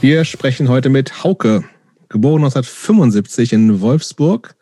Wir 0.00 0.24
sprechen 0.24 0.68
heute 0.68 0.90
mit 0.90 1.24
Hauke, 1.24 1.64
geboren 2.08 2.44
1975 2.44 3.52
in 3.52 3.80
Wolfsburg, 3.80 4.54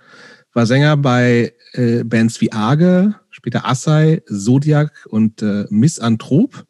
war 0.55 0.65
Sänger 0.65 0.97
bei 0.97 1.53
äh, 1.75 2.05
Bands 2.05 2.41
wie 2.41 2.53
Arge, 2.53 3.15
später 3.29 3.69
Assai, 3.69 4.23
Zodiac 4.27 5.07
und 5.11 5.43
äh, 5.43 5.67
Misanthrop. 5.69 6.65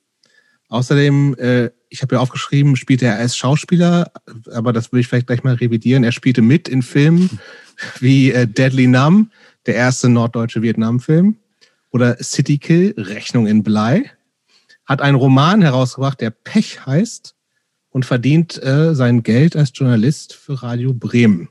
Außerdem, 0.69 1.37
äh, 1.39 1.71
ich 1.91 2.03
habe 2.03 2.17
ja 2.17 2.21
aufgeschrieben, 2.21 2.75
spielte 2.75 3.07
er 3.07 3.19
als 3.19 3.37
Schauspieler, 3.37 4.11
aber 4.53 4.73
das 4.73 4.93
will 4.93 4.99
ich 4.99 5.07
vielleicht 5.07 5.29
gleich 5.29 5.45
mal 5.45 5.55
revidieren. 5.55 6.03
Er 6.03 6.11
spielte 6.11 6.43
mit 6.43 6.69
in 6.69 6.83
Filmen 6.83 7.39
wie 8.01 8.33
äh, 8.33 8.49
Deadly 8.49 8.89
Numb, 8.89 9.31
der 9.67 9.77
erste 9.77 10.09
norddeutsche 10.09 10.63
Vietnam-Film, 10.63 11.37
oder 11.93 12.17
City 12.21 12.59
Kill, 12.59 12.95
Rechnung 12.99 13.47
in 13.47 13.63
Blei. 13.63 14.11
Hat 14.87 15.01
einen 15.03 15.17
Roman 15.17 15.63
herausgebracht, 15.63 16.21
der 16.21 16.31
Pech 16.31 16.85
heißt 16.85 17.36
und 17.97 18.05
verdient 18.05 18.63
äh, 18.63 18.95
sein 18.95 19.23
Geld 19.23 19.57
als 19.57 19.73
Journalist 19.75 20.35
für 20.35 20.63
Radio 20.63 20.93
Bremen. 20.93 21.49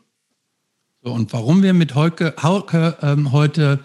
So, 1.02 1.12
und 1.12 1.34
warum 1.34 1.64
wir 1.64 1.74
mit 1.74 1.96
Hauke, 1.96 2.36
Hauke 2.40 2.96
ähm, 3.02 3.32
heute 3.32 3.80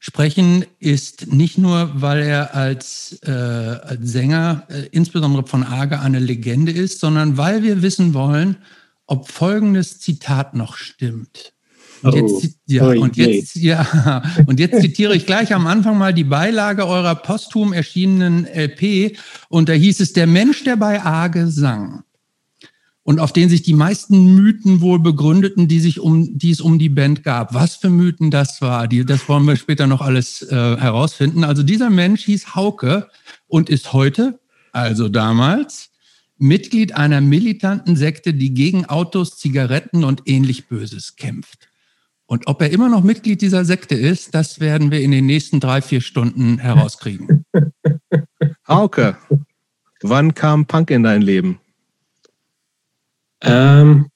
sprechen, 0.00 0.64
ist 0.80 1.32
nicht 1.32 1.58
nur, 1.58 1.92
weil 1.94 2.24
er 2.24 2.56
als, 2.56 3.20
äh, 3.22 3.30
als 3.30 4.00
Sänger, 4.02 4.66
äh, 4.68 4.88
insbesondere 4.90 5.46
von 5.46 5.62
Arge, 5.62 6.00
eine 6.00 6.18
Legende 6.18 6.72
ist, 6.72 6.98
sondern 6.98 7.36
weil 7.36 7.62
wir 7.62 7.82
wissen 7.82 8.14
wollen, 8.14 8.56
ob 9.06 9.28
folgendes 9.28 10.00
Zitat 10.00 10.54
noch 10.54 10.74
stimmt. 10.74 11.52
Und 12.02 12.14
jetzt, 12.14 12.44
oh. 12.44 12.48
ja, 12.66 12.86
und 12.86 13.16
jetzt, 13.16 13.56
ja, 13.56 14.22
und 14.46 14.60
jetzt 14.60 14.80
zitiere 14.80 15.14
ich 15.14 15.26
gleich 15.26 15.54
am 15.54 15.66
Anfang 15.66 15.98
mal 15.98 16.12
die 16.12 16.24
Beilage 16.24 16.86
eurer 16.86 17.14
posthum 17.14 17.72
erschienenen 17.72 18.46
LP. 18.46 19.16
Und 19.48 19.68
da 19.68 19.72
hieß 19.72 20.00
es, 20.00 20.12
der 20.12 20.26
Mensch, 20.26 20.64
der 20.64 20.76
bei 20.76 21.02
Arge 21.02 21.48
sang 21.48 22.02
und 23.04 23.18
auf 23.18 23.32
den 23.32 23.48
sich 23.48 23.62
die 23.62 23.74
meisten 23.74 24.34
Mythen 24.36 24.80
wohl 24.80 25.00
begründeten, 25.00 25.66
die 25.68 25.80
sich 25.80 26.00
um, 26.00 26.38
die 26.38 26.50
es 26.50 26.60
um 26.60 26.78
die 26.78 26.88
Band 26.88 27.24
gab. 27.24 27.52
Was 27.54 27.76
für 27.76 27.90
Mythen 27.90 28.30
das 28.30 28.62
war, 28.62 28.86
die, 28.86 29.04
das 29.04 29.28
wollen 29.28 29.44
wir 29.44 29.56
später 29.56 29.86
noch 29.86 30.00
alles 30.00 30.42
äh, 30.42 30.54
herausfinden. 30.54 31.44
Also 31.44 31.62
dieser 31.62 31.90
Mensch 31.90 32.24
hieß 32.24 32.54
Hauke 32.54 33.08
und 33.48 33.70
ist 33.70 33.92
heute, 33.92 34.40
also 34.72 35.08
damals, 35.08 35.90
Mitglied 36.38 36.96
einer 36.96 37.20
militanten 37.20 37.96
Sekte, 37.96 38.34
die 38.34 38.54
gegen 38.54 38.86
Autos, 38.86 39.36
Zigaretten 39.36 40.04
und 40.04 40.22
ähnlich 40.26 40.66
Böses 40.68 41.16
kämpft. 41.16 41.68
Und 42.26 42.46
ob 42.46 42.62
er 42.62 42.70
immer 42.70 42.88
noch 42.88 43.02
Mitglied 43.02 43.42
dieser 43.42 43.64
Sekte 43.64 43.94
ist, 43.94 44.34
das 44.34 44.60
werden 44.60 44.90
wir 44.90 45.00
in 45.00 45.10
den 45.10 45.26
nächsten 45.26 45.60
drei, 45.60 45.82
vier 45.82 46.00
Stunden 46.00 46.58
herauskriegen. 46.58 47.44
Hauke, 48.68 49.18
wann 50.02 50.34
kam 50.34 50.66
Punk 50.66 50.90
in 50.90 51.02
dein 51.02 51.22
Leben? 51.22 51.60
Ähm, 53.42 54.08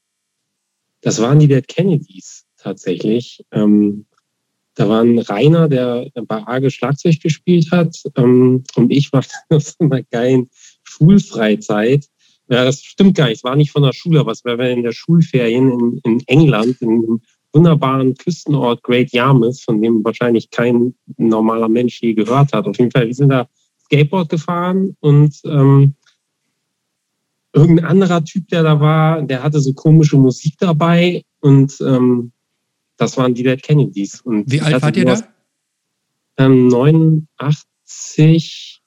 das 1.02 1.20
waren 1.20 1.38
die 1.38 1.48
Dead 1.48 1.66
Kennedys 1.66 2.44
tatsächlich. 2.56 3.44
Ähm, 3.52 4.06
da 4.74 4.88
war 4.88 5.02
ein 5.02 5.18
Rainer, 5.18 5.68
der 5.68 6.10
bei 6.26 6.46
Arge 6.46 6.70
Schlagzeug 6.70 7.20
gespielt 7.20 7.70
hat. 7.70 7.96
Ähm, 8.16 8.64
und 8.76 8.92
ich 8.92 9.12
war 9.12 9.24
auf 9.48 9.62
so 9.62 9.74
einer 9.80 10.02
geilen 10.02 10.48
Schulfreizeit. 10.84 12.06
Ja, 12.48 12.64
das 12.64 12.82
stimmt 12.82 13.16
gar 13.16 13.26
nicht. 13.26 13.38
Es 13.38 13.44
war 13.44 13.56
nicht 13.56 13.72
von 13.72 13.82
der 13.82 13.92
Schule, 13.92 14.20
aber 14.20 14.32
es 14.32 14.44
war 14.44 14.58
in 14.60 14.84
der 14.84 14.92
Schulferien 14.92 15.72
in, 15.72 16.00
in 16.04 16.20
England, 16.28 16.80
in 16.80 17.20
wunderbaren 17.56 18.14
Küstenort 18.14 18.82
Great 18.82 19.12
Yarmouth, 19.12 19.62
von 19.62 19.80
dem 19.80 20.04
wahrscheinlich 20.04 20.50
kein 20.50 20.94
normaler 21.16 21.68
Mensch 21.68 22.00
je 22.02 22.14
gehört 22.14 22.52
hat. 22.52 22.66
Auf 22.66 22.78
jeden 22.78 22.90
Fall, 22.90 23.06
wir 23.06 23.14
sind 23.14 23.30
da 23.30 23.48
Skateboard 23.86 24.28
gefahren 24.28 24.96
und 25.00 25.40
ähm, 25.44 25.94
irgendein 27.52 27.86
anderer 27.86 28.22
Typ, 28.22 28.48
der 28.48 28.62
da 28.62 28.78
war, 28.78 29.22
der 29.22 29.42
hatte 29.42 29.60
so 29.60 29.72
komische 29.72 30.18
Musik 30.18 30.54
dabei 30.58 31.24
und 31.40 31.74
ähm, 31.80 32.32
das 32.98 33.16
waren 33.16 33.34
die 33.34 33.42
Dead 33.42 33.62
Kennedys. 33.62 34.20
Und 34.20 34.50
Wie 34.50 34.60
alt 34.60 34.82
wart 34.82 34.96
ihr 34.96 35.06
da? 35.06 35.18
Ähm, 36.38 36.68
89, 36.68 38.82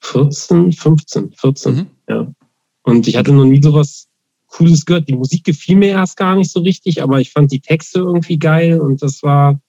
14, 0.00 0.72
15, 0.72 1.32
14, 1.32 1.74
mhm. 1.74 1.86
ja. 2.08 2.34
Und 2.82 3.08
ich 3.08 3.16
hatte 3.16 3.32
noch 3.32 3.44
nie 3.44 3.62
sowas 3.62 4.09
Cooles 4.50 4.84
gehört. 4.84 5.08
Die 5.08 5.16
Musik 5.16 5.44
gefiel 5.44 5.76
mir 5.76 5.90
erst 5.90 6.16
gar 6.16 6.36
nicht 6.36 6.50
so 6.50 6.60
richtig, 6.60 7.02
aber 7.02 7.20
ich 7.20 7.30
fand 7.30 7.50
die 7.50 7.60
Texte 7.60 8.00
irgendwie 8.00 8.38
geil 8.38 8.80
und 8.80 9.02
das 9.02 9.22
war 9.22 9.60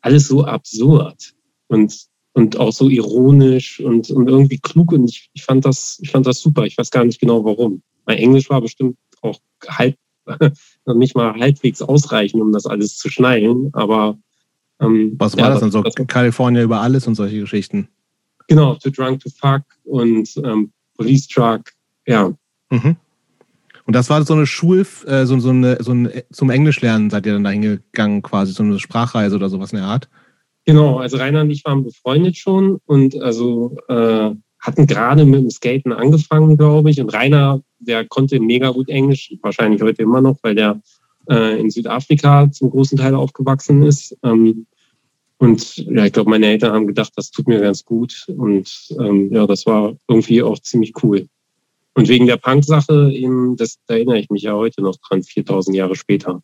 alles 0.00 0.28
so 0.28 0.44
absurd 0.44 1.34
und, 1.68 2.06
und 2.32 2.56
auch 2.56 2.72
so 2.72 2.88
ironisch 2.88 3.80
und, 3.80 4.10
und 4.10 4.28
irgendwie 4.28 4.58
klug 4.58 4.92
und 4.92 5.08
ich, 5.08 5.30
ich, 5.34 5.44
fand 5.44 5.64
das, 5.64 5.98
ich 6.02 6.10
fand 6.10 6.26
das 6.26 6.40
super. 6.40 6.64
Ich 6.64 6.76
weiß 6.76 6.90
gar 6.90 7.04
nicht 7.04 7.20
genau 7.20 7.44
warum. 7.44 7.82
Mein 8.06 8.18
Englisch 8.18 8.50
war 8.50 8.60
bestimmt 8.60 8.96
auch 9.20 9.38
halb, 9.68 9.96
noch 10.86 10.94
nicht 10.94 11.14
mal 11.14 11.34
halbwegs 11.34 11.82
ausreichend, 11.82 12.42
um 12.42 12.52
das 12.52 12.66
alles 12.66 12.96
zu 12.96 13.10
schnallen, 13.10 13.70
aber 13.74 14.18
ähm, 14.80 15.14
was 15.18 15.36
war 15.36 15.44
ja, 15.44 15.50
das 15.50 15.60
denn 15.60 15.70
so? 15.70 15.82
California 15.82 16.62
über 16.62 16.80
alles 16.80 17.06
und 17.06 17.14
solche 17.14 17.40
Geschichten. 17.40 17.88
Genau, 18.48 18.74
Too 18.76 18.90
Drunk 18.90 19.20
to 19.20 19.28
Fuck 19.30 19.62
und 19.84 20.28
ähm, 20.42 20.72
Police 20.96 21.28
Truck, 21.28 21.72
ja. 22.06 22.32
Mhm. 22.70 22.96
Und 23.84 23.96
das 23.96 24.10
war 24.10 24.22
so 24.24 24.34
eine 24.34 24.46
Schul, 24.46 24.86
äh, 25.06 25.24
so, 25.26 25.38
so, 25.38 25.50
eine, 25.50 25.78
so 25.80 25.92
ein, 25.92 26.10
zum 26.30 26.50
Englischlernen 26.50 27.10
seid 27.10 27.26
ihr 27.26 27.32
dann 27.32 27.44
da 27.44 27.50
hingegangen, 27.50 28.22
quasi, 28.22 28.52
so 28.52 28.62
eine 28.62 28.78
Sprachreise 28.78 29.36
oder 29.36 29.48
sowas 29.48 29.72
in 29.72 29.78
der 29.78 29.86
Art? 29.86 30.08
Genau, 30.66 30.98
also 30.98 31.16
Rainer 31.16 31.40
und 31.40 31.50
ich 31.50 31.64
waren 31.64 31.84
befreundet 31.84 32.36
schon 32.36 32.78
und 32.86 33.20
also 33.20 33.76
äh, 33.88 34.30
hatten 34.60 34.86
gerade 34.86 35.24
mit 35.24 35.40
dem 35.40 35.50
Skaten 35.50 35.92
angefangen, 35.92 36.56
glaube 36.56 36.90
ich. 36.90 37.00
Und 37.00 37.12
Rainer, 37.12 37.62
der 37.78 38.06
konnte 38.06 38.38
mega 38.40 38.70
gut 38.70 38.88
Englisch, 38.88 39.34
wahrscheinlich 39.42 39.82
heute 39.82 40.02
immer 40.02 40.20
noch, 40.20 40.38
weil 40.42 40.54
der 40.54 40.80
äh, 41.28 41.58
in 41.58 41.70
Südafrika 41.70 42.50
zum 42.52 42.70
großen 42.70 42.98
Teil 42.98 43.14
aufgewachsen 43.14 43.82
ist. 43.82 44.16
Ähm, 44.22 44.66
und 45.38 45.76
ja, 45.76 46.04
ich 46.04 46.12
glaube, 46.12 46.28
meine 46.28 46.46
Eltern 46.46 46.74
haben 46.74 46.86
gedacht, 46.86 47.12
das 47.16 47.30
tut 47.30 47.48
mir 47.48 47.60
ganz 47.60 47.84
gut. 47.84 48.26
Und 48.28 48.94
ähm, 48.98 49.32
ja, 49.32 49.46
das 49.46 49.64
war 49.64 49.94
irgendwie 50.06 50.42
auch 50.42 50.58
ziemlich 50.58 50.92
cool. 51.02 51.26
Und 51.94 52.08
wegen 52.08 52.26
der 52.26 52.36
Punk-Sache, 52.36 53.12
das, 53.56 53.78
da 53.86 53.94
erinnere 53.94 54.18
ich 54.18 54.30
mich 54.30 54.42
ja 54.42 54.54
heute 54.54 54.82
noch 54.82 54.96
dran, 54.96 55.22
4000 55.22 55.76
Jahre 55.76 55.96
später. 55.96 56.42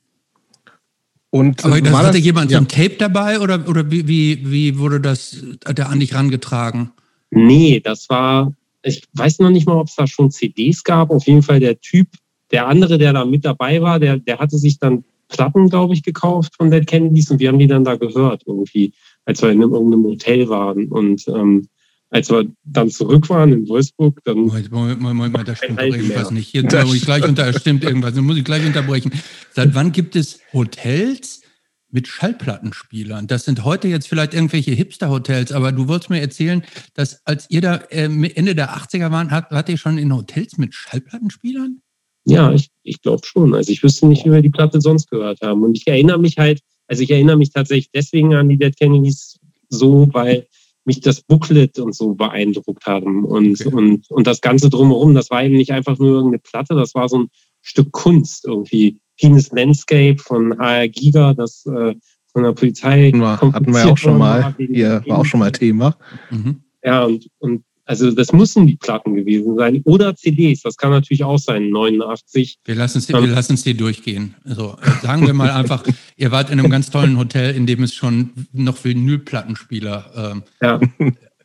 Und 1.30 1.64
Aber 1.64 1.80
das, 1.80 1.92
hatte 1.92 2.12
das, 2.12 2.24
jemand 2.24 2.50
ja. 2.50 2.58
so 2.58 2.64
ein 2.64 2.68
Tape 2.68 2.96
dabei 2.98 3.40
oder, 3.40 3.68
oder 3.68 3.90
wie, 3.90 4.08
wie, 4.08 4.50
wie 4.50 4.78
wurde 4.78 5.00
das 5.00 5.44
da 5.60 5.84
an 5.84 6.00
dich 6.00 6.14
rangetragen? 6.14 6.92
Nee, 7.30 7.80
das 7.80 8.08
war, 8.08 8.52
ich 8.82 9.02
weiß 9.12 9.40
noch 9.40 9.50
nicht 9.50 9.66
mal, 9.66 9.76
ob 9.76 9.88
es 9.88 9.96
da 9.96 10.06
schon 10.06 10.30
CDs 10.30 10.82
gab. 10.82 11.10
Auf 11.10 11.26
jeden 11.26 11.42
Fall 11.42 11.60
der 11.60 11.80
Typ, 11.80 12.08
der 12.50 12.66
andere, 12.66 12.98
der 12.98 13.12
da 13.12 13.24
mit 13.24 13.44
dabei 13.44 13.82
war, 13.82 13.98
der, 13.98 14.18
der 14.18 14.38
hatte 14.38 14.56
sich 14.56 14.78
dann 14.78 15.04
Platten, 15.28 15.68
glaube 15.68 15.94
ich, 15.94 16.02
gekauft 16.02 16.54
von 16.56 16.70
Dead 16.70 16.86
Kennedys 16.86 17.30
und 17.30 17.40
wir 17.40 17.48
haben 17.48 17.58
die 17.58 17.66
dann 17.66 17.84
da 17.84 17.96
gehört 17.96 18.42
irgendwie, 18.46 18.92
als 19.24 19.42
wir 19.42 19.50
in 19.50 19.60
irgendeinem 19.60 20.04
Hotel 20.04 20.48
waren. 20.48 20.88
Und 20.88 21.26
ähm, 21.28 21.68
als 22.10 22.30
wir 22.30 22.46
dann 22.64 22.90
zurück 22.90 23.28
waren 23.28 23.52
in 23.52 23.68
Wolfsburg, 23.68 24.20
dann. 24.24 24.38
Moment, 24.38 24.70
Moment, 24.70 25.00
Moment, 25.00 25.32
Moment 25.32 25.48
da 25.48 25.56
stimmt 25.56 25.78
halt 25.78 25.94
irgendwas 25.94 26.30
nicht. 26.30 26.48
Hier 26.48 26.62
muss 26.62 26.94
ich 26.94 27.04
gleich 27.04 27.24
unter, 27.24 27.52
stimmt 27.52 27.84
irgendwas, 27.84 28.14
dann 28.14 28.24
muss 28.24 28.36
ich 28.36 28.44
gleich 28.44 28.64
unterbrechen. 28.64 29.12
Seit 29.52 29.74
wann 29.74 29.92
gibt 29.92 30.16
es 30.16 30.40
Hotels 30.52 31.42
mit 31.90 32.06
Schallplattenspielern? 32.06 33.26
Das 33.26 33.44
sind 33.44 33.64
heute 33.64 33.88
jetzt 33.88 34.08
vielleicht 34.08 34.34
irgendwelche 34.34 34.72
Hipster-Hotels, 34.72 35.52
aber 35.52 35.72
du 35.72 35.88
wolltest 35.88 36.10
mir 36.10 36.20
erzählen, 36.20 36.62
dass 36.94 37.26
als 37.26 37.50
ihr 37.50 37.60
da 37.60 37.76
äh, 37.90 38.04
Ende 38.04 38.54
der 38.54 38.76
80er 38.76 39.10
waren, 39.10 39.30
hat, 39.30 39.50
wart 39.50 39.68
ihr 39.68 39.78
schon 39.78 39.98
in 39.98 40.14
Hotels 40.14 40.58
mit 40.58 40.74
Schallplattenspielern? 40.74 41.80
Ja, 42.24 42.52
ich, 42.52 42.70
ich 42.82 43.02
glaube 43.02 43.24
schon. 43.24 43.54
Also 43.54 43.70
ich 43.70 43.82
wüsste 43.82 44.06
nicht, 44.06 44.24
wie 44.24 44.32
wir 44.32 44.42
die 44.42 44.50
Platte 44.50 44.80
sonst 44.80 45.08
gehört 45.10 45.40
haben. 45.42 45.62
Und 45.62 45.76
ich 45.76 45.86
erinnere 45.86 46.18
mich 46.18 46.38
halt, 46.38 46.60
also 46.88 47.02
ich 47.02 47.10
erinnere 47.10 47.36
mich 47.36 47.50
tatsächlich 47.50 47.90
deswegen 47.94 48.34
an 48.34 48.48
die 48.48 48.58
Dead 48.58 48.76
Kennedys 48.76 49.38
so, 49.68 50.08
weil 50.12 50.46
mich 50.86 51.00
das 51.00 51.20
Booklet 51.20 51.78
und 51.78 51.94
so 51.94 52.14
beeindruckt 52.14 52.86
haben. 52.86 53.24
Und, 53.24 53.60
okay. 53.60 53.74
und, 53.74 54.10
und 54.10 54.26
das 54.26 54.40
Ganze 54.40 54.70
drumherum, 54.70 55.14
das 55.14 55.30
war 55.30 55.42
eben 55.42 55.56
nicht 55.56 55.72
einfach 55.72 55.98
nur 55.98 56.10
irgendeine 56.10 56.38
Platte, 56.38 56.74
das 56.74 56.94
war 56.94 57.08
so 57.08 57.20
ein 57.20 57.28
Stück 57.60 57.92
Kunst 57.92 58.46
irgendwie. 58.46 58.98
Penis 59.18 59.50
Landscape 59.50 60.18
von 60.18 60.58
AR 60.60 60.88
Giga, 60.88 61.32
das 61.34 61.64
äh, 61.66 61.94
von 62.32 62.42
der 62.42 62.52
Polizei. 62.52 63.10
Hatten 63.12 63.72
wir 63.72 63.80
ja 63.80 63.92
auch 63.92 63.98
schon 63.98 64.18
mal, 64.18 64.54
hier 64.58 65.02
war 65.06 65.18
auch 65.18 65.24
schon 65.24 65.40
mal 65.40 65.52
Thema. 65.52 65.96
Mhm. 66.30 66.60
Ja, 66.84 67.04
und, 67.04 67.28
und 67.38 67.64
also 67.86 68.10
das 68.10 68.32
müssen 68.32 68.66
die 68.66 68.76
Platten 68.76 69.14
gewesen 69.14 69.56
sein. 69.56 69.80
Oder 69.84 70.16
CDs, 70.16 70.62
das 70.62 70.76
kann 70.76 70.90
natürlich 70.90 71.22
auch 71.22 71.38
sein, 71.38 71.70
89. 71.70 72.58
Wir 72.64 72.74
lassen 72.74 72.98
es, 72.98 73.08
wir 73.08 73.20
lassen 73.20 73.54
es 73.54 73.62
dir 73.62 73.76
durchgehen. 73.76 74.34
Also 74.44 74.76
äh, 74.82 75.06
sagen 75.06 75.24
wir 75.24 75.32
mal 75.32 75.50
einfach, 75.50 75.84
ihr 76.16 76.32
wart 76.32 76.50
in 76.50 76.58
einem 76.58 76.68
ganz 76.68 76.90
tollen 76.90 77.16
Hotel, 77.16 77.54
in 77.54 77.66
dem 77.66 77.84
es 77.84 77.94
schon 77.94 78.30
noch 78.52 78.84
Vinylplattenspieler 78.84 80.32
ähm, 80.32 80.42
ja. 80.60 80.80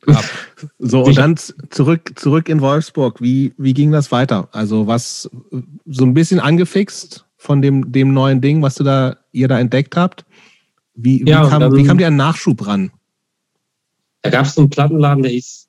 gab. 0.05 0.25
So, 0.77 1.03
und 1.03 1.17
dann 1.17 1.37
zurück, 1.69 2.13
zurück 2.15 2.49
in 2.49 2.61
Wolfsburg. 2.61 3.21
Wie, 3.21 3.53
wie 3.57 3.73
ging 3.73 3.91
das 3.91 4.11
weiter? 4.11 4.47
Also 4.51 4.85
was 4.85 5.29
so 5.85 6.05
ein 6.05 6.13
bisschen 6.13 6.39
angefixt 6.39 7.25
von 7.37 7.63
dem, 7.63 7.91
dem 7.91 8.13
neuen 8.13 8.41
Ding, 8.41 8.61
was 8.61 8.75
du 8.75 8.83
da, 8.83 9.17
ihr 9.31 9.47
da 9.47 9.59
entdeckt 9.59 9.95
habt? 9.95 10.25
Wie, 10.93 11.25
wie, 11.25 11.29
ja, 11.29 11.47
kam, 11.47 11.75
wie 11.75 11.83
kam 11.83 11.97
dir 11.97 12.07
ein 12.07 12.15
Nachschub 12.15 12.67
ran? 12.67 12.91
da 14.21 14.29
gab 14.29 14.45
es 14.45 14.53
so 14.53 14.61
einen 14.61 14.69
Plattenladen, 14.69 15.23
der 15.23 15.31
hieß, 15.31 15.60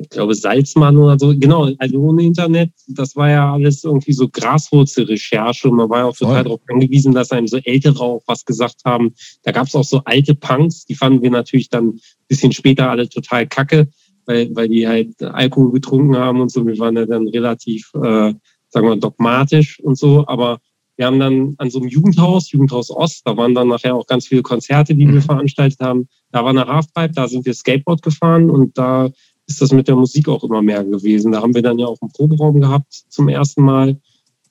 ich 0.00 0.08
glaube, 0.10 0.34
Salzmann 0.34 0.96
oder 0.96 1.18
so. 1.18 1.34
Genau, 1.36 1.68
also 1.78 1.98
ohne 1.98 2.22
Internet, 2.22 2.70
das 2.86 3.16
war 3.16 3.28
ja 3.28 3.52
alles 3.52 3.82
irgendwie 3.82 4.12
so 4.12 4.28
Graswurzelrecherche 4.28 5.68
und 5.68 5.76
man 5.76 5.90
war 5.90 5.98
ja 5.98 6.04
auch 6.06 6.16
total 6.16 6.44
darauf 6.44 6.60
angewiesen, 6.68 7.12
dass 7.12 7.32
einem 7.32 7.48
so 7.48 7.56
Ältere 7.58 8.00
auch 8.00 8.22
was 8.26 8.44
gesagt 8.44 8.82
haben. 8.84 9.14
Da 9.42 9.50
gab 9.50 9.66
es 9.66 9.74
auch 9.74 9.84
so 9.84 10.00
alte 10.04 10.34
Punks, 10.34 10.84
die 10.84 10.94
fanden 10.94 11.22
wir 11.22 11.30
natürlich 11.30 11.68
dann 11.68 11.88
ein 11.88 12.00
bisschen 12.28 12.52
später 12.52 12.88
alle 12.88 13.08
total 13.08 13.46
kacke, 13.48 13.88
weil, 14.26 14.54
weil 14.54 14.68
die 14.68 14.86
halt 14.86 15.20
Alkohol 15.22 15.72
getrunken 15.72 16.16
haben 16.16 16.40
und 16.40 16.50
so. 16.50 16.64
Wir 16.64 16.78
waren 16.78 16.96
ja 16.96 17.06
dann 17.06 17.26
relativ, 17.26 17.90
äh, 17.94 18.34
sagen 18.68 18.86
wir, 18.86 18.96
dogmatisch 18.96 19.80
und 19.80 19.98
so, 19.98 20.24
aber 20.28 20.60
wir 20.96 21.06
haben 21.06 21.18
dann 21.18 21.54
an 21.58 21.70
so 21.70 21.80
einem 21.80 21.88
Jugendhaus, 21.88 22.52
Jugendhaus 22.52 22.90
Ost, 22.90 23.22
da 23.24 23.36
waren 23.36 23.54
dann 23.54 23.68
nachher 23.68 23.96
auch 23.96 24.06
ganz 24.06 24.28
viele 24.28 24.42
Konzerte, 24.42 24.94
die 24.94 25.06
wir 25.06 25.14
mhm. 25.14 25.22
veranstaltet 25.22 25.80
haben. 25.80 26.06
Da 26.30 26.44
war 26.44 26.50
eine 26.50 26.66
Halfpipe, 26.66 27.12
da 27.14 27.26
sind 27.26 27.44
wir 27.44 27.54
Skateboard 27.54 28.02
gefahren 28.02 28.50
und 28.50 28.76
da 28.78 29.10
ist 29.52 29.62
das 29.62 29.72
mit 29.72 29.88
der 29.88 29.96
Musik 29.96 30.28
auch 30.28 30.42
immer 30.44 30.62
mehr 30.62 30.84
gewesen. 30.84 31.32
Da 31.32 31.42
haben 31.42 31.54
wir 31.54 31.62
dann 31.62 31.78
ja 31.78 31.86
auch 31.86 32.00
einen 32.00 32.12
Proberaum 32.12 32.60
gehabt 32.60 33.04
zum 33.08 33.28
ersten 33.28 33.62
Mal. 33.62 34.00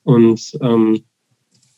Und 0.04 0.58
ähm, 0.62 1.02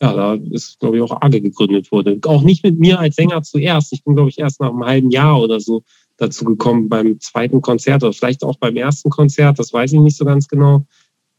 ja, 0.01 0.13
da 0.13 0.33
ist, 0.33 0.79
glaube 0.79 0.97
ich, 0.97 1.03
auch 1.03 1.21
Arge 1.21 1.41
gegründet 1.41 1.91
wurde. 1.91 2.19
Auch 2.25 2.43
nicht 2.43 2.63
mit 2.63 2.77
mir 2.77 2.99
als 2.99 3.15
Sänger 3.15 3.41
zuerst. 3.43 3.93
Ich 3.93 4.03
bin, 4.03 4.15
glaube 4.15 4.29
ich, 4.29 4.39
erst 4.39 4.59
nach 4.59 4.69
einem 4.69 4.83
halben 4.83 5.11
Jahr 5.11 5.41
oder 5.41 5.59
so 5.59 5.83
dazu 6.17 6.45
gekommen 6.45 6.89
beim 6.89 7.19
zweiten 7.19 7.61
Konzert 7.61 8.03
oder 8.03 8.13
vielleicht 8.13 8.43
auch 8.43 8.57
beim 8.57 8.75
ersten 8.75 9.09
Konzert, 9.09 9.57
das 9.57 9.73
weiß 9.73 9.93
ich 9.93 9.99
nicht 9.99 10.17
so 10.17 10.25
ganz 10.25 10.47
genau. 10.47 10.85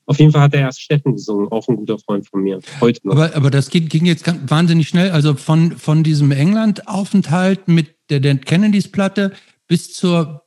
Auf 0.06 0.18
jeden 0.18 0.32
Fall 0.32 0.42
hat 0.42 0.54
er 0.54 0.60
erst 0.60 0.82
Steffen 0.82 1.14
gesungen, 1.14 1.48
auch 1.50 1.66
ein 1.68 1.76
guter 1.76 1.98
Freund 1.98 2.28
von 2.28 2.42
mir. 2.42 2.60
Heute 2.80 3.00
noch. 3.06 3.14
Aber, 3.14 3.34
aber 3.34 3.50
das 3.50 3.70
ging, 3.70 3.88
ging 3.88 4.04
jetzt 4.04 4.26
wahnsinnig 4.50 4.88
schnell. 4.88 5.10
Also 5.10 5.34
von, 5.34 5.72
von 5.72 6.02
diesem 6.02 6.30
England-Aufenthalt 6.30 7.68
mit 7.68 7.94
der 8.10 8.20
Dead 8.20 8.44
Kennedys 8.44 8.90
Platte 8.90 9.32
bis 9.66 9.94
zur 9.94 10.43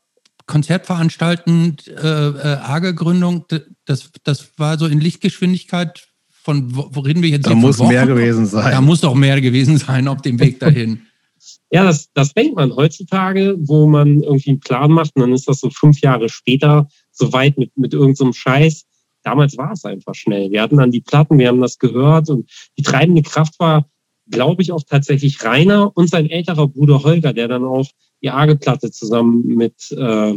Konzertveranstaltung 0.47 1.77
äh, 1.88 2.07
äh, 2.07 2.57
AGE-Gründung, 2.63 3.45
das, 3.85 4.09
das 4.23 4.51
war 4.57 4.77
so 4.79 4.88
in 4.88 4.99
Lichtgeschwindigkeit. 4.99 6.07
Von 6.29 6.75
wo, 6.75 7.01
reden 7.01 7.21
wir 7.21 7.29
jetzt? 7.29 7.45
Da 7.45 7.55
muss 7.55 7.79
mehr 7.79 8.07
gewesen 8.07 8.45
sein. 8.45 8.71
Da 8.71 8.81
muss 8.81 9.01
doch 9.01 9.13
mehr 9.13 9.39
gewesen 9.41 9.77
sein 9.77 10.07
auf 10.07 10.21
dem 10.21 10.39
Weg 10.39 10.59
dahin. 10.59 11.01
ja, 11.71 11.83
das, 11.83 12.09
das 12.13 12.33
denkt 12.33 12.55
man 12.55 12.73
heutzutage, 12.73 13.55
wo 13.59 13.85
man 13.85 14.21
irgendwie 14.21 14.51
einen 14.51 14.61
Plan 14.61 14.91
macht 14.91 15.11
und 15.15 15.21
dann 15.21 15.33
ist 15.33 15.47
das 15.47 15.59
so 15.59 15.69
fünf 15.69 15.99
Jahre 15.99 16.29
später 16.29 16.88
so 17.11 17.33
weit 17.33 17.57
mit, 17.57 17.77
mit 17.77 17.94
irgendeinem 17.94 18.31
so 18.31 18.39
Scheiß 18.39 18.88
damals 19.27 19.57
war 19.57 19.73
es 19.73 19.83
einfach 19.83 20.15
schnell. 20.15 20.51
Wir 20.51 20.61
hatten 20.61 20.77
dann 20.77 20.91
die 20.91 21.01
Platten, 21.01 21.38
wir 21.38 21.49
haben 21.49 21.59
das 21.59 21.79
gehört 21.79 22.29
und 22.29 22.49
die 22.77 22.81
treibende 22.81 23.23
Kraft 23.23 23.59
war, 23.59 23.85
glaube 24.29 24.61
ich, 24.61 24.71
auch 24.71 24.83
tatsächlich 24.83 25.44
Rainer 25.44 25.91
und 25.95 26.09
sein 26.09 26.29
älterer 26.29 26.67
Bruder 26.69 27.03
Holger, 27.03 27.33
der 27.33 27.49
dann 27.49 27.65
auch 27.65 27.88
die 28.22 28.30
Arge-Platte 28.30 28.92
zusammen 28.92 29.46
mit, 29.46 29.92
äh, 29.92 30.34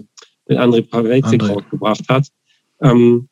mit 0.49 0.59
André 0.59 0.83
Pawelzik 0.83 1.49
rausgebracht 1.49 2.09
hat. 2.09 2.29
Ähm, 2.83 3.29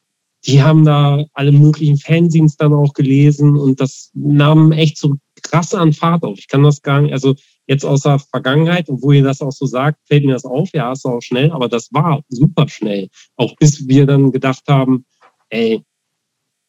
die 0.47 0.63
haben 0.63 0.85
da 0.85 1.25
alle 1.35 1.53
möglichen 1.53 1.99
Fanzines 1.99 2.57
dann 2.57 2.73
auch 2.73 2.93
gelesen 2.93 3.57
und 3.57 3.81
das 3.81 4.11
nahm 4.15 4.73
echt 4.73 4.97
so 4.99 5.17
krass 5.43 5.75
an 5.75 5.93
Fahrt 5.93 6.23
auf. 6.23 6.39
Ich 6.39 6.49
kann 6.49 6.63
das 6.63 6.81
gar 6.83 7.01
nicht, 7.01 7.13
also 7.13 7.35
jetzt 7.67 7.85
aus 7.85 8.03
der 8.03 8.19
Vergangenheit, 8.19 8.89
und 8.89 9.03
wo 9.03 9.13
ihr 9.13 9.23
das 9.23 9.43
auch 9.43 9.53
so 9.53 9.67
sagt, 9.67 9.99
fällt 10.07 10.25
mir 10.25 10.33
das 10.33 10.45
auf, 10.45 10.71
ja, 10.73 10.93
ist 10.93 11.05
auch 11.05 11.21
schnell, 11.21 11.51
aber 11.51 11.69
das 11.69 11.93
war 11.93 12.23
super 12.29 12.69
schnell. 12.69 13.09
Auch 13.37 13.55
bis 13.57 13.87
wir 13.87 14.07
dann 14.07 14.33
gedacht 14.33 14.63
haben, 14.69 15.05
ey, 15.51 15.83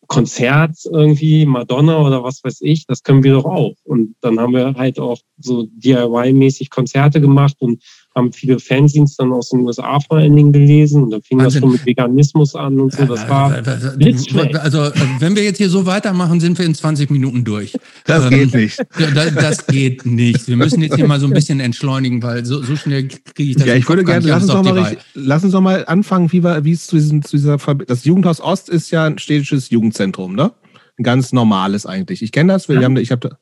Konzert 0.10 0.76
irgendwie, 0.86 1.46
Madonna 1.46 2.00
oder 2.00 2.24
was 2.24 2.44
weiß 2.44 2.62
ich, 2.62 2.88
das 2.88 3.04
können 3.04 3.24
wir 3.24 3.34
doch 3.34 3.46
auch. 3.46 3.76
Und 3.84 4.16
dann 4.22 4.40
haben 4.40 4.54
wir 4.54 4.74
halt 4.74 5.00
auch 5.00 5.20
so 5.38 5.68
DIY-mäßig 5.72 6.72
Konzerte 6.72 7.22
gemacht 7.22 7.56
und 7.60 7.84
haben 8.20 8.34
viele 8.34 8.60
Fanzines 8.60 9.16
dann 9.16 9.34
aus 9.34 9.50
den 9.50 9.62
USA 9.62 10.00
vor 10.00 10.18
allen 10.18 10.36
Dingen 10.36 10.52
gelesen 10.52 11.04
und 11.04 11.12
dann 11.12 11.22
fing 11.22 11.40
Wahnsinn. 11.40 11.62
das 11.62 11.70
schon 11.70 11.72
mit 11.72 11.86
Veganismus 11.86 12.56
an 12.56 12.80
und 12.80 12.94
so. 12.94 13.06
Das 13.06 13.28
war 13.28 13.52
Also 14.62 14.84
äh, 14.84 14.92
wenn 15.20 15.36
wir 15.36 15.44
jetzt 15.44 15.58
hier 15.58 15.70
so 15.70 15.86
weitermachen, 15.86 16.40
sind 16.40 16.58
wir 16.58 16.66
in 16.66 16.76
20 16.76 17.10
Minuten 17.10 17.44
durch. 17.44 17.78
Das 18.06 18.26
ähm, 18.26 18.30
geht 18.30 18.54
nicht. 18.54 18.80
Das, 19.16 19.34
das, 19.34 19.68
geht 19.68 20.06
nicht. 20.06 20.48
Wir 20.48 20.58
müssen 20.58 20.82
jetzt 20.82 20.96
hier 20.96 21.08
mal 21.08 21.20
so 21.20 21.26
ein 21.26 21.34
bisschen 21.34 21.60
entschleunigen, 21.60 22.22
weil 22.22 22.46
so, 22.46 22.62
so 22.62 22.76
schnell 22.76 23.08
kriege 23.08 23.52
ich 23.52 23.56
das. 23.56 23.66
Ja, 23.66 23.76
ich 23.76 23.88
würde 23.88 24.04
gerne, 24.04 24.28
lass 24.28 24.44
uns, 24.44 24.52
doch 24.52 24.64
mal, 24.64 24.98
lass 25.14 25.44
uns 25.44 25.54
doch 25.54 25.62
mal 25.62 25.86
anfangen, 25.86 26.32
wie, 26.32 26.44
wir, 26.44 26.64
wie 26.64 26.74
es 26.74 26.88
zu, 26.88 26.98
diesem, 26.98 27.24
zu 27.24 27.38
dieser, 27.38 27.60
Ver 27.60 27.76
das 27.76 28.06
Jugendhaus 28.06 28.42
Ost 28.42 28.70
ist 28.70 28.92
ja 28.92 29.06
ein 29.06 29.18
städtisches 29.18 29.70
Jugendzentrum, 29.70 30.36
ne? 30.36 30.52
Ein 30.98 31.04
ganz 31.04 31.32
normales 31.32 31.86
eigentlich. 31.86 32.22
Ich 32.22 32.32
kenne 32.32 32.54
das, 32.54 32.68
wir 32.68 32.76
ja. 32.76 32.84
haben, 32.84 32.98
ich 32.98 33.12
habe 33.12 33.38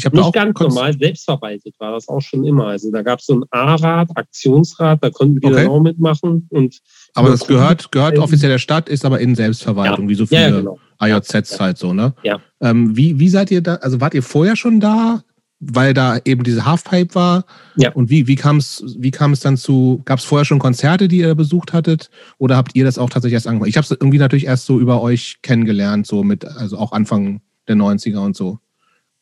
ich 0.00 0.06
habe 0.06 0.16
Nicht 0.16 0.32
ganz 0.32 0.58
normal, 0.58 0.96
selbstverwaltet 0.98 1.74
war 1.78 1.92
das 1.92 2.08
auch 2.08 2.22
schon 2.22 2.42
immer. 2.44 2.68
Also 2.68 2.90
da 2.90 3.02
gab 3.02 3.18
es 3.18 3.26
so 3.26 3.34
ein 3.34 3.44
A-Rat, 3.50 4.08
Aktionsrat, 4.14 5.04
da 5.04 5.10
konnten 5.10 5.42
wir 5.42 5.50
okay. 5.50 5.64
dann 5.64 5.68
auch 5.68 5.80
mitmachen. 5.80 6.48
Und 6.48 6.80
aber 7.14 7.28
das 7.28 7.46
gehört, 7.46 7.92
gehört 7.92 8.18
offiziell 8.18 8.50
der 8.50 8.58
Stadt, 8.58 8.88
ist 8.88 9.04
aber 9.04 9.20
in 9.20 9.34
Selbstverwaltung, 9.34 10.06
ja. 10.06 10.08
wie 10.08 10.14
so 10.14 10.24
viele 10.24 10.40
ja, 10.40 10.50
genau. 10.50 10.78
AJZs 10.98 11.50
ja. 11.50 11.58
halt 11.58 11.76
so, 11.76 11.92
ne? 11.92 12.14
Ja. 12.22 12.40
Ähm, 12.62 12.96
wie, 12.96 13.18
wie 13.18 13.28
seid 13.28 13.50
ihr 13.50 13.60
da, 13.60 13.74
also 13.74 14.00
wart 14.00 14.14
ihr 14.14 14.22
vorher 14.22 14.56
schon 14.56 14.80
da, 14.80 15.22
weil 15.58 15.92
da 15.92 16.18
eben 16.24 16.44
diese 16.44 16.64
Halfpipe 16.64 17.14
war? 17.14 17.44
Ja. 17.76 17.92
Und 17.92 18.08
wie, 18.08 18.26
wie 18.26 18.36
kam 18.36 18.56
es 18.56 18.82
wie 18.98 19.10
kam's 19.10 19.40
dann 19.40 19.58
zu, 19.58 20.00
gab 20.06 20.18
es 20.18 20.24
vorher 20.24 20.46
schon 20.46 20.60
Konzerte, 20.60 21.08
die 21.08 21.18
ihr 21.18 21.34
besucht 21.34 21.74
hattet? 21.74 22.08
Oder 22.38 22.56
habt 22.56 22.74
ihr 22.74 22.86
das 22.86 22.96
auch 22.96 23.10
tatsächlich 23.10 23.34
erst 23.34 23.48
angefangen? 23.48 23.68
Ich 23.68 23.76
habe 23.76 23.84
es 23.84 23.90
irgendwie 23.90 24.18
natürlich 24.18 24.46
erst 24.46 24.64
so 24.64 24.80
über 24.80 25.02
euch 25.02 25.40
kennengelernt, 25.42 26.06
so 26.06 26.24
mit, 26.24 26.46
also 26.46 26.78
auch 26.78 26.92
Anfang 26.92 27.42
der 27.68 27.76
90er 27.76 28.24
und 28.24 28.34
so. 28.34 28.60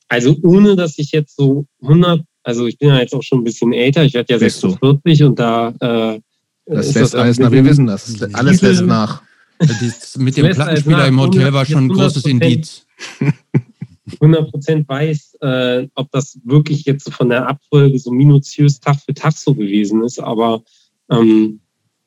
Also 0.08 0.37
ohne, 0.43 0.76
dass 0.76 0.99
ich 0.99 1.12
jetzt 1.12 1.37
so 1.37 1.66
100, 1.82 2.22
also 2.43 2.66
ich 2.66 2.78
bin 2.78 2.88
ja 2.88 2.99
jetzt 2.99 3.14
auch 3.14 3.22
schon 3.22 3.40
ein 3.40 3.44
bisschen 3.44 3.72
älter, 3.72 4.05
ich 4.05 4.14
werde 4.14 4.32
ja 4.32 4.38
46 4.38 5.22
und 5.25 5.38
da... 5.38 5.75
Äh, 5.81 6.20
das 6.66 6.94
lässt 6.94 7.14
alles 7.14 7.38
nach, 7.38 7.50
wir 7.50 7.64
wissen 7.64 7.87
das, 7.87 8.22
alles 8.34 8.60
lässt 8.60 8.82
nach. 8.82 9.22
Das 9.58 10.16
mit 10.19 10.37
dem 10.37 10.50
Plattenspieler 10.50 11.08
im 11.08 11.20
Hotel 11.20 11.52
war 11.52 11.64
schon 11.64 11.87
ein 11.87 11.88
großes 11.88 12.25
Indiz. 12.26 12.87
100% 14.20 14.88
weiß, 14.88 15.37
äh, 15.40 15.88
ob 15.94 16.10
das 16.12 16.38
wirklich 16.44 16.84
jetzt 16.84 17.12
von 17.12 17.28
der 17.28 17.46
Abfolge 17.46 17.99
so 17.99 18.10
minutiös 18.10 18.81
Tag 18.81 18.96
für 19.05 19.14
Tag 19.14 19.32
so 19.37 19.55
gewesen 19.55 20.02
ist, 20.02 20.19
aber 20.19 20.62
ähm, 21.10 21.60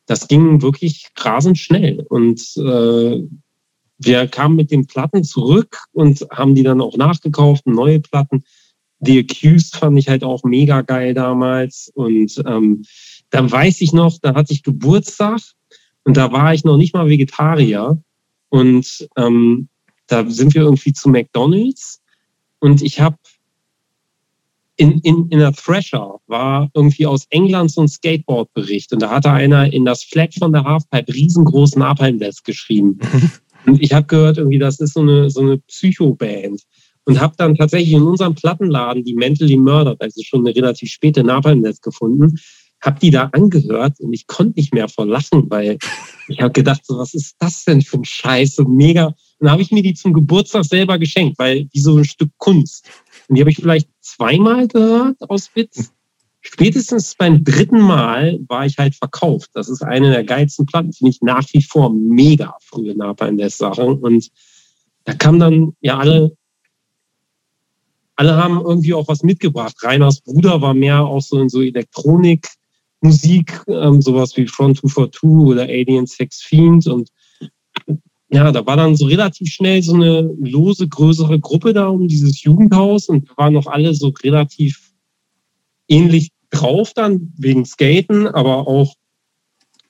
das 0.08 0.28
ging 0.28 0.62
wirklich 0.62 1.08
rasend 1.18 1.58
schnell. 1.58 2.06
Und 2.10 2.42
äh, 2.58 3.24
wir 4.04 4.28
kamen 4.28 4.56
mit 4.56 4.72
den 4.72 4.88
Platten 4.88 5.24
zurück 5.24 5.84
und 5.94 6.26
haben 6.32 6.56
die 6.56 6.64
dann 6.64 6.82
auch 6.82 6.98
nachgekauft, 6.98 7.68
neue 7.68 8.00
Platten. 8.00 8.44
The 9.00 9.20
Accused 9.20 9.76
fand 9.76 9.98
ich 9.98 10.10
halt 10.10 10.24
auch 10.24 10.44
mega 10.44 10.82
geil 10.82 11.14
damals. 11.14 11.92
Und 11.94 12.42
ähm, 12.46 12.84
dann 13.30 13.52
weiß 13.52 13.82
ich 13.82 13.94
noch, 13.94 14.18
da 14.22 14.36
hatte 14.36 14.54
ich 14.54 14.64
Geburtstag 14.64 15.40
und 16.04 16.18
da 16.18 16.32
war 16.32 16.54
ich 16.54 16.64
noch 16.64 16.78
nicht 16.78 16.94
mal 16.94 17.08
Vegetarier. 17.08 18.02
Und 18.50 19.08
ähm, 19.18 19.70
da 20.08 20.30
sind 20.30 20.54
wir 20.54 20.64
irgendwie 20.64 20.94
zu 20.94 21.10
McDonalds 21.10 22.02
und 22.60 22.82
ich 22.82 23.00
habe 23.00 23.18
in, 24.76 25.00
in, 25.00 25.28
in 25.30 25.40
der 25.40 25.54
Thrasher 25.54 26.20
war 26.28 26.70
irgendwie 26.74 27.06
aus 27.06 27.28
England 27.30 27.72
so 27.72 27.82
ein 27.82 27.88
Skateboard-Bericht 27.88 28.92
und 28.94 29.02
da 29.02 29.10
hatte 29.10 29.32
einer 29.32 29.72
in 29.72 29.86
das 29.86 30.04
Flag 30.04 30.30
von 30.38 30.54
der 30.54 30.64
Halfpipe 30.64 31.14
riesengroßen 31.14 31.80
Napalm-Desk 31.80 32.44
geschrieben. 32.44 33.00
Und 33.66 33.82
ich 33.82 33.94
habe 33.94 34.08
gehört, 34.08 34.38
irgendwie, 34.38 34.60
das 34.60 34.80
ist 34.80 34.94
so 34.94 35.02
eine, 35.02 35.30
so 35.30 35.42
eine 35.42 35.58
Psycho-Band. 35.58 36.62
Und 37.06 37.20
habe 37.20 37.34
dann 37.38 37.56
tatsächlich 37.56 37.94
in 37.94 38.04
unserem 38.04 38.36
Plattenladen 38.36 39.04
die 39.04 39.16
Mentally 39.16 39.58
Murdered, 39.58 40.00
also 40.02 40.22
schon 40.24 40.42
eine 40.46 40.56
relativ 40.56 40.90
späte 40.90 41.24
Napalm-Netz 41.24 41.82
gefunden, 41.82 42.36
habe 42.82 43.00
die 43.00 43.12
da 43.12 43.30
angehört 43.32 44.00
und 44.00 44.12
ich 44.14 44.28
konnte 44.28 44.60
nicht 44.60 44.74
mehr 44.74 44.88
vor 44.90 45.06
Lachen, 45.06 45.50
weil 45.50 45.78
ich 46.28 46.42
habe 46.42 46.52
gedacht, 46.52 46.86
so, 46.86 46.98
was 46.98 47.14
ist 47.14 47.36
das 47.40 47.64
denn 47.64 47.82
für 47.82 47.98
ein 47.98 48.06
Scheiß, 48.06 48.56
so 48.56 48.64
mega. 48.64 49.08
Und 49.08 49.16
dann 49.40 49.52
habe 49.52 49.62
ich 49.62 49.72
mir 49.72 49.84
die 49.84 49.94
zum 49.94 50.14
Geburtstag 50.14 50.66
selber 50.66 50.98
geschenkt, 50.98 51.38
weil 51.40 51.66
die 51.66 51.80
so 51.80 51.98
ein 51.98 52.06
Stück 52.06 52.32
Kunst. 52.38 52.90
Und 53.28 53.36
die 53.36 53.42
habe 53.42 53.52
ich 53.52 53.58
vielleicht 53.58 53.90
zweimal 54.02 54.68
gehört 54.68 55.18
aus 55.30 55.50
Witz 55.56 55.92
spätestens 56.42 57.16
beim 57.16 57.44
dritten 57.44 57.80
Mal 57.80 58.40
war 58.48 58.66
ich 58.66 58.78
halt 58.78 58.96
verkauft. 58.96 59.52
Das 59.54 59.70
ist 59.70 59.84
eine 59.84 60.12
der 60.12 60.24
geilsten 60.24 60.66
Platten, 60.66 60.92
finde 60.92 61.12
ich 61.12 61.22
nach 61.22 61.48
wie 61.54 61.62
vor 61.62 61.94
mega 61.94 62.56
frühe 62.62 62.96
Napalm 62.96 63.38
Death 63.38 63.54
Sachen. 63.54 64.00
Und 64.00 64.30
da 65.06 65.14
kam 65.14 65.40
dann 65.40 65.74
ja 65.82 65.98
alle, 65.98 66.36
alle 68.16 68.36
haben 68.36 68.60
irgendwie 68.60 68.94
auch 68.94 69.08
was 69.08 69.24
mitgebracht. 69.24 69.76
Reiners 69.82 70.22
Bruder 70.22 70.62
war 70.62 70.74
mehr 70.74 71.02
auch 71.02 71.22
so 71.22 71.40
in 71.40 71.50
so 71.50 71.62
Elektronik, 71.62 72.48
Musik, 73.02 73.64
ähm, 73.68 74.02
sowas 74.02 74.36
wie 74.38 74.46
Front 74.46 74.78
242 74.78 75.24
oder 75.24 75.64
Alien 75.64 76.06
Sex 76.06 76.42
Fiend 76.42 76.86
und 76.88 77.10
ja, 78.34 78.50
da 78.52 78.66
war 78.66 78.78
dann 78.78 78.96
so 78.96 79.08
relativ 79.08 79.52
schnell 79.52 79.84
so 79.84 79.94
eine 79.94 80.22
lose, 80.40 80.88
größere 80.88 81.40
Gruppe 81.40 81.74
da 81.74 81.88
um 81.88 82.08
dieses 82.08 82.42
Jugendhaus 82.44 83.10
und 83.10 83.28
waren 83.38 83.54
noch 83.54 83.68
alle 83.68 83.94
so 83.94 84.14
relativ 84.24 84.81
ähnlich 85.92 86.32
drauf 86.50 86.94
dann 86.94 87.34
wegen 87.38 87.66
Skaten, 87.66 88.28
aber 88.28 88.68
auch 88.68 88.96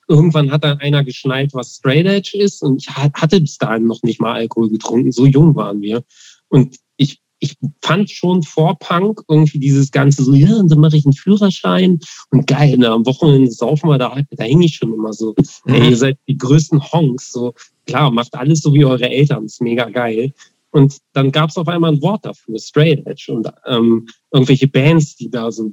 irgendwann 0.08 0.52
hat 0.52 0.64
dann 0.64 0.80
einer 0.80 1.04
geschnallt, 1.04 1.54
was 1.54 1.76
Straight 1.76 2.06
Edge 2.06 2.38
ist 2.38 2.62
und 2.62 2.82
ich 2.82 2.90
hatte 2.90 3.40
bis 3.40 3.58
dahin 3.58 3.88
noch 3.88 4.04
nicht 4.04 4.20
mal 4.20 4.34
Alkohol 4.34 4.70
getrunken, 4.70 5.12
so 5.12 5.26
jung 5.26 5.56
waren 5.56 5.82
wir. 5.82 6.04
Und 6.50 6.76
ich 6.98 7.22
ich 7.44 7.58
fand 7.82 8.10
schon 8.12 8.44
vor 8.44 8.78
Punk 8.78 9.22
irgendwie 9.28 9.58
dieses 9.58 9.92
Ganze 9.92 10.24
so, 10.24 10.34
ja, 10.34 10.58
und 10.58 10.70
dann 10.72 10.80
mache 10.80 10.96
ich 10.96 11.06
einen 11.06 11.14
Führerschein 11.14 12.00
und 12.30 12.46
geil, 12.46 12.76
na, 12.78 12.94
am 12.94 13.06
Wochenende 13.08 13.50
saufen 13.50 13.90
wir 13.90 13.98
da, 13.98 14.16
da 14.30 14.44
hänge 14.44 14.66
ich 14.66 14.76
schon 14.76 14.94
immer 14.94 15.12
so. 15.12 15.34
Mhm. 15.66 15.74
Ey, 15.74 15.90
ihr 15.90 15.98
seid 15.98 16.20
die 16.28 16.38
größten 16.38 16.92
Honks, 16.92 17.32
so 17.32 17.56
klar, 17.88 18.12
macht 18.12 18.36
alles 18.36 18.62
so 18.62 18.74
wie 18.76 18.86
eure 18.86 19.10
Eltern, 19.10 19.46
ist 19.46 19.60
mega 19.60 19.90
geil. 19.90 20.34
Und 20.70 21.00
dann 21.14 21.32
gab 21.32 21.50
es 21.50 21.58
auf 21.58 21.68
einmal 21.68 21.94
ein 21.94 22.02
Wort 22.04 22.26
dafür, 22.26 22.60
Straight 22.60 23.06
Edge 23.08 23.34
und 23.34 23.48
ähm, 23.66 24.08
irgendwelche 24.32 24.68
Bands, 24.68 25.16
die 25.16 25.32
da 25.32 25.52
so 25.52 25.72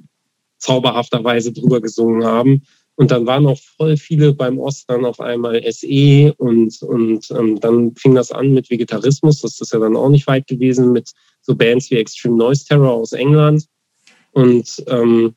zauberhafterweise 0.59 1.53
drüber 1.53 1.81
gesungen 1.81 2.25
haben. 2.25 2.63
Und 2.97 3.13
dann 3.13 3.27
waren 3.27 3.47
auch 3.47 3.61
voll 3.77 3.97
viele 3.97 4.35
beim 4.35 4.59
Ost 4.59 4.91
auf 4.91 5.21
einmal 5.21 5.63
SE 5.71 6.35
und, 6.37 6.83
und 6.83 7.31
ähm, 7.31 7.61
dann 7.61 7.95
fing 7.95 8.17
das 8.17 8.33
an 8.33 8.53
mit 8.53 8.71
Vegetarismus. 8.71 9.41
Das 9.41 9.61
ist 9.61 9.73
ja 9.73 9.79
dann 9.79 9.97
auch 9.97 10.09
nicht 10.09 10.27
weit 10.27 10.49
gewesen 10.49 10.93
mit 10.93 11.13
so 11.41 11.55
Bands 11.55 11.93
wie 11.93 11.97
Extreme 11.97 12.37
Noise 12.37 12.67
Terror 12.67 12.93
aus 12.93 13.13
England. 13.13 13.67
Und 14.33 14.83
ähm, 14.89 15.35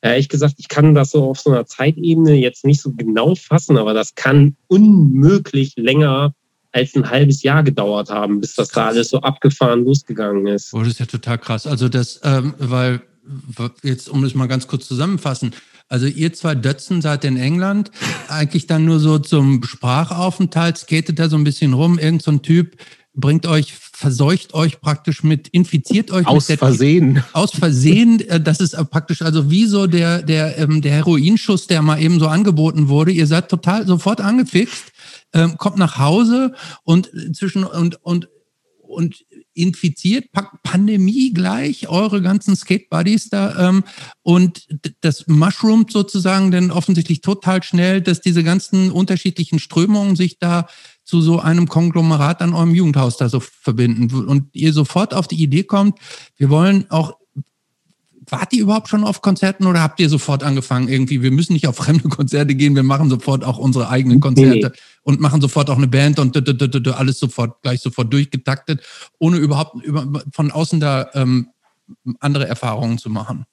ehrlich 0.00 0.28
gesagt, 0.28 0.56
ich 0.58 0.68
kann 0.68 0.94
das 0.94 1.12
so 1.12 1.22
auf 1.22 1.38
so 1.38 1.50
einer 1.50 1.66
Zeitebene 1.66 2.34
jetzt 2.34 2.64
nicht 2.64 2.82
so 2.82 2.90
genau 2.92 3.36
fassen, 3.36 3.78
aber 3.78 3.94
das 3.94 4.16
kann 4.16 4.56
unmöglich 4.66 5.74
länger 5.76 6.34
als 6.72 6.96
ein 6.96 7.08
halbes 7.08 7.42
Jahr 7.42 7.62
gedauert 7.62 8.10
haben, 8.10 8.40
bis 8.40 8.54
das, 8.54 8.68
das 8.68 8.74
da 8.74 8.86
alles 8.88 9.10
so 9.10 9.20
abgefahren 9.20 9.84
losgegangen 9.84 10.46
ist. 10.48 10.74
Oh, 10.74 10.80
das 10.80 10.88
ist 10.88 11.00
ja 11.00 11.06
total 11.06 11.38
krass. 11.38 11.66
Also 11.66 11.88
das, 11.88 12.20
ähm, 12.24 12.54
weil 12.58 13.02
jetzt, 13.82 14.08
um 14.08 14.22
das 14.22 14.34
mal 14.34 14.48
ganz 14.48 14.66
kurz 14.66 14.86
zusammenfassen, 14.88 15.52
also 15.88 16.06
ihr 16.06 16.32
zwei 16.32 16.54
Dötzen 16.54 17.02
seid 17.02 17.24
in 17.24 17.36
England, 17.36 17.90
eigentlich 18.28 18.66
dann 18.66 18.84
nur 18.84 18.98
so 18.98 19.18
zum 19.18 19.62
Sprachaufenthalt, 19.62 20.78
skatet 20.78 21.18
da 21.18 21.28
so 21.28 21.36
ein 21.36 21.44
bisschen 21.44 21.74
rum, 21.74 21.98
irgend 21.98 22.22
so 22.22 22.30
ein 22.30 22.42
Typ 22.42 22.76
bringt 23.14 23.46
euch, 23.46 23.74
verseucht 23.74 24.54
euch 24.54 24.80
praktisch 24.80 25.22
mit, 25.22 25.48
infiziert 25.48 26.10
euch 26.10 26.26
aus 26.26 26.48
mit 26.48 26.58
Versehen. 26.58 27.22
Aus 27.32 27.50
Versehen, 27.52 28.20
äh, 28.28 28.40
das 28.40 28.60
ist 28.60 28.74
praktisch 28.90 29.22
also 29.22 29.50
wie 29.50 29.66
so 29.66 29.86
der, 29.86 30.22
der, 30.22 30.58
ähm, 30.58 30.80
der 30.80 30.92
Heroinschuss, 30.92 31.66
der 31.66 31.82
mal 31.82 32.00
eben 32.00 32.18
so 32.18 32.28
angeboten 32.28 32.88
wurde. 32.88 33.12
Ihr 33.12 33.26
seid 33.26 33.48
total 33.48 33.86
sofort 33.86 34.20
angefixt, 34.20 34.92
ähm, 35.34 35.58
kommt 35.58 35.76
nach 35.76 35.98
Hause 35.98 36.54
und 36.84 37.10
zwischen 37.34 37.64
und, 37.64 38.02
und, 38.02 38.28
und 38.78 39.24
infiziert, 39.54 40.26
Pandemie 40.62 41.32
gleich, 41.32 41.88
eure 41.88 42.22
ganzen 42.22 42.56
Skate-Buddies 42.56 43.30
da 43.30 43.68
ähm, 43.68 43.84
und 44.22 44.66
das 45.00 45.26
mushroomt 45.26 45.90
sozusagen 45.90 46.50
denn 46.50 46.70
offensichtlich 46.70 47.20
total 47.20 47.62
schnell, 47.62 48.00
dass 48.00 48.20
diese 48.20 48.44
ganzen 48.44 48.90
unterschiedlichen 48.90 49.58
Strömungen 49.58 50.16
sich 50.16 50.38
da 50.38 50.66
zu 51.04 51.20
so 51.20 51.40
einem 51.40 51.68
Konglomerat 51.68 52.42
an 52.42 52.54
eurem 52.54 52.74
Jugendhaus 52.74 53.16
da 53.16 53.28
so 53.28 53.40
verbinden. 53.40 54.24
Und 54.26 54.54
ihr 54.54 54.72
sofort 54.72 55.14
auf 55.14 55.28
die 55.28 55.42
Idee 55.42 55.64
kommt, 55.64 55.98
wir 56.36 56.48
wollen 56.48 56.90
auch 56.90 57.16
Wart 58.32 58.54
ihr 58.54 58.62
überhaupt 58.62 58.88
schon 58.88 59.04
auf 59.04 59.20
Konzerten 59.20 59.66
oder 59.66 59.82
habt 59.82 60.00
ihr 60.00 60.08
sofort 60.08 60.42
angefangen, 60.42 60.88
irgendwie, 60.88 61.20
wir 61.20 61.30
müssen 61.30 61.52
nicht 61.52 61.68
auf 61.68 61.76
fremde 61.76 62.08
Konzerte 62.08 62.54
gehen, 62.54 62.74
wir 62.74 62.82
machen 62.82 63.10
sofort 63.10 63.44
auch 63.44 63.58
unsere 63.58 63.90
eigenen 63.90 64.20
Konzerte 64.20 64.72
nee. 64.74 64.80
und 65.02 65.20
machen 65.20 65.42
sofort 65.42 65.68
auch 65.68 65.76
eine 65.76 65.86
Band 65.86 66.18
und 66.18 66.34
alles 66.96 67.18
sofort, 67.18 67.60
gleich 67.60 67.80
sofort 67.80 68.10
durchgetaktet, 68.10 68.80
ohne 69.18 69.36
überhaupt 69.36 69.84
über, 69.84 70.22
von 70.32 70.50
außen 70.50 70.80
da 70.80 71.10
ähm, 71.12 71.48
andere 72.20 72.48
Erfahrungen 72.48 72.96
zu 72.96 73.10
machen? 73.10 73.44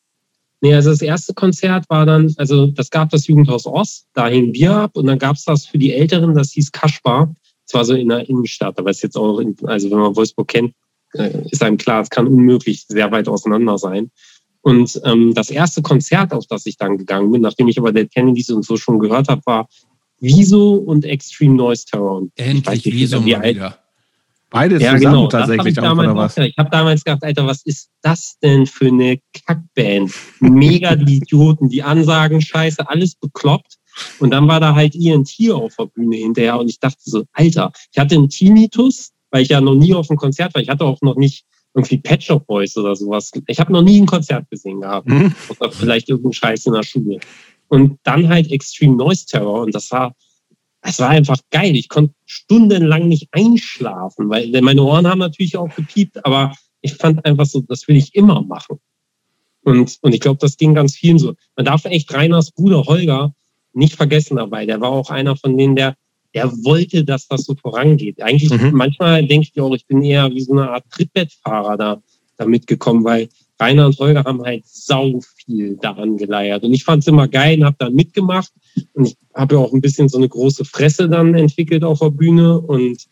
Nee, 0.61 0.73
also 0.73 0.91
das 0.91 1.01
erste 1.01 1.33
Konzert 1.33 1.89
war 1.89 2.05
dann, 2.05 2.33
also 2.37 2.67
das 2.67 2.89
gab 2.89 3.09
das 3.09 3.27
Jugendhaus 3.27 3.65
Ost, 3.65 4.07
da 4.13 4.27
hingen 4.27 4.53
wir 4.53 4.73
ab 4.73 4.91
und 4.95 5.07
dann 5.07 5.19
gab 5.19 5.35
es 5.35 5.43
das 5.43 5.65
für 5.65 5.77
die 5.77 5.93
Älteren, 5.93 6.33
das 6.35 6.51
hieß 6.51 6.71
Kaspar. 6.71 7.33
Das 7.65 7.73
war 7.73 7.85
so 7.85 7.93
in 7.95 8.07
der 8.07 8.27
Innenstadt, 8.29 8.79
aber 8.79 8.89
ist 8.89 9.03
jetzt 9.03 9.17
auch, 9.17 9.39
in, 9.39 9.57
also 9.65 9.91
wenn 9.91 9.99
man 9.99 10.15
Wolfsburg 10.15 10.47
kennt, 10.47 10.73
äh, 11.13 11.43
ist 11.49 11.61
einem 11.63 11.77
klar, 11.77 12.01
es 12.01 12.09
kann 12.09 12.27
unmöglich 12.27 12.85
sehr 12.87 13.11
weit 13.11 13.27
auseinander 13.27 13.77
sein. 13.77 14.11
Und 14.61 14.99
ähm, 15.05 15.33
das 15.33 15.49
erste 15.49 15.81
Konzert, 15.81 16.33
auf 16.33 16.45
das 16.47 16.65
ich 16.65 16.77
dann 16.77 16.97
gegangen 16.97 17.31
bin, 17.31 17.41
nachdem 17.41 17.67
ich 17.67 17.77
aber 17.77 17.91
Dead 17.91 18.11
Kennedys 18.11 18.49
und 18.49 18.65
so 18.65 18.75
schon 18.77 18.99
gehört 18.99 19.29
habe, 19.29 19.41
war 19.45 19.67
Wieso 20.19 20.73
und 20.75 21.05
Extreme 21.05 21.55
Noise 21.55 21.85
Terror. 21.85 22.17
Und 22.17 22.31
Endlich 22.35 22.85
Wieso 22.85 23.21
mal 23.21 23.43
wieder. 23.43 23.79
Beide 24.49 24.79
ja, 24.79 24.95
zusammen 24.95 25.15
genau. 25.15 25.27
tatsächlich 25.27 25.77
hab 25.77 25.85
auch, 25.85 25.97
oder 25.99 26.15
was? 26.15 26.37
Ich 26.37 26.57
habe 26.57 26.69
damals 26.71 27.03
gedacht, 27.03 27.23
Alter, 27.23 27.45
was 27.45 27.61
ist 27.63 27.91
das 28.01 28.37
denn 28.41 28.65
für 28.65 28.87
eine 28.87 29.19
Kackband? 29.45 30.11
Mega 30.39 30.95
die 30.95 31.17
Idioten, 31.17 31.69
die 31.69 31.83
Ansagen 31.83 32.41
scheiße, 32.41 32.89
alles 32.89 33.15
bekloppt. 33.15 33.75
Und 34.19 34.31
dann 34.31 34.47
war 34.47 34.59
da 34.59 34.73
halt 34.73 34.95
ENT 34.95 35.35
auf 35.51 35.75
der 35.77 35.85
Bühne 35.85 36.15
hinterher 36.15 36.59
und 36.59 36.69
ich 36.69 36.79
dachte 36.79 37.01
so, 37.03 37.25
Alter, 37.33 37.71
ich 37.91 37.99
hatte 37.99 38.15
einen 38.15 38.29
Tinnitus, 38.29 39.11
weil 39.29 39.43
ich 39.43 39.49
ja 39.49 39.61
noch 39.61 39.75
nie 39.75 39.93
auf 39.93 40.09
einem 40.09 40.17
Konzert 40.17 40.55
war. 40.55 40.61
Ich 40.61 40.69
hatte 40.69 40.85
auch 40.85 41.01
noch 41.01 41.15
nicht 41.15 41.45
irgendwie 41.79 41.97
Pet 41.97 42.23
Shop 42.23 42.45
Boys 42.45 42.75
oder 42.77 42.95
sowas. 42.95 43.31
Ich 43.47 43.59
habe 43.59 43.71
noch 43.71 43.81
nie 43.81 44.01
ein 44.01 44.05
Konzert 44.05 44.49
gesehen 44.49 44.81
gehabt. 44.81 45.07
Mhm. 45.07 45.33
Oder 45.49 45.71
vielleicht 45.71 46.09
irgendeinen 46.09 46.33
Scheiß 46.33 46.65
in 46.65 46.73
der 46.73 46.83
Schule. 46.83 47.19
Und 47.67 47.99
dann 48.03 48.27
halt 48.27 48.51
Extreme 48.51 48.95
Noise 48.95 49.25
Terror. 49.25 49.61
Und 49.61 49.73
das 49.73 49.89
war, 49.91 50.13
es 50.81 50.99
war 50.99 51.09
einfach 51.09 51.37
geil. 51.51 51.75
Ich 51.75 51.89
konnte 51.89 52.13
stundenlang 52.25 53.07
nicht 53.07 53.29
einschlafen, 53.31 54.29
weil 54.29 54.49
meine 54.61 54.83
Ohren 54.83 55.07
haben 55.07 55.19
natürlich 55.19 55.57
auch 55.57 55.73
gepiept, 55.75 56.25
aber 56.25 56.53
ich 56.81 56.95
fand 56.95 57.25
einfach 57.25 57.45
so, 57.45 57.61
das 57.61 57.87
will 57.87 57.97
ich 57.97 58.15
immer 58.15 58.41
machen. 58.41 58.79
Und, 59.63 59.97
und 60.01 60.13
ich 60.13 60.21
glaube, 60.21 60.39
das 60.39 60.57
ging 60.57 60.73
ganz 60.73 60.95
vielen 60.95 61.19
so. 61.19 61.35
Man 61.55 61.65
darf 61.65 61.85
echt 61.85 62.13
Reiners 62.13 62.51
Bruder 62.51 62.85
Holger 62.85 63.33
nicht 63.73 63.95
vergessen 63.95 64.37
dabei. 64.37 64.65
Der 64.65 64.81
war 64.81 64.89
auch 64.89 65.09
einer 65.09 65.35
von 65.35 65.57
denen, 65.57 65.75
der 65.75 65.95
der 66.33 66.51
wollte, 66.63 67.03
dass 67.03 67.27
das 67.27 67.45
so 67.45 67.55
vorangeht. 67.55 68.21
Eigentlich, 68.21 68.51
mhm. 68.51 68.71
manchmal 68.73 69.25
denke 69.25 69.47
ich 69.51 69.61
auch, 69.61 69.73
ich 69.73 69.85
bin 69.85 70.03
eher 70.03 70.29
wie 70.31 70.41
so 70.41 70.53
eine 70.53 70.69
Art 70.69 70.85
Trittbettfahrer 70.91 71.77
da, 71.77 72.01
da 72.37 72.45
mitgekommen, 72.45 73.03
weil 73.03 73.29
Rainer 73.59 73.87
und 73.87 73.99
Holger 73.99 74.23
haben 74.23 74.43
halt 74.43 74.63
sau 74.65 75.19
viel 75.35 75.75
daran 75.77 76.17
geleiert. 76.17 76.63
Und 76.63 76.73
ich 76.73 76.83
fand 76.83 77.03
es 77.03 77.07
immer 77.07 77.27
geil 77.27 77.59
und 77.59 77.65
habe 77.65 77.75
da 77.79 77.89
mitgemacht. 77.89 78.51
Und 78.93 79.07
ich 79.07 79.17
habe 79.35 79.55
ja 79.55 79.61
auch 79.61 79.73
ein 79.73 79.81
bisschen 79.81 80.07
so 80.07 80.17
eine 80.17 80.29
große 80.29 80.63
Fresse 80.65 81.09
dann 81.09 81.35
entwickelt 81.35 81.83
auf 81.83 81.99
der 81.99 82.11
Bühne. 82.11 82.59
Und 82.59 83.05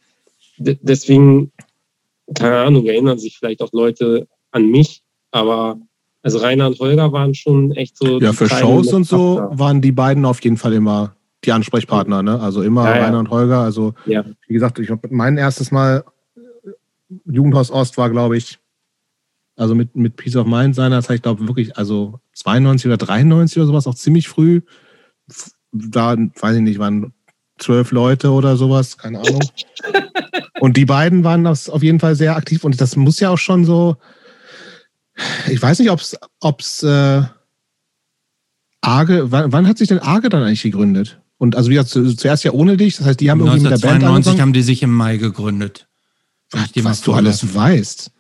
deswegen, 0.57 1.51
keine 2.33 2.57
Ahnung, 2.59 2.86
erinnern 2.86 3.19
sich 3.19 3.38
vielleicht 3.38 3.62
auch 3.62 3.74
Leute 3.74 4.27
an 4.51 4.69
mich. 4.69 5.01
Aber 5.31 5.79
also 6.21 6.38
Rainer 6.38 6.67
und 6.67 6.79
Holger 6.79 7.12
waren 7.12 7.33
schon 7.33 7.71
echt 7.74 7.97
so. 7.97 8.19
Ja, 8.21 8.31
für 8.31 8.47
Shows 8.47 8.93
und 8.93 9.03
so 9.03 9.41
waren 9.51 9.81
die 9.81 9.91
beiden 9.91 10.24
auf 10.24 10.41
jeden 10.43 10.57
Fall 10.57 10.74
immer 10.74 11.16
die 11.48 11.51
Ansprechpartner, 11.51 12.22
ne? 12.22 12.39
Also 12.39 12.62
immer 12.62 12.84
ja, 12.86 12.92
Rainer 12.92 13.13
ja. 13.13 13.20
und 13.20 13.30
Holger. 13.30 13.62
Also 13.62 13.94
ja. 14.06 14.25
wie 14.48 14.54
gesagt, 14.54 14.80
ich 14.80 14.92
mein 15.10 15.38
erstes 15.38 15.72
Mal 15.72 16.04
äh, 16.36 16.72
Jugendhaus 17.25 17.72
Ost 17.72 17.98
war, 17.98 18.10
glaube 18.10 18.38
ich, 18.38 18.60
also 19.56 19.74
mit, 19.74 19.96
mit 19.96 20.16
Peace 20.16 20.36
of 20.36 20.46
Mind 20.46 20.75
seinerzeit, 20.75 21.16
ich 21.16 21.22
glaube 21.24 21.48
wirklich, 21.48 21.77
also 21.77 22.20
92 22.34 22.88
oder 22.88 22.98
93 22.98 23.58
oder 23.58 23.68
sowas, 23.68 23.88
auch 23.88 23.96
ziemlich 23.96 24.27
früh. 24.27 24.62
Da, 25.72 26.16
weiß 26.16 26.58
ich 26.58 26.62
nicht, 26.62 26.80
waren 26.80 27.13
zwölf 27.58 27.92
Leute 27.92 28.32
oder 28.32 28.56
sowas, 28.56 28.98
keine 28.98 29.20
Ahnung. 29.20 29.42
und 30.60 30.77
die 30.77 30.86
beiden 30.86 31.24
waren 31.24 31.44
das 31.44 31.70
auf 31.70 31.82
jeden 31.82 32.00
Fall 32.00 32.16
sehr 32.16 32.36
aktiv 32.36 32.63
und 32.63 32.80
das 32.80 32.96
muss 32.96 33.20
ja 33.20 33.32
auch 33.32 33.38
schon 33.38 33.66
so, 33.66 33.98
ich 35.50 35.62
weiß 35.62 35.80
nicht, 35.80 35.89
ob 35.89 36.60
es 36.60 36.84
äh, 36.84 37.24
Arge, 38.82 39.32
wann, 39.32 39.51
wann, 39.51 39.68
hat 39.68 39.77
sich 39.80 39.88
denn 39.88 40.00
Arge 40.00 40.30
dann 40.30 40.44
eigentlich 40.44 40.62
gegründet? 40.62 41.20
Und 41.38 41.56
also 41.56 41.70
wie 41.70 41.75
gesagt, 41.75 42.20
zuerst 42.20 42.44
ja 42.44 42.51
ohne 42.51 42.77
dich, 42.77 42.98
das 42.98 43.06
heißt, 43.06 43.20
die 43.20 43.29
haben 43.29 43.39
irgendwie 43.39 43.62
mit 43.62 43.72
der 43.72 43.77
Band 43.77 44.03
1992 44.03 44.41
haben 44.41 44.53
die 44.53 44.62
sich 44.63 44.82
im 44.82 44.91
Mai 44.91 45.17
gegründet. 45.17 45.88
Was, 46.51 46.70
was 46.75 47.01
du 47.01 47.13
alles 47.13 47.53
weißt. 47.53 48.12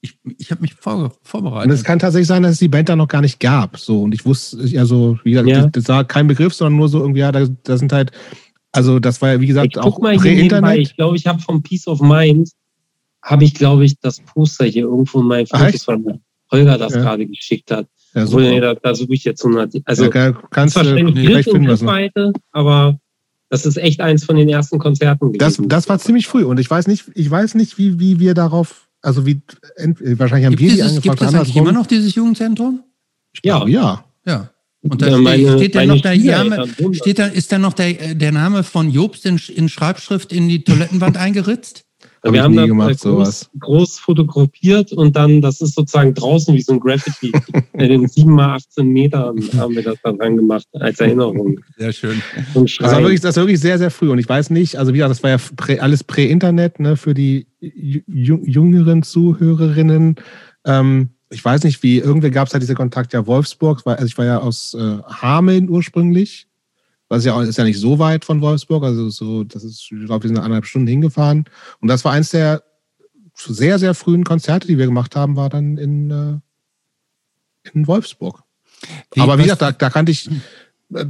Ich, 0.00 0.18
ich 0.38 0.50
habe 0.50 0.62
mich 0.62 0.74
vor, 0.74 1.12
vorbereitet. 1.22 1.70
Und 1.70 1.74
es 1.74 1.84
kann 1.84 1.98
tatsächlich 1.98 2.28
sein, 2.28 2.42
dass 2.42 2.52
es 2.52 2.58
die 2.58 2.68
Band 2.68 2.88
da 2.88 2.96
noch 2.96 3.08
gar 3.08 3.20
nicht 3.20 3.40
gab. 3.40 3.78
So, 3.78 4.02
und 4.02 4.14
ich 4.14 4.24
wusste, 4.24 4.58
also, 4.78 5.18
wie 5.22 5.32
gesagt, 5.32 5.48
ja. 5.48 5.66
das 5.66 5.88
war 5.88 6.04
kein 6.04 6.26
Begriff, 6.26 6.54
sondern 6.54 6.78
nur 6.78 6.88
so 6.88 7.00
irgendwie, 7.00 7.20
ja, 7.20 7.30
da, 7.30 7.46
da 7.62 7.76
sind 7.76 7.92
halt, 7.92 8.10
also 8.72 8.98
das 9.00 9.20
war 9.20 9.32
ja, 9.32 9.40
wie 9.40 9.46
gesagt, 9.46 9.76
ich 9.76 9.78
auch 9.78 10.00
Prä-Internet. 10.00 10.78
Ich 10.78 10.96
glaube, 10.96 11.16
ich 11.16 11.26
habe 11.26 11.40
vom 11.40 11.62
Peace 11.62 11.86
of 11.88 12.00
Mind, 12.00 12.50
habe 13.22 13.44
ich, 13.44 13.52
glaube 13.52 13.84
ich, 13.84 13.98
das 14.00 14.20
Poster 14.20 14.64
hier 14.64 14.84
irgendwo 14.84 15.20
in 15.20 15.26
meinem 15.26 15.46
Fotos 15.46 15.84
von 15.84 16.20
Holger 16.50 16.78
das 16.78 16.94
ja. 16.94 17.00
gerade 17.00 17.26
geschickt 17.26 17.70
hat. 17.70 17.86
Ja, 18.16 18.24
Obwohl, 18.24 18.42
nee, 18.42 18.60
da, 18.60 18.74
da 18.74 18.94
suche 18.94 19.12
ich 19.12 19.24
jetzt 19.24 19.44
100. 19.44 19.82
Also, 19.84 20.10
ja, 20.10 20.32
kannst 20.50 20.76
du 20.76 20.80
vielleicht 20.82 21.50
finden 21.50 21.66
lassen. 21.66 21.84
Zweite, 21.84 22.32
aber 22.50 22.98
das 23.50 23.66
ist 23.66 23.76
echt 23.76 24.00
eins 24.00 24.24
von 24.24 24.36
den 24.36 24.48
ersten 24.48 24.78
Konzerten 24.78 25.32
gewesen. 25.32 25.68
Das, 25.68 25.84
das 25.84 25.88
war 25.88 25.98
ziemlich 25.98 26.26
früh 26.26 26.44
und 26.44 26.58
ich 26.58 26.70
weiß 26.70 26.86
nicht, 26.86 27.04
ich 27.14 27.30
weiß 27.30 27.54
nicht, 27.54 27.78
wie, 27.78 28.00
wie 28.00 28.18
wir 28.18 28.34
darauf, 28.34 28.88
also 29.02 29.26
wie, 29.26 29.42
wahrscheinlich 29.76 30.46
haben 30.46 30.56
gibt 30.56 30.62
wir 30.62 30.70
dieses, 30.70 31.00
die 31.00 31.10
angefangen. 31.10 31.18
Gibt 31.18 31.22
es 31.22 31.34
eigentlich 31.34 31.56
immer 31.56 31.72
noch 31.72 31.86
dieses 31.86 32.14
Jugendzentrum? 32.14 32.82
Ja. 33.44 33.66
ja. 33.66 34.04
Ja. 34.24 34.50
Und 34.82 35.02
da 35.02 35.18
meine, 35.18 35.58
steht, 35.58 35.74
da 35.74 35.84
noch 35.84 36.00
der 36.00 36.16
Name, 36.16 36.68
steht 36.92 37.18
da, 37.18 37.26
ist 37.26 37.52
da 37.52 37.58
noch 37.58 37.72
der, 37.72 38.14
der 38.14 38.32
Name 38.32 38.62
von 38.62 38.90
Jobst 38.90 39.26
in, 39.26 39.40
in 39.54 39.68
Schreibschrift 39.68 40.32
in 40.32 40.48
die 40.48 40.64
Toilettenwand 40.64 41.16
eingeritzt? 41.18 41.85
Hab 42.26 42.34
wir 42.34 42.42
haben 42.42 42.56
das 42.56 42.66
gemacht, 42.66 43.04
äh, 43.04 43.08
groß, 43.08 43.50
groß 43.60 43.98
fotografiert 43.98 44.92
und 44.92 45.16
dann, 45.16 45.40
das 45.40 45.60
ist 45.60 45.74
sozusagen 45.74 46.14
draußen 46.14 46.54
wie 46.54 46.60
so 46.60 46.72
ein 46.72 46.80
Graffiti. 46.80 47.32
In 47.72 47.88
den 47.88 48.08
7 48.08 48.30
mal 48.30 48.56
18 48.56 48.86
Metern 48.88 49.38
haben 49.56 49.74
wir 49.74 49.82
das 49.82 49.96
dann 50.02 50.18
dran 50.18 50.36
gemacht 50.36 50.66
als 50.72 51.00
Erinnerung. 51.00 51.60
Sehr 51.76 51.92
schön. 51.92 52.22
Das 52.54 52.78
war, 52.80 53.00
wirklich, 53.00 53.20
das 53.20 53.36
war 53.36 53.44
wirklich 53.44 53.60
sehr, 53.60 53.78
sehr 53.78 53.90
früh. 53.90 54.10
Und 54.10 54.18
ich 54.18 54.28
weiß 54.28 54.50
nicht, 54.50 54.76
also 54.76 54.92
wie 54.92 54.98
gesagt, 54.98 55.10
das 55.10 55.22
war 55.22 55.30
ja 55.30 55.38
prä, 55.56 55.78
alles 55.78 56.04
Prä-Internet, 56.04 56.80
ne, 56.80 56.96
für 56.96 57.14
die 57.14 57.46
jüngeren 57.60 59.02
Zuhörerinnen. 59.02 60.16
Ähm, 60.64 61.10
ich 61.30 61.44
weiß 61.44 61.64
nicht, 61.64 61.82
wie, 61.82 61.98
irgendwie 61.98 62.30
gab 62.30 62.48
es 62.48 62.54
halt 62.54 62.62
diese 62.62 62.74
Kontakt 62.74 63.12
ja 63.12 63.26
Wolfsburg, 63.26 63.82
also 63.84 64.06
ich 64.06 64.16
war 64.16 64.24
ja 64.24 64.38
aus 64.38 64.74
äh, 64.74 64.98
Hameln 65.06 65.68
ursprünglich. 65.68 66.46
Das 67.08 67.18
ist 67.18 67.24
ja, 67.26 67.34
auch, 67.34 67.40
ist 67.42 67.56
ja 67.56 67.64
nicht 67.64 67.78
so 67.78 67.98
weit 67.98 68.24
von 68.24 68.40
Wolfsburg, 68.40 68.82
also 68.82 69.08
so, 69.10 69.44
das 69.44 69.62
ist, 69.62 69.80
ich 69.92 70.06
glaube, 70.06 70.24
wir 70.24 70.28
sind 70.28 70.38
eineinhalb 70.38 70.66
Stunden 70.66 70.88
hingefahren. 70.88 71.44
Und 71.80 71.88
das 71.88 72.04
war 72.04 72.12
eins 72.12 72.30
der 72.30 72.62
sehr, 73.34 73.78
sehr 73.78 73.94
frühen 73.94 74.24
Konzerte, 74.24 74.66
die 74.66 74.78
wir 74.78 74.86
gemacht 74.86 75.14
haben, 75.14 75.36
war 75.36 75.48
dann 75.48 75.76
in, 75.78 76.10
äh, 76.10 77.68
in 77.72 77.86
Wolfsburg. 77.86 78.42
Wie- 79.14 79.20
Aber 79.20 79.34
wie 79.38 79.42
was- 79.42 79.58
gesagt, 79.58 79.62
da, 79.62 79.72
da 79.72 79.90
kannte 79.90 80.10
ich, 80.12 80.28
äh, 80.94 81.06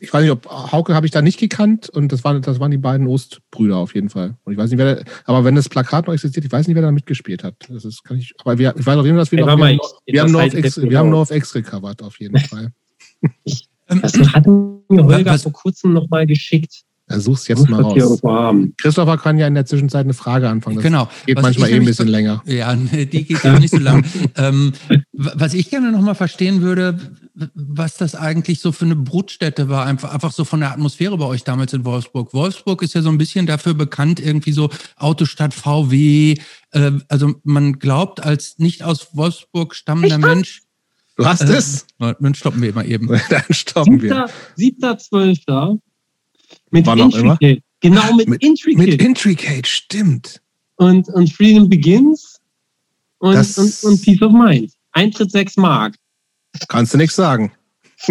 ich 0.00 0.12
weiß 0.12 0.22
nicht, 0.22 0.30
ob 0.30 0.46
Hauke 0.48 0.94
habe 0.94 1.06
ich 1.06 1.12
da 1.12 1.22
nicht 1.22 1.40
gekannt 1.40 1.88
und 1.88 2.12
das 2.12 2.24
waren, 2.24 2.42
das 2.42 2.60
waren 2.60 2.70
die 2.70 2.76
beiden 2.78 3.06
Ostbrüder 3.06 3.78
auf 3.78 3.94
jeden 3.94 4.10
Fall. 4.10 4.36
Und 4.44 4.52
ich 4.52 4.58
weiß 4.58 4.70
nicht, 4.70 4.78
wer, 4.78 4.96
da- 4.96 5.10
aber 5.24 5.44
wenn 5.44 5.54
das 5.54 5.68
Plakat 5.68 6.06
noch 6.06 6.14
existiert, 6.14 6.44
ich 6.44 6.52
weiß 6.52 6.68
nicht, 6.68 6.74
wer 6.76 6.82
da 6.82 6.92
mitgespielt 6.92 7.42
hat. 7.42 7.54
Das 7.68 7.84
ist, 7.84 8.04
kann 8.04 8.18
ich, 8.18 8.34
aber 8.44 8.58
wir, 8.58 8.74
ich 8.78 8.84
weiß 8.86 8.96
auf 8.98 9.04
jeden 9.06 9.16
Fall, 9.16 9.22
dass 9.22 9.32
wir, 9.32 9.40
noch, 9.40 9.46
wir, 9.46 9.52
haben, 9.52 9.78
wir, 10.06 10.22
haben 10.22 10.46
ich 10.48 10.54
X, 10.54 10.80
wir 10.82 10.98
haben 10.98 11.10
nur 11.10 11.20
auf 11.20 11.30
X 11.30 11.52
gecovert, 11.52 12.02
auf 12.02 12.20
jeden 12.20 12.38
Fall. 12.38 12.72
Ähm, 13.88 14.00
Das 14.02 14.12
hat 14.34 14.46
mir 14.92 15.04
Holger 15.04 15.32
Was- 15.32 15.42
vor 15.42 15.52
kurzem 15.52 15.92
noch 15.92 16.08
mal 16.08 16.26
geschickt. 16.26 16.84
Ja, 17.10 17.20
such's 17.20 17.42
Ich 17.42 17.48
jetzt 17.48 17.68
mal 17.68 17.82
raus. 17.82 18.20
Christopher 18.80 19.18
kann 19.18 19.36
ja 19.36 19.46
in 19.46 19.54
der 19.54 19.66
Zwischenzeit 19.66 20.04
eine 20.04 20.14
Frage 20.14 20.48
anfangen. 20.48 20.76
Das 20.76 20.84
genau. 20.84 21.08
geht 21.26 21.36
Was 21.36 21.42
manchmal 21.42 21.70
eh 21.70 21.74
ein 21.74 21.84
bisschen 21.84 22.08
länger. 22.08 22.42
Ja, 22.46 22.74
die 22.74 23.24
geht 23.24 23.42
ja 23.42 23.58
nicht 23.58 23.72
so 23.72 23.78
lang. 23.78 24.04
ähm, 24.36 24.72
was 25.12 25.52
ich 25.52 25.68
gerne 25.68 25.92
nochmal 25.92 26.14
verstehen 26.14 26.62
würde, 26.62 26.98
was 27.54 27.96
das 27.96 28.14
eigentlich 28.14 28.60
so 28.60 28.72
für 28.72 28.84
eine 28.84 28.96
Brutstätte 28.96 29.68
war, 29.68 29.84
einfach, 29.84 30.14
einfach 30.14 30.32
so 30.32 30.44
von 30.44 30.60
der 30.60 30.70
Atmosphäre 30.70 31.18
bei 31.18 31.26
euch 31.26 31.44
damals 31.44 31.72
in 31.72 31.84
Wolfsburg. 31.84 32.32
Wolfsburg 32.32 32.82
ist 32.82 32.94
ja 32.94 33.02
so 33.02 33.10
ein 33.10 33.18
bisschen 33.18 33.46
dafür 33.46 33.74
bekannt, 33.74 34.20
irgendwie 34.20 34.52
so 34.52 34.70
Autostadt 34.96 35.54
VW. 35.54 36.36
Äh, 36.70 36.92
also 37.08 37.34
man 37.42 37.78
glaubt, 37.78 38.22
als 38.22 38.58
nicht 38.58 38.84
aus 38.84 39.08
Wolfsburg 39.12 39.74
stammender 39.74 40.18
Mensch. 40.18 40.62
Du 41.16 41.24
hast 41.26 41.42
Äh, 41.42 41.52
es? 41.54 41.86
Dann 41.98 42.34
stoppen 42.34 42.62
wir 42.62 42.72
mal 42.74 42.88
eben. 42.90 43.08
Dann 43.30 43.42
stoppen 43.50 44.00
wir. 44.00 44.28
7.12. 44.58 45.78
Mit 46.70 46.86
Wann. 46.86 46.98
Intricate. 46.98 47.62
Genau, 47.80 48.14
mit, 48.14 48.28
Mit- 48.28 48.42
Intricate. 48.42 48.86
Mit 48.86 49.02
Intricate, 49.02 49.66
stimmt. 49.66 50.40
und, 50.76 51.08
und 51.08 51.32
Freedom 51.32 51.68
Begins 51.68 52.40
und, 53.18 53.34
Das- 53.34 53.58
und, 53.58 53.82
und 53.84 54.02
Peace 54.02 54.22
of 54.22 54.32
Mind. 54.32 54.72
Eintritt 54.92 55.30
6 55.30 55.56
Mark. 55.56 55.96
Kannst 56.68 56.94
du 56.94 56.98
nichts 56.98 57.16
sagen. 57.16 57.52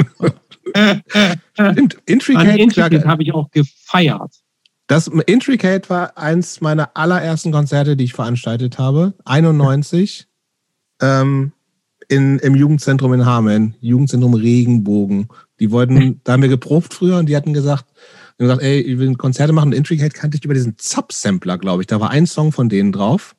Stimmt. 1.54 1.98
Intricate, 2.06 2.58
Intricate 2.60 3.06
habe 3.06 3.24
ich 3.24 3.34
auch 3.34 3.50
gefeiert. 3.52 4.34
Das 4.88 5.08
Intricate 5.08 5.90
war 5.90 6.18
eins 6.18 6.62
meiner 6.62 6.96
allerersten 6.96 7.52
Konzerte, 7.52 7.96
die 7.96 8.06
ich 8.06 8.14
veranstaltet 8.14 8.78
habe. 8.78 9.14
91 9.26 10.28
ähm, 11.02 11.52
in, 12.12 12.40
im 12.40 12.56
Jugendzentrum 12.56 13.14
in 13.14 13.26
Hameln, 13.26 13.76
Jugendzentrum 13.80 14.34
Regenbogen. 14.34 15.30
Die 15.60 15.72
wollten, 15.72 16.20
da 16.26 16.34
haben 16.34 16.42
wir 16.42 16.50
geprobt 16.50 16.94
früher 16.94 17.18
und 17.18 17.30
die 17.30 17.38
hatten 17.38 17.54
gesagt, 17.54 17.86
die 18.38 18.44
haben 18.44 18.50
gesagt, 18.50 18.62
ey, 18.64 18.82
ich 18.82 19.00
will 19.00 19.16
Konzerte 19.16 19.54
machen. 19.54 19.70
Und 19.70 19.76
Intricate 19.76 20.14
kannte 20.14 20.38
ich 20.38 20.44
über 20.44 20.54
diesen 20.54 20.78
Zap-Sampler, 20.78 21.58
glaube 21.58 21.84
ich. 21.84 21.88
Da 21.88 22.02
war 22.02 22.10
ein 22.10 22.28
Song 22.28 22.52
von 22.52 22.68
denen 22.68 22.92
drauf. 22.92 23.34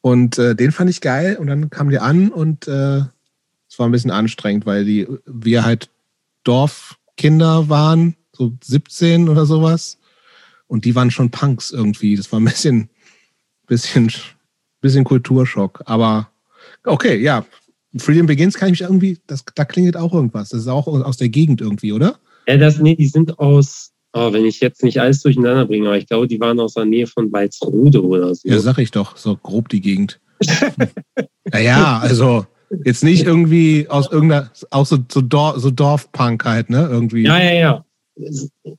Und 0.00 0.36
äh, 0.38 0.56
den 0.56 0.72
fand 0.72 0.90
ich 0.90 1.00
geil. 1.00 1.36
Und 1.36 1.46
dann 1.46 1.70
kamen 1.70 1.90
die 1.90 2.00
an 2.00 2.28
und 2.30 2.66
äh, 2.66 3.02
es 3.68 3.78
war 3.78 3.86
ein 3.86 3.92
bisschen 3.92 4.10
anstrengend, 4.10 4.66
weil 4.66 4.84
die, 4.84 5.06
wir 5.24 5.64
halt 5.64 5.90
Dorfkinder 6.42 7.68
waren, 7.68 8.16
so 8.32 8.52
17 8.64 9.28
oder 9.28 9.46
sowas. 9.46 9.98
Und 10.66 10.84
die 10.84 10.96
waren 10.96 11.12
schon 11.12 11.30
Punks 11.30 11.70
irgendwie. 11.70 12.16
Das 12.16 12.32
war 12.32 12.40
ein 12.40 12.44
bisschen, 12.46 12.90
bisschen, 13.68 14.10
bisschen 14.80 15.04
Kulturschock. 15.04 15.82
Aber 15.84 16.31
okay, 16.84 17.18
ja. 17.18 17.44
Freedom 17.96 18.26
Begins 18.26 18.54
kann 18.54 18.68
ich 18.68 18.80
mich 18.80 18.88
irgendwie, 18.88 19.18
das, 19.26 19.44
da 19.54 19.64
klingelt 19.64 19.96
auch 19.96 20.14
irgendwas. 20.14 20.48
Das 20.48 20.60
ist 20.60 20.68
auch 20.68 20.86
aus 20.86 21.16
der 21.18 21.28
Gegend 21.28 21.60
irgendwie, 21.60 21.92
oder? 21.92 22.18
Ja, 22.48 22.56
das, 22.56 22.78
nee, 22.78 22.96
die 22.96 23.06
sind 23.06 23.38
aus, 23.38 23.92
oh, 24.14 24.32
wenn 24.32 24.46
ich 24.46 24.60
jetzt 24.60 24.82
nicht 24.82 24.98
alles 25.00 25.22
durcheinander 25.22 25.66
bringe, 25.66 25.88
aber 25.88 25.98
ich 25.98 26.06
glaube, 26.06 26.26
die 26.26 26.40
waren 26.40 26.58
aus 26.58 26.74
der 26.74 26.86
Nähe 26.86 27.06
von 27.06 27.30
Walsrode 27.30 28.02
oder 28.02 28.34
so. 28.34 28.48
Ja, 28.48 28.58
sag 28.60 28.78
ich 28.78 28.90
doch, 28.90 29.16
so 29.16 29.36
grob 29.36 29.68
die 29.68 29.82
Gegend. 29.82 30.20
naja, 31.52 31.98
also 31.98 32.46
jetzt 32.84 33.04
nicht 33.04 33.26
irgendwie 33.26 33.86
aus 33.88 34.10
irgendeiner, 34.10 34.50
auch 34.70 34.86
so, 34.86 34.98
so, 35.10 35.20
Dorf, 35.20 35.58
so 35.58 35.70
Dorfpunk 35.70 36.44
halt, 36.44 36.70
ne? 36.70 36.88
Irgendwie. 36.90 37.24
ja, 37.24 37.38
ja. 37.38 37.84
ja. 38.16 38.72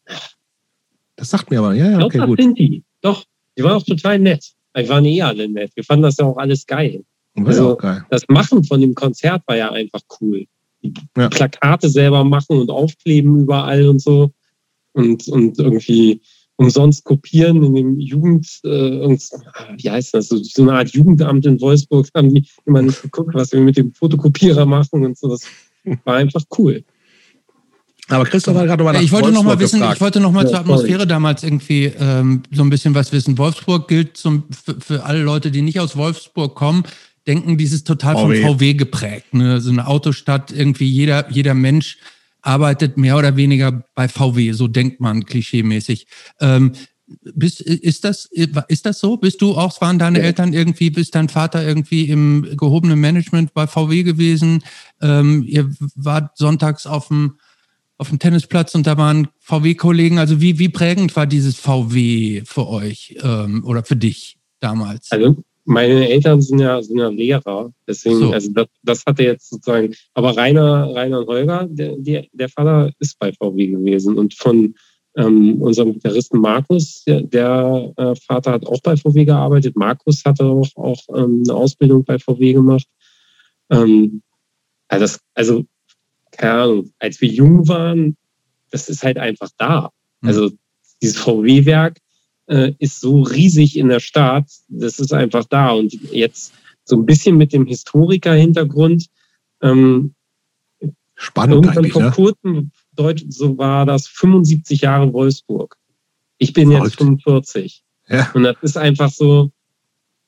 Das 1.15 1.29
sagt 1.29 1.51
mir 1.51 1.59
aber, 1.59 1.73
ja, 1.73 1.91
ja, 1.91 2.05
okay, 2.05 2.17
das 2.17 2.27
gut. 2.27 2.41
sind 2.41 2.57
die. 2.57 2.83
Doch, 3.01 3.23
die 3.57 3.63
waren 3.63 3.73
auch 3.73 3.83
total 3.83 4.19
nett. 4.19 4.53
Die 4.75 4.89
waren 4.89 5.05
eh 5.05 5.21
alle 5.21 5.47
nett. 5.47 5.71
Wir 5.75 5.83
fanden 5.83 6.03
das 6.03 6.17
ja 6.17 6.25
auch 6.25 6.37
alles 6.37 6.65
geil. 6.65 7.03
Also-. 7.35 7.77
Das 8.09 8.23
Machen 8.27 8.63
von 8.63 8.79
dem 8.81 8.93
Konzert 8.95 9.41
war 9.47 9.57
ja 9.57 9.71
einfach 9.71 10.01
cool. 10.21 10.45
Die 10.83 10.93
Ja. 11.17 11.29
Plakate 11.29 11.89
selber 11.89 12.23
machen 12.23 12.59
und 12.59 12.69
aufkleben 12.69 13.39
überall 13.41 13.87
und 13.87 13.99
so. 14.01 14.31
Und, 14.93 15.27
und 15.29 15.57
irgendwie 15.57 16.21
umsonst 16.57 17.03
kopieren 17.03 17.63
in 17.63 17.73
dem 17.73 17.99
Jugend, 17.99 18.47
äh, 18.63 18.67
irgend- 18.99 19.23
wie 19.77 19.89
heißt 19.89 20.13
das, 20.13 20.27
so, 20.27 20.37
so 20.37 20.61
eine 20.61 20.73
Art 20.73 20.89
Jugendamt 20.89 21.45
in 21.47 21.59
Wolfsburg 21.59 22.07
haben 22.15 22.33
die 22.33 22.45
immer 22.65 22.81
nicht 22.83 23.01
geguckt, 23.01 23.33
was 23.33 23.51
wir 23.53 23.59
mit 23.61 23.75
dem 23.77 23.91
Fotokopierer 23.93 24.65
machen 24.65 25.03
und 25.03 25.17
so. 25.17 25.29
Das 25.29 25.41
war 26.03 26.15
einfach 26.17 26.43
cool. 26.57 26.83
Aber 28.09 28.25
Christoph 28.25 28.55
hat 28.55 28.67
gerade 28.67 28.83
mal 28.83 28.91
nach 28.93 29.01
ich 29.01 29.11
wollte 29.11 29.29
noch 29.31 29.43
mal 29.43 29.51
Wolfsburg 29.51 29.59
wissen, 29.61 29.79
gefragt. 29.79 29.95
ich 29.97 30.01
wollte 30.01 30.19
noch 30.19 30.31
mal 30.31 30.43
Ja, 30.43 30.49
zur 30.49 30.59
Atmosphäre 30.59 31.07
damals 31.07 31.43
irgendwie 31.43 31.85
ähm, 31.97 32.43
so 32.51 32.61
ein 32.61 32.69
bisschen 32.69 32.93
was 32.93 33.11
wissen. 33.13 33.37
Wolfsburg 33.37 33.87
gilt 33.87 34.17
zum, 34.17 34.43
für, 34.51 34.79
für 34.79 35.03
alle 35.05 35.23
Leute, 35.23 35.49
die 35.51 35.61
nicht 35.61 35.79
aus 35.79 35.95
Wolfsburg 35.95 36.53
kommen, 36.53 36.83
denken, 37.27 37.57
dieses 37.57 37.83
total 37.83 38.15
VW. 38.15 38.41
von 38.41 38.59
VW 38.59 38.73
geprägt. 38.73 39.33
Ne? 39.33 39.61
So 39.61 39.71
eine 39.71 39.87
Autostadt, 39.87 40.51
irgendwie 40.51 40.87
jeder, 40.87 41.29
jeder 41.31 41.53
Mensch 41.53 41.97
arbeitet 42.41 42.97
mehr 42.97 43.17
oder 43.17 43.37
weniger 43.37 43.83
bei 43.95 44.07
VW, 44.07 44.51
so 44.51 44.67
denkt 44.67 44.99
man 44.99 45.25
klischeemäßig. 45.25 46.07
Ähm, 46.41 46.73
bist, 47.35 47.61
ist, 47.61 48.03
das, 48.03 48.29
ist 48.67 48.85
das 48.85 48.99
so? 48.99 49.17
Bist 49.17 49.41
du 49.41 49.55
auch, 49.55 49.79
waren 49.81 49.99
deine 49.99 50.19
Ja. 50.19 50.25
Eltern 50.25 50.53
irgendwie, 50.53 50.89
bist 50.89 51.15
dein 51.15 51.29
Vater 51.29 51.65
irgendwie 51.65 52.09
im 52.09 52.55
gehobenen 52.57 52.99
Management 52.99 53.53
bei 53.53 53.67
VW 53.67 54.03
gewesen? 54.03 54.63
Ähm, 55.01 55.43
ihr 55.47 55.69
wart 55.95 56.37
sonntags 56.37 56.85
auf 56.87 57.09
dem, 57.09 57.37
auf 57.97 58.09
dem 58.09 58.19
Tennisplatz 58.19 58.73
und 58.75 58.87
da 58.87 58.97
waren 58.97 59.27
VW-Kollegen. 59.39 60.17
Also 60.17 60.41
wie, 60.41 60.59
wie 60.59 60.69
prägend 60.69 61.15
war 61.15 61.27
dieses 61.27 61.55
VW 61.57 62.43
für 62.45 62.67
euch 62.67 63.17
ähm, 63.21 63.63
oder 63.65 63.83
für 63.83 63.95
dich 63.95 64.37
damals? 64.59 65.11
Also 65.11 65.43
meine 65.65 66.09
Eltern 66.09 66.41
sind 66.41 66.59
ja, 66.59 66.81
sind 66.81 66.97
ja 66.97 67.09
Lehrer, 67.09 67.71
deswegen, 67.87 68.19
So. 68.19 68.31
also 68.31 68.51
das, 68.51 68.67
das 68.83 69.05
hatte 69.05 69.23
jetzt 69.23 69.49
sozusagen, 69.49 69.93
aber 70.13 70.35
Rainer, 70.35 70.93
Rainer 70.93 71.19
und 71.19 71.27
Holger, 71.27 71.67
der, 71.69 71.95
der, 71.97 72.25
der 72.33 72.49
Vater 72.49 72.91
ist 72.99 73.17
bei 73.19 73.31
VW 73.31 73.67
gewesen 73.67 74.17
und 74.17 74.33
von 74.33 74.75
ähm, 75.15 75.61
unserem 75.61 75.93
Gitarristen 75.93 76.39
Markus, 76.39 77.03
der, 77.05 77.21
der 77.21 77.93
äh, 77.97 78.15
Vater 78.15 78.51
hat 78.53 78.65
auch 78.65 78.81
bei 78.81 78.97
VW 78.97 79.25
gearbeitet. 79.25 79.75
Markus 79.75 80.23
hatte 80.25 80.43
auch, 80.45 80.69
auch 80.75 80.99
ähm, 81.15 81.43
eine 81.45 81.55
Ausbildung 81.55 82.03
bei 82.03 82.17
VW 82.17 82.53
gemacht. 82.53 82.87
Ähm, 83.69 84.21
also, 84.87 85.03
das, 85.03 85.19
also, 85.35 85.65
keine 86.31 86.53
Ahnung, 86.53 86.93
als 86.99 87.21
wir 87.21 87.29
jung 87.29 87.67
waren, 87.67 88.17
das 88.71 88.89
ist 88.89 89.03
halt 89.03 89.17
einfach 89.17 89.49
da. 89.57 89.91
Mhm. 90.21 90.27
Also 90.27 90.51
dieses 91.01 91.17
VW-Werk 91.17 91.97
äh, 92.47 92.73
ist 92.79 93.01
so 93.01 93.21
riesig 93.21 93.77
in 93.77 93.89
der 93.89 93.99
Stadt, 93.99 94.49
das 94.67 94.99
ist 94.99 95.13
einfach 95.13 95.45
da. 95.45 95.71
Und 95.71 95.93
jetzt 96.11 96.53
so 96.83 96.95
ein 96.95 97.05
bisschen 97.05 97.37
mit 97.37 97.53
dem 97.53 97.65
Historiker-Hintergrund, 97.65 99.07
ähm, 99.61 100.13
Spannend 101.15 101.55
irgendwann 101.55 101.77
eigentlich, 101.77 101.93
vor 101.93 102.01
ne? 102.03 102.11
kurzem, 102.11 102.71
Deut 102.93 103.23
so 103.29 103.57
war 103.57 103.85
das 103.85 104.07
75 104.07 104.81
Jahre 104.81 105.13
Wolfsburg. 105.13 105.77
Ich 106.37 106.53
bin 106.53 106.69
Verrückt. 106.69 106.85
jetzt 106.85 106.97
45. 106.97 107.83
Ja. 108.09 108.29
Und 108.33 108.43
das 108.43 108.57
ist 108.61 108.77
einfach 108.77 109.09
so, 109.09 109.51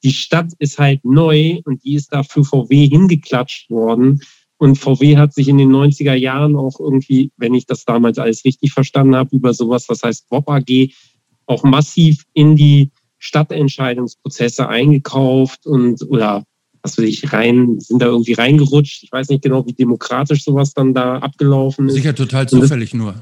die 0.04 0.13
Stadt 0.13 0.54
ist 0.60 0.80
halt 0.80 1.04
neu 1.04 1.60
und 1.65 1.84
die 1.84 1.95
ist 1.95 2.13
da 2.13 2.23
für 2.23 2.43
VW 2.43 2.88
hingeklatscht 2.88 3.69
worden. 3.69 4.21
Und 4.58 4.78
VW 4.78 5.17
hat 5.17 5.34
sich 5.34 5.47
in 5.47 5.58
den 5.58 5.71
90er 5.71 6.13
Jahren 6.13 6.56
auch 6.56 6.80
irgendwie, 6.80 7.32
wenn 7.38 7.54
ich 7.54 7.65
das 7.65 7.84
damals 7.84 8.17
alles 8.17 8.45
richtig 8.45 8.71
verstanden 8.71 9.15
habe, 9.15 9.36
über 9.36 9.54
sowas, 9.54 9.89
was 9.89 10.04
heißt 10.04 10.28
WOP 10.30 10.49
AG, 10.49 10.93
auch 11.45 11.63
massiv 11.63 12.23
in 12.34 12.55
die 12.55 12.91
Stadtentscheidungsprozesse 13.17 14.67
eingekauft 14.67 15.65
und 15.65 16.01
oder 16.10 16.43
was 16.86 16.99
weiß 16.99 17.05
ich, 17.05 17.34
rein, 17.34 17.79
sind 17.79 17.99
da 17.99 18.05
irgendwie 18.05 18.34
reingerutscht. 18.34 19.03
Ich 19.03 19.12
weiß 19.12 19.29
nicht 19.29 19.41
genau, 19.41 19.65
wie 19.65 19.73
demokratisch 19.73 20.43
sowas 20.43 20.73
dann 20.73 20.93
da 20.93 21.17
abgelaufen 21.17 21.88
ist. 21.88 21.95
Sicher 21.95 22.13
total 22.13 22.47
zufällig 22.47 22.93
nur. 22.93 23.15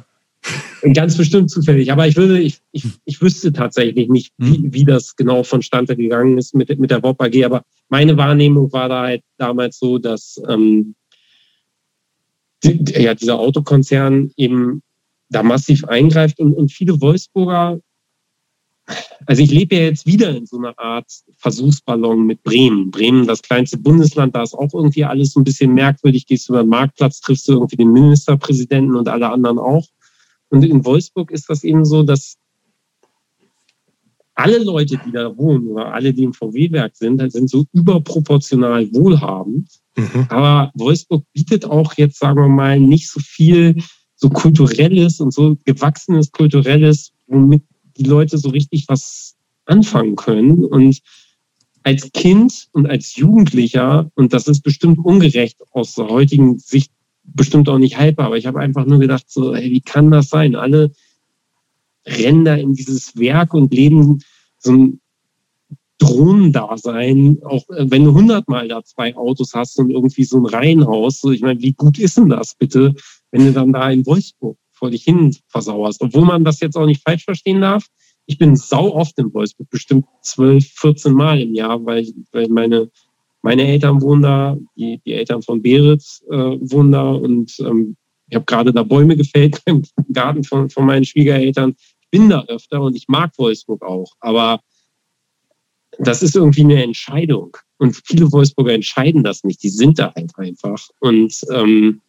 Ganz 0.94 1.16
bestimmt 1.16 1.50
zufällig. 1.50 1.90
Aber 1.92 2.06
ich 2.06 2.18
würde, 2.18 2.42
ich, 2.42 2.60
ich, 2.74 2.84
ich 3.06 3.22
wüsste 3.22 3.54
tatsächlich 3.54 4.10
nicht, 4.10 4.34
wie, 4.38 4.58
hm. 4.58 4.74
wie 4.74 4.84
das 4.84 5.16
genau 5.16 5.44
vonstande 5.44 5.96
gegangen 5.96 6.38
ist 6.38 6.54
mit, 6.54 6.78
mit 6.78 6.92
der 6.92 7.02
WOP 7.02 7.22
AG. 7.22 7.46
Aber 7.46 7.64
meine 7.88 8.18
Wahrnehmung 8.18 8.74
war 8.74 8.90
da 8.90 9.04
halt 9.04 9.24
damals 9.38 9.80
so, 9.80 9.98
dass 9.98 10.42
ähm, 10.50 10.96
die, 12.66 12.84
ja, 13.02 13.14
dieser 13.14 13.40
Autokonzern 13.40 14.32
eben 14.36 14.82
da 15.30 15.42
massiv 15.42 15.86
eingreift 15.86 16.40
und, 16.40 16.54
und 16.54 16.72
viele 16.72 17.00
Wolfsburger 17.00 17.80
also 19.26 19.42
ich 19.42 19.52
lebe 19.52 19.76
ja 19.76 19.82
jetzt 19.84 20.06
wieder 20.06 20.36
in 20.36 20.46
so 20.46 20.58
einer 20.58 20.78
Art 20.78 21.10
Versuchsballon 21.38 22.26
mit 22.26 22.44
Bremen. 22.44 22.92
Bremen, 22.92 23.26
das 23.26 23.42
kleinste 23.42 23.78
Bundesland, 23.78 24.36
da 24.36 24.44
ist 24.44 24.54
auch 24.54 24.74
irgendwie 24.74 25.06
alles 25.06 25.32
so 25.34 25.40
ein 25.40 25.46
bisschen 25.46 25.74
merkwürdig. 25.74 26.28
Gehst 26.28 26.50
du 26.50 26.54
über 26.54 26.64
den 26.64 26.70
Marktplatz, 26.70 27.22
triffst 27.22 27.48
du 27.48 27.54
irgendwie 27.54 27.78
den 27.78 27.94
Ministerpräsidenten 27.94 28.96
und 28.96 29.08
alle 29.08 29.30
anderen 29.30 29.60
auch. 29.60 29.88
Und 30.50 30.64
in 30.64 30.84
Wolfsburg 30.86 31.32
ist 31.32 31.50
das 31.50 31.64
eben 31.64 31.86
so, 31.86 32.04
dass 32.04 32.38
alle 34.36 34.58
Leute, 34.58 35.00
die 35.06 35.12
da 35.12 35.36
wohnen 35.38 35.68
oder 35.68 35.94
alle, 35.94 36.14
die 36.14 36.24
im 36.24 36.34
VW-Werk 36.34 36.96
sind, 36.96 37.32
sind 37.32 37.50
so 37.50 37.66
überproportional 37.72 38.92
wohlhabend. 38.94 39.70
Mhm. 39.96 40.26
Aber 40.30 40.72
Wolfsburg 40.74 41.24
bietet 41.34 41.66
auch 41.66 41.94
jetzt, 41.94 42.20
sagen 42.20 42.38
wir 42.38 42.48
mal, 42.48 42.80
nicht 42.80 43.10
so 43.10 43.20
viel 43.20 43.76
so 44.16 44.30
kulturelles 44.30 45.20
und 45.20 45.34
so 45.34 45.58
gewachsenes 45.66 46.32
kulturelles, 46.32 47.12
womit 47.28 47.64
die 47.98 48.04
Leute 48.04 48.38
so 48.38 48.50
richtig 48.50 48.86
was 48.88 49.36
anfangen 49.66 50.16
können. 50.16 50.66
Und 50.66 51.00
als 51.84 52.12
Kind 52.14 52.68
und 52.72 52.88
als 52.90 53.16
Jugendlicher, 53.16 54.12
und 54.16 54.34
das 54.34 54.48
ist 54.48 54.62
bestimmt 54.62 55.00
ungerecht 55.00 55.60
aus 55.72 55.96
der 55.96 56.08
heutigen 56.08 56.60
Sicht, 56.60 56.92
bestimmt 57.24 57.70
auch 57.70 57.78
nicht 57.78 57.98
haltbar, 57.98 58.28
aber 58.28 58.38
ich 58.38 58.46
habe 58.46 58.60
einfach 58.60 58.86
nur 58.86 59.00
gedacht, 59.00 59.26
so, 59.30 59.56
hey, 59.56 59.72
wie 59.72 59.82
kann 59.82 60.12
das 60.12 60.30
sein? 60.30 60.56
Alle 60.56 60.92
rennen 62.06 62.44
da 62.44 62.56
in 62.56 62.74
dieses 62.74 63.18
Werk 63.18 63.54
und 63.54 63.74
leben 63.74 64.20
so 64.58 64.74
ein 64.74 65.00
Drohnendasein, 66.00 67.40
auch 67.44 67.70
äh, 67.70 67.90
wenn 67.90 68.04
du 68.04 68.14
hundertmal 68.14 68.68
da 68.68 68.84
zwei 68.84 69.16
Autos 69.16 69.54
hast 69.54 69.80
und 69.80 69.90
irgendwie 69.90 70.26
so 70.26 70.38
ein 70.38 70.46
Reihenhaus. 70.46 71.22
So, 71.22 71.32
ich 71.32 71.42
meine, 71.42 71.62
wie 71.62 71.74
gut 71.74 71.98
ist 71.98 72.18
denn 72.18 72.30
das 72.30 72.56
bitte, 72.56 72.94
wenn 73.32 73.46
du 73.46 73.54
dann 73.54 73.72
da 73.72 73.90
in 73.90 74.06
Wolfsburg 74.06 74.58
vor 74.84 74.90
dich 74.90 75.06
hin 75.06 75.34
versauerst. 75.48 76.02
Obwohl 76.02 76.26
man 76.26 76.44
das 76.44 76.60
jetzt 76.60 76.76
auch 76.76 76.86
nicht 76.86 77.02
falsch 77.04 77.24
verstehen 77.24 77.62
darf. 77.62 77.86
Ich 78.26 78.38
bin 78.38 78.58
sau 78.58 78.94
oft 78.94 79.18
in 79.18 79.34
Wolfsburg, 79.34 79.70
bestimmt 79.70 80.06
12, 80.24 80.66
14 80.76 81.14
Mal 81.14 81.40
im 81.40 81.56
Jahr, 81.56 81.86
weil, 81.86 82.06
weil 82.34 82.50
meine, 82.50 82.92
meine 83.42 83.66
Eltern 83.66 84.02
wohnen 84.02 84.24
da, 84.24 84.58
die, 84.76 85.00
die 85.06 85.14
Eltern 85.14 85.42
von 85.42 85.62
Berit 85.62 86.04
äh, 86.30 86.36
wohnen 86.36 86.92
da 86.92 87.12
und 87.12 87.58
ähm, 87.62 87.96
ich 88.28 88.36
habe 88.36 88.44
gerade 88.44 88.74
da 88.74 88.84
Bäume 88.84 89.16
gefällt 89.16 89.62
im 89.66 89.84
Garten 90.12 90.44
von, 90.44 90.70
von 90.70 90.86
meinen 90.86 91.06
Schwiegereltern. 91.06 91.76
Ich 92.02 92.10
bin 92.12 92.28
da 92.28 92.44
öfter 92.50 92.82
und 92.82 92.98
ich 92.98 93.08
mag 93.08 93.32
Wolfsburg 93.38 93.84
auch, 93.84 94.12
aber 94.20 94.60
das 95.98 96.24
ist 96.24 96.36
irgendwie 96.36 96.64
eine 96.64 96.84
Entscheidung. 96.84 97.56
Und 97.78 98.02
viele 98.04 98.30
Wolfsburger 98.34 98.74
entscheiden 98.74 99.24
das 99.24 99.46
nicht. 99.46 99.64
Die 99.64 99.70
sind 99.70 99.98
da 99.98 100.14
halt 100.14 100.38
einfach. 100.38 100.90
Und 101.00 101.40
ähm, 101.54 102.02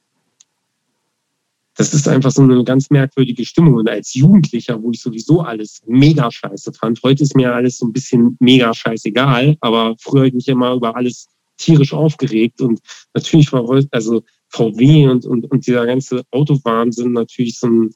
das 1.77 1.93
ist 1.93 2.07
einfach 2.07 2.31
so 2.31 2.43
eine 2.43 2.63
ganz 2.65 2.91
merkwürdige 2.91 3.45
Stimmung. 3.45 3.75
Und 3.75 3.89
als 3.89 4.15
Jugendlicher, 4.15 4.81
wo 4.81 4.91
ich 4.93 5.01
sowieso 5.01 5.41
alles 5.41 5.81
mega 5.87 6.31
scheiße 6.31 6.73
fand, 6.73 7.03
heute 7.03 7.25
ist 7.25 7.35
mir 7.35 7.53
alles 7.53 7.79
so 7.79 7.87
ein 7.87 7.93
bisschen 7.93 8.37
mega 8.39 8.73
scheißegal, 8.73 9.57
aber 9.61 9.97
früher 9.99 10.21
habe 10.21 10.29
ich 10.29 10.35
mich 10.35 10.49
immer 10.49 10.75
über 10.75 10.95
alles 10.95 11.27
tierisch 11.57 11.93
aufgeregt. 11.93 12.61
Und 12.61 12.81
natürlich 13.13 13.53
war 13.53 13.69
also 13.91 14.23
VW 14.49 15.09
und, 15.09 15.27
und, 15.27 15.51
und 15.51 15.67
dieser 15.67 15.85
ganze 15.87 16.23
Autowahnsinn 16.31 17.13
natürlich 17.13 17.59
so 17.59 17.67
ein 17.67 17.91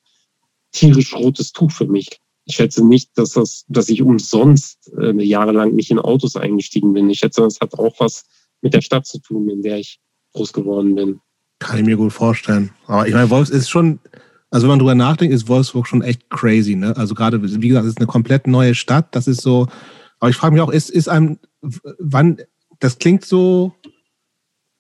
tierisch 0.73 1.15
rotes 1.15 1.53
Tuch 1.53 1.71
für 1.71 1.87
mich. 1.87 2.09
Ich 2.47 2.57
schätze 2.57 2.85
nicht, 2.85 3.17
dass 3.17 3.33
das, 3.33 3.65
dass 3.69 3.89
ich 3.91 4.03
umsonst 4.03 4.91
äh, 4.99 5.23
jahrelang 5.23 5.75
nicht 5.75 5.91
in 5.91 5.99
Autos 5.99 6.35
eingestiegen 6.35 6.95
bin. 6.95 7.11
Ich 7.11 7.19
schätze, 7.19 7.43
das 7.43 7.61
hat 7.61 7.75
auch 7.75 7.95
was 8.01 8.25
mit 8.61 8.75
der 8.75 8.81
Stadt 8.81 9.07
zu 9.07 9.21
tun, 9.21 9.49
in 9.49 9.63
der 9.63 9.79
ich 9.79 10.01
groß 10.33 10.53
geworden 10.53 10.95
bin. 10.95 11.21
Kann 11.59 11.79
ich 11.79 11.85
mir 11.85 11.97
gut 11.97 12.13
vorstellen. 12.13 12.71
Aber 12.87 13.07
ich 13.09 13.15
meine, 13.15 13.31
Wolfs 13.31 13.51
ist 13.51 13.69
schon, 13.69 13.99
also 14.51 14.65
wenn 14.65 14.71
man 14.71 14.79
drüber 14.79 14.95
nachdenkt, 14.95 15.35
ist 15.35 15.49
Wolfsburg 15.49 15.87
schon 15.87 16.03
echt 16.03 16.31
crazy, 16.31 16.77
ne? 16.77 16.97
Also 16.97 17.15
gerade, 17.15 17.43
wie 17.43 17.69
gesagt, 17.69 17.85
es 17.85 17.93
ist 17.93 17.99
eine 17.99 18.07
komplett 18.07 18.47
neue 18.47 18.75
Stadt. 18.75 19.09
Das 19.15 19.27
ist 19.27 19.41
so, 19.41 19.67
aber 20.21 20.31
ich 20.31 20.37
frage 20.37 20.55
mich 20.55 20.63
auch, 20.63 20.71
ist, 20.71 20.91
ist 20.91 21.09
einem, 21.09 21.39
wann, 21.99 22.39
das 22.79 22.99
klingt 22.99 23.25
so 23.25 23.75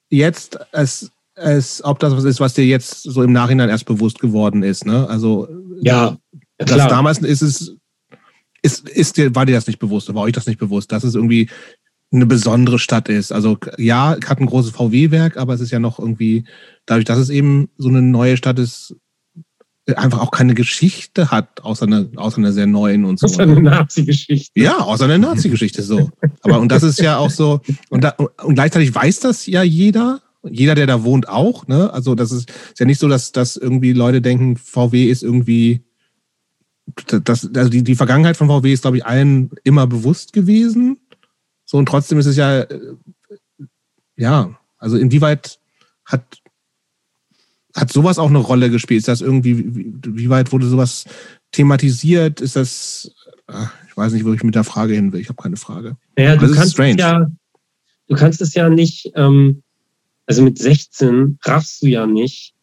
jetzt, 0.09 0.59
als, 0.75 1.11
als 1.35 1.85
ob 1.85 1.99
das 1.99 2.17
was 2.17 2.25
ist, 2.25 2.41
was 2.41 2.55
dir 2.55 2.65
jetzt 2.65 3.03
so 3.03 3.23
im 3.23 3.33
Nachhinein 3.33 3.69
erst 3.69 3.87
bewusst 3.87 4.21
geworden 4.21 4.63
ist, 4.63 4.87
ne? 4.87 5.09
Also, 5.09 5.49
ja, 5.81 6.17
klar. 6.59 6.89
damals 6.89 7.19
ist 7.19 7.43
es, 7.43 7.77
ist, 8.63 8.89
ist 8.89 9.17
dir, 9.17 9.35
war 9.35 9.47
dir 9.47 9.55
das 9.55 9.67
nicht 9.67 9.79
bewusst, 9.79 10.13
war 10.15 10.23
euch 10.23 10.33
das 10.33 10.47
nicht 10.47 10.59
bewusst, 10.59 10.91
dass 10.91 11.05
es 11.05 11.15
irgendwie 11.15 11.49
eine 12.11 12.27
besondere 12.27 12.79
Stadt 12.79 13.09
ist. 13.09 13.33
Also 13.33 13.59
ja, 13.77 14.17
hat 14.27 14.41
ein 14.41 14.47
großes 14.47 14.71
VW-Werk, 14.73 15.37
aber 15.37 15.55
es 15.55 15.61
ist 15.61 15.71
ja 15.71 15.79
noch 15.79 15.99
irgendwie, 15.99 16.45
dadurch, 16.87 17.05
dass 17.05 17.19
es 17.19 17.31
eben 17.31 17.69
so 17.77 17.89
eine 17.89 18.03
neue 18.03 18.37
Stadt 18.37 18.59
ist, 18.59 18.97
einfach 19.97 20.21
auch 20.21 20.31
keine 20.31 20.55
Geschichte 20.55 21.31
hat, 21.31 21.63
außer 21.63 21.87
einer, 21.87 22.07
außer 22.17 22.39
einer 22.39 22.53
sehr 22.53 22.67
neuen 22.67 23.05
und 23.05 23.19
so. 23.19 23.27
Außer 23.27 23.43
eine 23.43 23.61
Nazi-Geschichte. 23.61 24.61
Ja, 24.61 24.79
außer 24.79 25.05
eine 25.05 25.19
Nazi-Geschichte, 25.19 25.83
so. 25.83 26.11
Aber 26.43 26.61
und 26.61 26.71
das 26.71 26.83
ist 26.83 27.01
ja 27.01 27.19
auch 27.19 27.31
so, 27.31 27.61
und, 27.89 28.05
da, 28.05 28.11
und 28.11 28.55
gleichzeitig 28.55 28.95
weiß 28.95 29.21
das 29.21 29.47
ja 29.47 29.63
jeder, 29.63 30.21
jeder, 30.43 30.75
der 30.75 30.87
da 30.87 31.05
wohnt, 31.05 31.29
auch, 31.29 31.67
ne? 31.67 31.93
Also 31.93 32.15
das 32.15 32.33
ist, 32.33 32.51
ist 32.51 32.81
ja 32.81 32.87
nicht 32.87 33.01
so, 33.01 33.09
dass, 33.09 33.33
dass 33.33 33.57
irgendwie 33.57 33.93
Leute 33.93 34.21
denken, 34.21 34.57
VW 34.57 35.07
ist 35.07 35.23
irgendwie 35.23 35.83
das, 37.07 37.51
also 37.55 37.71
die, 37.71 37.83
die 37.83 37.97
Vergangenheit 37.97 38.37
von 38.37 38.49
VW 38.49 38.73
ist, 38.73 38.83
glaube 38.83 38.99
ich, 38.99 39.07
allen 39.07 39.51
immer 39.65 39.87
bewusst 39.87 40.33
gewesen. 40.33 40.99
So, 41.71 41.77
und 41.77 41.87
trotzdem 41.87 42.19
ist 42.19 42.25
es 42.25 42.37
ja, 42.37 42.61
äh, 42.61 42.93
ja, 44.17 44.59
also 44.79 44.97
inwieweit 44.97 45.61
hat, 46.07 46.39
hat 47.77 47.93
sowas 47.93 48.19
auch 48.19 48.31
eine 48.31 48.39
Rolle 48.39 48.71
gespielt? 48.71 49.01
Ist 49.01 49.09
das 49.09 49.21
irgendwie, 49.21 49.77
wie, 49.77 49.95
wie 50.03 50.31
weit 50.31 50.51
wurde 50.51 50.67
sowas 50.67 51.05
thematisiert? 51.53 52.41
Ist 52.41 52.57
das, 52.57 53.15
ach, 53.47 53.71
ich 53.87 53.95
weiß 53.95 54.15
nicht, 54.15 54.25
wo 54.25 54.33
ich 54.33 54.43
mit 54.43 54.55
der 54.55 54.65
Frage 54.65 54.95
hin 54.95 55.13
will. 55.13 55.21
Ich 55.21 55.29
habe 55.29 55.43
keine 55.43 55.59
Frage. 55.59 55.99
Ja, 56.17 56.37
du 56.37 56.51
kannst 56.51 56.79
es 56.79 56.97
ja, 56.97 57.31
du 58.07 58.17
kannst 58.17 58.41
es 58.41 58.55
ja 58.55 58.71
nicht, 58.71 59.13
ähm, 59.15 59.63
also 60.25 60.43
mit 60.43 60.57
16 60.57 61.39
raffst 61.45 61.83
du 61.83 61.87
ja 61.89 62.07
nicht, 62.07 62.55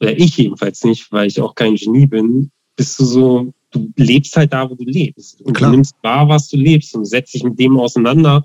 oder 0.00 0.18
ich 0.18 0.38
jedenfalls 0.38 0.82
nicht, 0.84 1.12
weil 1.12 1.26
ich 1.26 1.38
auch 1.38 1.54
kein 1.54 1.74
Genie 1.74 2.06
bin, 2.06 2.50
bist 2.76 2.98
du 2.98 3.04
so, 3.04 3.52
du 3.74 3.92
lebst 3.96 4.36
halt 4.36 4.52
da, 4.52 4.68
wo 4.68 4.74
du 4.74 4.84
lebst. 4.84 5.40
Und 5.42 5.54
Klar. 5.54 5.70
du 5.70 5.76
nimmst 5.76 5.94
wahr, 6.02 6.28
was 6.28 6.48
du 6.48 6.56
lebst 6.56 6.94
und 6.94 7.04
setzt 7.04 7.34
dich 7.34 7.44
mit 7.44 7.58
dem 7.58 7.78
auseinander. 7.78 8.44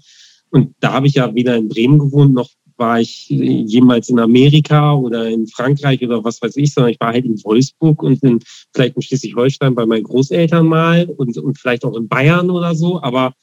Und 0.50 0.76
da 0.80 0.94
habe 0.94 1.08
ich 1.08 1.14
ja 1.16 1.34
weder 1.34 1.56
in 1.56 1.70
Bremen 1.70 2.00
gewohnt, 2.00 2.34
noch 2.34 2.50
war 2.78 3.00
ich 3.02 3.28
jemals 3.28 4.10
in 4.10 4.20
Amerika 4.20 4.94
oder 4.94 5.28
in 5.28 5.48
Frankreich 5.48 6.02
oder 6.02 6.24
was 6.24 6.42
weiß 6.42 6.56
ich, 6.56 6.74
sondern 6.74 6.94
ich 6.94 7.00
war 7.00 7.12
halt 7.12 7.26
in 7.26 7.44
Wolfsburg 7.44 8.02
und 8.02 8.24
in, 8.24 8.40
vielleicht 8.74 8.96
in 8.96 9.02
Schleswig-Holstein 9.02 9.76
bei 9.76 9.86
meinen 9.86 10.04
Großeltern 10.04 10.66
mal 10.66 11.06
und, 11.06 11.38
und 11.38 11.60
vielleicht 11.60 11.84
auch 11.84 11.96
in 11.98 12.08
Bayern 12.08 12.50
oder 12.50 12.74
so. 12.74 13.02
Aber 13.02 13.34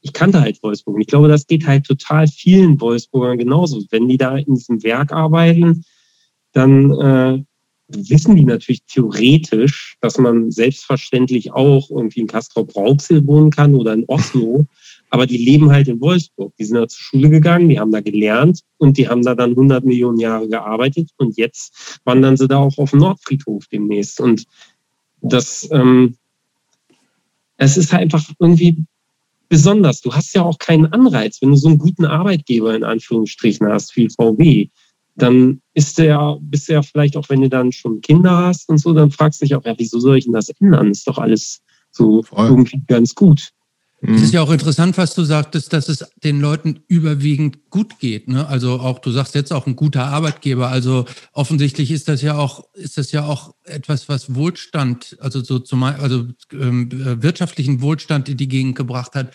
ich 0.00 0.12
kannte 0.12 0.40
halt 0.40 0.60
Wolfsburg. 0.62 0.96
Und 0.96 1.02
ich 1.02 1.06
glaube, 1.06 1.28
das 1.28 1.46
geht 1.46 1.66
halt 1.66 1.84
total 1.86 2.26
vielen 2.26 2.80
Wolfsburgern 2.80 3.38
genauso. 3.38 3.80
Wenn 3.90 4.08
die 4.08 4.16
da 4.16 4.36
in 4.36 4.56
diesem 4.56 4.82
Werk 4.82 5.12
arbeiten, 5.12 5.84
dann 6.52 6.90
äh, 6.90 7.44
wissen 7.92 8.36
die 8.36 8.44
natürlich 8.44 8.82
theoretisch, 8.84 9.96
dass 10.00 10.18
man 10.18 10.50
selbstverständlich 10.50 11.52
auch 11.52 11.90
irgendwie 11.90 12.20
in 12.20 12.26
Castrop-Rauxel 12.26 13.26
wohnen 13.26 13.50
kann 13.50 13.74
oder 13.74 13.94
in 13.94 14.04
Oslo. 14.06 14.66
Aber 15.10 15.26
die 15.26 15.38
leben 15.38 15.72
halt 15.72 15.88
in 15.88 16.00
Wolfsburg. 16.00 16.54
Die 16.56 16.64
sind 16.64 16.76
da 16.76 16.86
zur 16.86 17.00
Schule 17.00 17.30
gegangen, 17.30 17.68
die 17.68 17.80
haben 17.80 17.90
da 17.90 18.00
gelernt 18.00 18.60
und 18.78 18.96
die 18.96 19.08
haben 19.08 19.22
da 19.22 19.34
dann 19.34 19.50
100 19.50 19.84
Millionen 19.84 20.20
Jahre 20.20 20.48
gearbeitet 20.48 21.10
und 21.16 21.36
jetzt 21.36 22.00
wandern 22.04 22.36
sie 22.36 22.46
da 22.46 22.58
auch 22.58 22.78
auf 22.78 22.92
den 22.92 23.00
Nordfriedhof 23.00 23.66
demnächst. 23.66 24.20
Und 24.20 24.44
das, 25.20 25.68
ähm, 25.72 26.16
es 27.56 27.76
ist 27.76 27.92
halt 27.92 28.02
einfach 28.02 28.24
irgendwie 28.38 28.84
besonders. 29.48 30.00
Du 30.00 30.14
hast 30.14 30.32
ja 30.34 30.42
auch 30.42 30.58
keinen 30.58 30.86
Anreiz, 30.86 31.42
wenn 31.42 31.50
du 31.50 31.56
so 31.56 31.68
einen 31.68 31.78
guten 31.78 32.04
Arbeitgeber 32.04 32.74
in 32.74 32.84
Anführungsstrichen 32.84 33.66
hast, 33.66 33.96
wie 33.96 34.08
VW 34.08 34.68
dann 35.22 35.60
ist 35.74 35.98
der, 35.98 36.38
bist 36.40 36.68
du 36.68 36.74
ja 36.74 36.82
vielleicht 36.82 37.16
auch, 37.16 37.28
wenn 37.28 37.40
du 37.40 37.48
dann 37.48 37.72
schon 37.72 38.00
Kinder 38.00 38.36
hast 38.36 38.68
und 38.68 38.78
so, 38.78 38.92
dann 38.92 39.10
fragst 39.10 39.40
du 39.40 39.44
dich 39.44 39.54
auch, 39.54 39.64
ja, 39.64 39.74
wieso 39.76 40.00
soll 40.00 40.18
ich 40.18 40.24
denn 40.24 40.32
das 40.32 40.48
ändern? 40.60 40.90
Ist 40.90 41.06
doch 41.06 41.18
alles 41.18 41.60
so 41.90 42.22
Voll. 42.22 42.48
irgendwie 42.48 42.82
ganz 42.86 43.14
gut. 43.14 43.50
Es 44.02 44.22
ist 44.22 44.32
ja 44.32 44.40
auch 44.40 44.50
interessant, 44.50 44.96
was 44.96 45.14
du 45.14 45.24
sagtest, 45.24 45.74
dass 45.74 45.90
es 45.90 46.06
den 46.24 46.40
Leuten 46.40 46.80
überwiegend 46.88 47.68
gut 47.68 47.98
geht. 47.98 48.28
Ne? 48.28 48.46
Also 48.46 48.80
auch, 48.80 48.98
du 48.98 49.10
sagst 49.10 49.34
jetzt 49.34 49.52
auch 49.52 49.66
ein 49.66 49.76
guter 49.76 50.06
Arbeitgeber. 50.06 50.68
Also 50.68 51.04
offensichtlich 51.32 51.90
ist 51.90 52.08
das 52.08 52.22
ja 52.22 52.38
auch, 52.38 52.64
ist 52.72 52.96
das 52.96 53.12
ja 53.12 53.26
auch 53.26 53.54
etwas, 53.64 54.08
was 54.08 54.34
Wohlstand, 54.34 55.18
also 55.20 55.44
so 55.44 55.58
zum, 55.58 55.82
also 55.82 56.28
ähm, 56.52 56.88
wirtschaftlichen 57.22 57.82
Wohlstand 57.82 58.30
in 58.30 58.38
die 58.38 58.48
Gegend 58.48 58.74
gebracht 58.74 59.14
hat. 59.14 59.34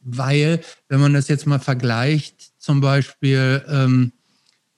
Weil, 0.00 0.60
wenn 0.88 1.00
man 1.00 1.12
das 1.12 1.28
jetzt 1.28 1.46
mal 1.46 1.58
vergleicht, 1.58 2.58
zum 2.58 2.80
Beispiel 2.80 3.62
ähm, 3.68 4.12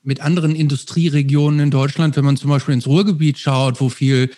mit 0.09 0.23
anderen 0.23 0.57
Industrieregionen 0.57 1.61
in 1.61 1.71
Deutschland, 1.71 2.17
wenn 2.17 2.25
man 2.25 2.39
zum 2.39 2.49
Beispiel 2.49 2.73
ins 2.73 2.87
Ruhrgebiet 2.87 3.39
schaut, 3.39 3.79
wo 3.79 3.91
viel 3.91 4.31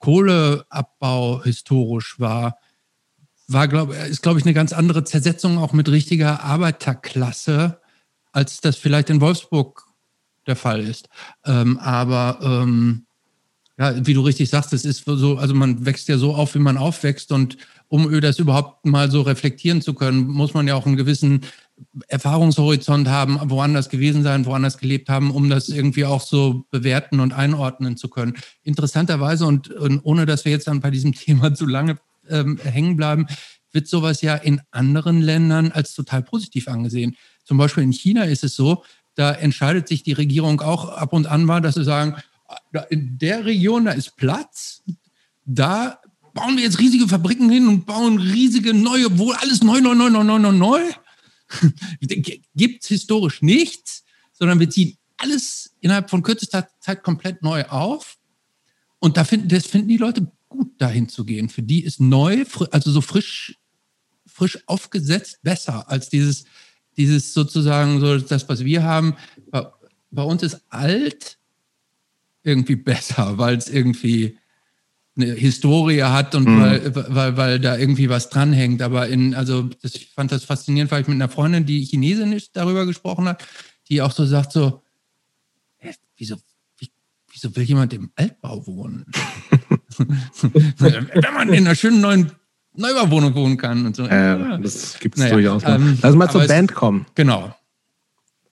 Kohleabbau 0.00 1.44
historisch 1.44 2.18
war, 2.18 2.58
war 3.46 3.68
glaub, 3.68 3.94
ist, 3.94 4.22
glaube 4.22 4.40
ich, 4.40 4.44
eine 4.44 4.52
ganz 4.52 4.72
andere 4.72 5.04
Zersetzung 5.04 5.58
auch 5.58 5.72
mit 5.72 5.88
richtiger 5.88 6.42
Arbeiterklasse, 6.42 7.80
als 8.32 8.60
das 8.60 8.74
vielleicht 8.74 9.10
in 9.10 9.20
Wolfsburg 9.20 9.86
der 10.48 10.56
Fall 10.56 10.80
ist. 10.80 11.08
Ähm, 11.44 11.78
aber 11.78 12.40
ähm, 12.42 13.06
ja, 13.78 14.04
wie 14.04 14.14
du 14.14 14.22
richtig 14.22 14.50
sagst, 14.50 14.72
es 14.72 14.84
ist 14.84 15.04
so, 15.06 15.38
also 15.38 15.54
man 15.54 15.86
wächst 15.86 16.08
ja 16.08 16.18
so 16.18 16.34
auf, 16.34 16.56
wie 16.56 16.58
man 16.58 16.76
aufwächst 16.76 17.30
und 17.30 17.58
um 17.86 18.10
das 18.20 18.40
überhaupt 18.40 18.86
mal 18.86 19.08
so 19.08 19.20
reflektieren 19.22 19.82
zu 19.82 19.94
können, 19.94 20.26
muss 20.26 20.52
man 20.52 20.66
ja 20.66 20.74
auch 20.74 20.86
einen 20.86 20.96
gewissen 20.96 21.42
Erfahrungshorizont 22.08 23.08
haben, 23.08 23.38
woanders 23.50 23.88
gewesen 23.88 24.22
sein, 24.22 24.46
woanders 24.46 24.78
gelebt 24.78 25.08
haben, 25.08 25.30
um 25.30 25.48
das 25.48 25.68
irgendwie 25.68 26.04
auch 26.04 26.20
so 26.20 26.64
bewerten 26.70 27.20
und 27.20 27.32
einordnen 27.32 27.96
zu 27.96 28.08
können. 28.08 28.34
Interessanterweise 28.62 29.46
und, 29.46 29.70
und 29.70 30.00
ohne 30.02 30.26
dass 30.26 30.44
wir 30.44 30.52
jetzt 30.52 30.66
dann 30.66 30.80
bei 30.80 30.90
diesem 30.90 31.12
Thema 31.14 31.54
zu 31.54 31.66
lange 31.66 31.98
ähm, 32.28 32.58
hängen 32.62 32.96
bleiben, 32.96 33.26
wird 33.72 33.88
sowas 33.88 34.22
ja 34.22 34.34
in 34.34 34.60
anderen 34.70 35.20
Ländern 35.20 35.72
als 35.72 35.94
total 35.94 36.22
positiv 36.22 36.68
angesehen. 36.68 37.16
Zum 37.44 37.58
Beispiel 37.58 37.84
in 37.84 37.92
China 37.92 38.24
ist 38.24 38.44
es 38.44 38.54
so, 38.54 38.84
da 39.14 39.32
entscheidet 39.32 39.88
sich 39.88 40.02
die 40.02 40.12
Regierung 40.12 40.60
auch 40.60 40.88
ab 40.88 41.12
und 41.12 41.26
an 41.26 41.44
mal, 41.44 41.60
dass 41.60 41.74
sie 41.74 41.84
sagen, 41.84 42.16
in 42.90 43.18
der 43.18 43.44
Region, 43.44 43.86
da 43.86 43.92
ist 43.92 44.16
Platz, 44.16 44.82
da 45.44 45.98
bauen 46.34 46.56
wir 46.56 46.64
jetzt 46.64 46.78
riesige 46.78 47.08
Fabriken 47.08 47.50
hin 47.50 47.68
und 47.68 47.86
bauen 47.86 48.18
riesige 48.18 48.74
neue, 48.74 49.18
wo 49.18 49.32
alles 49.32 49.62
neu, 49.62 49.80
neu, 49.80 49.94
neu, 49.94 50.10
neu, 50.10 50.22
neu, 50.22 50.38
neu, 50.38 50.52
neu. 50.52 50.80
Gibt 52.54 52.82
es 52.82 52.88
historisch 52.88 53.42
nichts, 53.42 54.04
sondern 54.32 54.60
wir 54.60 54.70
ziehen 54.70 54.96
alles 55.16 55.74
innerhalb 55.80 56.10
von 56.10 56.22
kürzester 56.22 56.68
Zeit 56.80 57.02
komplett 57.02 57.42
neu 57.42 57.64
auf. 57.66 58.18
Und 58.98 59.16
da 59.16 59.24
finden, 59.24 59.48
das 59.48 59.66
finden 59.66 59.88
die 59.88 59.96
Leute 59.96 60.30
gut, 60.48 60.80
dahin 60.80 61.08
zu 61.08 61.24
gehen. 61.24 61.48
Für 61.48 61.62
die 61.62 61.84
ist 61.84 62.00
neu, 62.00 62.44
also 62.70 62.90
so 62.90 63.00
frisch, 63.00 63.58
frisch 64.26 64.58
aufgesetzt, 64.66 65.40
besser 65.42 65.88
als 65.88 66.08
dieses, 66.08 66.44
dieses 66.96 67.32
sozusagen 67.34 68.00
so 68.00 68.18
das, 68.18 68.48
was 68.48 68.64
wir 68.64 68.82
haben. 68.82 69.16
Bei, 69.50 69.66
bei 70.10 70.22
uns 70.22 70.42
ist 70.42 70.62
alt 70.68 71.38
irgendwie 72.42 72.76
besser, 72.76 73.38
weil 73.38 73.56
es 73.56 73.68
irgendwie 73.68 74.38
eine 75.16 75.26
Historie 75.32 76.02
hat 76.02 76.34
und 76.34 76.48
mhm. 76.48 76.60
weil, 76.60 76.94
weil, 76.94 77.36
weil 77.36 77.60
da 77.60 77.76
irgendwie 77.76 78.08
was 78.08 78.30
dranhängt. 78.30 78.80
Aber 78.82 79.08
in, 79.08 79.34
also 79.34 79.68
das, 79.82 79.94
ich 79.94 80.10
fand 80.10 80.32
das 80.32 80.44
faszinierend, 80.44 80.90
weil 80.90 81.02
ich 81.02 81.08
mit 81.08 81.16
einer 81.16 81.28
Freundin, 81.28 81.66
die 81.66 81.84
Chinesin 81.84 82.32
ist, 82.32 82.56
darüber 82.56 82.86
gesprochen 82.86 83.28
hat, 83.28 83.44
die 83.88 84.00
auch 84.00 84.12
so 84.12 84.24
sagt: 84.24 84.52
so, 84.52 84.82
äh, 85.78 85.92
wieso, 86.16 86.36
wie, 86.78 86.90
wieso 87.30 87.54
will 87.54 87.64
jemand 87.64 87.92
im 87.92 88.10
Altbau 88.16 88.66
wohnen? 88.66 89.06
Wenn 90.78 91.34
man 91.34 91.52
in 91.52 91.66
einer 91.66 91.74
schönen 91.74 92.00
neuen 92.00 92.32
Neubauwohnung 92.74 93.34
wohnen 93.34 93.56
kann 93.56 93.84
und 93.86 93.96
so. 93.96 94.04
Äh, 94.06 94.38
ja. 94.38 94.58
Das 94.58 94.98
gibt 94.98 95.16
es 95.16 95.20
naja, 95.20 95.34
durchaus. 95.34 95.62
Ähm, 95.66 95.98
Lass 96.00 96.14
mal 96.14 96.30
zur 96.30 96.46
Band 96.46 96.74
kommen. 96.74 97.06
Genau. 97.14 97.54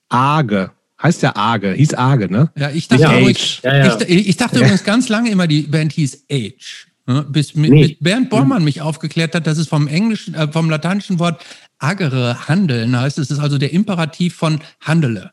Arge. 0.08 0.72
Heißt 1.02 1.22
ja 1.22 1.34
Arge, 1.34 1.72
hieß 1.72 1.94
Arge, 1.94 2.30
ne? 2.30 2.50
Ja, 2.56 2.70
ich 2.70 2.88
dachte, 2.88 3.02
ja, 3.02 3.18
übrigens, 3.18 3.60
ja, 3.62 3.76
ja. 3.76 4.00
Ich, 4.06 4.28
ich, 4.28 4.36
dachte 4.36 4.58
übrigens 4.58 4.84
ganz 4.84 5.08
lange 5.08 5.30
immer, 5.30 5.46
die 5.46 5.62
Band 5.62 5.92
hieß 5.92 6.26
Age. 6.30 6.88
Ne? 7.06 7.26
Bis 7.28 7.54
mit, 7.54 7.70
nee. 7.70 7.82
mit 7.82 8.00
Bernd 8.00 8.28
Bormann 8.28 8.64
mich 8.64 8.82
aufgeklärt 8.82 9.34
hat, 9.34 9.46
dass 9.46 9.56
es 9.56 9.66
vom 9.66 9.88
englischen, 9.88 10.34
äh, 10.34 10.52
vom 10.52 10.68
lateinischen 10.68 11.18
Wort 11.18 11.42
agere, 11.78 12.48
handeln 12.48 12.98
heißt. 12.98 13.18
Es 13.18 13.30
ist 13.30 13.38
also 13.38 13.56
der 13.56 13.72
Imperativ 13.72 14.36
von 14.36 14.60
handele. 14.80 15.30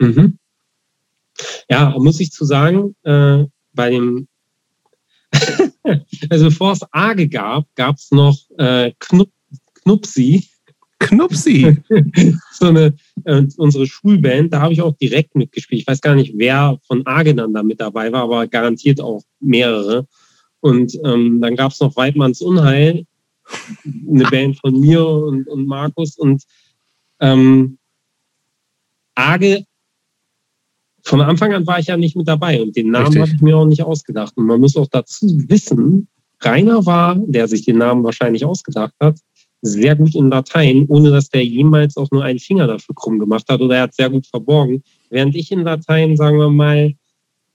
Mhm. 0.00 0.38
Ja, 1.68 1.94
muss 1.98 2.20
ich 2.20 2.32
zu 2.32 2.44
sagen, 2.44 2.96
äh, 3.02 3.44
bei 3.74 3.90
dem, 3.90 4.26
also 6.30 6.46
bevor 6.46 6.72
es 6.72 6.80
Arge 6.92 7.28
gab, 7.28 7.66
gab 7.74 7.96
es 7.96 8.10
noch 8.10 8.38
äh, 8.58 8.92
Knup, 8.98 9.30
Knupsi. 9.82 10.48
Knupsi. 10.98 11.76
so 12.52 12.66
eine, 12.66 12.94
äh, 13.24 13.42
unsere 13.56 13.86
Schulband, 13.86 14.52
da 14.52 14.60
habe 14.60 14.72
ich 14.72 14.82
auch 14.82 14.96
direkt 14.96 15.34
mitgespielt. 15.34 15.82
Ich 15.82 15.86
weiß 15.86 16.00
gar 16.00 16.14
nicht, 16.14 16.34
wer 16.36 16.78
von 16.86 17.06
Argenan 17.06 17.52
da 17.52 17.62
mit 17.62 17.80
dabei 17.80 18.12
war, 18.12 18.22
aber 18.22 18.46
garantiert 18.46 19.00
auch 19.00 19.22
mehrere. 19.40 20.06
Und 20.60 20.98
ähm, 21.04 21.40
dann 21.40 21.56
gab 21.56 21.72
es 21.72 21.80
noch 21.80 21.96
Weidmanns 21.96 22.40
Unheil, 22.40 23.04
eine 24.08 24.24
Band 24.24 24.58
von 24.58 24.80
mir 24.80 25.06
und, 25.06 25.46
und 25.46 25.66
Markus. 25.66 26.16
Und 26.16 26.44
ähm, 27.20 27.78
Arge, 29.14 29.64
von 31.02 31.20
Anfang 31.20 31.52
an 31.52 31.66
war 31.66 31.78
ich 31.78 31.88
ja 31.88 31.96
nicht 31.96 32.16
mit 32.16 32.26
dabei 32.26 32.62
und 32.62 32.74
den 32.76 32.90
Namen 32.90 33.20
habe 33.20 33.30
ich 33.30 33.42
mir 33.42 33.58
auch 33.58 33.66
nicht 33.66 33.82
ausgedacht. 33.82 34.32
Und 34.36 34.46
man 34.46 34.60
muss 34.60 34.76
auch 34.76 34.88
dazu 34.88 35.26
wissen, 35.48 36.08
Rainer 36.40 36.86
war, 36.86 37.16
der 37.16 37.46
sich 37.46 37.64
den 37.64 37.78
Namen 37.78 38.04
wahrscheinlich 38.04 38.44
ausgedacht 38.44 38.94
hat, 39.00 39.18
sehr 39.64 39.96
gut 39.96 40.14
in 40.14 40.28
Latein, 40.28 40.84
ohne 40.88 41.10
dass 41.10 41.30
der 41.30 41.44
jemals 41.44 41.96
auch 41.96 42.10
nur 42.10 42.22
einen 42.22 42.38
Finger 42.38 42.66
dafür 42.66 42.94
krumm 42.94 43.18
gemacht 43.18 43.46
hat 43.48 43.60
oder 43.60 43.76
er 43.76 43.82
hat 43.82 43.94
sehr 43.94 44.10
gut 44.10 44.26
verborgen. 44.26 44.82
Während 45.10 45.34
ich 45.34 45.50
in 45.50 45.62
Latein, 45.62 46.16
sagen 46.16 46.38
wir 46.38 46.50
mal, 46.50 46.94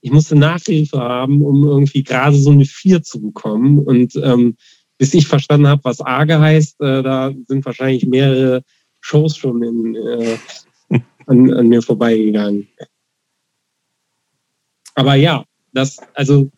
ich 0.00 0.10
musste 0.10 0.34
Nachhilfe 0.34 0.98
haben, 0.98 1.42
um 1.42 1.62
irgendwie 1.64 2.02
gerade 2.02 2.36
so 2.36 2.50
eine 2.50 2.64
Vier 2.64 3.02
zu 3.02 3.20
bekommen. 3.20 3.78
Und 3.78 4.16
ähm, 4.16 4.56
bis 4.98 5.14
ich 5.14 5.26
verstanden 5.26 5.68
habe, 5.68 5.84
was 5.84 6.00
Arge 6.00 6.40
heißt, 6.40 6.80
äh, 6.80 7.02
da 7.02 7.32
sind 7.46 7.64
wahrscheinlich 7.64 8.06
mehrere 8.06 8.62
Shows 9.00 9.36
schon 9.36 9.62
in, 9.62 9.94
äh, 9.94 10.38
an, 11.26 11.52
an 11.52 11.68
mir 11.68 11.82
vorbeigegangen. 11.82 12.66
Aber 14.94 15.14
ja, 15.14 15.44
das, 15.72 15.98
also 16.14 16.50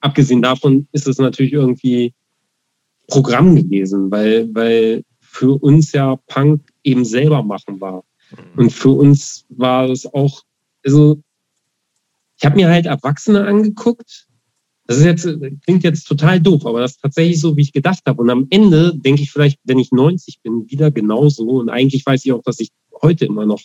abgesehen 0.00 0.42
davon 0.42 0.88
ist 0.92 1.06
es 1.06 1.18
natürlich 1.18 1.52
irgendwie 1.52 2.12
Programm 3.08 3.56
gewesen, 3.56 4.10
weil, 4.10 4.52
weil 4.54 5.04
für 5.20 5.62
uns 5.62 5.92
ja 5.92 6.16
Punk 6.26 6.62
eben 6.82 7.04
selber 7.04 7.42
machen 7.42 7.80
war. 7.80 8.04
Mhm. 8.30 8.58
Und 8.58 8.70
für 8.70 8.90
uns 8.90 9.44
war 9.48 9.88
es 9.90 10.06
auch, 10.12 10.42
also 10.84 11.20
ich 12.38 12.44
habe 12.44 12.56
mir 12.56 12.68
halt 12.68 12.86
Erwachsene 12.86 13.44
angeguckt. 13.44 14.26
Das 14.86 14.98
ist 14.98 15.04
jetzt, 15.04 15.28
klingt 15.64 15.82
jetzt 15.82 16.04
total 16.04 16.40
doof, 16.40 16.64
aber 16.64 16.80
das 16.80 16.92
ist 16.92 17.02
tatsächlich 17.02 17.40
so, 17.40 17.56
wie 17.56 17.62
ich 17.62 17.72
gedacht 17.72 18.02
habe. 18.06 18.22
Und 18.22 18.30
am 18.30 18.46
Ende 18.50 18.92
denke 18.94 19.22
ich 19.22 19.32
vielleicht, 19.32 19.58
wenn 19.64 19.78
ich 19.78 19.90
90 19.90 20.42
bin, 20.42 20.70
wieder 20.70 20.90
genauso. 20.90 21.44
Und 21.44 21.70
eigentlich 21.70 22.06
weiß 22.06 22.24
ich 22.24 22.32
auch, 22.32 22.42
dass 22.42 22.60
ich 22.60 22.70
heute 23.02 23.24
immer 23.24 23.46
noch 23.46 23.60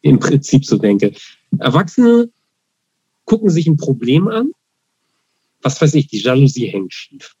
im 0.00 0.18
Prinzip 0.18 0.64
so 0.64 0.76
denke. 0.76 1.12
Erwachsene 1.58 2.30
gucken 3.24 3.50
sich 3.50 3.66
ein 3.66 3.76
Problem 3.76 4.28
an. 4.28 4.50
Was 5.62 5.80
weiß 5.80 5.94
ich, 5.94 6.08
die 6.08 6.20
Jalousie 6.20 6.66
hängt 6.66 6.92
schief. 6.92 7.36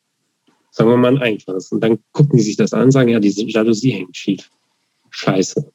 Sagen 0.80 0.92
wir 0.92 0.96
mal 0.96 1.14
ein 1.14 1.22
einfaches. 1.22 1.70
Und 1.72 1.82
dann 1.82 1.98
gucken 2.12 2.38
die 2.38 2.42
sich 2.42 2.56
das 2.56 2.72
an 2.72 2.84
und 2.84 2.90
sagen, 2.92 3.10
ja, 3.10 3.20
diese 3.20 3.44
Jalousie 3.44 3.90
hängt 3.90 4.16
schief. 4.16 4.50
Scheiße. 5.10 5.70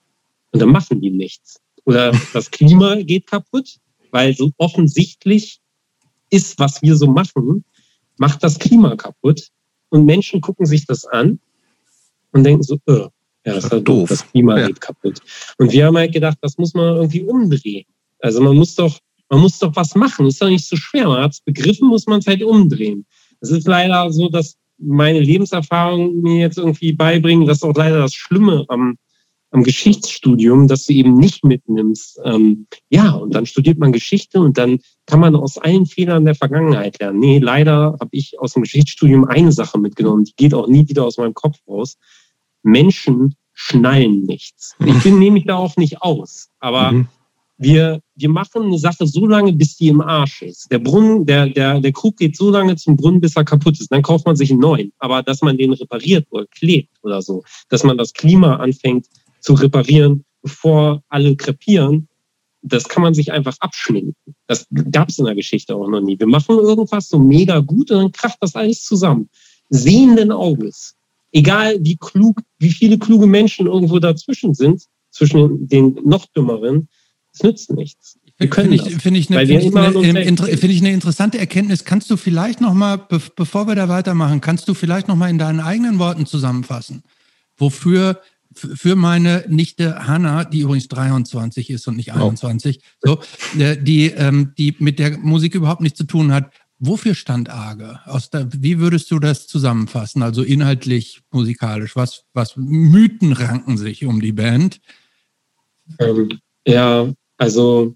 Und 0.52 0.60
dann 0.60 0.70
machen 0.70 1.00
die 1.00 1.12
nichts. 1.12 1.62
Oder 1.86 2.12
das 2.34 2.50
Klima 2.50 2.96
geht 2.96 3.28
kaputt, 3.28 3.78
weil 4.10 4.36
so 4.36 4.52
offensichtlich 4.58 5.60
ist, 6.32 6.58
was 6.58 6.82
wir 6.82 6.96
so 6.96 7.06
machen, 7.06 7.64
macht 8.18 8.42
das 8.42 8.58
Klima 8.58 8.96
kaputt. 8.96 9.50
Und 9.90 10.06
Menschen 10.06 10.42
gucken 10.42 10.66
sich 10.66 10.88
das 10.88 11.06
an 11.06 11.40
und 12.32 12.44
denken 12.44 12.64
so, 12.64 12.80
äh, 12.88 13.02
ja, 13.46 13.54
das 13.54 13.66
ist 13.66 13.88
doof. 13.88 14.10
Das 14.10 14.28
Klima 14.32 14.58
ja. 14.58 14.66
geht 14.66 14.82
kaputt. 14.82 15.22
Und 15.60 15.72
wir 15.72 15.86
haben 15.86 15.98
halt 15.98 16.14
gedacht, 16.14 16.40
das 16.42 16.58
muss 16.58 16.74
man 16.74 16.96
irgendwie 16.96 17.22
umdrehen. 17.22 17.86
Also 18.22 18.42
man 18.42 18.56
muss 18.56 18.74
doch, 18.74 18.98
man 19.30 19.40
muss 19.42 19.60
doch 19.60 19.76
was 19.76 19.94
machen. 19.94 20.26
Ist 20.26 20.42
doch 20.42 20.50
nicht 20.50 20.66
so 20.66 20.76
schwer. 20.76 21.10
Man 21.10 21.22
hat 21.22 21.34
es 21.34 21.42
begriffen, 21.42 21.90
muss 21.90 22.08
man 22.08 22.22
es 22.22 22.26
halt 22.26 22.42
umdrehen. 22.42 23.06
Es 23.40 23.52
ist 23.52 23.68
leider 23.68 24.12
so, 24.12 24.30
dass 24.30 24.58
meine 24.78 25.20
Lebenserfahrung 25.20 26.22
mir 26.22 26.40
jetzt 26.40 26.58
irgendwie 26.58 26.94
beibringen. 26.94 27.48
Das 27.48 27.58
ist 27.58 27.64
auch 27.64 27.76
leider 27.76 28.00
das 28.00 28.14
Schlimme 28.14 28.66
am, 28.68 28.98
am 29.52 29.64
Geschichtsstudium, 29.64 30.68
dass 30.68 30.86
du 30.86 30.94
eben 30.94 31.16
nicht 31.16 31.44
mitnimmst. 31.44 32.20
Ähm, 32.24 32.68
ja, 32.90 33.12
und 33.12 33.34
dann 33.34 33.46
studiert 33.46 33.78
man 33.78 33.92
Geschichte 33.92 34.40
und 34.40 34.58
dann 34.58 34.80
kann 35.06 35.20
man 35.20 35.36
aus 35.36 35.58
allen 35.58 35.86
Fehlern 35.86 36.26
der 36.26 36.36
Vergangenheit 36.36 37.00
lernen. 37.00 37.20
Nee, 37.20 37.40
leider 37.40 37.98
habe 38.00 38.10
ich 38.12 38.40
aus 38.40 38.54
dem 38.54 38.64
Geschichtsstudium 38.64 39.26
eine 39.26 39.52
Sache 39.52 39.80
mitgenommen, 39.80 40.26
die 40.26 40.36
geht 40.36 40.54
auch 40.54 40.68
nie 40.68 40.88
wieder 40.88 41.06
aus 41.06 41.18
meinem 41.18 41.34
Kopf 41.34 41.58
raus. 41.68 41.98
Menschen 42.64 43.36
schnallen 43.54 44.24
nichts. 44.24 44.76
Ich 44.86 45.00
bin 45.04 45.20
nämlich 45.20 45.46
da 45.46 45.56
auch 45.56 45.78
nicht 45.78 46.02
aus, 46.02 46.50
aber 46.60 46.92
mhm 46.92 47.08
wir, 47.58 48.02
wir 48.16 48.30
machen 48.30 48.64
eine 48.64 48.78
Sache 48.78 49.08
so 49.08 49.26
lange, 49.26 49.54
bis 49.54 49.78
die 49.78 49.88
im 49.88 50.02
Arsch 50.02 50.42
ist. 50.42 50.70
Der 50.72 50.80
Brunnen, 50.80 51.26
der, 51.26 51.48
der, 51.48 51.80
der 51.80 51.92
Krug 51.92 52.18
geht 52.18 52.36
so 52.36 52.50
lange 52.50 52.76
zum 52.76 52.98
Brunnen, 52.98 53.22
bis 53.22 53.36
er 53.36 53.46
kaputt 53.46 53.80
ist. 53.80 53.92
Dann 53.92 54.02
kauft 54.02 54.26
man 54.26 54.36
sich 54.36 54.52
einen 54.52 54.60
neuen. 54.60 54.92
Aber 55.00 55.24
dass 55.24 55.42
man 55.42 55.58
den 55.58 55.74
repariert 55.74 56.28
oder 56.32 56.46
klebt 56.48 56.90
oder 57.02 57.22
so, 57.22 57.44
dass 57.70 57.84
man 57.84 57.98
das 57.98 58.14
Klima 58.14 58.58
anfängt 58.58 59.08
zu 59.40 59.54
reparieren, 59.54 60.26
bevor 60.42 61.02
alle 61.08 61.36
krepieren, 61.36 62.08
das 62.62 62.90
kann 62.90 63.04
man 63.04 63.14
sich 63.14 63.32
einfach 63.32 63.56
abschminken. 63.60 64.16
Das 64.48 64.66
gab 64.92 65.10
es 65.10 65.20
in 65.20 65.26
der 65.26 65.36
Geschichte 65.36 65.76
auch 65.76 65.88
noch 65.88 66.02
nie. 66.02 66.20
Wir 66.20 66.28
machen 66.28 66.58
irgendwas 66.58 67.10
so 67.10 67.20
mega 67.20 67.60
gut 67.60 67.92
und 67.92 67.98
dann 67.98 68.12
kracht 68.12 68.38
das 68.42 68.56
alles 68.56 68.84
zusammen. 68.84 69.30
Sehenden 69.70 70.32
Auges. 70.32 70.96
Egal 71.32 71.78
wie 71.82 71.98
klug, 71.98 72.42
wie 72.60 72.72
viele 72.72 72.98
kluge 72.98 73.28
Menschen 73.28 73.68
irgendwo 73.68 74.00
dazwischen 74.00 74.54
sind, 74.56 74.84
zwischen 75.12 75.68
den 75.68 76.00
noch 76.04 76.26
dümmeren, 76.28 76.90
es 77.36 77.44
nützt 77.44 77.72
nichts. 77.74 78.18
Finde 78.38 78.76
ich, 78.76 78.82
find 78.98 79.18
ich, 79.18 79.30
eine, 79.30 79.48
find 79.48 79.64
ich, 79.64 79.76
eine, 79.76 80.58
find 80.58 80.74
ich 80.74 80.82
eine 80.82 80.92
interessante 80.92 81.38
Erkenntnis. 81.38 81.86
Kannst 81.86 82.10
du 82.10 82.18
vielleicht 82.18 82.60
noch 82.60 82.74
mal, 82.74 82.98
bevor 82.98 83.68
wir 83.68 83.76
da 83.76 83.88
weitermachen, 83.88 84.42
kannst 84.42 84.68
du 84.68 84.74
vielleicht 84.74 85.08
noch 85.08 85.16
mal 85.16 85.30
in 85.30 85.38
deinen 85.38 85.62
eigenen 85.62 86.00
Worten 86.00 86.26
zusammenfassen, 86.26 87.04
wofür 87.58 88.20
für 88.54 88.96
meine 88.96 89.46
Nichte 89.48 90.08
Hanna, 90.08 90.46
die 90.46 90.62
übrigens 90.62 90.88
23 90.88 91.70
ist 91.70 91.88
und 91.88 91.98
nicht 91.98 92.14
21, 92.14 92.82
oh. 93.06 93.18
so, 93.56 93.60
äh, 93.62 93.78
die, 93.82 94.08
ähm, 94.08 94.54
die 94.58 94.76
mit 94.80 95.00
der 95.00 95.18
Musik 95.18 95.56
überhaupt 95.56 95.82
nichts 95.82 95.98
zu 95.98 96.06
tun 96.06 96.34
hat. 96.34 96.52
Wofür 96.80 97.16
stand 97.16 97.50
Arge? 97.50 98.00
Aus 98.06 98.30
der, 98.30 98.48
wie 98.52 98.80
würdest 98.80 99.12
du 99.12 99.20
das 99.20 99.48
zusammenfassen? 99.48 100.24
Also 100.24 100.44
inhaltlich, 100.44 101.22
musikalisch. 101.32 101.96
Was, 101.96 102.26
was 102.34 102.56
Mythen 102.58 103.32
ranken 103.34 103.78
sich 103.78 104.06
um 104.06 104.22
die 104.22 104.34
Band? 104.34 104.82
Ähm, 106.00 106.40
ja, 106.68 107.14
also 107.38 107.96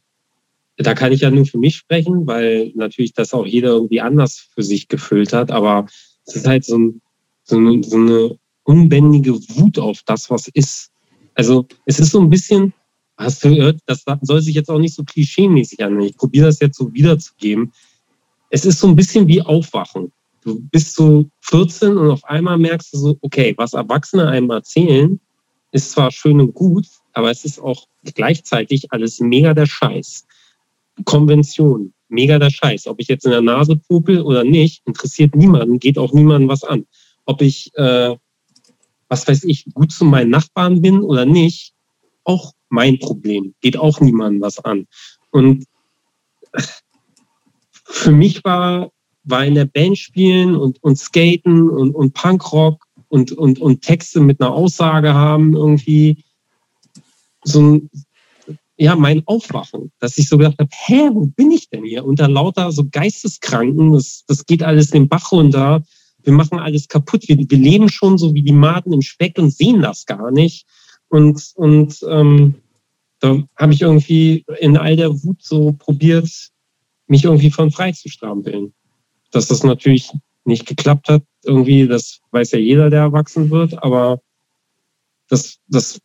da 0.78 0.94
kann 0.94 1.12
ich 1.12 1.22
ja 1.22 1.32
nur 1.32 1.46
für 1.46 1.58
mich 1.58 1.76
sprechen, 1.76 2.26
weil 2.26 2.72
natürlich 2.76 3.14
das 3.14 3.34
auch 3.34 3.46
jeder 3.46 3.70
irgendwie 3.70 4.02
anders 4.02 4.48
für 4.54 4.64
sich 4.64 4.88
gefüllt 4.88 5.34
hat. 5.34 5.52
Aber 5.52 5.88
es 6.26 6.38
ist 6.38 6.48
halt 6.48 6.64
so, 6.64 6.78
ein, 6.78 7.02
so, 7.44 7.58
eine, 7.58 7.84
so 7.84 7.98
eine 7.98 8.40
unbändige 8.64 9.34
Wut 9.34 9.78
auf 9.78 10.02
das, 10.06 10.30
was 10.30 10.48
ist. 10.48 10.92
Also 11.36 11.68
es 11.86 12.00
ist 12.00 12.12
so 12.12 12.22
ein 12.22 12.30
bisschen, 12.30 12.74
hast 13.18 13.44
du 13.44 13.50
gehört, 13.50 13.80
das 13.88 14.06
soll 14.22 14.42
sich 14.42 14.56
jetzt 14.56 14.70
auch 14.70 14.80
nicht 14.80 14.96
so 14.96 15.04
klischee-mäßig 15.04 15.84
an. 15.84 16.00
Ich 16.00 16.16
probiere 16.16 16.48
das 16.48 16.60
jetzt 16.62 16.78
so 16.78 16.94
wiederzugeben. 16.94 17.74
Es 18.50 18.66
ist 18.66 18.80
so 18.80 18.88
ein 18.88 18.96
bisschen 18.96 19.28
wie 19.28 19.42
Aufwachen. 19.42 20.12
Du 20.42 20.62
bist 20.72 20.96
so 20.96 21.26
14 21.42 21.98
und 21.98 22.10
auf 22.10 22.24
einmal 22.24 22.58
merkst 22.58 22.94
du 22.94 22.98
so, 22.98 23.18
okay, 23.22 23.54
was 23.58 23.74
Erwachsene 23.74 24.30
einem 24.30 24.50
erzählen, 24.50 25.20
ist 25.72 25.92
zwar 25.92 26.10
schön 26.12 26.40
und 26.40 26.54
gut, 26.54 26.86
aber 27.14 27.30
es 27.30 27.44
ist 27.44 27.60
auch 27.60 27.86
gleichzeitig 28.04 28.92
alles 28.92 29.20
mega 29.20 29.54
der 29.54 29.66
Scheiß. 29.66 30.26
Konvention, 31.06 31.94
mega 32.10 32.40
der 32.40 32.50
Scheiß. 32.50 32.88
Ob 32.88 33.00
ich 33.00 33.08
jetzt 33.08 33.26
in 33.26 33.32
der 33.32 33.42
Nase 33.42 33.76
popel 33.76 34.22
oder 34.22 34.44
nicht, 34.44 34.82
interessiert 34.86 35.36
niemanden, 35.36 35.80
geht 35.80 35.98
auch 35.98 36.14
niemandem 36.14 36.50
was 36.50 36.64
an. 36.64 36.86
Ob 37.26 37.42
ich, 37.42 37.72
äh, 37.76 38.16
was 39.08 39.28
weiß 39.28 39.44
ich, 39.46 39.66
gut 39.74 39.92
zu 39.92 40.06
meinen 40.06 40.30
Nachbarn 40.30 40.82
bin 40.82 41.02
oder 41.02 41.26
nicht, 41.26 41.74
auch 42.24 42.54
mein 42.70 43.00
Problem, 43.00 43.56
geht 43.62 43.78
auch 43.78 44.00
niemandem 44.02 44.42
was 44.42 44.60
an. 44.60 44.88
Und 45.32 45.66
für 47.86 48.12
mich 48.12 48.44
war, 48.44 48.92
war 49.24 49.46
in 49.46 49.56
der 49.56 49.66
Band 49.66 49.98
spielen 49.98 50.56
und, 50.56 50.82
und 50.84 50.98
skaten 50.98 51.70
und, 51.70 51.96
und 51.96 52.14
Punkrock 52.14 52.86
und, 53.08 53.32
und, 53.32 53.60
und 53.60 53.82
Texte 53.82 54.20
mit 54.20 54.40
einer 54.40 54.52
Aussage 54.52 55.14
haben 55.14 55.56
irgendwie 55.56 56.24
so 57.50 57.62
ein, 57.62 57.90
ja, 58.78 58.96
mein 58.96 59.24
Aufwachen, 59.26 59.92
dass 60.00 60.18
ich 60.18 60.30
so 60.30 60.38
gedacht 60.38 60.58
habe, 60.60 60.70
hä, 60.72 61.10
wo 61.12 61.28
bin 61.28 61.52
ich 61.52 61.70
denn 61.70 61.84
hier? 61.84 62.06
Unter 62.06 62.30
lauter 62.30 62.72
so 62.72 62.86
Geisteskranken, 62.90 63.94
das, 63.94 64.24
das 64.28 64.46
geht 64.46 64.64
alles 64.64 64.92
den 64.92 65.10
Bach 65.10 65.32
runter, 65.32 65.84
wir 66.24 66.34
machen 66.34 66.60
alles 66.60 66.88
kaputt, 66.88 67.28
wir, 67.28 67.38
wir 67.38 67.58
leben 67.58 67.90
schon 67.90 68.18
so 68.18 68.34
wie 68.34 68.44
die 68.44 68.54
Maden 68.54 68.94
im 68.94 69.02
Speck 69.02 69.38
und 69.38 69.54
sehen 69.54 69.82
das 69.82 70.06
gar 70.06 70.32
nicht. 70.32 70.66
Und, 71.10 71.52
und 71.56 72.00
ähm, 72.08 72.56
da 73.20 73.44
habe 73.58 73.74
ich 73.74 73.82
irgendwie 73.82 74.46
in 74.60 74.78
all 74.78 74.96
der 74.96 75.12
Wut 75.24 75.44
so 75.44 75.74
probiert, 75.74 76.30
mich 77.08 77.26
irgendwie 77.26 77.52
von 77.52 77.72
frei 77.72 77.92
zu 77.92 78.10
strampeln. 78.10 78.74
Dass 79.32 79.48
das 79.48 79.64
natürlich 79.64 80.10
nicht 80.46 80.66
geklappt 80.66 81.10
hat, 81.10 81.24
irgendwie, 81.44 81.88
das 81.88 82.22
weiß 82.32 82.52
ja 82.52 82.60
jeder, 82.60 82.90
der 82.90 83.02
erwachsen 83.02 83.50
wird, 83.50 83.82
aber 83.84 84.22
das, 85.28 85.58
das 85.68 86.00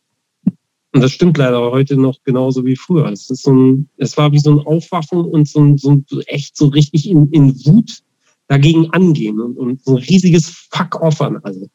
und 0.95 1.01
das 1.01 1.11
stimmt 1.11 1.37
leider 1.37 1.59
heute 1.59 1.97
noch 1.97 2.23
genauso 2.23 2.63
wie 2.63 2.77
früher. 2.77 3.11
Es, 3.11 3.29
ist 3.29 3.43
so 3.43 3.51
ein, 3.53 3.89
es 3.97 4.15
war 4.15 4.31
wie 4.31 4.39
so 4.39 4.51
ein 4.51 4.65
Aufwachen 4.65 5.25
und 5.25 5.45
so 5.45 5.59
ein, 5.59 5.77
so 5.77 5.91
ein 5.91 6.05
echt 6.27 6.55
so 6.55 6.67
richtig 6.67 7.09
in, 7.09 7.29
in 7.31 7.53
Wut 7.65 7.99
dagegen 8.47 8.89
angehen 8.91 9.41
und, 9.41 9.57
und 9.57 9.83
so 9.83 9.97
ein 9.97 10.03
riesiges 10.03 10.49
Fuck-off 10.71 11.19
an 11.19 11.41
alle. 11.43 11.69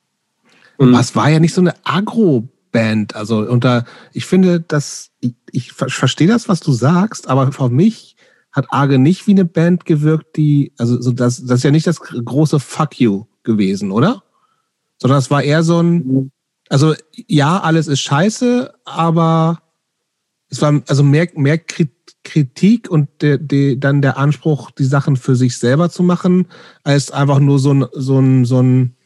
Und 0.79 0.95
Was 0.95 1.15
war 1.17 1.29
ja 1.29 1.39
nicht 1.39 1.53
so 1.53 1.61
eine 1.61 1.75
Agro-Band. 1.85 3.15
Also 3.15 3.41
unter, 3.41 3.85
ich 4.15 4.25
finde, 4.25 4.63
dass 4.63 5.11
ich, 5.21 5.35
ich 5.53 5.73
verstehe 5.73 6.27
das, 6.27 6.49
was 6.49 6.61
du 6.61 6.73
sagst, 6.73 7.29
aber 7.29 7.53
für 7.53 7.69
mich 7.69 8.17
hat 8.53 8.73
Arge 8.73 8.99
nicht 8.99 9.27
wie 9.27 9.33
eine 9.33 9.45
Band 9.45 9.85
gewirkt, 9.85 10.39
die, 10.39 10.73
also 10.79 10.99
so 10.99 11.13
das, 11.13 11.45
das 11.45 11.59
ist 11.59 11.65
ja 11.65 11.71
nicht 11.71 11.87
das 11.87 12.01
große 12.01 12.59
Fuck 12.59 12.99
you 12.99 13.25
gewesen, 13.43 13.91
oder? 13.91 14.23
Sondern 14.97 15.19
es 15.19 15.31
war 15.31 15.43
eher 15.43 15.63
so 15.63 15.79
ein, 15.83 15.93
mhm. 15.93 16.31
Also 16.71 16.95
ja, 17.27 17.61
alles 17.61 17.89
ist 17.89 18.01
scheiße, 18.01 18.73
aber 18.85 19.61
es 20.49 20.63
war 20.63 20.81
also 20.87 21.03
mehr, 21.03 21.29
mehr 21.35 21.59
Kritik 21.59 22.89
und 22.89 23.09
de, 23.21 23.39
de, 23.39 23.77
dann 23.77 24.01
der 24.01 24.17
Anspruch, 24.17 24.71
die 24.71 24.85
Sachen 24.85 25.17
für 25.17 25.35
sich 25.35 25.59
selber 25.59 25.91
zu 25.91 26.03
machen, 26.05 26.47
als 26.85 27.11
einfach 27.11 27.41
nur 27.41 27.59
so 27.59 27.75
ein, 27.75 27.87
so 27.93 28.21
ein, 28.21 28.45
so 28.45 28.63
ein 28.63 28.97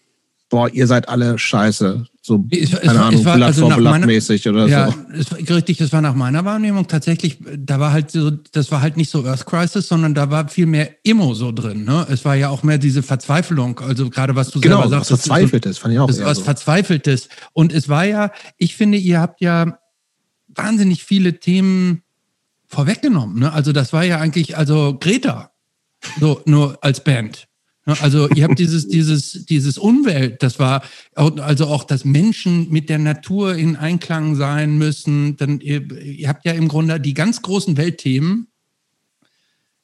boah, 0.51 0.69
ihr 0.69 0.87
seid 0.87 1.09
alle 1.09 1.39
scheiße. 1.39 2.07
So, 2.27 2.43
es, 2.51 2.71
keine 2.71 2.83
es, 2.85 2.97
Ahnung, 2.97 3.21
es 3.21 3.27
war, 3.27 3.43
also 3.43 3.69
Blatt 3.69 4.07
mäßig 4.07 4.49
oder 4.49 4.67
ja, 4.67 4.91
so. 4.91 4.97
Es 5.13 5.51
richtig, 5.51 5.77
das 5.77 5.93
war 5.93 6.01
nach 6.01 6.15
meiner 6.15 6.47
Wahrnehmung 6.47 6.87
tatsächlich, 6.87 7.37
da 7.59 7.79
war 7.79 7.93
halt 7.93 8.11
so, 8.11 8.31
das 8.31 8.73
war 8.73 8.81
halt 8.81 8.97
nicht 8.97 9.11
so 9.11 9.27
Earth 9.27 9.45
Crisis, 9.45 9.89
sondern 9.89 10.15
da 10.15 10.31
war 10.31 10.49
viel 10.49 10.65
mehr 10.65 10.91
Emo 11.05 11.35
so 11.35 11.53
drin. 11.53 11.85
Ne? 11.85 12.07
Es 12.09 12.25
war 12.25 12.35
ja 12.35 12.49
auch 12.49 12.63
mehr 12.63 12.79
diese 12.79 13.03
Verzweiflung, 13.03 13.79
also 13.81 14.09
gerade 14.09 14.35
was 14.35 14.49
du 14.49 14.63
genau, 14.63 14.77
selber 14.77 14.89
sagst. 14.89 15.11
Was 15.11 15.21
Verzweifeltes, 15.21 15.77
so, 15.77 15.83
fand 15.83 15.93
ich 15.93 16.01
auch. 16.01 16.07
Das 16.07 16.25
was 16.25 16.39
so. 16.39 16.45
Verzweifeltes. 16.45 17.29
Und 17.53 17.75
es 17.75 17.91
war 17.91 18.07
ja, 18.07 18.33
ich 18.57 18.75
finde, 18.75 18.97
ihr 18.97 19.21
habt 19.21 19.43
ja 19.43 19.79
wahnsinnig 20.49 21.05
viele 21.05 21.41
Themen 21.41 22.05
vorweggenommen. 22.69 23.39
Ne? 23.39 23.53
Also 23.53 23.73
das 23.73 23.93
war 23.93 24.03
ja 24.03 24.19
eigentlich, 24.19 24.57
also 24.57 24.97
Greta, 24.99 25.51
so 26.19 26.41
nur 26.47 26.79
als 26.81 27.05
Band. 27.05 27.49
Also 27.87 28.29
ihr 28.31 28.45
habt 28.45 28.59
dieses, 28.59 28.89
dieses, 28.89 29.45
dieses 29.47 29.79
Umwelt, 29.79 30.43
das 30.43 30.59
war 30.59 30.83
also 31.15 31.67
auch, 31.67 31.85
dass 31.85 32.05
Menschen 32.05 32.71
mit 32.71 32.89
der 32.89 32.99
Natur 32.99 33.55
in 33.55 33.77
Einklang 33.77 34.37
sein 34.37 34.79
müssen. 34.79 35.37
Dann, 35.37 35.61
ihr, 35.61 35.91
ihr 36.03 36.29
habt 36.29 36.45
ja 36.45 36.53
im 36.53 36.69
Grunde 36.69 36.99
die 37.01 37.15
ganz 37.15 37.43
großen 37.43 37.77
Weltthemen 37.77 38.49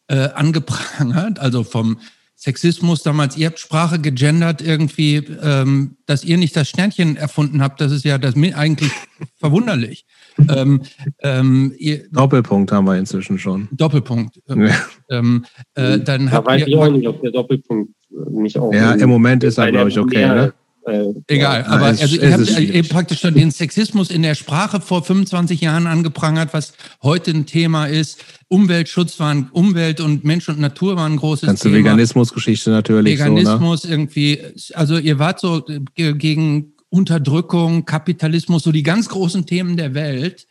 äh, 0.08 0.28
angeprangert, 0.30 1.38
also 1.38 1.62
vom 1.62 1.98
Sexismus 2.40 3.02
damals, 3.02 3.36
ihr 3.36 3.48
habt 3.48 3.58
Sprache 3.58 3.98
gegendert 3.98 4.62
irgendwie, 4.62 5.16
ähm, 5.16 5.98
dass 6.06 6.24
ihr 6.24 6.38
nicht 6.38 6.56
das 6.56 6.70
Sternchen 6.70 7.16
erfunden 7.16 7.60
habt, 7.62 7.82
das 7.82 7.92
ist 7.92 8.06
ja 8.06 8.16
das 8.16 8.34
eigentlich 8.34 8.90
verwunderlich. 9.36 10.06
Ähm, 10.48 10.82
ähm, 11.20 11.74
ihr, 11.78 12.08
Doppelpunkt 12.10 12.72
haben 12.72 12.86
wir 12.86 12.96
inzwischen 12.96 13.38
schon. 13.38 13.68
Doppelpunkt. 13.72 14.40
Ja. 14.48 14.74
Ähm, 15.10 15.44
äh, 15.74 15.98
dann 15.98 16.26
da 16.26 16.44
weiß 16.44 16.66
ich 16.66 16.76
auch 16.76 16.88
nicht, 16.90 17.06
ob 17.06 17.20
der 17.22 17.32
Doppelpunkt 17.32 17.92
nicht 18.30 18.58
auch. 18.58 18.72
Ja, 18.72 18.92
im 18.92 19.08
Moment 19.08 19.42
ist 19.44 19.58
er, 19.58 19.70
glaube 19.70 19.90
ich, 19.90 19.98
okay. 19.98 20.26
Ne? 20.26 20.52
Äh, 20.86 21.12
Egal, 21.28 21.64
aber 21.64 21.86
also, 21.86 22.16
ihr 22.16 22.32
habt 22.32 22.58
ihr 22.58 22.82
praktisch 22.84 23.20
schon 23.20 23.34
den 23.34 23.50
Sexismus 23.50 24.10
in 24.10 24.22
der 24.22 24.34
Sprache 24.34 24.80
vor 24.80 25.04
25 25.04 25.60
Jahren 25.60 25.86
angeprangert, 25.86 26.52
was 26.52 26.72
heute 27.02 27.32
ein 27.32 27.46
Thema 27.46 27.86
ist. 27.86 28.24
Umweltschutz 28.48 29.20
waren, 29.20 29.50
Umwelt 29.52 30.00
und 30.00 30.24
Mensch 30.24 30.48
und 30.48 30.58
Natur 30.58 30.96
waren 30.96 31.12
ein 31.12 31.18
großes 31.18 31.46
Ganze 31.46 31.64
Thema. 31.64 31.76
Veganismusgeschichte 31.76 32.70
natürlich. 32.70 33.18
Veganismus 33.18 33.82
so, 33.82 33.88
ne? 33.88 33.94
irgendwie, 33.94 34.40
also 34.74 34.96
ihr 34.96 35.18
wart 35.18 35.40
so 35.40 35.64
gegen 35.94 36.72
Unterdrückung, 36.90 37.84
Kapitalismus, 37.84 38.64
so 38.64 38.72
die 38.72 38.82
ganz 38.82 39.08
großen 39.08 39.46
Themen 39.46 39.76
der 39.76 39.94
Welt. 39.94 40.46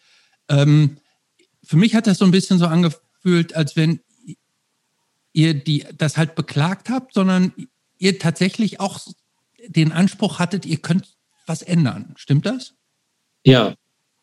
Ähm, 0.47 0.97
für 1.63 1.77
mich 1.77 1.93
hat 1.93 2.07
das 2.07 2.17
so 2.17 2.25
ein 2.25 2.31
bisschen 2.31 2.57
so 2.57 2.65
angefühlt, 2.65 3.55
als 3.55 3.75
wenn 3.75 3.99
ihr 5.33 5.53
die, 5.53 5.85
das 5.97 6.17
halt 6.17 6.35
beklagt 6.35 6.89
habt, 6.89 7.13
sondern 7.13 7.53
ihr 7.97 8.17
tatsächlich 8.17 8.79
auch 8.79 8.99
den 9.67 9.91
Anspruch 9.91 10.39
hattet, 10.39 10.65
ihr 10.65 10.77
könnt 10.77 11.17
was 11.45 11.61
ändern. 11.61 12.13
Stimmt 12.17 12.45
das? 12.45 12.73
Ja, 13.43 13.75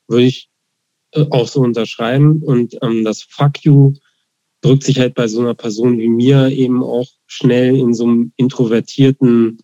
würde 0.09 0.25
ich 0.25 0.49
äh, 1.13 1.27
auch 1.31 1.47
so 1.47 1.61
unterschreiben. 1.61 2.43
Und 2.43 2.77
ähm, 2.83 3.05
das 3.05 3.23
Fuck 3.23 3.65
you 3.65 3.95
drückt 4.63 4.85
sich 4.85 4.99
halt 4.99 5.15
bei 5.15 5.29
so 5.29 5.41
einer 5.41 5.55
Person 5.55 5.99
wie 5.99 6.09
mir 6.09 6.49
eben 6.49 6.83
auch 6.83 7.09
schnell 7.27 7.77
in 7.77 7.95
so 7.95 8.05
einem 8.05 8.33
introvertierten 8.37 9.59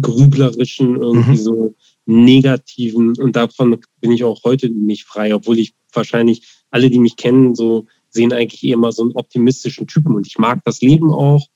grüblerischen, 0.00 0.96
irgendwie 0.96 1.30
mhm. 1.30 1.36
so 1.36 1.74
negativen. 2.06 3.16
Und 3.18 3.36
davon 3.36 3.78
bin 4.00 4.12
ich 4.12 4.24
auch 4.24 4.42
heute 4.44 4.70
nicht 4.70 5.04
frei, 5.04 5.34
obwohl 5.34 5.58
ich 5.58 5.74
wahrscheinlich 5.92 6.46
alle, 6.70 6.90
die 6.90 6.98
mich 6.98 7.16
kennen, 7.16 7.54
so 7.54 7.86
sehen 8.10 8.32
eigentlich 8.32 8.64
eher 8.64 8.76
mal 8.76 8.92
so 8.92 9.02
einen 9.02 9.12
optimistischen 9.12 9.86
Typen. 9.86 10.14
Und 10.14 10.26
ich 10.26 10.38
mag 10.38 10.60
das 10.64 10.80
Leben 10.80 11.12
auch. 11.12 11.46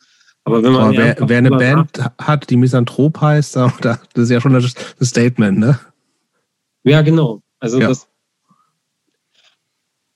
Aber 0.44 0.62
wenn 0.62 0.72
man. 0.72 0.92
Wer, 0.92 1.16
wer 1.20 1.38
eine 1.38 1.50
Band 1.50 1.90
hat, 2.18 2.50
die 2.50 2.56
Misanthrop 2.56 3.20
heißt, 3.20 3.56
das 3.80 3.98
ist 4.14 4.30
ja 4.30 4.40
schon 4.40 4.52
das 4.52 4.74
Statement, 5.00 5.58
ne? 5.58 5.78
Ja, 6.84 7.02
genau. 7.02 7.42
Also 7.60 7.80
ja. 7.80 7.88
das. 7.88 8.08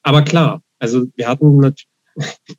Aber 0.02 0.22
klar, 0.22 0.62
also 0.78 1.06
wir 1.16 1.28
hatten 1.28 1.56
natürlich 1.56 1.88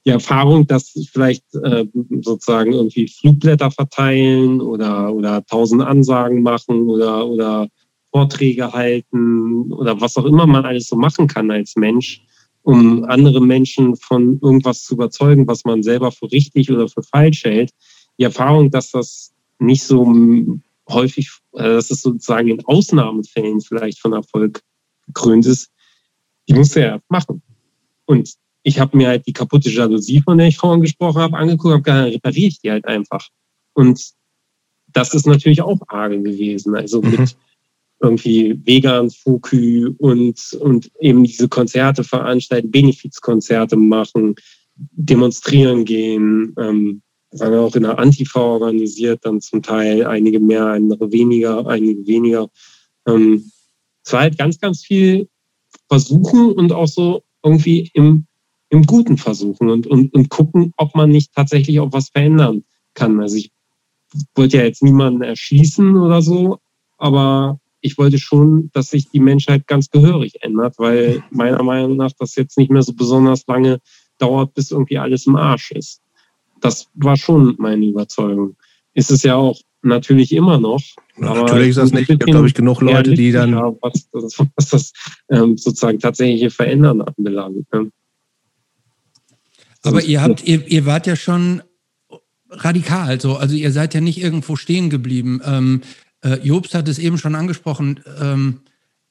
die 0.06 0.10
Erfahrung, 0.10 0.68
dass 0.68 0.94
vielleicht 1.12 1.44
äh, 1.56 1.86
sozusagen 2.22 2.74
irgendwie 2.74 3.08
Flugblätter 3.08 3.72
verteilen 3.72 4.62
oder, 4.62 5.14
oder 5.14 5.46
tausend 5.46 5.82
Ansagen 5.82 6.44
machen 6.44 6.88
oder, 6.88 7.26
oder 7.28 7.68
Vorträge 8.12 8.72
halten 8.72 9.72
oder 9.72 10.00
was 10.00 10.18
auch 10.18 10.26
immer 10.26 10.46
man 10.46 10.66
alles 10.66 10.88
so 10.88 10.96
machen 10.96 11.28
kann 11.28 11.52
als 11.52 11.76
Mensch, 11.76 12.22
um 12.62 13.04
andere 13.06 13.42
Menschen 13.42 13.96
von 13.96 14.40
irgendwas 14.42 14.84
zu 14.84 14.94
überzeugen, 14.94 15.48
was 15.48 15.66
man 15.66 15.84
selber 15.84 16.12
für 16.12 16.32
richtig 16.32 16.72
oder 16.72 16.88
für 16.88 17.04
falsch 17.04 17.44
hält. 17.44 17.72
Die 18.20 18.24
Erfahrung, 18.24 18.72
dass 18.72 18.92
das 18.92 19.34
nicht 19.60 19.84
so 19.84 20.14
häufig, 20.90 21.32
äh, 21.54 21.64
dass 21.64 21.92
es 21.92 22.02
sozusagen 22.02 22.50
in 22.50 22.66
Ausnahmefällen 22.66 23.62
vielleicht 23.62 24.00
von 24.00 24.14
Erfolg 24.14 24.62
gekrönt 25.08 25.46
ist, 25.46 25.70
die 26.48 26.54
musste 26.54 26.82
er 26.82 27.02
machen. 27.10 27.42
Und 28.06 28.36
ich 28.68 28.82
habe 28.82 28.98
mir 28.98 29.08
halt 29.08 29.26
die 29.26 29.32
kaputte 29.32 29.70
Jalousie, 29.70 30.22
von 30.22 30.38
der 30.38 30.48
ich 30.48 30.58
vorhin 30.58 30.82
gesprochen 30.82 31.22
habe, 31.22 31.38
angeguckt, 31.38 31.74
habe 31.74 31.84
gesagt, 31.84 32.14
repariere 32.16 32.48
ich 32.48 32.60
die 32.60 32.70
halt 32.70 32.86
einfach. 32.86 33.26
Und 33.74 34.12
das 34.88 35.14
ist 35.14 35.26
natürlich 35.26 35.62
auch 35.62 35.80
arge 35.88 36.22
gewesen. 36.22 36.76
Also 36.76 37.02
mit 37.02 37.18
mhm. 37.18 37.28
irgendwie 38.02 38.60
vegan 38.66 39.10
Fokü 39.10 39.96
und, 40.00 40.58
und 40.60 40.92
eben 41.00 41.24
diese 41.24 41.48
Konzerte 41.48 42.04
veranstalten, 42.04 42.70
Benefizkonzerte 42.70 43.78
machen, 43.78 44.36
demonstrieren 44.76 45.86
gehen, 45.86 46.54
ähm, 46.60 47.02
waren 47.32 47.54
auch 47.54 47.76
in 47.78 47.84
der 47.84 47.98
Antifa 47.98 48.42
organisiert, 48.42 49.22
dann 49.24 49.40
zum 49.40 49.64
Teil 49.64 50.06
einige 50.06 50.42
mehr, 50.42 50.66
andere 50.66 51.10
weniger, 51.14 51.66
einige 51.68 52.06
weniger. 52.06 52.50
Ähm, 53.08 53.50
es 54.04 54.12
war 54.12 54.22
halt 54.22 54.38
ganz, 54.38 54.60
ganz 54.60 54.84
viel 54.84 55.30
versuchen 55.88 56.52
und 56.52 56.74
auch 56.74 56.88
so 56.88 57.24
irgendwie 57.44 57.90
im, 57.94 58.27
im 58.70 58.84
Guten 58.84 59.18
versuchen 59.18 59.70
und, 59.70 59.88
und, 59.88 60.14
und 60.14 60.30
gucken, 60.30 60.74
ob 60.78 60.96
man 60.96 61.10
nicht 61.10 61.34
tatsächlich 61.34 61.80
auch 61.80 61.94
was 61.94 62.10
verändern 62.10 62.64
kann. 62.94 63.20
Also 63.20 63.38
ich 63.38 63.52
wollte 64.36 64.58
ja 64.58 64.64
jetzt 64.64 64.84
niemanden 64.84 65.22
erschießen 65.22 65.98
oder 65.98 66.22
so, 66.22 66.60
aber 66.98 67.60
ich 67.82 67.98
wollte 67.98 68.18
schon, 68.18 68.70
dass 68.74 68.90
sich 68.90 69.10
die 69.10 69.20
Menschheit 69.20 69.68
ganz 69.68 69.90
gehörig 69.90 70.42
ändert, 70.42 70.76
weil 70.78 71.24
meiner 71.30 71.64
Meinung 71.64 71.96
nach 71.96 72.12
das 72.18 72.36
jetzt 72.36 72.58
nicht 72.58 72.72
mehr 72.72 72.82
so 72.82 72.94
besonders 72.94 73.46
lange 73.48 73.80
dauert, 74.18 74.54
bis 74.54 74.72
irgendwie 74.72 74.98
alles 74.98 75.28
im 75.28 75.36
Arsch 75.36 75.72
ist. 75.72 76.02
Das 76.60 76.88
war 76.96 77.18
schon 77.18 77.56
meine 77.60 77.86
Überzeugung. 77.86 78.56
Ist 78.94 79.12
es 79.12 79.24
ja 79.24 79.36
auch 79.36 79.60
natürlich 79.84 80.32
immer 80.34 80.60
noch. 80.60 80.82
Ja, 81.20 81.34
natürlich 81.34 81.70
ist 81.70 81.78
das 81.78 81.92
nicht. 81.92 82.02
Es 82.04 82.08
gibt, 82.08 82.26
glaube 82.26 82.48
ich, 82.48 82.54
genug 82.54 82.82
Leute, 82.82 83.14
die 83.14 83.32
dann. 83.32 83.54
Was, 83.54 84.10
was 84.56 84.70
das 84.70 84.94
ähm, 85.30 85.58
sozusagen 85.58 86.00
tatsächliche 86.00 86.50
Verändern 86.50 87.02
anbelangt. 87.02 87.72
Ne? 87.72 87.92
Aber 89.88 90.04
ihr 90.04 90.22
habt, 90.22 90.44
ihr, 90.44 90.68
ihr 90.68 90.86
wart 90.86 91.08
ja 91.08 91.16
schon 91.16 91.62
radikal 92.50 93.20
so. 93.20 93.36
Also 93.36 93.56
ihr 93.56 93.72
seid 93.72 93.94
ja 93.94 94.02
nicht 94.02 94.22
irgendwo 94.22 94.56
stehen 94.56 94.90
geblieben. 94.90 95.42
Ähm, 95.46 95.82
äh, 96.24 96.36
Jobst 96.44 96.74
hat 96.74 96.88
es 96.88 97.00
eben 97.00 97.18
schon 97.18 97.36
angesprochen. 97.36 98.00
Ähm, 98.22 98.62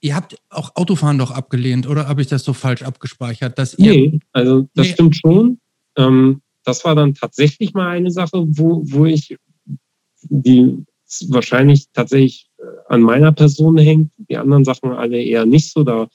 ihr 0.01 0.15
habt 0.15 0.37
auch 0.51 0.77
Autofahren 0.77 1.19
doch 1.19 1.31
abgelehnt, 1.31 1.87
oder 1.87 2.09
habe 2.09 2.23
ich 2.23 2.29
das 2.29 2.45
so 2.45 2.53
falsch 2.53 2.83
abgespeichert? 2.83 3.59
Dass 3.59 3.79
ihr, 3.79 3.93
nee, 3.93 4.21
also 4.33 4.69
das 4.75 4.87
nee. 4.87 4.93
stimmt 4.93 5.17
schon. 5.17 5.59
Ähm, 5.97 6.43
das 6.65 6.85
war 6.85 6.95
dann 6.95 7.15
tatsächlich 7.15 7.75
mal 7.75 7.89
eine 7.89 8.11
Sache, 8.11 8.45
wo, 8.47 8.83
wo 8.85 9.07
ich 9.07 9.37
die 10.23 10.85
wahrscheinlich 11.29 11.87
tatsächlich 11.93 12.49
äh, 12.59 12.65
an 12.89 13.03
meiner 13.03 13.33
Person 13.33 13.79
hängt, 13.79 14.11
die 14.17 14.37
anderen 14.37 14.65
Sachen 14.65 14.91
alle 14.93 15.23
eher 15.23 15.47
nicht 15.47 15.73
so. 15.73 15.85
Da 15.85 16.09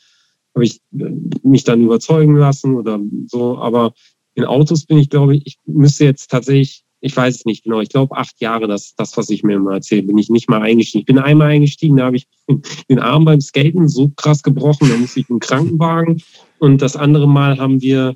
habe 0.53 0.65
ich 0.65 0.81
äh, 0.97 1.09
mich 1.43 1.63
dann 1.63 1.83
überzeugen 1.83 2.35
lassen 2.35 2.75
oder 2.75 2.99
so. 3.27 3.57
Aber 3.57 3.93
in 4.35 4.45
Autos 4.45 4.85
bin 4.85 4.97
ich, 4.97 5.09
glaube 5.09 5.35
ich, 5.35 5.43
ich 5.45 5.57
müsste 5.65 6.05
jetzt 6.05 6.29
tatsächlich, 6.29 6.83
ich 7.01 7.15
weiß 7.15 7.35
es 7.35 7.45
nicht 7.45 7.63
genau, 7.63 7.81
ich 7.81 7.89
glaube 7.89 8.15
acht 8.15 8.39
Jahre, 8.41 8.67
das 8.67 8.95
das, 8.95 9.17
was 9.17 9.29
ich 9.29 9.43
mir 9.43 9.55
immer 9.55 9.73
erzähle, 9.73 10.03
bin 10.03 10.17
ich 10.17 10.29
nicht 10.29 10.49
mal 10.49 10.61
eingestiegen. 10.61 11.01
Ich 11.01 11.05
bin 11.05 11.17
einmal 11.17 11.49
eingestiegen, 11.49 11.97
da 11.97 12.05
habe 12.05 12.17
ich 12.17 12.27
den 12.89 12.99
Arm 12.99 13.25
beim 13.25 13.41
Skaten 13.41 13.89
so 13.89 14.09
krass 14.15 14.43
gebrochen, 14.43 14.89
da 14.89 14.97
musste 14.97 15.19
ich 15.19 15.29
einen 15.29 15.39
Krankenwagen. 15.39 16.21
Und 16.59 16.81
das 16.81 16.95
andere 16.95 17.27
Mal 17.27 17.57
haben 17.59 17.81
wir 17.81 18.15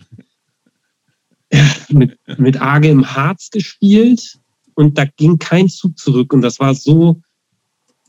mit, 1.90 2.18
mit 2.38 2.62
Arge 2.62 2.90
im 2.90 3.16
Harz 3.16 3.50
gespielt 3.50 4.40
und 4.76 4.98
da 4.98 5.06
ging 5.06 5.40
kein 5.40 5.70
Zug 5.70 5.98
zurück. 5.98 6.34
Und 6.34 6.42
das 6.42 6.60
war 6.60 6.76
so 6.76 7.22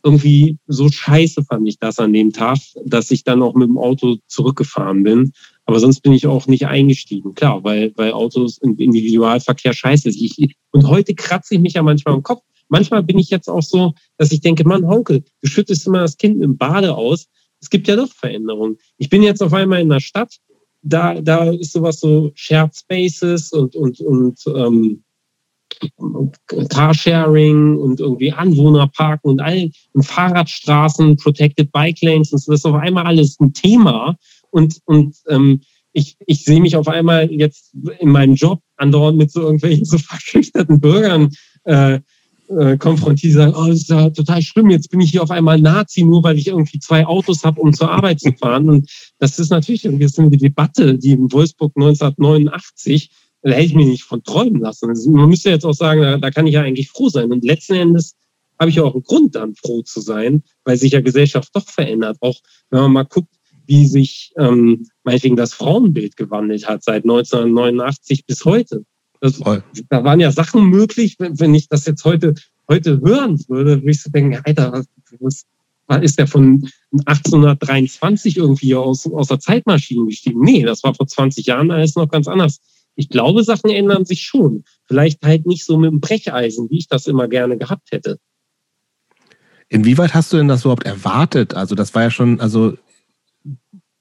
irgendwie 0.05 0.57
so 0.69 0.89
scheiße, 0.89 1.43
fand 1.45 1.67
ich 1.67 1.79
das 1.79 1.99
an 1.99 2.13
dem 2.13 2.33
Tag, 2.33 2.59
dass 2.85 3.11
ich 3.11 3.25
dann 3.25 3.43
auch 3.43 3.55
mit 3.55 3.69
dem 3.69 3.79
Auto 3.79 4.17
zurückgefahren 4.29 5.03
bin. 5.03 5.33
Aber 5.67 5.81
sonst 5.81 6.01
bin 6.01 6.13
ich 6.13 6.27
auch 6.27 6.47
nicht 6.47 6.67
eingestiegen. 6.67 7.35
Klar, 7.35 7.63
weil, 7.65 7.93
weil 7.97 8.13
Autos 8.13 8.59
im 8.59 8.79
Individualverkehr 8.79 9.73
scheiße 9.73 10.09
ist. 10.09 10.21
Ich, 10.21 10.57
und 10.71 10.87
heute 10.87 11.15
kratze 11.15 11.57
ich 11.57 11.61
mich 11.61 11.75
ja 11.75 11.83
manchmal 11.83 12.15
im 12.15 12.23
Kopf. 12.23 12.43
Manchmal 12.69 13.03
bin 13.03 13.19
ich 13.19 13.31
jetzt 13.31 13.49
auch 13.49 13.63
so, 13.63 13.93
dass 14.17 14.33
ich 14.33 14.41
denke, 14.41 14.67
Mann, 14.67 14.89
Hauke, 14.89 15.23
du 15.43 15.49
schüttest 15.49 15.87
immer 15.87 16.01
das 16.01 16.17
Kind 16.17 16.43
im 16.43 16.57
Bade 16.57 16.95
aus. 16.95 17.27
Es 17.61 17.71
gibt 17.71 17.89
ja 17.89 17.97
doch 17.97 18.13
Veränderungen. 18.13 18.77
Ich 18.97 19.09
bin 19.09 19.23
jetzt 19.23 19.43
auf 19.43 19.53
einmal 19.53 19.81
in 19.81 19.89
der 19.89 20.01
Stadt. 20.01 20.37
Da, 20.83 21.21
da 21.21 21.51
ist 21.51 21.73
sowas 21.73 21.99
so 21.99 22.31
Shared 22.35 22.77
Spaces 22.77 23.53
und, 23.53 23.75
und, 23.75 24.01
und 24.01 24.39
ähm, 24.47 25.03
Carsharing 26.69 27.77
und 27.77 28.01
irgendwie 28.01 28.33
Anwohnerparken 28.33 29.31
und 29.31 29.41
all 29.41 29.71
und 29.93 30.03
Fahrradstraßen, 30.03 31.17
Protected 31.17 31.73
Bike 31.73 32.01
Lanes, 32.03 32.33
und 32.33 32.39
so, 32.39 32.53
das 32.53 32.61
ist 32.61 32.67
auf 32.67 32.75
einmal 32.75 33.07
alles 33.07 33.39
ein 33.41 33.53
Thema. 33.53 34.17
Und, 34.57 34.79
und 34.87 35.17
ähm, 35.29 35.61
ich, 35.93 36.17
ich 36.27 36.45
sehe 36.45 36.61
mich 36.61 36.77
auf 36.77 36.89
einmal 36.89 37.31
jetzt 37.31 37.75
in 38.01 38.11
meinem 38.11 38.35
Job 38.35 38.61
andauernd 38.77 39.19
mit 39.19 39.31
so 39.31 39.43
irgendwelchen 39.43 39.85
so 39.85 39.99
verschüchterten 39.99 40.81
Bürgern 40.81 41.31
äh, 41.65 42.01
äh, 42.49 42.77
konfrontiert, 42.77 43.35
sagen, 43.35 43.55
oh, 43.57 43.67
das 43.67 43.79
ist 43.79 43.91
ja 43.91 44.11
total 44.11 44.41
schlimm, 44.41 44.71
jetzt 44.71 44.91
bin 44.91 45.01
ich 45.01 45.11
hier 45.11 45.23
auf 45.23 45.31
einmal 45.31 45.61
Nazi, 45.61 46.03
nur 46.03 46.23
weil 46.23 46.39
ich 46.39 46.49
irgendwie 46.49 46.79
zwei 46.79 47.07
Autos 47.07 47.45
habe, 47.45 47.61
um 47.61 47.73
zur 47.73 47.91
Arbeit 47.91 48.21
zu 48.21 48.33
fahren. 48.33 48.69
Und 48.69 48.91
das 49.19 49.39
ist 49.39 49.51
natürlich 49.51 49.85
irgendwie 49.85 50.09
so 50.09 50.23
eine 50.23 50.37
Debatte, 50.37 50.97
die 50.99 51.13
in 51.13 51.33
Wolfsburg 51.33 51.73
1989 51.77 53.11
da 53.43 53.53
hätte 53.53 53.67
ich 53.67 53.75
mich 53.75 53.87
nicht 53.87 54.03
von 54.03 54.25
träumen 54.25 54.61
lassen. 54.61 54.89
Also 54.89 55.09
man 55.11 55.29
müsste 55.29 55.51
jetzt 55.51 55.65
auch 55.65 55.75
sagen, 55.75 56.03
da, 56.03 56.17
da 56.19 56.31
kann 56.31 56.49
ich 56.49 56.55
ja 56.55 56.63
eigentlich 56.63 56.89
froh 56.89 57.09
sein. 57.09 57.31
Und 57.31 57.45
letzten 57.45 57.75
Endes 57.75 58.17
habe 58.59 58.71
ich 58.71 58.81
auch 58.81 58.95
einen 58.95 59.05
Grund 59.05 59.37
dann 59.37 59.55
froh 59.55 59.83
zu 59.83 60.01
sein, 60.01 60.43
weil 60.65 60.77
sich 60.77 60.93
ja 60.93 61.01
Gesellschaft 61.01 61.51
doch 61.55 61.69
verändert. 61.69 62.17
Auch 62.21 62.41
wenn 62.71 62.81
man 62.81 62.93
mal 62.93 63.05
guckt, 63.05 63.33
wie 63.67 63.87
sich 63.87 64.33
ähm, 64.39 64.87
meinetwegen 65.05 65.37
das 65.37 65.55
Frauenbild 65.55 66.17
gewandelt 66.17 66.69
hat 66.69 66.85
seit 66.85 67.05
1989 67.05 68.27
bis 68.27 68.45
heute. 68.45 68.85
Das, 69.21 69.41
da 69.89 70.05
waren 70.05 70.21
ja 70.21 70.31
Sachen 70.31 70.65
möglich, 70.65 71.17
wenn, 71.19 71.39
wenn 71.41 71.55
ich 71.55 71.69
das 71.69 71.87
jetzt 71.87 72.05
heute, 72.05 72.35
heute 72.69 73.01
hören 73.01 73.43
würde, 73.49 73.77
würde 73.77 73.91
ich 73.91 74.03
so 74.03 74.11
denken, 74.11 74.39
Alter, 74.45 74.85
was, 75.21 75.47
was 75.87 76.03
ist 76.03 76.19
der 76.19 76.27
von 76.27 76.69
1823 77.07 78.37
irgendwie 78.37 78.75
aus, 78.75 79.07
aus 79.07 79.29
der 79.29 79.41
Zeitmaschine 79.41 80.07
gestiegen? 80.07 80.41
Nee, 80.41 80.63
das 80.63 80.83
war 80.83 80.95
vor 80.95 81.07
20 81.07 81.47
Jahren 81.47 81.71
alles 81.71 81.97
noch 81.97 82.09
ganz 82.09 82.29
anders 82.29 82.61
ich 82.97 83.11
glaube, 83.11 83.45
Sachen 83.45 83.71
ändern 83.71 84.05
sich 84.05 84.23
schon. 84.23 84.65
Vielleicht 84.87 85.23
halt 85.23 85.47
nicht 85.47 85.65
so 85.65 85.79
mit 85.79 85.91
dem 85.91 86.01
Brecheisen, 86.01 86.69
wie 86.71 86.79
ich 86.79 86.89
das 86.89 87.07
immer 87.07 87.29
gerne 87.29 87.57
gehabt 87.59 87.93
hätte. 87.93 88.19
Inwieweit 89.69 90.15
hast 90.15 90.33
du 90.33 90.39
denn 90.39 90.49
das 90.49 90.63
überhaupt 90.63 90.87
erwartet? 90.87 91.55
Also, 91.55 91.75
das 91.75 91.95
war 91.95 92.05
ja 92.05 92.11
schon, 92.11 92.41
also, 92.41 92.77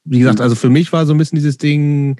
wie 0.06 0.20
gesagt, 0.20 0.42
also 0.42 0.56
für 0.56 0.70
mich 0.70 0.94
war 0.94 1.06
so 1.06 1.14
ein 1.14 1.18
bisschen 1.18 1.38
dieses 1.38 1.58
Ding, 1.58 2.18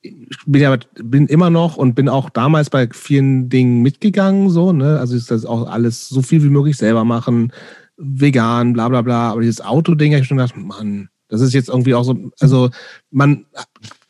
ich 0.00 0.38
bin 0.46 0.62
ja 0.62 0.76
bin 0.94 1.26
immer 1.26 1.50
noch 1.50 1.76
und 1.76 1.94
bin 1.94 2.08
auch 2.08 2.30
damals 2.30 2.70
bei 2.70 2.88
vielen 2.92 3.48
Dingen 3.48 3.82
mitgegangen, 3.82 4.50
so, 4.50 4.72
ne? 4.72 4.98
Also 5.00 5.16
ist 5.16 5.30
das 5.30 5.44
auch 5.44 5.68
alles 5.68 6.08
so 6.08 6.22
viel 6.22 6.42
wie 6.42 6.50
möglich 6.50 6.76
selber 6.76 7.04
machen, 7.04 7.52
vegan, 7.96 8.74
bla 8.74 8.88
bla 8.88 9.02
bla. 9.02 9.32
Aber 9.32 9.40
dieses 9.40 9.60
Auto-Ding 9.60 10.12
habe 10.12 10.22
ich 10.22 10.28
schon 10.28 10.36
gedacht, 10.36 10.56
Mann, 10.56 11.08
das 11.28 11.40
ist 11.40 11.52
jetzt 11.52 11.68
irgendwie 11.68 11.94
auch 11.94 12.04
so, 12.04 12.30
also 12.40 12.70
man 13.10 13.46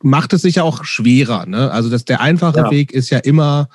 macht 0.03 0.33
es 0.33 0.43
sich 0.43 0.57
ja 0.57 0.63
auch 0.63 0.85
schwerer. 0.85 1.47
Ne? 1.47 1.71
Also 1.71 1.89
dass 1.89 2.05
der 2.05 2.21
einfache 2.21 2.59
ja. 2.59 2.71
Weg 2.71 2.93
ist 2.93 3.11
ja 3.11 3.19
immer 3.19 3.69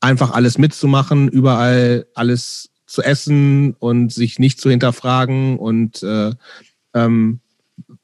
einfach 0.00 0.32
alles 0.32 0.58
mitzumachen, 0.58 1.28
überall 1.28 2.06
alles 2.14 2.70
zu 2.86 3.02
essen 3.02 3.74
und 3.78 4.12
sich 4.12 4.38
nicht 4.38 4.60
zu 4.60 4.70
hinterfragen 4.70 5.58
und 5.58 6.02
äh, 6.02 6.32
ähm, 6.94 7.40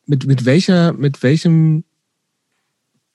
mit, 0.07 0.27
mit 0.27 0.45
welcher, 0.45 0.93
mit 0.93 1.23
welchem, 1.23 1.85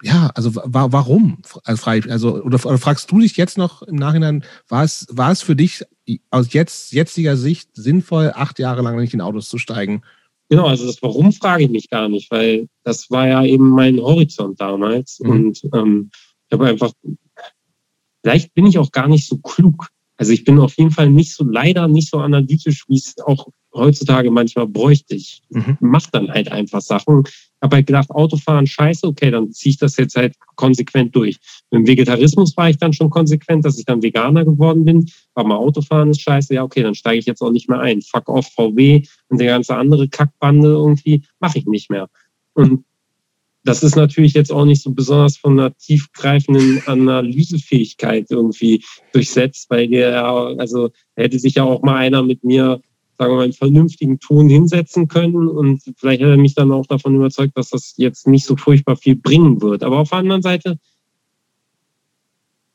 ja, 0.03 0.31
also 0.35 0.55
wa 0.55 0.91
warum? 0.91 1.39
Also, 1.63 1.89
also 1.89 2.43
oder, 2.43 2.65
oder, 2.65 2.77
fragst 2.77 3.11
du 3.11 3.19
dich 3.19 3.37
jetzt 3.37 3.57
noch 3.57 3.81
im 3.83 3.95
Nachhinein, 3.95 4.43
war 4.67 4.83
es, 4.83 5.07
war 5.09 5.31
es 5.31 5.41
für 5.41 5.55
dich 5.55 5.83
aus 6.29 6.53
jetzt, 6.53 6.91
jetziger 6.91 7.37
Sicht 7.37 7.69
sinnvoll, 7.73 8.31
acht 8.35 8.59
Jahre 8.59 8.81
lang 8.81 8.99
nicht 8.99 9.13
in 9.13 9.21
Autos 9.21 9.49
zu 9.49 9.57
steigen? 9.57 10.01
Genau, 10.49 10.67
also 10.67 10.85
das 10.85 11.01
Warum 11.01 11.31
frage 11.31 11.63
ich 11.63 11.69
mich 11.69 11.89
gar 11.89 12.09
nicht, 12.09 12.29
weil 12.29 12.67
das 12.83 13.09
war 13.09 13.25
ja 13.25 13.43
eben 13.45 13.69
mein 13.69 14.01
Horizont 14.01 14.59
damals. 14.59 15.19
Mhm. 15.21 15.29
Und 15.29 15.61
ähm, 15.73 16.11
ich 16.47 16.53
habe 16.53 16.67
einfach, 16.67 16.91
vielleicht 18.21 18.53
bin 18.53 18.65
ich 18.65 18.77
auch 18.77 18.91
gar 18.91 19.07
nicht 19.07 19.27
so 19.27 19.37
klug. 19.37 19.87
Also 20.17 20.33
ich 20.33 20.43
bin 20.43 20.59
auf 20.59 20.77
jeden 20.77 20.91
Fall 20.91 21.09
nicht 21.09 21.33
so, 21.33 21.45
leider 21.45 21.87
nicht 21.87 22.09
so 22.09 22.19
analytisch, 22.19 22.83
wie 22.89 22.97
es 22.97 23.15
auch 23.25 23.47
heutzutage 23.73 24.31
manchmal 24.31 24.67
bräuchte. 24.67 25.15
Ich 25.15 25.41
mhm. 25.49 25.77
mache 25.79 26.09
dann 26.11 26.29
halt 26.29 26.51
einfach 26.51 26.81
Sachen. 26.81 27.23
Habe 27.61 27.77
halt 27.77 27.87
gedacht, 27.87 28.09
Autofahren 28.09 28.65
scheiße, 28.65 29.05
okay, 29.07 29.31
dann 29.31 29.51
ziehe 29.51 29.71
ich 29.71 29.77
das 29.77 29.97
jetzt 29.97 30.15
halt 30.15 30.35
konsequent 30.55 31.15
durch. 31.15 31.37
Mit 31.69 31.81
dem 31.81 31.87
Vegetarismus 31.87 32.57
war 32.57 32.69
ich 32.69 32.77
dann 32.77 32.93
schon 32.93 33.09
konsequent, 33.09 33.65
dass 33.65 33.77
ich 33.77 33.85
dann 33.85 34.01
Veganer 34.01 34.45
geworden 34.45 34.83
bin. 34.83 35.09
Aber 35.35 35.49
mal 35.49 35.57
Autofahren 35.57 36.09
ist 36.09 36.21
scheiße, 36.21 36.55
ja, 36.55 36.63
okay, 36.63 36.81
dann 36.81 36.95
steige 36.95 37.19
ich 37.19 37.25
jetzt 37.25 37.41
auch 37.41 37.51
nicht 37.51 37.69
mehr 37.69 37.79
ein. 37.79 38.01
Fuck 38.01 38.29
off 38.29 38.47
VW 38.55 39.03
und 39.29 39.39
der 39.39 39.47
ganze 39.47 39.75
andere 39.75 40.09
Kackbande 40.09 40.69
irgendwie 40.69 41.23
mache 41.39 41.59
ich 41.59 41.65
nicht 41.65 41.89
mehr. 41.89 42.09
Und 42.53 42.83
das 43.63 43.83
ist 43.83 43.95
natürlich 43.95 44.33
jetzt 44.33 44.51
auch 44.51 44.65
nicht 44.65 44.81
so 44.81 44.91
besonders 44.91 45.37
von 45.37 45.59
einer 45.59 45.75
tiefgreifenden 45.77 46.81
Analysefähigkeit 46.87 48.25
irgendwie 48.29 48.83
durchsetzt, 49.13 49.69
weil 49.69 49.87
der, 49.87 50.25
also 50.57 50.89
hätte 51.15 51.37
sich 51.37 51.55
ja 51.55 51.63
auch 51.63 51.83
mal 51.83 51.97
einer 51.97 52.23
mit 52.23 52.43
mir, 52.43 52.81
sagen 53.21 53.33
wir 53.33 53.37
mal, 53.37 53.43
einen 53.43 53.53
vernünftigen 53.53 54.19
Ton 54.19 54.49
hinsetzen 54.49 55.07
können 55.07 55.47
und 55.47 55.83
vielleicht 55.95 56.21
hätte 56.21 56.31
er 56.31 56.37
mich 56.37 56.55
dann 56.55 56.71
auch 56.71 56.87
davon 56.87 57.13
überzeugt, 57.13 57.55
dass 57.55 57.69
das 57.69 57.93
jetzt 57.97 58.27
nicht 58.27 58.47
so 58.47 58.57
furchtbar 58.57 58.95
viel 58.95 59.15
bringen 59.15 59.61
wird. 59.61 59.83
Aber 59.83 59.99
auf 59.99 60.09
der 60.09 60.17
anderen 60.17 60.41
Seite, 60.41 60.79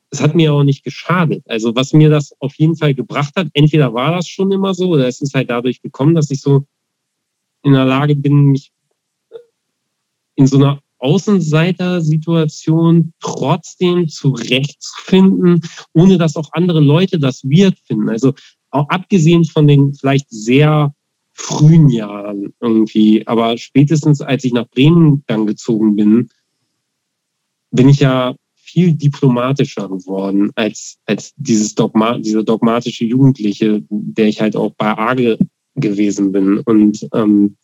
es 0.09 0.21
hat 0.21 0.35
mir 0.35 0.53
auch 0.53 0.63
nicht 0.63 0.85
geschadet. 0.85 1.43
Also 1.49 1.75
was 1.75 1.91
mir 1.91 2.09
das 2.09 2.33
auf 2.39 2.55
jeden 2.55 2.77
Fall 2.77 2.93
gebracht 2.93 3.33
hat, 3.35 3.49
entweder 3.51 3.93
war 3.93 4.15
das 4.15 4.29
schon 4.29 4.49
immer 4.53 4.73
so 4.73 4.91
oder 4.91 5.05
es 5.05 5.19
ist 5.19 5.33
halt 5.33 5.49
dadurch 5.49 5.81
gekommen, 5.81 6.15
dass 6.15 6.31
ich 6.31 6.39
so 6.39 6.63
in 7.63 7.73
der 7.73 7.83
Lage 7.83 8.15
bin, 8.15 8.45
mich 8.45 8.71
in 10.35 10.47
so 10.47 10.55
einer 10.55 10.79
Außenseiter-Situation 10.99 13.11
trotzdem 13.19 14.07
zurechtzufinden, 14.07 15.59
ohne 15.93 16.17
dass 16.17 16.37
auch 16.37 16.53
andere 16.53 16.79
Leute 16.79 17.19
das 17.19 17.43
weird 17.43 17.77
finden. 17.79 18.07
Also 18.07 18.33
auch 18.71 18.89
abgesehen 18.89 19.45
von 19.45 19.67
den 19.67 19.93
vielleicht 19.93 20.29
sehr 20.29 20.93
frühen 21.33 21.89
Jahren 21.89 22.53
irgendwie, 22.59 23.25
aber 23.27 23.57
spätestens 23.57 24.21
als 24.21 24.43
ich 24.43 24.53
nach 24.53 24.67
Bremen 24.69 25.23
dann 25.27 25.45
gezogen 25.45 25.95
bin, 25.95 26.29
bin 27.71 27.89
ich 27.89 27.99
ja 27.99 28.35
viel 28.55 28.93
diplomatischer 28.93 29.87
geworden 29.87 30.51
als, 30.55 30.97
als 31.05 31.33
dieses 31.37 31.75
Dogma, 31.75 32.17
dieser 32.17 32.43
dogmatische 32.43 33.05
Jugendliche, 33.05 33.83
der 33.89 34.27
ich 34.27 34.41
halt 34.41 34.55
auch 34.55 34.73
bei 34.77 34.97
Arge 34.97 35.37
gewesen 35.75 36.31
bin. 36.31 36.59
Und 36.59 37.07
ähm, 37.13 37.55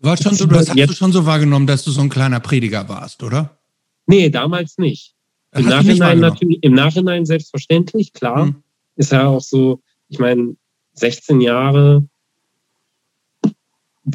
war 0.00 0.16
schon 0.16 0.34
so, 0.34 0.46
das 0.46 0.68
hast 0.68 0.76
jetzt, 0.76 0.90
du 0.90 0.94
schon 0.94 1.12
so 1.12 1.24
wahrgenommen, 1.24 1.66
dass 1.66 1.84
du 1.84 1.90
so 1.92 2.00
ein 2.00 2.08
kleiner 2.08 2.40
Prediger 2.40 2.88
warst, 2.88 3.22
oder? 3.22 3.58
Nee, 4.06 4.28
damals 4.28 4.76
nicht. 4.78 5.14
Im 5.54 5.66
Nachhinein, 5.66 6.18
natürlich, 6.18 6.58
Im 6.62 6.74
Nachhinein 6.74 7.24
selbstverständlich, 7.24 8.12
klar. 8.12 8.46
Hm. 8.46 8.56
Ist 8.96 9.12
ja 9.12 9.28
auch 9.28 9.40
so, 9.40 9.80
ich 10.12 10.18
meine, 10.18 10.56
16 10.92 11.40
Jahre, 11.40 12.06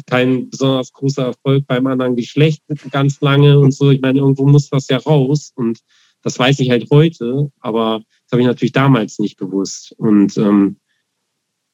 kein 0.06 0.48
besonders 0.48 0.92
großer 0.92 1.24
Erfolg 1.24 1.66
beim 1.66 1.88
anderen 1.88 2.14
Geschlecht 2.14 2.62
ganz 2.92 3.20
lange 3.20 3.58
und 3.58 3.72
so. 3.72 3.90
Ich 3.90 4.00
meine, 4.00 4.20
irgendwo 4.20 4.46
muss 4.46 4.70
das 4.70 4.86
ja 4.88 4.98
raus 4.98 5.50
und 5.56 5.80
das 6.22 6.38
weiß 6.38 6.60
ich 6.60 6.70
halt 6.70 6.88
heute, 6.90 7.50
aber 7.58 8.02
das 8.24 8.32
habe 8.32 8.42
ich 8.42 8.46
natürlich 8.46 8.72
damals 8.72 9.18
nicht 9.18 9.38
gewusst. 9.38 9.92
Und 9.98 10.36
ähm, 10.36 10.76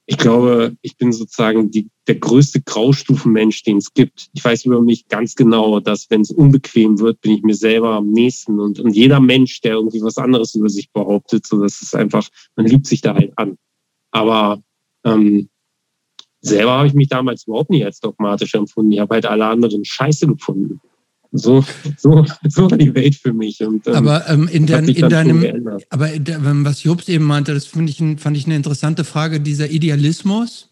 ich 0.07 0.17
glaube, 0.17 0.75
ich 0.81 0.97
bin 0.97 1.13
sozusagen 1.13 1.71
die, 1.71 1.91
der 2.07 2.15
größte 2.15 2.63
Graustufenmensch, 2.63 3.63
den 3.63 3.77
es 3.79 3.93
gibt. 3.93 4.29
Ich 4.33 4.43
weiß 4.43 4.65
über 4.65 4.81
mich 4.81 5.09
ganz 5.09 5.35
genau, 5.35 5.81
dass 5.81 6.09
wenn 6.09 6.23
es 6.23 6.31
unbequem 6.31 6.99
wird, 6.99 7.21
bin 7.21 7.33
ich 7.33 7.43
mir 7.43 7.55
selber 7.55 7.91
am 7.91 8.11
nächsten. 8.11 8.59
Und, 8.59 8.81
und 8.81 8.95
jeder 8.95 9.21
Mensch, 9.21 9.61
der 9.61 9.75
irgendwie 9.75 10.01
was 10.03 10.17
anderes 10.17 10.55
über 10.55 10.71
sich 10.71 10.91
behauptet, 10.93 11.47
so 11.47 11.61
das 11.61 11.83
ist 11.83 11.95
einfach, 11.95 12.27
man 12.57 12.67
liebt 12.67 12.87
sich 12.87 13.03
da 13.03 13.15
halt 13.15 13.37
an. 13.37 13.59
Aber 14.15 14.63
ähm, 15.05 15.49
selber 16.41 16.71
habe 16.71 16.87
ich 16.87 16.95
mich 16.95 17.09
damals 17.09 17.47
überhaupt 17.47 17.71
nicht 17.71 17.85
als 17.85 17.99
dogmatisch 17.99 18.55
empfunden. 18.55 18.93
Ich 18.93 19.01
habe 19.01 19.15
halt 19.15 19.27
alle 19.27 19.47
anderen 19.47 19.85
Scheiße 19.85 20.29
gefunden. 20.29 20.81
So, 21.33 21.65
so, 21.97 22.25
so 22.49 22.71
war 22.71 22.79
die 22.79 22.95
Welt 22.95 23.17
für 23.17 23.33
mich. 23.33 23.61
Und, 23.61 23.89
ähm, 23.89 23.95
aber 23.95 24.29
ähm, 24.29 24.47
in, 24.47 24.67
dein, 24.67 24.89
in 24.89 25.09
deinem, 25.09 25.81
aber 25.91 26.17
der, 26.21 26.39
was 26.65 26.85
Jobs 26.85 27.09
eben 27.09 27.25
meinte, 27.25 27.53
das 27.53 27.67
ich, 27.75 27.97
fand 28.21 28.37
ich 28.37 28.47
eine 28.47 28.55
interessante 28.55 29.03
Frage. 29.03 29.41
Dieser 29.41 29.69
Idealismus 29.69 30.71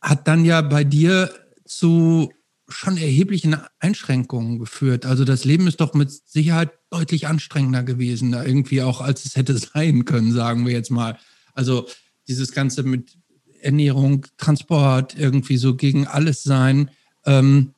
hat 0.00 0.26
dann 0.26 0.44
ja 0.44 0.60
bei 0.60 0.82
dir 0.82 1.30
zu 1.64 2.32
schon 2.68 2.96
erheblichen 2.96 3.56
Einschränkungen 3.78 4.58
geführt. 4.58 5.06
Also 5.06 5.24
das 5.24 5.44
Leben 5.44 5.68
ist 5.68 5.80
doch 5.80 5.94
mit 5.94 6.10
Sicherheit 6.10 6.70
deutlich 6.90 7.28
anstrengender 7.28 7.84
gewesen, 7.84 8.32
irgendwie 8.32 8.82
auch, 8.82 9.00
als 9.00 9.24
es 9.24 9.36
hätte 9.36 9.56
sein 9.58 10.04
können, 10.04 10.32
sagen 10.32 10.66
wir 10.66 10.72
jetzt 10.72 10.90
mal. 10.90 11.16
Also 11.54 11.86
dieses 12.28 12.52
Ganze 12.52 12.82
mit 12.82 13.16
Ernährung, 13.60 14.26
Transport, 14.36 15.18
irgendwie 15.18 15.56
so 15.56 15.74
gegen 15.74 16.06
alles 16.06 16.42
sein. 16.42 16.90
Ähm, 17.26 17.74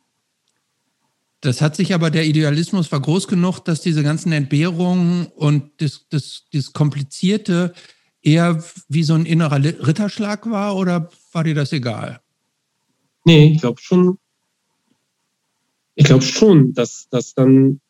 das 1.40 1.62
hat 1.62 1.74
sich 1.74 1.94
aber, 1.94 2.11
der 2.11 2.26
Idealismus 2.26 2.92
war 2.92 3.01
groß 3.01 3.26
genug, 3.26 3.61
dass 3.61 3.80
diese 3.80 4.03
ganzen 4.03 4.32
Entbehrungen 4.32 5.26
und 5.28 5.70
das, 5.78 6.07
das, 6.11 6.44
das 6.53 6.72
Komplizierte 6.74 7.72
eher 8.22 8.62
wie 8.88 9.03
so 9.03 9.14
ein 9.14 9.24
innerer 9.24 9.62
Ritterschlag 9.64 10.51
war 10.51 10.76
oder 10.76 11.11
war 11.32 11.44
dir 11.44 11.55
das 11.55 11.72
egal? 11.72 12.20
Nee, 13.24 13.53
ich 13.55 13.61
glaube 13.61 13.80
schon. 13.80 14.18
Ich 15.94 16.05
glaube 16.05 16.22
schon, 16.22 16.74
dass 16.74 17.09
das 17.11 17.34
dann, 17.34 17.80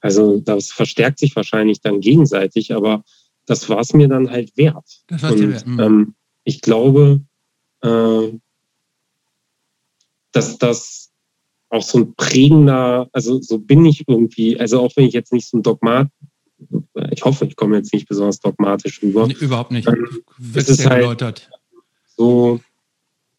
also 0.00 0.40
das 0.40 0.70
verstärkt 0.70 1.18
sich 1.18 1.34
wahrscheinlich 1.36 1.80
dann 1.80 2.00
gegenseitig, 2.00 2.74
aber 2.74 3.04
das 3.48 3.68
war 3.68 3.80
es 3.80 3.94
mir 3.94 4.08
dann 4.08 4.30
halt 4.30 4.56
wert. 4.56 5.02
Das 5.06 5.22
war 5.22 5.32
und, 5.32 5.50
wert. 5.50 5.66
Mhm. 5.66 5.80
Ähm, 5.80 6.14
ich 6.44 6.60
glaube, 6.60 7.20
äh, 7.82 8.32
dass 10.32 10.58
das 10.58 11.10
auch 11.70 11.82
so 11.82 11.98
ein 11.98 12.14
prägender, 12.14 13.08
also 13.12 13.40
so 13.40 13.58
bin 13.58 13.84
ich 13.86 14.04
irgendwie, 14.06 14.58
also 14.58 14.80
auch 14.80 14.92
wenn 14.96 15.06
ich 15.06 15.14
jetzt 15.14 15.32
nicht 15.32 15.48
so 15.48 15.58
ein 15.58 15.62
Dogmat, 15.62 16.08
ich 17.10 17.24
hoffe, 17.24 17.46
ich 17.46 17.56
komme 17.56 17.76
jetzt 17.76 17.92
nicht 17.92 18.08
besonders 18.08 18.40
dogmatisch 18.40 19.02
rüber. 19.02 19.26
Nee, 19.26 19.36
überhaupt 19.40 19.70
nicht. 19.70 19.88
Ähm, 19.88 20.22
es 20.54 20.68
ist 20.68 20.86
halt 20.86 21.02
geläutert. 21.02 21.50
so, 22.16 22.60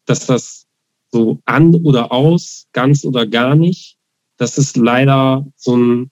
dass 0.06 0.26
das 0.26 0.66
so 1.12 1.40
an 1.44 1.74
oder 1.74 2.12
aus, 2.12 2.66
ganz 2.72 3.04
oder 3.04 3.26
gar 3.26 3.54
nicht, 3.54 3.98
das 4.38 4.58
ist 4.58 4.76
leider 4.76 5.46
so 5.56 5.76
ein 5.76 6.10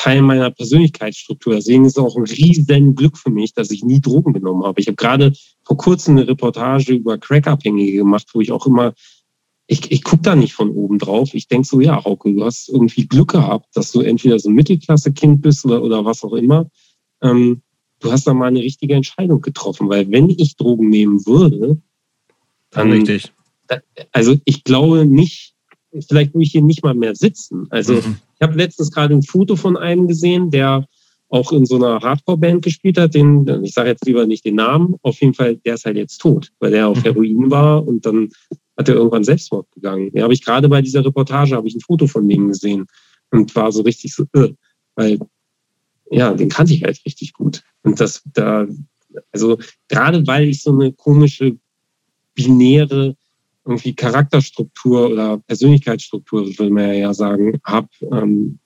Teil 0.00 0.22
meiner 0.22 0.50
Persönlichkeitsstruktur. 0.50 1.56
Deswegen 1.56 1.84
ist 1.84 1.98
es 1.98 2.02
auch 2.02 2.16
ein 2.16 2.24
riesen 2.24 2.94
Glück 2.94 3.18
für 3.18 3.30
mich, 3.30 3.52
dass 3.52 3.70
ich 3.70 3.84
nie 3.84 4.00
Drogen 4.00 4.32
genommen 4.32 4.64
habe. 4.64 4.80
Ich 4.80 4.86
habe 4.86 4.96
gerade 4.96 5.34
vor 5.62 5.76
kurzem 5.76 6.16
eine 6.16 6.26
Reportage 6.26 6.94
über 6.94 7.18
Crackabhängige 7.18 7.98
gemacht, 7.98 8.26
wo 8.32 8.40
ich 8.40 8.50
auch 8.50 8.66
immer 8.66 8.94
ich, 9.66 9.92
ich 9.92 10.02
gucke 10.02 10.22
da 10.22 10.34
nicht 10.34 10.54
von 10.54 10.70
oben 10.70 10.98
drauf. 10.98 11.32
Ich 11.32 11.46
denke 11.46 11.68
so, 11.68 11.80
ja, 11.80 12.04
Hauke, 12.04 12.34
du 12.34 12.44
hast 12.44 12.68
irgendwie 12.70 13.06
Glück 13.06 13.30
gehabt, 13.30 13.68
dass 13.76 13.92
du 13.92 14.00
entweder 14.00 14.36
so 14.40 14.48
ein 14.48 14.54
Mittelklasse-Kind 14.54 15.42
bist 15.42 15.64
oder, 15.64 15.82
oder 15.82 16.04
was 16.04 16.24
auch 16.24 16.32
immer. 16.32 16.68
Ähm, 17.22 17.62
du 18.00 18.10
hast 18.10 18.26
da 18.26 18.34
mal 18.34 18.48
eine 18.48 18.62
richtige 18.62 18.94
Entscheidung 18.94 19.40
getroffen, 19.42 19.88
weil 19.88 20.10
wenn 20.10 20.28
ich 20.28 20.56
Drogen 20.56 20.88
nehmen 20.88 21.24
würde, 21.24 21.80
dann. 22.70 22.90
Richtig. 22.90 23.32
also 24.10 24.34
ich 24.44 24.64
glaube 24.64 25.06
nicht, 25.06 25.54
vielleicht 26.08 26.34
würde 26.34 26.44
ich 26.44 26.52
hier 26.52 26.62
nicht 26.62 26.82
mal 26.82 26.94
mehr 26.94 27.14
sitzen. 27.14 27.68
Also 27.70 27.94
mhm. 27.94 28.16
Ich 28.40 28.46
habe 28.46 28.56
letztens 28.56 28.90
gerade 28.90 29.14
ein 29.14 29.22
Foto 29.22 29.54
von 29.54 29.76
einem 29.76 30.08
gesehen, 30.08 30.50
der 30.50 30.86
auch 31.28 31.52
in 31.52 31.66
so 31.66 31.76
einer 31.76 32.00
Hardcore-Band 32.00 32.64
gespielt 32.64 32.98
hat, 32.98 33.14
den, 33.14 33.46
ich 33.62 33.74
sage 33.74 33.90
jetzt 33.90 34.06
lieber 34.06 34.26
nicht 34.26 34.44
den 34.44 34.56
Namen, 34.56 34.96
auf 35.02 35.20
jeden 35.20 35.34
Fall, 35.34 35.56
der 35.56 35.74
ist 35.74 35.84
halt 35.84 35.96
jetzt 35.96 36.18
tot, 36.18 36.50
weil 36.58 36.70
der 36.70 36.88
auf 36.88 36.98
mhm. 36.98 37.02
Heroin 37.02 37.50
war 37.50 37.86
und 37.86 38.04
dann 38.04 38.30
hat 38.78 38.88
er 38.88 38.94
irgendwann 38.94 39.24
Selbstmord 39.24 39.70
begangen. 39.72 40.10
Ja, 40.14 40.22
habe 40.22 40.32
ich 40.32 40.44
gerade 40.44 40.68
bei 40.68 40.80
dieser 40.80 41.04
Reportage 41.04 41.54
habe 41.54 41.68
ich 41.68 41.74
ein 41.74 41.82
Foto 41.82 42.06
von 42.06 42.26
dem 42.26 42.48
gesehen 42.48 42.86
und 43.30 43.54
war 43.54 43.70
so 43.70 43.82
richtig 43.82 44.14
so, 44.14 44.24
äh, 44.32 44.48
weil 44.96 45.18
ja, 46.10 46.32
den 46.32 46.48
kannte 46.48 46.72
ich 46.72 46.82
halt 46.82 47.00
richtig 47.04 47.34
gut. 47.34 47.62
Und 47.82 48.00
das 48.00 48.22
da, 48.32 48.66
also 49.32 49.58
gerade 49.88 50.26
weil 50.26 50.48
ich 50.48 50.62
so 50.62 50.72
eine 50.72 50.92
komische 50.92 51.56
binäre 52.34 53.16
irgendwie 53.64 53.94
Charakterstruktur 53.94 55.10
oder 55.10 55.38
Persönlichkeitsstruktur, 55.38 56.46
will 56.58 56.70
man 56.70 56.94
ja 56.94 57.12
sagen, 57.14 57.60
habe, 57.64 57.88
ähm, 58.12 58.58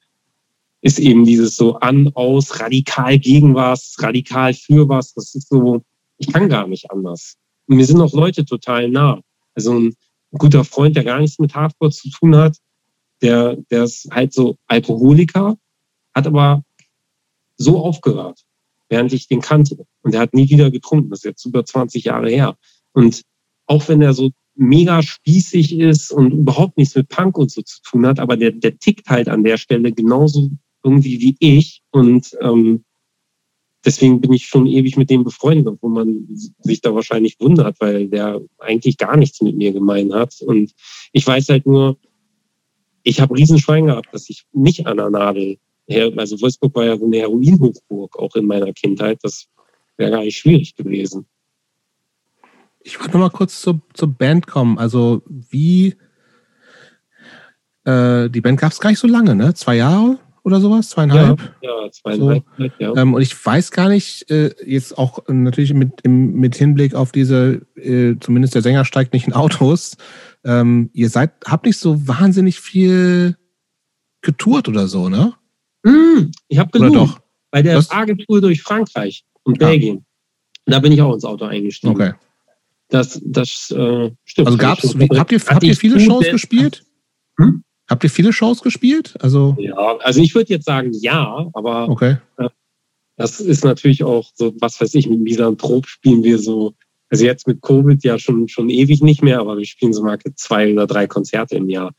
ist 0.80 0.98
eben 0.98 1.24
dieses 1.24 1.56
so 1.56 1.76
an, 1.76 2.10
aus, 2.14 2.60
radikal 2.60 3.18
gegen 3.18 3.54
was, 3.54 3.96
radikal 3.98 4.52
für 4.52 4.88
was. 4.88 5.14
Das 5.14 5.34
ist 5.34 5.48
so, 5.48 5.82
ich 6.18 6.32
kann 6.32 6.48
gar 6.48 6.66
nicht 6.66 6.90
anders. 6.90 7.36
Und 7.66 7.76
mir 7.76 7.86
sind 7.86 8.00
auch 8.00 8.12
Leute 8.12 8.44
total 8.44 8.90
nah. 8.90 9.20
Also 9.54 9.72
ein 9.78 9.96
guter 10.32 10.64
Freund, 10.64 10.94
der 10.96 11.04
gar 11.04 11.20
nichts 11.20 11.38
mit 11.38 11.54
Hardcore 11.54 11.90
zu 11.90 12.10
tun 12.10 12.36
hat, 12.36 12.58
der, 13.22 13.56
der 13.70 13.84
ist 13.84 14.08
halt 14.10 14.32
so 14.34 14.58
Alkoholiker, 14.66 15.56
hat 16.14 16.26
aber 16.26 16.62
so 17.56 17.82
aufgehört, 17.82 18.44
während 18.88 19.12
ich 19.12 19.28
den 19.28 19.40
kannte. 19.40 19.86
Und 20.02 20.12
der 20.12 20.20
hat 20.20 20.34
nie 20.34 20.50
wieder 20.50 20.70
getrunken. 20.70 21.10
Das 21.10 21.20
ist 21.20 21.24
jetzt 21.24 21.46
über 21.46 21.64
20 21.64 22.04
Jahre 22.04 22.28
her. 22.28 22.56
Und 22.92 23.22
auch 23.66 23.88
wenn 23.88 24.02
er 24.02 24.12
so 24.12 24.30
mega 24.56 25.02
spießig 25.02 25.78
ist 25.78 26.10
und 26.10 26.32
überhaupt 26.32 26.78
nichts 26.78 26.94
mit 26.94 27.08
Punk 27.08 27.38
und 27.38 27.50
so 27.50 27.62
zu 27.62 27.82
tun 27.82 28.06
hat, 28.06 28.18
aber 28.20 28.36
der, 28.36 28.52
der 28.52 28.78
tickt 28.78 29.08
halt 29.08 29.28
an 29.28 29.44
der 29.44 29.56
Stelle 29.56 29.92
genauso 29.92 30.50
irgendwie 30.84 31.20
wie 31.20 31.36
ich. 31.40 31.82
Und 31.90 32.36
ähm, 32.40 32.84
deswegen 33.84 34.20
bin 34.20 34.32
ich 34.32 34.46
schon 34.46 34.66
ewig 34.66 34.96
mit 34.96 35.10
dem 35.10 35.24
befreundet, 35.24 35.66
obwohl 35.66 35.90
man 35.90 36.28
sich 36.30 36.80
da 36.80 36.94
wahrscheinlich 36.94 37.40
wundert, 37.40 37.80
weil 37.80 38.08
der 38.08 38.40
eigentlich 38.58 38.98
gar 38.98 39.16
nichts 39.16 39.40
mit 39.40 39.56
mir 39.56 39.72
gemein 39.72 40.12
hat. 40.12 40.40
Und 40.42 40.72
ich 41.12 41.26
weiß 41.26 41.48
halt 41.48 41.66
nur, 41.66 41.98
ich 43.02 43.20
habe 43.20 43.36
Riesenschwein 43.36 43.86
gehabt, 43.86 44.08
dass 44.12 44.30
ich 44.30 44.44
nicht 44.52 44.86
an 44.86 44.98
der 44.98 45.10
Nadel 45.10 45.58
her, 45.86 46.12
also 46.16 46.40
Wolfsburg 46.40 46.74
war 46.74 46.84
ja 46.84 46.96
so 46.96 47.04
eine 47.04 47.18
Heroinhochburg 47.18 48.18
auch 48.18 48.34
in 48.36 48.46
meiner 48.46 48.72
Kindheit. 48.72 49.18
Das 49.22 49.46
wäre 49.96 50.10
gar 50.10 50.22
nicht 50.22 50.36
schwierig 50.36 50.74
gewesen. 50.76 51.26
Ich 52.86 53.00
wollte 53.00 53.12
noch 53.12 53.20
mal 53.20 53.30
kurz 53.30 53.62
zur, 53.62 53.80
zur 53.94 54.08
Band 54.08 54.46
kommen. 54.46 54.78
Also 54.78 55.22
wie 55.26 55.96
äh, 57.84 58.28
die 58.28 58.42
Band 58.42 58.60
gab 58.60 58.72
es 58.72 58.80
gar 58.80 58.90
nicht 58.90 58.98
so 58.98 59.08
lange, 59.08 59.34
ne? 59.34 59.54
Zwei 59.54 59.76
Jahre 59.76 60.18
oder 60.42 60.60
sowas? 60.60 60.90
Zweieinhalb? 60.90 61.40
Ja, 61.62 61.70
ja 61.84 61.90
zweieinhalb. 61.90 62.44
So. 62.58 62.64
Ja. 62.78 62.94
Ähm, 62.96 63.14
und 63.14 63.22
ich 63.22 63.34
weiß 63.44 63.70
gar 63.70 63.88
nicht, 63.88 64.30
äh, 64.30 64.54
jetzt 64.66 64.98
auch 64.98 65.20
natürlich 65.28 65.72
mit, 65.72 66.02
im, 66.02 66.34
mit 66.34 66.56
Hinblick 66.56 66.94
auf 66.94 67.10
diese, 67.10 67.62
äh, 67.76 68.16
zumindest 68.20 68.54
der 68.54 68.62
Sänger 68.62 68.84
steigt 68.84 69.14
nicht 69.14 69.26
in 69.26 69.32
Autos. 69.32 69.96
Ähm, 70.44 70.90
ihr 70.92 71.08
seid, 71.08 71.32
habt 71.46 71.64
nicht 71.64 71.78
so 71.78 72.06
wahnsinnig 72.06 72.60
viel 72.60 73.38
getourt 74.20 74.68
oder 74.68 74.88
so, 74.88 75.08
ne? 75.08 75.32
Mm, 75.84 76.30
ich 76.48 76.58
habe 76.58 76.70
genug. 76.70 77.18
Bei 77.50 77.62
der 77.62 77.82
Agentur 77.88 78.40
durch 78.42 78.62
Frankreich 78.62 79.24
und 79.44 79.60
ja. 79.60 79.68
Belgien. 79.68 80.04
Da 80.66 80.80
bin 80.80 80.92
ich 80.92 81.00
auch 81.00 81.14
ins 81.14 81.24
Auto 81.24 81.44
eingestiegen. 81.44 81.94
Okay. 81.94 82.12
Das, 82.88 83.20
das 83.24 83.70
äh, 83.70 84.10
stimmt. 84.24 84.46
Also 84.46 84.58
gab's, 84.58 84.94
habt 85.16 85.32
ihr, 85.32 85.40
habt 85.40 85.62
ihr 85.64 85.76
viele 85.76 86.00
Shows 86.00 86.24
gespielt? 86.30 86.84
Hm? 87.38 87.64
Habt 87.88 88.04
ihr 88.04 88.10
viele 88.10 88.32
Shows 88.32 88.62
gespielt? 88.62 89.14
Also 89.20 89.56
ja, 89.58 89.74
also 89.98 90.20
ich 90.20 90.34
würde 90.34 90.50
jetzt 90.50 90.64
sagen 90.64 90.90
ja, 90.92 91.48
aber 91.52 91.88
okay. 91.88 92.16
äh, 92.38 92.48
das 93.16 93.40
ist 93.40 93.64
natürlich 93.64 94.04
auch 94.04 94.30
so, 94.34 94.54
was 94.60 94.80
weiß 94.80 94.94
ich, 94.94 95.08
mit 95.08 95.20
Misanthrop 95.20 95.86
spielen 95.86 96.24
wir 96.24 96.38
so, 96.38 96.74
also 97.10 97.24
jetzt 97.24 97.46
mit 97.46 97.60
Covid 97.62 98.02
ja 98.02 98.18
schon, 98.18 98.48
schon 98.48 98.70
ewig 98.70 99.02
nicht 99.02 99.22
mehr, 99.22 99.40
aber 99.40 99.58
wir 99.58 99.66
spielen 99.66 99.92
so 99.92 100.02
mal 100.02 100.18
zwei 100.34 100.72
oder 100.72 100.86
drei 100.86 101.06
Konzerte 101.06 101.56
im 101.56 101.68
Jahr. 101.68 101.92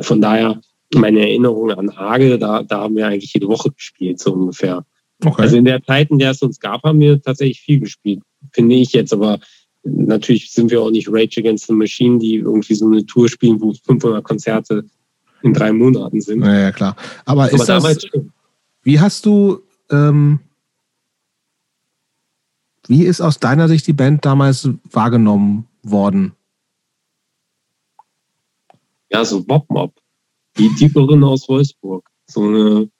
Von 0.00 0.20
daher, 0.20 0.60
meine 0.94 1.20
Erinnerung 1.20 1.70
an 1.70 1.96
Hage, 1.96 2.38
da, 2.38 2.62
da 2.62 2.80
haben 2.80 2.96
wir 2.96 3.06
eigentlich 3.06 3.32
jede 3.32 3.48
Woche 3.48 3.70
gespielt, 3.70 4.18
so 4.18 4.32
ungefähr. 4.32 4.84
Okay. 5.24 5.42
Also 5.42 5.56
in 5.56 5.64
der 5.64 5.82
Zeit, 5.82 6.10
in 6.10 6.18
der 6.18 6.32
es 6.32 6.42
uns 6.42 6.60
gab, 6.60 6.82
haben 6.82 7.00
wir 7.00 7.20
tatsächlich 7.20 7.60
viel 7.60 7.80
gespielt, 7.80 8.22
finde 8.52 8.74
ich 8.74 8.92
jetzt, 8.92 9.12
aber 9.12 9.40
natürlich 9.84 10.50
sind 10.52 10.70
wir 10.70 10.82
auch 10.82 10.90
nicht 10.90 11.08
Rage 11.10 11.40
Against 11.40 11.66
the 11.66 11.72
Machine, 11.72 12.18
die 12.18 12.36
irgendwie 12.36 12.74
so 12.74 12.86
eine 12.86 13.04
Tour 13.06 13.28
spielen, 13.28 13.60
wo 13.60 13.72
500 13.72 14.22
Konzerte 14.24 14.84
in 15.42 15.52
drei 15.52 15.72
Monaten 15.72 16.20
sind. 16.20 16.42
Ja, 16.42 16.58
ja 16.58 16.72
klar. 16.72 16.96
Aber, 17.24 17.44
Aber 17.44 17.52
ist 17.52 17.68
das, 17.68 18.06
wie 18.82 19.00
hast 19.00 19.26
du, 19.26 19.60
ähm, 19.90 20.40
wie 22.86 23.04
ist 23.04 23.20
aus 23.20 23.38
deiner 23.38 23.68
Sicht 23.68 23.86
die 23.86 23.92
Band 23.92 24.24
damals 24.24 24.68
wahrgenommen 24.90 25.66
worden? 25.82 26.32
Ja, 29.10 29.24
so 29.24 29.42
Bob 29.42 29.68
Mob. 29.70 29.94
Die 30.58 30.68
Typerin 30.74 31.22
aus 31.22 31.48
Wolfsburg. 31.48 32.08
So 32.26 32.42
eine 32.42 32.90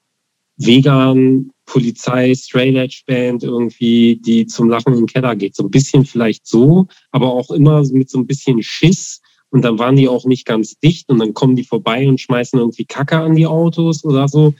vegan 0.57 1.51
Polizei, 1.69 2.33
Straight 2.33 2.75
Edge 2.75 3.03
Band 3.05 3.43
irgendwie, 3.43 4.19
die 4.25 4.47
zum 4.47 4.69
Lachen 4.69 4.97
im 4.97 5.05
Keller 5.05 5.35
geht. 5.35 5.55
So 5.55 5.63
ein 5.63 5.69
bisschen 5.69 6.03
vielleicht 6.03 6.47
so, 6.47 6.87
aber 7.11 7.31
auch 7.31 7.51
immer 7.51 7.83
mit 7.91 8.09
so 8.09 8.17
ein 8.17 8.25
bisschen 8.25 8.63
Schiss 8.63 9.21
und 9.51 9.63
dann 9.63 9.77
waren 9.77 9.95
die 9.95 10.07
auch 10.07 10.25
nicht 10.25 10.45
ganz 10.45 10.79
dicht 10.79 11.09
und 11.09 11.19
dann 11.19 11.33
kommen 11.33 11.55
die 11.55 11.63
vorbei 11.63 12.07
und 12.07 12.19
schmeißen 12.19 12.59
irgendwie 12.59 12.85
Kacke 12.85 13.17
an 13.17 13.35
die 13.35 13.45
Autos 13.45 14.03
oder 14.03 14.27
so. 14.27 14.55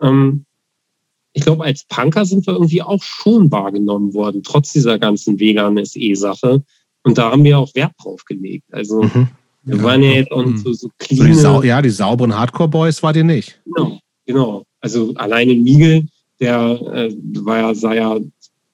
Ähm, 0.00 0.46
ich 1.34 1.44
glaube, 1.44 1.64
als 1.64 1.84
Punker 1.84 2.24
sind 2.24 2.46
wir 2.46 2.54
irgendwie 2.54 2.82
auch 2.82 3.02
schon 3.02 3.50
wahrgenommen 3.50 4.14
worden, 4.14 4.42
trotz 4.42 4.72
dieser 4.72 4.98
ganzen 4.98 5.38
vegan 5.38 5.82
SE-Sache. 5.84 6.62
Und 7.04 7.18
da 7.18 7.30
haben 7.30 7.44
wir 7.44 7.58
auch 7.58 7.74
Wert 7.74 7.92
drauf 8.02 8.24
gelegt. 8.24 8.72
Also 8.72 9.02
mhm. 9.02 9.28
wir 9.64 9.76
ja, 9.76 9.82
waren 9.82 10.02
ja 10.02 10.10
jetzt 10.12 10.32
auch 10.32 10.46
so, 10.56 10.72
so 10.72 10.88
clean. 10.98 11.34
So 11.34 11.60
die 11.60 11.68
ja, 11.68 11.82
die 11.82 11.90
sauberen 11.90 12.38
Hardcore-Boys 12.38 13.02
war 13.02 13.14
ihr 13.16 13.24
nicht. 13.24 13.60
Genau, 13.64 13.98
genau. 14.26 14.64
Also 14.80 15.14
alleine 15.14 15.54
Miegel, 15.54 16.06
der 16.42 16.80
äh, 16.92 17.14
war 17.44 17.58
ja, 17.58 17.74
sah 17.74 17.94
ja 17.94 18.18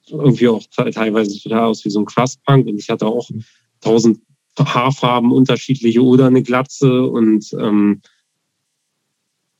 irgendwie 0.09 0.49
auch 0.49 0.64
teilweise 0.75 1.39
total 1.39 1.64
aus 1.64 1.85
wie 1.85 1.91
so 1.91 2.01
ein 2.01 2.07
Crust-Punk 2.07 2.66
und 2.66 2.79
ich 2.79 2.89
hatte 2.89 3.07
auch 3.07 3.29
mhm. 3.29 3.45
tausend 3.81 4.21
Haarfarben 4.59 5.31
unterschiedliche 5.31 6.03
oder 6.03 6.27
eine 6.27 6.43
Glatze 6.43 7.05
und 7.05 7.53
ähm, 7.53 8.01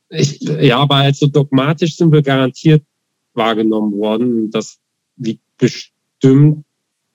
ich, 0.09 0.41
ja, 0.41 0.79
aber 0.79 0.95
als 0.95 1.19
so 1.19 1.27
dogmatisch 1.27 1.95
sind 1.95 2.11
wir 2.11 2.23
garantiert 2.23 2.83
wahrgenommen 3.33 3.93
worden. 3.93 4.49
Das 4.49 4.79
liegt 5.17 5.43
bestimmt 5.57 6.65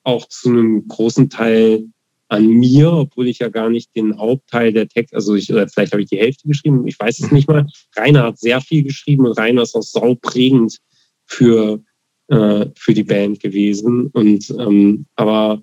auch 0.04 0.28
zu 0.28 0.48
einem 0.48 0.86
großen 0.86 1.28
Teil 1.28 1.86
an 2.28 2.46
mir, 2.46 2.92
obwohl 2.92 3.28
ich 3.28 3.38
ja 3.38 3.48
gar 3.48 3.70
nicht 3.70 3.94
den 3.94 4.18
Hauptteil 4.18 4.72
der 4.72 4.88
Text, 4.88 5.14
also 5.14 5.34
ich, 5.34 5.46
vielleicht 5.46 5.92
habe 5.92 6.02
ich 6.02 6.08
die 6.08 6.18
Hälfte 6.18 6.48
geschrieben, 6.48 6.86
ich 6.86 6.98
weiß 6.98 7.20
es 7.20 7.30
nicht 7.30 7.48
mal. 7.48 7.66
Rainer 7.96 8.24
hat 8.24 8.38
sehr 8.38 8.60
viel 8.60 8.82
geschrieben 8.82 9.26
und 9.26 9.38
Rainer 9.38 9.62
ist 9.62 9.74
auch 9.74 9.82
sauprägend 9.82 10.78
für, 11.26 11.82
äh, 12.28 12.66
für 12.76 12.94
die 12.94 13.04
Band 13.04 13.40
gewesen. 13.40 14.08
Und 14.08 14.50
ähm, 14.58 15.06
aber 15.16 15.62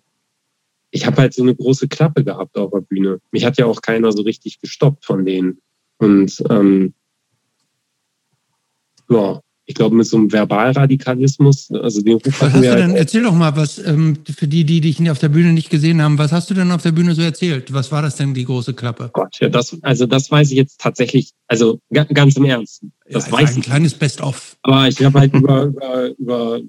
ich 0.92 1.06
habe 1.06 1.18
halt 1.18 1.34
so 1.34 1.42
eine 1.42 1.56
große 1.56 1.88
Klappe 1.88 2.24
gehabt 2.24 2.58
auf 2.58 2.72
der 2.72 2.82
Bühne. 2.82 3.20
Mich 3.32 3.46
hat 3.46 3.58
ja 3.58 3.66
auch 3.66 3.82
keiner 3.82 4.12
so 4.12 4.22
richtig 4.22 4.60
gestoppt 4.60 5.06
von 5.06 5.26
denen. 5.26 5.62
Und 5.98 6.44
ähm, 6.50 6.94
ja, 9.10 9.42
ich 9.66 9.76
glaube, 9.76 9.96
mit 9.96 10.06
so 10.06 10.18
einem 10.18 10.32
Verbalradikalismus, 10.32 11.72
also 11.72 12.02
den 12.02 12.16
Ruf 12.16 12.42
hast 12.42 12.56
du 12.56 12.70
halt 12.70 12.80
denn, 12.80 12.96
Erzähl 12.96 13.24
doch 13.24 13.34
mal, 13.34 13.56
was 13.56 13.78
ähm, 13.80 14.18
für 14.26 14.48
die, 14.48 14.66
die 14.66 14.82
dich 14.82 15.10
auf 15.10 15.20
der 15.20 15.30
Bühne 15.30 15.54
nicht 15.54 15.70
gesehen 15.70 16.02
haben, 16.02 16.18
was 16.18 16.32
hast 16.32 16.50
du 16.50 16.54
denn 16.54 16.72
auf 16.72 16.82
der 16.82 16.92
Bühne 16.92 17.14
so 17.16 17.22
erzählt? 17.22 17.72
Was 17.74 17.92
war 17.92 18.02
das 18.02 18.16
denn, 18.16 18.34
die 18.34 18.46
große 18.46 18.74
Klappe? 18.74 19.10
Gott, 19.14 19.38
ja, 19.40 19.50
das, 19.50 19.78
also 19.82 20.06
das 20.06 20.30
weiß 20.30 20.52
ich 20.52 20.58
jetzt 20.58 20.80
tatsächlich, 20.82 21.32
also 21.48 21.80
ganz 21.92 22.36
im 22.36 22.46
Ernst. 22.46 22.84
Das 23.10 23.28
ja, 23.28 23.34
weiß 23.34 23.54
ein 23.54 23.60
ich. 23.60 23.66
kleines 23.66 23.94
Best-of. 23.94 24.58
Aber 24.64 24.88
ich 24.88 25.04
habe 25.04 25.20
halt 25.20 25.34
über, 25.34 25.66
über, 25.66 26.18
über 26.18 26.60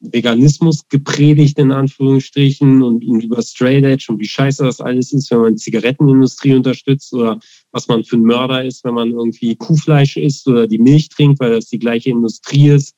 Veganismus 0.00 0.86
gepredigt, 0.88 1.58
in 1.58 1.72
Anführungsstrichen, 1.72 2.82
und, 2.82 3.04
und 3.04 3.24
über 3.24 3.42
Straight 3.42 3.84
Edge 3.84 4.06
und 4.08 4.20
wie 4.20 4.28
scheiße 4.28 4.64
das 4.64 4.80
alles 4.80 5.12
ist, 5.12 5.30
wenn 5.30 5.40
man 5.40 5.54
die 5.54 5.62
Zigarettenindustrie 5.62 6.54
unterstützt 6.54 7.12
oder 7.14 7.38
was 7.72 7.88
man 7.88 8.04
für 8.04 8.16
ein 8.16 8.22
Mörder 8.22 8.64
ist, 8.64 8.84
wenn 8.84 8.94
man 8.94 9.10
irgendwie 9.10 9.56
Kuhfleisch 9.56 10.16
isst 10.16 10.46
oder 10.48 10.66
die 10.66 10.78
Milch 10.78 11.08
trinkt, 11.08 11.40
weil 11.40 11.52
das 11.52 11.66
die 11.66 11.78
gleiche 11.78 12.10
Industrie 12.10 12.70
ist. 12.70 12.94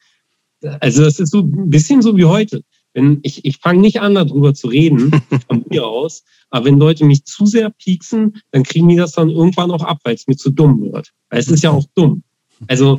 Also 0.80 1.04
das 1.04 1.20
ist 1.20 1.30
so 1.30 1.40
ein 1.40 1.70
bisschen 1.70 2.02
so 2.02 2.16
wie 2.16 2.24
heute. 2.24 2.62
Wenn 2.94 3.20
ich, 3.22 3.44
ich 3.44 3.58
fange 3.58 3.80
nicht 3.80 4.00
an, 4.00 4.14
darüber 4.16 4.54
zu 4.54 4.66
reden, 4.66 5.10
von 5.46 5.64
mir 5.68 5.86
aus, 5.86 6.24
aber 6.50 6.66
wenn 6.66 6.78
Leute 6.78 7.04
mich 7.04 7.24
zu 7.24 7.46
sehr 7.46 7.70
pieksen, 7.70 8.40
dann 8.50 8.64
kriegen 8.64 8.88
die 8.88 8.96
das 8.96 9.12
dann 9.12 9.30
irgendwann 9.30 9.70
auch 9.70 9.84
ab, 9.84 10.00
weil 10.02 10.14
es 10.14 10.26
mir 10.26 10.36
zu 10.36 10.50
dumm 10.50 10.80
wird. 10.80 11.12
Weil 11.30 11.38
es 11.38 11.48
ist 11.48 11.62
ja 11.62 11.70
auch 11.70 11.86
dumm. 11.94 12.22
Also 12.66 12.98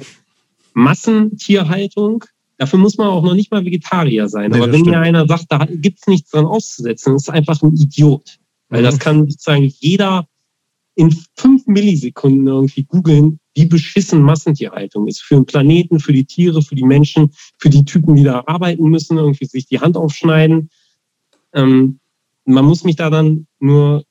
Massentierhaltung 0.73 2.23
Dafür 2.59 2.77
muss 2.77 2.97
man 2.97 3.07
auch 3.07 3.23
noch 3.23 3.35
nicht 3.35 3.51
mal 3.51 3.63
Vegetarier 3.63 4.27
sein. 4.27 4.51
Nee, 4.51 4.57
Aber 4.57 4.67
wenn 4.67 4.81
stimmt. 4.81 4.97
mir 4.97 4.99
einer 4.99 5.25
sagt, 5.25 5.45
da 5.47 5.65
gibt's 5.65 6.07
nichts 6.07 6.29
dran 6.29 6.45
auszusetzen, 6.45 7.15
ist 7.15 7.29
einfach 7.29 7.61
ein 7.61 7.73
Idiot. 7.73 8.37
Weil 8.67 8.81
mhm. 8.81 8.85
das 8.85 8.99
kann 8.99 9.29
sozusagen 9.29 9.71
jeder 9.79 10.27
in 10.95 11.15
fünf 11.37 11.65
Millisekunden 11.67 12.45
irgendwie 12.45 12.83
googeln, 12.83 13.39
wie 13.55 13.65
beschissen 13.65 14.21
Massentierhaltung 14.21 15.07
ist. 15.07 15.21
Für 15.21 15.35
den 15.35 15.45
Planeten, 15.45 16.01
für 16.01 16.11
die 16.11 16.25
Tiere, 16.25 16.61
für 16.61 16.75
die 16.75 16.83
Menschen, 16.83 17.31
für 17.57 17.69
die 17.69 17.85
Typen, 17.85 18.15
die 18.15 18.23
da 18.23 18.43
arbeiten 18.45 18.89
müssen, 18.89 19.17
irgendwie 19.17 19.45
sich 19.45 19.65
die 19.65 19.79
Hand 19.79 19.95
aufschneiden. 19.95 20.69
Ähm, 21.53 22.01
man 22.43 22.65
muss 22.65 22.83
mich 22.83 22.97
da 22.97 23.09
dann 23.09 23.47
nur 23.59 24.03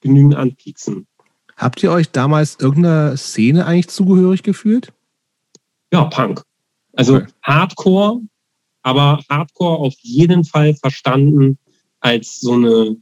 genügend 0.00 0.36
anpieksen. 0.36 1.08
Habt 1.56 1.82
ihr 1.82 1.90
euch 1.90 2.12
damals 2.12 2.58
irgendeiner 2.60 3.16
Szene 3.16 3.66
eigentlich 3.66 3.88
zugehörig 3.88 4.44
gefühlt? 4.44 4.92
Ja, 5.92 6.04
Punk. 6.04 6.44
Also 6.96 7.16
okay. 7.16 7.26
Hardcore, 7.42 8.20
aber 8.82 9.22
Hardcore 9.28 9.78
auf 9.78 9.94
jeden 10.00 10.44
Fall 10.44 10.74
verstanden 10.74 11.58
als 12.00 12.40
so 12.40 12.54
eine 12.54 12.96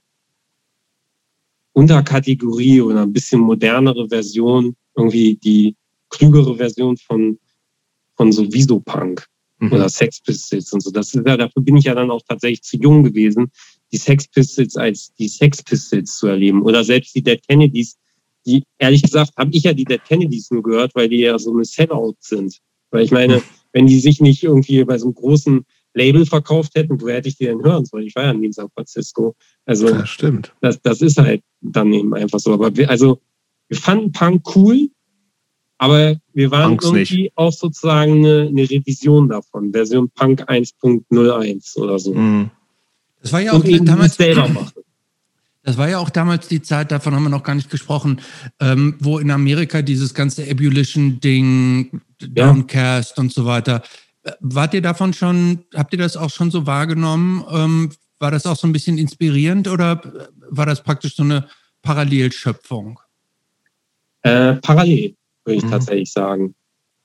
Unterkategorie 1.72 2.80
oder 2.80 3.02
ein 3.02 3.12
bisschen 3.12 3.40
modernere 3.40 4.08
Version, 4.08 4.76
irgendwie 4.96 5.36
die 5.36 5.76
klügere 6.10 6.56
Version 6.56 6.96
von, 6.96 7.38
von 8.16 8.32
so 8.32 8.52
Visopunk 8.52 9.26
mhm. 9.58 9.72
oder 9.72 9.88
Sex 9.88 10.20
Pistols 10.20 10.72
und 10.72 10.82
so. 10.82 10.90
Das 10.90 11.14
ist 11.14 11.26
ja, 11.26 11.36
dafür 11.36 11.62
bin 11.62 11.76
ich 11.76 11.84
ja 11.84 11.94
dann 11.94 12.10
auch 12.10 12.22
tatsächlich 12.28 12.62
zu 12.62 12.76
jung 12.76 13.02
gewesen, 13.02 13.50
die 13.92 13.96
Sex 13.96 14.28
Pistols 14.28 14.76
als 14.76 15.12
die 15.14 15.28
Sex 15.28 15.62
Pistols 15.62 16.16
zu 16.16 16.26
erleben. 16.26 16.62
Oder 16.62 16.84
selbst 16.84 17.14
die 17.14 17.22
Dead 17.22 17.40
Kennedys, 17.46 17.96
die, 18.46 18.62
ehrlich 18.78 19.02
gesagt, 19.02 19.32
habe 19.36 19.50
ich 19.52 19.64
ja 19.64 19.72
die 19.72 19.84
Dead 19.84 20.02
Kennedys 20.04 20.50
nur 20.50 20.62
gehört, 20.62 20.94
weil 20.94 21.08
die 21.08 21.20
ja 21.20 21.38
so 21.38 21.52
eine 21.52 21.64
Sellout 21.64 22.16
sind. 22.20 22.58
Weil 22.90 23.04
ich 23.04 23.10
meine, 23.10 23.42
wenn 23.74 23.86
die 23.86 24.00
sich 24.00 24.20
nicht 24.20 24.42
irgendwie 24.42 24.82
bei 24.84 24.96
so 24.96 25.06
einem 25.06 25.14
großen 25.14 25.66
Label 25.92 26.24
verkauft 26.24 26.74
hätten, 26.74 27.00
wo 27.00 27.08
hätte 27.08 27.28
ich 27.28 27.36
die 27.36 27.44
denn 27.44 27.62
hören 27.62 27.84
sollen? 27.84 28.06
Ich 28.06 28.14
war 28.14 28.24
ja 28.24 28.32
nie 28.32 28.46
in 28.46 28.52
San 28.52 28.70
Francisco. 28.72 29.34
Also, 29.66 29.88
ja, 29.88 30.06
stimmt. 30.06 30.54
Das, 30.60 30.80
das 30.80 31.02
ist 31.02 31.18
halt 31.18 31.42
dann 31.60 31.92
eben 31.92 32.14
einfach 32.14 32.38
so. 32.38 32.52
Aber 32.52 32.74
wir, 32.76 32.88
also, 32.88 33.20
wir 33.68 33.76
fanden 33.76 34.12
Punk 34.12 34.56
cool, 34.56 34.88
aber 35.78 36.16
wir 36.32 36.50
waren 36.50 36.70
Punks 36.76 36.86
irgendwie 36.86 37.22
nicht. 37.24 37.36
auch 37.36 37.52
sozusagen 37.52 38.24
eine, 38.24 38.48
eine, 38.48 38.62
Revision 38.62 39.28
davon. 39.28 39.72
Version 39.72 40.08
Punk 40.10 40.48
1.01 40.48 41.78
oder 41.78 41.98
so. 41.98 42.14
Mhm. 42.14 42.50
Das 43.20 43.32
war 43.32 43.40
ja 43.40 43.52
auch 43.52 43.64
damals 43.64 44.16
selber 44.16 44.48
machen. 44.48 44.84
Das 45.64 45.78
war 45.78 45.88
ja 45.88 45.98
auch 45.98 46.10
damals 46.10 46.46
die 46.46 46.60
Zeit, 46.60 46.92
davon 46.92 47.14
haben 47.14 47.22
wir 47.22 47.30
noch 47.30 47.42
gar 47.42 47.54
nicht 47.54 47.70
gesprochen, 47.70 48.20
ähm, 48.60 48.96
wo 49.00 49.18
in 49.18 49.30
Amerika 49.30 49.80
dieses 49.80 50.12
ganze 50.12 50.46
Ebullition-Ding, 50.46 52.02
Downcast 52.28 53.16
ja. 53.16 53.22
und 53.22 53.32
so 53.32 53.44
weiter. 53.44 53.82
Äh, 54.22 54.32
wart 54.40 54.74
ihr 54.74 54.82
davon 54.82 55.12
schon, 55.12 55.64
habt 55.74 55.92
ihr 55.92 55.98
das 55.98 56.16
auch 56.16 56.30
schon 56.30 56.50
so 56.50 56.66
wahrgenommen? 56.66 57.44
Ähm, 57.50 57.90
war 58.18 58.30
das 58.30 58.46
auch 58.46 58.56
so 58.56 58.66
ein 58.66 58.72
bisschen 58.72 58.98
inspirierend 58.98 59.68
oder 59.68 60.00
war 60.48 60.66
das 60.66 60.82
praktisch 60.82 61.16
so 61.16 61.22
eine 61.22 61.48
Parallelschöpfung? 61.82 62.98
Äh, 64.22 64.54
parallel, 64.54 65.14
würde 65.44 65.58
ich 65.58 65.64
mhm. 65.64 65.70
tatsächlich 65.70 66.10
sagen. 66.10 66.54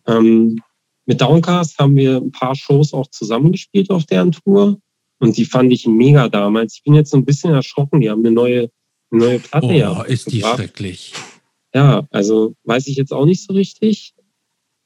Ähm, 0.08 0.62
mit 1.06 1.20
Downcast 1.20 1.78
haben 1.80 1.96
wir 1.96 2.18
ein 2.18 2.32
paar 2.32 2.56
Shows 2.56 2.94
auch 2.94 3.08
zusammengespielt 3.08 3.90
auf 3.90 4.06
deren 4.06 4.32
Tour. 4.32 4.80
Und 5.20 5.36
die 5.36 5.46
fand 5.46 5.74
ich 5.74 5.86
mega 5.86 6.30
damals. 6.30 6.76
Ich 6.76 6.84
bin 6.84 6.94
jetzt 6.94 7.12
so 7.12 7.18
ein 7.18 7.26
bisschen 7.26 7.54
erschrocken. 7.54 8.00
Die 8.00 8.10
haben 8.10 8.20
eine 8.20 8.32
neue, 8.32 8.70
eine 9.12 9.22
neue 9.22 9.40
Platte. 9.40 9.66
Oh, 9.68 9.72
ja 9.72 10.02
ist 10.04 10.32
die 10.32 10.42
schrecklich. 10.42 11.14
Ja, 11.74 12.08
also 12.12 12.56
weiß 12.64 12.88
ich 12.88 12.96
jetzt 12.96 13.12
auch 13.12 13.26
nicht 13.26 13.46
so 13.46 13.54
richtig. 13.54 14.14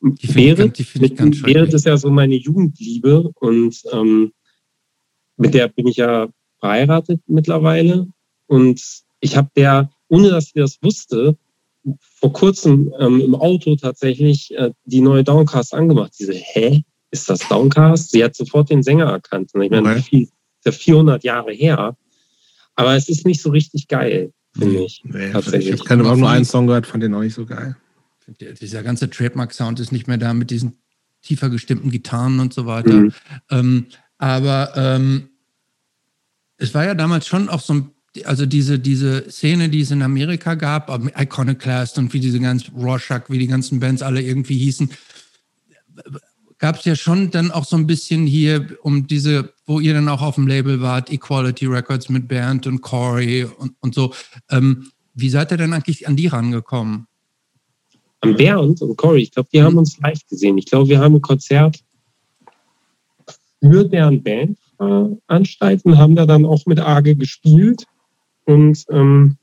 Die 0.05 0.27
Berit, 0.27 0.79
ich, 0.79 0.93
die 0.93 1.05
ich 1.05 1.15
ganz 1.15 1.41
Berit 1.41 1.73
ist 1.73 1.85
ja 1.85 1.95
so 1.95 2.09
meine 2.09 2.35
Jugendliebe 2.35 3.31
und 3.35 3.81
ähm, 3.93 4.33
mit 5.37 5.53
der 5.53 5.69
bin 5.69 5.87
ich 5.87 5.97
ja 5.97 6.27
verheiratet 6.59 7.21
mittlerweile. 7.27 8.07
Und 8.47 8.81
ich 9.21 9.37
habe 9.37 9.49
der, 9.55 9.89
ohne 10.09 10.29
dass 10.29 10.47
sie 10.47 10.59
das 10.59 10.77
wusste, 10.81 11.37
vor 11.99 12.33
kurzem 12.33 12.93
ähm, 12.99 13.21
im 13.21 13.35
Auto 13.35 13.75
tatsächlich 13.75 14.53
äh, 14.57 14.71
die 14.85 15.01
neue 15.01 15.23
Downcast 15.23 15.73
angemacht. 15.73 16.13
Diese, 16.19 16.33
hä? 16.33 16.83
Ist 17.11 17.29
das 17.29 17.47
Downcast? 17.47 18.11
Sie 18.11 18.23
hat 18.23 18.35
sofort 18.35 18.69
den 18.69 18.83
Sänger 18.83 19.05
erkannt. 19.05 19.51
Und 19.53 19.61
ich 19.61 19.71
meine, 19.71 19.91
okay. 19.91 20.01
viel, 20.01 20.23
ist 20.23 20.65
ja 20.65 20.71
400 20.71 21.23
Jahre 21.23 21.53
her. 21.53 21.95
Aber 22.75 22.95
es 22.95 23.07
ist 23.07 23.25
nicht 23.25 23.41
so 23.41 23.51
richtig 23.51 23.87
geil, 23.87 24.33
finde 24.57 24.83
ich. 24.83 25.01
Nee, 25.05 25.31
tatsächlich. 25.31 25.75
Ich 25.75 25.89
habe 25.89 26.03
nur 26.17 26.29
einen 26.29 26.45
Song 26.45 26.67
gehört, 26.67 26.87
fand 26.87 27.03
den 27.03 27.13
auch 27.13 27.21
nicht 27.21 27.35
so 27.35 27.45
geil. 27.45 27.77
Dieser 28.61 28.83
ganze 28.83 29.09
Trademark-Sound 29.09 29.79
ist 29.79 29.91
nicht 29.91 30.07
mehr 30.07 30.17
da 30.17 30.33
mit 30.33 30.49
diesen 30.49 30.77
tiefer 31.21 31.49
gestimmten 31.49 31.89
Gitarren 31.89 32.39
und 32.39 32.53
so 32.53 32.65
weiter. 32.65 32.93
Mhm. 32.93 33.13
Ähm, 33.49 33.85
aber 34.17 34.73
ähm, 34.75 35.29
es 36.57 36.73
war 36.73 36.85
ja 36.85 36.95
damals 36.95 37.27
schon 37.27 37.49
auch 37.49 37.61
so 37.61 37.73
ein, 37.73 37.91
also 38.25 38.45
diese, 38.45 38.79
diese 38.79 39.29
Szene, 39.29 39.69
die 39.69 39.81
es 39.81 39.91
in 39.91 40.01
Amerika 40.01 40.55
gab, 40.55 40.89
Iconoclast 41.17 41.97
und 41.97 42.13
wie 42.13 42.19
diese 42.19 42.39
ganzen 42.39 42.75
Rorschach, 42.75 43.23
wie 43.29 43.39
die 43.39 43.47
ganzen 43.47 43.79
Bands 43.79 44.01
alle 44.01 44.21
irgendwie 44.21 44.57
hießen, 44.57 44.89
gab 46.59 46.77
es 46.77 46.85
ja 46.85 46.95
schon 46.95 47.31
dann 47.31 47.51
auch 47.51 47.65
so 47.65 47.75
ein 47.75 47.87
bisschen 47.87 48.25
hier 48.25 48.77
um 48.83 49.07
diese, 49.07 49.53
wo 49.65 49.79
ihr 49.79 49.93
dann 49.93 50.07
auch 50.07 50.21
auf 50.21 50.35
dem 50.35 50.47
Label 50.47 50.79
wart, 50.79 51.11
Equality 51.11 51.65
Records 51.65 52.09
mit 52.09 52.27
Bernd 52.27 52.67
und 52.67 52.81
Corey 52.81 53.43
und, 53.43 53.75
und 53.79 53.93
so. 53.93 54.13
Ähm, 54.49 54.89
wie 55.13 55.29
seid 55.29 55.51
ihr 55.51 55.57
denn 55.57 55.73
eigentlich 55.73 56.07
an 56.07 56.15
die 56.15 56.27
rangekommen? 56.27 57.07
An 58.23 58.35
Bernd 58.35 58.81
und 58.81 58.95
Corey, 58.95 59.23
ich 59.23 59.31
glaube, 59.31 59.49
die 59.51 59.61
haben 59.61 59.77
uns 59.77 59.99
live 59.99 60.25
gesehen. 60.29 60.57
Ich 60.57 60.65
glaube, 60.65 60.87
wir 60.87 60.99
haben 60.99 61.15
ein 61.15 61.21
Konzert 61.21 61.79
für 63.61 63.83
deren 63.83 64.23
Band 64.23 64.57
veranstalten, 64.77 65.97
haben 65.97 66.15
da 66.15 66.25
dann 66.25 66.45
auch 66.45 66.65
mit 66.65 66.79
Arge 66.79 67.15
gespielt. 67.15 67.85
Und 68.45 68.85
ähm, 68.89 69.37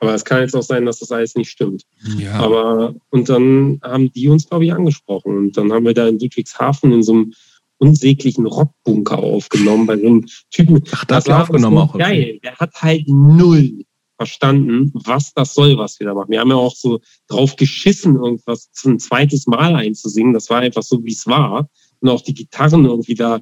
aber 0.00 0.14
es 0.14 0.24
kann 0.24 0.40
jetzt 0.40 0.54
auch 0.54 0.62
sein, 0.62 0.84
dass 0.84 0.98
das 0.98 1.12
alles 1.12 1.36
nicht 1.36 1.50
stimmt. 1.50 1.84
Ja. 2.18 2.34
Aber 2.34 2.94
und 3.10 3.28
dann 3.28 3.80
haben 3.82 4.12
die 4.12 4.28
uns, 4.28 4.48
glaube 4.48 4.64
ich, 4.64 4.72
angesprochen. 4.72 5.36
Und 5.36 5.56
dann 5.56 5.72
haben 5.72 5.84
wir 5.84 5.94
da 5.94 6.08
in 6.08 6.18
Ludwigshafen 6.18 6.92
in 6.92 7.02
so 7.02 7.12
einem 7.12 7.32
unsäglichen 7.78 8.46
Rockbunker 8.46 9.18
aufgenommen 9.18 9.86
bei 9.86 9.96
so 9.98 10.06
einem 10.06 10.26
Typen. 10.50 10.82
Ach, 10.92 11.04
das, 11.04 11.24
das 11.24 11.32
war 11.32 11.42
aufgenommen 11.42 11.78
auch. 11.78 11.96
Geil. 11.96 12.40
Der 12.42 12.56
hat 12.56 12.74
halt 12.82 13.04
null 13.06 13.85
verstanden, 14.16 14.90
was 14.94 15.32
das 15.34 15.54
soll, 15.54 15.76
was 15.78 16.00
wir 16.00 16.06
da 16.06 16.14
machen. 16.14 16.30
Wir 16.30 16.40
haben 16.40 16.50
ja 16.50 16.56
auch 16.56 16.74
so 16.74 17.00
drauf 17.28 17.56
geschissen, 17.56 18.16
irgendwas 18.16 18.70
zum 18.72 18.98
zweites 18.98 19.46
Mal 19.46 19.74
einzusingen. 19.76 20.32
Das 20.32 20.50
war 20.50 20.60
einfach 20.60 20.82
so, 20.82 21.04
wie 21.04 21.12
es 21.12 21.26
war. 21.26 21.68
Und 22.00 22.08
auch 22.08 22.22
die 22.22 22.34
Gitarren 22.34 22.84
irgendwie 22.84 23.14
da 23.14 23.40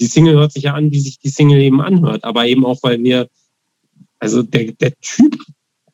die 0.00 0.06
Single 0.06 0.34
hört 0.34 0.52
sich 0.52 0.64
ja 0.64 0.74
an, 0.74 0.90
wie 0.90 1.00
sich 1.00 1.18
die 1.18 1.28
Single 1.28 1.60
eben 1.60 1.80
anhört, 1.80 2.24
aber 2.24 2.46
eben 2.46 2.64
auch, 2.64 2.82
weil 2.82 3.02
wir, 3.02 3.28
also 4.18 4.42
der, 4.42 4.72
der 4.72 4.92
Typ, 5.00 5.36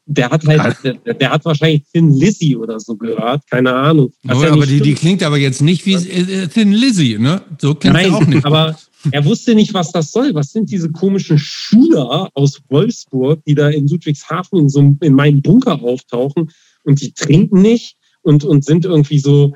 der 0.07 0.31
hat 0.31 0.45
halt, 0.47 0.77
der, 0.83 1.15
der 1.15 1.31
hat 1.31 1.45
wahrscheinlich 1.45 1.85
Thin 1.93 2.13
Lizzy 2.13 2.57
oder 2.57 2.81
so 2.81 2.97
gehört, 2.97 3.49
keine 3.49 3.73
Ahnung. 3.73 4.13
Ja 4.23 4.35
aber 4.35 4.67
die, 4.67 4.81
die, 4.81 4.95
klingt 4.95 5.23
aber 5.23 5.39
jetzt 5.39 5.63
nicht 5.63 5.87
wie 5.87 5.95
äh, 5.95 6.49
Thin 6.49 6.73
Lizzy, 6.73 7.17
ne? 7.19 7.43
So 7.61 7.75
klingt 7.75 7.95
Nein, 7.95 8.13
auch 8.13 8.27
nicht. 8.27 8.45
aber 8.45 8.77
er 9.11 9.25
wusste 9.25 9.55
nicht, 9.55 9.75
was 9.75 9.93
das 9.93 10.11
soll. 10.11 10.35
Was 10.35 10.53
sind 10.53 10.71
diese 10.71 10.91
komischen 10.91 11.39
Schüler 11.39 12.31
aus 12.35 12.61
Wolfsburg, 12.69 13.43
die 13.45 13.55
da 13.55 13.69
in 13.69 13.89
Ludwigshafen 13.89 14.59
in, 14.59 14.69
so, 14.69 14.97
in 15.01 15.15
meinem 15.15 15.43
Bunker 15.43 15.83
auftauchen 15.83 16.51
und 16.85 17.01
die 17.01 17.13
trinken 17.13 17.63
nicht 17.63 17.97
und, 18.23 18.45
und 18.45 18.65
sind 18.65 18.85
irgendwie 18.85 19.19
so 19.19 19.55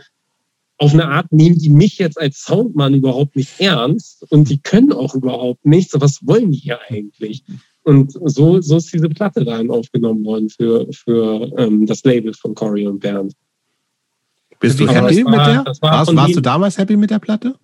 auf 0.78 0.92
eine 0.92 1.06
Art 1.06 1.30
nehmen 1.32 1.58
die 1.58 1.68
mich 1.68 1.98
jetzt 1.98 2.20
als 2.20 2.42
Soundmann 2.42 2.94
überhaupt 2.94 3.36
nicht 3.36 3.60
ernst 3.60 4.24
und 4.30 4.50
die 4.50 4.58
können 4.58 4.92
auch 4.92 5.14
überhaupt 5.14 5.64
nichts. 5.64 5.94
Was 5.98 6.26
wollen 6.26 6.50
die 6.50 6.58
hier 6.58 6.80
eigentlich? 6.88 7.44
Und 7.84 8.12
so, 8.12 8.60
so 8.60 8.78
ist 8.78 8.92
diese 8.92 9.08
Platte 9.08 9.44
dann 9.44 9.70
aufgenommen 9.70 10.24
worden 10.24 10.48
für, 10.48 10.88
für 10.92 11.52
ähm, 11.58 11.86
das 11.86 12.02
Label 12.02 12.32
von 12.34 12.54
Cory 12.54 12.86
und 12.86 12.98
Bernd. 12.98 13.34
Bist 14.58 14.80
du 14.80 14.88
happy 14.88 15.24
war, 15.24 15.30
mit 15.30 15.40
der? 15.40 15.64
War 15.80 15.98
warst, 15.98 16.16
warst 16.16 16.36
du 16.36 16.40
damals 16.40 16.78
happy 16.78 16.96
mit 16.96 17.10
der 17.10 17.18
Platte? 17.18 17.54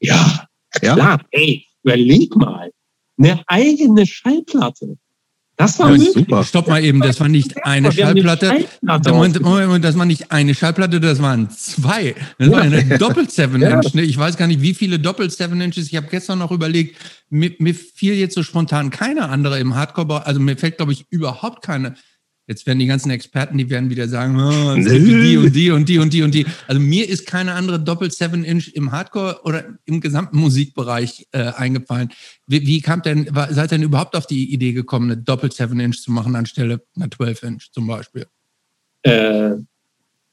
Ja, 0.00 0.48
klar. 0.70 0.98
Ja? 0.98 1.20
Ey, 1.30 1.66
überleg 1.82 2.34
mal. 2.36 2.70
Eine 3.18 3.42
eigene 3.46 4.06
Schallplatte. 4.06 4.96
Das 5.60 5.78
war 5.78 5.94
ja, 5.94 6.10
super. 6.10 6.42
Stopp 6.42 6.68
mal 6.68 6.82
eben, 6.82 7.00
das 7.00 7.20
war 7.20 7.28
nicht 7.28 7.66
eine 7.66 7.92
Schallplatte. 7.92 8.64
Moment, 8.80 9.40
Moment, 9.42 9.84
das 9.84 9.98
war 9.98 10.06
nicht 10.06 10.32
eine 10.32 10.54
Schallplatte, 10.54 11.00
das 11.00 11.20
waren 11.20 11.50
zwei. 11.50 12.14
Das 12.38 12.50
war 12.50 12.62
eine 12.62 12.98
Doppel 12.98 13.28
Seven 13.28 13.60
Inch. 13.60 13.92
Ne? 13.94 14.02
Ich 14.02 14.16
weiß 14.16 14.38
gar 14.38 14.46
nicht, 14.46 14.62
wie 14.62 14.72
viele 14.72 14.98
Doppel 14.98 15.28
Seven 15.28 15.60
Inches. 15.60 15.88
Ich 15.88 15.96
habe 15.96 16.06
gestern 16.06 16.38
noch 16.38 16.50
überlegt, 16.50 16.96
mir, 17.28 17.52
mir 17.58 17.74
fiel 17.74 18.14
jetzt 18.14 18.36
so 18.36 18.42
spontan 18.42 18.88
keine 18.88 19.28
andere 19.28 19.58
im 19.58 19.74
Hardcore, 19.74 20.24
also 20.24 20.40
mir 20.40 20.56
fällt, 20.56 20.78
glaube 20.78 20.92
ich, 20.92 21.04
überhaupt 21.10 21.62
keine 21.62 21.94
Jetzt 22.50 22.66
werden 22.66 22.80
die 22.80 22.86
ganzen 22.86 23.10
Experten, 23.10 23.58
die 23.58 23.70
werden 23.70 23.90
wieder 23.90 24.08
sagen, 24.08 24.34
oh, 24.40 24.74
die 24.74 25.36
und 25.36 25.54
die 25.54 25.70
und 25.70 25.88
die 25.88 25.98
und 26.00 26.12
die 26.12 26.22
und 26.22 26.34
die. 26.34 26.46
Also 26.66 26.80
mir 26.80 27.08
ist 27.08 27.24
keine 27.24 27.52
andere 27.54 27.78
Doppel 27.78 28.10
7 28.10 28.42
Inch 28.42 28.72
im 28.74 28.90
Hardcore 28.90 29.42
oder 29.44 29.78
im 29.84 30.00
gesamten 30.00 30.36
Musikbereich 30.38 31.28
äh, 31.30 31.52
eingefallen. 31.52 32.10
Wie, 32.48 32.66
wie 32.66 32.80
kam 32.80 33.02
denn, 33.02 33.32
war, 33.32 33.54
seid 33.54 33.70
ihr 33.70 33.78
denn 33.78 33.84
überhaupt 33.84 34.16
auf 34.16 34.26
die 34.26 34.52
Idee 34.52 34.72
gekommen, 34.72 35.12
eine 35.12 35.22
Doppel 35.22 35.52
7 35.52 35.78
Inch 35.78 36.02
zu 36.02 36.10
machen 36.10 36.34
anstelle 36.34 36.82
einer 36.96 37.08
12 37.08 37.42
Inch 37.44 37.70
zum 37.70 37.86
Beispiel? 37.86 38.26
Äh, 39.02 39.52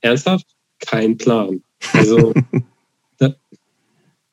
ernsthaft? 0.01 0.47
Kein 0.79 1.17
Plan. 1.17 1.61
Also 1.93 2.33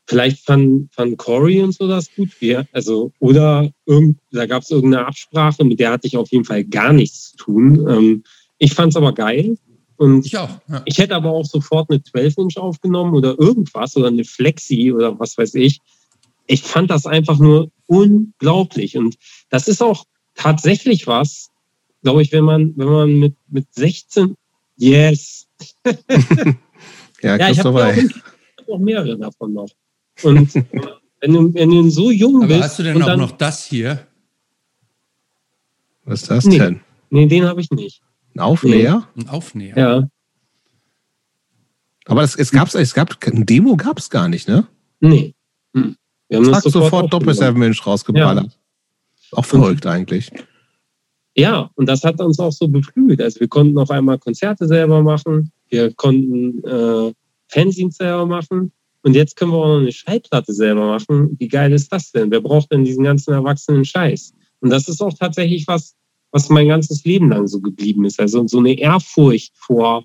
Vielleicht 0.07 0.45
fand, 0.45 0.93
fand 0.93 1.17
Corey 1.17 1.63
und 1.63 1.73
so 1.73 1.89
das 1.89 2.15
gut. 2.15 2.29
Wir, 2.41 2.67
also, 2.73 3.13
oder 3.21 3.71
irgend, 3.87 4.19
da 4.33 4.45
gab 4.47 4.63
es 4.63 4.71
irgendeine 4.71 5.07
Absprache, 5.07 5.65
mit 5.65 5.81
der 5.81 5.93
hatte 5.93 6.07
ich 6.07 6.17
auf 6.17 6.31
jeden 6.31 6.45
Fall 6.45 6.65
gar 6.65 6.93
nichts 6.93 7.31
zu 7.31 7.37
tun. 7.37 7.89
Ähm, 7.89 8.25
ich 8.59 8.75
fand 8.75 8.93
es 8.93 8.97
aber 8.97 9.15
geil. 9.15 9.57
Und 9.97 10.27
ich, 10.27 10.37
auch, 10.37 10.51
ja. 10.69 10.83
ich 10.85 10.99
hätte 10.99 11.15
aber 11.15 11.31
auch 11.31 11.47
sofort 11.47 11.91
eine 11.91 12.01
12-Inch 12.01 12.59
aufgenommen 12.59 13.15
oder 13.15 13.39
irgendwas 13.39 13.97
oder 13.97 14.09
eine 14.09 14.25
Flexi 14.25 14.93
oder 14.93 15.19
was 15.19 15.39
weiß 15.39 15.55
ich. 15.55 15.81
Ich 16.47 16.63
fand 16.63 16.91
das 16.91 17.07
einfach 17.07 17.39
nur 17.39 17.71
unglaublich. 17.87 18.99
Und 18.99 19.17
das 19.49 19.69
ist 19.69 19.83
auch 19.83 20.05
tatsächlich 20.35 21.07
was, 21.07 21.51
glaube 22.03 22.23
ich, 22.23 22.33
wenn 22.33 22.45
man, 22.45 22.75
wenn 22.77 22.89
man 22.89 23.19
mit, 23.19 23.37
mit 23.49 23.73
16, 23.73 24.35
yes. 24.77 25.47
ja, 27.23 27.37
ja 27.37 27.49
ich 27.49 27.61
habe 27.61 28.11
auch 28.71 28.79
mehrere 28.79 29.17
davon 29.17 29.55
noch. 29.55 29.69
Und 30.23 30.55
wenn 31.21 31.33
du, 31.33 31.55
wenn 31.55 31.71
du 31.71 31.91
so 31.91 32.11
jung 32.11 32.37
Aber 32.37 32.49
bist. 32.49 32.63
Hast 32.63 32.79
du 32.79 32.83
denn 32.83 33.03
auch 33.03 33.07
dann, 33.07 33.19
noch 33.19 33.33
das 33.33 33.65
hier? 33.65 34.07
Was 36.05 36.23
ist 36.23 36.31
das 36.31 36.45
nee, 36.45 36.59
denn? 36.59 36.81
Nee, 37.11 37.27
den 37.27 37.45
habe 37.45 37.61
ich 37.61 37.71
nicht. 37.71 38.03
Ein 38.35 38.41
Aufnäher? 38.41 39.09
Nee. 39.15 39.23
Ein 39.23 39.29
Aufnäher. 39.31 39.79
Ja. 39.79 40.09
Aber 42.07 42.21
das, 42.21 42.35
es, 42.37 42.51
gab's, 42.51 42.75
es 42.75 42.93
gab 42.93 43.17
ein 43.27 43.47
Demo 43.47 43.77
gab 43.77 43.99
es 43.99 44.11
gar 44.11 44.29
nicht, 44.29 44.47
ne? 44.49 44.67
Nee. 45.01 45.35
Hm. 45.75 45.97
Wir 46.29 46.39
haben 46.39 46.45
Zack, 46.45 46.63
sofort, 46.63 46.85
sofort 46.85 47.13
Doppel 47.13 47.35
Seven 47.35 47.63
Inch 47.63 47.87
rausgeballert. 47.87 48.53
Ja. 48.53 49.39
Auch 49.39 49.45
verrückt 49.47 49.87
eigentlich. 49.87 50.31
Ja, 51.35 51.71
und 51.75 51.87
das 51.87 52.05
hat 52.05 52.21
uns 52.21 52.39
auch 52.39 52.53
so 52.53 52.69
beflügelt. 52.69 53.21
Also 53.21 53.41
wir 53.41 53.49
konnten 53.49 53.79
auf 53.79 53.91
einmal 53.91 54.19
Konzerte 54.19 54.69
selber 54.69 55.03
machen, 55.03 55.51
wir 55.69 55.93
konnten 55.95 56.63
äh, 56.65 57.13
Fanzines 57.49 57.97
selber 57.97 58.27
machen 58.27 58.73
und 59.05 59.15
jetzt 59.15 59.37
können 59.37 59.53
wir 59.53 59.59
auch 59.59 59.67
noch 59.67 59.81
eine 59.81 59.93
Schallplatte 59.93 60.55
selber 60.55 60.87
machen. 60.87 61.37
Wie 61.39 61.49
geil 61.49 61.73
ist 61.73 61.93
das 61.93 62.11
denn? 62.11 62.31
Wer 62.31 62.41
braucht 62.41 62.73
denn 62.73 62.85
diesen 62.85 63.05
ganzen 63.05 63.35
erwachsenen 63.35 63.85
Scheiß? 63.85 64.33
Und 64.61 64.71
das 64.71 64.89
ist 64.89 65.03
auch 65.03 65.13
tatsächlich 65.13 65.69
was, 65.69 65.95
was 66.31 66.49
mein 66.49 66.69
ganzes 66.69 67.05
Leben 67.05 67.29
lang 67.29 67.47
so 67.47 67.61
geblieben 67.61 68.07
ist. 68.07 68.19
Also 68.19 68.47
so 68.47 68.59
eine 68.59 68.73
Ehrfurcht 68.79 69.53
vor 69.57 70.05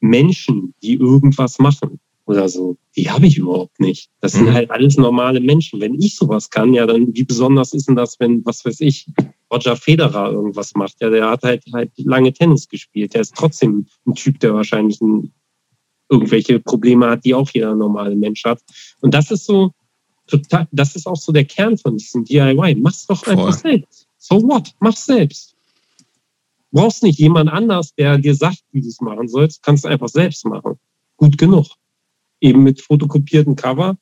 Menschen, 0.00 0.74
die 0.82 0.94
irgendwas 0.94 1.60
machen 1.60 2.00
oder 2.26 2.48
so, 2.48 2.76
die 2.96 3.08
habe 3.08 3.28
ich 3.28 3.38
überhaupt 3.38 3.78
nicht. 3.78 4.10
Das 4.20 4.32
sind 4.32 4.46
mhm. 4.46 4.52
halt 4.52 4.72
alles 4.72 4.96
normale 4.96 5.38
Menschen. 5.38 5.80
Wenn 5.80 5.94
ich 5.94 6.16
sowas 6.16 6.50
kann, 6.50 6.74
ja, 6.74 6.86
dann 6.86 7.14
wie 7.14 7.22
besonders 7.22 7.72
ist 7.72 7.86
denn 7.86 7.94
das, 7.94 8.18
wenn, 8.18 8.44
was 8.44 8.64
weiß 8.64 8.80
ich, 8.80 9.06
Roger 9.52 9.76
Federer 9.76 10.32
irgendwas 10.32 10.74
macht? 10.74 10.96
Ja, 11.00 11.08
der 11.08 11.30
hat 11.30 11.44
halt 11.44 11.62
halt 11.72 11.92
lange 11.98 12.32
Tennis 12.32 12.68
gespielt. 12.68 13.14
Der 13.14 13.20
ist 13.20 13.36
trotzdem 13.36 13.86
ein 14.06 14.14
Typ, 14.16 14.40
der 14.40 14.54
wahrscheinlich 14.54 15.00
ein 15.00 15.32
irgendwelche 16.08 16.60
Probleme 16.60 17.08
hat, 17.08 17.24
die 17.24 17.34
auch 17.34 17.50
jeder 17.50 17.74
normale 17.74 18.16
Mensch 18.16 18.44
hat. 18.44 18.60
Und 19.00 19.14
das 19.14 19.30
ist 19.30 19.46
so 19.46 19.72
total, 20.26 20.68
das 20.72 20.96
ist 20.96 21.06
auch 21.06 21.16
so 21.16 21.32
der 21.32 21.44
Kern 21.44 21.76
von 21.78 21.96
diesem 21.96 22.24
DIY. 22.24 22.76
Mach's 22.76 23.06
doch 23.06 23.24
Voll. 23.24 23.34
einfach 23.34 23.52
selbst. 23.52 24.06
So 24.18 24.42
what? 24.42 24.72
Mach's 24.80 25.04
selbst. 25.04 25.54
brauchst 26.72 27.02
nicht 27.02 27.18
jemand 27.18 27.50
anders, 27.50 27.94
der 27.94 28.18
dir 28.18 28.34
sagt, 28.34 28.62
wie 28.72 28.80
du 28.80 28.88
es 28.88 29.00
machen 29.00 29.28
sollst. 29.28 29.62
Kannst 29.62 29.84
du 29.84 29.88
einfach 29.88 30.08
selbst 30.08 30.44
machen. 30.46 30.78
Gut 31.16 31.38
genug. 31.38 31.66
Eben 32.40 32.62
mit 32.62 32.80
fotokopierten 32.80 33.56
Cover, 33.56 33.96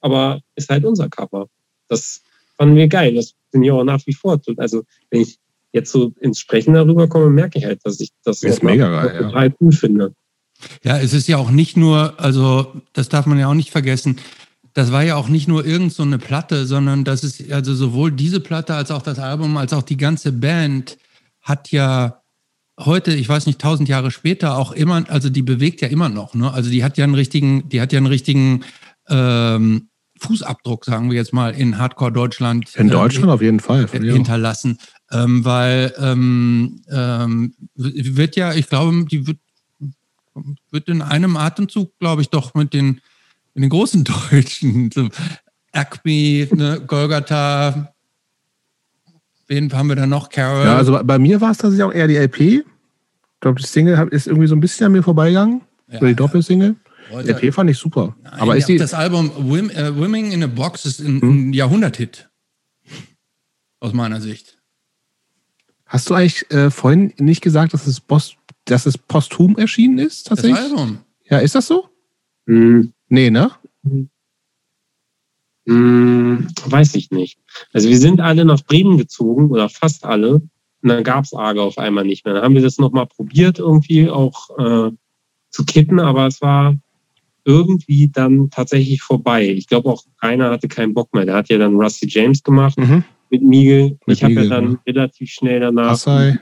aber 0.00 0.40
ist 0.54 0.68
halt 0.68 0.84
unser 0.84 1.08
Cover. 1.08 1.48
Das 1.88 2.22
fanden 2.56 2.76
wir 2.76 2.88
geil. 2.88 3.14
Das 3.14 3.34
bin 3.50 3.62
ich 3.62 3.70
auch 3.70 3.84
nach 3.84 4.04
wie 4.06 4.12
vor. 4.12 4.40
Also, 4.56 4.82
wenn 5.10 5.20
ich 5.20 5.38
jetzt 5.72 5.92
so 5.92 6.12
ins 6.20 6.40
Sprechen 6.40 6.74
darüber 6.74 7.06
komme, 7.06 7.30
merke 7.30 7.58
ich 7.58 7.64
halt, 7.64 7.80
dass 7.84 8.00
ich 8.00 8.10
das, 8.24 8.42
mega 8.62 8.88
geil, 8.88 9.18
total 9.22 9.48
ja. 9.48 9.54
cool 9.60 9.72
finde. 9.72 10.14
Ja, 10.82 10.98
es 10.98 11.12
ist 11.12 11.28
ja 11.28 11.36
auch 11.36 11.50
nicht 11.50 11.76
nur, 11.76 12.18
also 12.18 12.80
das 12.92 13.08
darf 13.08 13.26
man 13.26 13.38
ja 13.38 13.48
auch 13.48 13.54
nicht 13.54 13.70
vergessen, 13.70 14.16
das 14.72 14.92
war 14.92 15.02
ja 15.02 15.16
auch 15.16 15.28
nicht 15.28 15.48
nur 15.48 15.64
irgend 15.64 15.92
so 15.94 16.02
eine 16.02 16.18
Platte, 16.18 16.66
sondern 16.66 17.04
das 17.04 17.24
ist 17.24 17.50
also 17.50 17.74
sowohl 17.74 18.12
diese 18.12 18.40
Platte 18.40 18.74
als 18.74 18.90
auch 18.90 19.00
das 19.02 19.18
Album 19.18 19.56
als 19.56 19.72
auch 19.72 19.82
die 19.82 19.96
ganze 19.96 20.32
Band 20.32 20.98
hat 21.40 21.70
ja 21.70 22.20
heute, 22.78 23.14
ich 23.14 23.28
weiß 23.28 23.46
nicht, 23.46 23.60
tausend 23.60 23.88
Jahre 23.88 24.10
später 24.10 24.58
auch 24.58 24.72
immer, 24.72 25.04
also 25.08 25.30
die 25.30 25.42
bewegt 25.42 25.80
ja 25.80 25.88
immer 25.88 26.08
noch. 26.08 26.34
Ne? 26.34 26.52
Also 26.52 26.70
die 26.70 26.84
hat 26.84 26.98
ja 26.98 27.04
einen 27.04 27.14
richtigen, 27.14 27.68
die 27.68 27.80
hat 27.80 27.92
ja 27.92 27.98
einen 27.98 28.06
richtigen 28.06 28.64
ähm, 29.08 29.88
Fußabdruck, 30.18 30.84
sagen 30.84 31.10
wir 31.10 31.16
jetzt 31.16 31.32
mal, 31.32 31.54
in 31.54 31.78
Hardcore 31.78 32.12
Deutschland. 32.12 32.74
In 32.76 32.88
Deutschland 32.88 33.28
äh, 33.28 33.32
auf 33.32 33.42
jeden 33.42 33.60
Fall. 33.60 33.86
Hinterlassen. 33.88 34.78
Ähm, 35.10 35.44
weil 35.44 35.94
ähm, 35.98 36.82
ähm, 36.90 37.54
wird 37.74 38.36
ja, 38.36 38.52
ich 38.54 38.68
glaube, 38.68 39.04
die 39.04 39.26
wird, 39.26 39.38
wird 40.70 40.88
in 40.88 41.02
einem 41.02 41.36
Atemzug, 41.36 41.98
glaube 41.98 42.22
ich, 42.22 42.28
doch 42.30 42.54
mit 42.54 42.72
den 42.72 43.00
in 43.54 43.62
den 43.62 43.70
großen 43.70 44.04
Deutschen, 44.30 44.90
so 44.90 45.08
Acme, 45.72 46.48
ne, 46.52 46.82
Golgatha, 46.86 47.92
wen 49.46 49.72
haben 49.72 49.88
wir 49.88 49.96
da 49.96 50.06
noch? 50.06 50.28
Carol? 50.28 50.64
Ja, 50.64 50.76
also 50.76 50.98
bei 51.02 51.18
mir 51.18 51.40
war 51.40 51.50
es 51.50 51.58
tatsächlich 51.58 51.84
auch 51.84 51.92
eher 51.92 52.08
die 52.08 52.16
LP. 52.16 52.40
Ich 52.40 52.64
glaube, 53.40 53.60
die 53.60 53.66
Single 53.66 54.08
ist 54.10 54.26
irgendwie 54.26 54.46
so 54.46 54.54
ein 54.54 54.60
bisschen 54.60 54.86
an 54.86 54.92
mir 54.92 55.02
vorbeigegangen. 55.02 55.62
Ja, 55.88 55.98
oder 55.98 56.08
die 56.08 56.14
Doppelsingle. 56.14 56.76
Die 57.10 57.30
LP 57.30 57.54
fand 57.54 57.70
ich 57.70 57.78
super. 57.78 58.16
Nein, 58.22 58.32
Aber 58.34 58.56
ist 58.56 58.68
die 58.68 58.78
das 58.78 58.94
Album 58.94 59.30
Wim, 59.38 59.70
äh, 59.70 59.96
Women 59.96 60.32
in 60.32 60.42
a 60.42 60.48
Box 60.48 60.84
ist 60.84 61.00
ein, 61.00 61.20
hm? 61.20 61.50
ein 61.50 61.52
Jahrhunderthit. 61.52 62.28
Aus 63.78 63.92
meiner 63.92 64.20
Sicht. 64.20 64.58
Hast 65.84 66.10
du 66.10 66.14
eigentlich 66.14 66.50
äh, 66.50 66.70
vorhin 66.70 67.12
nicht 67.18 67.42
gesagt, 67.42 67.74
dass 67.74 67.86
es, 67.86 68.00
Post, 68.00 68.36
dass 68.66 68.86
es 68.86 68.98
posthum 68.98 69.56
erschienen 69.56 69.98
ist? 69.98 70.26
Tatsächlich? 70.26 70.60
Das 70.60 70.70
Album. 70.72 70.98
Ja, 71.28 71.38
ist 71.38 71.54
das 71.54 71.66
so? 71.66 71.88
Mhm. 72.46 72.92
Nee, 73.08 73.30
ne? 73.30 73.50
Hm, 75.66 76.46
weiß 76.66 76.94
ich 76.94 77.10
nicht. 77.10 77.38
Also 77.72 77.88
wir 77.88 77.98
sind 77.98 78.20
alle 78.20 78.44
nach 78.44 78.62
Bremen 78.64 78.98
gezogen 78.98 79.50
oder 79.50 79.68
fast 79.68 80.04
alle. 80.04 80.34
Und 80.34 80.88
dann 80.90 81.02
gab 81.02 81.24
es 81.24 81.34
Arge 81.34 81.62
auf 81.62 81.78
einmal 81.78 82.04
nicht 82.04 82.24
mehr. 82.24 82.34
Dann 82.34 82.44
haben 82.44 82.54
wir 82.54 82.62
das 82.62 82.78
nochmal 82.78 83.06
probiert, 83.06 83.58
irgendwie 83.58 84.08
auch 84.08 84.50
äh, 84.58 84.90
zu 85.50 85.64
kitten, 85.64 85.98
aber 85.98 86.26
es 86.26 86.40
war 86.40 86.76
irgendwie 87.44 88.08
dann 88.08 88.50
tatsächlich 88.50 89.02
vorbei. 89.02 89.48
Ich 89.48 89.68
glaube 89.68 89.88
auch 89.88 90.04
Rainer 90.20 90.50
hatte 90.50 90.68
keinen 90.68 90.94
Bock 90.94 91.14
mehr. 91.14 91.24
Der 91.24 91.36
hat 91.36 91.48
ja 91.48 91.58
dann 91.58 91.76
Rusty 91.76 92.06
James 92.08 92.42
gemacht 92.42 92.76
mhm. 92.78 93.04
mit 93.30 93.42
Miegel. 93.42 93.98
Mit 94.06 94.16
ich 94.16 94.24
habe 94.24 94.34
ja 94.34 94.46
dann 94.46 94.78
relativ 94.86 95.30
schnell 95.30 95.60
danach 95.60 95.92
Assai, 95.92 96.38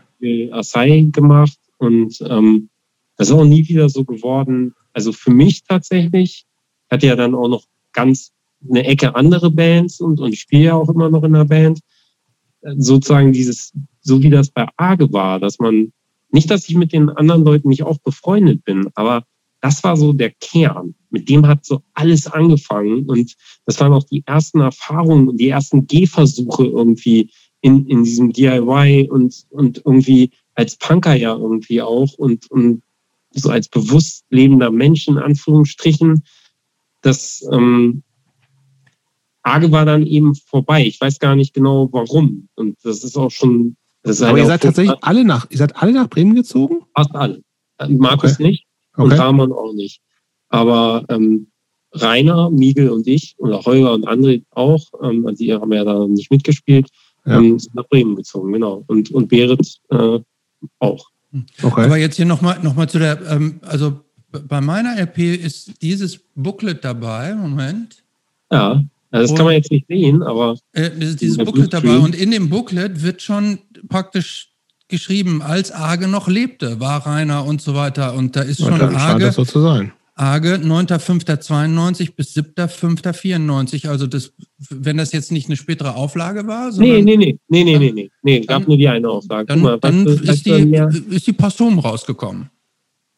Assai 0.50 1.08
gemacht 1.12 1.58
und 1.84 2.20
ähm, 2.28 2.68
das 3.16 3.28
ist 3.28 3.34
auch 3.34 3.44
nie 3.44 3.68
wieder 3.68 3.88
so 3.88 4.04
geworden. 4.04 4.74
Also 4.92 5.12
für 5.12 5.30
mich 5.30 5.64
tatsächlich 5.64 6.44
hat 6.90 7.02
ja 7.02 7.16
dann 7.16 7.34
auch 7.34 7.48
noch 7.48 7.64
ganz 7.92 8.32
eine 8.68 8.84
Ecke 8.84 9.14
andere 9.14 9.50
Bands 9.50 10.00
und, 10.00 10.20
und 10.20 10.32
ich 10.32 10.40
spiele 10.40 10.64
ja 10.64 10.74
auch 10.74 10.88
immer 10.88 11.10
noch 11.10 11.22
in 11.22 11.32
der 11.32 11.44
Band. 11.44 11.80
Sozusagen 12.76 13.32
dieses, 13.32 13.72
so 14.00 14.22
wie 14.22 14.30
das 14.30 14.48
bei 14.50 14.66
Arge 14.76 15.12
war, 15.12 15.38
dass 15.38 15.58
man, 15.58 15.92
nicht, 16.30 16.50
dass 16.50 16.68
ich 16.68 16.74
mit 16.74 16.92
den 16.92 17.10
anderen 17.10 17.44
Leuten 17.44 17.68
nicht 17.68 17.82
auch 17.82 17.98
befreundet 17.98 18.64
bin, 18.64 18.88
aber 18.94 19.24
das 19.60 19.82
war 19.84 19.96
so 19.96 20.12
der 20.12 20.30
Kern. 20.30 20.94
Mit 21.10 21.28
dem 21.28 21.46
hat 21.46 21.64
so 21.64 21.82
alles 21.94 22.26
angefangen 22.26 23.04
und 23.06 23.34
das 23.66 23.80
waren 23.80 23.92
auch 23.92 24.04
die 24.04 24.22
ersten 24.26 24.60
Erfahrungen, 24.60 25.36
die 25.36 25.48
ersten 25.48 25.86
Gehversuche 25.86 26.66
irgendwie 26.66 27.30
in, 27.60 27.86
in 27.86 28.04
diesem 28.04 28.32
DIY 28.32 29.08
und, 29.10 29.46
und 29.50 29.82
irgendwie 29.84 30.30
als 30.54 30.76
Punker 30.76 31.14
ja 31.14 31.34
irgendwie 31.34 31.82
auch 31.82 32.14
und, 32.14 32.50
und 32.50 32.82
so 33.30 33.50
als 33.50 33.68
bewusst 33.68 34.24
lebender 34.30 34.70
Mensch 34.70 35.08
in 35.08 35.18
Anführungsstrichen 35.18 36.22
das 37.04 37.46
ähm, 37.52 38.02
Arge 39.42 39.70
war 39.70 39.84
dann 39.84 40.06
eben 40.06 40.34
vorbei. 40.34 40.84
Ich 40.86 41.00
weiß 41.00 41.18
gar 41.18 41.36
nicht 41.36 41.54
genau 41.54 41.88
warum. 41.92 42.48
Und 42.54 42.78
das 42.82 43.04
ist 43.04 43.16
auch 43.16 43.30
schon. 43.30 43.76
Ist 44.02 44.22
Aber 44.22 44.38
ihr 44.38 44.46
seid 44.46 44.62
tatsächlich 44.62 44.96
alle 45.02 45.24
nach, 45.24 45.46
ihr 45.50 45.58
seid 45.58 45.76
alle 45.76 45.92
nach 45.92 46.08
Bremen 46.08 46.34
gezogen? 46.34 46.80
Fast 46.96 47.14
alle. 47.14 47.42
Markus 47.88 48.34
okay. 48.34 48.42
nicht 48.42 48.66
und 48.96 49.12
okay. 49.12 49.16
Rahman 49.16 49.52
auch 49.52 49.72
nicht. 49.72 50.00
Aber 50.48 51.04
ähm, 51.08 51.48
Rainer, 51.92 52.50
Miegel 52.50 52.90
und 52.90 53.06
ich 53.06 53.34
oder 53.38 53.62
Holger 53.64 53.92
und 53.92 54.06
André 54.06 54.42
auch, 54.50 54.84
ähm, 55.02 55.26
also 55.26 55.42
die 55.42 55.52
haben 55.52 55.72
ja 55.72 55.84
da 55.84 56.06
nicht 56.06 56.30
mitgespielt, 56.30 56.88
ja. 57.24 57.38
ähm, 57.38 57.58
sind 57.58 57.74
nach 57.74 57.88
Bremen 57.88 58.16
gezogen, 58.16 58.52
genau. 58.52 58.84
Und, 58.86 59.10
und 59.10 59.28
Berit 59.28 59.80
äh, 59.90 60.20
auch. 60.78 61.10
Okay. 61.62 61.84
Aber 61.84 61.96
jetzt 61.96 62.16
hier 62.16 62.26
nochmal 62.26 62.60
noch 62.62 62.74
mal 62.74 62.88
zu 62.88 62.98
der, 62.98 63.20
ähm, 63.28 63.60
also 63.62 64.00
bei 64.30 64.60
meiner 64.60 64.96
LP 64.98 65.34
ist 65.34 65.82
dieses 65.82 66.18
Booklet 66.34 66.84
dabei. 66.84 67.34
Moment. 67.34 68.02
Ja, 68.50 68.82
das 69.10 69.30
und, 69.30 69.36
kann 69.36 69.46
man 69.46 69.54
jetzt 69.54 69.70
nicht 69.70 69.86
sehen, 69.88 70.22
aber. 70.22 70.56
Äh, 70.72 70.90
ist 70.98 71.20
dieses 71.20 71.38
Booklet 71.38 71.72
dabei 71.72 71.98
und 71.98 72.14
in 72.14 72.30
dem 72.30 72.50
Booklet 72.50 73.02
wird 73.02 73.22
schon 73.22 73.58
praktisch 73.88 74.50
geschrieben, 74.88 75.42
als 75.42 75.72
Arge 75.72 76.08
noch 76.08 76.28
lebte, 76.28 76.78
war 76.80 77.06
Rainer 77.06 77.44
und 77.44 77.60
so 77.60 77.74
weiter. 77.74 78.14
Und 78.14 78.36
da 78.36 78.42
ist 78.42 78.60
schon 78.60 78.80
Arge. 78.80 79.32
So 79.32 79.44
zu 79.44 79.60
sein. 79.60 79.92
Arge 80.16 80.54
9.5.92 80.56 82.14
bis 82.14 82.36
7.5.94. 82.36 83.88
Also 83.88 84.06
das, 84.06 84.32
wenn 84.70 84.96
das 84.96 85.12
jetzt 85.12 85.32
nicht 85.32 85.46
eine 85.46 85.56
spätere 85.56 85.96
Auflage 85.96 86.46
war. 86.46 86.70
Nee, 86.72 87.02
nee, 87.02 87.16
nee, 87.16 87.38
nee, 87.48 87.64
nee, 87.64 87.78
nee, 87.78 87.92
nee, 87.92 88.10
nee. 88.22 88.40
Gab 88.40 88.60
dann, 88.60 88.68
nur 88.68 88.76
die 88.76 88.88
eine 88.88 89.08
Auflage. 89.08 89.46
Dann, 89.46 89.60
mal, 89.60 89.78
dann 89.80 90.06
ist, 90.06 90.46
die, 90.46 90.80
ist 91.10 91.26
die 91.26 91.32
Posthum 91.32 91.80
rausgekommen. 91.80 92.50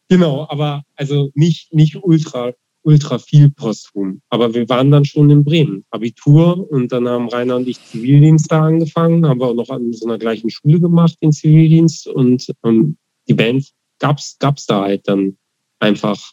Genau, 0.09 0.47
aber 0.49 0.83
also 0.95 1.29
nicht, 1.35 1.71
nicht 1.73 1.97
ultra, 2.01 2.53
ultra 2.81 3.19
viel 3.19 3.51
posthum. 3.51 4.21
Aber 4.29 4.53
wir 4.55 4.67
waren 4.69 4.89
dann 4.89 5.05
schon 5.05 5.29
in 5.29 5.43
Bremen. 5.43 5.85
Abitur 5.91 6.69
und 6.71 6.91
dann 6.91 7.07
haben 7.07 7.29
Rainer 7.29 7.57
und 7.57 7.67
ich 7.67 7.83
Zivildienst 7.85 8.51
da 8.51 8.65
angefangen, 8.65 9.27
haben 9.27 9.39
wir 9.39 9.47
auch 9.47 9.53
noch 9.53 9.69
an 9.69 9.93
so 9.93 10.07
einer 10.07 10.17
gleichen 10.17 10.49
Schule 10.49 10.79
gemacht, 10.79 11.17
den 11.21 11.31
Zivildienst. 11.31 12.07
Und 12.07 12.47
ähm, 12.63 12.97
die 13.27 13.35
Band 13.35 13.69
gab's, 13.99 14.37
gab's 14.39 14.65
da 14.65 14.81
halt 14.81 15.07
dann 15.07 15.37
einfach 15.79 16.31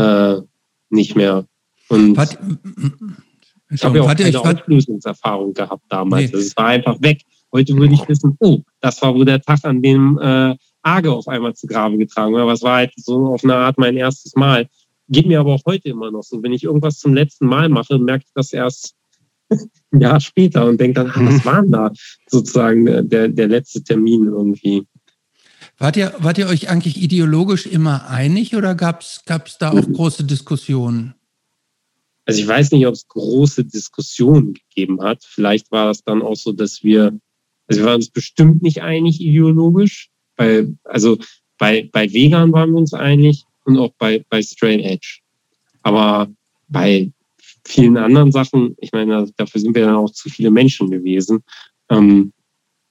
äh, 0.00 0.42
nicht 0.90 1.16
mehr. 1.16 1.46
Und 1.88 2.16
Hat, 2.18 2.38
ich 3.70 3.84
habe 3.84 3.98
ja 3.98 4.04
auch 4.04 4.14
keine 4.14 4.40
Auflösungserfahrung 4.40 5.54
gehabt 5.54 5.84
damals. 5.88 6.30
Nee. 6.30 6.36
Also 6.36 6.46
es 6.46 6.56
war 6.56 6.66
einfach 6.66 7.00
weg. 7.00 7.22
Heute 7.52 7.74
würde 7.76 7.94
ich 7.94 8.08
wissen, 8.08 8.36
oh, 8.40 8.60
das 8.80 9.02
war 9.02 9.14
wohl 9.14 9.24
der 9.24 9.40
Tag, 9.40 9.60
an 9.64 9.82
dem 9.82 10.18
äh, 10.22 10.54
Arge 10.82 11.12
auf 11.12 11.26
einmal 11.28 11.54
zu 11.54 11.66
Grabe 11.66 11.98
getragen. 11.98 12.36
Aber 12.36 12.52
es 12.52 12.62
war 12.62 12.76
halt 12.76 12.92
so 12.96 13.26
auf 13.26 13.42
eine 13.44 13.56
Art 13.56 13.78
mein 13.78 13.96
erstes 13.96 14.34
Mal. 14.36 14.68
Geht 15.08 15.26
mir 15.26 15.40
aber 15.40 15.54
auch 15.54 15.62
heute 15.66 15.88
immer 15.88 16.10
noch 16.10 16.22
so. 16.22 16.42
Wenn 16.42 16.52
ich 16.52 16.62
irgendwas 16.64 16.98
zum 16.98 17.14
letzten 17.14 17.46
Mal 17.46 17.68
mache, 17.68 17.98
merke 17.98 18.24
ich 18.26 18.32
das 18.34 18.52
erst 18.52 18.94
ein 19.50 20.00
Jahr 20.00 20.20
später 20.20 20.66
und 20.66 20.80
denke 20.80 21.02
dann, 21.02 21.10
ah, 21.10 21.20
was 21.28 21.44
war 21.44 21.62
denn 21.62 21.72
da 21.72 21.92
sozusagen 22.28 23.08
der, 23.08 23.28
der 23.28 23.48
letzte 23.48 23.82
Termin 23.82 24.26
irgendwie? 24.26 24.86
Wart 25.80 25.96
ihr, 25.96 26.14
wart 26.18 26.36
ihr 26.36 26.46
euch 26.46 26.68
eigentlich 26.68 27.00
ideologisch 27.00 27.64
immer 27.64 28.06
einig 28.10 28.54
oder 28.54 28.74
gab 28.74 29.00
es 29.00 29.22
da 29.58 29.70
auch 29.70 29.92
große 29.92 30.24
Diskussionen? 30.24 31.14
Also 32.26 32.42
ich 32.42 32.46
weiß 32.46 32.72
nicht, 32.72 32.86
ob 32.86 32.92
es 32.92 33.08
große 33.08 33.64
Diskussionen 33.64 34.52
gegeben 34.52 35.00
hat. 35.00 35.24
Vielleicht 35.24 35.72
war 35.72 35.90
es 35.90 36.04
dann 36.04 36.20
auch 36.20 36.36
so, 36.36 36.52
dass 36.52 36.82
wir, 36.82 37.18
also 37.66 37.80
wir 37.80 37.86
waren 37.86 37.94
uns 37.94 38.10
bestimmt 38.10 38.62
nicht 38.62 38.82
einig 38.82 39.22
ideologisch. 39.22 40.10
Bei, 40.36 40.66
also 40.84 41.16
bei, 41.56 41.88
bei 41.90 42.12
Vegan 42.12 42.52
waren 42.52 42.72
wir 42.72 42.78
uns 42.78 42.92
einig 42.92 43.46
und 43.64 43.78
auch 43.78 43.94
bei, 43.98 44.22
bei 44.28 44.42
Straight 44.42 44.84
Edge. 44.84 45.20
Aber 45.82 46.28
bei 46.68 47.10
vielen 47.64 47.96
anderen 47.96 48.32
Sachen, 48.32 48.76
ich 48.82 48.92
meine, 48.92 49.32
dafür 49.38 49.62
sind 49.62 49.74
wir 49.74 49.86
dann 49.86 49.96
auch 49.96 50.10
zu 50.10 50.28
viele 50.28 50.50
Menschen 50.50 50.90
gewesen. 50.90 51.42
Ähm, 51.88 52.34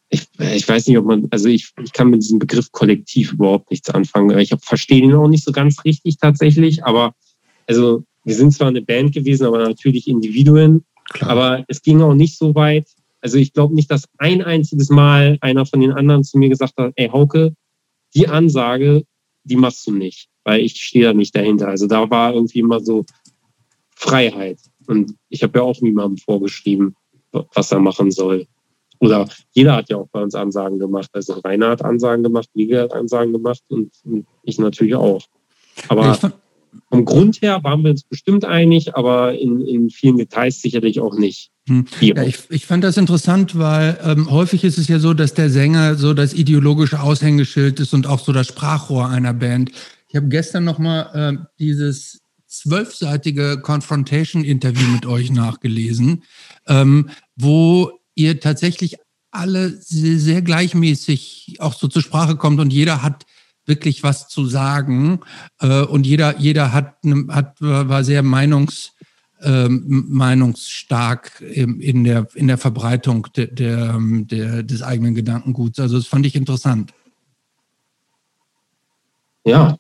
ich, 0.10 0.28
ich 0.39 0.68
weiß 0.68 0.88
nicht, 0.88 0.97
ob 0.97 1.05
man, 1.05 1.28
also 1.30 1.47
ich, 1.47 1.72
ich 1.84 1.93
kann 1.93 2.10
mit 2.10 2.22
diesem 2.22 2.39
Begriff 2.39 2.72
Kollektiv 2.72 3.34
überhaupt 3.34 3.70
nichts 3.70 3.89
anfangen. 3.89 4.38
Ich 4.39 4.53
verstehe 4.62 5.01
ihn 5.01 5.14
auch 5.14 5.28
nicht 5.28 5.43
so 5.43 5.51
ganz 5.51 5.84
richtig 5.86 6.18
tatsächlich, 6.18 6.84
aber 6.84 7.14
also 7.68 8.03
wir 8.24 8.36
sind 8.36 8.51
zwar 8.51 8.68
eine 8.68 8.82
Band 8.82 9.14
gewesen, 9.14 9.45
aber 9.45 9.60
natürlich 9.60 10.07
Individuen. 10.07 10.84
Klar. 11.12 11.30
Aber 11.30 11.66
es 11.68 11.82
ging 11.82 12.01
auch 12.01 12.14
nicht 12.14 12.38
so 12.38 12.55
weit, 12.55 12.88
also 13.22 13.38
ich 13.38 13.53
glaube 13.53 13.76
nicht, 13.76 13.91
dass 13.91 14.05
ein 14.18 14.41
einziges 14.41 14.89
Mal 14.89 15.38
einer 15.41 15.66
von 15.66 15.80
den 15.80 15.91
anderen 15.91 16.24
zu 16.24 16.38
mir 16.38 16.49
gesagt 16.49 16.74
hat, 16.78 16.93
ey 16.95 17.10
Hauke, 17.10 17.53
die 18.16 18.28
Ansage, 18.28 19.03
die 19.43 19.55
machst 19.55 19.86
du 19.88 19.91
nicht, 19.91 20.30
weil 20.43 20.62
ich 20.62 20.82
stehe 20.82 21.05
da 21.05 21.14
nicht 21.14 21.36
dahinter. 21.36 21.68
Also 21.68 21.88
da 21.88 22.10
war 22.10 22.34
irgendwie 22.34 22.60
immer 22.60 22.80
so 22.80 23.05
Freiheit. 23.95 24.60
Und 24.88 25.16
ich 25.30 25.43
habe 25.43 25.60
ja 25.60 25.64
auch 25.64 25.82
niemandem 25.82 26.18
vorgeschrieben, 26.18 26.95
was 27.32 27.72
er 27.72 27.80
machen 27.80 28.12
soll. 28.12 28.47
Oder 29.00 29.28
jeder 29.52 29.76
hat 29.76 29.89
ja 29.89 29.97
auch 29.97 30.08
bei 30.12 30.22
uns 30.22 30.36
Ansagen 30.36 30.80
gemacht. 30.80 31.10
Also 31.14 31.34
Rainer 31.34 31.70
hat 31.70 31.84
Ansagen 31.84 32.24
gemacht, 32.24 32.50
Liga 32.54 32.82
hat 32.82 32.93
Ansagen 32.93 33.34
gemacht 33.34 33.62
und, 33.70 33.91
und 34.04 34.26
ich 34.43 34.60
natürlich 34.60 34.95
auch. 34.95 35.22
Aber 35.88 36.18
vom 36.89 37.06
Grund 37.06 37.41
her 37.41 37.64
waren 37.64 37.84
wir 37.84 37.91
uns 37.91 38.04
bestimmt 38.04 38.45
einig, 38.45 38.95
aber 38.95 39.38
in, 39.38 39.62
in 39.62 39.89
vielen 39.89 40.18
Details 40.18 40.62
sicherlich 40.62 41.00
auch 41.00 41.18
nicht. 41.18 41.52
Hm. 41.68 41.86
Ja, 42.02 42.24
ich, 42.24 42.39
ich 42.50 42.66
fand 42.66 42.84
das 42.84 42.97
interessant, 42.97 43.58
weil 43.58 43.97
ähm, 44.04 44.30
häufig 44.30 44.64
ist 44.64 44.78
es 44.78 44.88
ja 44.88 45.00
so, 45.00 45.14
dass 45.14 45.34
der 45.34 45.50
Sänger 45.50 45.95
so 45.95 46.14
das 46.14 46.34
ideologische 46.34 47.02
Aushängeschild 47.02 47.80
ist 47.80 47.93
und 47.93 48.08
auch 48.08 48.20
so 48.20 48.34
das 48.34 48.47
Sprachrohr 48.47 49.08
einer 49.08 49.34
Band. 49.34 49.72
Ich 50.10 50.16
habe 50.16 50.28
gestern 50.28 50.64
noch 50.64 50.80
mal 50.80 51.10
äh, 51.14 51.45
dieses 51.60 52.22
zwölfseitige 52.47 53.60
Confrontation-Interview 53.62 54.88
mit 54.88 55.06
euch 55.06 55.32
nachgelesen, 55.32 56.24
ähm, 56.68 57.10
wo 57.36 57.99
ihr 58.20 58.39
tatsächlich 58.39 58.97
alle 59.32 59.70
sehr, 59.70 60.20
sehr 60.20 60.41
gleichmäßig 60.41 61.57
auch 61.59 61.74
so 61.74 61.88
zur 61.88 62.01
Sprache 62.01 62.36
kommt 62.36 62.59
und 62.59 62.72
jeder 62.72 63.01
hat 63.01 63.26
wirklich 63.65 64.03
was 64.03 64.28
zu 64.28 64.45
sagen 64.45 65.22
äh, 65.59 65.84
und 65.84 66.05
jeder, 66.05 66.38
jeder 66.38 66.74
hat, 66.74 67.03
ne, 67.05 67.28
hat, 67.30 67.55
war 67.61 68.03
sehr 68.03 68.24
meinungs, 68.24 68.93
äh, 69.41 69.70
meinungsstark 69.70 71.41
in, 71.41 71.80
in, 71.80 72.03
der, 72.03 72.28
in 72.34 72.47
der 72.47 72.57
Verbreitung 72.57 73.28
der, 73.36 73.47
der, 73.47 73.97
der, 73.99 74.63
des 74.63 74.82
eigenen 74.82 75.15
Gedankenguts. 75.15 75.80
Also 75.80 75.97
das 75.97 76.07
fand 76.07 76.26
ich 76.26 76.36
interessant. 76.36 76.93
Ja, 79.45 79.78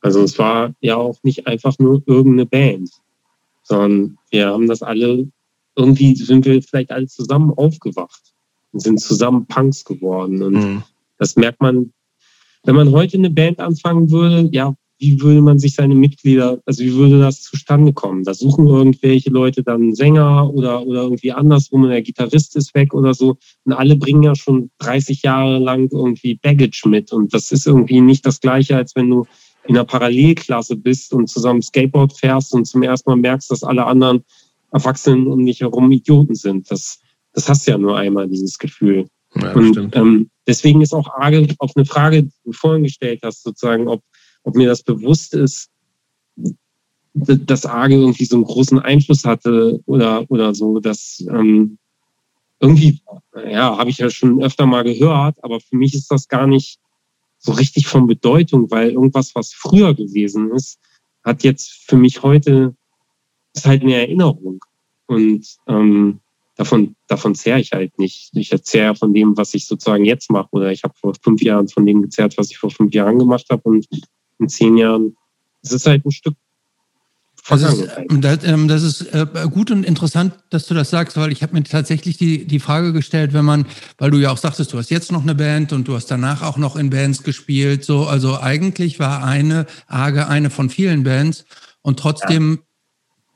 also 0.00 0.22
es 0.22 0.38
war 0.38 0.72
ja 0.80 0.96
auch 0.96 1.18
nicht 1.22 1.46
einfach 1.46 1.78
nur 1.78 2.02
irgendeine 2.06 2.46
Band, 2.46 2.90
sondern 3.62 4.18
wir 4.30 4.48
haben 4.48 4.68
das 4.68 4.82
alle, 4.82 5.28
irgendwie 5.76 6.14
sind 6.16 6.44
wir 6.44 6.62
vielleicht 6.62 6.90
alle 6.90 7.06
zusammen 7.06 7.50
aufgewacht 7.50 8.32
und 8.72 8.80
sind 8.80 9.00
zusammen 9.00 9.46
Punks 9.46 9.84
geworden. 9.84 10.42
Und 10.42 10.54
mhm. 10.54 10.82
das 11.18 11.36
merkt 11.36 11.60
man 11.60 11.92
wenn 12.64 12.76
man 12.76 12.92
heute 12.92 13.16
eine 13.16 13.30
Band 13.30 13.60
anfangen 13.60 14.10
würde, 14.10 14.48
ja, 14.52 14.74
wie 14.98 15.20
würde 15.22 15.40
man 15.40 15.58
sich 15.58 15.74
seine 15.74 15.94
Mitglieder, 15.94 16.60
also 16.66 16.84
wie 16.84 16.94
würde 16.94 17.20
das 17.20 17.40
zustande 17.40 17.94
kommen? 17.94 18.22
Da 18.24 18.34
suchen 18.34 18.66
irgendwelche 18.66 19.30
Leute 19.30 19.62
dann 19.62 19.94
Sänger 19.94 20.52
oder, 20.52 20.86
oder 20.86 21.04
irgendwie 21.04 21.32
andersrum, 21.32 21.88
der 21.88 22.02
Gitarrist 22.02 22.54
ist 22.56 22.74
weg 22.74 22.92
oder 22.92 23.14
so. 23.14 23.38
Und 23.64 23.72
alle 23.72 23.96
bringen 23.96 24.22
ja 24.22 24.34
schon 24.34 24.70
30 24.78 25.22
Jahre 25.22 25.58
lang 25.58 25.88
irgendwie 25.90 26.34
Baggage 26.34 26.82
mit. 26.86 27.14
Und 27.14 27.32
das 27.32 27.50
ist 27.50 27.66
irgendwie 27.66 28.02
nicht 28.02 28.26
das 28.26 28.40
Gleiche, 28.40 28.76
als 28.76 28.94
wenn 28.94 29.08
du 29.08 29.24
in 29.66 29.76
einer 29.76 29.86
Parallelklasse 29.86 30.76
bist 30.76 31.14
und 31.14 31.28
zusammen 31.28 31.62
Skateboard 31.62 32.12
fährst 32.12 32.52
und 32.52 32.66
zum 32.66 32.82
ersten 32.82 33.08
Mal 33.08 33.16
merkst, 33.16 33.50
dass 33.50 33.64
alle 33.64 33.86
anderen 33.86 34.22
Erwachsenen 34.72 35.26
um 35.26 35.44
dich 35.44 35.60
herum 35.60 35.90
Idioten 35.90 36.34
sind. 36.34 36.70
Das, 36.70 37.00
das 37.32 37.48
hast 37.48 37.66
du 37.66 37.72
ja 37.72 37.78
nur 37.78 37.96
einmal, 37.96 38.28
dieses 38.28 38.58
Gefühl. 38.58 39.08
Ja, 39.34 39.52
und 39.52 39.94
ähm, 39.94 40.30
deswegen 40.46 40.80
ist 40.82 40.92
auch 40.92 41.08
Arge 41.14 41.46
auf 41.58 41.72
eine 41.76 41.84
Frage, 41.84 42.24
die 42.24 42.32
du 42.44 42.52
vorhin 42.52 42.82
gestellt 42.82 43.20
hast, 43.22 43.42
sozusagen, 43.42 43.88
ob, 43.88 44.02
ob 44.42 44.56
mir 44.56 44.68
das 44.68 44.82
bewusst 44.82 45.34
ist, 45.34 45.70
dass 47.14 47.66
Arge 47.66 47.94
irgendwie 47.94 48.24
so 48.24 48.36
einen 48.36 48.44
großen 48.44 48.78
Einfluss 48.78 49.24
hatte 49.24 49.80
oder, 49.86 50.28
oder 50.30 50.54
so, 50.54 50.80
dass 50.80 51.24
ähm, 51.28 51.78
irgendwie, 52.60 53.00
ja, 53.48 53.76
habe 53.76 53.90
ich 53.90 53.98
ja 53.98 54.10
schon 54.10 54.42
öfter 54.42 54.66
mal 54.66 54.84
gehört, 54.84 55.42
aber 55.42 55.60
für 55.60 55.76
mich 55.76 55.94
ist 55.94 56.10
das 56.10 56.28
gar 56.28 56.46
nicht 56.46 56.78
so 57.38 57.52
richtig 57.52 57.86
von 57.86 58.06
Bedeutung, 58.06 58.70
weil 58.70 58.90
irgendwas, 58.90 59.34
was 59.34 59.52
früher 59.52 59.94
gewesen 59.94 60.52
ist, 60.52 60.78
hat 61.24 61.42
jetzt 61.42 61.84
für 61.86 61.96
mich 61.96 62.22
heute, 62.22 62.74
ist 63.54 63.66
halt 63.66 63.82
eine 63.82 63.94
Erinnerung. 63.94 64.60
Und 65.06 65.46
ähm, 65.66 66.20
davon, 66.56 66.94
davon 67.08 67.34
zehre 67.34 67.60
ich 67.60 67.72
halt 67.72 67.98
nicht. 67.98 68.30
Ich 68.34 68.50
zehre 68.62 68.94
von 68.94 69.12
dem, 69.12 69.36
was 69.36 69.54
ich 69.54 69.66
sozusagen 69.66 70.04
jetzt 70.04 70.30
mache. 70.30 70.48
Oder 70.52 70.70
ich 70.72 70.84
habe 70.84 70.94
vor 71.00 71.14
fünf 71.22 71.42
Jahren 71.42 71.68
von 71.68 71.86
dem 71.86 72.02
gezehrt, 72.02 72.36
was 72.38 72.50
ich 72.50 72.58
vor 72.58 72.70
fünf 72.70 72.94
Jahren 72.94 73.18
gemacht 73.18 73.46
habe. 73.50 73.62
Und 73.64 73.88
in 74.38 74.48
zehn 74.48 74.76
Jahren 74.76 75.16
es 75.62 75.72
ist 75.72 75.86
halt 75.86 76.04
ein 76.04 76.10
Stück 76.10 76.34
das 77.48 77.62
ist, 77.62 77.88
das, 78.10 78.44
ähm, 78.44 78.68
das 78.68 78.82
ist 78.82 79.02
äh, 79.12 79.26
gut 79.50 79.70
und 79.70 79.84
interessant, 79.84 80.34
dass 80.50 80.66
du 80.66 80.74
das 80.74 80.90
sagst, 80.90 81.16
weil 81.16 81.32
ich 81.32 81.42
habe 81.42 81.54
mir 81.54 81.64
tatsächlich 81.64 82.16
die, 82.16 82.46
die 82.46 82.60
Frage 82.60 82.92
gestellt, 82.92 83.32
wenn 83.32 83.44
man, 83.44 83.66
weil 83.98 84.10
du 84.10 84.18
ja 84.18 84.30
auch 84.30 84.36
sagtest, 84.36 84.72
du 84.72 84.78
hast 84.78 84.90
jetzt 84.90 85.10
noch 85.10 85.22
eine 85.22 85.34
Band 85.34 85.72
und 85.72 85.88
du 85.88 85.94
hast 85.94 86.06
danach 86.10 86.42
auch 86.42 86.58
noch 86.58 86.76
in 86.76 86.90
Bands 86.90 87.24
gespielt, 87.24 87.82
so, 87.82 88.06
also 88.06 88.38
eigentlich 88.38 89.00
war 89.00 89.24
eine 89.24 89.66
Arge 89.88 90.28
eine 90.28 90.50
von 90.50 90.70
vielen 90.70 91.02
Bands 91.02 91.44
und 91.82 91.98
trotzdem. 91.98 92.60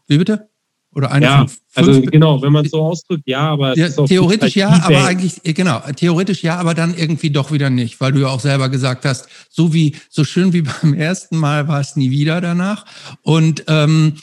Wie 0.07 0.19
bitte? 0.19 0.49
Oder 0.95 1.11
eine 1.11 1.27
ja, 1.27 1.47
also 1.75 2.01
genau, 2.03 2.41
wenn 2.41 2.53
man 2.53 2.65
es 2.65 2.71
so 2.71 2.81
ausdrückt, 2.81 3.25
ja, 3.27 3.41
aber 3.41 3.77
ja, 3.77 3.89
theoretisch 3.89 4.55
ja, 4.55 4.69
aber 4.85 5.05
eigentlich 5.05 5.45
äh, 5.45 5.53
genau, 5.53 5.81
theoretisch 5.97 6.45
ja, 6.45 6.57
aber 6.57 6.75
dann 6.75 6.97
irgendwie 6.97 7.31
doch 7.31 7.51
wieder 7.51 7.69
nicht, 7.69 8.01
weil 8.01 8.13
du 8.13 8.21
ja 8.21 8.29
auch 8.29 8.39
selber 8.39 8.69
gesagt 8.69 9.05
hast, 9.05 9.29
so 9.51 9.75
wie 9.75 9.97
so 10.09 10.23
schön 10.23 10.53
wie 10.53 10.63
beim 10.83 10.95
ersten 10.95 11.37
Mal 11.37 11.67
war 11.67 11.81
es 11.81 11.97
nie 11.97 12.13
wieder 12.13 12.41
danach. 12.41 12.87
Und 13.23 13.65
ähm, 13.67 14.15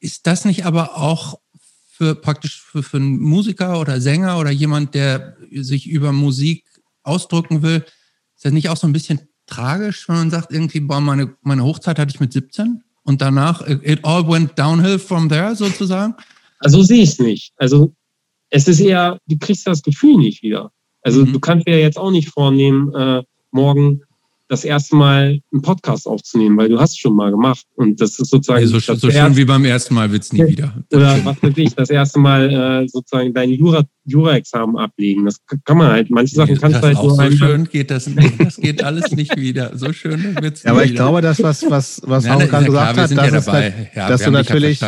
ist 0.00 0.26
das 0.26 0.44
nicht 0.44 0.66
aber 0.66 0.96
auch 0.96 1.38
für 1.88 2.16
praktisch 2.16 2.60
für, 2.60 2.82
für 2.82 2.96
einen 2.96 3.20
Musiker 3.20 3.78
oder 3.78 4.00
Sänger 4.00 4.40
oder 4.40 4.50
jemand, 4.50 4.94
der 4.96 5.36
sich 5.52 5.88
über 5.88 6.10
Musik 6.10 6.64
ausdrücken 7.04 7.62
will, 7.62 7.84
ist 8.34 8.44
das 8.44 8.52
nicht 8.52 8.70
auch 8.70 8.76
so 8.76 8.88
ein 8.88 8.92
bisschen 8.92 9.20
tragisch, 9.46 10.08
wenn 10.08 10.16
man 10.16 10.30
sagt, 10.30 10.52
irgendwie, 10.52 10.80
boah, 10.80 11.00
meine, 11.00 11.36
meine 11.42 11.62
Hochzeit 11.62 12.00
hatte 12.00 12.12
ich 12.12 12.18
mit 12.18 12.32
17? 12.32 12.82
Und 13.04 13.20
danach, 13.20 13.66
it 13.66 14.04
all 14.04 14.26
went 14.26 14.58
downhill 14.58 14.98
from 14.98 15.28
there 15.28 15.54
sozusagen? 15.54 16.14
Also 16.58 16.82
sehe 16.82 17.02
ich 17.02 17.10
es 17.10 17.18
nicht. 17.18 17.52
Also 17.56 17.92
es 18.50 18.68
ist 18.68 18.80
eher, 18.80 19.18
du 19.26 19.36
kriegst 19.38 19.66
das 19.66 19.82
Gefühl 19.82 20.18
nicht 20.18 20.42
wieder. 20.42 20.70
Also 21.02 21.24
mhm. 21.24 21.32
du 21.32 21.40
kannst 21.40 21.66
dir 21.66 21.80
jetzt 21.80 21.98
auch 21.98 22.10
nicht 22.10 22.28
vornehmen, 22.28 22.94
äh, 22.94 23.22
morgen 23.50 24.02
das 24.52 24.64
erste 24.64 24.96
Mal 24.96 25.40
einen 25.50 25.62
Podcast 25.62 26.06
aufzunehmen, 26.06 26.58
weil 26.58 26.68
du 26.68 26.78
hast 26.78 26.90
es 26.90 26.98
schon 26.98 27.16
mal 27.16 27.30
gemacht. 27.30 27.64
Und 27.74 27.98
das 28.02 28.18
ist 28.18 28.28
sozusagen. 28.28 28.60
Also 28.60 28.78
so, 28.80 28.94
so 28.94 29.10
schön 29.10 29.34
wie 29.34 29.46
beim 29.46 29.64
ersten 29.64 29.94
Mal 29.94 30.12
wird 30.12 30.24
es 30.24 30.32
nie 30.34 30.46
wieder. 30.46 30.74
Oder 30.92 31.24
was 31.24 31.42
weiß 31.42 31.54
ich, 31.56 31.74
das 31.74 31.88
erste 31.88 32.18
Mal 32.18 32.82
äh, 32.82 32.86
sozusagen 32.86 33.32
dein 33.32 33.48
Jura, 33.48 33.82
Jura-Examen 34.04 34.76
ablegen. 34.76 35.24
Das 35.24 35.40
kann 35.64 35.78
man 35.78 35.90
halt. 35.90 36.10
Manche 36.10 36.34
Sachen 36.34 36.60
kannst 36.60 36.82
du 36.82 36.82
halt 36.82 37.02
nur. 37.02 37.14
So 37.16 37.30
schön 37.30 37.64
geht 37.64 37.90
das 37.90 38.06
nicht. 38.06 38.38
Das 38.38 38.56
geht 38.56 38.84
alles 38.84 39.10
nicht 39.12 39.34
wieder. 39.38 39.70
So 39.74 39.94
schön 39.94 40.36
wird 40.42 40.56
es 40.56 40.64
ja, 40.64 40.72
Aber 40.72 40.84
ich 40.84 40.94
glaube, 40.94 41.22
das, 41.22 41.42
was, 41.42 41.64
was, 41.70 42.02
was 42.04 42.26
ja, 42.26 42.36
gerade 42.36 42.66
gesagt 42.66 42.98
hat, 42.98 43.10
das 43.10 43.10
ja 43.10 43.24
ist, 43.24 43.46
dabei. 43.46 43.90
Ja, 43.94 44.08
dass 44.10 44.22
du 44.22 44.30
natürlich. 44.30 44.80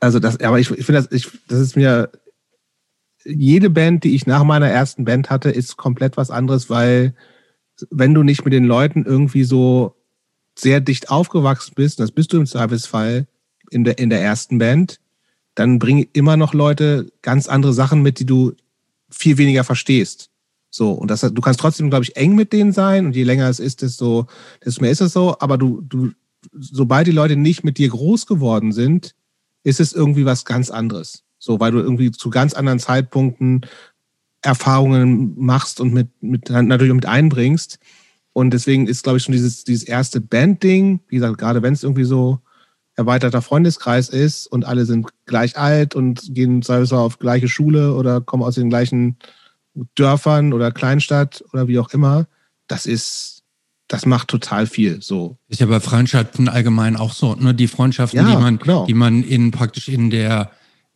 Also 0.00 0.20
das, 0.20 0.40
aber 0.40 0.58
ich, 0.58 0.70
ich 0.70 0.86
finde 0.86 1.02
das, 1.02 1.12
ich, 1.12 1.28
das 1.48 1.60
ist 1.60 1.76
mir 1.76 2.10
jede 3.26 3.68
Band, 3.68 4.04
die 4.04 4.14
ich 4.14 4.26
nach 4.26 4.42
meiner 4.42 4.68
ersten 4.68 5.04
Band 5.04 5.28
hatte, 5.28 5.50
ist 5.50 5.76
komplett 5.76 6.16
was 6.16 6.30
anderes, 6.30 6.70
weil 6.70 7.14
wenn 7.90 8.14
du 8.14 8.22
nicht 8.22 8.44
mit 8.44 8.52
den 8.52 8.64
Leuten 8.64 9.04
irgendwie 9.04 9.44
so 9.44 9.96
sehr 10.56 10.80
dicht 10.80 11.10
aufgewachsen 11.10 11.72
bist, 11.74 12.00
das 12.00 12.12
bist 12.12 12.32
du 12.32 12.36
im 12.38 12.46
Zweifelsfall 12.46 13.26
in 13.70 13.84
der, 13.84 13.98
in 13.98 14.10
der 14.10 14.22
ersten 14.22 14.58
Band, 14.58 15.00
dann 15.54 15.78
bringen 15.78 16.06
immer 16.12 16.36
noch 16.36 16.54
Leute 16.54 17.12
ganz 17.22 17.48
andere 17.48 17.72
Sachen 17.72 18.02
mit, 18.02 18.18
die 18.18 18.26
du 18.26 18.52
viel 19.10 19.38
weniger 19.38 19.64
verstehst. 19.64 20.30
So, 20.70 20.90
und 20.90 21.10
das, 21.10 21.20
du 21.20 21.40
kannst 21.40 21.60
trotzdem, 21.60 21.88
glaube 21.88 22.04
ich, 22.04 22.16
eng 22.16 22.34
mit 22.34 22.52
denen 22.52 22.72
sein 22.72 23.06
und 23.06 23.14
je 23.14 23.22
länger 23.22 23.48
es 23.48 23.60
ist, 23.60 23.82
desto, 23.82 24.26
desto 24.64 24.80
mehr 24.80 24.90
ist 24.90 25.00
es 25.00 25.12
so. 25.12 25.36
Aber 25.38 25.56
du, 25.56 25.80
du, 25.82 26.10
sobald 26.52 27.06
die 27.06 27.12
Leute 27.12 27.36
nicht 27.36 27.62
mit 27.62 27.78
dir 27.78 27.88
groß 27.88 28.26
geworden 28.26 28.72
sind, 28.72 29.14
ist 29.62 29.78
es 29.78 29.92
irgendwie 29.92 30.24
was 30.24 30.44
ganz 30.44 30.70
anderes. 30.70 31.22
So, 31.38 31.60
weil 31.60 31.70
du 31.70 31.78
irgendwie 31.78 32.10
zu 32.10 32.30
ganz 32.30 32.54
anderen 32.54 32.80
Zeitpunkten 32.80 33.66
Erfahrungen 34.44 35.34
machst 35.38 35.80
und 35.80 35.94
mit, 35.94 36.08
mit 36.20 36.50
natürlich 36.50 36.92
mit 36.92 37.06
einbringst. 37.06 37.78
Und 38.34 38.50
deswegen 38.50 38.86
ist, 38.86 39.04
glaube 39.04 39.16
ich, 39.16 39.24
schon 39.24 39.32
dieses, 39.32 39.64
dieses 39.64 39.84
erste 39.84 40.20
Band-Ding, 40.20 41.00
wie 41.08 41.16
gesagt, 41.16 41.38
gerade 41.38 41.62
wenn 41.62 41.72
es 41.72 41.82
irgendwie 41.82 42.04
so 42.04 42.40
erweiterter 42.94 43.40
Freundeskreis 43.40 44.10
ist 44.10 44.46
und 44.46 44.66
alle 44.66 44.84
sind 44.84 45.08
gleich 45.24 45.56
alt 45.56 45.94
und 45.94 46.34
gehen 46.34 46.60
teilweise 46.60 46.98
auf 46.98 47.18
gleiche 47.18 47.48
Schule 47.48 47.94
oder 47.94 48.20
kommen 48.20 48.42
aus 48.42 48.56
den 48.56 48.68
gleichen 48.68 49.16
Dörfern 49.94 50.52
oder 50.52 50.70
Kleinstadt 50.72 51.42
oder 51.52 51.66
wie 51.66 51.78
auch 51.78 51.90
immer, 51.90 52.26
das 52.66 52.84
ist, 52.84 53.42
das 53.88 54.04
macht 54.04 54.28
total 54.28 54.66
viel. 54.66 55.00
So. 55.00 55.38
Ist 55.48 55.60
ja 55.60 55.66
bei 55.66 55.80
Freundschaften 55.80 56.48
allgemein 56.48 56.96
auch 56.96 57.14
so. 57.14 57.34
Nur 57.34 57.44
ne? 57.44 57.54
die 57.54 57.66
Freundschaften, 57.66 58.20
ja, 58.20 58.30
die 58.30 58.36
man, 58.36 58.58
genau. 58.58 58.84
die 58.84 58.94
man 58.94 59.24
in 59.24 59.50
praktisch 59.52 59.88
in 59.88 60.10
der 60.10 60.50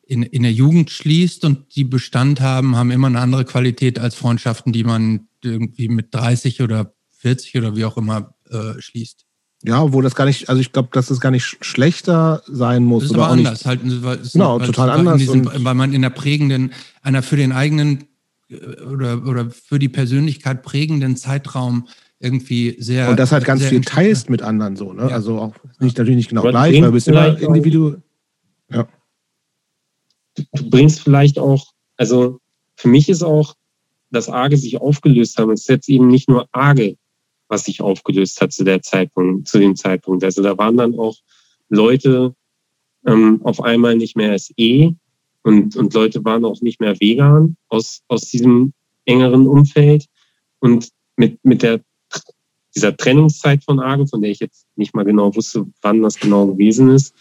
in, 0.08 0.22
in 0.22 0.42
der 0.42 0.52
Jugend 0.52 0.90
schließt 0.90 1.44
und 1.44 1.76
die 1.76 1.84
Bestand 1.84 2.40
haben, 2.40 2.74
haben 2.76 2.90
immer 2.90 3.08
eine 3.08 3.20
andere 3.20 3.44
Qualität 3.44 3.98
als 3.98 4.14
Freundschaften, 4.14 4.72
die 4.72 4.82
man 4.82 5.28
irgendwie 5.44 5.88
mit 5.88 6.14
30 6.14 6.62
oder 6.62 6.94
40 7.18 7.56
oder 7.58 7.76
wie 7.76 7.84
auch 7.84 7.98
immer 7.98 8.34
äh, 8.50 8.80
schließt. 8.80 9.26
Ja, 9.64 9.92
wo 9.92 10.00
das 10.00 10.14
gar 10.14 10.24
nicht, 10.24 10.48
also 10.48 10.60
ich 10.60 10.72
glaube, 10.72 10.88
dass 10.92 11.10
es 11.10 11.20
gar 11.20 11.30
nicht 11.30 11.44
schlechter 11.44 12.42
sein 12.46 12.84
muss. 12.84 13.02
Das 13.02 13.10
ist 13.10 13.16
aber 13.16 13.28
anders, 13.28 13.66
halt, 13.66 13.82
ist 13.82 14.32
genau, 14.32 14.58
total 14.60 14.90
anders. 14.90 15.18
Diesem, 15.18 15.44
weil 15.44 15.74
man 15.74 15.92
in 15.92 16.00
der 16.00 16.10
prägenden, 16.10 16.72
einer 17.02 17.22
für 17.22 17.36
den 17.36 17.52
eigenen 17.52 18.04
äh, 18.48 18.80
oder, 18.84 19.26
oder 19.26 19.50
für 19.50 19.78
die 19.78 19.90
Persönlichkeit 19.90 20.62
prägenden 20.62 21.18
Zeitraum 21.18 21.86
irgendwie 22.18 22.76
sehr. 22.78 23.10
Und 23.10 23.18
das 23.18 23.30
halt 23.30 23.44
ganz 23.44 23.62
viel 23.62 23.82
teilst 23.82 24.30
mit 24.30 24.40
anderen 24.40 24.74
so, 24.76 24.94
ne? 24.94 25.02
Ja. 25.02 25.08
Also 25.08 25.38
auch 25.38 25.54
nicht 25.80 25.98
natürlich 25.98 26.16
nicht 26.16 26.28
genau 26.30 26.42
aber 26.42 26.50
gleich, 26.52 26.74
weil 26.76 26.82
du 26.82 26.92
bist 26.92 27.08
immer 27.08 27.38
individuell. 27.38 28.00
Ja 28.70 28.88
du 30.52 30.70
bringst 30.70 31.00
vielleicht 31.00 31.38
auch, 31.38 31.66
also 31.96 32.40
für 32.76 32.88
mich 32.88 33.08
ist 33.08 33.22
auch, 33.22 33.54
dass 34.10 34.28
Arge 34.28 34.56
sich 34.56 34.80
aufgelöst 34.80 35.38
haben. 35.38 35.52
Es 35.52 35.62
ist 35.62 35.68
jetzt 35.68 35.88
eben 35.88 36.08
nicht 36.08 36.28
nur 36.28 36.48
Arge, 36.52 36.96
was 37.48 37.64
sich 37.64 37.80
aufgelöst 37.80 38.40
hat 38.40 38.52
zu 38.52 38.64
der 38.64 38.82
Zeitpunkt, 38.82 39.48
zu 39.48 39.58
dem 39.58 39.76
Zeitpunkt. 39.76 40.24
Also 40.24 40.42
da 40.42 40.56
waren 40.56 40.76
dann 40.76 40.98
auch 40.98 41.16
Leute 41.68 42.34
ähm, 43.06 43.40
auf 43.44 43.62
einmal 43.62 43.96
nicht 43.96 44.16
mehr 44.16 44.38
SE 44.38 44.94
und, 45.42 45.76
und 45.76 45.94
Leute 45.94 46.24
waren 46.24 46.44
auch 46.44 46.60
nicht 46.60 46.80
mehr 46.80 46.98
vegan 47.00 47.56
aus, 47.68 48.02
aus 48.08 48.22
diesem 48.22 48.72
engeren 49.04 49.46
Umfeld. 49.46 50.06
Und 50.60 50.90
mit, 51.16 51.42
mit 51.44 51.62
der, 51.62 51.80
dieser 52.74 52.96
Trennungszeit 52.96 53.64
von 53.64 53.80
Arge, 53.80 54.06
von 54.06 54.20
der 54.20 54.30
ich 54.30 54.40
jetzt 54.40 54.66
nicht 54.76 54.94
mal 54.94 55.04
genau 55.04 55.34
wusste, 55.34 55.66
wann 55.80 56.02
das 56.02 56.18
genau 56.18 56.46
gewesen 56.46 56.90
ist, 56.90 57.14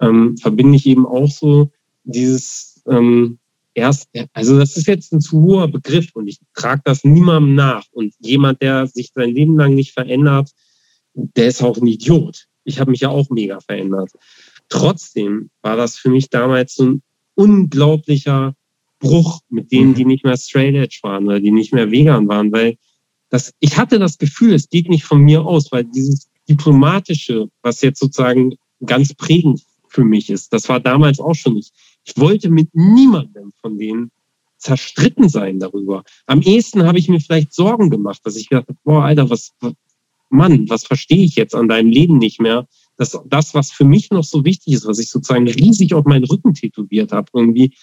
ähm, 0.00 0.36
verbinde 0.36 0.76
ich 0.76 0.86
eben 0.86 1.06
auch 1.06 1.30
so 1.30 1.70
dieses 2.04 2.82
ähm, 2.88 3.38
erst, 3.74 4.08
also 4.32 4.58
das 4.58 4.76
ist 4.76 4.86
jetzt 4.86 5.12
ein 5.12 5.20
zu 5.20 5.40
hoher 5.42 5.68
Begriff 5.68 6.10
und 6.14 6.28
ich 6.28 6.38
trage 6.54 6.82
das 6.84 7.04
niemandem 7.04 7.54
nach. 7.54 7.84
Und 7.92 8.14
jemand, 8.20 8.62
der 8.62 8.86
sich 8.86 9.10
sein 9.14 9.30
Leben 9.30 9.56
lang 9.56 9.74
nicht 9.74 9.92
verändert, 9.92 10.50
der 11.14 11.48
ist 11.48 11.62
auch 11.62 11.76
ein 11.76 11.86
Idiot. 11.86 12.46
Ich 12.64 12.80
habe 12.80 12.90
mich 12.90 13.00
ja 13.00 13.10
auch 13.10 13.28
mega 13.30 13.60
verändert. 13.60 14.10
Trotzdem 14.68 15.50
war 15.62 15.76
das 15.76 15.96
für 15.96 16.08
mich 16.08 16.30
damals 16.30 16.76
so 16.76 16.84
ein 16.84 17.02
unglaublicher 17.34 18.54
Bruch 18.98 19.40
mit 19.48 19.70
denen, 19.70 19.90
mhm. 19.90 19.94
die 19.94 20.04
nicht 20.04 20.24
mehr 20.24 20.36
straight 20.36 20.74
edge 20.74 20.98
waren 21.02 21.26
oder 21.26 21.40
die 21.40 21.50
nicht 21.50 21.72
mehr 21.72 21.90
vegan 21.90 22.26
waren, 22.28 22.52
weil 22.52 22.76
das, 23.28 23.52
ich 23.58 23.76
hatte 23.76 23.98
das 23.98 24.18
Gefühl, 24.18 24.54
es 24.54 24.68
geht 24.68 24.88
nicht 24.88 25.04
von 25.04 25.20
mir 25.20 25.44
aus, 25.44 25.72
weil 25.72 25.84
dieses 25.84 26.28
diplomatische, 26.48 27.48
was 27.62 27.80
jetzt 27.82 28.00
sozusagen 28.00 28.54
ganz 28.84 29.12
prägend 29.14 29.62
für 29.88 30.04
mich 30.04 30.30
ist, 30.30 30.52
das 30.52 30.68
war 30.68 30.80
damals 30.80 31.20
auch 31.20 31.34
schon 31.34 31.54
nicht. 31.54 31.72
Ich 32.04 32.16
wollte 32.16 32.50
mit 32.50 32.74
niemandem 32.74 33.52
von 33.60 33.78
denen 33.78 34.10
zerstritten 34.58 35.28
sein 35.28 35.58
darüber. 35.58 36.04
Am 36.26 36.40
ehesten 36.40 36.84
habe 36.84 36.98
ich 36.98 37.08
mir 37.08 37.20
vielleicht 37.20 37.52
Sorgen 37.52 37.90
gemacht, 37.90 38.20
dass 38.24 38.36
ich 38.36 38.48
gedacht 38.48 38.68
habe, 38.68 38.78
boah, 38.84 39.04
Alter, 39.04 39.28
was, 39.28 39.52
Mann, 40.30 40.68
was 40.68 40.84
verstehe 40.84 41.24
ich 41.24 41.36
jetzt 41.36 41.54
an 41.54 41.68
deinem 41.68 41.90
Leben 41.90 42.18
nicht 42.18 42.40
mehr? 42.40 42.66
Dass 42.96 43.18
das, 43.26 43.54
was 43.54 43.72
für 43.72 43.84
mich 43.84 44.10
noch 44.10 44.24
so 44.24 44.44
wichtig 44.44 44.74
ist, 44.74 44.86
was 44.86 44.98
ich 44.98 45.10
sozusagen 45.10 45.48
riesig 45.48 45.94
auf 45.94 46.04
meinen 46.04 46.24
Rücken 46.24 46.54
tätowiert 46.54 47.12
habe, 47.12 47.30
irgendwie, 47.34 47.74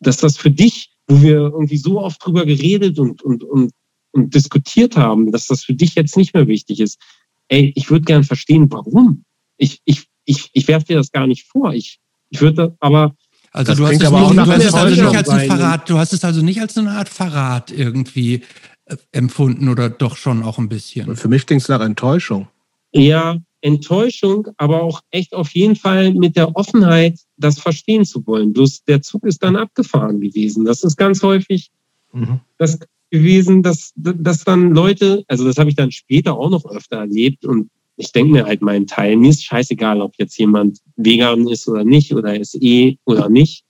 dass 0.00 0.18
das 0.18 0.36
für 0.36 0.50
dich, 0.50 0.90
wo 1.06 1.22
wir 1.22 1.38
irgendwie 1.38 1.76
so 1.76 2.00
oft 2.00 2.24
drüber 2.24 2.46
geredet 2.46 2.98
und, 2.98 3.22
und, 3.22 3.42
und, 3.44 3.72
und 4.12 4.34
diskutiert 4.34 4.96
haben, 4.96 5.32
dass 5.32 5.46
das 5.46 5.64
für 5.64 5.74
dich 5.74 5.94
jetzt 5.94 6.16
nicht 6.16 6.34
mehr 6.34 6.46
wichtig 6.46 6.80
ist. 6.80 7.00
Ey, 7.48 7.72
ich 7.74 7.90
würde 7.90 8.04
gern 8.04 8.24
verstehen, 8.24 8.70
warum. 8.70 9.24
Ich, 9.56 9.80
ich, 9.84 10.06
ich, 10.24 10.50
ich 10.52 10.68
werfe 10.68 10.86
dir 10.86 10.96
das 10.96 11.10
gar 11.10 11.26
nicht 11.26 11.44
vor. 11.44 11.74
Ich, 11.74 11.98
ich 12.30 12.40
würde 12.40 12.76
aber 12.80 13.14
also 13.52 13.74
du 13.74 13.86
hast, 13.86 14.00
es, 14.00 14.04
aber 14.04 14.20
nicht, 14.20 14.36
du 14.36 14.46
hast 14.46 14.64
es 14.64 14.74
also 14.74 15.02
nicht 15.02 15.16
als 15.16 15.28
ein 15.28 15.46
Verrat, 15.46 15.90
du 15.90 15.98
hast 15.98 16.12
es 16.12 16.24
also 16.24 16.42
nicht 16.42 16.60
als 16.60 16.78
eine 16.78 16.90
Art 16.92 17.08
Verrat 17.08 17.70
irgendwie 17.70 18.42
äh, 18.86 18.96
empfunden 19.12 19.68
oder 19.68 19.90
doch 19.90 20.16
schon 20.16 20.42
auch 20.42 20.58
ein 20.58 20.68
bisschen. 20.68 21.16
für 21.16 21.28
mich 21.28 21.46
klingt 21.46 21.62
es 21.62 21.68
nach 21.68 21.80
Enttäuschung. 21.80 22.48
Ja, 22.92 23.38
Enttäuschung, 23.60 24.48
aber 24.56 24.82
auch 24.82 25.00
echt 25.10 25.34
auf 25.34 25.50
jeden 25.50 25.76
Fall 25.76 26.14
mit 26.14 26.36
der 26.36 26.56
Offenheit, 26.56 27.20
das 27.36 27.58
verstehen 27.58 28.04
zu 28.04 28.26
wollen. 28.26 28.52
Bloß 28.52 28.84
der 28.84 29.02
Zug 29.02 29.24
ist 29.26 29.42
dann 29.42 29.56
abgefahren 29.56 30.20
gewesen. 30.20 30.64
Das 30.64 30.82
ist 30.82 30.96
ganz 30.96 31.22
häufig 31.22 31.70
mhm. 32.12 32.40
das 32.58 32.78
gewesen, 33.10 33.62
dass, 33.62 33.92
dass 33.96 34.44
dann 34.44 34.72
Leute, 34.72 35.24
also 35.26 35.44
das 35.44 35.58
habe 35.58 35.68
ich 35.68 35.76
dann 35.76 35.90
später 35.90 36.38
auch 36.38 36.50
noch 36.50 36.64
öfter 36.64 36.98
erlebt 36.98 37.44
und 37.44 37.68
ich 38.00 38.12
denke 38.12 38.32
mir 38.32 38.46
halt 38.46 38.62
meinen 38.62 38.86
Teil, 38.86 39.16
mir 39.16 39.30
ist 39.30 39.44
scheißegal, 39.44 40.00
ob 40.00 40.14
jetzt 40.18 40.38
jemand 40.38 40.78
vegan 40.96 41.46
ist 41.48 41.68
oder 41.68 41.84
nicht 41.84 42.14
oder 42.14 42.42
SE 42.42 42.94
oder 43.04 43.28
nicht. 43.28 43.64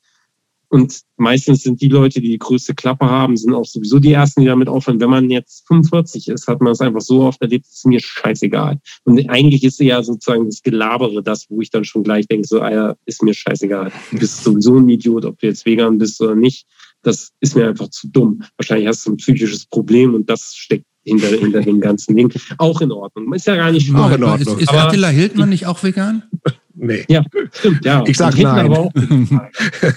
Und 0.69 1.01
meistens 1.17 1.65
sind 1.65 1.81
die 1.81 1.89
Leute, 1.89 2.21
die 2.21 2.29
die 2.29 2.39
größte 2.39 2.77
Klappe 2.77 3.05
haben, 3.05 3.37
sind 3.37 3.53
auch 3.53 3.65
sowieso 3.65 3.99
die 3.99 4.13
Ersten, 4.13 4.43
die 4.43 4.47
damit 4.47 4.69
aufhören. 4.69 5.01
Wenn 5.01 5.11
man 5.11 5.29
jetzt 5.29 5.67
45 5.67 6.29
ist, 6.29 6.47
hat 6.47 6.61
man 6.61 6.73
es 6.73 6.81
einfach 6.81 7.01
so 7.01 7.23
oft 7.23 7.43
erlebt, 7.43 7.67
ist 7.67 7.87
mir 7.87 7.99
scheißegal. 7.99 8.79
Und 9.03 9.29
eigentlich 9.29 9.65
ist 9.65 9.81
ja 9.81 10.01
sozusagen 10.01 10.47
das 10.47 10.63
Gelabere 10.63 11.25
das, 11.25 11.51
wo 11.51 11.61
ich 11.61 11.71
dann 11.71 11.85
schon 11.85 12.05
gleich 12.05 12.29
denke, 12.29 12.47
so, 12.47 12.61
Alter, 12.61 12.97
ist 13.05 13.21
mir 13.21 13.35
scheißegal. 13.35 13.91
Du 14.13 14.19
bist 14.21 14.45
sowieso 14.45 14.77
ein 14.77 14.89
Idiot, 14.89 15.25
ob 15.25 15.41
du 15.41 15.49
jetzt 15.49 15.67
vegan 15.67 15.99
bist 15.99 16.21
oder 16.21 16.37
nicht. 16.37 16.69
Das 17.03 17.33
ist 17.41 17.57
mir 17.57 17.67
einfach 17.67 17.89
zu 17.89 18.07
dumm. 18.07 18.45
Wahrscheinlich 18.57 18.87
hast 18.87 19.05
du 19.07 19.11
ein 19.11 19.17
psychisches 19.17 19.67
Problem 19.67 20.15
und 20.15 20.31
das 20.31 20.55
steckt 20.55 20.87
hinter, 21.05 21.29
hinter 21.29 21.61
dem 21.63 21.81
ganzen 21.81 22.17
Ding. 22.17 22.33
Auch 22.59 22.81
in 22.81 22.93
Ordnung. 22.93 23.33
Ist 23.33 23.47
ja 23.47 23.57
gar 23.57 23.73
nicht 23.73 23.87
schlimm. 23.87 24.13
in 24.13 24.25
Ordnung. 24.25 24.39
Ist, 24.39 24.63
ist 24.63 24.69
aber, 24.69 24.89
Attila 24.89 25.09
Hildmann 25.09 25.49
nicht 25.49 25.67
auch 25.67 25.83
vegan? 25.83 26.23
Nee. 26.83 27.05
Ja, 27.09 27.23
stimmt, 27.53 27.85
ja. 27.85 28.03
Ich 28.07 28.17
sag 28.17 28.39
nein. 28.39 28.67
Aber, 28.67 28.79
auch 28.79 28.93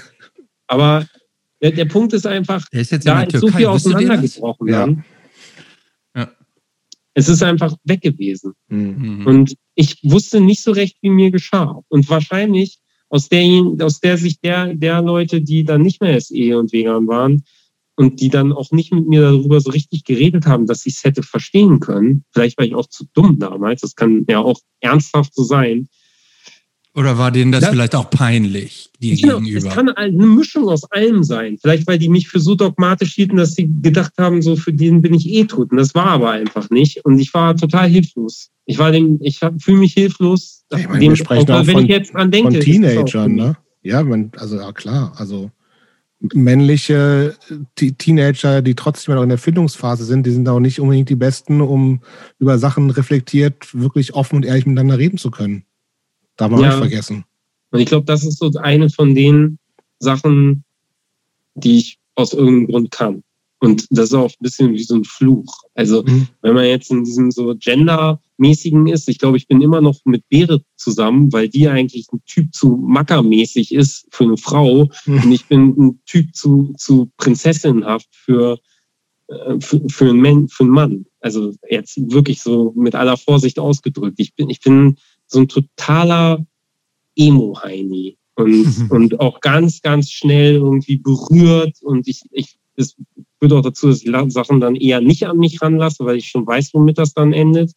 aber 0.67 1.07
der, 1.61 1.71
der, 1.71 1.85
Punkt 1.85 2.11
ist 2.11 2.27
einfach, 2.27 2.65
ist 2.71 2.91
jetzt 2.91 3.07
da 3.07 3.21
ist 3.21 3.39
so 3.39 3.47
viel 3.47 3.67
auseinandergebrochen 3.67 4.67
werden. 4.67 5.05
Ja. 6.13 6.29
Es 7.13 7.29
ist 7.29 7.41
einfach 7.41 7.73
weg 7.85 8.01
gewesen. 8.01 8.51
Mhm. 8.67 9.25
Und 9.25 9.55
ich 9.75 9.97
wusste 10.03 10.41
nicht 10.41 10.61
so 10.61 10.71
recht, 10.71 10.97
wie 11.01 11.09
mir 11.09 11.31
geschah. 11.31 11.79
Und 11.87 12.09
wahrscheinlich 12.09 12.79
aus 13.07 13.29
der, 13.29 13.45
aus 13.79 14.01
der 14.01 14.17
Sicht 14.17 14.43
der, 14.43 14.73
der 14.73 15.01
Leute, 15.01 15.39
die 15.39 15.63
dann 15.63 15.83
nicht 15.83 16.01
mehr 16.01 16.19
SE 16.19 16.57
und 16.57 16.73
vegan 16.73 17.07
waren, 17.07 17.45
und 17.95 18.21
die 18.21 18.29
dann 18.29 18.51
auch 18.51 18.71
nicht 18.71 18.91
mit 18.93 19.07
mir 19.07 19.21
darüber 19.21 19.59
so 19.59 19.71
richtig 19.71 20.03
geredet 20.03 20.45
haben, 20.45 20.65
dass 20.65 20.85
ich 20.85 20.95
es 20.95 21.03
hätte 21.03 21.23
verstehen 21.23 21.79
können. 21.79 22.25
Vielleicht 22.31 22.57
war 22.57 22.65
ich 22.65 22.75
auch 22.75 22.87
zu 22.87 23.05
dumm 23.13 23.39
damals. 23.39 23.81
Das 23.81 23.95
kann 23.95 24.25
ja 24.27 24.39
auch 24.39 24.59
ernsthaft 24.79 25.33
so 25.35 25.43
sein. 25.43 25.87
Oder 26.95 27.17
war 27.17 27.31
denen 27.31 27.51
das, 27.51 27.61
das 27.61 27.71
vielleicht 27.71 27.95
auch 27.95 28.09
peinlich, 28.11 28.91
dir 28.99 29.15
genau, 29.15 29.39
gegenüber? 29.39 29.67
Es 29.67 29.73
kann 29.73 29.89
eine 29.89 30.27
Mischung 30.27 30.69
aus 30.69 30.83
allem 30.91 31.23
sein. 31.23 31.57
Vielleicht, 31.59 31.87
weil 31.87 31.97
die 31.97 32.09
mich 32.09 32.27
für 32.27 32.39
so 32.39 32.53
dogmatisch 32.53 33.15
hielten, 33.15 33.37
dass 33.37 33.55
sie 33.55 33.67
gedacht 33.81 34.13
haben, 34.19 34.43
so 34.43 34.55
für 34.55 34.73
den 34.73 35.01
bin 35.01 35.13
ich 35.15 35.27
eh 35.27 35.45
tot. 35.45 35.71
Und 35.71 35.77
das 35.77 35.95
war 35.95 36.05
aber 36.05 36.31
einfach 36.31 36.69
nicht. 36.69 37.03
Und 37.03 37.17
ich 37.17 37.33
war 37.33 37.55
total 37.55 37.89
hilflos. 37.89 38.51
Ich 38.65 38.77
war 38.77 38.91
dem, 38.91 39.17
ich 39.21 39.39
fühle 39.57 39.77
mich 39.77 39.93
hilflos. 39.93 40.65
Ich 40.75 40.87
meine, 40.87 40.99
dem, 40.99 41.11
wir 41.11 41.15
sprechen 41.15 41.49
auch, 41.49 41.61
auch 41.61 41.67
wenn 41.67 41.73
von, 41.73 41.83
ich 41.83 41.89
jetzt 41.89 42.13
dran 42.13 42.29
denke. 42.29 42.51
Von 42.51 42.61
Teenagern, 42.61 43.35
ne? 43.35 43.57
Ja, 43.81 44.03
man, 44.03 44.31
also 44.37 44.57
ja 44.57 44.71
klar, 44.71 45.13
also 45.17 45.49
männliche 46.33 47.35
Teenager, 47.75 48.61
die 48.61 48.75
trotzdem 48.75 49.15
noch 49.15 49.23
in 49.23 49.29
der 49.29 49.37
Findungsphase 49.37 50.05
sind, 50.05 50.25
die 50.25 50.31
sind 50.31 50.47
auch 50.47 50.59
nicht 50.59 50.79
unbedingt 50.79 51.09
die 51.09 51.15
Besten, 51.15 51.59
um 51.59 52.01
über 52.39 52.57
Sachen 52.57 52.89
reflektiert, 52.89 53.73
wirklich 53.73 54.13
offen 54.13 54.37
und 54.37 54.45
ehrlich 54.45 54.65
miteinander 54.65 54.97
reden 54.97 55.17
zu 55.17 55.31
können. 55.31 55.65
Darf 56.37 56.49
man 56.49 56.61
ja. 56.61 56.67
nicht 56.67 56.77
vergessen. 56.77 57.25
Und 57.71 57.79
ich 57.79 57.87
glaube, 57.87 58.05
das 58.05 58.23
ist 58.23 58.39
so 58.39 58.51
eine 58.61 58.89
von 58.89 59.13
den 59.15 59.59
Sachen, 59.99 60.63
die 61.55 61.79
ich 61.79 61.99
aus 62.15 62.33
irgendeinem 62.33 62.67
Grund 62.67 62.91
kann. 62.91 63.23
Und 63.63 63.87
das 63.91 64.09
ist 64.09 64.13
auch 64.13 64.29
ein 64.29 64.41
bisschen 64.41 64.73
wie 64.73 64.83
so 64.83 64.95
ein 64.95 65.05
Fluch. 65.05 65.63
Also, 65.73 66.03
mhm. 66.03 66.27
wenn 66.41 66.53
man 66.53 66.65
jetzt 66.65 66.91
in 66.91 67.05
diesem 67.05 67.31
so 67.31 67.55
Gender-mäßigen 67.55 68.87
ist, 68.87 69.07
ich 69.07 69.19
glaube, 69.19 69.37
ich 69.37 69.47
bin 69.47 69.61
immer 69.61 69.79
noch 69.79 70.01
mit 70.03 70.27
Beere 70.27 70.61
zusammen, 70.75 71.31
weil 71.31 71.47
die 71.47 71.69
eigentlich 71.69 72.11
ein 72.11 72.21
Typ 72.25 72.53
zu 72.53 72.75
Mackermäßig 72.75 73.73
ist 73.73 74.05
für 74.11 74.25
eine 74.25 74.35
Frau. 74.35 74.89
Mhm. 75.05 75.23
Und 75.23 75.31
ich 75.31 75.45
bin 75.45 75.69
ein 75.77 76.01
Typ 76.05 76.35
zu, 76.35 76.73
zu 76.77 77.09
Prinzessinhaft 77.15 78.09
für, 78.11 78.59
äh, 79.27 79.57
für, 79.61 79.81
für, 79.87 80.09
einen 80.09 80.19
Mann, 80.19 80.49
für 80.49 80.63
einen 80.63 80.73
Mann. 80.73 81.05
Also 81.21 81.53
jetzt 81.69 81.95
wirklich 82.11 82.41
so 82.41 82.73
mit 82.75 82.95
aller 82.95 83.15
Vorsicht 83.15 83.59
ausgedrückt. 83.59 84.19
Ich 84.19 84.35
bin, 84.35 84.49
ich 84.49 84.59
bin 84.59 84.97
so 85.25 85.39
ein 85.39 85.47
totaler 85.47 86.45
Emo-Heini 87.15 88.17
und, 88.35 88.65
und 88.91 89.21
auch 89.21 89.39
ganz, 89.39 89.81
ganz 89.81 90.11
schnell 90.11 90.55
irgendwie 90.55 90.97
berührt 90.97 91.81
und 91.81 92.09
ich, 92.09 92.23
ich 92.31 92.57
es 92.75 92.95
führt 93.39 93.53
auch 93.53 93.61
dazu, 93.61 93.87
dass 93.87 94.03
ich 94.03 94.11
Sachen 94.27 94.59
dann 94.59 94.75
eher 94.75 95.01
nicht 95.01 95.27
an 95.27 95.37
mich 95.37 95.61
ranlasse, 95.61 96.05
weil 96.05 96.17
ich 96.17 96.27
schon 96.27 96.47
weiß, 96.47 96.73
womit 96.73 96.97
das 96.97 97.13
dann 97.13 97.33
endet. 97.33 97.73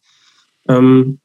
Ähm, 0.67 1.19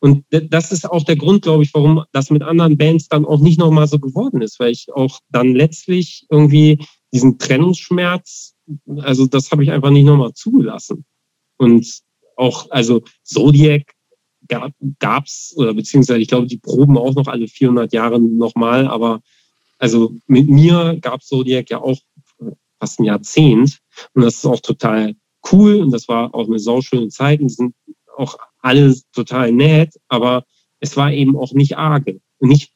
und 0.00 0.24
das 0.30 0.72
ist 0.72 0.90
auch 0.90 1.04
der 1.04 1.16
Grund, 1.16 1.42
glaube 1.42 1.62
ich, 1.62 1.74
warum 1.74 2.04
das 2.12 2.30
mit 2.30 2.42
anderen 2.42 2.78
Bands 2.78 3.08
dann 3.08 3.26
auch 3.26 3.40
nicht 3.40 3.58
nochmal 3.58 3.86
so 3.86 3.98
geworden 3.98 4.40
ist, 4.40 4.58
weil 4.58 4.72
ich 4.72 4.86
auch 4.94 5.20
dann 5.28 5.54
letztlich 5.54 6.26
irgendwie 6.30 6.78
diesen 7.12 7.38
Trennungsschmerz, 7.38 8.54
also 8.96 9.26
das 9.26 9.50
habe 9.50 9.62
ich 9.62 9.70
einfach 9.70 9.90
nicht 9.90 10.04
nochmal 10.04 10.32
zugelassen. 10.32 11.04
Und 11.58 11.86
auch, 12.36 12.70
also 12.70 13.02
Zodiac 13.22 13.92
gab 14.48 15.26
es, 15.26 15.52
oder 15.56 15.74
beziehungsweise 15.74 16.20
ich 16.20 16.28
glaube, 16.28 16.46
die 16.46 16.58
proben 16.58 16.96
auch 16.96 17.14
noch 17.14 17.26
alle 17.26 17.46
400 17.46 17.92
Jahre 17.92 18.18
nochmal, 18.18 18.88
aber 18.88 19.20
also 19.78 20.14
mit 20.26 20.48
mir 20.48 20.98
gab 21.00 21.22
Zodiac 21.22 21.70
ja 21.70 21.80
auch 21.80 21.98
fast 22.80 22.98
ein 22.98 23.04
Jahrzehnt. 23.04 23.78
Und 24.14 24.22
das 24.22 24.36
ist 24.36 24.46
auch 24.46 24.60
total 24.60 25.14
cool 25.52 25.76
und 25.76 25.90
das 25.92 26.08
war 26.08 26.34
auch 26.34 26.48
eine 26.48 26.58
sauschöne 26.58 27.08
Zeit 27.08 27.40
und 27.40 27.50
sind 27.50 27.74
auch 28.16 28.36
alle 28.60 28.94
total 29.12 29.52
nett, 29.52 29.94
aber 30.08 30.44
es 30.80 30.96
war 30.96 31.12
eben 31.12 31.36
auch 31.36 31.52
nicht 31.52 31.76
arge. 31.76 32.20
Nicht, 32.40 32.72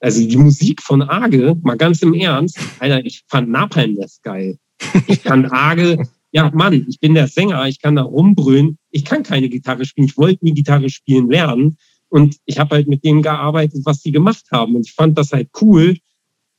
also 0.00 0.26
die 0.26 0.36
Musik 0.36 0.82
von 0.82 1.02
Arge, 1.02 1.56
mal 1.62 1.76
ganz 1.76 2.02
im 2.02 2.14
Ernst, 2.14 2.58
Alter, 2.78 3.04
ich 3.04 3.24
fand 3.28 3.48
Napalm 3.48 3.96
das 3.96 4.20
geil. 4.22 4.58
Ich 5.06 5.20
fand 5.20 5.50
Arge, 5.52 6.06
ja 6.32 6.50
Mann, 6.54 6.86
ich 6.88 7.00
bin 7.00 7.14
der 7.14 7.28
Sänger, 7.28 7.66
ich 7.66 7.80
kann 7.80 7.96
da 7.96 8.02
rumbrüllen, 8.02 8.78
ich 8.90 9.04
kann 9.04 9.22
keine 9.22 9.48
Gitarre 9.48 9.84
spielen, 9.84 10.06
ich 10.06 10.16
wollte 10.16 10.44
nie 10.44 10.54
Gitarre 10.54 10.90
spielen 10.90 11.30
lernen 11.30 11.78
und 12.08 12.36
ich 12.44 12.58
habe 12.58 12.76
halt 12.76 12.88
mit 12.88 13.04
denen 13.04 13.22
gearbeitet, 13.22 13.80
was 13.84 14.02
sie 14.02 14.12
gemacht 14.12 14.44
haben 14.52 14.76
und 14.76 14.86
ich 14.86 14.92
fand 14.92 15.16
das 15.16 15.32
halt 15.32 15.48
cool, 15.60 15.96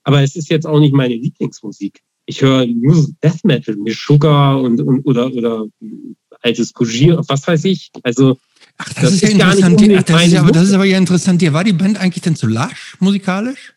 aber 0.04 0.22
es 0.22 0.36
ist 0.36 0.50
jetzt 0.50 0.66
auch 0.66 0.80
nicht 0.80 0.94
meine 0.94 1.16
Lieblingsmusik. 1.16 2.02
Ich 2.28 2.42
höre 2.42 2.66
nur 2.66 3.08
Death 3.24 3.44
Metal 3.44 3.76
mit 3.78 3.96
Sugar 3.96 4.62
und, 4.62 4.80
und 4.82 5.02
oder, 5.06 5.34
oder 5.34 5.66
altes 6.42 6.74
Kugier, 6.74 7.22
was 7.28 7.48
weiß 7.48 7.66
ich. 7.66 7.90
Also, 8.04 8.38
Ach, 8.78 8.86
das, 8.94 8.96
das 8.96 9.14
ist 9.14 9.22
ja 9.22 9.30
interessant. 9.30 9.82
Ach, 9.82 10.04
das, 10.04 10.28
ist 10.28 10.36
aber, 10.36 10.52
das 10.52 10.64
ist 10.64 10.74
aber 10.74 10.86
ja 10.86 10.98
interessant. 10.98 11.42
Dir 11.42 11.54
war 11.54 11.64
die 11.64 11.74
Band 11.74 12.00
eigentlich 12.00 12.22
denn 12.22 12.36
zu 12.36 12.48
lasch 12.48 12.98
musikalisch? 13.00 13.74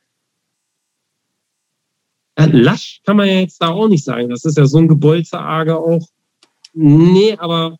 Ja, 2.39 2.47
lasch 2.47 3.01
kann 3.05 3.17
man 3.17 3.29
ja 3.29 3.41
jetzt 3.41 3.63
da 3.63 3.69
auch 3.69 3.89
nicht 3.89 4.05
sagen. 4.05 4.29
Das 4.29 4.45
ist 4.45 4.59
ja 4.59 4.67
so 4.67 4.79
ein 4.79 4.89
gebolzer 4.89 5.41
Arge 5.41 5.79
auch. 5.79 6.07
Nee, 6.75 7.37
aber 7.39 7.79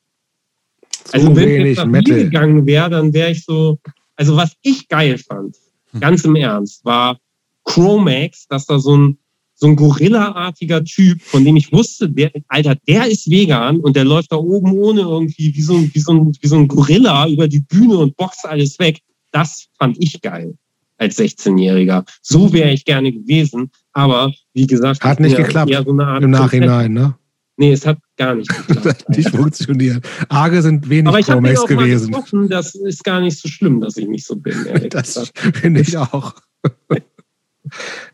also 1.13 1.35
wenn 1.35 1.67
ich 1.67 1.79
jetzt 1.79 1.87
nach 1.87 2.03
gegangen 2.05 2.65
wäre, 2.65 2.91
dann 2.91 3.13
wäre 3.13 3.33
ich 3.33 3.45
so. 3.45 3.79
Also 4.15 4.37
was 4.37 4.53
ich 4.63 4.87
geil 4.87 5.19
fand, 5.19 5.57
hm. 5.93 6.01
ganz 6.01 6.25
im 6.25 6.37
Ernst, 6.37 6.85
war 6.85 7.19
Chromax, 7.65 8.47
dass 8.49 8.67
da 8.67 8.79
so 8.79 8.97
ein 8.97 9.19
so 9.61 9.67
ein 9.67 9.77
Gorilla-artiger 9.77 10.83
Typ, 10.85 11.21
von 11.23 11.45
dem 11.45 11.57
ich 11.57 11.71
wusste, 11.71 12.09
der, 12.09 12.33
Alter, 12.49 12.77
der 12.89 13.07
ist 13.07 13.31
vegan 13.31 13.79
und 13.81 13.95
der 13.95 14.05
läuft 14.05 14.33
da 14.33 14.37
oben 14.37 14.73
ohne 14.73 15.03
irgendwie 15.03 15.55
wie 15.55 15.63
so, 15.63 15.79
wie 15.79 16.01
so, 16.01 16.13
ein, 16.13 16.33
wie 16.41 16.49
so 16.49 16.57
ein 16.57 16.67
Gorilla 16.67 17.29
über 17.29 17.47
die 17.47 17.61
Bühne 17.61 17.99
und 17.99 18.17
boxt 18.17 18.47
alles 18.47 18.79
weg. 18.79 19.01
Das 19.33 19.67
fand 19.79 19.97
ich 20.01 20.21
geil 20.23 20.55
als 20.97 21.19
16-Jähriger. 21.19 22.05
So 22.23 22.53
wäre 22.53 22.71
ich 22.71 22.85
gerne 22.85 23.13
gewesen, 23.13 23.71
aber 23.93 24.33
wie 24.55 24.67
gesagt, 24.67 25.03
hat 25.03 25.21
nicht 25.21 25.37
geklappt 25.37 25.73
so 25.73 25.91
im 25.91 26.31
Nachhinein, 26.31 26.93
ne? 26.93 27.15
Nee, 27.57 27.73
es 27.73 27.87
hat 27.87 27.99
gar 28.17 28.35
nicht 28.35 28.49
geklappt. 28.67 28.87
hat 28.87 29.09
nicht 29.11 29.29
funktioniert. 29.29 30.03
Arge 30.31 30.63
sind 30.63 30.89
wenig 30.89 31.09
Aber 31.09 31.19
ich 31.19 31.29
habe 31.29 31.61
auch 31.61 31.67
gewesen. 31.67 32.11
Mal 32.11 32.17
getroffen, 32.17 32.49
das 32.49 32.75
ist 32.75 33.05
gar 33.05 33.21
nicht 33.21 33.39
so 33.39 33.51
schlimm, 33.51 33.83
dass 33.83 33.99
ich 33.99 34.09
nicht 34.09 34.27
so 34.27 34.37
bin. 34.37 34.55
Das 34.89 35.31
finde 35.37 35.83
ich 35.83 35.95
auch. 35.99 36.37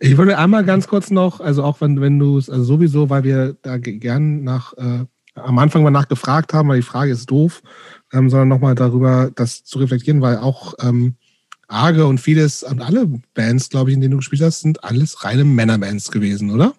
Ich 0.00 0.16
würde 0.16 0.38
einmal 0.38 0.64
ganz 0.64 0.88
kurz 0.88 1.10
noch, 1.10 1.40
also 1.40 1.62
auch 1.62 1.80
wenn, 1.80 2.00
wenn 2.00 2.18
du 2.18 2.38
es, 2.38 2.50
also 2.50 2.64
sowieso, 2.64 3.10
weil 3.10 3.24
wir 3.24 3.56
da 3.62 3.78
gern 3.78 4.44
nach, 4.44 4.72
äh, 4.74 5.04
am 5.34 5.58
Anfang 5.58 5.82
mal 5.82 5.90
nachgefragt 5.90 6.54
haben, 6.54 6.68
weil 6.68 6.80
die 6.80 6.86
Frage 6.86 7.12
ist 7.12 7.30
doof, 7.30 7.62
ähm, 8.12 8.30
sondern 8.30 8.48
nochmal 8.48 8.74
darüber, 8.74 9.30
das 9.34 9.64
zu 9.64 9.78
reflektieren, 9.78 10.22
weil 10.22 10.38
auch 10.38 10.74
ähm, 10.80 11.14
Arge 11.68 12.06
und 12.06 12.18
vieles 12.18 12.62
und 12.62 12.80
alle 12.80 13.06
Bands, 13.34 13.68
glaube 13.68 13.90
ich, 13.90 13.94
in 13.94 14.00
denen 14.00 14.12
du 14.12 14.16
gespielt 14.18 14.42
hast, 14.42 14.60
sind 14.60 14.84
alles 14.84 15.24
reine 15.24 15.44
Männerbands 15.44 16.10
gewesen, 16.10 16.50
oder? 16.50 16.74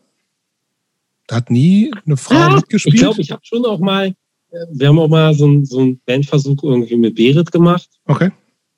Da 1.28 1.38
hat 1.38 1.52
nie 1.52 1.92
eine 2.06 2.16
Frau 2.16 2.36
ja, 2.36 2.50
mitgespielt. 2.50 2.96
Ich 2.96 3.02
glaube, 3.02 3.22
ich 3.22 3.32
habe 3.32 3.42
schon 3.44 3.66
auch 3.66 3.80
mal, 3.80 4.08
äh, 4.08 4.66
wir 4.72 4.88
haben 4.88 5.00
auch 5.00 5.10
mal 5.10 5.34
so, 5.34 5.64
so 5.66 5.80
einen 5.80 6.00
Bandversuch 6.06 6.64
irgendwie 6.64 6.96
mit 6.96 7.16
Berit 7.16 7.52
gemacht. 7.52 7.90
Okay. 8.06 8.32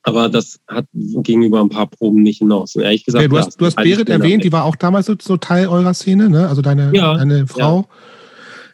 Aber 0.10 0.30
das 0.30 0.60
hat 0.68 0.86
gegenüber 0.94 1.62
ein 1.62 1.70
paar 1.70 1.88
Proben 1.88 2.24
nicht 2.24 2.40
hinaus. 2.40 2.76
Und 2.76 2.84
ehrlich 2.84 3.06
gesagt, 3.06 3.24
okay, 3.24 3.30
du 3.30 3.38
hast, 3.38 3.62
du 3.62 3.66
hast 3.66 3.76
Berit 3.76 4.10
erwähnt, 4.10 4.44
die 4.44 4.52
war 4.52 4.66
auch 4.66 4.76
damals 4.76 5.06
so, 5.06 5.38
Teil 5.38 5.68
eurer 5.68 5.94
Szene, 5.94 6.30
ne? 6.30 6.48
Also 6.50 6.62
deine, 6.62 6.92
ja, 6.94 7.16
deine 7.16 7.48
Frau. 7.48 7.88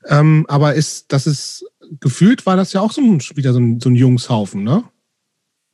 Ja. 0.09 0.19
Ähm, 0.19 0.45
aber 0.47 0.75
ist, 0.75 1.11
das 1.11 1.27
ist, 1.27 1.65
gefühlt 1.99 2.45
war 2.45 2.55
das 2.55 2.73
ja 2.73 2.81
auch 2.81 2.91
so 2.91 3.01
ein, 3.01 3.19
wieder 3.35 3.53
so 3.53 3.59
ein, 3.59 3.79
so 3.79 3.89
ein 3.89 3.95
Jungshaufen, 3.95 4.63
ne? 4.63 4.83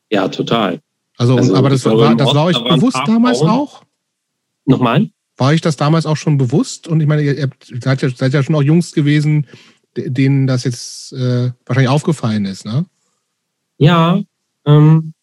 Ja, 0.10 0.28
total. 0.28 0.82
Also, 1.18 1.38
also 1.38 1.56
aber 1.56 1.70
das 1.70 1.86
war, 1.86 2.16
das 2.16 2.34
war 2.34 2.46
euch 2.46 2.58
bewusst 2.64 3.00
damals 3.06 3.40
Frauen. 3.40 3.50
auch? 3.50 3.84
Nochmal? 4.66 5.10
War 5.38 5.54
ich 5.54 5.62
das 5.62 5.76
damals 5.76 6.06
auch 6.06 6.18
schon 6.18 6.38
bewusst? 6.38 6.88
Und 6.88 7.02
ich 7.02 7.08
meine, 7.08 7.22
ihr, 7.22 7.38
ihr 7.38 7.50
seid, 7.82 8.02
ja, 8.02 8.10
seid 8.10 8.34
ja 8.34 8.44
schon 8.44 8.56
auch 8.56 8.64
Jungs 8.64 8.94
gewesen, 8.94 9.48
denen 9.96 10.48
das 10.48 10.64
jetzt 10.64 11.14
äh, 11.14 11.52
wahrscheinlich 11.66 11.90
aufgefallen 11.90 12.46
ist, 12.46 12.66
ne? 12.66 12.86
Ja, 13.78 14.22
ähm, 14.66 15.14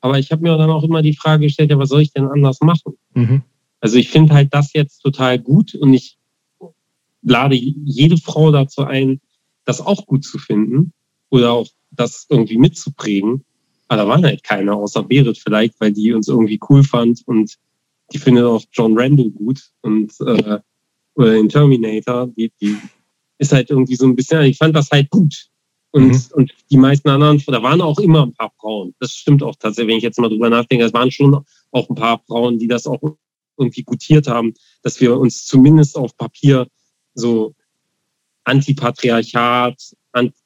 aber 0.00 0.18
ich 0.18 0.30
habe 0.30 0.42
mir 0.42 0.56
dann 0.56 0.70
auch 0.70 0.84
immer 0.84 1.02
die 1.02 1.16
Frage 1.16 1.46
gestellt, 1.46 1.70
ja, 1.70 1.78
was 1.78 1.88
soll 1.88 2.02
ich 2.02 2.12
denn 2.12 2.26
anders 2.26 2.60
machen? 2.60 2.94
Mhm. 3.14 3.42
Also 3.80 3.96
ich 3.96 4.10
finde 4.10 4.34
halt 4.34 4.52
das 4.52 4.72
jetzt 4.72 5.00
total 5.00 5.38
gut 5.38 5.74
und 5.74 5.94
ich 5.94 6.18
lade 7.22 7.56
jede 7.56 8.16
Frau 8.16 8.50
dazu 8.50 8.82
ein, 8.82 9.20
das 9.64 9.80
auch 9.80 10.06
gut 10.06 10.24
zu 10.24 10.38
finden 10.38 10.92
oder 11.30 11.52
auch 11.52 11.68
das 11.90 12.26
irgendwie 12.28 12.58
mitzuprägen. 12.58 13.44
Aber 13.88 14.02
da 14.02 14.08
waren 14.08 14.24
halt 14.24 14.42
keine, 14.42 14.74
außer 14.74 15.02
Berit 15.02 15.38
vielleicht, 15.38 15.80
weil 15.80 15.92
die 15.92 16.12
uns 16.12 16.28
irgendwie 16.28 16.60
cool 16.68 16.84
fand 16.84 17.22
und 17.26 17.56
die 18.12 18.18
findet 18.18 18.44
auch 18.44 18.62
John 18.72 18.98
Randall 18.98 19.30
gut 19.30 19.62
und 19.82 20.12
äh, 20.20 20.58
oder 21.14 21.32
den 21.32 21.48
Terminator, 21.48 22.28
die, 22.28 22.52
die 22.60 22.76
ist 23.38 23.52
halt 23.52 23.70
irgendwie 23.70 23.96
so 23.96 24.06
ein 24.06 24.14
bisschen, 24.14 24.42
ich 24.42 24.56
fand 24.56 24.74
das 24.74 24.90
halt 24.90 25.10
gut. 25.10 25.48
Und, 25.90 26.08
mhm. 26.08 26.22
und 26.32 26.54
die 26.70 26.76
meisten 26.76 27.08
anderen, 27.08 27.42
da 27.46 27.62
waren 27.62 27.80
auch 27.80 27.98
immer 27.98 28.24
ein 28.24 28.34
paar 28.34 28.52
Frauen. 28.60 28.94
Das 29.00 29.12
stimmt 29.12 29.42
auch 29.42 29.56
tatsächlich, 29.56 29.88
wenn 29.88 29.98
ich 29.98 30.02
jetzt 30.04 30.18
mal 30.18 30.28
drüber 30.28 30.50
nachdenke. 30.50 30.84
Es 30.84 30.92
waren 30.92 31.10
schon 31.10 31.44
auch 31.70 31.88
ein 31.88 31.94
paar 31.94 32.20
Frauen, 32.26 32.58
die 32.58 32.68
das 32.68 32.86
auch 32.86 33.00
irgendwie 33.56 33.82
gutiert 33.82 34.28
haben, 34.28 34.54
dass 34.82 35.00
wir 35.00 35.18
uns 35.18 35.44
zumindest 35.46 35.96
auf 35.96 36.16
Papier 36.16 36.66
so 37.14 37.54
Antipatriarchat 38.44 39.76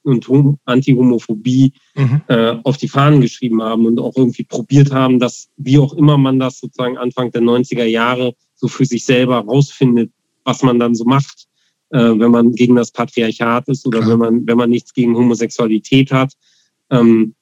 und 0.02 0.28
Anti-Homophobie 0.64 1.72
mhm. 1.94 2.22
äh, 2.28 2.56
auf 2.64 2.76
die 2.76 2.88
Fahnen 2.88 3.20
geschrieben 3.20 3.62
haben 3.62 3.86
und 3.86 3.98
auch 3.98 4.16
irgendwie 4.16 4.44
probiert 4.44 4.92
haben, 4.92 5.18
dass 5.18 5.48
wie 5.56 5.78
auch 5.78 5.94
immer 5.94 6.18
man 6.18 6.38
das 6.38 6.58
sozusagen 6.58 6.98
Anfang 6.98 7.30
der 7.30 7.42
90er 7.42 7.84
Jahre 7.84 8.34
so 8.54 8.68
für 8.68 8.84
sich 8.84 9.04
selber 9.04 9.38
rausfindet, 9.38 10.12
was 10.44 10.62
man 10.62 10.78
dann 10.78 10.94
so 10.94 11.04
macht 11.04 11.46
äh, 11.92 12.18
wenn 12.18 12.30
man 12.30 12.52
gegen 12.52 12.74
das 12.74 12.90
Patriarchat 12.90 13.68
ist 13.68 13.86
oder 13.86 14.06
wenn 14.06 14.18
man, 14.18 14.46
wenn 14.46 14.56
man 14.56 14.70
nichts 14.70 14.92
gegen 14.92 15.16
Homosexualität 15.16 16.10
hat. 16.10 16.32
Ähm, 16.90 17.34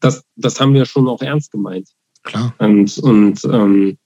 das, 0.00 0.24
das 0.36 0.60
haben 0.60 0.74
wir 0.74 0.84
schon 0.86 1.08
auch 1.08 1.22
ernst 1.22 1.52
gemeint. 1.52 1.90
Klar. 2.22 2.54
Und, 2.58 2.98
und 2.98 3.44
ähm, 3.44 3.98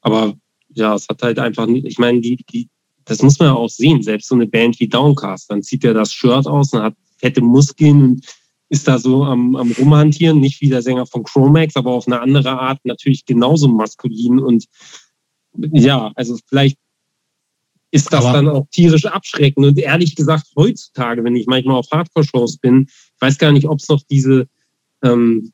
aber 0.00 0.34
ja, 0.74 0.94
es 0.94 1.06
hat 1.08 1.22
halt 1.22 1.38
einfach 1.38 1.66
nicht, 1.66 1.86
ich 1.86 1.98
meine, 1.98 2.20
die, 2.20 2.36
die, 2.36 2.68
das 3.04 3.22
muss 3.22 3.38
man 3.38 3.48
ja 3.48 3.54
auch 3.54 3.68
sehen, 3.68 4.02
selbst 4.02 4.28
so 4.28 4.34
eine 4.34 4.46
Band 4.46 4.78
wie 4.80 4.88
Downcast, 4.88 5.50
dann 5.50 5.62
zieht 5.62 5.84
er 5.84 5.94
das 5.94 6.12
Shirt 6.12 6.46
aus 6.46 6.72
und 6.72 6.82
hat 6.82 6.94
fette 7.18 7.40
Muskeln 7.40 8.02
und 8.02 8.26
ist 8.68 8.86
da 8.86 8.98
so 8.98 9.24
am, 9.24 9.56
am 9.56 9.72
Rumhantieren, 9.72 10.40
nicht 10.40 10.60
wie 10.60 10.68
der 10.68 10.82
Sänger 10.82 11.06
von 11.06 11.24
Chromax, 11.24 11.76
aber 11.76 11.92
auf 11.92 12.06
eine 12.06 12.20
andere 12.20 12.60
Art 12.60 12.78
natürlich 12.84 13.24
genauso 13.24 13.68
maskulin 13.68 14.38
und 14.38 14.66
ja, 15.72 16.12
also 16.14 16.36
vielleicht 16.46 16.78
ist 17.90 18.12
das 18.12 18.24
Aber 18.24 18.34
dann 18.34 18.48
auch 18.48 18.66
tierisch 18.70 19.06
abschreckend. 19.06 19.64
Und 19.64 19.78
ehrlich 19.78 20.14
gesagt, 20.14 20.46
heutzutage, 20.56 21.24
wenn 21.24 21.36
ich 21.36 21.46
manchmal 21.46 21.76
auf 21.76 21.90
Hardcore-Shows 21.90 22.58
bin, 22.58 22.86
ich 22.88 23.20
weiß 23.20 23.38
gar 23.38 23.52
nicht, 23.52 23.66
ob 23.66 23.78
es 23.78 23.88
noch 23.88 24.02
diese, 24.10 24.46
ähm, 25.02 25.52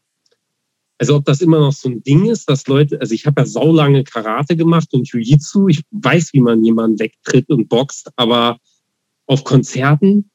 also 0.99 1.17
ob 1.17 1.25
das 1.25 1.41
immer 1.41 1.61
noch 1.61 1.73
so 1.73 1.89
ein 1.89 2.03
Ding 2.03 2.27
ist, 2.27 2.49
dass 2.49 2.67
Leute, 2.67 3.01
also 3.01 3.15
ich 3.15 3.27
habe 3.27 3.43
ja 3.43 3.47
saulange 3.47 4.05
Karate 4.05 4.57
gemacht 4.57 4.93
und 4.95 5.09
Jiu-Jitsu, 5.09 5.69
ich 5.69 5.83
weiß, 5.91 6.33
wie 6.33 6.41
man 6.41 6.65
jemanden 6.65 6.99
wegtritt 6.99 7.49
und 7.51 7.69
boxt, 7.69 8.11
aber 8.17 8.59
auf 9.27 9.45
Konzerten, 9.45 10.31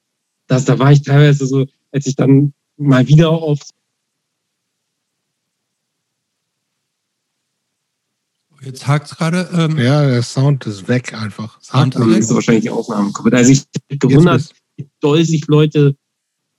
das, 0.47 0.65
da 0.65 0.80
war 0.80 0.91
ich 0.91 1.01
teilweise 1.01 1.45
so, 1.45 1.65
als 1.91 2.07
ich 2.07 2.15
dann 2.15 2.53
mal 2.77 3.07
wieder 3.07 3.30
auf 3.30 3.59
Jetzt 8.61 8.88
hakt 8.88 9.07
es 9.07 9.18
gerade. 9.18 9.49
Ähm, 9.53 9.77
ja, 9.77 10.06
der 10.06 10.23
Sound 10.23 10.65
ist 10.68 10.88
weg 10.88 11.14
einfach. 11.14 11.61
Sound 11.61 11.95
ist 11.95 12.30
weg. 12.30 12.36
wahrscheinlich 12.36 12.64
die 12.64 12.69
Aufnahmen 12.69 13.14
Also 13.31 13.52
ich 13.52 13.64
bin 13.88 13.99
gewundert, 13.99 14.49
wie 14.76 14.88
doll 14.99 15.23
sich 15.23 15.48
Leute 15.48 15.95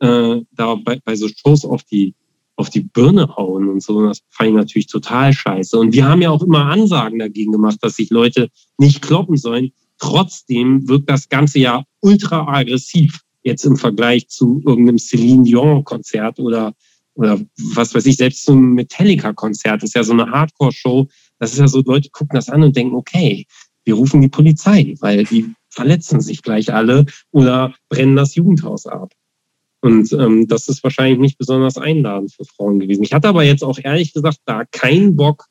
äh, 0.00 0.40
da 0.52 0.74
bei, 0.76 1.00
bei 1.04 1.14
so 1.14 1.28
Shows 1.28 1.64
auf 1.64 1.84
die, 1.84 2.14
auf 2.56 2.70
die 2.70 2.80
Birne 2.80 3.36
hauen 3.36 3.68
und 3.68 3.82
so. 3.82 4.06
Das 4.06 4.20
fand 4.30 4.50
ich 4.50 4.56
natürlich 4.56 4.86
total 4.86 5.32
scheiße. 5.32 5.78
Und 5.78 5.92
wir 5.92 6.06
haben 6.06 6.22
ja 6.22 6.30
auch 6.30 6.42
immer 6.42 6.66
Ansagen 6.66 7.18
dagegen 7.18 7.52
gemacht, 7.52 7.78
dass 7.82 7.96
sich 7.96 8.10
Leute 8.10 8.48
nicht 8.78 9.02
kloppen 9.02 9.36
sollen. 9.36 9.72
Trotzdem 9.98 10.88
wirkt 10.88 11.10
das 11.10 11.28
ganze 11.28 11.58
ja 11.58 11.84
ultra 12.00 12.48
aggressiv. 12.48 13.20
Jetzt 13.42 13.64
im 13.64 13.76
Vergleich 13.76 14.28
zu 14.28 14.62
irgendeinem 14.66 14.98
Celine 14.98 15.44
Dion-Konzert 15.44 16.40
oder, 16.40 16.74
oder 17.14 17.40
was 17.74 17.94
weiß 17.94 18.06
ich, 18.06 18.16
selbst 18.16 18.44
zum 18.44 18.74
Metallica-Konzert 18.74 19.82
ist 19.82 19.94
ja 19.94 20.02
so 20.02 20.12
eine 20.12 20.30
Hardcore-Show, 20.30 21.08
das 21.40 21.54
ist 21.54 21.58
ja 21.58 21.66
so, 21.66 21.82
Leute 21.84 22.10
gucken 22.10 22.36
das 22.36 22.48
an 22.48 22.62
und 22.62 22.76
denken, 22.76 22.94
okay, 22.94 23.46
wir 23.84 23.94
rufen 23.94 24.20
die 24.20 24.28
Polizei, 24.28 24.94
weil 25.00 25.24
die 25.24 25.52
verletzen 25.70 26.20
sich 26.20 26.42
gleich 26.42 26.72
alle 26.72 27.06
oder 27.32 27.74
brennen 27.88 28.14
das 28.14 28.34
Jugendhaus 28.34 28.86
ab. 28.86 29.12
Und 29.80 30.12
ähm, 30.12 30.46
das 30.46 30.68
ist 30.68 30.84
wahrscheinlich 30.84 31.18
nicht 31.18 31.38
besonders 31.38 31.78
einladend 31.78 32.32
für 32.32 32.44
Frauen 32.44 32.78
gewesen. 32.78 33.02
Ich 33.02 33.14
hatte 33.14 33.28
aber 33.28 33.42
jetzt 33.44 33.64
auch 33.64 33.78
ehrlich 33.82 34.12
gesagt 34.12 34.38
da 34.44 34.64
keinen 34.66 35.16
Bock, 35.16 35.46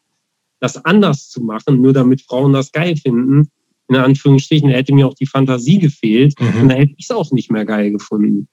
das 0.59 0.85
anders 0.85 1.29
zu 1.29 1.41
machen, 1.41 1.81
nur 1.81 1.93
damit 1.93 2.21
Frauen 2.21 2.53
das 2.53 2.71
geil 2.71 2.95
finden. 2.95 3.49
In 3.87 3.95
Anführungsstrichen, 3.95 4.69
da 4.69 4.75
hätte 4.75 4.93
mir 4.93 5.07
auch 5.07 5.15
die 5.15 5.25
Fantasie 5.25 5.79
gefehlt 5.79 6.39
mhm. 6.39 6.61
und 6.61 6.69
da 6.69 6.75
hätte 6.75 6.93
ich 6.95 7.05
es 7.05 7.11
auch 7.11 7.31
nicht 7.31 7.49
mehr 7.49 7.65
geil 7.65 7.91
gefunden. 7.91 8.47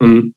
Und 0.00 0.34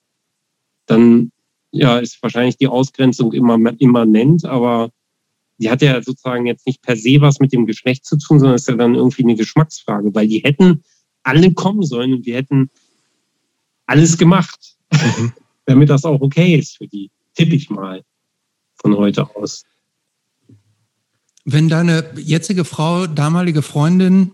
dann 0.85 1.31
ja, 1.71 1.97
ist 1.97 2.21
wahrscheinlich 2.21 2.57
die 2.57 2.67
Ausgrenzung 2.67 3.33
immer 3.33 3.57
immanent, 3.79 4.45
aber 4.45 4.91
die 5.57 5.69
hat 5.69 5.81
ja 5.81 6.01
sozusagen 6.01 6.45
jetzt 6.45 6.65
nicht 6.65 6.81
per 6.81 6.95
se 6.95 7.21
was 7.21 7.39
mit 7.39 7.53
dem 7.53 7.65
Geschlecht 7.65 8.05
zu 8.05 8.17
tun, 8.17 8.39
sondern 8.39 8.55
ist 8.55 8.67
ja 8.67 8.75
dann 8.75 8.95
irgendwie 8.95 9.23
eine 9.23 9.35
Geschmacksfrage, 9.35 10.13
weil 10.13 10.27
die 10.27 10.39
hätten 10.39 10.83
alle 11.23 11.53
kommen 11.53 11.83
sollen 11.83 12.13
und 12.13 12.25
wir 12.25 12.35
hätten 12.35 12.69
alles 13.85 14.17
gemacht, 14.17 14.77
mhm. 14.91 15.33
damit 15.65 15.89
das 15.89 16.05
auch 16.05 16.21
okay 16.21 16.55
ist 16.55 16.77
für 16.77 16.87
die, 16.87 17.11
tippe 17.35 17.55
ich 17.55 17.69
mal 17.69 18.03
von 18.75 18.97
heute 18.97 19.35
aus. 19.35 19.63
Wenn 21.45 21.69
deine 21.69 22.13
jetzige 22.17 22.65
Frau, 22.65 23.07
damalige 23.07 23.61
Freundin 23.61 24.31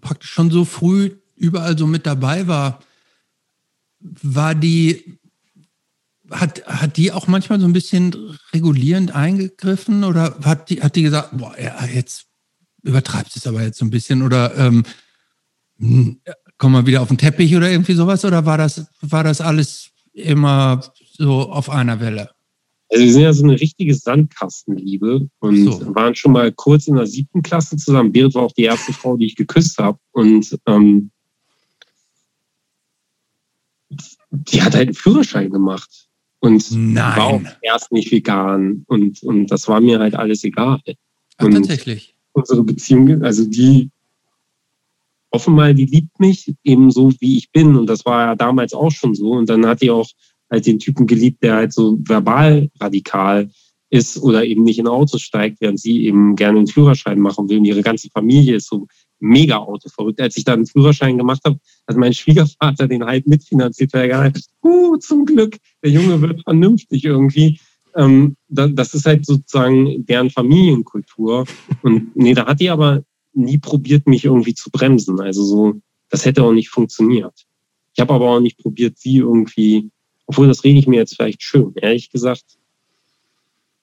praktisch 0.00 0.30
schon 0.30 0.50
so 0.50 0.64
früh 0.64 1.16
überall 1.36 1.76
so 1.76 1.86
mit 1.86 2.06
dabei 2.06 2.46
war, 2.46 2.80
war 4.00 4.54
die, 4.54 5.18
hat, 6.30 6.64
hat 6.66 6.96
die 6.96 7.12
auch 7.12 7.26
manchmal 7.26 7.60
so 7.60 7.66
ein 7.66 7.72
bisschen 7.72 8.38
regulierend 8.52 9.14
eingegriffen 9.14 10.04
oder 10.04 10.36
hat 10.44 10.70
die, 10.70 10.82
hat 10.82 10.96
die 10.96 11.02
gesagt, 11.02 11.36
boah, 11.36 11.54
ja, 11.58 11.86
jetzt 11.86 12.26
übertreibst 12.82 13.36
du 13.36 13.40
es 13.40 13.46
aber 13.46 13.62
jetzt 13.62 13.78
so 13.78 13.84
ein 13.84 13.90
bisschen 13.90 14.22
oder 14.22 14.56
ähm, 14.56 14.84
hm, 15.78 16.20
komm 16.58 16.72
mal 16.72 16.86
wieder 16.86 17.02
auf 17.02 17.08
den 17.08 17.18
Teppich 17.18 17.56
oder 17.56 17.70
irgendwie 17.70 17.94
sowas 17.94 18.24
oder 18.24 18.44
war 18.46 18.58
das, 18.58 18.86
war 19.00 19.24
das 19.24 19.40
alles 19.40 19.90
immer 20.12 20.82
so 21.12 21.50
auf 21.50 21.70
einer 21.70 22.00
Welle? 22.00 22.30
Also 22.90 23.04
wir 23.04 23.12
sind 23.12 23.22
ja 23.22 23.32
so 23.32 23.44
eine 23.44 23.60
richtige 23.60 23.94
Sandkastenliebe 23.94 25.28
und 25.40 25.64
so. 25.64 25.94
waren 25.94 26.14
schon 26.14 26.32
mal 26.32 26.50
kurz 26.52 26.86
in 26.86 26.96
der 26.96 27.06
siebten 27.06 27.42
Klasse 27.42 27.76
zusammen. 27.76 28.12
Berit 28.12 28.34
war 28.34 28.44
auch 28.44 28.52
die 28.52 28.62
erste 28.62 28.94
Frau, 28.94 29.16
die 29.18 29.26
ich 29.26 29.36
geküsst 29.36 29.76
habe. 29.76 29.98
Und 30.12 30.58
ähm, 30.66 31.10
die 34.30 34.62
hat 34.62 34.74
halt 34.74 34.88
einen 34.88 34.94
Führerschein 34.94 35.50
gemacht 35.50 36.07
und 36.40 36.70
Nein. 36.70 37.16
war 37.16 37.26
auch 37.26 37.42
erst 37.62 37.92
nicht 37.92 38.10
vegan 38.12 38.84
und, 38.86 39.22
und 39.22 39.46
das 39.48 39.68
war 39.68 39.80
mir 39.80 39.98
halt 39.98 40.14
alles 40.14 40.44
egal. 40.44 40.80
Ach, 41.36 41.48
tatsächlich. 41.48 42.14
Unsere 42.32 42.62
Beziehung, 42.62 43.22
also 43.22 43.44
die 43.44 43.90
offenbar, 45.30 45.74
die 45.74 45.86
liebt 45.86 46.18
mich 46.20 46.54
eben 46.64 46.90
so, 46.90 47.12
wie 47.20 47.38
ich 47.38 47.50
bin 47.50 47.76
und 47.76 47.86
das 47.86 48.04
war 48.04 48.26
ja 48.26 48.34
damals 48.34 48.72
auch 48.72 48.90
schon 48.90 49.14
so 49.14 49.32
und 49.32 49.48
dann 49.48 49.66
hat 49.66 49.82
die 49.82 49.90
auch 49.90 50.08
halt 50.50 50.66
den 50.66 50.78
Typen 50.78 51.06
geliebt, 51.06 51.42
der 51.42 51.56
halt 51.56 51.72
so 51.72 51.98
verbal 52.06 52.70
radikal 52.80 53.50
ist 53.90 54.18
oder 54.18 54.44
eben 54.44 54.64
nicht 54.64 54.78
in 54.78 54.86
Autos 54.86 55.22
steigt, 55.22 55.60
während 55.60 55.80
sie 55.80 56.04
eben 56.04 56.36
gerne 56.36 56.58
einen 56.58 56.66
Führerschein 56.66 57.18
machen 57.18 57.48
will. 57.48 57.58
Und 57.58 57.64
ihre 57.64 57.82
ganze 57.82 58.08
Familie 58.10 58.56
ist 58.56 58.68
so 58.68 58.86
mega 59.20 59.56
autoverrückt. 59.56 60.20
Als 60.20 60.36
ich 60.36 60.44
dann 60.44 60.60
einen 60.60 60.66
Führerschein 60.66 61.18
gemacht 61.18 61.40
habe, 61.44 61.58
hat 61.86 61.96
mein 61.96 62.14
Schwiegervater 62.14 62.86
den 62.86 63.04
halt 63.04 63.26
mitfinanziert, 63.26 63.92
weil 63.92 64.02
er 64.02 64.08
gesagt 64.08 64.36
hat, 64.36 64.44
uh, 64.64 64.96
zum 64.98 65.24
Glück, 65.24 65.56
der 65.82 65.90
Junge 65.90 66.20
wird 66.20 66.42
vernünftig 66.42 67.04
irgendwie. 67.04 67.60
Ähm, 67.96 68.36
das 68.48 68.94
ist 68.94 69.06
halt 69.06 69.26
sozusagen 69.26 70.06
deren 70.06 70.30
Familienkultur. 70.30 71.46
Und 71.82 72.14
nee, 72.16 72.34
da 72.34 72.46
hat 72.46 72.60
die 72.60 72.70
aber 72.70 73.02
nie 73.32 73.58
probiert, 73.58 74.06
mich 74.06 74.24
irgendwie 74.24 74.54
zu 74.54 74.70
bremsen. 74.70 75.20
Also 75.20 75.44
so, 75.44 75.74
das 76.10 76.24
hätte 76.24 76.44
auch 76.44 76.52
nicht 76.52 76.68
funktioniert. 76.68 77.46
Ich 77.94 78.00
habe 78.00 78.14
aber 78.14 78.30
auch 78.30 78.40
nicht 78.40 78.58
probiert, 78.58 78.98
sie 78.98 79.18
irgendwie 79.18 79.90
obwohl, 80.28 80.46
das 80.46 80.62
rede 80.62 80.78
ich 80.78 80.86
mir 80.86 80.96
jetzt 80.96 81.16
vielleicht 81.16 81.42
schön. 81.42 81.72
Ehrlich 81.76 82.10
gesagt, 82.10 82.44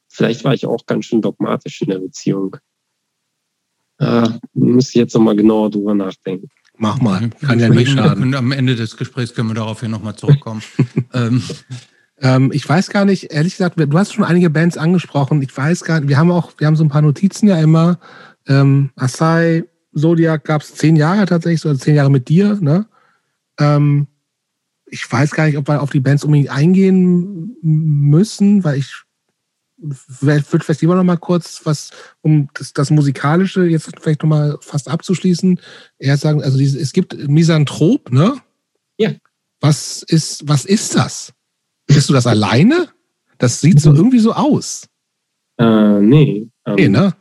vielleicht 0.08 0.44
war 0.44 0.54
ich 0.54 0.68
auch 0.68 0.86
ganz 0.86 1.06
schön 1.06 1.22
dogmatisch 1.22 1.82
in 1.82 1.90
der 1.90 2.00
Beziehung. 2.00 2.58
Äh, 4.00 4.28
muss 4.54 4.90
ich 4.90 4.96
jetzt 4.96 5.14
nochmal 5.14 5.36
genauer 5.36 5.72
drüber 5.72 5.94
nachdenken. 5.94 6.50
Mach 6.78 7.00
mal, 7.00 7.30
kann 7.42 7.60
ja 7.60 7.70
nicht 7.70 7.92
schaden. 7.92 8.24
Und 8.24 8.36
am 8.36 8.52
Ende 8.52 8.76
des 8.76 8.98
Gesprächs 8.98 9.34
können 9.34 9.50
wir 9.50 9.56
darauf 9.56 9.80
hier 9.80 9.90
nochmal 9.90 10.16
zurückkommen. 10.16 10.62
ähm. 11.14 11.42
Ähm, 12.22 12.52
ich 12.54 12.68
weiß 12.68 12.90
gar 12.90 13.06
nicht, 13.06 13.34
ehrlich 13.34 13.54
gesagt, 13.54 13.78
du 13.78 13.98
hast 13.98 14.14
schon 14.14 14.24
einige 14.24 14.50
Bands 14.50 14.78
angesprochen. 14.78 15.42
Ich 15.42 15.56
weiß 15.56 15.84
gar 15.84 16.00
nicht, 16.00 16.10
wir 16.10 16.18
haben 16.18 16.32
auch, 16.32 16.54
wir 16.58 16.68
haben 16.68 16.76
so 16.76 16.84
ein 16.84 16.90
paar 16.90 17.02
Notizen 17.02 17.48
ja 17.48 17.60
immer. 17.60 18.00
Ähm, 18.48 18.92
Asai, 18.96 19.66
Zodiac 19.94 20.44
gab 20.44 20.62
es 20.62 20.76
zehn 20.76 20.96
Jahre 20.96 21.26
tatsächlich, 21.26 21.62
so 21.62 21.70
also 21.70 21.80
zehn 21.80 21.96
Jahre 21.96 22.12
mit 22.12 22.30
dir, 22.30 22.58
ne? 22.62 22.88
Ähm, 23.60 24.08
ich 24.86 25.12
weiß 25.12 25.32
gar 25.32 25.48
nicht, 25.48 25.58
ob 25.58 25.68
wir 25.68 25.82
auf 25.82 25.90
die 25.90 26.00
Bands 26.00 26.24
unbedingt 26.24 26.50
eingehen 26.50 27.58
müssen, 27.62 28.64
weil 28.64 28.78
ich 28.78 29.05
würde 29.78 30.44
vielleicht 30.44 30.82
lieber 30.82 30.96
noch 30.96 31.04
mal 31.04 31.18
kurz 31.18 31.62
was, 31.66 31.92
um 32.22 32.50
das, 32.54 32.74
das 32.74 32.92
Musikalische 32.92 33.66
jetzt 33.66 33.90
vielleicht 34.00 34.24
noch 34.24 34.30
mal 34.30 34.58
fast 34.62 34.90
abzuschließen, 34.90 35.60
eher 36.00 36.18
sagen, 36.18 36.42
also 36.42 36.58
diese, 36.58 36.80
es 36.80 36.94
gibt 36.94 37.16
Misanthrop, 37.28 38.12
ne? 38.12 38.36
Ja. 38.98 39.12
Was 39.60 40.04
ist, 40.04 40.48
was 40.48 40.66
ist 40.66 40.96
das? 40.96 41.34
Bist 41.88 42.10
du 42.10 42.14
das 42.14 42.28
alleine? 42.28 42.90
Das 43.38 43.62
sieht 43.62 43.82
so 43.82 43.94
irgendwie 43.94 44.20
so 44.20 44.34
aus. 44.34 44.88
Äh, 45.58 46.00
nee. 46.00 46.48
Ähm, 46.66 46.76
nee, 46.76 46.88
ne? 46.88 47.14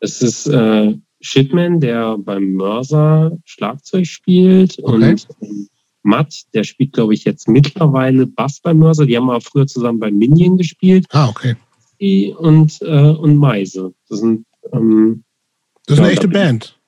Es 0.00 0.20
ist 0.20 0.46
äh, 0.48 0.94
Shipman, 1.20 1.80
der 1.80 2.18
beim 2.18 2.52
Mörser 2.52 3.38
Schlagzeug 3.44 4.06
spielt 4.06 4.78
okay. 4.82 5.12
und 5.12 5.28
ähm, 5.40 5.68
Matt, 6.02 6.34
der 6.52 6.64
spielt, 6.64 6.92
glaube 6.92 7.14
ich, 7.14 7.24
jetzt 7.24 7.48
mittlerweile 7.48 8.26
Bass 8.26 8.60
bei 8.60 8.74
Mörser. 8.74 9.06
Die 9.06 9.16
haben 9.16 9.30
aber 9.30 9.40
früher 9.40 9.66
zusammen 9.66 10.00
bei 10.00 10.10
Minion 10.10 10.56
gespielt. 10.56 11.06
Ah, 11.10 11.28
okay. 11.28 11.54
Und, 12.36 12.80
äh, 12.82 13.10
und 13.10 13.36
Meise. 13.36 13.94
Das 14.08 14.18
sind. 14.18 14.44
Ähm, 14.72 15.24
das 15.86 15.94
ist 15.94 15.98
ja, 15.98 16.04
eine 16.04 16.12
echte 16.12 16.28
Band. 16.28 16.78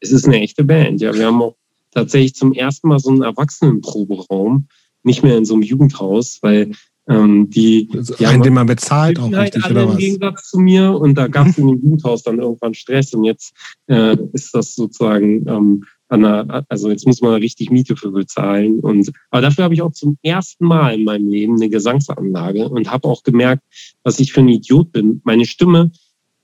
Es 0.00 0.12
ist 0.12 0.26
eine 0.26 0.40
echte 0.40 0.64
Band, 0.64 1.00
ja. 1.00 1.14
Wir 1.14 1.26
haben 1.26 1.42
auch 1.42 1.56
tatsächlich 1.92 2.34
zum 2.34 2.52
ersten 2.52 2.88
Mal 2.88 2.98
so 2.98 3.10
einen 3.10 3.22
Erwachsenenproberaum, 3.22 4.68
nicht 5.02 5.22
mehr 5.22 5.36
in 5.38 5.44
so 5.44 5.54
einem 5.54 5.62
Jugendhaus, 5.62 6.38
weil 6.42 6.72
ähm, 7.08 7.48
die, 7.50 7.88
also 7.94 8.14
die 8.14 8.26
einen, 8.26 8.42
den 8.42 8.54
man 8.54 8.66
bezahlt, 8.66 9.18
auch 9.18 9.32
halt 9.32 9.54
richtig, 9.54 9.64
alle 9.64 9.74
oder 9.74 9.88
was? 9.88 9.94
Im 9.94 10.00
Gegensatz 10.00 10.50
zu 10.50 10.58
mir 10.58 10.90
und 10.92 11.14
da 11.14 11.28
gab 11.28 11.46
es 11.46 11.58
in 11.58 11.68
dem 11.68 11.80
Jugendhaus 11.80 12.22
dann 12.22 12.40
irgendwann 12.40 12.74
Stress 12.74 13.14
und 13.14 13.24
jetzt 13.24 13.54
äh, 13.86 14.16
ist 14.32 14.54
das 14.54 14.74
sozusagen 14.74 15.46
ähm, 15.48 15.84
einer, 16.08 16.64
also 16.68 16.90
jetzt 16.90 17.06
muss 17.06 17.20
man 17.20 17.34
richtig 17.34 17.70
Miete 17.70 17.96
für 17.96 18.10
bezahlen. 18.10 18.80
Und 18.80 19.10
aber 19.30 19.42
dafür 19.42 19.64
habe 19.64 19.74
ich 19.74 19.82
auch 19.82 19.92
zum 19.92 20.18
ersten 20.22 20.66
Mal 20.66 20.94
in 20.94 21.04
meinem 21.04 21.28
Leben 21.28 21.56
eine 21.56 21.68
Gesangsanlage 21.68 22.68
und 22.68 22.90
habe 22.90 23.08
auch 23.08 23.22
gemerkt, 23.22 23.62
was 24.02 24.20
ich 24.20 24.32
für 24.32 24.40
ein 24.40 24.48
Idiot 24.48 24.92
bin. 24.92 25.20
Meine 25.24 25.46
Stimme, 25.46 25.90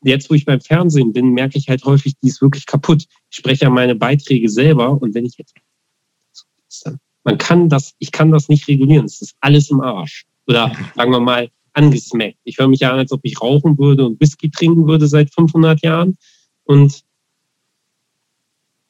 jetzt 0.03 0.31
wo 0.31 0.35
ich 0.35 0.45
beim 0.45 0.61
Fernsehen 0.61 1.13
bin, 1.13 1.31
merke 1.31 1.59
ich 1.59 1.69
halt 1.69 1.85
häufig, 1.85 2.15
die 2.23 2.29
ist 2.29 2.43
wirklich 2.43 2.67
kaputt. 2.67 3.05
Ich 3.31 3.37
spreche 3.37 3.65
ja 3.65 3.71
meine 3.71 3.95
Beiträge 3.95 4.49
selber 4.49 5.01
und 5.01 5.15
wenn 5.15 5.25
ich 5.25 5.37
jetzt 5.39 5.55
man 7.25 7.39
kann 7.39 7.69
das, 7.69 7.95
ich 7.99 8.13
kann 8.13 8.33
das 8.33 8.49
nicht 8.49 8.67
regulieren. 8.69 9.05
Es 9.05 9.23
ist 9.23 9.37
alles 9.41 9.71
im 9.71 9.81
Arsch. 9.81 10.27
Oder 10.47 10.73
sagen 10.97 11.13
wir 11.13 11.21
mal, 11.21 11.51
angesmackt. 11.73 12.37
Ich 12.45 12.59
höre 12.59 12.69
mich 12.69 12.81
ja 12.81 12.93
an, 12.93 12.99
als 12.99 13.13
ob 13.13 13.21
ich 13.23 13.41
rauchen 13.41 13.79
würde 13.79 14.05
und 14.05 14.21
Whisky 14.21 14.51
trinken 14.51 14.87
würde 14.87 15.07
seit 15.07 15.33
500 15.33 15.81
Jahren. 15.83 16.17
Und 16.65 17.03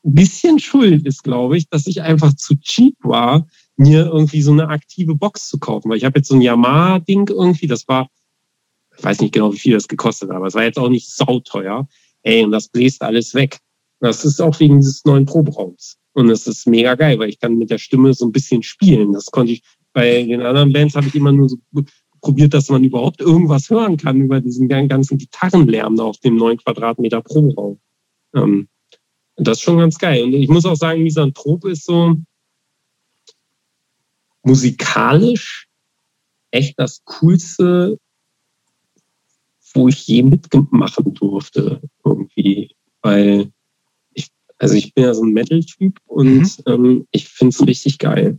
bisschen 0.02 0.58
schuld 0.58 1.06
ist, 1.06 1.22
glaube 1.22 1.56
ich, 1.56 1.68
dass 1.68 1.86
ich 1.86 2.02
einfach 2.02 2.34
zu 2.34 2.56
cheap 2.56 2.96
war, 3.02 3.46
mir 3.76 4.06
irgendwie 4.06 4.42
so 4.42 4.52
eine 4.52 4.68
aktive 4.68 5.14
Box 5.14 5.48
zu 5.48 5.58
kaufen. 5.58 5.90
Weil 5.90 5.98
ich 5.98 6.04
habe 6.04 6.18
jetzt 6.18 6.28
so 6.28 6.34
ein 6.34 6.42
Yamaha-Ding 6.42 7.28
irgendwie, 7.28 7.66
das 7.66 7.86
war, 7.88 8.08
ich 8.96 9.04
weiß 9.04 9.20
nicht 9.20 9.32
genau, 9.32 9.52
wie 9.52 9.58
viel 9.58 9.74
das 9.74 9.88
gekostet 9.88 10.28
hat, 10.28 10.36
aber 10.36 10.46
es 10.46 10.54
war 10.54 10.64
jetzt 10.64 10.78
auch 10.78 10.88
nicht 10.88 11.10
sauteuer. 11.10 11.88
Ey, 12.22 12.44
und 12.44 12.52
das 12.52 12.68
bläst 12.68 13.02
alles 13.02 13.34
weg. 13.34 13.58
Das 14.00 14.24
ist 14.24 14.40
auch 14.40 14.58
wegen 14.60 14.80
dieses 14.80 15.04
neuen 15.04 15.26
Proberaums. 15.26 15.96
Und 16.12 16.28
das 16.28 16.46
ist 16.46 16.66
mega 16.66 16.94
geil, 16.94 17.18
weil 17.18 17.30
ich 17.30 17.40
kann 17.40 17.56
mit 17.56 17.70
der 17.70 17.78
Stimme 17.78 18.12
so 18.14 18.26
ein 18.26 18.32
bisschen 18.32 18.62
spielen. 18.62 19.12
Das 19.12 19.26
konnte 19.26 19.52
ich 19.52 19.62
bei 19.92 20.22
den 20.22 20.42
anderen 20.42 20.72
Bands 20.72 20.94
habe 20.94 21.06
ich 21.06 21.14
immer 21.14 21.32
nur 21.32 21.48
so 21.48 21.56
probiert, 22.20 22.54
dass 22.54 22.68
man 22.70 22.84
überhaupt 22.84 23.20
irgendwas 23.20 23.68
hören 23.68 23.96
kann 23.96 24.20
über 24.20 24.40
diesen 24.40 24.68
ganzen 24.68 25.18
Gitarrenlärm 25.18 25.96
da 25.96 26.04
auf 26.04 26.18
dem 26.18 26.36
neun 26.36 26.56
Quadratmeter 26.56 27.20
Proberaum. 27.20 27.78
Ähm, 28.34 28.68
das 29.36 29.58
ist 29.58 29.62
schon 29.62 29.78
ganz 29.78 29.98
geil. 29.98 30.24
Und 30.24 30.32
ich 30.34 30.48
muss 30.48 30.66
auch 30.66 30.76
sagen, 30.76 31.02
Misanthrop 31.02 31.64
ist 31.64 31.84
so 31.84 32.16
musikalisch 34.42 35.68
echt 36.50 36.78
das 36.78 37.02
Coolste, 37.04 37.98
wo 39.74 39.88
ich 39.88 40.06
je 40.06 40.22
mitmachen 40.22 41.14
durfte, 41.14 41.80
irgendwie. 42.04 42.74
Weil 43.00 43.50
ich, 44.12 44.28
also 44.58 44.74
ich 44.74 44.92
bin 44.94 45.04
ja 45.04 45.14
so 45.14 45.24
ein 45.24 45.32
Metal-Typ 45.32 45.98
und 46.06 46.40
mhm. 46.40 46.48
ähm, 46.66 47.06
ich 47.10 47.28
finde 47.28 47.54
es 47.54 47.66
richtig 47.66 47.98
geil. 47.98 48.38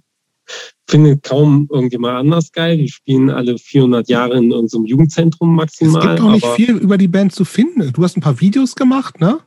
Finde 0.87 1.17
kaum 1.17 1.67
irgendjemand 1.71 2.17
anders 2.17 2.51
geil. 2.51 2.77
Die 2.77 2.89
spielen 2.89 3.29
alle 3.29 3.57
400 3.57 4.09
Jahre 4.09 4.37
in 4.37 4.51
unserem 4.51 4.85
Jugendzentrum 4.85 5.55
maximal. 5.55 6.01
Es 6.01 6.07
gibt 6.07 6.21
auch 6.21 6.31
nicht 6.31 6.47
viel 6.47 6.77
über 6.77 6.97
die 6.97 7.07
Band 7.07 7.33
zu 7.33 7.45
finden. 7.45 7.91
Du 7.93 8.03
hast 8.03 8.17
ein 8.17 8.21
paar 8.21 8.41
Videos 8.41 8.75
gemacht, 8.75 9.19
ne? 9.19 9.39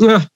Ja, 0.00 0.26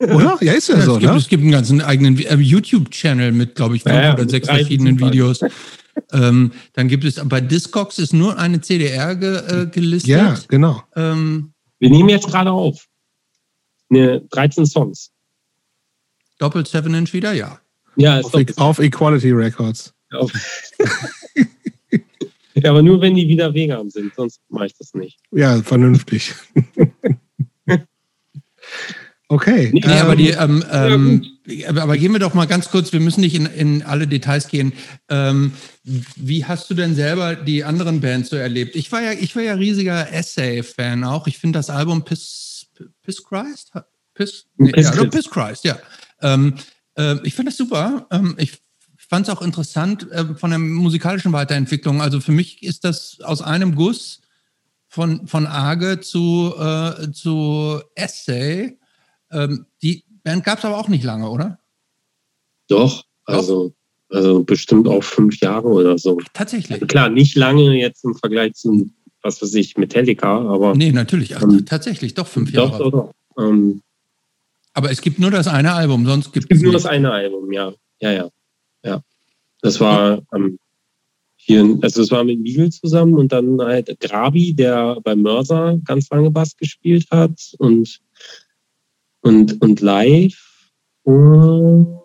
oder? 0.00 0.38
Ja, 0.40 0.52
ist 0.54 0.68
ja, 0.68 0.76
ja 0.76 0.84
so, 0.84 0.94
es 0.94 1.00
gibt, 1.00 1.12
ne? 1.12 1.18
Es 1.18 1.28
gibt 1.28 1.42
einen 1.42 1.52
ganzen 1.52 1.80
eigenen 1.82 2.18
äh, 2.18 2.34
YouTube-Channel 2.36 3.32
mit, 3.32 3.54
glaube 3.54 3.76
ich, 3.76 3.82
fünf 3.82 3.94
ja, 3.94 4.14
oder 4.14 4.28
sechs 4.28 4.48
verschiedenen 4.48 4.98
Videos. 4.98 5.40
ähm, 6.12 6.52
dann 6.72 6.88
gibt 6.88 7.04
es, 7.04 7.20
bei 7.24 7.40
Discogs 7.40 7.98
ist 7.98 8.12
nur 8.12 8.38
eine 8.38 8.60
CDR 8.60 9.14
ge, 9.16 9.36
äh, 9.36 9.66
gelistet. 9.66 10.10
Ja, 10.10 10.38
genau. 10.48 10.82
Ähm, 10.96 11.52
Wir 11.78 11.90
nehmen 11.90 12.08
jetzt 12.08 12.28
gerade 12.28 12.50
auf. 12.50 12.86
Ne, 13.88 14.20
13 14.30 14.66
Songs. 14.66 15.10
Doppelt 16.38 16.68
7 16.68 16.94
Inch 16.94 17.12
wieder, 17.12 17.32
ja. 17.32 17.60
Ja, 17.96 18.20
auf, 18.20 18.34
e 18.34 18.46
auf 18.56 18.78
Equality 18.78 19.32
Records. 19.32 19.92
ja, 22.54 22.70
aber 22.70 22.82
nur 22.82 23.00
wenn 23.00 23.14
die 23.14 23.28
wieder 23.28 23.52
vegan 23.52 23.90
sind, 23.90 24.14
sonst 24.14 24.40
mache 24.48 24.66
ich 24.66 24.74
das 24.76 24.94
nicht. 24.94 25.18
Ja, 25.32 25.62
vernünftig. 25.62 26.34
Okay. 29.30 29.70
Nee, 29.72 29.80
ähm, 29.84 29.92
aber, 29.92 30.16
die, 30.16 30.30
ähm, 30.30 30.64
ähm, 30.72 31.24
aber 31.78 31.96
gehen 31.96 32.10
wir 32.10 32.18
doch 32.18 32.34
mal 32.34 32.48
ganz 32.48 32.68
kurz, 32.68 32.92
wir 32.92 32.98
müssen 32.98 33.20
nicht 33.20 33.36
in, 33.36 33.46
in 33.46 33.84
alle 33.84 34.08
Details 34.08 34.48
gehen. 34.48 34.72
Ähm, 35.08 35.52
wie 35.84 36.44
hast 36.44 36.68
du 36.68 36.74
denn 36.74 36.96
selber 36.96 37.36
die 37.36 37.62
anderen 37.62 38.00
Bands 38.00 38.30
so 38.30 38.36
erlebt? 38.36 38.74
Ich 38.74 38.90
war 38.90 39.00
ja, 39.00 39.12
ich 39.12 39.36
war 39.36 39.44
ja 39.44 39.54
riesiger 39.54 40.12
Essay-Fan 40.12 41.04
auch. 41.04 41.28
Ich 41.28 41.38
finde 41.38 41.60
das 41.60 41.70
Album 41.70 42.04
Piss, 42.04 42.66
Piss 43.04 43.22
Christ? 43.22 43.70
Piss, 44.14 44.46
nee, 44.56 44.72
Piss, 44.72 44.90
ja, 44.92 45.04
Piss 45.04 45.30
Christ, 45.30 45.62
ja. 45.62 45.78
Ähm, 46.22 46.54
äh, 46.96 47.14
ich 47.22 47.36
finde 47.36 47.52
das 47.52 47.56
super. 47.56 48.08
Ähm, 48.10 48.34
ich 48.36 48.58
fand 48.96 49.28
es 49.28 49.32
auch 49.32 49.42
interessant 49.42 50.10
äh, 50.10 50.34
von 50.34 50.50
der 50.50 50.58
musikalischen 50.58 51.32
Weiterentwicklung. 51.32 52.02
Also 52.02 52.20
für 52.20 52.32
mich 52.32 52.64
ist 52.64 52.82
das 52.82 53.20
aus 53.22 53.42
einem 53.42 53.76
Guss 53.76 54.22
von, 54.88 55.28
von 55.28 55.46
Arge 55.46 56.00
zu, 56.00 56.52
äh, 56.58 57.12
zu 57.12 57.80
Essay. 57.94 58.79
Ähm, 59.32 59.66
die 59.82 60.04
Band 60.22 60.44
gab 60.44 60.58
es 60.58 60.64
aber 60.64 60.78
auch 60.78 60.88
nicht 60.88 61.04
lange, 61.04 61.28
oder? 61.30 61.58
Doch, 62.68 63.04
also, 63.24 63.74
also 64.08 64.44
bestimmt 64.44 64.88
auch 64.88 65.02
fünf 65.02 65.40
Jahre 65.40 65.68
oder 65.68 65.98
so. 65.98 66.18
Tatsächlich. 66.32 66.72
Also 66.72 66.86
klar, 66.86 67.08
nicht 67.08 67.36
lange 67.36 67.76
jetzt 67.76 68.04
im 68.04 68.14
Vergleich 68.14 68.54
zu, 68.54 68.90
was 69.22 69.42
weiß 69.42 69.54
ich, 69.54 69.76
Metallica, 69.76 70.40
aber. 70.40 70.74
Nee, 70.74 70.92
natürlich. 70.92 71.36
Ach, 71.36 71.42
ähm, 71.42 71.64
tatsächlich, 71.66 72.14
doch 72.14 72.26
fünf 72.26 72.52
Jahre. 72.52 72.70
Doch, 72.70 72.78
doch, 72.78 73.14
doch. 73.36 73.44
Ähm, 73.44 73.82
aber 74.72 74.90
es 74.90 75.00
gibt 75.00 75.18
nur 75.18 75.30
das 75.30 75.48
eine 75.48 75.72
Album, 75.72 76.06
sonst 76.06 76.32
gibt 76.32 76.44
es. 76.44 76.44
Es 76.44 76.48
gibt 76.48 76.62
nur 76.62 76.72
das 76.72 76.86
eine 76.86 77.10
Album, 77.10 77.52
ja. 77.52 77.72
Ja, 78.00 78.12
ja. 78.12 78.30
Ja. 78.84 79.02
Das 79.62 79.80
war 79.80 80.22
ähm, 80.34 80.58
hier, 81.36 81.78
also 81.82 82.02
es 82.02 82.10
war 82.10 82.24
mit 82.24 82.40
Miegel 82.40 82.70
zusammen 82.70 83.14
und 83.14 83.32
dann 83.32 83.60
halt 83.60 83.98
Grabi, 84.00 84.54
der 84.54 84.98
bei 85.02 85.16
Mörser 85.16 85.78
ganz 85.84 86.08
lange 86.10 86.30
Bass 86.30 86.56
gespielt 86.56 87.06
hat 87.10 87.32
und, 87.58 88.00
und, 89.22 89.60
und 89.60 89.80
live. 89.80 90.70
Und 91.02 92.00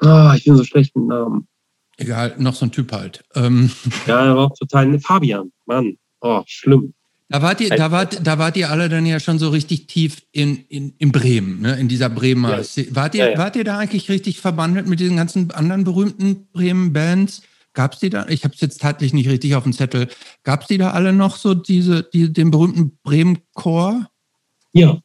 ah, 0.00 0.34
ich 0.36 0.44
bin 0.44 0.56
so 0.56 0.64
schlecht 0.64 0.94
mit 0.96 1.06
Namen. 1.06 1.48
Egal, 1.96 2.36
noch 2.38 2.54
so 2.54 2.66
ein 2.66 2.72
Typ 2.72 2.92
halt. 2.92 3.24
Ähm. 3.34 3.70
Ja, 4.06 4.24
er 4.26 4.36
war 4.36 4.46
auch 4.46 4.56
total. 4.56 4.98
Fabian, 5.00 5.52
Mann. 5.66 5.96
Oh, 6.20 6.42
schlimm. 6.46 6.94
Da 7.30 7.42
wart 7.42 7.60
ihr, 7.60 7.68
da 7.68 7.90
wart, 7.90 8.26
da 8.26 8.38
wart 8.38 8.56
ihr 8.56 8.70
alle 8.70 8.88
dann 8.88 9.04
ja 9.04 9.20
schon 9.20 9.38
so 9.38 9.50
richtig 9.50 9.86
tief 9.86 10.22
in, 10.32 10.64
in, 10.68 10.94
in 10.96 11.12
Bremen, 11.12 11.60
ne? 11.60 11.78
in 11.78 11.86
dieser 11.86 12.08
Bremer. 12.08 12.58
Ja. 12.62 12.84
Wart, 12.92 13.14
ihr, 13.14 13.24
ja, 13.24 13.30
ja. 13.32 13.38
wart 13.38 13.54
ihr 13.56 13.64
da 13.64 13.76
eigentlich 13.76 14.08
richtig 14.08 14.40
verbandelt 14.40 14.88
mit 14.88 14.98
diesen 14.98 15.16
ganzen 15.18 15.50
anderen 15.50 15.84
berühmten 15.84 16.48
Bremen-Bands? 16.52 17.42
Gab 17.74 17.92
es 17.92 17.98
die 17.98 18.08
da? 18.08 18.26
Ich 18.28 18.44
habe 18.44 18.54
es 18.54 18.62
jetzt 18.62 18.80
tatsächlich 18.80 19.12
nicht 19.12 19.28
richtig 19.28 19.54
auf 19.56 19.64
dem 19.64 19.74
Zettel. 19.74 20.08
Gab 20.42 20.62
es 20.62 20.68
die 20.68 20.78
da 20.78 20.92
alle 20.92 21.12
noch 21.12 21.36
so, 21.36 21.52
diese, 21.52 22.02
die, 22.02 22.32
den 22.32 22.50
berühmten 22.50 22.98
Bremen-Chor? 23.02 24.08
Ja, 24.72 24.98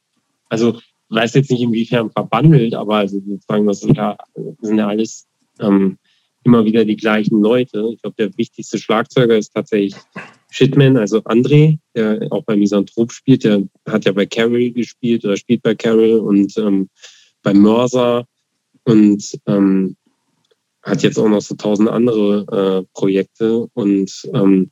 also 0.48 0.78
weiß 1.08 1.34
jetzt 1.34 1.50
nicht 1.50 1.62
inwiefern 1.62 2.10
verbandelt, 2.10 2.74
aber 2.74 2.96
also 2.96 3.20
sozusagen, 3.20 3.66
das 3.66 3.80
sind 3.80 3.96
ja, 3.96 4.16
sind 4.60 4.78
ja 4.78 4.88
alles 4.88 5.26
ähm, 5.60 5.98
immer 6.44 6.64
wieder 6.64 6.84
die 6.84 6.96
gleichen 6.96 7.40
Leute. 7.40 7.90
Ich 7.92 8.02
glaube, 8.02 8.16
der 8.18 8.36
wichtigste 8.36 8.78
Schlagzeuger 8.78 9.36
ist 9.36 9.54
tatsächlich 9.54 9.94
Shitman, 10.50 10.96
also 10.96 11.18
André, 11.20 11.78
der 11.94 12.28
auch 12.30 12.44
bei 12.44 12.56
Misanthrop 12.56 13.12
spielt, 13.12 13.44
der 13.44 13.64
hat 13.88 14.04
ja 14.04 14.12
bei 14.12 14.26
Carol 14.26 14.70
gespielt 14.70 15.24
oder 15.24 15.36
spielt 15.36 15.62
bei 15.62 15.74
Carol 15.74 16.20
und 16.20 16.56
ähm, 16.58 16.88
bei 17.42 17.52
Mörser 17.52 18.26
und 18.84 19.38
ähm, 19.46 19.96
hat 20.82 21.02
jetzt 21.02 21.18
auch 21.18 21.28
noch 21.28 21.40
so 21.40 21.54
tausend 21.54 21.88
andere 21.88 22.84
äh, 22.84 22.86
Projekte 22.92 23.66
und 23.72 24.30
ähm, 24.34 24.70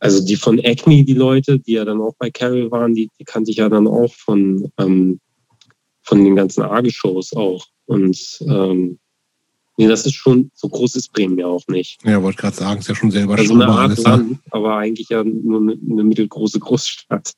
also 0.00 0.24
die 0.24 0.36
von 0.36 0.58
Acme, 0.58 1.04
die 1.04 1.14
Leute, 1.14 1.58
die 1.58 1.72
ja 1.72 1.84
dann 1.84 2.00
auch 2.00 2.14
bei 2.18 2.30
Carol 2.30 2.70
waren, 2.70 2.94
die, 2.94 3.10
die 3.18 3.24
kannte 3.24 3.50
ich 3.50 3.58
ja 3.58 3.68
dann 3.68 3.86
auch 3.86 4.12
von, 4.12 4.72
ähm, 4.78 5.20
von 6.02 6.24
den 6.24 6.34
ganzen 6.34 6.62
Arge-Shows 6.62 7.34
auch. 7.34 7.66
Und 7.86 8.38
ähm, 8.48 8.98
Nee, 9.80 9.88
das 9.88 10.04
ist 10.04 10.16
schon, 10.16 10.50
so 10.52 10.68
groß 10.68 10.96
ist 10.96 11.10
Bremen 11.10 11.38
ja 11.38 11.46
auch 11.46 11.66
nicht. 11.66 12.04
Ja, 12.04 12.22
wollte 12.22 12.36
gerade 12.36 12.54
sagen, 12.54 12.80
ist 12.80 12.88
ja 12.90 12.94
schon 12.94 13.10
selber 13.10 13.38
also 13.38 13.54
eine 13.54 13.66
Art 13.66 13.78
alles, 13.78 14.04
ne? 14.04 14.10
Land, 14.10 14.38
aber 14.50 14.76
eigentlich 14.76 15.08
ja 15.08 15.24
nur 15.24 15.58
eine, 15.58 15.72
eine 15.72 16.04
mittelgroße 16.04 16.60
Großstadt. 16.60 17.32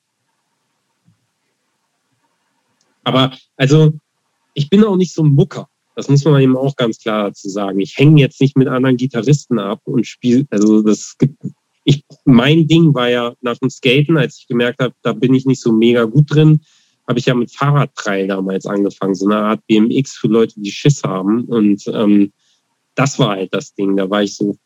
Aber 3.04 3.32
also, 3.56 3.92
ich 4.54 4.68
bin 4.70 4.82
auch 4.82 4.96
nicht 4.96 5.14
so 5.14 5.22
ein 5.22 5.32
Mucker. 5.32 5.68
Das 5.94 6.08
muss 6.08 6.24
man 6.24 6.42
eben 6.42 6.56
auch 6.56 6.74
ganz 6.74 6.98
klar 6.98 7.28
dazu 7.28 7.48
sagen. 7.48 7.78
Ich 7.78 7.96
hänge 7.96 8.20
jetzt 8.20 8.40
nicht 8.40 8.56
mit 8.56 8.66
anderen 8.66 8.96
Gitarristen 8.96 9.60
ab 9.60 9.80
und 9.84 10.04
spiele, 10.04 10.44
also 10.50 10.82
das 10.82 11.16
gibt, 11.18 11.44
ich, 11.84 12.04
mein 12.24 12.66
Ding 12.66 12.94
war 12.94 13.08
ja 13.08 13.34
nach 13.40 13.58
dem 13.58 13.70
Skaten, 13.70 14.16
als 14.16 14.38
ich 14.38 14.46
gemerkt 14.46 14.80
habe, 14.80 14.94
da 15.02 15.12
bin 15.12 15.34
ich 15.34 15.46
nicht 15.46 15.60
so 15.60 15.72
mega 15.72 16.04
gut 16.04 16.32
drin, 16.32 16.60
habe 17.08 17.18
ich 17.18 17.26
ja 17.26 17.34
mit 17.34 17.50
Fahrradtrail 17.50 18.28
damals 18.28 18.66
angefangen, 18.66 19.14
so 19.14 19.26
eine 19.26 19.36
Art 19.36 19.66
BMX 19.66 20.16
für 20.16 20.28
Leute, 20.28 20.60
die 20.60 20.70
Schiss 20.70 21.02
haben. 21.02 21.44
Und 21.44 21.86
ähm, 21.88 22.32
das 22.94 23.18
war 23.18 23.30
halt 23.30 23.52
das 23.52 23.74
Ding. 23.74 23.96
Da 23.96 24.08
war 24.08 24.22
ich 24.22 24.36
so, 24.36 24.56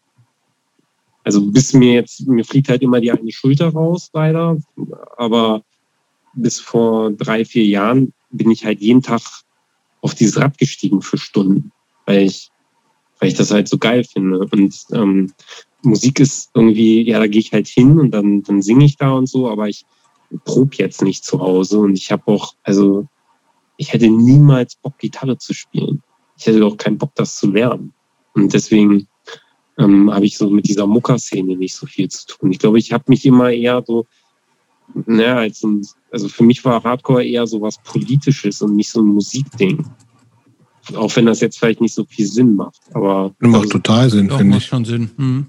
also 1.25 1.41
bis 1.51 1.73
mir 1.73 1.95
jetzt, 1.95 2.27
mir 2.27 2.45
fliegt 2.45 2.69
halt 2.69 2.83
immer 2.83 3.01
die 3.01 3.11
eine 3.11 3.33
Schulter 3.33 3.69
raus, 3.69 4.11
leider. 4.13 4.59
Aber 5.17 5.63
bis 6.35 6.61
vor 6.61 7.11
drei, 7.13 7.45
vier 7.45 7.65
Jahren 7.65 8.13
bin 8.31 8.51
ich 8.51 8.65
halt 8.65 8.81
jeden 8.81 9.03
Tag 9.03 9.23
auf 10.03 10.15
dieses 10.15 10.39
Rad 10.39 10.59
gestiegen 10.59 11.01
für 11.01 11.17
Stunden, 11.17 11.73
weil 12.05 12.27
ich, 12.27 12.51
weil 13.19 13.31
ich 13.31 13.35
das 13.35 13.51
halt 13.51 13.67
so 13.69 13.79
geil 13.79 14.05
finde. 14.05 14.47
Und 14.53 14.77
ähm, 14.93 15.33
Musik 15.87 16.21
ist 16.21 16.51
irgendwie, 16.55 17.03
ja, 17.03 17.19
da 17.19 17.27
gehe 17.27 17.41
ich 17.41 17.53
halt 17.53 17.67
hin 17.67 17.99
und 17.99 18.11
dann, 18.11 18.43
dann 18.43 18.63
singe 18.63 18.85
ich 18.85 18.97
da 18.97 19.13
und 19.13 19.29
so, 19.29 19.49
aber 19.49 19.69
ich 19.69 19.85
probe 20.45 20.77
jetzt 20.77 21.03
nicht 21.03 21.25
zu 21.25 21.41
Hause 21.41 21.79
und 21.79 21.97
ich 21.97 22.11
habe 22.11 22.27
auch, 22.27 22.55
also 22.63 23.07
ich 23.77 23.93
hätte 23.93 24.09
niemals 24.09 24.77
Bock, 24.77 24.99
Gitarre 24.99 25.39
zu 25.39 25.55
spielen. 25.55 26.03
Ich 26.39 26.47
hätte 26.47 26.65
auch 26.65 26.77
keinen 26.77 26.99
Bock, 26.99 27.13
das 27.15 27.37
zu 27.37 27.51
lernen. 27.51 27.93
Und 28.35 28.53
deswegen 28.53 29.07
ähm, 29.79 30.13
habe 30.13 30.27
ich 30.27 30.37
so 30.37 30.51
mit 30.51 30.69
dieser 30.69 30.87
Mucker-Szene 30.87 31.57
nicht 31.57 31.75
so 31.75 31.87
viel 31.87 32.09
zu 32.09 32.27
tun. 32.27 32.51
Ich 32.51 32.59
glaube, 32.59 32.79
ich 32.79 32.93
habe 32.93 33.05
mich 33.09 33.25
immer 33.25 33.51
eher 33.51 33.83
so, 33.87 34.07
naja, 35.07 35.37
als 35.37 35.63
ein, 35.63 35.87
also 36.11 36.29
für 36.29 36.45
mich 36.45 36.65
war 36.65 36.83
Hardcore 36.83 37.25
eher 37.25 37.47
so 37.47 37.61
was 37.61 37.79
Politisches 37.83 38.63
und 38.63 38.77
nicht 38.77 38.91
so 38.91 39.01
ein 39.01 39.07
Musikding. 39.07 39.85
Auch 40.95 41.15
wenn 41.17 41.27
das 41.27 41.41
jetzt 41.41 41.59
vielleicht 41.59 41.81
nicht 41.81 41.95
so 41.95 42.05
viel 42.05 42.27
Sinn 42.27 42.55
macht. 42.55 42.81
Aber 42.93 43.35
macht 43.41 43.63
also, 43.63 43.71
total 43.71 44.11
Sinn, 44.11 44.31
finde 44.31 44.59
ich. 44.59 44.67
schon 44.67 44.85
Sinn. 44.85 45.11
Hm. 45.17 45.47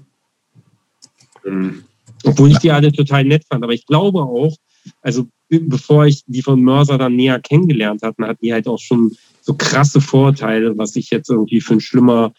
Mhm. 1.50 1.84
Obwohl 2.24 2.50
ich 2.50 2.58
die 2.58 2.70
alle 2.70 2.92
total 2.92 3.24
nett 3.24 3.44
fand. 3.48 3.62
Aber 3.62 3.72
ich 3.72 3.86
glaube 3.86 4.22
auch, 4.22 4.56
also 5.02 5.26
bevor 5.48 6.06
ich 6.06 6.22
die 6.26 6.42
von 6.42 6.60
Mörser 6.62 6.98
dann 6.98 7.16
näher 7.16 7.40
kennengelernt 7.40 8.02
hatte, 8.02 8.26
hatten 8.26 8.44
die 8.44 8.52
halt 8.52 8.66
auch 8.66 8.78
schon 8.78 9.16
so 9.40 9.54
krasse 9.54 10.00
Vorteile, 10.00 10.76
was 10.76 10.96
ich 10.96 11.10
jetzt 11.10 11.30
irgendwie 11.30 11.60
für 11.60 11.74
ein 11.74 11.80
schlimmer 11.80 12.32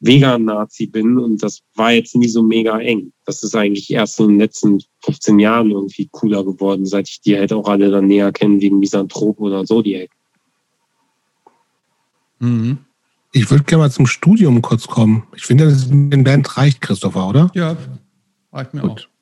Vegan-Nazi 0.00 0.86
bin. 0.86 1.18
Und 1.18 1.42
das 1.42 1.60
war 1.74 1.92
jetzt 1.92 2.14
nie 2.16 2.28
so 2.28 2.42
mega 2.42 2.78
eng. 2.78 3.12
Das 3.24 3.42
ist 3.42 3.54
eigentlich 3.54 3.90
erst 3.90 4.18
in 4.20 4.28
den 4.28 4.38
letzten 4.38 4.82
15 5.04 5.38
Jahren 5.38 5.70
irgendwie 5.70 6.08
cooler 6.10 6.44
geworden, 6.44 6.84
seit 6.84 7.08
ich 7.08 7.20
die 7.20 7.36
halt 7.36 7.52
auch 7.52 7.68
alle 7.68 7.90
dann 7.90 8.06
näher 8.06 8.32
kenne, 8.32 8.60
wegen 8.60 8.80
Misanthrop 8.80 9.40
oder 9.40 9.64
Zodiac. 9.64 10.10
Mhm. 12.40 12.78
Ich 13.32 13.50
würde 13.50 13.64
gerne 13.64 13.84
mal 13.84 13.90
zum 13.90 14.06
Studium 14.06 14.60
kurz 14.60 14.86
kommen. 14.88 15.22
Ich 15.34 15.44
finde, 15.44 15.64
das 15.64 15.86
in 15.86 16.10
den 16.10 16.24
Band 16.24 16.54
reicht, 16.58 16.82
Christopher, 16.82 17.28
oder? 17.28 17.50
Ja, 17.54 17.76
reicht 18.52 18.74
mir 18.74 18.82
Gut. 18.82 19.08
auch 19.08 19.12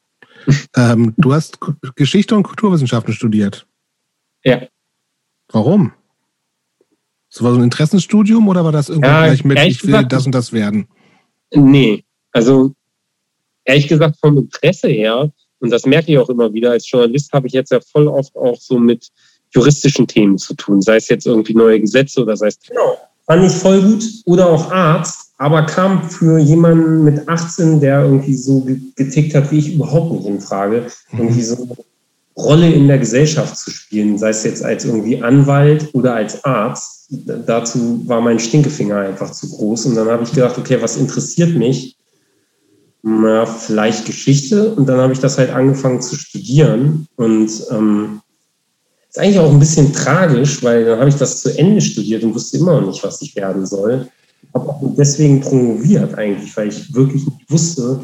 ähm, 0.77 1.15
du 1.17 1.33
hast 1.33 1.59
Geschichte 1.97 2.35
und 2.35 2.43
Kulturwissenschaften 2.43 3.13
studiert. 3.13 3.67
Ja. 4.45 4.63
Warum? 5.49 5.93
Das 7.31 7.43
war 7.43 7.53
so 7.53 7.59
ein 7.59 7.65
Interessenstudium 7.65 8.49
oder 8.49 8.65
war 8.65 8.73
das 8.73 8.89
irgendwie 8.89 9.09
ja, 9.09 9.27
gleich 9.27 9.45
mit, 9.45 9.59
ich 9.59 9.83
will 9.83 9.93
gesagt, 9.93 10.13
das 10.13 10.27
und 10.27 10.35
das 10.35 10.53
werden? 10.53 10.89
Nee, 11.55 12.05
also 12.33 12.73
ehrlich 13.65 13.89
gesagt 13.89 14.17
vom 14.21 14.39
Interesse 14.39 14.89
her, 14.89 15.31
und 15.61 15.71
das 15.71 15.85
merke 15.85 16.11
ich 16.11 16.19
auch 16.19 16.31
immer 16.31 16.53
wieder, 16.53 16.73
als 16.73 16.91
Journalist 16.91 17.33
habe 17.33 17.47
ich 17.47 17.53
jetzt 17.53 17.71
ja 17.71 17.81
voll 17.81 18.09
oft 18.09 18.35
auch 18.35 18.59
so 18.59 18.79
mit 18.79 19.09
juristischen 19.51 20.07
Themen 20.07 20.39
zu 20.39 20.55
tun, 20.55 20.81
sei 20.81 20.97
es 20.97 21.09
jetzt 21.09 21.27
irgendwie 21.27 21.55
neue 21.55 21.81
Gesetze 21.81 22.23
oder 22.23 22.37
sei 22.37 22.49
es. 22.49 22.59
Genau, 22.61 22.97
fand 23.27 23.45
ich 23.45 23.53
voll 23.53 23.83
gut. 23.83 24.05
Oder 24.25 24.49
auch 24.49 24.71
Arzt 24.71 25.30
aber 25.41 25.63
kam 25.63 26.11
für 26.11 26.39
jemanden 26.39 27.03
mit 27.03 27.27
18, 27.27 27.81
der 27.81 28.03
irgendwie 28.03 28.35
so 28.35 28.69
getickt 28.95 29.35
hat 29.35 29.51
wie 29.51 29.59
ich, 29.59 29.75
überhaupt 29.75 30.13
nicht 30.13 30.27
in 30.27 30.39
Frage, 30.39 30.89
mhm. 31.13 31.19
irgendwie 31.19 31.43
so 31.43 31.57
eine 31.57 31.77
Rolle 32.37 32.71
in 32.71 32.89
der 32.89 32.99
Gesellschaft 32.99 33.57
zu 33.57 33.71
spielen, 33.71 34.19
sei 34.19 34.29
es 34.29 34.45
jetzt 34.45 34.63
als 34.63 34.85
irgendwie 34.85 35.23
Anwalt 35.23 35.89
oder 35.95 36.15
als 36.15 36.45
Arzt. 36.45 37.09
Dazu 37.47 38.03
war 38.07 38.21
mein 38.21 38.39
Stinkefinger 38.39 38.99
einfach 38.99 39.31
zu 39.31 39.49
groß. 39.49 39.87
Und 39.87 39.95
dann 39.95 40.09
habe 40.09 40.25
ich 40.25 40.33
gedacht, 40.33 40.59
okay, 40.59 40.77
was 40.79 40.99
interessiert 40.99 41.57
mich? 41.57 41.97
Na, 43.03 43.47
vielleicht 43.47 44.05
Geschichte. 44.05 44.75
Und 44.75 44.91
dann 44.91 45.01
habe 45.01 45.15
ich 45.15 45.21
das 45.21 45.39
halt 45.39 45.49
angefangen 45.49 46.03
zu 46.03 46.17
studieren. 46.17 47.07
Und 47.17 47.51
ähm, 47.71 48.21
ist 49.09 49.19
eigentlich 49.19 49.39
auch 49.39 49.51
ein 49.51 49.59
bisschen 49.59 49.95
tragisch, 49.95 50.63
weil 50.63 50.85
dann 50.85 50.99
habe 51.01 51.09
ich 51.09 51.17
das 51.17 51.41
zu 51.41 51.49
Ende 51.59 51.81
studiert 51.81 52.25
und 52.25 52.35
wusste 52.35 52.59
immer 52.59 52.79
noch 52.79 52.89
nicht, 52.89 53.03
was 53.03 53.23
ich 53.23 53.35
werden 53.35 53.65
soll 53.65 54.07
habe 54.55 54.69
auch 54.69 54.81
deswegen 54.97 55.41
promoviert 55.41 56.17
eigentlich, 56.17 56.57
weil 56.57 56.69
ich 56.69 56.93
wirklich 56.95 57.25
nicht 57.25 57.51
wusste, 57.51 58.01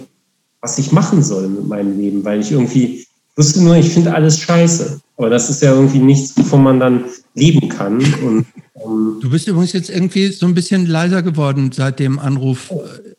was 0.60 0.78
ich 0.78 0.92
machen 0.92 1.22
soll 1.22 1.48
mit 1.48 1.66
meinem 1.66 1.98
Leben, 1.98 2.24
weil 2.24 2.40
ich 2.40 2.52
irgendwie 2.52 3.06
wusste 3.36 3.62
nur, 3.62 3.76
ich 3.76 3.90
finde 3.90 4.14
alles 4.14 4.38
scheiße. 4.38 5.00
Aber 5.16 5.30
das 5.30 5.48
ist 5.48 5.62
ja 5.62 5.72
irgendwie 5.72 5.98
nichts, 5.98 6.36
wovon 6.36 6.62
man 6.62 6.80
dann 6.80 7.04
leben 7.34 7.68
kann. 7.68 7.98
Und, 8.22 8.46
ähm, 8.84 9.18
du 9.20 9.30
bist 9.30 9.48
übrigens 9.48 9.72
jetzt 9.72 9.90
irgendwie 9.90 10.28
so 10.28 10.46
ein 10.46 10.54
bisschen 10.54 10.86
leiser 10.86 11.22
geworden 11.22 11.70
seit 11.72 11.98
dem 12.00 12.18
Anruf. 12.18 12.72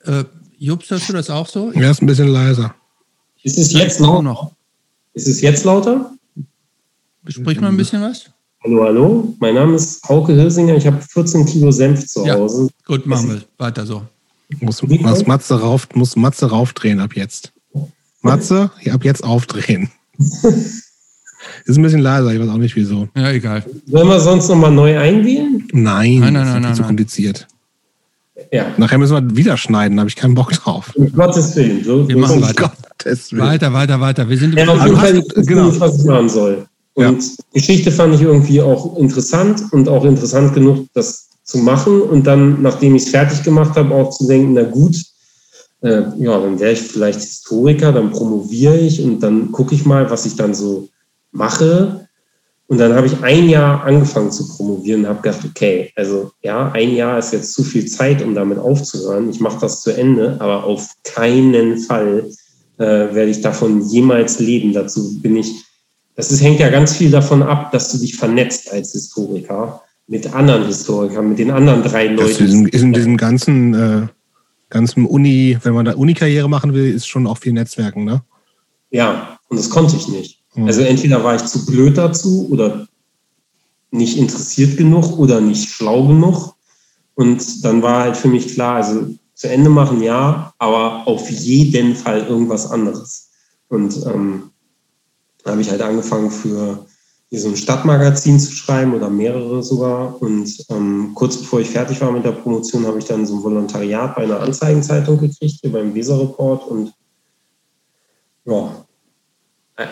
Äh, 0.05 0.25
Jobst, 0.59 0.89
hörst 0.89 1.09
du 1.09 1.13
das 1.13 1.29
auch 1.29 1.47
so? 1.47 1.71
Ja, 1.73 1.91
ist 1.91 2.01
ein 2.01 2.07
bisschen 2.07 2.29
leiser. 2.29 2.75
Ist 3.43 3.57
es 3.57 3.73
jetzt 3.73 3.99
lauter? 3.99 4.23
Noch. 4.23 4.51
Ist 5.13 5.27
es 5.27 5.41
jetzt 5.41 5.63
lauter? 5.63 6.11
Sprich 7.27 7.59
mal 7.59 7.69
ein 7.69 7.77
bisschen 7.77 8.01
was. 8.01 8.29
Hallo, 8.67 8.83
hallo. 8.83 9.33
Mein 9.39 9.55
Name 9.55 9.75
ist 9.77 10.03
Hauke 10.09 10.33
Hirsinger. 10.33 10.75
Ich 10.75 10.85
habe 10.85 10.97
14 11.01 11.45
Kilo 11.45 11.71
Senf 11.71 12.05
zu 12.05 12.25
Ja. 12.25 12.33
Hause. 12.35 12.67
Gut, 12.85 13.05
machen 13.05 13.29
wir 13.29 13.41
weiter 13.57 13.85
so. 13.85 14.01
Muss, 14.59 14.83
muss, 14.83 15.25
Matze 15.25 15.57
rauf, 15.57 15.87
muss 15.93 16.17
Matze 16.17 16.47
raufdrehen 16.49 16.99
ab 16.99 17.15
jetzt. 17.15 17.53
Matze, 18.21 18.69
ja, 18.81 18.93
ab 18.93 19.05
jetzt 19.05 19.23
aufdrehen. 19.23 19.89
Ist 20.19 21.77
ein 21.77 21.81
bisschen 21.81 22.01
leiser, 22.01 22.33
ich 22.33 22.41
weiß 22.41 22.49
auch 22.49 22.57
nicht 22.57 22.75
wieso. 22.75 23.07
Ja, 23.15 23.31
egal. 23.31 23.63
Sollen 23.85 24.07
wir 24.09 24.19
sonst 24.19 24.49
nochmal 24.49 24.71
neu 24.71 24.99
einwählen? 24.99 25.65
Nein, 25.71 26.19
Nein, 26.19 26.33
nein, 26.33 26.33
das 26.33 26.47
ist 26.47 26.61
nein, 26.61 26.75
zu 26.75 26.81
nein. 26.81 26.87
kompliziert. 26.87 27.47
Ja, 28.51 28.65
Nachher 28.75 28.97
müssen 28.97 29.13
wir 29.29 29.37
wieder 29.37 29.55
schneiden, 29.55 29.95
da 29.95 30.01
habe 30.01 30.09
ich 30.09 30.17
keinen 30.17 30.33
Bock 30.35 30.51
drauf. 30.51 30.91
um 30.95 31.09
Gottes 31.13 31.55
Willen. 31.55 31.85
So, 31.85 32.05
Wir 32.05 32.17
machen 32.17 32.41
weiter. 32.41 32.73
Gottes 32.97 33.31
Willen. 33.31 33.43
Weiter, 33.43 33.71
weiter, 33.71 34.01
weiter. 34.01 34.27
Wir 34.27 34.37
sind 34.37 34.55
Ja, 34.55 34.67
auf 34.67 34.83
jeden 34.83 34.97
Fall, 34.97 35.23
genau. 35.45 35.79
was 35.79 35.99
ich 35.99 36.03
machen 36.05 36.27
soll. 36.27 36.66
Und 36.97 37.35
Geschichte 37.53 37.91
fand 37.91 38.15
ich 38.15 38.21
irgendwie 38.21 38.59
auch 38.59 38.97
interessant 38.97 39.61
und 39.71 39.87
auch 39.87 40.03
interessant 40.03 40.55
genug, 40.55 40.87
das 40.95 41.29
zu 41.43 41.59
machen. 41.59 42.01
Und 42.01 42.25
dann, 42.25 42.63
nachdem 42.63 42.95
ich 42.95 43.03
es 43.03 43.09
fertig 43.09 43.43
gemacht 43.43 43.75
habe, 43.75 43.93
auch 43.93 44.09
zu 44.09 44.27
denken, 44.27 44.53
na 44.53 44.63
gut, 44.63 44.95
äh, 45.83 46.01
ja, 46.17 46.39
dann 46.39 46.59
wäre 46.59 46.71
ich 46.71 46.81
vielleicht 46.81 47.19
Historiker, 47.19 47.91
dann 47.91 48.09
promoviere 48.09 48.79
ich 48.79 48.99
und 48.99 49.19
dann 49.19 49.51
gucke 49.51 49.75
ich 49.75 49.85
mal, 49.85 50.09
was 50.09 50.25
ich 50.25 50.37
dann 50.37 50.55
so 50.55 50.89
mache. 51.31 52.07
Und 52.65 52.79
dann 52.79 52.95
habe 52.95 53.05
ich 53.05 53.21
ein 53.21 53.47
Jahr 53.47 53.83
angefangen 53.83 54.31
zu 54.31 54.47
promovieren 54.47 55.01
und 55.01 55.09
habe 55.09 55.21
gedacht, 55.21 55.45
okay, 55.47 55.91
also 55.95 56.31
ja, 56.41 56.71
ein 56.71 56.95
Jahr 56.95 57.19
ist 57.19 57.31
jetzt 57.31 57.53
zu 57.53 57.63
viel 57.63 57.85
Zeit, 57.85 58.23
um 58.23 58.33
damit 58.33 58.57
aufzuhören. 58.57 59.29
Ich 59.29 59.39
mache 59.39 59.59
das 59.61 59.81
zu 59.81 59.91
Ende, 59.91 60.37
aber 60.39 60.63
auf 60.63 60.89
keinen 61.03 61.77
Fall 61.77 62.27
äh, 62.79 62.83
werde 62.83 63.29
ich 63.29 63.41
davon 63.41 63.87
jemals 63.87 64.39
leben. 64.39 64.73
Dazu 64.73 65.19
bin 65.21 65.37
ich, 65.37 65.66
das 66.17 66.31
ist, 66.31 66.41
hängt 66.41 66.59
ja 66.59 66.69
ganz 66.69 66.97
viel 66.97 67.11
davon 67.11 67.43
ab, 67.43 67.71
dass 67.71 67.91
du 67.91 67.99
dich 67.99 68.15
vernetzt 68.15 68.71
als 68.71 68.91
Historiker 68.91 69.83
mit 70.07 70.33
anderen 70.33 70.65
Historikern, 70.65 71.29
mit 71.29 71.37
den 71.37 71.51
anderen 71.51 71.83
drei 71.83 72.07
Das 72.07 72.31
ist 72.31 72.39
in, 72.39 72.63
Leuten. 72.63 72.75
ist 72.75 72.81
in 72.81 72.93
diesem 72.93 73.17
ganzen, 73.17 73.73
äh, 73.75 74.07
ganzen 74.69 75.05
Uni, 75.05 75.57
wenn 75.61 75.73
man 75.73 75.85
da 75.85 75.93
Uni-Karriere 75.93 76.49
machen 76.49 76.73
will, 76.73 76.91
ist 76.91 77.07
schon 77.07 77.27
auch 77.27 77.37
viel 77.37 77.53
Netzwerken, 77.53 78.03
ne? 78.03 78.23
Ja, 78.89 79.37
und 79.49 79.57
das 79.57 79.69
konnte 79.69 79.95
ich 79.95 80.07
nicht. 80.07 80.39
Hm. 80.53 80.65
Also 80.65 80.81
entweder 80.81 81.23
war 81.23 81.35
ich 81.35 81.45
zu 81.45 81.65
blöd 81.67 81.97
dazu 81.97 82.47
oder 82.49 82.87
nicht 83.91 84.17
interessiert 84.17 84.75
genug 84.75 85.19
oder 85.19 85.39
nicht 85.39 85.69
schlau 85.69 86.07
genug. 86.07 86.55
Und 87.13 87.63
dann 87.63 87.83
war 87.83 88.03
halt 88.05 88.17
für 88.17 88.27
mich 88.27 88.55
klar, 88.55 88.77
also 88.77 89.07
zu 89.35 89.49
Ende 89.49 89.69
machen 89.69 90.01
ja, 90.01 90.53
aber 90.57 91.07
auf 91.07 91.29
jeden 91.29 91.95
Fall 91.95 92.25
irgendwas 92.27 92.71
anderes. 92.71 93.29
Und 93.69 93.95
ähm, 94.07 94.49
da 95.47 95.53
habe 95.53 95.61
ich 95.61 95.71
halt 95.71 95.81
angefangen 95.81 96.29
für 96.29 96.85
hier 97.29 97.39
so 97.39 97.47
ein 97.49 97.57
Stadtmagazin 97.57 98.39
zu 98.39 98.51
schreiben 98.51 98.93
oder 98.93 99.09
mehrere 99.09 99.63
sogar. 99.63 100.21
Und 100.21 100.65
ähm, 100.69 101.11
kurz 101.13 101.37
bevor 101.37 101.61
ich 101.61 101.69
fertig 101.69 101.99
war 102.01 102.11
mit 102.11 102.25
der 102.25 102.31
Promotion, 102.31 102.85
habe 102.85 102.99
ich 102.99 103.05
dann 103.05 103.25
so 103.25 103.37
ein 103.37 103.43
Volontariat 103.43 104.15
bei 104.15 104.23
einer 104.23 104.41
Anzeigenzeitung 104.41 105.19
gekriegt, 105.19 105.59
hier 105.61 105.71
beim 105.71 105.93
Weser-Report. 105.93 106.67
Und 106.67 106.93
ja, 108.45 108.85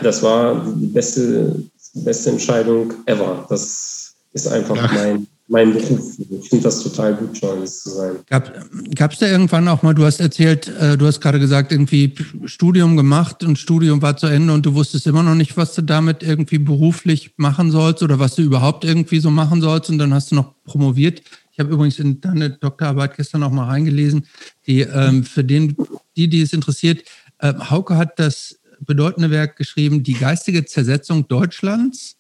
das 0.02 0.22
war 0.24 0.66
die 0.76 0.88
beste, 0.88 1.64
beste 1.94 2.32
Entscheidung 2.32 2.94
ever. 3.06 3.46
Das 3.50 4.14
ist 4.34 4.48
einfach 4.48 4.78
Ach. 4.80 4.94
mein, 4.94 5.25
mein 5.48 5.74
Beruf. 5.74 6.18
Ich 6.18 6.50
finde 6.50 6.64
das 6.64 6.82
total 6.82 7.16
gut, 7.16 7.38
Journalist 7.38 7.84
zu 7.84 7.90
sein. 7.92 8.16
Gab 8.28 9.12
es 9.12 9.20
da 9.20 9.28
irgendwann 9.28 9.68
auch 9.68 9.84
mal, 9.84 9.94
du 9.94 10.04
hast 10.04 10.20
erzählt, 10.20 10.68
äh, 10.68 10.98
du 10.98 11.06
hast 11.06 11.22
gerade 11.22 11.40
gesagt, 11.40 11.72
irgendwie 11.72 12.16
Studium 12.46 12.98
gemacht 12.98 13.44
und 13.44 13.60
Studium 13.60 14.02
war 14.02 14.18
zu 14.18 14.28
Ende 14.28 14.54
und 14.54 14.66
du 14.66 14.74
wusstest 14.74 15.06
immer 15.08 15.24
noch 15.24 15.36
nicht, 15.36 15.56
was 15.56 15.76
du 15.76 15.84
damit 15.84 16.24
irgendwie 16.24 16.58
beruflich 16.58 17.34
machen 17.38 17.72
sollst 17.72 18.02
oder 18.02 18.18
was 18.18 18.36
du 18.36 18.42
überhaupt 18.42 18.84
irgendwie 18.84 19.20
so 19.20 19.30
machen 19.30 19.62
sollst 19.62 19.90
und 19.90 20.00
dann 20.00 20.14
hast 20.14 20.32
du 20.32 20.36
noch 20.36 20.56
promoviert. 20.64 21.22
Ich 21.52 21.60
habe 21.60 21.72
übrigens 21.72 22.00
in 22.00 22.20
deine 22.20 22.50
Doktorarbeit 22.50 23.16
gestern 23.16 23.44
auch 23.44 23.52
mal 23.52 23.66
reingelesen, 23.66 24.26
die 24.66 24.82
ähm, 24.82 25.24
für 25.24 25.44
den, 25.44 25.76
die, 26.18 26.28
die 26.28 26.42
es 26.42 26.54
interessiert, 26.54 27.04
äh, 27.40 27.54
Hauke 27.54 27.98
hat 27.98 28.20
das 28.20 28.60
bedeutende 28.82 29.32
Werk 29.32 29.56
geschrieben, 29.56 30.04
Die 30.04 30.14
geistige 30.14 30.66
Zersetzung 30.66 31.28
Deutschlands 31.28 32.18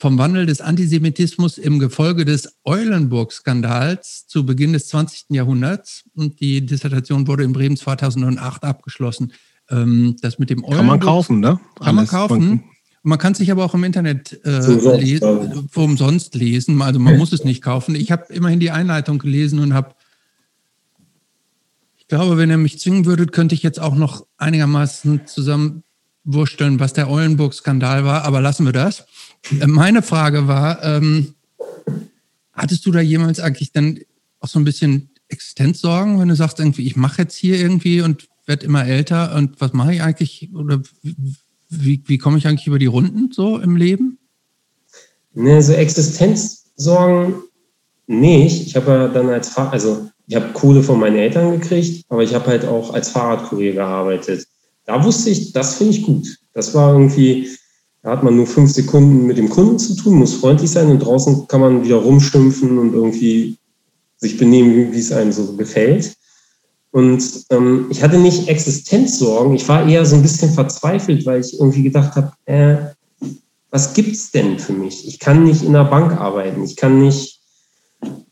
vom 0.00 0.16
Wandel 0.16 0.46
des 0.46 0.62
Antisemitismus 0.62 1.58
im 1.58 1.78
Gefolge 1.78 2.24
des 2.24 2.56
Eulenburg-Skandals 2.64 4.26
zu 4.26 4.46
Beginn 4.46 4.72
des 4.72 4.88
20. 4.88 5.26
Jahrhunderts. 5.28 6.04
Und 6.14 6.40
die 6.40 6.64
Dissertation 6.64 7.26
wurde 7.26 7.44
in 7.44 7.52
Bremen 7.52 7.76
2008 7.76 8.64
abgeschlossen. 8.64 9.34
Ähm, 9.68 10.16
das 10.22 10.38
mit 10.38 10.48
dem 10.48 10.62
Kann 10.62 10.70
man 10.70 10.78
Eulenburg- 10.78 11.02
kaufen, 11.02 11.40
ne? 11.40 11.60
Kann 11.78 11.94
man 11.94 12.06
kaufen. 12.06 12.64
Man 13.02 13.18
kann 13.18 13.34
sich 13.34 13.50
aber 13.52 13.62
auch 13.64 13.74
im 13.74 13.84
Internet 13.84 14.40
äh, 14.44 14.56
umsonst, 14.56 14.84
le 14.84 15.04
ja. 15.04 15.62
für 15.70 15.80
umsonst 15.80 16.34
lesen. 16.34 16.80
Also 16.80 16.98
man 16.98 17.18
muss 17.18 17.32
es 17.32 17.44
nicht 17.44 17.62
kaufen. 17.62 17.94
Ich 17.94 18.10
habe 18.10 18.32
immerhin 18.32 18.60
die 18.60 18.70
Einleitung 18.70 19.18
gelesen 19.18 19.58
und 19.58 19.74
habe, 19.74 19.94
ich 21.98 22.08
glaube, 22.08 22.38
wenn 22.38 22.50
ihr 22.50 22.56
mich 22.56 22.78
zwingen 22.78 23.04
würdet, 23.04 23.32
könnte 23.32 23.54
ich 23.54 23.62
jetzt 23.62 23.80
auch 23.80 23.94
noch 23.94 24.26
einigermaßen 24.38 25.26
zusammenwursteln, 25.26 26.80
was 26.80 26.94
der 26.94 27.08
Eulenburg-Skandal 27.10 28.04
war. 28.04 28.24
Aber 28.24 28.40
lassen 28.40 28.64
wir 28.64 28.72
das. 28.72 29.04
Meine 29.66 30.02
Frage 30.02 30.46
war, 30.46 30.82
ähm, 30.84 31.34
hattest 32.52 32.86
du 32.86 32.92
da 32.92 33.00
jemals 33.00 33.40
eigentlich 33.40 33.72
dann 33.72 33.98
auch 34.40 34.48
so 34.48 34.58
ein 34.58 34.64
bisschen 34.64 35.10
Existenzsorgen, 35.28 36.18
wenn 36.18 36.28
du 36.28 36.36
sagst, 36.36 36.58
irgendwie, 36.58 36.86
ich 36.86 36.96
mache 36.96 37.22
jetzt 37.22 37.36
hier 37.36 37.58
irgendwie 37.58 38.02
und 38.02 38.28
werde 38.46 38.66
immer 38.66 38.86
älter 38.86 39.34
und 39.34 39.60
was 39.60 39.72
mache 39.72 39.94
ich 39.94 40.02
eigentlich 40.02 40.50
oder 40.54 40.82
wie, 41.02 41.16
wie, 41.68 42.02
wie 42.06 42.18
komme 42.18 42.38
ich 42.38 42.46
eigentlich 42.46 42.66
über 42.66 42.78
die 42.78 42.86
Runden 42.86 43.30
so 43.32 43.58
im 43.58 43.76
Leben? 43.76 44.18
Ne, 45.32 45.62
so 45.62 45.72
Existenzsorgen 45.72 47.34
nicht. 48.08 48.66
Ich 48.66 48.76
habe 48.76 48.90
ja 48.90 49.08
dann 49.08 49.28
als 49.28 49.50
Fahr 49.50 49.72
also 49.72 50.10
ich 50.26 50.36
habe 50.36 50.52
Kohle 50.52 50.82
von 50.82 51.00
meinen 51.00 51.16
Eltern 51.16 51.60
gekriegt, 51.60 52.04
aber 52.08 52.22
ich 52.22 52.34
habe 52.34 52.46
halt 52.46 52.64
auch 52.64 52.94
als 52.94 53.08
Fahrradkurier 53.08 53.72
gearbeitet. 53.72 54.46
Da 54.84 55.02
wusste 55.04 55.30
ich, 55.30 55.52
das 55.52 55.74
finde 55.74 55.96
ich 55.96 56.02
gut. 56.02 56.38
Das 56.52 56.72
war 56.72 56.92
irgendwie, 56.92 57.48
da 58.02 58.12
hat 58.12 58.22
man 58.22 58.36
nur 58.36 58.46
fünf 58.46 58.72
Sekunden 58.72 59.26
mit 59.26 59.36
dem 59.36 59.50
Kunden 59.50 59.78
zu 59.78 59.94
tun, 59.94 60.14
muss 60.14 60.34
freundlich 60.34 60.70
sein 60.70 60.88
und 60.88 61.00
draußen 61.00 61.46
kann 61.48 61.60
man 61.60 61.84
wieder 61.84 61.96
rumschimpfen 61.96 62.78
und 62.78 62.94
irgendwie 62.94 63.58
sich 64.16 64.38
benehmen, 64.38 64.92
wie 64.92 64.98
es 64.98 65.12
einem 65.12 65.32
so 65.32 65.54
gefällt. 65.56 66.14
Und 66.92 67.44
ähm, 67.50 67.86
ich 67.90 68.02
hatte 68.02 68.18
nicht 68.18 68.48
Existenzsorgen, 68.48 69.54
ich 69.54 69.68
war 69.68 69.86
eher 69.88 70.04
so 70.04 70.16
ein 70.16 70.22
bisschen 70.22 70.52
verzweifelt, 70.52 71.24
weil 71.24 71.40
ich 71.40 71.58
irgendwie 71.58 71.82
gedacht 71.82 72.16
habe, 72.16 72.32
äh, 72.46 72.76
was 73.70 73.94
gibt's 73.94 74.32
denn 74.32 74.58
für 74.58 74.72
mich? 74.72 75.06
Ich 75.06 75.20
kann 75.20 75.44
nicht 75.44 75.62
in 75.62 75.72
der 75.72 75.84
Bank 75.84 76.12
arbeiten, 76.12 76.64
ich 76.64 76.76
kann 76.76 77.00
nicht 77.00 77.40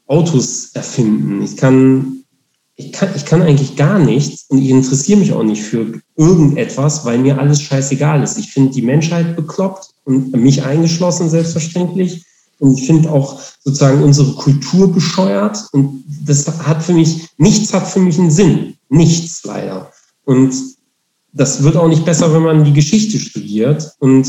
Autos 0.07 0.70
erfinden, 0.74 1.43
ich 1.43 1.57
kann, 1.57 2.18
ich 2.81 2.93
kann, 2.93 3.09
ich 3.17 3.25
kann 3.25 3.43
eigentlich 3.43 3.75
gar 3.75 3.99
nichts 3.99 4.45
und 4.49 4.59
ich 4.63 4.71
interessiere 4.71 5.19
mich 5.19 5.33
auch 5.33 5.43
nicht 5.43 5.63
für 5.63 6.01
irgendetwas, 6.15 7.05
weil 7.05 7.19
mir 7.19 7.37
alles 7.37 7.61
scheißegal 7.61 8.23
ist. 8.23 8.39
Ich 8.39 8.53
finde 8.53 8.73
die 8.73 8.83
Menschheit 8.83 9.35
bekloppt 9.35 9.91
und 10.05 10.33
mich 10.33 10.63
eingeschlossen 10.63 11.29
selbstverständlich. 11.29 12.25
Und 12.61 12.79
ich 12.79 12.87
finde 12.87 13.11
auch 13.11 13.41
sozusagen 13.65 14.03
unsere 14.05 14.33
Kultur 14.35 14.93
bescheuert. 14.93 15.59
Und 15.73 16.05
das 16.25 16.47
hat 16.47 16.85
für 16.85 16.93
mich, 16.93 17.29
nichts 17.37 17.75
hat 17.75 17.89
für 17.89 17.99
mich 17.99 18.17
einen 18.17 18.31
Sinn. 18.31 18.77
Nichts 18.89 19.43
leider. 19.45 19.91
Und 20.25 20.55
das 21.33 21.65
wird 21.65 21.77
auch 21.77 21.89
nicht 21.89 22.05
besser, 22.05 22.33
wenn 22.33 22.43
man 22.43 22.65
die 22.65 22.73
Geschichte 22.73 23.19
studiert. 23.19 23.93
Und 23.99 24.29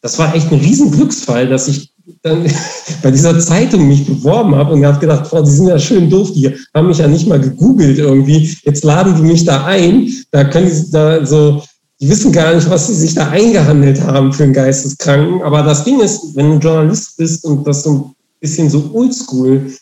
das 0.00 0.18
war 0.18 0.34
echt 0.34 0.50
ein 0.50 0.58
riesen 0.58 0.90
Glücksfall, 0.90 1.48
dass 1.48 1.68
ich 1.68 1.87
dann 2.22 2.46
bei 3.02 3.10
dieser 3.10 3.38
Zeitung 3.38 3.88
mich 3.88 4.06
beworben 4.06 4.54
habe 4.54 4.74
und 4.74 4.84
habe 4.84 4.98
gedacht, 4.98 5.26
Frau, 5.26 5.42
die 5.42 5.50
sind 5.50 5.68
ja 5.68 5.78
schön 5.78 6.10
doof, 6.10 6.32
die 6.32 6.54
haben 6.74 6.88
mich 6.88 6.98
ja 6.98 7.08
nicht 7.08 7.26
mal 7.26 7.40
gegoogelt 7.40 7.98
irgendwie. 7.98 8.56
Jetzt 8.64 8.84
laden 8.84 9.16
die 9.16 9.22
mich 9.22 9.44
da 9.44 9.64
ein, 9.64 10.08
da 10.30 10.44
können 10.44 10.68
die 10.68 10.90
da 10.90 11.24
so, 11.24 11.62
die 12.00 12.08
wissen 12.08 12.32
gar 12.32 12.54
nicht, 12.54 12.68
was 12.70 12.86
sie 12.86 12.94
sich 12.94 13.14
da 13.14 13.28
eingehandelt 13.28 14.00
haben 14.02 14.32
für 14.32 14.44
einen 14.44 14.52
Geisteskranken. 14.52 15.42
Aber 15.42 15.62
das 15.62 15.84
Ding 15.84 16.00
ist, 16.00 16.34
wenn 16.34 16.50
du 16.50 16.68
Journalist 16.68 17.16
bist 17.16 17.44
und 17.44 17.66
das 17.66 17.82
so 17.82 17.92
ein 17.92 18.04
bisschen 18.40 18.70
so 18.70 18.90
oldschool 18.92 19.72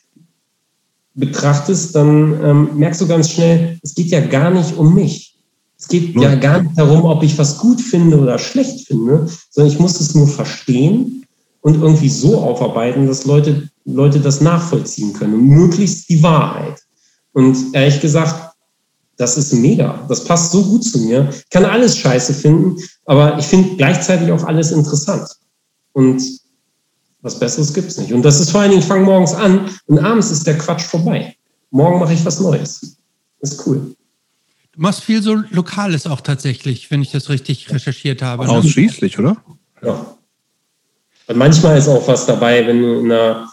betrachtest, 1.14 1.94
dann 1.94 2.40
ähm, 2.42 2.70
merkst 2.74 3.00
du 3.00 3.06
ganz 3.06 3.30
schnell, 3.30 3.78
es 3.82 3.94
geht 3.94 4.08
ja 4.08 4.20
gar 4.20 4.50
nicht 4.50 4.76
um 4.76 4.94
mich. 4.94 5.34
Es 5.78 5.88
geht 5.88 6.18
ja 6.18 6.34
gar 6.34 6.62
nicht 6.62 6.78
darum, 6.78 7.04
ob 7.04 7.22
ich 7.22 7.36
was 7.38 7.58
gut 7.58 7.80
finde 7.80 8.18
oder 8.18 8.38
schlecht 8.38 8.86
finde, 8.86 9.28
sondern 9.50 9.72
ich 9.72 9.78
muss 9.78 10.00
es 10.00 10.14
nur 10.14 10.26
verstehen 10.26 11.25
und 11.66 11.82
irgendwie 11.82 12.08
so 12.08 12.40
aufarbeiten, 12.40 13.08
dass 13.08 13.24
Leute, 13.24 13.68
Leute 13.84 14.20
das 14.20 14.40
nachvollziehen 14.40 15.12
können. 15.12 15.34
Und 15.34 15.48
möglichst 15.48 16.08
die 16.08 16.22
Wahrheit. 16.22 16.80
Und 17.32 17.74
ehrlich 17.74 18.00
gesagt, 18.00 18.54
das 19.16 19.36
ist 19.36 19.52
mega. 19.52 19.98
Das 20.08 20.22
passt 20.22 20.52
so 20.52 20.62
gut 20.62 20.84
zu 20.84 21.00
mir. 21.00 21.28
Ich 21.28 21.50
kann 21.50 21.64
alles 21.64 21.98
scheiße 21.98 22.34
finden, 22.34 22.80
aber 23.06 23.36
ich 23.40 23.46
finde 23.46 23.74
gleichzeitig 23.74 24.30
auch 24.30 24.44
alles 24.44 24.70
interessant. 24.70 25.28
Und 25.92 26.22
was 27.22 27.36
Besseres 27.36 27.74
gibt 27.74 27.88
es 27.88 27.98
nicht. 27.98 28.12
Und 28.12 28.22
das 28.22 28.38
ist 28.38 28.50
vor 28.50 28.60
allen 28.60 28.70
Dingen, 28.70 28.82
ich 28.82 28.88
fange 28.88 29.04
morgens 29.04 29.34
an 29.34 29.68
und 29.86 29.98
abends 29.98 30.30
ist 30.30 30.46
der 30.46 30.58
Quatsch 30.58 30.82
vorbei. 30.82 31.34
Morgen 31.72 31.98
mache 31.98 32.12
ich 32.12 32.24
was 32.24 32.38
Neues. 32.38 32.96
ist 33.40 33.66
cool. 33.66 33.96
Du 34.70 34.80
machst 34.80 35.00
viel 35.00 35.20
so 35.20 35.34
Lokales 35.50 36.06
auch 36.06 36.20
tatsächlich, 36.20 36.92
wenn 36.92 37.02
ich 37.02 37.10
das 37.10 37.28
richtig 37.28 37.72
recherchiert 37.72 38.22
habe. 38.22 38.48
Ausschließlich, 38.48 39.18
oder? 39.18 39.36
Ja. 39.82 40.15
Und 41.28 41.36
manchmal 41.36 41.78
ist 41.78 41.88
auch 41.88 42.06
was 42.06 42.26
dabei, 42.26 42.66
wenn 42.66 42.82
du 42.82 43.00
in 43.00 43.12
einer, 43.12 43.48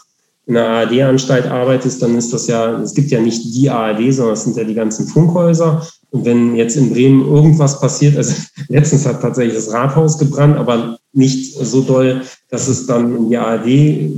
in 0.46 0.56
einer 0.56 0.68
ARD-Anstalt 0.68 1.46
arbeitest, 1.46 2.02
dann 2.02 2.16
ist 2.16 2.32
das 2.32 2.46
ja, 2.46 2.80
es 2.80 2.94
gibt 2.94 3.10
ja 3.10 3.20
nicht 3.20 3.42
die 3.54 3.68
ARD, 3.68 4.12
sondern 4.12 4.34
es 4.34 4.44
sind 4.44 4.56
ja 4.56 4.64
die 4.64 4.74
ganzen 4.74 5.06
Funkhäuser. 5.06 5.86
Und 6.10 6.24
wenn 6.24 6.54
jetzt 6.54 6.76
in 6.76 6.92
Bremen 6.92 7.26
irgendwas 7.26 7.80
passiert, 7.80 8.16
also 8.16 8.34
letztens 8.68 9.06
hat 9.06 9.20
tatsächlich 9.20 9.56
das 9.56 9.72
Rathaus 9.72 10.18
gebrannt, 10.18 10.56
aber 10.56 10.98
nicht 11.12 11.54
so 11.54 11.82
doll, 11.82 12.22
dass 12.50 12.68
es 12.68 12.86
dann 12.86 13.16
in 13.16 13.28
die 13.30 13.36
ARD 13.36 13.66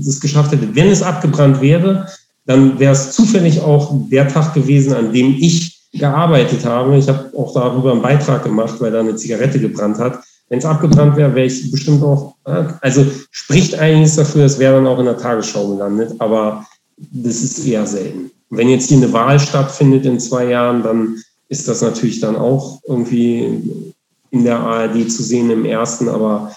es 0.00 0.20
geschafft 0.20 0.52
hätte. 0.52 0.74
Wenn 0.74 0.88
es 0.88 1.02
abgebrannt 1.02 1.60
wäre, 1.60 2.06
dann 2.44 2.78
wäre 2.78 2.92
es 2.92 3.12
zufällig 3.12 3.60
auch 3.60 3.92
der 4.10 4.28
Tag 4.28 4.54
gewesen, 4.54 4.92
an 4.92 5.12
dem 5.12 5.36
ich 5.38 5.88
gearbeitet 5.92 6.64
habe. 6.64 6.96
Ich 6.96 7.08
habe 7.08 7.30
auch 7.36 7.54
darüber 7.54 7.92
einen 7.92 8.02
Beitrag 8.02 8.44
gemacht, 8.44 8.74
weil 8.78 8.92
da 8.92 9.00
eine 9.00 9.16
Zigarette 9.16 9.58
gebrannt 9.58 9.98
hat. 9.98 10.20
Wenn 10.48 10.60
es 10.60 10.64
abgebrannt 10.64 11.16
wäre, 11.16 11.34
wäre 11.34 11.46
ich 11.46 11.70
bestimmt 11.70 12.02
auch, 12.02 12.34
also 12.80 13.04
spricht 13.30 13.74
einiges 13.74 14.16
dafür, 14.16 14.44
es 14.44 14.58
wäre 14.58 14.76
dann 14.76 14.86
auch 14.86 14.98
in 14.98 15.06
der 15.06 15.18
Tagesschau 15.18 15.68
gelandet, 15.72 16.14
aber 16.18 16.64
das 16.96 17.42
ist 17.42 17.66
eher 17.66 17.86
selten. 17.86 18.30
Wenn 18.50 18.68
jetzt 18.68 18.88
hier 18.88 18.98
eine 18.98 19.12
Wahl 19.12 19.40
stattfindet 19.40 20.06
in 20.06 20.20
zwei 20.20 20.46
Jahren, 20.50 20.82
dann 20.84 21.16
ist 21.48 21.66
das 21.66 21.82
natürlich 21.82 22.20
dann 22.20 22.36
auch 22.36 22.80
irgendwie 22.86 23.92
in 24.30 24.44
der 24.44 24.60
ARD 24.60 25.10
zu 25.10 25.22
sehen 25.22 25.50
im 25.50 25.64
ersten, 25.64 26.08
aber 26.08 26.54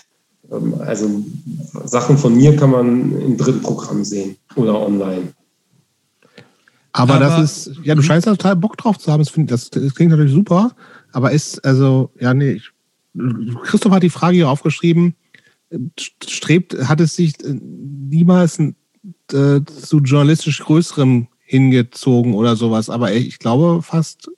ähm, 0.51 0.75
also 0.79 1.23
Sachen 1.85 2.17
von 2.17 2.35
mir 2.35 2.55
kann 2.55 2.71
man 2.71 3.21
im 3.21 3.37
dritten 3.37 3.61
Programm 3.61 4.03
sehen 4.03 4.35
oder 4.55 4.79
online. 4.79 5.33
Aber, 6.91 7.15
aber 7.15 7.25
das 7.25 7.67
ist, 7.67 7.71
ja, 7.83 7.95
du 7.95 8.01
scheinst 8.01 8.27
da 8.27 8.31
total 8.31 8.55
Bock 8.55 8.77
drauf 8.77 8.97
zu 8.97 9.11
haben. 9.11 9.23
Das, 9.23 9.33
das, 9.33 9.69
das 9.69 9.95
klingt 9.95 10.11
natürlich 10.11 10.33
super, 10.33 10.71
aber 11.11 11.31
ist, 11.31 11.63
also, 11.63 12.09
ja, 12.19 12.33
nee, 12.33 12.53
ich, 12.53 12.71
Christoph 13.63 13.91
hat 13.91 14.03
die 14.03 14.09
Frage 14.09 14.35
hier 14.35 14.49
aufgeschrieben, 14.49 15.15
strebt, 15.99 16.75
hat 16.87 16.99
es 16.99 17.15
sich 17.15 17.43
äh, 17.43 17.53
niemals 17.53 18.59
äh, 18.59 18.73
zu 19.29 19.99
journalistisch 19.99 20.59
Größerem 20.59 21.27
hingezogen 21.41 22.33
oder 22.33 22.55
sowas, 22.55 22.89
aber 22.89 23.13
ich 23.13 23.39
glaube 23.39 23.81
fast, 23.81 24.29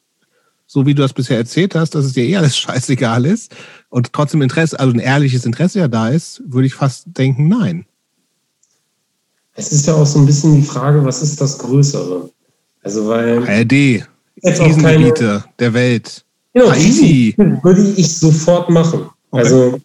so 0.66 0.86
wie 0.86 0.94
du 0.94 1.02
das 1.02 1.14
bisher 1.14 1.38
erzählt 1.38 1.76
hast, 1.76 1.96
dass 1.96 2.06
es 2.06 2.14
dir 2.14 2.24
eh 2.24 2.38
alles 2.38 2.58
scheißegal 2.60 3.26
ist 3.26 3.54
und 3.90 4.14
trotzdem 4.14 4.42
Interesse, 4.42 4.80
also 4.80 4.94
ein 4.94 5.00
ehrliches 5.00 5.46
Interesse 5.46 5.80
ja 5.80 5.88
da 5.88 6.10
ist, 6.10 6.42
würde 6.46 6.68
ich 6.68 6.74
fast 6.74 7.06
denken, 7.08 7.48
nein. 7.48 7.86
Es 9.54 9.72
ist 9.72 9.86
ja 9.86 9.96
auch 9.96 10.06
so 10.06 10.20
ein 10.20 10.26
bisschen 10.26 10.56
die 10.56 10.66
Frage, 10.66 11.04
was 11.04 11.22
ist 11.22 11.42
das 11.42 11.60
Größere? 11.60 12.30
Also 12.84 13.08
weil. 13.08 13.48
ARD, 13.48 14.08
Krisengebiete 14.42 15.44
der 15.60 15.74
Welt. 15.74 16.26
Genau, 16.54 16.72
Haiti. 16.72 17.34
würde 17.38 17.94
ich 17.96 18.18
sofort 18.18 18.70
machen. 18.70 19.10
Okay. 19.32 19.42
Also, 19.44 19.80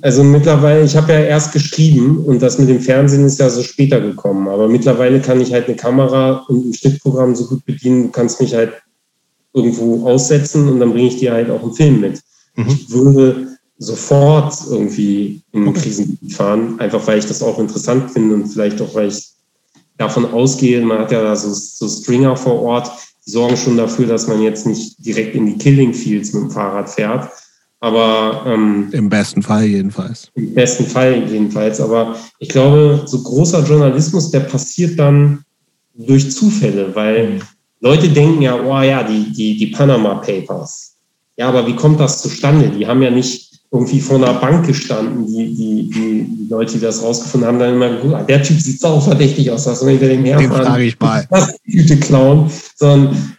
also 0.00 0.24
mittlerweile, 0.24 0.84
ich 0.84 0.96
habe 0.96 1.12
ja 1.12 1.20
erst 1.20 1.52
geschrieben 1.52 2.24
und 2.24 2.40
das 2.40 2.58
mit 2.58 2.68
dem 2.68 2.80
Fernsehen 2.80 3.26
ist 3.26 3.38
ja 3.38 3.50
so 3.50 3.62
später 3.62 4.00
gekommen. 4.00 4.48
Aber 4.48 4.68
mittlerweile 4.68 5.20
kann 5.20 5.40
ich 5.40 5.52
halt 5.52 5.66
eine 5.66 5.76
Kamera 5.76 6.44
und 6.48 6.70
ein 6.70 6.74
Schnittprogramm 6.74 7.34
so 7.34 7.46
gut 7.46 7.64
bedienen, 7.66 8.04
du 8.04 8.08
kannst 8.10 8.40
mich 8.40 8.54
halt 8.54 8.72
irgendwo 9.52 10.06
aussetzen 10.06 10.68
und 10.68 10.80
dann 10.80 10.92
bringe 10.92 11.08
ich 11.08 11.18
dir 11.18 11.32
halt 11.32 11.50
auch 11.50 11.62
einen 11.62 11.74
Film 11.74 12.00
mit. 12.00 12.20
Mhm. 12.56 12.68
Ich 12.68 12.90
würde 12.90 13.56
sofort 13.78 14.54
irgendwie 14.70 15.42
in 15.52 15.64
ein 15.64 15.68
okay. 15.68 15.80
Krisengebiet 15.80 16.32
fahren, 16.32 16.80
einfach 16.80 17.06
weil 17.06 17.18
ich 17.18 17.26
das 17.26 17.42
auch 17.42 17.58
interessant 17.58 18.10
finde 18.10 18.34
und 18.34 18.48
vielleicht 18.48 18.80
auch, 18.80 18.94
weil 18.94 19.08
ich 19.08 19.30
davon 19.98 20.26
ausgehe, 20.26 20.80
man 20.80 21.00
hat 21.00 21.12
ja 21.12 21.22
da 21.22 21.36
so, 21.36 21.52
so 21.52 21.88
Stringer 21.88 22.36
vor 22.36 22.62
Ort, 22.62 22.90
sorgen 23.26 23.56
schon 23.56 23.76
dafür, 23.76 24.06
dass 24.06 24.28
man 24.28 24.40
jetzt 24.40 24.66
nicht 24.66 25.04
direkt 25.04 25.34
in 25.34 25.46
die 25.46 25.58
Killing 25.58 25.92
Fields 25.92 26.32
mit 26.32 26.44
dem 26.44 26.50
Fahrrad 26.50 26.88
fährt. 26.88 27.28
Aber 27.80 28.44
ähm, 28.46 28.88
im 28.92 29.08
besten 29.08 29.42
Fall 29.42 29.64
jedenfalls. 29.64 30.30
Im 30.34 30.54
besten 30.54 30.86
Fall 30.86 31.28
jedenfalls. 31.28 31.80
Aber 31.80 32.16
ich 32.38 32.48
glaube, 32.48 33.02
so 33.04 33.22
großer 33.22 33.64
Journalismus, 33.64 34.30
der 34.30 34.40
passiert 34.40 34.98
dann 34.98 35.44
durch 35.94 36.30
Zufälle, 36.32 36.94
weil 36.94 37.34
mhm. 37.34 37.42
Leute 37.80 38.08
denken 38.08 38.42
ja, 38.42 38.58
oh 38.58 38.80
ja, 38.80 39.02
die, 39.02 39.32
die, 39.32 39.56
die 39.56 39.66
Panama 39.66 40.14
Papers. 40.14 40.96
Ja, 41.36 41.48
aber 41.48 41.66
wie 41.66 41.76
kommt 41.76 42.00
das 42.00 42.22
zustande? 42.22 42.70
Die 42.70 42.86
haben 42.86 43.02
ja 43.02 43.10
nicht 43.10 43.55
irgendwie 43.70 44.00
vor 44.00 44.16
einer 44.16 44.34
Bank 44.34 44.66
gestanden, 44.66 45.26
die, 45.26 45.54
die, 45.54 45.90
die, 45.90 46.46
Leute, 46.48 46.74
die 46.74 46.80
das 46.80 47.02
rausgefunden 47.02 47.48
haben, 47.48 47.58
dann 47.58 47.74
immer 47.74 47.90
geguckt, 47.90 48.14
ah, 48.14 48.22
der 48.22 48.42
Typ 48.42 48.60
sieht 48.60 48.80
sau 48.80 49.00
verdächtig 49.00 49.50
aus, 49.50 49.66
was 49.66 49.80
soll 49.80 49.90
hinter 49.90 50.08
dem 50.08 50.24
herfahren? 50.24 50.80
Ich 50.82 50.98
mal. 51.00 51.26
Was 51.30 51.56
Tüte 51.62 51.96
klauen. 51.98 52.50
Sondern 52.76 53.36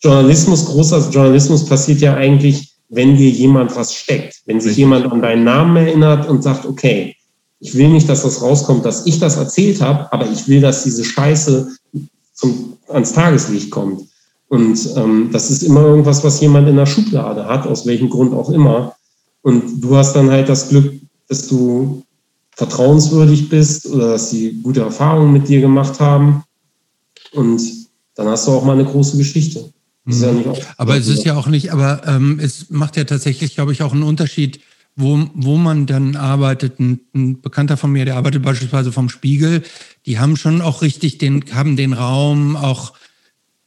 Journalismus, 0.00 0.66
großer 0.66 1.08
Journalismus 1.10 1.64
passiert 1.66 2.00
ja 2.00 2.14
eigentlich, 2.14 2.74
wenn 2.88 3.16
dir 3.16 3.30
jemand 3.30 3.74
was 3.76 3.94
steckt. 3.94 4.40
Wenn 4.46 4.60
sich 4.60 4.76
jemand 4.76 5.10
an 5.10 5.22
deinen 5.22 5.44
Namen 5.44 5.76
erinnert 5.76 6.28
und 6.28 6.42
sagt, 6.42 6.64
okay, 6.66 7.14
ich 7.60 7.74
will 7.76 7.88
nicht, 7.88 8.08
dass 8.08 8.22
das 8.22 8.40
rauskommt, 8.40 8.84
dass 8.84 9.06
ich 9.06 9.18
das 9.18 9.36
erzählt 9.36 9.80
habe, 9.80 10.12
aber 10.12 10.30
ich 10.30 10.48
will, 10.48 10.60
dass 10.60 10.84
diese 10.84 11.04
Scheiße 11.04 11.68
zum, 12.34 12.78
ans 12.88 13.12
Tageslicht 13.12 13.70
kommt. 13.70 14.02
Und 14.48 14.78
ähm, 14.96 15.28
das 15.32 15.50
ist 15.50 15.62
immer 15.62 15.82
irgendwas, 15.82 16.24
was 16.24 16.40
jemand 16.40 16.68
in 16.68 16.76
der 16.76 16.86
Schublade 16.86 17.44
hat, 17.46 17.66
aus 17.66 17.84
welchem 17.84 18.08
Grund 18.08 18.32
auch 18.32 18.48
immer. 18.50 18.94
Und 19.42 19.80
du 19.80 19.96
hast 19.96 20.14
dann 20.14 20.30
halt 20.30 20.48
das 20.48 20.68
Glück, 20.68 20.94
dass 21.28 21.48
du 21.48 22.02
vertrauenswürdig 22.56 23.48
bist 23.48 23.86
oder 23.86 24.12
dass 24.12 24.30
sie 24.30 24.58
gute 24.62 24.80
Erfahrungen 24.80 25.32
mit 25.32 25.48
dir 25.48 25.60
gemacht 25.60 26.00
haben. 26.00 26.42
Und 27.32 27.62
dann 28.16 28.26
hast 28.26 28.46
du 28.46 28.52
auch 28.52 28.64
mal 28.64 28.72
eine 28.72 28.84
große 28.84 29.16
Geschichte. 29.16 29.72
Ja 30.06 30.32
mhm. 30.32 30.54
aber 30.78 30.96
es 30.96 31.06
ist 31.06 31.24
ja 31.24 31.36
auch 31.36 31.48
nicht, 31.48 31.70
aber 31.70 32.00
ähm, 32.06 32.40
es 32.40 32.70
macht 32.70 32.96
ja 32.96 33.04
tatsächlich, 33.04 33.54
glaube 33.54 33.72
ich, 33.72 33.82
auch 33.82 33.92
einen 33.92 34.02
Unterschied, 34.02 34.60
wo, 34.96 35.28
wo 35.34 35.56
man 35.56 35.86
dann 35.86 36.16
arbeitet. 36.16 36.80
Ein, 36.80 37.00
ein, 37.14 37.40
Bekannter 37.40 37.76
von 37.76 37.92
mir, 37.92 38.06
der 38.06 38.16
arbeitet 38.16 38.42
beispielsweise 38.42 38.90
vom 38.90 39.10
Spiegel, 39.10 39.62
die 40.06 40.18
haben 40.18 40.36
schon 40.36 40.62
auch 40.62 40.80
richtig 40.82 41.18
den, 41.18 41.44
haben 41.52 41.76
den 41.76 41.92
Raum, 41.92 42.56
auch 42.56 42.94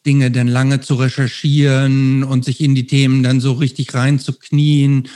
Dinge 0.06 0.32
dann 0.32 0.48
lange 0.48 0.82
zu 0.82 0.96
recherchieren 0.96 2.24
und 2.24 2.44
sich 2.44 2.60
in 2.60 2.74
die 2.74 2.88
Themen 2.88 3.22
dann 3.22 3.40
so 3.40 3.54
richtig 3.54 3.94
reinzuknien 3.94 5.08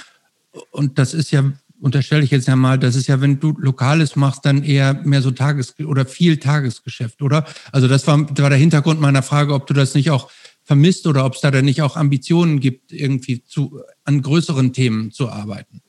und 0.71 0.97
das 0.99 1.13
ist 1.13 1.31
ja, 1.31 1.51
unterstelle 1.79 2.23
ich 2.23 2.31
jetzt 2.31 2.47
ja 2.47 2.55
mal, 2.55 2.79
das 2.79 2.95
ist 2.95 3.07
ja, 3.07 3.21
wenn 3.21 3.39
du 3.39 3.53
Lokales 3.57 4.15
machst, 4.15 4.45
dann 4.45 4.63
eher 4.63 4.93
mehr 5.03 5.21
so 5.21 5.31
Tages- 5.31 5.75
oder 5.79 6.05
viel 6.05 6.37
Tagesgeschäft, 6.37 7.21
oder? 7.21 7.45
Also 7.71 7.87
das 7.87 8.07
war, 8.07 8.25
das 8.25 8.41
war 8.41 8.49
der 8.49 8.59
Hintergrund 8.59 8.99
meiner 8.99 9.23
Frage, 9.23 9.53
ob 9.53 9.67
du 9.67 9.73
das 9.73 9.93
nicht 9.93 10.09
auch 10.11 10.29
vermisst 10.63 11.05
oder 11.05 11.25
ob 11.25 11.35
es 11.35 11.41
da 11.41 11.51
dann 11.51 11.65
nicht 11.65 11.81
auch 11.81 11.95
Ambitionen 11.95 12.59
gibt, 12.59 12.91
irgendwie 12.91 13.43
zu, 13.43 13.81
an 14.03 14.21
größeren 14.21 14.73
Themen 14.73 15.11
zu 15.11 15.29
arbeiten. 15.29 15.81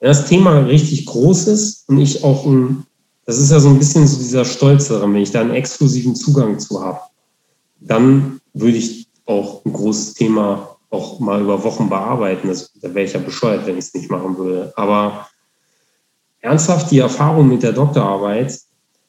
das 0.00 0.26
Thema 0.26 0.60
richtig 0.60 1.04
groß 1.06 1.48
ist 1.48 1.88
und 1.88 2.00
ich 2.00 2.24
auch 2.24 2.46
ein, 2.46 2.86
das 3.26 3.38
ist 3.38 3.50
ja 3.50 3.60
so 3.60 3.68
ein 3.68 3.78
bisschen 3.78 4.06
so 4.06 4.18
dieser 4.18 4.46
Stolz 4.46 4.88
daran, 4.88 5.12
wenn 5.12 5.22
ich 5.22 5.30
da 5.30 5.42
einen 5.42 5.50
exklusiven 5.50 6.16
Zugang 6.16 6.58
zu 6.58 6.82
habe, 6.82 7.00
dann 7.80 8.40
würde 8.54 8.78
ich 8.78 9.08
auch 9.26 9.62
ein 9.66 9.72
großes 9.74 10.14
Thema 10.14 10.77
auch 10.90 11.20
mal 11.20 11.40
über 11.40 11.62
Wochen 11.64 11.88
bearbeiten. 11.88 12.48
Das, 12.48 12.72
da 12.80 12.94
wäre 12.94 13.06
ich 13.06 13.12
ja 13.12 13.20
bescheuert, 13.20 13.66
wenn 13.66 13.78
ich 13.78 13.86
es 13.86 13.94
nicht 13.94 14.10
machen 14.10 14.36
würde. 14.38 14.72
Aber 14.76 15.28
ernsthaft 16.40 16.90
die 16.90 16.98
Erfahrung 16.98 17.48
mit 17.48 17.62
der 17.62 17.72
Doktorarbeit, 17.72 18.58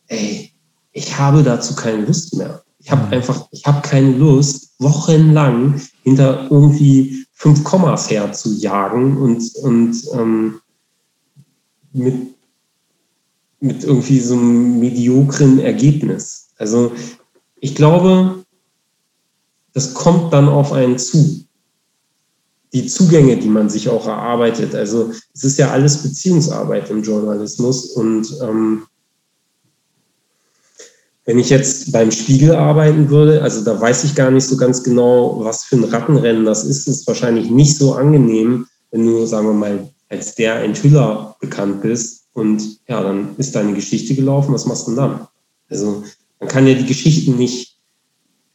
ey, 0.07 0.53
ich 0.91 1.17
habe 1.17 1.43
dazu 1.43 1.75
keine 1.75 2.05
Lust 2.05 2.35
mehr. 2.35 2.63
Ich 2.79 2.91
habe 2.91 3.05
mhm. 3.05 3.13
einfach, 3.13 3.47
ich 3.51 3.65
habe 3.65 3.81
keine 3.81 4.11
Lust, 4.11 4.73
wochenlang 4.79 5.81
hinter 6.03 6.47
irgendwie 6.49 7.25
fünf 7.33 7.63
Kommas 7.63 8.09
herzujagen 8.09 9.17
und, 9.17 9.55
und 9.61 9.95
ähm, 10.13 10.61
mit, 11.93 12.15
mit 13.59 13.83
irgendwie 13.83 14.19
so 14.19 14.35
einem 14.35 14.79
mediokren 14.79 15.59
Ergebnis. 15.59 16.49
Also 16.57 16.91
ich 17.59 17.75
glaube, 17.75 18.43
das 19.73 19.93
kommt 19.93 20.33
dann 20.33 20.49
auf 20.49 20.73
einen 20.73 20.97
zu 20.97 21.45
die 22.73 22.85
Zugänge, 22.85 23.37
die 23.37 23.47
man 23.47 23.69
sich 23.69 23.89
auch 23.89 24.07
erarbeitet. 24.07 24.75
Also 24.75 25.11
es 25.33 25.43
ist 25.43 25.57
ja 25.57 25.71
alles 25.71 26.03
Beziehungsarbeit 26.03 26.89
im 26.89 27.03
Journalismus. 27.03 27.85
Und 27.91 28.27
ähm, 28.41 28.83
wenn 31.25 31.39
ich 31.39 31.49
jetzt 31.49 31.91
beim 31.91 32.11
Spiegel 32.11 32.55
arbeiten 32.55 33.09
würde, 33.09 33.41
also 33.41 33.63
da 33.63 33.79
weiß 33.79 34.03
ich 34.03 34.15
gar 34.15 34.31
nicht 34.31 34.45
so 34.45 34.57
ganz 34.57 34.83
genau, 34.83 35.43
was 35.43 35.63
für 35.63 35.77
ein 35.77 35.83
Rattenrennen 35.83 36.45
das 36.45 36.63
ist. 36.63 36.87
Ist 36.87 37.07
wahrscheinlich 37.07 37.49
nicht 37.49 37.77
so 37.77 37.93
angenehm, 37.93 38.67
wenn 38.91 39.05
du, 39.05 39.25
sagen 39.25 39.47
wir 39.47 39.53
mal, 39.53 39.89
als 40.09 40.35
der 40.35 40.63
Enthüller 40.63 41.35
bekannt 41.39 41.81
bist 41.81 42.25
und 42.33 42.79
ja, 42.87 43.03
dann 43.03 43.35
ist 43.37 43.55
deine 43.55 43.73
Geschichte 43.73 44.15
gelaufen, 44.15 44.53
was 44.53 44.65
machst 44.65 44.87
du 44.87 44.95
dann? 44.95 45.27
Also 45.69 46.03
man 46.39 46.49
kann 46.49 46.65
ja 46.65 46.73
die 46.73 46.85
Geschichten 46.85 47.37
nicht 47.37 47.68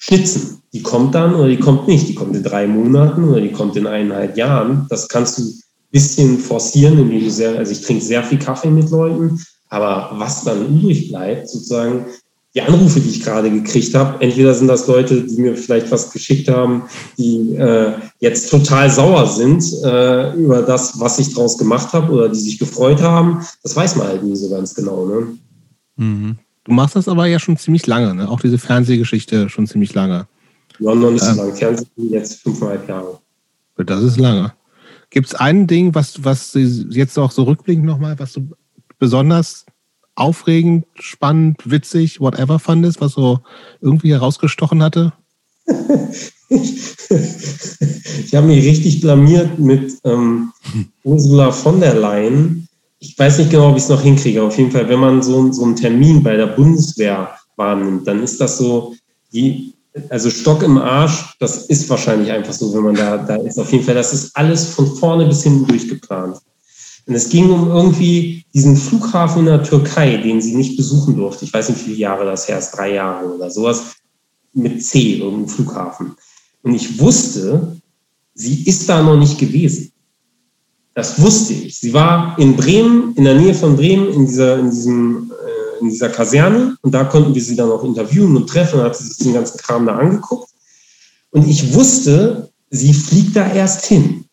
schnitzen. 0.05 0.63
Die 0.73 0.83
kommt 0.83 1.15
dann 1.15 1.35
oder 1.35 1.49
die 1.49 1.59
kommt 1.59 1.89
nicht. 1.89 2.09
Die 2.09 2.15
kommt 2.15 2.37
in 2.37 2.43
drei 2.43 2.67
Monaten 2.67 3.25
oder 3.25 3.41
die 3.41 3.53
kommt 3.53 3.77
in 3.77 3.87
eineinhalb 3.87 4.37
Jahren. 4.37 4.87
Das 4.91 5.09
kannst 5.09 5.39
du 5.39 5.43
ein 5.43 5.63
bisschen 5.91 6.39
forcieren, 6.39 6.99
indem 6.99 7.21
du 7.21 7.31
sehr, 7.31 7.57
also 7.57 7.73
ich 7.73 7.81
trinke 7.81 8.05
sehr 8.05 8.23
viel 8.23 8.39
Kaffee 8.39 8.71
mit 8.71 8.91
Leuten, 8.91 9.41
aber 9.71 10.11
was 10.19 10.45
dann 10.45 10.67
übrig 10.67 11.09
bleibt, 11.09 11.49
sozusagen, 11.49 12.07
die 12.55 12.63
Anrufe, 12.63 13.01
die 13.01 13.11
ich 13.11 13.25
gerade 13.25 13.51
gekriegt 13.51 13.95
habe, 13.97 14.21
entweder 14.23 14.55
sind 14.55 14.69
das 14.69 14.87
Leute, 14.87 15.23
die 15.23 15.41
mir 15.41 15.57
vielleicht 15.57 15.91
was 15.91 16.13
geschickt 16.13 16.49
haben, 16.49 16.85
die 17.19 17.57
äh, 17.57 17.95
jetzt 18.21 18.49
total 18.49 18.89
sauer 18.91 19.27
sind 19.27 19.65
äh, 19.83 20.33
über 20.35 20.63
das, 20.63 21.01
was 21.01 21.19
ich 21.19 21.35
draus 21.35 21.59
gemacht 21.59 21.93
habe 21.93 22.13
oder 22.13 22.29
die 22.29 22.39
sich 22.39 22.61
gefreut 22.61 23.03
haben. 23.03 23.45
Das 23.65 23.75
weiß 23.75 23.97
man 23.97 24.07
halt 24.07 24.23
nie 24.23 24.37
so 24.37 24.49
ganz 24.51 24.73
genau. 24.73 25.05
Ne? 25.07 25.39
Mhm. 25.97 26.39
Du 26.65 26.73
machst 26.73 26.97
das 26.97 27.09
aber 27.09 27.27
ja 27.27 27.39
schon 27.39 27.57
ziemlich 27.57 27.87
lange, 27.87 28.15
ne? 28.15 28.29
auch 28.29 28.41
diese 28.41 28.59
Fernsehgeschichte 28.59 29.49
schon 29.51 29.67
ziemlich 29.67 29.95
lange. 29.95 30.27
Nicht 30.79 31.23
so 31.23 31.31
ähm, 31.31 31.37
lange. 31.37 31.55
Fernsehen 31.55 31.89
jetzt 31.97 32.43
fünfeinhalb 32.43 32.89
Jahre. 32.89 33.21
Das 33.77 34.03
ist 34.03 34.19
lange. 34.19 34.55
Gibt 35.11 35.27
es 35.29 35.35
ein 35.35 35.67
Ding, 35.67 35.95
was, 35.95 36.25
was 36.25 36.53
jetzt 36.55 37.19
auch 37.19 37.31
so 37.31 37.45
rückblickend 37.45 37.85
nochmal, 37.85 38.19
was 38.19 38.33
du 38.33 38.49
besonders 38.99 39.67
aufregend, 40.15 40.87
spannend, 40.95 41.59
witzig, 41.65 42.21
whatever 42.21 42.59
fandest, 42.59 43.01
was 43.01 43.13
so 43.13 43.41
irgendwie 43.81 44.13
herausgestochen 44.13 44.83
hatte? 44.83 45.13
ich 46.49 48.35
habe 48.35 48.47
mich 48.47 48.65
richtig 48.65 49.01
blamiert 49.01 49.59
mit 49.59 49.95
ähm, 50.05 50.53
Ursula 51.03 51.53
von 51.53 51.81
der 51.81 51.95
Leyen. 51.95 52.69
Ich 53.05 53.19
weiß 53.19 53.39
nicht 53.39 53.51
genau, 53.51 53.71
ob 53.71 53.77
ich 53.77 53.83
es 53.83 53.89
noch 53.91 54.01
hinkriege. 54.01 54.43
Auf 54.43 54.57
jeden 54.57 54.71
Fall, 54.71 54.89
wenn 54.89 54.99
man 54.99 55.23
so, 55.23 55.53
so 55.53 55.65
einen 55.65 55.77
Termin 55.77 56.23
bei 56.23 56.37
der 56.37 56.47
Bundeswehr 56.47 57.31
wahrnimmt, 57.57 58.07
dann 58.07 58.23
ist 58.23 58.41
das 58.41 58.57
so, 58.57 58.95
die, 59.33 59.75
also 60.09 60.31
Stock 60.31 60.63
im 60.63 60.79
Arsch, 60.79 61.37
das 61.39 61.67
ist 61.67 61.89
wahrscheinlich 61.91 62.33
einfach 62.33 62.55
so, 62.55 62.73
wenn 62.75 62.83
man 62.83 62.95
da, 62.95 63.19
da 63.19 63.37
ist. 63.37 63.59
Auf 63.59 63.71
jeden 63.73 63.85
Fall, 63.85 63.95
das 63.95 64.15
ist 64.15 64.35
alles 64.35 64.69
von 64.69 64.87
vorne 64.97 65.27
bis 65.27 65.43
hinten 65.43 65.67
durchgeplant. 65.67 66.39
Und 67.07 67.15
es 67.15 67.29
ging 67.29 67.51
um 67.51 67.69
irgendwie 67.69 68.47
diesen 68.55 68.77
Flughafen 68.77 69.41
in 69.41 69.47
der 69.47 69.63
Türkei, 69.63 70.17
den 70.17 70.41
sie 70.41 70.57
nicht 70.57 70.77
besuchen 70.79 71.17
durfte. 71.17 71.45
Ich 71.45 71.53
weiß 71.53 71.69
nicht, 71.69 71.81
wie 71.81 71.91
viele 71.91 71.99
Jahre 71.99 72.25
das 72.25 72.49
her 72.49 72.59
ist, 72.59 72.71
drei 72.71 72.95
Jahre 72.95 73.35
oder 73.35 73.51
sowas, 73.51 73.97
mit 74.55 74.83
C, 74.83 75.19
irgendein 75.19 75.49
Flughafen. 75.49 76.15
Und 76.63 76.75
ich 76.75 76.99
wusste, 76.99 77.77
sie 78.35 78.65
ist 78.65 78.89
da 78.89 79.03
noch 79.03 79.19
nicht 79.19 79.39
gewesen. 79.39 79.93
Das 80.95 81.21
wusste 81.21 81.55
ich. 81.55 81.79
Sie 81.79 81.93
war 81.93 82.39
in 82.39 82.57
Bremen, 82.57 83.15
in 83.17 83.25
der 83.25 83.35
Nähe 83.35 83.55
von 83.55 83.77
Bremen, 83.77 84.13
in 84.13 84.27
dieser, 84.27 84.59
in 84.59 84.71
diesem, 84.71 85.33
äh, 85.33 85.81
in 85.81 85.91
dieser 85.91 86.09
Kaserne. 86.09 86.77
Und 86.83 86.93
da 86.95 87.05
konnten 87.05 87.35
wir 87.35 87.43
sie 87.43 87.57
dann 87.57 87.71
auch 87.71 87.83
interviewen 87.83 88.37
und 88.37 88.49
treffen. 88.49 88.79
Und 88.79 88.87
hat 88.87 88.97
sie 88.97 89.05
sich 89.05 89.19
den 89.19 89.35
ganzen 89.35 89.59
Kram 89.59 89.87
da 89.87 89.97
angeguckt. 89.97 90.49
Und 91.31 91.49
ich 91.49 91.75
wusste, 91.75 92.49
sie 92.71 92.95
fliegt 92.95 93.35
da 93.35 93.53
erst 93.53 93.87
hin 93.87 94.25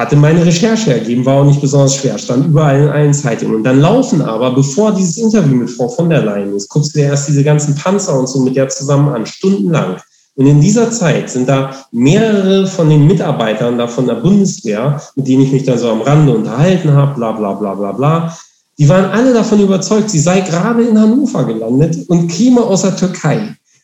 hatte 0.00 0.16
meine 0.16 0.44
Recherche 0.46 0.94
ergeben, 0.94 1.26
war 1.26 1.42
auch 1.42 1.44
nicht 1.44 1.60
besonders 1.60 1.96
schwer, 1.96 2.16
stand 2.16 2.46
überall 2.46 2.80
in 2.80 2.88
allen 2.88 3.14
Zeitungen. 3.14 3.56
Und 3.56 3.64
dann 3.64 3.80
laufen 3.80 4.22
aber, 4.22 4.54
bevor 4.54 4.92
dieses 4.94 5.18
Interview 5.18 5.56
mit 5.56 5.70
Frau 5.70 5.88
von 5.88 6.08
der 6.08 6.22
Leyen 6.22 6.54
ist, 6.54 6.68
guckst 6.68 6.94
du 6.94 7.00
dir 7.00 7.06
erst 7.06 7.28
diese 7.28 7.44
ganzen 7.44 7.74
Panzer 7.74 8.18
und 8.18 8.28
so 8.28 8.40
mit 8.40 8.56
der 8.56 8.68
zusammen 8.68 9.08
an, 9.08 9.26
stundenlang. 9.26 10.00
Und 10.36 10.46
in 10.46 10.60
dieser 10.60 10.90
Zeit 10.90 11.28
sind 11.30 11.48
da 11.48 11.74
mehrere 11.90 12.66
von 12.66 12.88
den 12.88 13.06
Mitarbeitern 13.06 13.76
da 13.76 13.86
von 13.86 14.06
der 14.06 14.14
Bundeswehr, 14.14 15.00
mit 15.16 15.26
denen 15.26 15.42
ich 15.42 15.52
mich 15.52 15.64
dann 15.64 15.78
so 15.78 15.90
am 15.90 16.02
Rande 16.02 16.32
unterhalten 16.32 16.92
habe, 16.92 17.14
bla 17.14 17.32
bla 17.32 17.52
bla 17.52 17.74
bla 17.74 17.92
bla, 17.92 18.36
die 18.78 18.88
waren 18.88 19.10
alle 19.10 19.34
davon 19.34 19.60
überzeugt, 19.60 20.08
sie 20.08 20.20
sei 20.20 20.40
gerade 20.40 20.82
in 20.82 20.98
Hannover 20.98 21.44
gelandet 21.44 22.08
und 22.08 22.28
käme 22.28 22.62
aus 22.62 22.82
der 22.82 22.96
Türkei. 22.96 23.38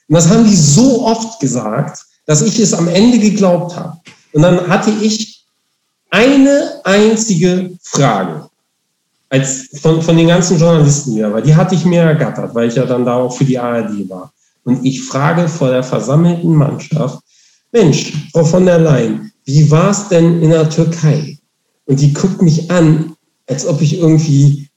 Und 0.09 0.15
das 0.15 0.31
haben 0.31 0.45
die 0.45 0.57
so 0.57 1.05
oft 1.05 1.39
gesagt, 1.41 1.99
dass 2.25 2.41
ich 2.41 2.59
es 2.59 2.73
am 2.73 2.89
Ende 2.89 3.19
geglaubt 3.19 3.77
habe. 3.77 3.99
Und 4.33 4.43
dann 4.43 4.67
hatte 4.69 4.91
ich 5.03 5.45
eine 6.11 6.81
einzige 6.85 7.73
Frage 7.83 8.49
als 9.29 9.69
von, 9.83 10.01
von 10.01 10.17
den 10.17 10.29
ganzen 10.29 10.59
Journalisten 10.59 11.13
hier, 11.13 11.33
weil 11.33 11.43
die 11.43 11.55
hatte 11.55 11.75
ich 11.75 11.85
mir 11.85 12.03
ergattert, 12.03 12.55
weil 12.55 12.69
ich 12.69 12.77
ja 12.77 12.87
dann 12.87 13.05
da 13.05 13.17
auch 13.17 13.37
für 13.37 13.45
die 13.45 13.59
ARD 13.59 14.09
war. 14.09 14.33
Und 14.67 14.85
ich 14.85 15.03
frage 15.03 15.49
vor 15.49 15.71
der 15.71 15.83
versammelten 15.83 16.55
Mannschaft, 16.55 17.21
Mensch, 17.73 18.13
Frau 18.33 18.45
von 18.45 18.67
der 18.67 18.79
Leyen, 18.79 19.33
wie 19.45 19.71
war 19.71 19.91
es 19.91 20.09
denn 20.09 20.43
in 20.43 20.51
der 20.51 20.69
Türkei? 20.69 21.39
Und 21.87 22.01
die 22.01 22.13
guckt 22.13 22.43
mich 22.43 22.71
an, 22.71 23.15
als 23.49 23.67
ob 23.67 23.81
ich 23.81 23.99
irgendwie 23.99 24.69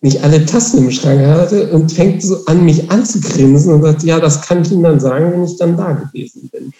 nicht 0.00 0.22
alle 0.22 0.46
Tassen 0.46 0.78
im 0.78 0.90
Schrank 0.90 1.20
hatte 1.26 1.70
und 1.72 1.92
fängt 1.92 2.22
so 2.22 2.44
an, 2.46 2.64
mich 2.64 2.90
anzugrinsen 2.90 3.74
und 3.74 3.82
sagt, 3.82 4.04
ja, 4.04 4.20
das 4.20 4.40
kann 4.40 4.62
ich 4.62 4.70
Ihnen 4.70 4.84
dann 4.84 5.00
sagen, 5.00 5.32
wenn 5.32 5.44
ich 5.44 5.56
dann 5.58 5.76
da 5.76 5.92
gewesen 5.92 6.48
bin. 6.52 6.72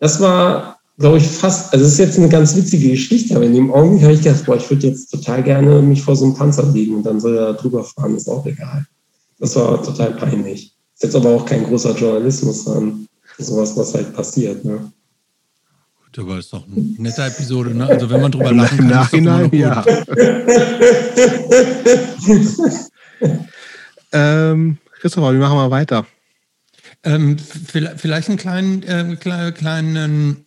Das 0.00 0.20
war 0.20 0.76
glaube 0.98 1.18
ich, 1.18 1.26
fast, 1.26 1.72
also 1.72 1.84
es 1.84 1.92
ist 1.92 1.98
jetzt 1.98 2.18
eine 2.18 2.28
ganz 2.28 2.56
witzige 2.56 2.90
Geschichte, 2.90 3.36
aber 3.36 3.44
in 3.44 3.54
dem 3.54 3.72
Augenblick 3.72 4.02
habe 4.02 4.14
ich 4.14 4.22
gedacht, 4.22 4.46
boah, 4.46 4.56
ich 4.56 4.68
würde 4.70 4.88
jetzt 4.88 5.10
total 5.10 5.42
gerne 5.42 5.82
mich 5.82 6.02
vor 6.02 6.16
so 6.16 6.24
einem 6.24 6.34
Panzer 6.34 6.70
legen 6.72 6.96
und 6.96 7.04
dann 7.04 7.20
soll 7.20 7.36
er 7.36 7.54
drüber 7.54 7.84
fahren, 7.84 8.16
ist 8.16 8.28
auch 8.28 8.46
egal. 8.46 8.86
Das 9.38 9.54
war 9.56 9.82
total 9.82 10.12
peinlich. 10.12 10.75
Ist 10.96 11.04
jetzt 11.04 11.14
aber 11.14 11.28
auch 11.28 11.44
kein 11.44 11.62
großer 11.64 11.94
Journalismus, 11.94 12.64
sondern 12.64 13.06
sowas, 13.36 13.76
was 13.76 13.92
halt 13.92 14.14
passiert. 14.14 14.64
Ne? 14.64 14.90
Gut, 16.02 16.18
aber 16.18 16.38
ist 16.38 16.50
doch 16.54 16.66
eine 16.66 16.80
nette 16.96 17.22
Episode, 17.22 17.74
ne? 17.74 17.86
Also 17.86 18.08
wenn 18.08 18.22
man 18.22 18.32
drüber 18.32 18.50
lachen 18.50 18.78
kann, 18.78 18.86
Nachhinein, 18.86 19.50
ja. 19.52 19.84
ähm, 24.12 24.78
Christopher, 25.00 25.32
wir 25.34 25.40
machen 25.40 25.56
mal 25.56 25.70
weiter. 25.70 26.06
Ähm, 27.04 27.36
vielleicht 27.38 28.30
einen 28.30 28.38
kleinen, 28.38 28.82
äh, 28.82 29.16
kleinen 29.52 30.46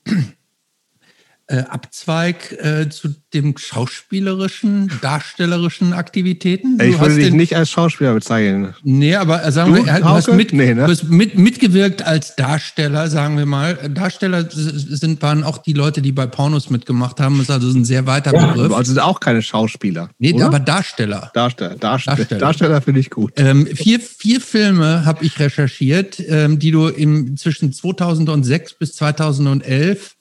äh, 1.50 1.64
Abzweig 1.68 2.52
äh, 2.62 2.90
zu 2.90 3.16
dem 3.34 3.58
schauspielerischen, 3.58 4.92
darstellerischen 5.02 5.94
Aktivitäten. 5.94 6.78
Du 6.78 6.86
ich 6.86 7.00
würde 7.00 7.16
dich 7.16 7.26
den, 7.26 7.38
nicht 7.38 7.56
als 7.56 7.72
Schauspieler 7.72 8.14
bezeichnen. 8.14 8.76
Nee, 8.84 9.16
aber 9.16 9.44
äh, 9.44 9.52
sagen 9.52 9.74
du, 9.74 9.86
wir, 9.86 9.94
du 9.94 10.06
hast, 10.06 10.32
mit, 10.32 10.54
nee, 10.54 10.76
ne? 10.76 10.86
du 10.86 10.92
hast 10.92 11.10
mit, 11.10 11.38
mitgewirkt 11.38 12.06
als 12.06 12.36
Darsteller, 12.36 13.08
sagen 13.10 13.38
wir 13.38 13.48
mal. 13.48 13.76
Darsteller 13.90 14.48
sind, 14.50 15.22
waren 15.24 15.44
auch 15.44 15.58
die 15.58 15.74
Leute, 15.74 16.04
die 16.04 16.12
bei 16.12 16.28
Pornos 16.28 16.70
mitgemacht 16.70 17.20
haben. 17.20 17.38
Das 17.38 17.46
ist 17.46 17.52
also 17.52 17.78
ein 17.78 17.86
sehr 17.86 18.06
weiter 18.06 18.34
ja, 18.34 18.46
Begriff. 18.46 18.72
Also 18.72 18.94
sind 18.94 19.02
auch 19.02 19.20
keine 19.20 19.42
Schauspieler. 19.42 20.12
Nee, 20.20 20.34
oder? 20.34 20.46
aber 20.46 20.60
Darsteller. 20.60 21.32
Darsteller, 21.34 21.76
Darsteller, 21.76 22.16
Darsteller. 22.18 22.40
Darsteller 22.40 22.82
finde 22.82 23.00
ich 23.00 23.10
gut. 23.10 23.34
Ähm, 23.38 23.66
vier, 23.66 24.00
vier 24.00 24.40
Filme 24.40 25.04
habe 25.04 25.26
ich 25.26 25.40
recherchiert, 25.40 26.20
ähm, 26.28 26.60
die 26.60 26.70
du 26.70 26.88
im, 26.88 27.38
zwischen 27.38 27.74
2006 27.74 28.76
bis 28.76 28.94
2011 28.96 30.16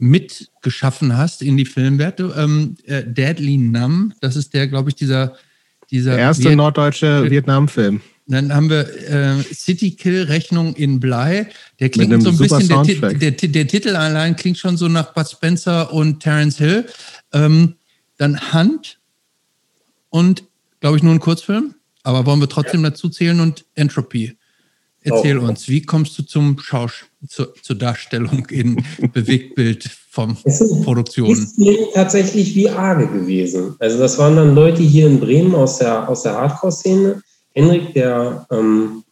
mitgeschaffen 0.00 1.16
hast 1.16 1.42
in 1.42 1.56
die 1.56 1.66
Filmwelt. 1.66 2.20
Ähm, 2.20 2.76
äh, 2.86 3.04
Deadly 3.04 3.56
Numb, 3.56 4.14
das 4.20 4.36
ist 4.36 4.54
der, 4.54 4.66
glaube 4.66 4.90
ich, 4.90 4.96
dieser, 4.96 5.36
dieser. 5.90 6.12
Der 6.12 6.20
erste 6.20 6.50
Viet 6.50 6.56
norddeutsche 6.56 7.30
Vietnam-Film. 7.30 8.00
Dann 8.26 8.54
haben 8.54 8.70
wir 8.70 8.86
äh, 9.08 9.42
City 9.52 9.90
Kill 9.92 10.22
Rechnung 10.22 10.74
in 10.74 11.00
Blei. 11.00 11.48
Der 11.80 11.88
klingt 11.88 12.22
so 12.22 12.30
ein 12.30 12.38
bisschen, 12.38 13.18
der, 13.18 13.32
der, 13.32 13.48
der, 13.48 13.66
Titel 13.66 13.96
allein 13.96 14.36
klingt 14.36 14.56
schon 14.56 14.76
so 14.76 14.86
nach 14.86 15.12
Bud 15.12 15.28
Spencer 15.28 15.92
und 15.92 16.20
Terence 16.20 16.58
Hill. 16.58 16.86
Ähm, 17.32 17.74
dann 18.18 18.52
Hunt 18.52 19.00
und, 20.10 20.44
glaube 20.80 20.96
ich, 20.96 21.02
nur 21.02 21.12
ein 21.12 21.20
Kurzfilm. 21.20 21.74
Aber 22.02 22.24
wollen 22.24 22.40
wir 22.40 22.48
trotzdem 22.48 22.82
dazu 22.82 23.08
zählen 23.08 23.40
und 23.40 23.64
Entropy. 23.74 24.36
Erzähl 25.02 25.38
oh. 25.38 25.48
uns, 25.48 25.68
wie 25.68 25.82
kommst 25.82 26.18
du 26.18 26.22
zum 26.22 26.58
Schauspiel? 26.58 27.10
zur, 27.28 27.52
zur 27.62 27.76
Darstellung 27.76 28.46
in 28.50 28.82
Bewegtbild 29.12 29.88
von 30.10 30.36
Produktionen? 30.84 31.32
Ist 31.32 31.60
tatsächlich 31.94 32.54
wie 32.54 32.68
Arge 32.68 33.06
gewesen. 33.08 33.74
Also 33.78 33.98
das 33.98 34.18
waren 34.18 34.36
dann 34.36 34.54
Leute 34.54 34.82
hier 34.82 35.06
in 35.06 35.20
Bremen 35.20 35.54
aus 35.54 35.78
der, 35.78 36.08
aus 36.08 36.22
der 36.22 36.34
Hardcore-Szene. 36.34 37.22
Henrik, 37.52 37.94
der 37.94 38.46
ähm, 38.50 39.02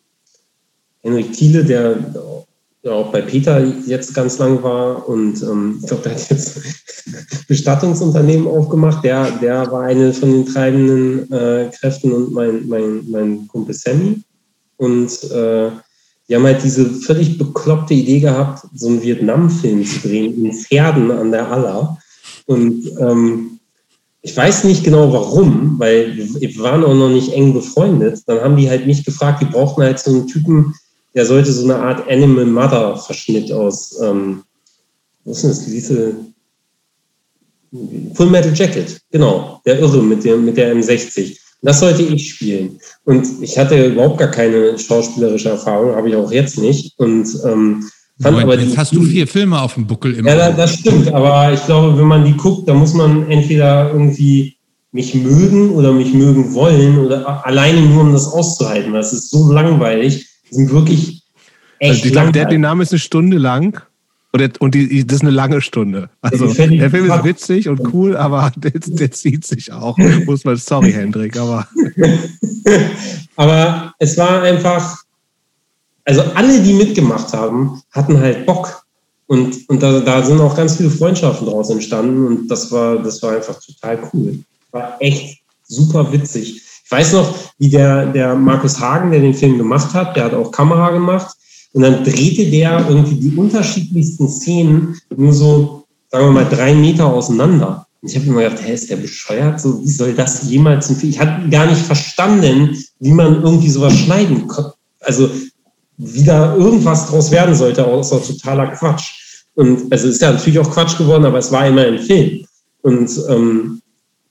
Henrik 1.02 1.32
Thiele, 1.32 1.64
der 1.64 1.96
ja, 2.82 2.92
auch 2.92 3.10
bei 3.10 3.20
Peter 3.20 3.64
jetzt 3.86 4.14
ganz 4.14 4.38
lang 4.38 4.62
war 4.62 5.08
und 5.08 5.42
ähm, 5.42 5.78
ich 5.80 5.88
glaube, 5.88 6.04
der 6.04 6.12
hat 6.12 6.30
jetzt 6.30 6.60
Bestattungsunternehmen 7.48 8.46
aufgemacht. 8.46 9.04
Der, 9.04 9.32
der 9.32 9.70
war 9.72 9.82
eine 9.82 10.14
von 10.14 10.30
den 10.30 10.46
treibenden 10.46 11.30
äh, 11.32 11.70
Kräften 11.76 12.12
und 12.12 12.32
mein, 12.32 12.68
mein, 12.68 13.10
mein 13.10 13.48
Kumpel 13.48 13.74
Sammy. 13.74 14.22
Und 14.78 15.22
äh, 15.30 15.70
die 16.28 16.34
haben 16.34 16.44
halt 16.44 16.62
diese 16.62 16.86
völlig 16.86 17.38
bekloppte 17.38 17.94
Idee 17.94 18.20
gehabt, 18.20 18.66
so 18.74 18.88
einen 18.88 19.02
Vietnam-Film 19.02 19.84
zu 19.84 20.00
drehen, 20.00 20.44
in 20.44 20.52
Pferden 20.52 21.10
an 21.10 21.30
der 21.30 21.50
Aller. 21.50 21.98
Und 22.46 22.90
ähm, 22.98 23.58
ich 24.22 24.36
weiß 24.36 24.64
nicht 24.64 24.84
genau 24.84 25.12
warum, 25.12 25.78
weil 25.78 26.16
wir 26.16 26.58
waren 26.58 26.84
auch 26.84 26.94
noch 26.94 27.08
nicht 27.08 27.32
eng 27.32 27.54
befreundet. 27.54 28.22
Dann 28.26 28.40
haben 28.40 28.56
die 28.56 28.68
halt 28.68 28.86
mich 28.86 29.04
gefragt, 29.04 29.42
die 29.42 29.46
brauchten 29.46 29.82
halt 29.82 29.98
so 29.98 30.10
einen 30.10 30.26
Typen, 30.26 30.74
der 31.14 31.24
sollte 31.24 31.52
so 31.52 31.64
eine 31.64 31.76
Art 31.76 32.08
Animal 32.10 32.46
Mother-Verschnitt 32.46 33.52
aus, 33.52 33.98
ähm, 34.02 34.42
was 35.24 35.38
ist 35.38 35.42
denn 35.42 35.50
das, 35.50 35.66
diese 35.66 36.16
Full 38.14 38.30
Metal 38.30 38.54
Jacket, 38.54 39.00
genau, 39.10 39.60
der 39.66 39.78
Irre 39.78 40.02
mit, 40.02 40.24
dem, 40.24 40.44
mit 40.44 40.56
der 40.56 40.74
M60. 40.74 41.36
Das 41.62 41.80
sollte 41.80 42.02
ich 42.02 42.30
spielen. 42.30 42.78
Und 43.04 43.26
ich 43.40 43.58
hatte 43.58 43.86
überhaupt 43.86 44.18
gar 44.18 44.30
keine 44.30 44.78
schauspielerische 44.78 45.50
Erfahrung, 45.50 45.94
habe 45.96 46.08
ich 46.08 46.16
auch 46.16 46.30
jetzt 46.30 46.58
nicht. 46.58 46.98
Und 46.98 47.26
ähm, 47.44 47.84
fand 48.20 48.36
Moment, 48.36 48.42
aber 48.42 48.60
jetzt 48.60 48.76
hast 48.76 48.94
du 48.94 49.02
vier 49.02 49.26
Filme 49.26 49.60
auf 49.60 49.74
dem 49.74 49.86
Buckel 49.86 50.14
immer. 50.14 50.34
Ja, 50.34 50.52
das 50.52 50.74
stimmt. 50.74 51.12
Aber 51.12 51.52
ich 51.52 51.64
glaube, 51.66 51.98
wenn 51.98 52.06
man 52.06 52.24
die 52.24 52.36
guckt, 52.36 52.68
dann 52.68 52.76
muss 52.76 52.94
man 52.94 53.28
entweder 53.30 53.90
irgendwie 53.92 54.56
mich 54.92 55.14
mögen 55.14 55.70
oder 55.70 55.92
mich 55.92 56.14
mögen 56.14 56.54
wollen 56.54 56.98
oder 56.98 57.44
alleine 57.44 57.80
nur 57.82 58.02
um 58.02 58.12
das 58.12 58.26
auszuhalten. 58.26 58.92
Das 58.92 59.12
ist 59.12 59.30
so 59.30 59.52
langweilig. 59.52 60.26
Die 60.50 60.54
sind 60.54 60.70
wirklich 60.72 61.24
echt 61.78 62.04
also 62.04 62.22
die, 62.24 62.32
der, 62.32 62.46
der 62.46 62.58
Name 62.58 62.82
ist 62.84 62.92
eine 62.92 62.98
Stunde 62.98 63.38
lang. 63.38 63.82
Und, 64.30 64.60
und 64.60 64.74
die, 64.74 65.06
das 65.06 65.16
ist 65.16 65.22
eine 65.22 65.30
lange 65.30 65.60
Stunde. 65.62 66.10
Also 66.20 66.46
der 66.52 66.90
Film 66.90 67.10
ist 67.10 67.24
witzig 67.24 67.68
und 67.68 67.94
cool, 67.94 68.16
aber 68.16 68.52
der, 68.56 68.72
der 68.74 69.10
zieht 69.10 69.46
sich 69.46 69.72
auch. 69.72 69.96
Muss 70.26 70.44
man, 70.44 70.56
sorry, 70.56 70.92
Hendrik, 70.92 71.36
aber. 71.38 71.66
aber 73.36 73.94
es 73.98 74.18
war 74.18 74.42
einfach, 74.42 74.98
also 76.04 76.22
alle, 76.34 76.60
die 76.60 76.74
mitgemacht 76.74 77.32
haben, 77.32 77.80
hatten 77.90 78.18
halt 78.20 78.44
Bock. 78.44 78.84
Und, 79.26 79.68
und 79.68 79.82
da, 79.82 80.00
da 80.00 80.22
sind 80.22 80.40
auch 80.40 80.56
ganz 80.56 80.76
viele 80.76 80.90
Freundschaften 80.90 81.46
daraus 81.46 81.70
entstanden. 81.70 82.26
Und 82.26 82.48
das 82.48 82.70
war, 82.70 82.98
das 82.98 83.22
war 83.22 83.36
einfach 83.36 83.58
total 83.60 83.98
cool. 84.12 84.40
War 84.72 84.96
echt 85.00 85.38
super 85.64 86.12
witzig. 86.12 86.62
Ich 86.84 86.90
weiß 86.90 87.14
noch, 87.14 87.34
wie 87.58 87.68
der, 87.68 88.06
der 88.06 88.34
Markus 88.34 88.78
Hagen, 88.80 89.10
der 89.10 89.20
den 89.20 89.34
Film 89.34 89.58
gemacht 89.58 89.92
hat, 89.94 90.16
der 90.16 90.24
hat 90.24 90.34
auch 90.34 90.50
Kamera 90.50 90.90
gemacht. 90.90 91.37
Und 91.78 91.84
dann 91.84 92.02
drehte 92.02 92.44
der 92.50 92.84
irgendwie 92.88 93.14
die 93.14 93.36
unterschiedlichsten 93.36 94.28
Szenen 94.28 94.96
nur 95.16 95.32
so, 95.32 95.84
sagen 96.08 96.24
wir 96.24 96.32
mal, 96.32 96.48
drei 96.50 96.74
Meter 96.74 97.06
auseinander. 97.06 97.86
Und 98.02 98.08
ich 98.08 98.16
habe 98.16 98.26
immer 98.26 98.42
gedacht, 98.42 98.66
hä, 98.66 98.74
ist 98.74 98.90
der 98.90 98.96
bescheuert? 98.96 99.60
So, 99.60 99.80
wie 99.84 99.88
soll 99.88 100.12
das 100.12 100.42
jemals 100.50 100.90
ein 100.90 100.98
Ich 101.08 101.20
hatte 101.20 101.48
gar 101.48 101.66
nicht 101.66 101.80
verstanden, 101.80 102.76
wie 102.98 103.12
man 103.12 103.44
irgendwie 103.44 103.70
sowas 103.70 103.96
schneiden 103.96 104.48
konnte. 104.48 104.74
Also, 105.02 105.30
wie 105.98 106.24
da 106.24 106.56
irgendwas 106.56 107.06
draus 107.06 107.30
werden 107.30 107.54
sollte, 107.54 107.86
außer 107.86 108.24
totaler 108.24 108.72
Quatsch. 108.72 109.46
Und 109.54 109.92
also 109.92 110.08
ist 110.08 110.20
ja 110.20 110.32
natürlich 110.32 110.58
auch 110.58 110.72
Quatsch 110.72 110.98
geworden, 110.98 111.26
aber 111.26 111.38
es 111.38 111.52
war 111.52 111.68
immer 111.68 111.82
ein 111.82 112.00
Film. 112.00 112.44
Und 112.82 113.08
ähm, 113.28 113.80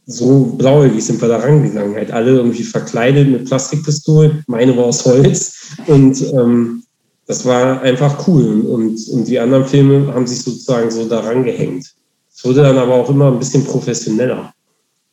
so 0.05 0.53
blauäugig 0.57 1.01
sind 1.01 1.21
wir 1.21 1.29
da 1.29 1.37
rangegangen. 1.37 1.95
Halt 1.95 2.11
alle 2.11 2.31
irgendwie 2.31 2.63
verkleidet 2.63 3.29
mit 3.29 3.45
Plastikpistolen. 3.45 4.43
Meine 4.47 4.75
war 4.75 4.87
aus 4.87 5.05
Holz. 5.05 5.53
Und 5.87 6.21
ähm, 6.33 6.83
das 7.27 7.45
war 7.45 7.81
einfach 7.81 8.27
cool. 8.27 8.61
Und, 8.61 9.07
und 9.09 9.25
die 9.25 9.37
anderen 9.37 9.65
Filme 9.65 10.13
haben 10.13 10.25
sich 10.25 10.41
sozusagen 10.41 10.89
so 10.89 11.07
daran 11.07 11.43
gehängt. 11.43 11.93
Es 12.33 12.43
wurde 12.45 12.63
dann 12.63 12.77
aber 12.77 12.95
auch 12.95 13.09
immer 13.09 13.27
ein 13.27 13.39
bisschen 13.39 13.65
professioneller. 13.65 14.53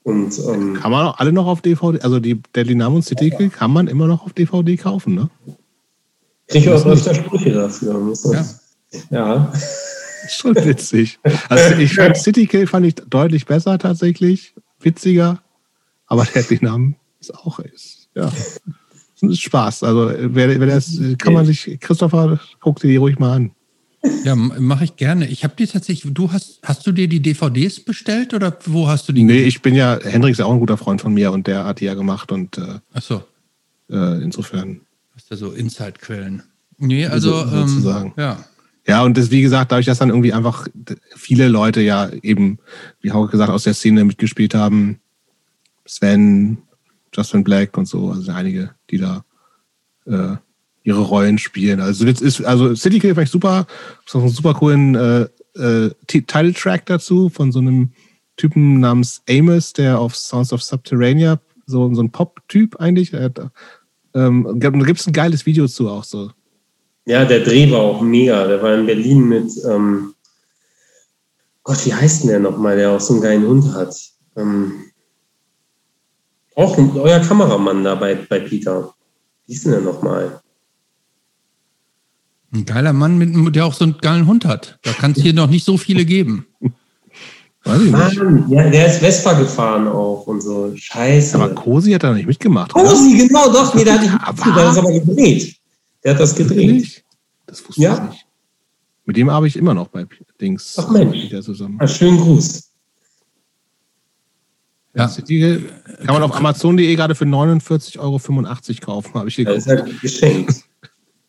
Und, 0.04 0.38
ähm, 0.38 0.74
kann 0.74 0.92
man 0.92 1.06
auch 1.06 1.18
alle 1.18 1.32
noch 1.32 1.46
auf 1.46 1.60
DVD, 1.60 2.00
also 2.02 2.20
die 2.20 2.38
Name 2.54 2.96
und 2.96 3.04
City 3.04 3.30
Kill 3.30 3.48
kann 3.48 3.72
man 3.72 3.88
immer 3.88 4.06
noch 4.06 4.24
auf 4.24 4.32
DVD 4.32 4.76
kaufen, 4.76 5.14
ne? 5.14 5.30
Kriege 6.46 6.66
ich 6.66 6.70
auch 6.70 6.86
öfter 6.86 7.14
Sprüche 7.14 7.52
dafür. 7.52 8.12
Ja. 8.30 8.44
ja. 9.10 9.52
Schon 10.28 10.54
witzig. 10.56 11.18
Also 11.48 11.76
ich 11.76 11.94
fand 11.94 12.18
City 12.18 12.46
Kill 12.46 12.66
fand 12.66 12.86
ich 12.86 12.94
deutlich 12.96 13.46
besser 13.46 13.78
tatsächlich, 13.78 14.54
witziger, 14.78 15.42
aber 16.06 16.26
Deadly 16.26 16.58
Name 16.60 16.94
ist 17.18 17.34
auch 17.34 17.58
ist, 17.58 18.08
ja 18.14 18.30
Spaß. 19.20 19.82
Also 19.82 20.12
wer, 20.16 20.60
wer 20.60 20.66
das, 20.66 20.98
kann 21.18 21.32
man 21.32 21.46
sich, 21.46 21.78
Christopher, 21.80 22.40
guck 22.60 22.80
dir 22.80 22.88
die 22.88 22.96
ruhig 22.96 23.18
mal 23.18 23.32
an. 23.32 23.50
Ja, 24.24 24.34
mache 24.34 24.84
ich 24.84 24.96
gerne. 24.96 25.26
Ich 25.28 25.44
habe 25.44 25.54
die 25.56 25.66
tatsächlich, 25.66 26.12
du 26.12 26.30
hast, 26.30 26.58
hast 26.62 26.86
du 26.86 26.92
dir 26.92 27.08
die 27.08 27.20
DVDs 27.20 27.80
bestellt 27.80 28.34
oder 28.34 28.56
wo 28.66 28.86
hast 28.86 29.08
du 29.08 29.12
die? 29.12 29.22
Nee, 29.22 29.44
ich 29.44 29.62
bin 29.62 29.74
ja, 29.74 29.98
Hendrik 30.02 30.32
ist 30.32 30.38
ja 30.38 30.44
auch 30.44 30.52
ein 30.52 30.60
guter 30.60 30.76
Freund 30.76 31.00
von 31.00 31.14
mir 31.14 31.32
und 31.32 31.46
der 31.46 31.64
hat 31.64 31.80
die 31.80 31.86
ja 31.86 31.94
gemacht 31.94 32.30
und 32.30 32.58
äh, 32.58 32.80
Ach 32.92 33.02
so. 33.02 33.24
Äh, 33.90 34.22
insofern. 34.22 34.80
Hast 35.14 35.30
du 35.30 35.36
so 35.36 35.52
Inside-Quellen? 35.52 36.42
Nee, 36.78 37.06
also, 37.06 37.44
so, 37.44 37.66
sozusagen. 37.66 38.08
Ähm, 38.16 38.24
ja. 38.24 38.44
Ja, 38.86 39.02
und 39.02 39.16
das, 39.16 39.30
wie 39.30 39.40
gesagt, 39.40 39.72
dadurch, 39.72 39.86
dass 39.86 39.98
dann 39.98 40.10
irgendwie 40.10 40.34
einfach 40.34 40.68
viele 41.16 41.48
Leute 41.48 41.80
ja 41.80 42.10
eben, 42.22 42.58
wie 43.00 43.12
Hauke 43.12 43.30
gesagt, 43.30 43.50
aus 43.50 43.64
der 43.64 43.72
Szene 43.72 44.04
mitgespielt 44.04 44.54
haben, 44.54 45.00
Sven, 45.86 46.58
Justin 47.14 47.44
Black 47.44 47.76
und 47.76 47.86
so, 47.86 48.10
also 48.10 48.32
einige, 48.32 48.70
die 48.90 48.98
da 48.98 49.24
äh, 50.06 50.36
ihre 50.82 51.00
Rollen 51.00 51.38
spielen. 51.38 51.80
Also 51.80 52.06
jetzt 52.06 52.20
ist, 52.20 52.44
also 52.44 52.74
City 52.74 52.98
Kill 52.98 53.18
ich 53.18 53.30
super, 53.30 53.66
ist 54.04 54.14
auch 54.14 54.20
einen 54.20 54.30
super 54.30 54.54
coolen 54.54 54.94
äh, 54.94 55.26
äh, 55.56 55.90
Title-Track 56.06 56.86
dazu 56.86 57.28
von 57.30 57.52
so 57.52 57.60
einem 57.60 57.90
Typen 58.36 58.80
namens 58.80 59.22
Amos, 59.28 59.72
der 59.72 59.98
auf 59.98 60.16
Sounds 60.16 60.52
of 60.52 60.62
Subterranea, 60.62 61.40
so, 61.66 61.92
so 61.94 62.02
ein 62.02 62.10
Pop-Typ 62.10 62.76
eigentlich. 62.80 63.12
Hat, 63.12 63.40
ähm, 64.14 64.46
da 64.56 64.70
gibt 64.70 65.00
es 65.00 65.06
ein 65.06 65.12
geiles 65.12 65.46
Video 65.46 65.66
zu 65.66 65.88
auch 65.88 66.04
so. 66.04 66.30
Ja, 67.06 67.24
der 67.24 67.40
Dreh 67.40 67.70
war 67.70 67.80
auch 67.80 68.00
mega. 68.00 68.46
Der 68.46 68.62
war 68.62 68.74
in 68.74 68.86
Berlin 68.86 69.28
mit, 69.28 69.52
ähm, 69.68 70.14
Gott, 71.62 71.84
wie 71.86 71.94
heißt 71.94 72.22
denn 72.22 72.30
der 72.30 72.40
nochmal, 72.40 72.76
der 72.76 72.90
auch 72.90 73.00
so 73.00 73.14
einen 73.14 73.22
geilen 73.22 73.46
Hund 73.46 73.72
hat? 73.74 73.94
Ähm, 74.36 74.83
auch 76.54 76.78
euer 76.78 77.20
Kameramann 77.20 77.84
da 77.84 77.94
bei, 77.94 78.14
bei 78.14 78.40
Peter. 78.40 78.94
Wie 79.46 79.54
ist 79.54 79.64
denn 79.64 79.72
der 79.72 79.80
nochmal? 79.80 80.40
Ein 82.52 82.64
geiler 82.64 82.92
Mann, 82.92 83.18
mit, 83.18 83.56
der 83.56 83.66
auch 83.66 83.74
so 83.74 83.84
einen 83.84 83.98
geilen 83.98 84.26
Hund 84.26 84.44
hat. 84.44 84.78
Da 84.82 84.92
kann 84.92 85.12
es 85.12 85.22
hier 85.22 85.34
noch 85.34 85.50
nicht 85.50 85.64
so 85.64 85.76
viele 85.76 86.04
geben. 86.04 86.46
Weiß 87.64 87.80
ich 87.80 87.92
nicht. 87.92 88.18
Mann, 88.18 88.50
ja, 88.50 88.70
der 88.70 88.86
ist 88.86 88.98
Vespa 88.98 89.32
gefahren 89.32 89.88
auch 89.88 90.26
und 90.26 90.40
so. 90.40 90.72
Scheiße. 90.74 91.34
Aber 91.34 91.54
Kosi 91.54 91.92
hat 91.92 92.04
da 92.04 92.12
nicht 92.12 92.26
mitgemacht. 92.26 92.72
Kosi, 92.72 93.14
oder? 93.14 93.26
genau, 93.26 93.52
doch. 93.52 93.74
Nee, 93.74 93.84
der 93.84 93.94
hat, 93.94 94.02
die, 94.02 94.52
der 94.52 94.70
ist 94.70 94.78
aber 94.78 94.92
gedreht. 94.92 95.56
Der 96.04 96.14
hat 96.14 96.20
das 96.20 96.34
gedreht. 96.34 97.02
Das 97.46 97.66
wusste 97.66 97.82
ja? 97.82 97.94
ich 97.94 98.10
nicht. 98.10 98.26
Mit 99.06 99.16
dem 99.16 99.30
habe 99.30 99.48
ich 99.48 99.56
immer 99.56 99.74
noch 99.74 99.88
bei 99.88 100.06
Dings. 100.40 100.76
Ach 100.78 100.90
Mensch. 100.90 101.30
Zusammen. 101.42 101.78
Ja, 101.80 101.88
schönen 101.88 102.18
Gruß. 102.18 102.70
Ja. 104.94 105.12
Die 105.28 105.64
kann 106.06 106.14
man 106.14 106.22
auf 106.22 106.34
Amazon.de 106.34 106.94
gerade 106.94 107.14
für 107.14 107.24
49,85 107.24 107.98
Euro 107.98 108.20
kaufen, 108.80 109.14
habe 109.14 109.28
ich. 109.28 109.36
Das 109.36 109.56
ist 109.58 109.66
halt 109.66 110.00
geschenkt. 110.00 110.62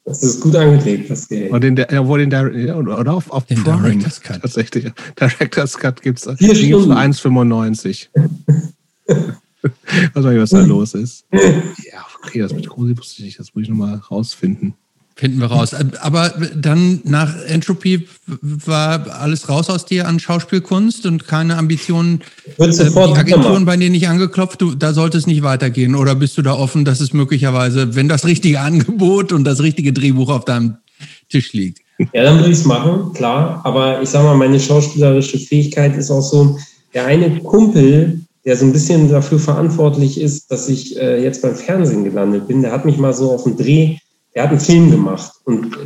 Das 0.06 0.22
ist 0.22 0.42
gut 0.42 0.56
angelegt, 0.56 1.10
das 1.10 1.28
Geld. 1.28 1.52
Und 1.52 1.64
den, 1.64 1.76
ja, 1.76 1.86
den 1.86 2.32
ja, 2.32 2.76
oder 2.76 3.12
auf, 3.12 3.32
auf 3.32 3.46
den 3.46 3.64
Prime. 3.64 3.82
Director's 3.82 4.22
Cut. 4.22 4.42
Tatsächlich. 4.42 4.92
Director's 5.20 5.76
Cut 5.78 6.02
gibt 6.04 6.20
es 6.20 6.26
für 6.26 6.32
1,95. 6.36 8.10
was 10.14 10.24
weiß 10.24 10.34
ich, 10.34 10.42
was 10.42 10.50
da 10.52 10.62
los 10.62 10.94
ist. 10.94 11.26
Ja, 11.32 12.06
okay, 12.24 12.40
das 12.40 12.54
mit 12.54 12.68
Cosi 12.68 12.98
wusste 12.98 13.20
ich 13.20 13.26
nicht. 13.26 13.40
Das 13.40 13.54
muss 13.54 13.64
ich 13.64 13.70
nochmal 13.70 13.96
rausfinden. 14.12 14.76
Finden 15.18 15.40
wir 15.40 15.48
raus. 15.48 15.74
Aber 16.02 16.34
dann 16.54 17.00
nach 17.06 17.34
Entropy 17.46 18.06
war 18.28 19.10
alles 19.22 19.48
raus 19.48 19.70
aus 19.70 19.86
dir 19.86 20.10
an 20.10 20.20
Schauspielkunst 20.20 21.06
und 21.06 21.26
keine 21.26 21.56
Ambitionen. 21.56 22.20
Äh, 22.58 22.70
die 22.70 22.98
Agenturen 22.98 23.64
bei 23.64 23.78
denen 23.78 23.94
nicht 23.94 24.10
angeklopft, 24.10 24.60
du, 24.60 24.76
da 24.76 24.92
sollte 24.92 25.18
es 25.18 25.26
nicht 25.26 25.42
weitergehen. 25.42 25.96
Oder 25.96 26.16
bist 26.16 26.38
du 26.38 26.42
da 26.42 26.54
offen, 26.54 26.84
dass 26.84 27.00
es 27.00 27.14
möglicherweise, 27.14 27.96
wenn 27.96 28.10
das 28.10 28.26
richtige 28.26 28.60
Angebot 28.60 29.32
und 29.32 29.46
das 29.46 29.62
richtige 29.62 29.94
Drehbuch 29.94 30.30
auf 30.30 30.44
deinem 30.44 30.76
Tisch 31.30 31.54
liegt? 31.54 31.80
Ja, 32.12 32.24
dann 32.24 32.40
würde 32.40 32.52
ich 32.52 32.60
es 32.60 32.66
machen, 32.66 33.14
klar. 33.14 33.62
Aber 33.64 34.02
ich 34.02 34.10
sage 34.10 34.26
mal, 34.26 34.36
meine 34.36 34.60
schauspielerische 34.60 35.40
Fähigkeit 35.40 35.96
ist 35.96 36.12
auch 36.12 36.22
so, 36.22 36.60
der 36.94 37.06
eine 37.06 37.40
Kumpel, 37.40 38.20
der 38.44 38.58
so 38.58 38.66
ein 38.66 38.74
bisschen 38.74 39.10
dafür 39.10 39.40
verantwortlich 39.40 40.20
ist, 40.20 40.52
dass 40.52 40.68
ich 40.68 40.98
äh, 40.98 41.24
jetzt 41.24 41.42
beim 41.42 41.56
Fernsehen 41.56 42.04
gelandet 42.04 42.50
bin, 42.50 42.62
der 42.62 42.74
hat 42.74 42.84
mich 42.84 42.98
mal 42.98 43.14
so 43.14 43.32
auf 43.32 43.44
dem 43.44 43.56
Dreh 43.56 43.96
er 44.36 44.44
hat 44.44 44.50
einen 44.50 44.60
Film 44.60 44.92
gemacht 44.92 45.32
und 45.46 45.78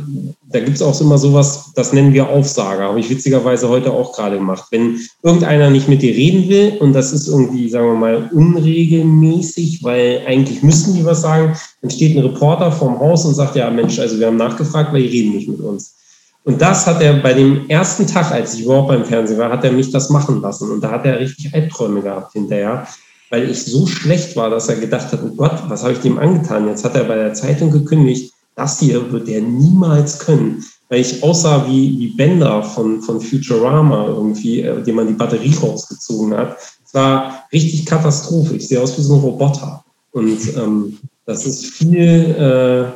da 0.52 0.58
gibt 0.58 0.74
es 0.74 0.82
auch 0.82 1.00
immer 1.00 1.18
sowas, 1.18 1.70
das 1.76 1.92
nennen 1.92 2.12
wir 2.12 2.28
Aufsager, 2.28 2.88
habe 2.88 2.98
ich 2.98 3.08
witzigerweise 3.08 3.68
heute 3.68 3.92
auch 3.92 4.12
gerade 4.12 4.38
gemacht. 4.38 4.64
Wenn 4.72 4.98
irgendeiner 5.22 5.70
nicht 5.70 5.88
mit 5.88 6.02
dir 6.02 6.12
reden 6.12 6.48
will 6.48 6.76
und 6.80 6.92
das 6.92 7.12
ist 7.12 7.28
irgendwie, 7.28 7.70
sagen 7.70 7.86
wir 7.86 7.94
mal, 7.94 8.28
unregelmäßig, 8.32 9.84
weil 9.84 10.22
eigentlich 10.26 10.64
müssten 10.64 10.94
die 10.94 11.04
was 11.04 11.22
sagen, 11.22 11.56
dann 11.80 11.92
steht 11.92 12.16
ein 12.16 12.24
Reporter 12.24 12.72
vorm 12.72 12.98
Haus 12.98 13.24
und 13.24 13.34
sagt, 13.34 13.54
ja 13.54 13.70
Mensch, 13.70 14.00
also 14.00 14.18
wir 14.18 14.26
haben 14.26 14.36
nachgefragt, 14.36 14.92
weil 14.92 15.02
die 15.02 15.08
reden 15.08 15.36
nicht 15.36 15.48
mit 15.48 15.60
uns. 15.60 15.94
Und 16.42 16.60
das 16.60 16.88
hat 16.88 17.00
er 17.02 17.22
bei 17.22 17.34
dem 17.34 17.68
ersten 17.68 18.08
Tag, 18.08 18.32
als 18.32 18.54
ich 18.54 18.64
überhaupt 18.64 18.88
beim 18.88 19.04
Fernsehen 19.04 19.38
war, 19.38 19.52
hat 19.52 19.62
er 19.62 19.70
mich 19.70 19.92
das 19.92 20.10
machen 20.10 20.42
lassen. 20.42 20.72
Und 20.72 20.80
da 20.82 20.90
hat 20.90 21.06
er 21.06 21.20
richtig 21.20 21.54
Albträume 21.54 22.02
gehabt 22.02 22.32
hinterher, 22.32 22.88
weil 23.28 23.48
ich 23.48 23.62
so 23.62 23.86
schlecht 23.86 24.34
war, 24.34 24.50
dass 24.50 24.68
er 24.68 24.74
gedacht 24.74 25.12
hat, 25.12 25.20
oh 25.22 25.36
Gott, 25.36 25.62
was 25.68 25.84
habe 25.84 25.92
ich 25.92 26.00
dem 26.00 26.18
angetan? 26.18 26.66
Jetzt 26.66 26.84
hat 26.84 26.96
er 26.96 27.04
bei 27.04 27.14
der 27.14 27.32
Zeitung 27.32 27.70
gekündigt 27.70 28.32
das 28.54 28.80
hier 28.80 29.10
wird 29.12 29.28
er 29.28 29.40
niemals 29.40 30.18
können. 30.18 30.64
Weil 30.88 31.00
ich 31.00 31.22
aussah 31.22 31.66
wie, 31.68 31.98
wie 31.98 32.16
Bender 32.16 32.62
von, 32.62 33.00
von 33.00 33.20
Futurama 33.20 34.06
irgendwie, 34.08 34.62
äh, 34.62 34.82
dem 34.82 34.96
man 34.96 35.06
die 35.06 35.14
Batterie 35.14 35.54
rausgezogen 35.54 36.36
hat. 36.36 36.56
Es 36.84 36.92
war 36.92 37.44
richtig 37.52 37.86
Katastrophe. 37.86 38.56
Ich 38.56 38.66
sehe 38.66 38.80
aus 38.80 38.98
wie 38.98 39.02
so 39.02 39.14
ein 39.14 39.20
Roboter. 39.20 39.84
Und 40.10 40.56
ähm, 40.56 40.98
das 41.26 41.46
ist 41.46 41.66
viel, 41.66 42.90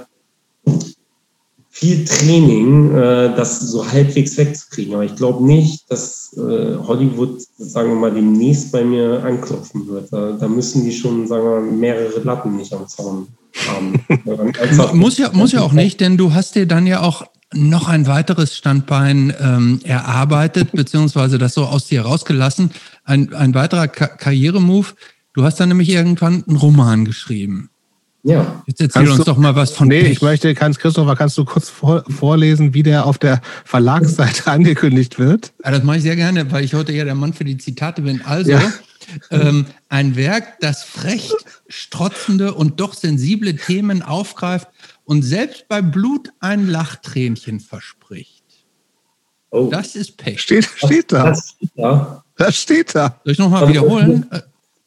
äh, 0.66 0.70
viel 1.70 2.04
Training, 2.04 2.92
äh, 2.96 3.36
das 3.36 3.60
so 3.60 3.86
halbwegs 3.86 4.36
wegzukriegen. 4.36 4.94
Aber 4.94 5.04
ich 5.04 5.14
glaube 5.14 5.44
nicht, 5.44 5.88
dass 5.88 6.32
äh, 6.36 6.76
Hollywood, 6.76 7.42
sagen 7.58 7.90
wir 7.90 7.96
mal, 7.96 8.12
demnächst 8.12 8.72
bei 8.72 8.84
mir 8.84 9.22
anklopfen 9.22 9.86
wird. 9.86 10.12
Da, 10.12 10.32
da 10.32 10.48
müssen 10.48 10.84
die 10.84 10.92
schon, 10.92 11.28
sagen 11.28 11.44
wir 11.44 11.60
mal, 11.60 11.70
mehrere 11.70 12.20
Latten 12.20 12.56
nicht 12.56 12.72
am 12.72 12.88
Zaun 12.88 13.28
muss, 14.94 15.18
ja, 15.18 15.30
muss 15.32 15.52
ja 15.52 15.60
auch 15.60 15.72
nicht, 15.84 16.00
denn 16.00 16.16
du 16.16 16.32
hast 16.34 16.54
dir 16.54 16.66
dann 16.66 16.86
ja 16.86 17.00
auch 17.00 17.26
noch 17.52 17.88
ein 17.88 18.06
weiteres 18.06 18.56
Standbein 18.56 19.32
ähm, 19.40 19.80
erarbeitet, 19.84 20.72
beziehungsweise 20.72 21.38
das 21.38 21.54
so 21.54 21.64
aus 21.66 21.86
dir 21.86 22.02
rausgelassen. 22.02 22.70
Ein, 23.04 23.32
ein 23.32 23.54
weiterer 23.54 23.86
Ka 23.88 24.06
Karrieremove, 24.08 24.94
Du 25.36 25.42
hast 25.42 25.58
dann 25.58 25.68
nämlich 25.68 25.88
irgendwann 25.88 26.44
einen 26.46 26.56
Roman 26.56 27.04
geschrieben. 27.04 27.68
Ja. 28.22 28.62
Jetzt 28.66 28.80
erzähl 28.80 29.02
Kannst 29.02 29.12
uns 29.18 29.18
du- 29.24 29.32
doch 29.32 29.36
mal 29.36 29.56
was 29.56 29.72
von 29.72 29.88
nee, 29.88 30.00
Pech. 30.02 30.12
ich 30.12 30.22
möchte, 30.22 30.54
kannst, 30.54 30.78
Christopher, 30.78 31.16
kannst 31.16 31.36
du 31.36 31.44
kurz 31.44 31.68
vor, 31.68 32.04
vorlesen, 32.08 32.72
wie 32.72 32.84
der 32.84 33.04
auf 33.04 33.18
der 33.18 33.42
Verlagsseite 33.64 34.46
angekündigt 34.50 35.18
wird? 35.18 35.52
Ja, 35.64 35.72
das 35.72 35.82
mache 35.82 35.96
ich 35.96 36.02
sehr 36.04 36.14
gerne, 36.14 36.50
weil 36.52 36.62
ich 36.64 36.72
heute 36.74 36.92
ja 36.92 37.04
der 37.04 37.16
Mann 37.16 37.32
für 37.32 37.42
die 37.44 37.58
Zitate 37.58 38.02
bin. 38.02 38.22
Also, 38.24 38.52
Ja. 38.52 38.62
Ähm, 39.30 39.66
ein 39.88 40.16
Werk, 40.16 40.60
das 40.60 40.82
frech, 40.84 41.30
strotzende 41.68 42.54
und 42.54 42.80
doch 42.80 42.94
sensible 42.94 43.54
Themen 43.56 44.02
aufgreift 44.02 44.68
und 45.04 45.22
selbst 45.22 45.68
bei 45.68 45.82
Blut 45.82 46.30
ein 46.40 46.66
Lachtränchen 46.68 47.60
verspricht. 47.60 48.44
Oh, 49.50 49.68
Das 49.70 49.94
ist 49.94 50.16
Pech. 50.16 50.40
Steht, 50.40 50.64
steht 50.76 51.12
da. 51.12 51.30
das, 51.30 51.54
ja, 51.74 52.24
Das 52.36 52.56
steht 52.56 52.94
da. 52.94 53.20
Soll 53.24 53.32
ich 53.32 53.38
nochmal 53.38 53.68
wiederholen? 53.68 54.26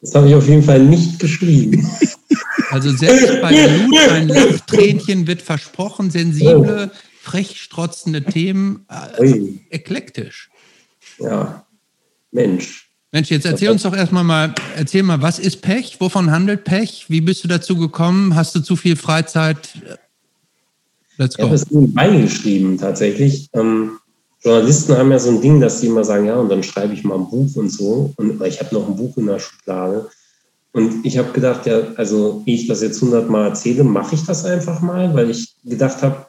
Das 0.01 0.13
habe 0.13 0.27
ich 0.27 0.35
auf 0.35 0.47
jeden 0.47 0.63
Fall 0.63 0.79
nicht 0.83 1.19
geschrieben. 1.19 1.89
Also 2.69 2.91
selbst 2.91 3.41
bei 3.41 3.67
Blut 3.87 4.09
ein 4.09 4.27
Lachtränchen 4.27 5.25
wird 5.25 5.41
versprochen, 5.41 6.11
sensible, 6.11 6.91
frech 7.21 7.61
strotzende 7.61 8.25
Themen, 8.25 8.85
äh, 8.89 9.53
eklektisch. 9.69 10.49
ja, 11.17 11.65
Mensch. 12.31 12.86
Mensch, 13.11 13.31
jetzt 13.31 13.45
erzähl 13.45 13.69
uns 13.69 13.83
doch 13.83 13.95
erstmal 13.95 14.25
mal, 14.25 14.53
erzähl 14.75 15.01
mal, 15.01 15.21
was 15.21 15.39
ist 15.39 15.61
Pech? 15.61 15.95
Wovon 15.99 16.29
handelt 16.29 16.65
Pech? 16.65 17.05
Wie 17.07 17.21
bist 17.21 17.43
du 17.43 17.47
dazu 17.47 17.77
gekommen? 17.77 18.35
Hast 18.35 18.53
du 18.53 18.59
zu 18.59 18.75
viel 18.75 18.97
Freizeit? 18.97 19.69
Let's 21.17 21.35
Ich 21.35 21.41
habe 21.41 21.49
go. 21.49 21.55
es 21.55 21.71
nebenbei 21.71 22.09
geschrieben, 22.09 22.77
tatsächlich. 22.77 23.49
Ähm, 23.53 23.91
Journalisten 24.43 24.97
haben 24.97 25.11
ja 25.11 25.19
so 25.19 25.29
ein 25.29 25.41
Ding, 25.41 25.61
dass 25.61 25.79
sie 25.79 25.87
immer 25.87 26.03
sagen, 26.03 26.25
ja, 26.25 26.35
und 26.35 26.49
dann 26.49 26.63
schreibe 26.63 26.93
ich 26.93 27.03
mal 27.05 27.15
ein 27.15 27.29
Buch 27.29 27.55
und 27.55 27.69
so. 27.69 28.13
Und 28.17 28.41
ich 28.43 28.59
habe 28.59 28.75
noch 28.75 28.87
ein 28.87 28.95
Buch 28.97 29.15
in 29.15 29.27
der 29.27 29.39
Schublade. 29.39 30.09
Und 30.73 31.05
ich 31.05 31.17
habe 31.17 31.31
gedacht, 31.31 31.65
ja, 31.65 31.79
also 31.95 32.43
ehe 32.45 32.55
ich 32.55 32.67
das 32.67 32.81
jetzt 32.81 33.01
hundertmal 33.01 33.47
erzähle, 33.47 33.83
mache 33.85 34.15
ich 34.15 34.25
das 34.25 34.45
einfach 34.45 34.81
mal, 34.81 35.13
weil 35.15 35.31
ich 35.31 35.55
gedacht 35.63 36.03
habe, 36.03 36.27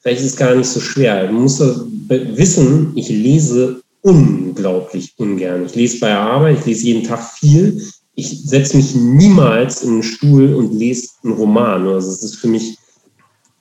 vielleicht 0.00 0.20
ist 0.20 0.32
es 0.32 0.36
gar 0.36 0.54
nicht 0.54 0.68
so 0.68 0.80
schwer. 0.80 1.24
Man 1.30 1.42
muss 1.42 1.60
wissen, 2.08 2.92
ich 2.96 3.08
lese 3.10 3.81
unglaublich 4.02 5.14
ungern. 5.16 5.66
Ich 5.66 5.74
lese 5.74 6.00
bei 6.00 6.08
der 6.08 6.20
Arbeit, 6.20 6.58
ich 6.60 6.66
lese 6.66 6.86
jeden 6.86 7.04
Tag 7.04 7.22
viel. 7.22 7.82
Ich 8.14 8.42
setze 8.44 8.76
mich 8.76 8.94
niemals 8.94 9.82
in 9.82 9.90
einen 9.90 10.02
Stuhl 10.02 10.54
und 10.54 10.74
lese 10.74 11.08
einen 11.24 11.32
Roman. 11.34 11.86
Also 11.88 12.10
es 12.10 12.22
ist 12.22 12.36
für 12.36 12.48
mich 12.48 12.76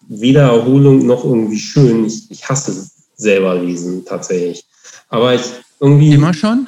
weder 0.07 0.41
Erholung 0.51 1.05
noch 1.05 1.23
irgendwie 1.23 1.59
schön. 1.59 2.05
Ich, 2.05 2.29
ich 2.29 2.47
hasse 2.49 2.89
selber 3.15 3.55
lesen 3.55 4.03
tatsächlich. 4.03 4.65
Aber 5.09 5.35
ich 5.35 5.41
irgendwie. 5.79 6.13
Immer 6.13 6.33
schon? 6.33 6.67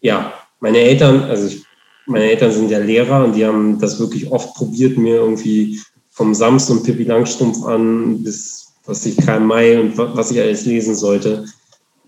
Ja, 0.00 0.34
meine 0.60 0.78
Eltern, 0.78 1.22
also 1.22 1.46
ich, 1.46 1.64
meine 2.06 2.24
Eltern 2.30 2.52
sind 2.52 2.70
ja 2.70 2.78
Lehrer 2.78 3.24
und 3.24 3.34
die 3.34 3.44
haben 3.44 3.78
das 3.78 3.98
wirklich 3.98 4.30
oft 4.30 4.54
probiert, 4.54 4.98
mir 4.98 5.16
irgendwie 5.16 5.80
vom 6.10 6.34
Sams 6.34 6.68
und 6.70 6.84
Pippi 6.84 7.04
Langstrumpf 7.04 7.64
an 7.64 8.22
bis 8.22 8.60
was 8.86 9.06
ich 9.06 9.16
Karl 9.16 9.40
May 9.40 9.78
und 9.78 9.96
wa- 9.96 10.10
was 10.14 10.30
ich 10.30 10.38
alles 10.38 10.66
lesen 10.66 10.94
sollte. 10.94 11.46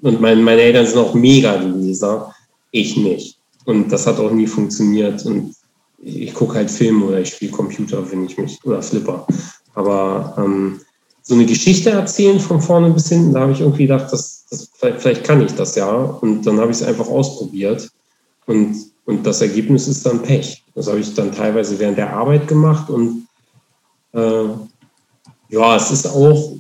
Und 0.03 0.21
mein, 0.21 0.43
meine 0.43 0.61
Eltern 0.61 0.87
sind 0.87 0.99
auch 0.99 1.15
mega 1.15 1.57
die 1.59 1.87
Leser, 1.87 2.35
ich 2.71 2.97
nicht. 2.97 3.39
Und 3.65 3.91
das 3.91 4.07
hat 4.07 4.19
auch 4.19 4.31
nie 4.31 4.47
funktioniert. 4.47 5.25
Und 5.27 5.55
ich, 6.03 6.23
ich 6.23 6.35
gucke 6.35 6.55
halt 6.55 6.71
Filme 6.71 7.07
oder 7.07 7.21
ich 7.21 7.31
spiele 7.31 7.53
Computer, 7.53 8.11
wenn 8.11 8.25
ich 8.25 8.37
mich, 8.37 8.59
oder 8.65 8.83
Flipper. 8.83 9.27
Aber 9.75 10.35
ähm, 10.39 10.81
so 11.23 11.35
eine 11.35 11.47
Geschichte 11.47 11.91
erzählen 11.91 12.39
von 12.39 12.61
vorne 12.61 12.91
bis 12.91 13.09
hinten, 13.09 13.33
da 13.33 13.41
habe 13.41 13.53
ich 13.53 13.61
irgendwie 13.61 13.87
gedacht, 13.87 14.13
das, 14.13 14.45
das, 14.49 14.71
vielleicht, 14.75 15.01
vielleicht 15.01 15.25
kann 15.25 15.45
ich 15.45 15.53
das 15.53 15.75
ja. 15.75 15.93
Und 15.93 16.47
dann 16.47 16.61
habe 16.61 16.71
ich 16.71 16.79
es 16.79 16.83
einfach 16.83 17.09
ausprobiert. 17.09 17.91
Und, 18.47 18.77
und 19.07 19.27
das 19.27 19.41
Ergebnis 19.41 19.89
ist 19.89 20.07
dann 20.07 20.23
Pech. 20.23 20.63
Das 20.75 20.87
habe 20.87 21.01
ich 21.01 21.15
dann 21.15 21.33
teilweise 21.33 21.79
während 21.79 21.99
der 21.99 22.13
Arbeit 22.13 22.47
gemacht. 22.47 22.91
Und 22.91 23.27
äh, 24.13 24.45
ja, 25.49 25.77
es 25.77 25.91
ist 25.91 26.07
auch, 26.07 26.53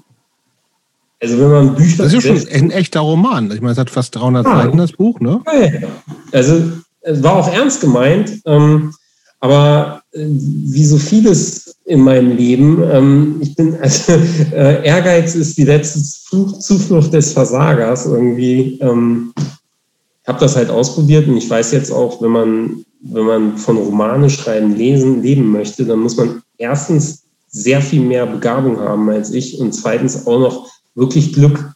also 1.23 1.39
wenn 1.39 1.51
man 1.51 1.75
Bücher. 1.75 2.05
Das 2.05 2.13
ist 2.13 2.25
ja 2.25 2.37
schon 2.37 2.49
ein 2.49 2.71
echter 2.71 3.01
Roman. 3.01 3.51
Ich 3.51 3.61
meine, 3.61 3.73
es 3.73 3.79
hat 3.79 3.91
fast 3.91 4.15
300 4.15 4.47
Ah. 4.47 4.63
Seiten, 4.63 4.79
das 4.79 4.93
Buch, 4.93 5.21
ne? 5.21 5.41
Ja. 5.47 5.89
Also 6.33 6.63
es 7.01 7.23
war 7.23 7.37
auch 7.37 7.53
ernst 7.53 7.81
gemeint, 7.81 8.41
ähm, 8.45 8.93
aber 9.41 10.03
äh, 10.13 10.27
wie 10.27 10.85
so 10.85 10.99
vieles 10.99 11.77
in 11.85 12.01
meinem 12.01 12.37
Leben, 12.37 12.83
ähm, 12.91 13.37
ich 13.41 13.55
bin, 13.55 13.77
also 13.81 14.13
äh, 14.53 14.85
Ehrgeiz 14.85 15.35
ist 15.35 15.57
die 15.57 15.65
letzte 15.65 16.03
Zuflucht, 16.03 17.13
des 17.13 17.33
Versagers 17.33 18.07
irgendwie. 18.07 18.79
Ähm, 18.81 19.33
ich 19.37 20.29
habe 20.29 20.41
das 20.41 20.57
halt 20.57 20.71
ausprobiert 20.71 21.29
und 21.29 21.37
ich 21.37 21.49
weiß 21.49 21.71
jetzt 21.71 21.93
auch, 21.93 22.21
wenn 22.21 22.33
man, 22.33 22.85
wenn 23.01 23.25
man 23.25 23.57
von 23.57 23.77
Romane 23.77 24.29
schreiben, 24.29 24.75
lesen, 24.75 25.23
leben 25.23 25.53
möchte, 25.53 25.85
dann 25.85 26.01
muss 26.01 26.17
man 26.17 26.43
erstens 26.59 27.23
sehr 27.47 27.81
viel 27.81 28.03
mehr 28.03 28.27
Begabung 28.27 28.81
haben 28.81 29.09
als 29.09 29.33
ich 29.33 29.61
und 29.61 29.73
zweitens 29.73 30.27
auch 30.27 30.41
noch 30.41 30.69
wirklich 30.97 31.33
Glück 31.33 31.73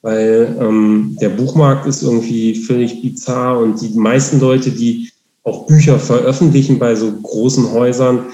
weil 0.00 0.56
ähm, 0.60 1.16
der 1.20 1.30
Buchmarkt 1.30 1.84
ist 1.86 2.02
irgendwie 2.04 2.54
völlig 2.54 3.02
bizarr 3.02 3.58
und 3.58 3.80
die 3.80 3.98
meisten 3.98 4.38
Leute, 4.38 4.70
die 4.70 5.10
auch 5.42 5.66
Bücher 5.66 5.98
veröffentlichen 5.98 6.78
bei 6.78 6.94
so 6.94 7.10
großen 7.10 7.72
Häusern, 7.72 8.26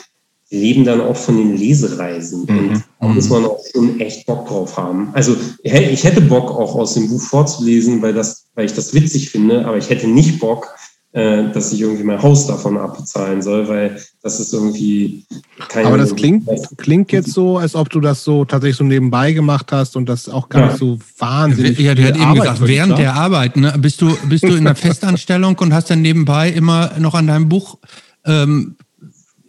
leben 0.51 0.85
dann 0.85 1.01
auch 1.01 1.17
von 1.17 1.39
den 1.39 1.57
Lesereisen. 1.57 2.45
Mhm. 2.47 2.59
Und 2.69 2.85
da 3.01 3.09
muss 3.09 3.31
man 3.31 3.47
auch 3.47 3.59
schon 3.73 3.99
echt 3.99 4.27
Bock 4.27 4.47
drauf 4.47 4.77
haben. 4.77 5.09
Also 5.15 5.37
ich 5.63 5.73
hätte- 5.73 5.91
ich 5.91 6.05
hätte 6.05 6.21
Bock 6.21 6.51
auch 6.51 6.75
aus 6.75 6.93
dem 6.95 7.09
Buch 7.09 7.23
vorzulesen, 7.23 8.03
weil, 8.03 8.13
das, 8.13 8.45
weil 8.55 8.67
ich 8.67 8.75
das 8.75 8.93
witzig 8.93 9.31
finde, 9.31 9.65
aber 9.65 9.79
ich 9.79 9.89
hätte 9.89 10.07
nicht 10.07 10.39
Bock, 10.41 10.69
äh, 11.15 11.53
dass 11.53 11.73
ich 11.73 11.81
irgendwie 11.81 12.03
mein 12.03 12.21
Haus 12.21 12.49
davon 12.49 12.77
abbezahlen 12.77 13.41
soll, 13.41 13.69
weil 13.69 14.01
das 14.21 14.41
ist 14.41 14.53
irgendwie 14.53 15.25
keine 15.69 15.87
Aber 15.87 15.97
das 15.97 16.15
klingt, 16.17 16.45
klingt 16.77 17.13
jetzt 17.13 17.33
so, 17.33 17.57
als 17.59 17.77
ob 17.77 17.89
du 17.89 18.01
das 18.01 18.25
so 18.25 18.45
tatsächlich 18.45 18.77
so 18.77 18.83
nebenbei 18.85 19.33
gemacht 19.33 19.71
hast 19.71 19.95
und 19.97 20.09
das 20.09 20.29
auch 20.29 20.49
gar 20.49 20.63
Ja. 20.63 20.69
nicht 20.69 20.79
so 20.79 20.99
wahnsinnig 21.19 21.79
Ja, 21.79 21.95
der 21.95 22.07
hat 22.09 22.15
viel 22.15 22.23
eben 22.23 22.31
Arbeit 22.31 22.43
gesagt, 22.55 22.69
während 22.69 22.91
war. 22.93 22.99
der 22.99 23.15
Arbeit, 23.15 23.57
ne? 23.57 23.73
Bist 23.79 24.01
du, 24.01 24.17
bist 24.29 24.43
du 24.43 24.55
in 24.57 24.65
der 24.65 24.75
Festanstellung 24.87 25.57
und 25.61 25.73
hast 25.73 25.89
dann 25.89 26.03
nebenbei 26.03 26.51
immer 26.51 26.91
noch 26.99 27.15
an 27.15 27.29
deinem 27.29 27.49
Buch 27.49 27.79
ähm, 28.25 28.75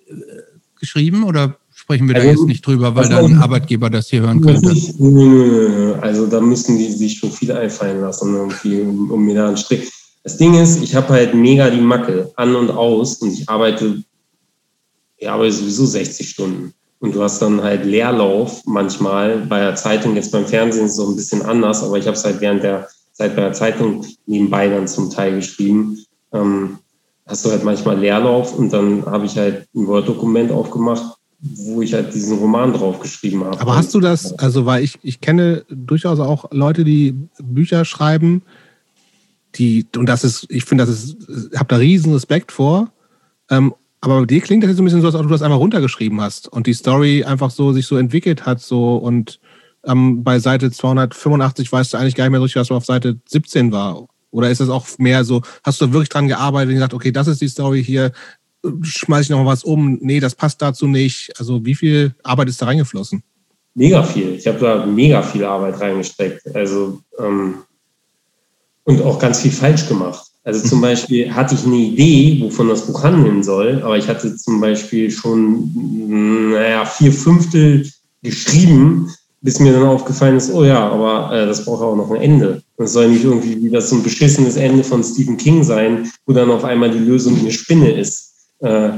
äh, 0.07 0.11
geschrieben 0.79 1.23
oder 1.23 1.55
sprechen 1.73 2.07
wir 2.07 2.13
da 2.13 2.21
Also, 2.21 2.31
jetzt 2.41 2.47
nicht 2.47 2.65
drüber, 2.67 2.93
weil 2.95 3.05
also- 3.11 3.27
dein 3.27 3.39
Arbeitgeber 3.39 3.89
das 3.89 4.09
hier 4.09 4.21
hören 4.21 4.41
könnte? 4.41 4.71
Nö. 4.99 5.95
Also 5.99 6.27
da 6.27 6.39
müssen 6.41 6.77
die 6.77 6.91
sich 6.91 7.17
schon 7.17 7.31
viel 7.31 7.51
einfallen 7.51 8.01
lassen, 8.01 8.35
irgendwie, 8.35 8.81
um, 8.81 9.09
um 9.09 9.25
mir 9.25 9.33
da 9.33 9.47
einen 9.47 9.57
Strick. 9.57 9.89
Das 10.25 10.37
Ding 10.37 10.55
ist, 10.55 10.81
ich 10.81 10.95
habe 10.95 11.13
halt 11.13 11.35
mega 11.35 11.69
die 11.69 11.79
Macke 11.79 12.31
an 12.35 12.55
und 12.55 12.71
aus 12.71 13.17
und 13.17 13.31
ich 13.31 13.47
arbeite, 13.47 14.01
ich 15.17 15.29
arbeite 15.29 15.51
sowieso 15.51 15.85
60 15.85 16.27
Stunden. 16.27 16.73
Und 16.97 17.13
du 17.13 17.21
hast 17.21 17.43
dann 17.43 17.61
halt 17.61 17.85
Leerlauf 17.85 18.63
manchmal 18.65 19.37
bei 19.45 19.59
der 19.59 19.75
Zeitung, 19.75 20.15
jetzt 20.15 20.31
beim 20.31 20.47
Fernsehen 20.47 20.85
ist 20.85 20.93
es 20.93 20.97
so 20.97 21.07
ein 21.07 21.15
bisschen 21.15 21.43
anders, 21.43 21.83
aber 21.83 21.99
ich 21.99 22.07
habe 22.07 22.17
es 22.17 22.25
halt 22.25 22.41
während 22.41 22.63
der 22.63 22.87
Zeit 23.13 23.35
bei 23.35 23.43
der 23.43 23.53
Zeitung 23.53 24.03
nebenbei 24.25 24.67
dann 24.67 24.87
zum 24.87 25.11
Teil 25.11 25.35
geschrieben. 25.35 26.03
Ähm, 26.33 26.79
hast 27.27 27.45
du 27.45 27.51
halt 27.51 27.63
manchmal 27.63 27.99
Leerlauf 27.99 28.57
und 28.57 28.73
dann 28.73 29.05
habe 29.05 29.27
ich 29.27 29.37
halt 29.37 29.67
ein 29.75 29.85
Word-Dokument 29.85 30.51
aufgemacht, 30.51 31.17
wo 31.39 31.83
ich 31.83 31.93
halt 31.93 32.15
diesen 32.15 32.39
Roman 32.39 32.73
drauf 32.73 32.99
geschrieben 32.99 33.43
habe. 33.43 33.61
Aber 33.61 33.75
hast 33.75 33.93
du 33.93 33.99
das, 33.99 34.33
also 34.39 34.65
weil 34.65 34.83
ich, 34.83 34.97
ich 35.03 35.21
kenne 35.21 35.65
durchaus 35.69 36.19
auch 36.19 36.45
Leute, 36.49 36.83
die 36.83 37.15
Bücher 37.43 37.85
schreiben, 37.85 38.41
die, 39.57 39.87
und 39.95 40.07
das 40.07 40.23
ist, 40.23 40.45
ich 40.49 40.65
finde, 40.65 40.85
das 40.85 40.93
ist, 40.93 41.17
ich 41.51 41.57
habe 41.59 41.67
da 41.69 41.77
riesen 41.77 42.13
Respekt 42.13 42.51
vor. 42.51 42.91
Ähm, 43.49 43.73
aber 44.01 44.19
bei 44.21 44.25
dir 44.25 44.41
klingt 44.41 44.63
das 44.63 44.69
jetzt 44.69 44.77
so 44.77 44.83
ein 44.83 44.85
bisschen 44.85 45.01
so, 45.01 45.07
als 45.07 45.15
ob 45.15 45.23
du 45.23 45.29
das 45.29 45.41
einmal 45.41 45.57
runtergeschrieben 45.57 46.21
hast 46.21 46.47
und 46.47 46.67
die 46.67 46.73
Story 46.73 47.23
einfach 47.23 47.49
so 47.49 47.73
sich 47.73 47.87
so 47.87 47.97
entwickelt 47.97 48.45
hat, 48.45 48.61
so 48.61 48.97
und 48.97 49.39
ähm, 49.83 50.23
bei 50.23 50.39
Seite 50.39 50.71
285 50.71 51.71
weißt 51.71 51.93
du 51.93 51.97
eigentlich 51.97 52.15
gar 52.15 52.25
nicht 52.25 52.31
mehr 52.31 52.39
so 52.39 52.43
richtig, 52.43 52.59
was 52.59 52.71
auf 52.71 52.85
Seite 52.85 53.19
17 53.27 53.71
war. 53.71 54.07
Oder 54.31 54.49
ist 54.49 54.61
das 54.61 54.69
auch 54.69 54.85
mehr 54.97 55.23
so, 55.23 55.41
hast 55.63 55.81
du 55.81 55.91
wirklich 55.93 56.09
dran 56.09 56.27
gearbeitet 56.27 56.69
und 56.69 56.75
gesagt, 56.75 56.93
okay, 56.93 57.11
das 57.11 57.27
ist 57.27 57.41
die 57.41 57.47
Story 57.47 57.83
hier, 57.83 58.11
schmeiße 58.81 59.23
ich 59.23 59.29
noch 59.29 59.45
was 59.45 59.63
um, 59.63 59.97
nee, 60.01 60.19
das 60.19 60.35
passt 60.35 60.61
dazu 60.61 60.87
nicht. 60.87 61.31
Also 61.39 61.65
wie 61.65 61.75
viel 61.75 62.13
Arbeit 62.23 62.49
ist 62.49 62.61
da 62.61 62.65
reingeflossen? 62.65 63.23
Mega 63.75 64.03
viel. 64.03 64.35
Ich 64.35 64.47
habe 64.47 64.59
da 64.59 64.85
mega 64.85 65.21
viel 65.21 65.45
Arbeit 65.45 65.79
reingesteckt. 65.79 66.55
Also 66.55 66.99
ähm, 67.19 67.55
und 68.85 69.01
auch 69.01 69.19
ganz 69.19 69.41
viel 69.41 69.51
falsch 69.51 69.87
gemacht. 69.87 70.25
Also 70.43 70.67
zum 70.67 70.79
Beispiel 70.79 71.33
hatte 71.33 71.55
ich 71.55 71.65
eine 71.65 71.75
Idee, 71.75 72.39
wovon 72.41 72.69
das 72.69 72.85
Buch 72.85 73.03
handeln 73.03 73.43
soll, 73.43 73.81
aber 73.83 73.97
ich 73.97 74.07
hatte 74.07 74.35
zum 74.35 74.61
Beispiel 74.61 75.09
schon, 75.09 76.51
naja, 76.51 76.85
vier 76.85 77.11
Fünftel 77.11 77.89
geschrieben, 78.21 79.11
bis 79.41 79.59
mir 79.59 79.73
dann 79.73 79.87
aufgefallen 79.87 80.37
ist, 80.37 80.53
oh 80.53 80.63
ja, 80.63 80.87
aber 80.87 81.35
äh, 81.35 81.45
das 81.47 81.65
braucht 81.65 81.83
auch 81.83 81.95
noch 81.95 82.11
ein 82.11 82.21
Ende. 82.21 82.61
Das 82.77 82.93
soll 82.93 83.09
nicht 83.09 83.23
irgendwie 83.23 83.63
wie 83.63 83.69
das 83.69 83.89
so 83.89 83.95
ein 83.95 84.03
beschissenes 84.03 84.55
Ende 84.55 84.83
von 84.83 85.03
Stephen 85.03 85.37
King 85.37 85.63
sein, 85.63 86.11
wo 86.25 86.33
dann 86.33 86.51
auf 86.51 86.63
einmal 86.63 86.91
die 86.91 86.99
Lösung 86.99 87.37
eine 87.39 87.51
Spinne 87.51 87.91
ist. 87.91 88.33
Äh, 88.59 88.89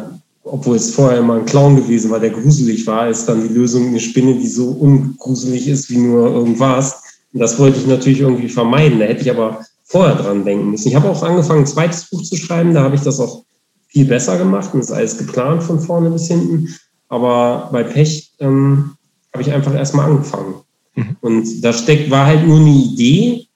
obwohl 0.44 0.78
es 0.78 0.94
vorher 0.94 1.20
immer 1.20 1.36
ein 1.36 1.46
Clown 1.46 1.76
gewesen 1.76 2.12
war, 2.12 2.20
der 2.20 2.30
gruselig 2.30 2.88
war, 2.88 3.10
ist 3.10 3.26
dann 3.26 3.46
die 3.46 3.54
Lösung 3.54 3.88
eine 3.88 4.00
Spinne, 4.00 4.36
die 4.36 4.48
so 4.48 4.70
ungruselig 4.70 5.68
ist 5.68 5.90
wie 5.90 5.98
nur 5.98 6.28
irgendwas. 6.28 7.04
Und 7.34 7.42
das 7.42 7.60
wollte 7.60 7.80
ich 7.80 7.88
natürlich 7.88 8.22
irgendwie 8.22 8.50
vermeiden. 8.50 9.00
Da 9.00 9.06
hätte 9.06 9.22
ich 9.22 9.30
aber 9.30 9.66
vorher 9.88 10.16
dran 10.16 10.46
denken 10.46 10.72
müssen. 10.72 10.90
Ich 10.90 10.96
habe 10.96 11.10
auch 11.10 11.24
angefangen, 11.24 11.62
ein 11.62 11.68
zweites 11.68 12.10
Buch 12.10 12.22
zu 12.22 12.36
schreiben. 12.36 12.74
Da 12.74 12.84
habe 12.84 12.96
ich 12.96 13.02
das 13.02 13.20
auch 13.20 13.44
viel 13.88 14.06
besser 14.06 14.38
gemacht 14.38 14.74
und 14.74 14.82
ist 14.82 14.92
alles 14.92 15.18
geplant 15.18 15.64
von 15.64 15.80
vorne 15.80 16.10
bis 16.10 16.28
hinten. 16.28 16.68
Aber 17.08 17.70
bei 17.72 17.84
Pech 17.84 18.34
ähm, 18.40 18.96
habe 19.32 19.42
ich 19.42 19.52
einfach 19.52 19.74
erstmal 19.74 20.10
angefangen. 20.10 20.56
Mhm. 20.96 21.16
Und 21.22 21.62
da 21.62 21.72
steckt, 21.72 22.12
war 22.12 22.26
halt 22.26 22.46
nur 22.46 22.60
eine 22.60 22.70
Idee. 22.70 23.48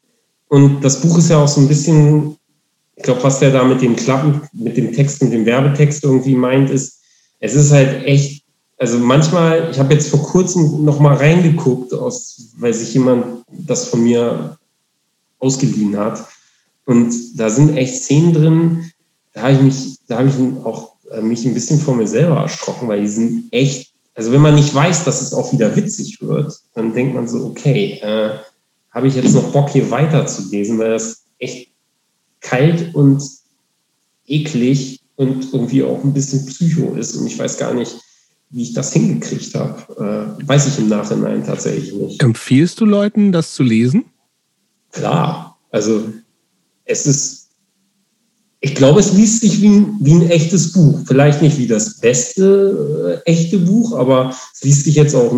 Und 0.47 0.81
das 0.81 1.01
Buch 1.01 1.17
ist 1.17 1.29
ja 1.29 1.43
auch 1.43 1.47
so 1.47 1.59
ein 1.59 1.67
bisschen, 1.67 2.37
ich 2.95 3.03
glaube, 3.03 3.23
was 3.23 3.39
der 3.39 3.51
da 3.51 3.63
mit 3.65 3.81
dem 3.81 3.95
Klappen, 3.95 4.41
mit 4.53 4.77
dem 4.77 4.93
Text, 4.93 5.21
mit 5.21 5.33
dem 5.33 5.45
Werbetext 5.45 6.03
irgendwie 6.03 6.35
meint, 6.35 6.69
ist, 6.69 7.01
es 7.39 7.55
ist 7.55 7.71
halt 7.71 8.05
echt, 8.05 8.43
also 8.77 8.97
manchmal, 8.99 9.69
ich 9.69 9.79
habe 9.79 9.93
jetzt 9.93 10.09
vor 10.09 10.23
kurzem 10.23 10.85
noch 10.85 10.99
mal 10.99 11.15
reingeguckt, 11.15 11.93
aus, 11.93 12.53
weil 12.57 12.73
sich 12.73 12.93
jemand 12.93 13.25
das 13.49 13.87
von 13.87 14.03
mir 14.03 14.57
ausgeliehen 15.41 15.97
hat. 15.97 16.25
Und 16.85 17.13
da 17.39 17.49
sind 17.49 17.75
echt 17.75 18.03
Szenen 18.03 18.33
drin, 18.33 18.91
da 19.33 19.43
habe 19.43 19.53
ich 19.53 19.61
mich, 19.61 19.97
da 20.07 20.19
habe 20.19 20.29
ich 20.29 20.65
auch 20.65 20.95
äh, 21.11 21.21
mich 21.21 21.45
ein 21.45 21.53
bisschen 21.53 21.79
vor 21.79 21.95
mir 21.95 22.07
selber 22.07 22.37
erschrocken, 22.37 22.87
weil 22.87 23.01
die 23.01 23.07
sind 23.07 23.45
echt, 23.51 23.91
also 24.13 24.31
wenn 24.31 24.41
man 24.41 24.55
nicht 24.55 24.73
weiß, 24.73 25.03
dass 25.03 25.21
es 25.21 25.33
auch 25.33 25.53
wieder 25.53 25.75
witzig 25.75 26.21
wird, 26.21 26.53
dann 26.73 26.93
denkt 26.93 27.15
man 27.15 27.27
so, 27.27 27.45
okay, 27.45 27.99
äh, 28.01 28.31
habe 28.91 29.07
ich 29.07 29.15
jetzt 29.15 29.33
noch 29.33 29.51
Bock 29.51 29.69
hier 29.69 29.89
weiterzulesen, 29.89 30.77
weil 30.77 30.91
das 30.91 31.23
echt 31.39 31.69
kalt 32.41 32.93
und 32.93 33.23
eklig 34.25 34.99
und 35.15 35.53
irgendwie 35.53 35.83
auch 35.83 36.03
ein 36.03 36.13
bisschen 36.13 36.45
psycho 36.45 36.95
ist 36.95 37.15
und 37.15 37.27
ich 37.27 37.37
weiß 37.37 37.57
gar 37.57 37.73
nicht, 37.73 37.95
wie 38.49 38.63
ich 38.63 38.73
das 38.73 38.91
hingekriegt 38.91 39.55
habe. 39.55 40.37
Äh, 40.41 40.47
weiß 40.47 40.67
ich 40.67 40.79
im 40.79 40.89
Nachhinein 40.89 41.45
tatsächlich 41.45 41.93
nicht. 41.93 42.21
Empfiehlst 42.21 42.81
du 42.81 42.85
Leuten, 42.85 43.31
das 43.31 43.53
zu 43.53 43.63
lesen? 43.63 44.05
Klar, 44.91 45.57
also 45.71 46.03
es 46.85 47.05
ist, 47.05 47.49
ich 48.59 48.75
glaube, 48.75 48.99
es 48.99 49.13
liest 49.13 49.41
sich 49.41 49.61
wie 49.61 49.69
ein, 49.69 49.97
wie 49.99 50.13
ein 50.13 50.29
echtes 50.29 50.73
Buch. 50.73 50.99
Vielleicht 51.07 51.41
nicht 51.41 51.57
wie 51.57 51.67
das 51.67 51.99
beste 51.99 53.21
äh, 53.25 53.31
echte 53.31 53.57
Buch, 53.57 53.93
aber 53.93 54.35
es 54.53 54.63
liest 54.63 54.85
sich 54.85 54.95
jetzt 54.95 55.15
auch, 55.15 55.33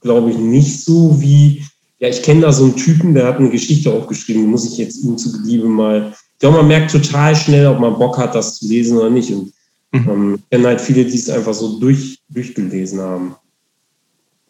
glaube 0.00 0.30
ich, 0.30 0.38
nicht 0.38 0.82
so 0.82 1.20
wie, 1.20 1.62
ja, 1.98 2.08
ich 2.08 2.22
kenne 2.22 2.42
da 2.42 2.52
so 2.52 2.64
einen 2.64 2.76
Typen, 2.76 3.14
der 3.14 3.26
hat 3.26 3.38
eine 3.38 3.50
Geschichte 3.50 3.92
aufgeschrieben, 3.92 4.42
die 4.42 4.48
muss 4.48 4.64
ich 4.64 4.78
jetzt 4.78 5.02
ihm 5.02 5.18
zu 5.18 5.32
Beliebe 5.32 5.68
mal. 5.68 6.14
Ich 6.32 6.38
glaube, 6.38 6.58
man 6.58 6.68
merkt 6.68 6.90
total 6.90 7.36
schnell, 7.36 7.66
ob 7.66 7.80
man 7.80 7.98
Bock 7.98 8.16
hat, 8.16 8.34
das 8.34 8.58
zu 8.58 8.66
lesen 8.66 8.96
oder 8.96 9.10
nicht. 9.10 9.30
Und 9.30 9.52
mhm. 9.92 10.10
ähm, 10.10 10.34
ich 10.36 10.50
kenne 10.50 10.68
halt 10.68 10.80
viele, 10.80 11.04
die 11.04 11.18
es 11.18 11.28
einfach 11.28 11.54
so 11.54 11.78
durch, 11.78 12.18
durchgelesen 12.28 13.00
haben. 13.00 13.34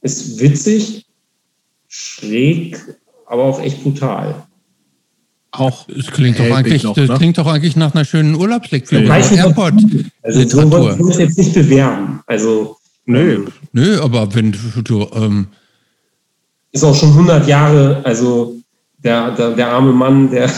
Ist 0.03 0.39
witzig, 0.39 1.07
schräg, 1.89 2.79
aber 3.27 3.45
auch 3.45 3.61
echt 3.61 3.83
brutal 3.83 4.35
auch. 5.59 5.89
Es 5.89 6.07
klingt 6.09 6.39
doch 6.39 6.51
eigentlich, 6.51 6.83
noch, 6.83 6.97
ne? 6.97 7.09
klingt 7.17 7.39
doch 7.39 7.47
eigentlich 7.47 7.77
nach 7.77 7.95
einer 7.95 8.05
schönen 8.05 8.35
Urlaubslektüre. 8.35 9.05
Ja, 9.05 9.17
Airport 9.17 9.75
also 10.23 10.39
Literatur. 10.41 10.97
So 10.97 11.05
muss 11.05 11.19
jetzt 11.19 11.39
nicht 11.39 11.55
bewerben. 11.55 12.21
Also 12.27 12.77
nö, 13.07 13.35
ähm, 13.35 13.49
nö, 13.73 14.01
aber 14.01 14.35
wenn 14.35 14.53
du 14.83 15.09
ähm, 15.15 15.49
ist 16.73 16.85
auch 16.85 16.95
schon 16.95 17.11
100 17.11 17.47
Jahre. 17.47 18.01
Also 18.05 18.57
der, 18.99 19.31
der, 19.33 19.51
der 19.51 19.69
arme 19.71 19.93
Mann, 19.93 20.31
der 20.31 20.51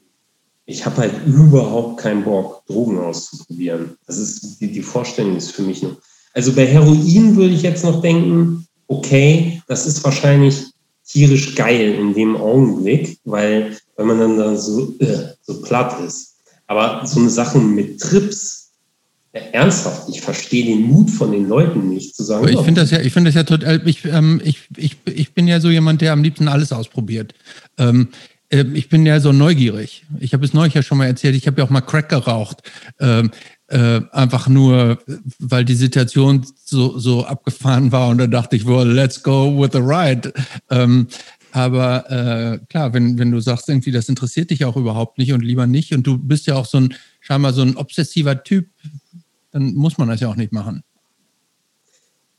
ich 0.66 0.86
habe 0.86 0.98
halt 0.98 1.14
überhaupt 1.26 1.98
keinen 1.98 2.24
Bock, 2.24 2.66
Drogen 2.68 3.00
auszuprobieren. 3.00 3.98
Das 4.06 4.18
ist 4.18 4.60
die, 4.60 4.72
die 4.72 4.82
Vorstellung 4.82 5.36
ist 5.38 5.52
für 5.52 5.62
mich 5.62 5.82
noch. 5.82 5.96
Also 6.34 6.52
bei 6.54 6.68
Heroin 6.68 7.36
würde 7.38 7.54
ich 7.54 7.62
jetzt 7.62 7.86
noch 7.86 8.02
denken, 8.02 8.68
okay, 8.88 9.62
das 9.68 9.88
ist 9.88 10.04
wahrscheinlich 10.04 10.66
tierisch 11.08 11.56
geil 11.56 11.94
in 11.94 12.14
dem 12.14 12.36
Augenblick, 12.36 13.18
weil, 13.24 13.78
weil 13.96 14.06
man 14.06 14.20
dann 14.20 14.38
da 14.38 14.56
so, 14.56 14.96
äh, 15.00 15.30
so 15.42 15.62
platt 15.62 16.00
ist. 16.06 16.36
Aber 16.68 17.06
so 17.06 17.20
eine 17.20 17.30
Sache 17.30 17.60
mit 17.60 18.00
Trips, 18.02 18.72
ja, 19.34 19.42
ernsthaft, 19.52 20.10
ich 20.10 20.22
verstehe 20.22 20.66
den 20.66 20.84
Mut 20.84 21.12
von 21.12 21.32
den 21.32 21.48
Leuten 21.48 21.90
nicht 21.90 22.16
zu 22.16 22.24
sagen. 22.24 22.48
Ich 22.48 22.60
finde 22.62 22.82
das 22.82 22.92
ja, 22.92 23.02
ich 23.02 23.14
finde 23.14 23.30
das 23.30 23.36
ja 23.36 23.44
total, 23.44 23.88
ich, 23.88 24.06
ähm, 24.06 24.42
ich, 24.44 24.62
ich, 24.78 24.98
ich 25.06 25.34
bin 25.34 25.48
ja 25.48 25.60
so 25.60 25.70
jemand, 25.70 26.02
der 26.02 26.14
am 26.14 26.24
liebsten 26.24 26.48
alles 26.48 26.72
ausprobiert. 26.72 27.34
Ähm, 27.78 28.10
äh, 28.50 28.66
ich 28.74 28.90
bin 28.90 29.06
ja 29.06 29.20
so 29.20 29.32
neugierig. 29.32 30.06
Ich 30.20 30.34
habe 30.34 30.46
es 30.46 30.54
neulich 30.54 30.74
ja 30.74 30.84
schon 30.84 30.98
mal 30.98 31.06
erzählt, 31.06 31.36
ich 31.36 31.48
habe 31.48 31.60
ja 31.60 31.66
auch 31.66 31.70
mal 31.70 31.82
Crack 31.82 32.10
geraucht. 32.10 32.64
Ähm, 33.00 33.32
äh, 33.68 34.02
einfach 34.12 34.48
nur, 34.48 35.00
weil 35.40 35.66
die 35.66 35.76
Situation 35.76 36.46
so, 36.64 36.98
so 37.00 37.26
abgefahren 37.26 37.92
war 37.92 38.10
und 38.10 38.20
da 38.20 38.28
dachte 38.28 38.56
ich, 38.56 38.66
well, 38.66 38.88
let's 38.88 39.22
go 39.22 39.60
with 39.60 39.72
the 39.74 39.80
ride. 39.80 40.32
Ähm, 40.70 41.08
aber 41.52 42.12
äh, 42.12 42.60
klar, 42.70 42.94
wenn, 42.94 43.18
wenn 43.18 43.32
du 43.32 43.40
sagst, 43.40 43.70
irgendwie, 43.70 43.92
das 43.92 44.10
interessiert 44.10 44.52
dich 44.52 44.66
auch 44.66 44.76
überhaupt 44.76 45.18
nicht 45.18 45.32
und 45.32 45.42
lieber 45.42 45.68
nicht 45.68 45.94
und 45.94 46.06
du 46.06 46.18
bist 46.18 46.48
ja 46.48 46.56
auch 46.56 46.66
so 46.66 46.80
ein, 46.80 46.94
scheinbar 47.22 47.54
so 47.54 47.62
ein 47.62 47.78
obsessiver 47.78 48.44
Typ, 48.44 48.68
dann 49.52 49.74
muss 49.74 49.98
man 49.98 50.10
das 50.10 50.20
ja 50.20 50.30
auch 50.30 50.36
nicht 50.36 50.52
machen. 50.52 50.84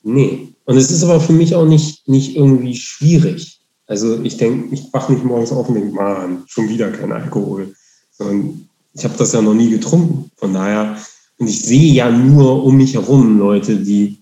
Nee. 0.02 0.54
Und 0.66 0.76
es 0.76 0.90
ist 0.90 1.02
aber 1.02 1.20
für 1.20 1.32
mich 1.32 1.54
auch 1.54 1.66
nicht, 1.66 2.06
nicht 2.06 2.36
irgendwie 2.36 2.76
schwierig. 2.76 3.60
Also 3.86 4.22
ich 4.22 4.36
denke, 4.36 4.74
ich 4.74 4.92
wache 4.92 5.12
nicht 5.12 5.24
morgens 5.24 5.50
auf 5.50 5.68
und 5.68 5.76
denke, 5.76 5.94
man, 5.94 6.44
schon 6.46 6.68
wieder 6.68 6.90
kein 6.90 7.10
Alkohol. 7.10 7.74
Sondern 8.12 8.68
ich 8.92 9.04
habe 9.04 9.16
das 9.16 9.32
ja 9.32 9.40
noch 9.40 9.54
nie 9.54 9.70
getrunken. 9.70 10.30
Von 10.36 10.54
daher 10.54 10.96
und 11.38 11.48
ich 11.48 11.60
sehe 11.60 11.92
ja 11.92 12.10
nur 12.10 12.64
um 12.64 12.76
mich 12.76 12.94
herum 12.94 13.38
Leute, 13.38 13.76
die, 13.76 14.18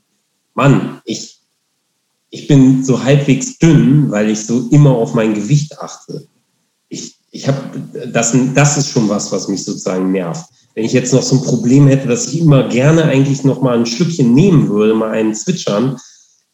Mann, 0.54 1.00
ich, 1.04 1.38
ich 2.30 2.48
bin 2.48 2.84
so 2.84 3.02
halbwegs 3.02 3.58
dünn, 3.58 4.10
weil 4.10 4.30
ich 4.30 4.44
so 4.44 4.68
immer 4.70 4.90
auf 4.90 5.14
mein 5.14 5.34
Gewicht 5.34 5.78
achte. 5.78 6.26
Ich, 6.88 7.16
ich 7.30 7.46
habe, 7.46 7.58
das, 8.12 8.36
das 8.54 8.76
ist 8.76 8.88
schon 8.90 9.08
was, 9.08 9.30
was 9.30 9.48
mich 9.48 9.64
sozusagen 9.64 10.10
nervt. 10.12 10.44
Wenn 10.74 10.84
ich 10.84 10.92
jetzt 10.92 11.12
noch 11.12 11.22
so 11.22 11.36
ein 11.36 11.42
Problem 11.42 11.86
hätte, 11.86 12.08
dass 12.08 12.26
ich 12.26 12.40
immer 12.40 12.68
gerne 12.68 13.04
eigentlich 13.04 13.44
noch 13.44 13.62
mal 13.62 13.78
ein 13.78 13.86
Stückchen 13.86 14.34
nehmen 14.34 14.68
würde, 14.68 14.94
mal 14.94 15.10
einen 15.10 15.34
zwitschern, 15.34 15.96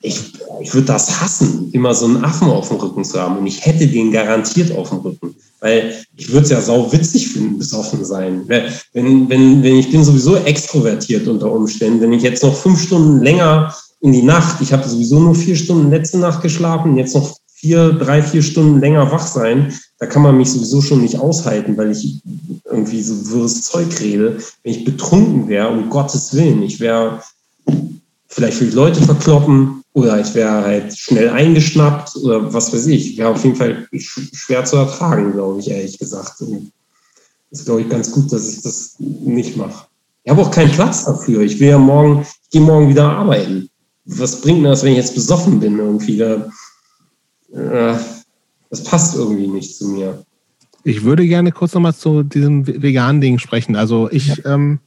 ich, 0.03 0.35
ich 0.61 0.75
würde 0.75 0.87
das 0.87 1.21
hassen, 1.21 1.71
immer 1.73 1.95
so 1.95 2.07
einen 2.07 2.25
Affen 2.25 2.49
auf 2.49 2.69
dem 2.69 2.79
Rücken 2.79 3.05
zu 3.05 3.21
haben. 3.21 3.39
Und 3.39 3.47
ich 3.47 3.65
hätte 3.65 3.87
den 3.87 4.13
garantiert 4.13 4.73
auf 4.77 4.91
dem 4.91 4.99
Rücken. 4.99 5.35
Weil 5.61 5.95
ich 6.17 6.33
würde 6.33 6.45
es 6.45 6.51
ja 6.51 6.61
sau 6.61 6.91
witzig 6.93 7.29
finden, 7.29 7.59
besoffen 7.59 8.05
sein. 8.05 8.45
Wenn, 8.47 9.29
wenn, 9.29 9.63
wenn 9.63 9.77
ich 9.77 9.91
bin 9.91 10.05
sowieso 10.05 10.37
extrovertiert 10.37 11.29
unter 11.29 11.53
Umständen, 11.53 12.01
wenn 12.01 12.13
ich 12.13 12.23
jetzt 12.23 12.43
noch 12.43 12.57
fünf 12.57 12.83
Stunden 12.83 13.23
länger 13.23 13.75
in 14.01 14.13
die 14.13 14.23
Nacht, 14.23 14.61
ich 14.63 14.73
habe 14.73 14.89
sowieso 14.89 15.21
nur 15.21 15.35
vier 15.35 15.57
Stunden 15.57 15.91
letzte 15.91 16.19
Nacht 16.19 16.43
geschlafen, 16.43 16.97
jetzt 16.97 17.15
noch 17.15 17.37
vier, 17.61 17.93
drei, 17.93 18.23
vier 18.23 18.43
Stunden 18.43 18.81
länger 18.81 19.13
wach 19.13 19.27
sein, 19.27 19.75
da 19.99 20.07
kann 20.07 20.23
man 20.23 20.39
mich 20.39 20.51
sowieso 20.51 20.81
schon 20.81 21.03
nicht 21.03 21.19
aushalten, 21.19 21.77
weil 21.77 21.91
ich 21.91 22.23
irgendwie 22.65 23.03
so 23.03 23.31
wirres 23.31 23.63
Zeug 23.63 24.01
rede. 24.01 24.39
Wenn 24.63 24.73
ich 24.73 24.85
betrunken 24.85 25.47
wäre, 25.49 25.69
um 25.69 25.91
Gottes 25.91 26.35
Willen, 26.35 26.63
ich 26.63 26.81
wäre, 26.81 27.23
vielleicht 28.29 28.59
will 28.61 28.69
ich 28.69 28.75
Leute 28.75 29.03
verkloppen, 29.03 29.80
oder 29.93 30.21
ich 30.21 30.35
wäre 30.35 30.63
halt 30.63 30.97
schnell 30.97 31.31
eingeschnappt 31.31 32.17
oder 32.17 32.53
was 32.53 32.73
weiß 32.73 32.87
ich. 32.87 33.17
Wäre 33.19 33.31
auf 33.31 33.45
jeden 33.45 33.57
Fall 33.57 33.89
schwer 33.93 34.65
zu 34.65 34.77
ertragen, 34.77 35.33
glaube 35.33 35.61
ich, 35.61 35.71
ehrlich 35.71 35.99
gesagt. 35.99 36.41
Und 36.41 36.73
ist, 37.51 37.65
glaube 37.65 37.83
ich, 37.83 37.89
ganz 37.89 38.13
gut, 38.13 38.33
dass 38.33 38.49
ich 38.49 38.63
das 38.63 38.97
nicht 38.99 39.57
mache. 39.57 39.87
Ich 40.23 40.31
habe 40.31 40.43
auch 40.43 40.51
keinen 40.51 40.71
Platz 40.71 41.05
dafür. 41.05 41.41
Ich 41.41 41.59
will 41.59 41.71
ja 41.71 41.79
morgen, 41.79 42.23
ich 42.23 42.51
gehe 42.51 42.61
morgen 42.61 42.89
wieder 42.89 43.11
arbeiten. 43.11 43.69
Was 44.05 44.41
bringt 44.41 44.63
mir 44.63 44.69
das, 44.69 44.85
wenn 44.85 44.93
ich 44.93 44.99
jetzt 44.99 45.15
besoffen 45.15 45.59
bin 45.59 45.79
irgendwie? 45.79 46.19
Da, 46.19 46.51
äh, 47.53 47.99
das 48.71 48.85
passt 48.85 49.17
irgendwie 49.17 49.49
nicht 49.49 49.77
zu 49.77 49.89
mir. 49.89 50.25
Ich 50.85 51.03
würde 51.03 51.27
gerne 51.27 51.53
kurz 51.53 51.75
nochmal 51.75 51.95
zu 51.95 52.23
diesem 52.23 52.67
veganen 52.67 53.21
Ding 53.21 53.39
sprechen. 53.39 53.77
Also 53.77 54.09
ich 54.11 54.29
ja. 54.29 54.55
ähm, 54.55 54.79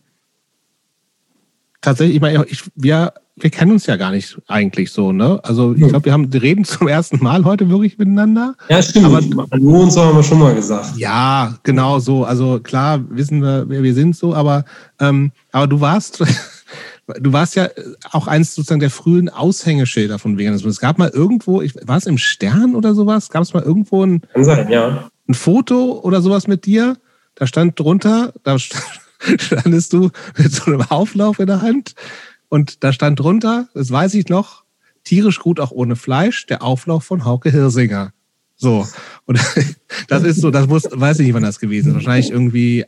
tatsächlich, 1.82 2.16
ich 2.16 2.22
meine, 2.22 2.46
ich, 2.46 2.64
wir, 2.76 3.14
wir 3.36 3.50
kennen 3.50 3.72
uns 3.72 3.88
ja 3.88 3.96
gar 3.96 4.12
nicht 4.12 4.38
eigentlich 4.48 4.92
so, 4.92 5.12
ne? 5.12 5.40
Also 5.44 5.74
ich 5.74 5.88
glaube, 5.88 6.06
wir 6.06 6.14
haben 6.14 6.26
reden 6.26 6.66
zum 6.66 6.88
ersten 6.88 7.22
Mal 7.24 7.46
heute 7.46 7.68
wirklich 7.70 7.98
miteinander. 7.98 8.56
Ja, 8.70 8.82
stimmt. 8.82 9.08
Aber 9.08 9.22
nur 9.58 9.82
uns 9.82 9.98
haben 9.98 10.16
wir 10.16 10.24
schon 10.24 10.40
mal 10.40 10.54
gesagt. 10.54 10.98
Ja, 10.98 11.58
genau 11.64 12.00
so. 12.00 12.26
Also 12.26 12.60
klar 12.60 13.04
wissen 13.10 13.42
wir, 13.42 13.66
wer 13.68 13.82
wir 13.82 13.96
sind 13.96 14.16
so, 14.16 14.36
aber, 14.36 14.66
ähm, 15.00 15.32
aber 15.52 15.68
du 15.68 15.82
warst. 15.82 16.24
Du 17.20 17.34
warst 17.34 17.58
ja 17.58 17.68
auch 18.12 18.28
eins 18.28 18.56
sozusagen 18.56 18.80
der 18.80 18.90
frühen 18.90 19.28
Aushängeschilder 19.28 20.20
von 20.20 20.38
Veganismus. 20.38 20.76
Es 20.76 20.80
gab 20.80 20.98
mal 20.98 21.10
irgendwo, 21.10 21.62
ich, 21.62 21.76
war 21.86 21.98
es 21.98 22.06
im 22.06 22.18
Stern 22.18 22.76
oder 22.76 22.96
sowas? 22.96 23.30
Gab 23.30 23.44
es 23.44 23.54
mal 23.54 23.62
irgendwo 23.62 24.06
ein, 24.06 24.22
Kann 24.34 24.46
sein, 24.46 24.70
ja. 24.70 25.10
ein 25.28 25.34
Foto 25.34 26.00
oder 26.02 26.22
sowas 26.22 26.48
mit 26.48 26.66
dir? 26.66 26.96
Da 27.36 27.46
stand 27.46 27.78
drunter, 27.78 28.32
da 28.44 28.58
standest 29.38 29.92
du 29.92 30.12
mit 30.38 30.54
so 30.54 30.64
einem 30.64 30.82
Auflauf 30.84 31.40
in 31.40 31.48
der 31.48 31.62
Hand 31.62 31.94
und 32.54 32.84
da 32.84 32.94
stand 32.94 33.20
drunter, 33.20 33.68
das 33.74 33.90
weiß 33.90 34.14
ich 34.14 34.30
noch, 34.30 34.64
tierisch 35.04 35.40
gut 35.40 35.60
auch 35.60 35.72
ohne 35.72 35.96
Fleisch, 35.96 36.46
der 36.46 36.62
Auflauf 36.62 37.04
von 37.04 37.26
Hauke 37.26 37.50
Hirsinger. 37.50 38.14
So. 38.56 38.88
Und 39.26 39.40
das 40.08 40.22
ist 40.22 40.40
so, 40.40 40.52
das 40.52 40.68
muss, 40.68 40.84
weiß 40.92 41.18
ich 41.18 41.26
nicht, 41.26 41.34
wann 41.34 41.42
das 41.42 41.60
gewesen 41.60 41.88
ist. 41.88 41.94
Wahrscheinlich 41.96 42.30
irgendwie 42.30 42.86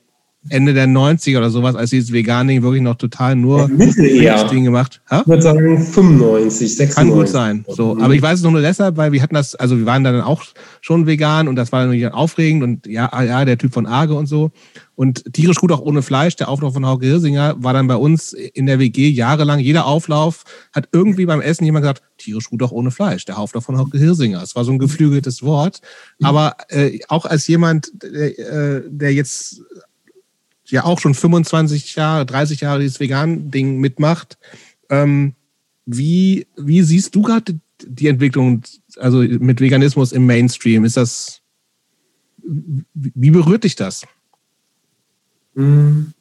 Ende 0.49 0.73
der 0.73 0.87
90er 0.87 1.37
oder 1.37 1.49
sowas, 1.49 1.75
als 1.75 1.89
dieses 1.89 2.11
Veganing 2.11 2.61
wirklich 2.61 2.81
noch 2.81 2.95
total 2.95 3.35
nur 3.35 3.67
Ding 3.67 4.63
gemacht. 4.63 5.01
Ha? 5.09 5.21
Ich 5.21 5.27
würde 5.27 5.41
sagen 5.41 5.77
95, 5.77 6.75
96. 6.75 6.95
Kann 6.95 7.09
gut 7.09 7.27
sein. 7.27 7.65
So, 7.67 7.97
aber 7.99 8.13
ich 8.13 8.21
weiß 8.21 8.39
es 8.39 8.43
noch 8.43 8.51
nur 8.51 8.61
deshalb, 8.61 8.97
weil 8.97 9.11
wir 9.11 9.21
hatten 9.21 9.35
das, 9.35 9.55
also 9.55 9.77
wir 9.77 9.85
waren 9.85 10.03
dann 10.03 10.21
auch 10.21 10.43
schon 10.81 11.07
vegan 11.07 11.47
und 11.47 11.55
das 11.55 11.71
war 11.71 11.85
natürlich 11.85 12.11
aufregend 12.13 12.63
und 12.63 12.85
ja, 12.85 13.09
ja, 13.23 13.45
der 13.45 13.57
Typ 13.57 13.73
von 13.73 13.85
Arge 13.85 14.13
und 14.13 14.27
so. 14.27 14.51
Und 14.95 15.33
tierisch 15.33 15.57
gut 15.57 15.71
auch 15.71 15.81
ohne 15.81 16.01
Fleisch, 16.01 16.35
der 16.37 16.47
Auflauf 16.47 16.73
von 16.73 16.85
Hauke 16.85 17.05
Hirsinger 17.05 17.55
war 17.57 17.73
dann 17.73 17.87
bei 17.87 17.97
uns 17.97 18.31
in 18.31 18.65
der 18.65 18.79
WG 18.79 19.09
jahrelang. 19.09 19.59
Jeder 19.59 19.85
Auflauf 19.85 20.43
hat 20.73 20.87
irgendwie 20.93 21.25
beim 21.25 21.41
Essen 21.41 21.65
jemand 21.65 21.83
gesagt, 21.83 22.01
tierisch 22.17 22.49
gut 22.49 22.63
auch 22.63 22.71
ohne 22.71 22.91
Fleisch, 22.91 23.25
der 23.25 23.37
Auflauf 23.37 23.65
von 23.65 23.77
Hauke 23.77 23.97
Hirsinger. 23.97 24.41
Es 24.41 24.55
war 24.55 24.63
so 24.63 24.71
ein 24.71 24.79
geflügeltes 24.79 25.43
Wort. 25.43 25.81
Aber 26.21 26.55
äh, 26.69 26.99
auch 27.09 27.25
als 27.25 27.47
jemand, 27.47 27.91
der, 28.01 28.39
äh, 28.39 28.83
der 28.87 29.13
jetzt 29.13 29.61
ja 30.71 30.83
auch 30.83 30.99
schon 30.99 31.13
25 31.13 31.95
Jahre, 31.95 32.25
30 32.25 32.61
Jahre 32.61 32.79
dieses 32.79 32.99
Vegan-Ding 32.99 33.77
mitmacht. 33.77 34.37
Ähm, 34.89 35.35
wie, 35.85 36.47
wie 36.57 36.81
siehst 36.81 37.15
du 37.15 37.21
gerade 37.21 37.59
die 37.83 38.07
Entwicklung, 38.07 38.63
also 38.97 39.19
mit 39.19 39.61
Veganismus 39.61 40.11
im 40.11 40.25
Mainstream? 40.25 40.85
Ist 40.85 40.97
das, 40.97 41.41
wie 42.43 43.31
berührt 43.31 43.63
dich 43.63 43.75
das? 43.75 44.03
Hm. 45.55 46.13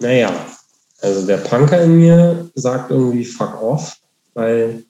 Naja, 0.00 0.46
also 1.00 1.26
der 1.26 1.38
Punker 1.38 1.82
in 1.82 1.98
mir 1.98 2.50
sagt 2.54 2.90
irgendwie 2.90 3.24
fuck 3.24 3.60
off, 3.62 3.96
weil, 4.34 4.84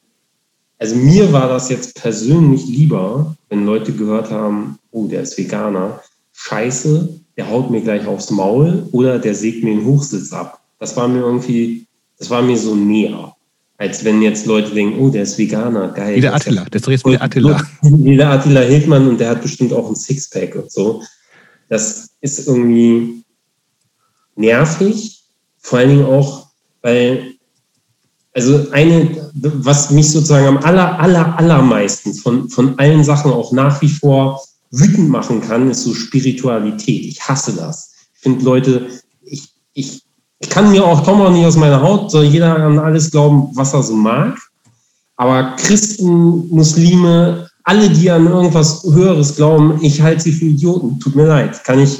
also 0.79 0.97
mir 0.97 1.33
war 1.33 1.49
das 1.49 1.69
jetzt 1.69 1.95
persönlich 1.95 2.67
lieber, 2.67 3.37
wenn 3.49 3.67
Leute 3.67 3.93
gehört 3.93 4.31
haben, 4.31 4.79
oh, 4.91 5.07
der 5.07 5.23
ist 5.23 5.39
Veganer. 5.39 6.03
Scheiße, 6.33 7.21
der 7.37 7.49
haut 7.51 7.71
mir 7.71 7.81
gleich 7.81 8.07
aufs 8.07 8.31
Maul 8.31 8.89
oder 8.93 9.19
der 9.19 9.35
sägt 9.35 9.63
mir 9.63 9.75
den 9.75 9.85
Hochsitz 9.85 10.33
ab. 10.33 10.61
Das 10.79 10.97
war 10.97 11.09
mir 11.09 11.21
irgendwie, 11.21 11.87
das 12.19 12.31
war 12.31 12.43
mir 12.43 12.57
so 12.57 12.75
näher. 12.75 13.35
Als 13.79 14.05
wenn 14.05 14.23
jetzt 14.23 14.47
Leute 14.47 14.73
denken, 14.73 14.99
oh, 14.99 15.11
der 15.11 15.25
ist 15.25 15.37
Veganer, 15.37 15.89
geil. 15.89 16.17
Wie 16.17 16.21
der 16.23 16.35
Attila, 16.35 16.65
der 16.65 16.81
ist 16.81 17.05
wie 17.05 17.11
der 17.11 17.23
Attila. 17.23 17.63
Wie 17.83 18.17
der 18.17 18.31
Attila 18.31 18.61
Hildmann 18.61 19.07
und 19.07 19.21
der 19.21 19.31
hat 19.31 19.43
bestimmt 19.43 19.73
auch 19.75 19.89
ein 19.89 19.97
Sixpack 19.97 20.55
und 20.55 20.73
so. 20.73 21.03
Das 21.69 22.11
ist 22.23 22.47
irgendwie 22.47 23.23
nervig, 24.35 25.25
vor 25.59 25.81
allen 25.81 25.91
Dingen 25.91 26.07
auch, 26.07 26.47
weil, 26.81 27.35
also 28.33 28.67
eine, 28.71 29.31
was 29.35 29.91
mich 29.91 30.11
sozusagen 30.11 30.47
am 30.47 30.59
aller, 30.59 30.99
aller, 30.99 31.39
allermeisten 31.39 32.15
von, 32.15 32.49
von 32.49 32.79
allen 32.79 33.05
Sachen 33.05 33.31
auch 33.31 33.53
nach 33.53 33.83
wie 33.83 33.91
vor 33.91 34.41
wütend 34.79 35.09
machen 35.09 35.41
kann, 35.41 35.71
ist 35.71 35.85
so 35.85 35.95
Spiritualität. 35.95 37.05
Ich 37.05 37.21
hasse 37.21 37.53
das. 37.55 37.93
Ich 38.15 38.21
finde 38.21 38.45
Leute, 38.45 38.89
ich, 39.23 39.49
ich, 39.73 40.03
ich 40.39 40.51
kann 40.51 40.71
mir 40.71 40.85
auch, 40.85 41.05
komme 41.05 41.25
auch 41.25 41.33
nicht 41.33 41.47
aus 41.47 41.57
meiner 41.57 41.81
Haut, 41.81 42.11
soll 42.11 42.25
jeder 42.25 42.57
an 42.57 42.79
alles 42.79 43.11
glauben, 43.11 43.51
was 43.55 43.75
er 43.75 43.83
so 43.83 43.95
mag. 43.95 44.39
Aber 45.17 45.57
Christen, 45.57 46.49
Muslime, 46.51 47.49
alle, 47.65 47.89
die 47.91 48.11
an 48.11 48.27
irgendwas 48.27 48.85
Höheres 48.85 49.35
glauben, 49.35 49.79
ich 49.83 50.01
halte 50.01 50.23
sie 50.23 50.33
für 50.33 50.45
Idioten. 50.45 51.01
Tut 51.01 51.17
mir 51.17 51.27
leid. 51.27 51.65
Kann 51.65 51.81
ich 51.81 51.99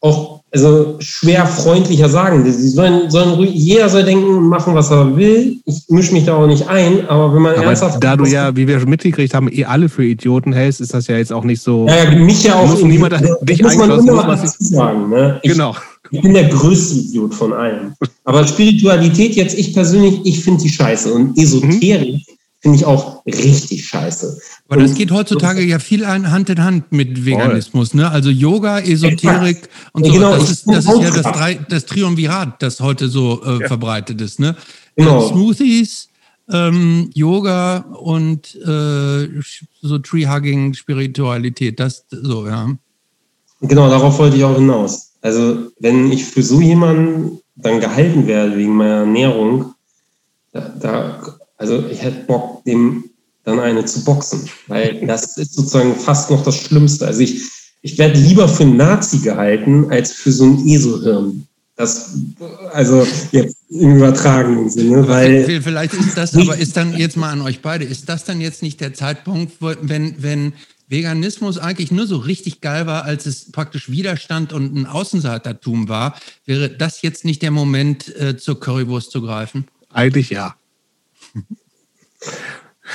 auch 0.00 0.37
also 0.52 0.96
schwer 1.00 1.46
freundlicher 1.46 2.08
sagen. 2.08 2.50
Sie 2.50 2.68
sollen, 2.68 3.10
sollen 3.10 3.30
ruhig, 3.30 3.50
jeder 3.54 3.88
soll 3.88 4.04
denken 4.04 4.24
und 4.24 4.48
machen, 4.48 4.74
was 4.74 4.90
er 4.90 5.16
will. 5.16 5.58
Ich 5.64 5.84
mische 5.88 6.12
mich 6.12 6.24
da 6.24 6.36
auch 6.36 6.46
nicht 6.46 6.68
ein, 6.68 7.06
aber 7.08 7.34
wenn 7.34 7.42
man 7.42 7.54
aber 7.54 7.64
ernsthaft. 7.64 8.02
Da 8.02 8.16
du 8.16 8.24
ja, 8.24 8.56
wie 8.56 8.66
wir 8.66 8.80
schon 8.80 8.88
mitgekriegt 8.88 9.34
haben, 9.34 9.50
eh 9.52 9.64
alle 9.64 9.88
für 9.88 10.04
Idioten 10.04 10.52
hältst, 10.52 10.80
ist 10.80 10.94
das 10.94 11.06
ja 11.06 11.16
jetzt 11.16 11.32
auch 11.32 11.44
nicht 11.44 11.62
so. 11.62 11.86
Ja, 11.86 12.10
mich 12.10 12.44
ja 12.44 12.54
auch. 12.54 12.68
Muss 12.68 12.82
niemand 12.82 13.14
dich 13.42 13.62
muss 13.62 13.76
man 13.76 13.90
immer 13.90 14.36
muss 14.36 14.56
sagen. 14.58 15.10
Ne? 15.10 15.38
Ich, 15.42 15.52
genau. 15.52 15.74
Ich 16.10 16.22
bin 16.22 16.32
der 16.32 16.48
größte 16.48 16.96
Idiot 16.96 17.34
von 17.34 17.52
allen. 17.52 17.94
Aber 18.24 18.46
Spiritualität 18.46 19.36
jetzt, 19.36 19.58
ich 19.58 19.74
persönlich, 19.74 20.20
ich 20.24 20.42
finde 20.42 20.62
die 20.62 20.70
scheiße. 20.70 21.12
Und 21.12 21.36
Esoterik 21.36 22.14
mhm 22.14 22.37
finde 22.60 22.78
ich 22.78 22.84
auch 22.84 23.24
richtig 23.24 23.86
scheiße. 23.86 24.40
Aber 24.68 24.82
das 24.82 24.94
geht 24.94 25.10
heutzutage 25.10 25.62
ja 25.62 25.78
viel 25.78 26.06
Hand 26.06 26.50
in 26.50 26.62
Hand 26.62 26.92
mit 26.92 27.24
Veganismus, 27.24 27.94
ne? 27.94 28.10
Also 28.10 28.30
Yoga, 28.30 28.80
Esoterik 28.80 29.68
und 29.92 30.04
so. 30.04 30.12
Genau, 30.12 30.34
das 30.34 30.50
ist, 30.50 30.66
das 30.66 30.84
ist 30.86 31.00
ja 31.00 31.10
das, 31.10 31.22
Drei, 31.22 31.54
das 31.54 31.86
Triumvirat, 31.86 32.60
das 32.62 32.80
heute 32.80 33.08
so 33.08 33.42
äh, 33.44 33.60
ja. 33.62 33.68
verbreitet 33.68 34.20
ist, 34.20 34.40
ne? 34.40 34.56
Genau. 34.96 35.28
Smoothies, 35.28 36.08
ähm, 36.50 37.10
Yoga 37.14 37.78
und 37.78 38.56
äh, 38.56 39.28
so 39.80 39.98
Tree-Hugging, 39.98 40.74
Spiritualität, 40.74 41.78
das 41.78 42.04
so, 42.10 42.46
ja. 42.46 42.68
Genau, 43.60 43.88
darauf 43.88 44.18
wollte 44.18 44.36
ich 44.36 44.44
auch 44.44 44.56
hinaus. 44.56 45.12
Also, 45.20 45.70
wenn 45.80 46.10
ich 46.10 46.24
für 46.24 46.42
so 46.42 46.60
jemanden 46.60 47.40
dann 47.56 47.80
gehalten 47.80 48.26
werde 48.26 48.56
wegen 48.56 48.76
meiner 48.76 49.00
Ernährung, 49.00 49.74
da, 50.52 50.60
da 50.80 51.37
also 51.58 51.84
ich 51.90 52.02
hätte 52.02 52.24
Bock, 52.26 52.64
dem 52.64 53.04
dann 53.44 53.60
eine 53.60 53.84
zu 53.84 54.04
boxen, 54.04 54.48
weil 54.66 55.06
das 55.06 55.36
ist 55.36 55.54
sozusagen 55.54 55.94
fast 55.96 56.30
noch 56.30 56.44
das 56.44 56.56
Schlimmste. 56.56 57.06
Also 57.06 57.20
ich, 57.20 57.42
ich 57.82 57.98
werde 57.98 58.18
lieber 58.18 58.48
für 58.48 58.64
einen 58.64 58.76
Nazi 58.76 59.18
gehalten, 59.18 59.90
als 59.90 60.12
für 60.12 60.32
so 60.32 60.44
ein 60.44 60.66
ESO-Hirn. 60.66 61.46
Das, 61.76 62.16
also 62.72 63.06
jetzt 63.30 63.56
im 63.70 63.96
übertragenen 63.96 64.68
Sinne, 64.68 65.06
weil. 65.06 65.62
Vielleicht 65.62 65.94
ist 65.94 66.16
das, 66.16 66.34
aber 66.34 66.56
ist 66.56 66.76
dann 66.76 66.96
jetzt 66.96 67.16
mal 67.16 67.30
an 67.30 67.40
euch 67.40 67.62
beide, 67.62 67.84
ist 67.84 68.08
das 68.08 68.24
dann 68.24 68.40
jetzt 68.40 68.62
nicht 68.62 68.80
der 68.80 68.94
Zeitpunkt, 68.94 69.52
wenn, 69.60 70.16
wenn 70.20 70.54
Veganismus 70.88 71.56
eigentlich 71.58 71.92
nur 71.92 72.06
so 72.06 72.16
richtig 72.16 72.60
geil 72.60 72.86
war, 72.86 73.04
als 73.04 73.26
es 73.26 73.52
praktisch 73.52 73.90
Widerstand 73.90 74.52
und 74.52 74.74
ein 74.74 74.86
Außenseitertum 74.86 75.88
war, 75.88 76.18
wäre 76.46 76.68
das 76.68 77.02
jetzt 77.02 77.24
nicht 77.24 77.42
der 77.42 77.52
Moment, 77.52 78.14
äh, 78.16 78.36
zur 78.36 78.58
Currywurst 78.58 79.12
zu 79.12 79.22
greifen? 79.22 79.66
Eigentlich 79.92 80.30
ja. 80.30 80.56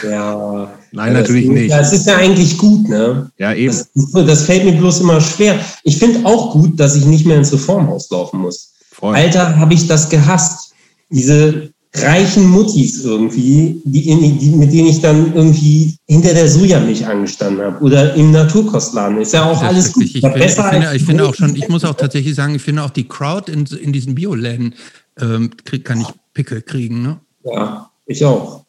Ja. 0.03 0.73
Nein, 0.91 1.13
natürlich 1.13 1.47
nicht. 1.47 1.71
Das 1.71 1.93
ist 1.93 2.07
ja 2.07 2.17
eigentlich 2.17 2.57
gut, 2.57 2.89
ne? 2.89 3.31
Ja, 3.37 3.53
eben. 3.53 3.75
Das, 3.95 4.25
das 4.25 4.43
fällt 4.43 4.65
mir 4.65 4.73
bloß 4.73 5.01
immer 5.01 5.21
schwer. 5.21 5.59
Ich 5.83 5.97
finde 5.97 6.25
auch 6.25 6.53
gut, 6.53 6.79
dass 6.79 6.95
ich 6.95 7.05
nicht 7.05 7.25
mehr 7.25 7.37
ins 7.37 7.53
Reformhaus 7.53 8.09
laufen 8.09 8.39
muss. 8.39 8.73
Voll. 8.91 9.15
Alter, 9.15 9.57
habe 9.57 9.73
ich 9.73 9.87
das 9.87 10.09
gehasst. 10.09 10.73
Diese 11.09 11.73
reichen 11.95 12.47
Muttis 12.49 13.03
irgendwie, 13.03 13.79
die, 13.85 14.01
die, 14.01 14.49
mit 14.49 14.73
denen 14.73 14.87
ich 14.87 14.99
dann 14.99 15.33
irgendwie 15.35 15.95
hinter 16.07 16.33
der 16.33 16.49
Sojamilch 16.49 17.05
angestanden 17.05 17.63
habe 17.63 17.83
oder 17.83 18.15
im 18.15 18.31
Naturkostladen. 18.31 19.21
Ist 19.21 19.33
ja 19.33 19.45
auch 19.45 19.59
das 19.59 19.69
alles 19.69 19.93
gut. 19.93 20.03
Ich, 20.05 20.21
bin, 20.21 20.33
ich, 20.35 20.51
finde, 20.53 20.95
ich 20.95 21.03
finde 21.03 21.27
auch 21.27 21.35
schon, 21.35 21.55
ich 21.55 21.69
muss 21.69 21.83
auch 21.83 21.93
tatsächlich 21.93 22.33
sagen, 22.33 22.55
ich 22.55 22.63
finde 22.63 22.83
auch 22.83 22.89
die 22.89 23.07
Crowd 23.07 23.51
in, 23.51 23.65
in 23.65 23.93
diesen 23.93 24.15
Bioläden 24.15 24.73
ähm, 25.19 25.51
kann 25.83 26.01
ich 26.01 26.07
Pickel 26.33 26.63
kriegen, 26.63 27.03
ne? 27.03 27.19
Ja. 27.43 27.91
Ich 28.07 28.25
auch. 28.25 28.62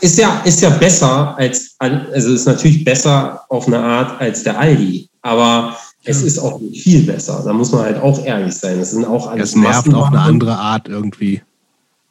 Ist 0.00 0.18
ja, 0.18 0.40
ist 0.44 0.60
ja 0.60 0.70
besser 0.70 1.36
als, 1.36 1.74
also 1.78 2.32
ist 2.32 2.46
natürlich 2.46 2.84
besser 2.84 3.44
auf 3.48 3.66
eine 3.66 3.78
Art 3.78 4.20
als 4.20 4.42
der 4.42 4.58
Aldi, 4.58 5.08
aber 5.22 5.76
es 6.04 6.22
ist 6.22 6.38
auch 6.38 6.60
nicht 6.60 6.82
viel 6.82 7.02
besser. 7.02 7.42
Da 7.44 7.52
muss 7.52 7.72
man 7.72 7.82
halt 7.82 8.02
auch 8.02 8.24
ehrlich 8.24 8.54
sein. 8.54 8.78
Es 8.78 8.92
sind 8.92 9.04
auch 9.04 9.26
alles. 9.28 9.50
Es 9.50 9.56
nervt 9.56 9.92
auf 9.92 10.06
eine 10.06 10.20
andere 10.20 10.56
Art 10.56 10.88
irgendwie. 10.88 11.42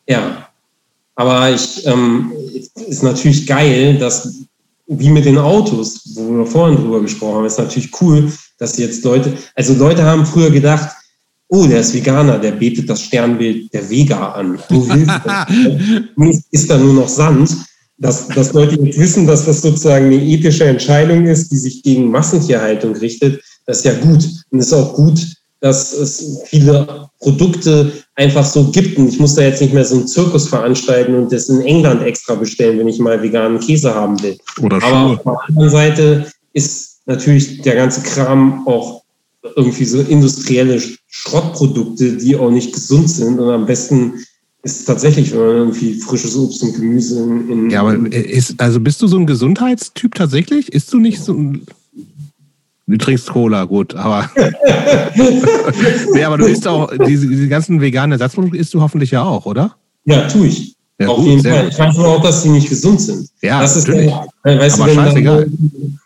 Ja. 0.07 0.47
Aber 1.15 1.49
ich, 1.49 1.85
ähm, 1.85 2.31
ist 2.87 3.03
natürlich 3.03 3.45
geil, 3.45 3.97
dass 3.97 4.35
wie 4.87 5.09
mit 5.09 5.25
den 5.25 5.37
Autos, 5.37 6.01
wo 6.15 6.37
wir 6.37 6.45
vorhin 6.45 6.77
drüber 6.77 7.01
gesprochen 7.01 7.37
haben, 7.37 7.45
ist 7.45 7.59
natürlich 7.59 7.91
cool, 8.01 8.31
dass 8.57 8.77
jetzt 8.77 9.03
Leute, 9.03 9.33
also 9.55 9.73
Leute 9.73 10.03
haben 10.03 10.25
früher 10.25 10.49
gedacht, 10.49 10.89
oh, 11.47 11.65
der 11.67 11.81
ist 11.81 11.93
Veganer, 11.93 12.39
der 12.39 12.53
betet 12.53 12.89
das 12.89 13.01
Sternbild 13.01 13.71
der 13.73 13.87
Vega 13.89 14.31
an. 14.31 14.59
Du 14.69 14.87
willst, 16.15 16.45
ist 16.51 16.69
da 16.69 16.77
nur 16.77 16.93
noch 16.93 17.07
Sand. 17.07 17.55
Dass, 17.99 18.29
dass 18.29 18.53
Leute 18.53 18.75
jetzt 18.75 18.97
wissen, 18.97 19.27
dass 19.27 19.45
das 19.45 19.61
sozusagen 19.61 20.05
eine 20.05 20.23
ethische 20.23 20.63
Entscheidung 20.63 21.25
ist, 21.25 21.51
die 21.51 21.57
sich 21.57 21.83
gegen 21.83 22.09
Massentierhaltung 22.09 22.95
richtet, 22.95 23.41
das 23.65 23.79
ist 23.79 23.85
ja 23.85 23.93
gut. 23.93 24.25
Und 24.49 24.59
es 24.59 24.67
ist 24.67 24.73
auch 24.73 24.93
gut, 24.93 25.19
dass 25.59 25.93
es 25.93 26.39
viele 26.45 27.09
Produkte 27.19 27.91
einfach 28.15 28.45
so 28.45 28.71
gibt. 28.71 28.97
Und 28.97 29.09
ich 29.09 29.19
muss 29.19 29.35
da 29.35 29.41
jetzt 29.41 29.61
nicht 29.61 29.73
mehr 29.73 29.85
so 29.85 29.95
einen 29.95 30.07
Zirkus 30.07 30.47
veranstalten 30.47 31.15
und 31.15 31.31
das 31.31 31.49
in 31.49 31.61
England 31.61 32.01
extra 32.03 32.35
bestellen, 32.35 32.79
wenn 32.79 32.87
ich 32.87 32.99
mal 32.99 33.21
veganen 33.21 33.59
Käse 33.59 33.93
haben 33.93 34.21
will. 34.23 34.37
Oder 34.61 34.79
Schuhe. 34.79 34.89
Aber 34.89 35.13
auf 35.13 35.23
der 35.23 35.49
anderen 35.49 35.69
Seite 35.69 36.25
ist 36.53 37.01
natürlich 37.05 37.61
der 37.61 37.75
ganze 37.75 38.01
Kram 38.01 38.65
auch 38.67 39.03
irgendwie 39.55 39.85
so 39.85 39.99
industrielle 40.01 40.81
Schrottprodukte, 41.07 42.13
die 42.13 42.35
auch 42.37 42.51
nicht 42.51 42.73
gesund 42.73 43.09
sind. 43.09 43.39
Und 43.39 43.49
am 43.49 43.65
besten 43.65 44.25
ist 44.69 44.85
tatsächlich, 44.85 45.31
wenn 45.31 45.39
man 45.39 45.55
irgendwie 45.55 45.95
frisches 45.95 46.35
Obst 46.35 46.63
und 46.63 46.73
Gemüse 46.75 47.23
in. 47.23 47.49
in 47.49 47.69
ja, 47.69 47.81
aber 47.81 47.95
ist, 48.11 48.59
also 48.59 48.79
bist 48.79 49.01
du 49.01 49.07
so 49.07 49.17
ein 49.17 49.25
Gesundheitstyp 49.25 50.15
tatsächlich? 50.15 50.71
Ist 50.71 50.91
du 50.93 50.99
nicht 50.99 51.21
so 51.21 51.33
ein. 51.33 51.65
Du 52.87 52.97
trinkst 52.97 53.29
Cola, 53.29 53.65
gut, 53.65 53.93
aber. 53.95 54.29
nee, 56.13 56.23
aber 56.23 56.37
du 56.37 56.45
isst 56.45 56.67
auch, 56.67 56.91
diese, 57.07 57.27
diese 57.27 57.47
ganzen 57.47 57.81
veganen 57.81 58.13
Ersatzprodukte 58.13 58.57
isst 58.57 58.73
du 58.73 58.81
hoffentlich 58.81 59.11
ja 59.11 59.23
auch, 59.23 59.45
oder? 59.45 59.75
Ja, 60.05 60.27
tue 60.27 60.47
ich. 60.47 60.75
Ja, 60.99 61.07
Auf 61.07 61.17
gut, 61.17 61.27
jeden 61.27 61.43
Fall. 61.43 61.69
Ich 61.69 61.77
weiß 61.77 61.95
nur 61.97 62.07
auch, 62.07 62.21
dass 62.21 62.41
sie 62.43 62.49
nicht 62.49 62.67
gesund 62.67 62.99
sind. 62.99 63.29
Ja, 63.41 63.61
das 63.61 63.75
ist 63.75 63.87
natürlich. 63.87 64.11
Der, 64.43 64.59
weißt 64.59 64.81
aber 64.81 64.89
du, 64.89 64.95
scheißegal. 64.95 65.51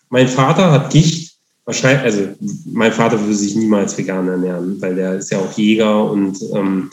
mein 0.09 0.27
Vater 0.27 0.71
hat 0.71 0.91
Gicht. 0.91 1.33
Wahrscheinlich, 1.65 2.03
also 2.03 2.27
mein 2.65 2.91
Vater 2.91 3.17
würde 3.17 3.33
sich 3.33 3.55
niemals 3.55 3.97
vegan 3.97 4.27
ernähren, 4.27 4.81
weil 4.81 4.95
der 4.95 5.15
ist 5.15 5.31
ja 5.31 5.39
auch 5.39 5.57
Jäger 5.57 6.11
und 6.11 6.37
ähm, 6.53 6.91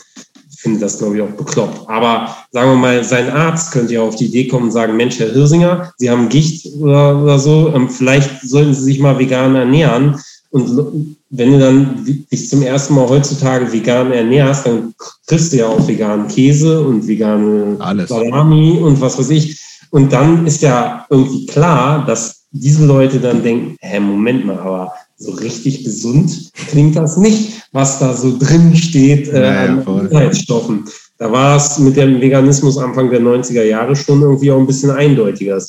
finde 0.61 0.79
das, 0.79 0.99
glaube 0.99 1.15
ich, 1.15 1.21
auch 1.21 1.31
bekloppt. 1.31 1.89
Aber 1.89 2.35
sagen 2.51 2.71
wir 2.71 2.77
mal, 2.77 3.03
sein 3.03 3.29
Arzt 3.29 3.71
könnte 3.71 3.93
ja 3.93 4.01
auf 4.01 4.15
die 4.15 4.25
Idee 4.25 4.47
kommen 4.47 4.65
und 4.65 4.71
sagen, 4.71 4.95
Mensch, 4.95 5.19
Herr 5.19 5.31
Hirsinger, 5.31 5.91
Sie 5.97 6.09
haben 6.09 6.29
Gicht 6.29 6.67
oder, 6.79 7.21
oder 7.21 7.39
so, 7.39 7.71
ähm, 7.73 7.89
vielleicht 7.89 8.41
sollten 8.41 8.73
Sie 8.73 8.83
sich 8.83 8.99
mal 8.99 9.17
vegan 9.17 9.55
ernähren. 9.55 10.19
Und 10.51 11.15
wenn 11.29 11.53
du 11.53 11.59
dann 11.59 12.05
dich 12.31 12.49
zum 12.49 12.61
ersten 12.61 12.93
Mal 12.93 13.07
heutzutage 13.07 13.71
vegan 13.71 14.11
ernährst, 14.11 14.67
dann 14.67 14.93
kriegst 15.25 15.53
du 15.53 15.57
ja 15.57 15.67
auch 15.67 15.87
veganen 15.87 16.27
Käse 16.27 16.81
und 16.81 17.07
vegane 17.07 17.77
Alles. 17.79 18.09
Salami 18.09 18.77
und 18.79 18.99
was 18.99 19.17
weiß 19.17 19.29
ich. 19.29 19.59
Und 19.91 20.11
dann 20.11 20.45
ist 20.45 20.61
ja 20.61 21.05
irgendwie 21.09 21.45
klar, 21.45 22.05
dass 22.05 22.43
diese 22.51 22.85
Leute 22.85 23.19
dann 23.19 23.41
denken, 23.41 23.77
hä, 23.79 23.99
Moment 23.99 24.45
mal, 24.45 24.59
aber 24.59 24.93
so 25.21 25.31
richtig 25.31 25.83
gesund 25.83 26.51
klingt 26.69 26.95
das 26.95 27.17
nicht, 27.17 27.63
was 27.71 27.99
da 27.99 28.13
so 28.13 28.37
drin 28.37 28.75
steht 28.75 29.27
äh, 29.29 29.39
naja, 29.39 29.83
an 29.85 30.09
Inhaltsstoffen. 30.09 30.85
Da 31.17 31.31
war 31.31 31.57
es 31.57 31.77
mit 31.77 31.95
dem 31.95 32.19
Veganismus 32.19 32.77
Anfang 32.77 33.11
der 33.11 33.21
90er 33.21 33.63
Jahre 33.63 33.95
schon 33.95 34.21
irgendwie 34.21 34.51
auch 34.51 34.59
ein 34.59 34.65
bisschen 34.65 34.89
eindeutiger. 34.89 35.61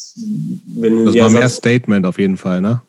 Wenn 0.66 1.05
das 1.05 1.15
war 1.16 1.29
mehr 1.29 1.49
Statement 1.49 2.07
auf 2.07 2.19
jeden 2.19 2.39
Fall, 2.39 2.62
ne? 2.62 2.81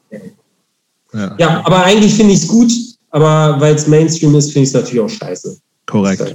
Ja, 1.14 1.36
ja 1.38 1.66
aber 1.66 1.84
eigentlich 1.84 2.14
finde 2.14 2.34
ich 2.34 2.44
es 2.44 2.48
gut, 2.48 2.72
aber 3.10 3.60
weil 3.60 3.76
es 3.76 3.88
Mainstream 3.88 4.34
ist, 4.36 4.54
finde 4.54 4.64
ich 4.64 4.70
es 4.70 4.74
natürlich 4.74 5.02
auch 5.02 5.10
scheiße. 5.10 5.58
Korrekt. 5.86 6.22
Das 6.22 6.34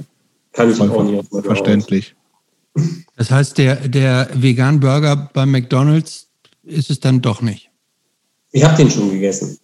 kann 0.53 0.69
ich 0.69 0.77
Voll 0.77 0.91
auch 0.91 1.03
nicht 1.03 1.19
auf 1.31 1.43
Verständlich. 1.43 2.15
Das 3.17 3.31
heißt, 3.31 3.57
der, 3.57 3.87
der 3.87 4.29
Vegan 4.35 4.79
Burger 4.79 5.29
bei 5.33 5.45
McDonalds 5.45 6.27
ist 6.63 6.91
es 6.91 6.99
dann 6.99 7.21
doch 7.21 7.41
nicht. 7.41 7.69
Ich 8.51 8.63
habe 8.63 8.77
den 8.77 8.89
schon 8.89 9.09
gegessen. 9.09 9.57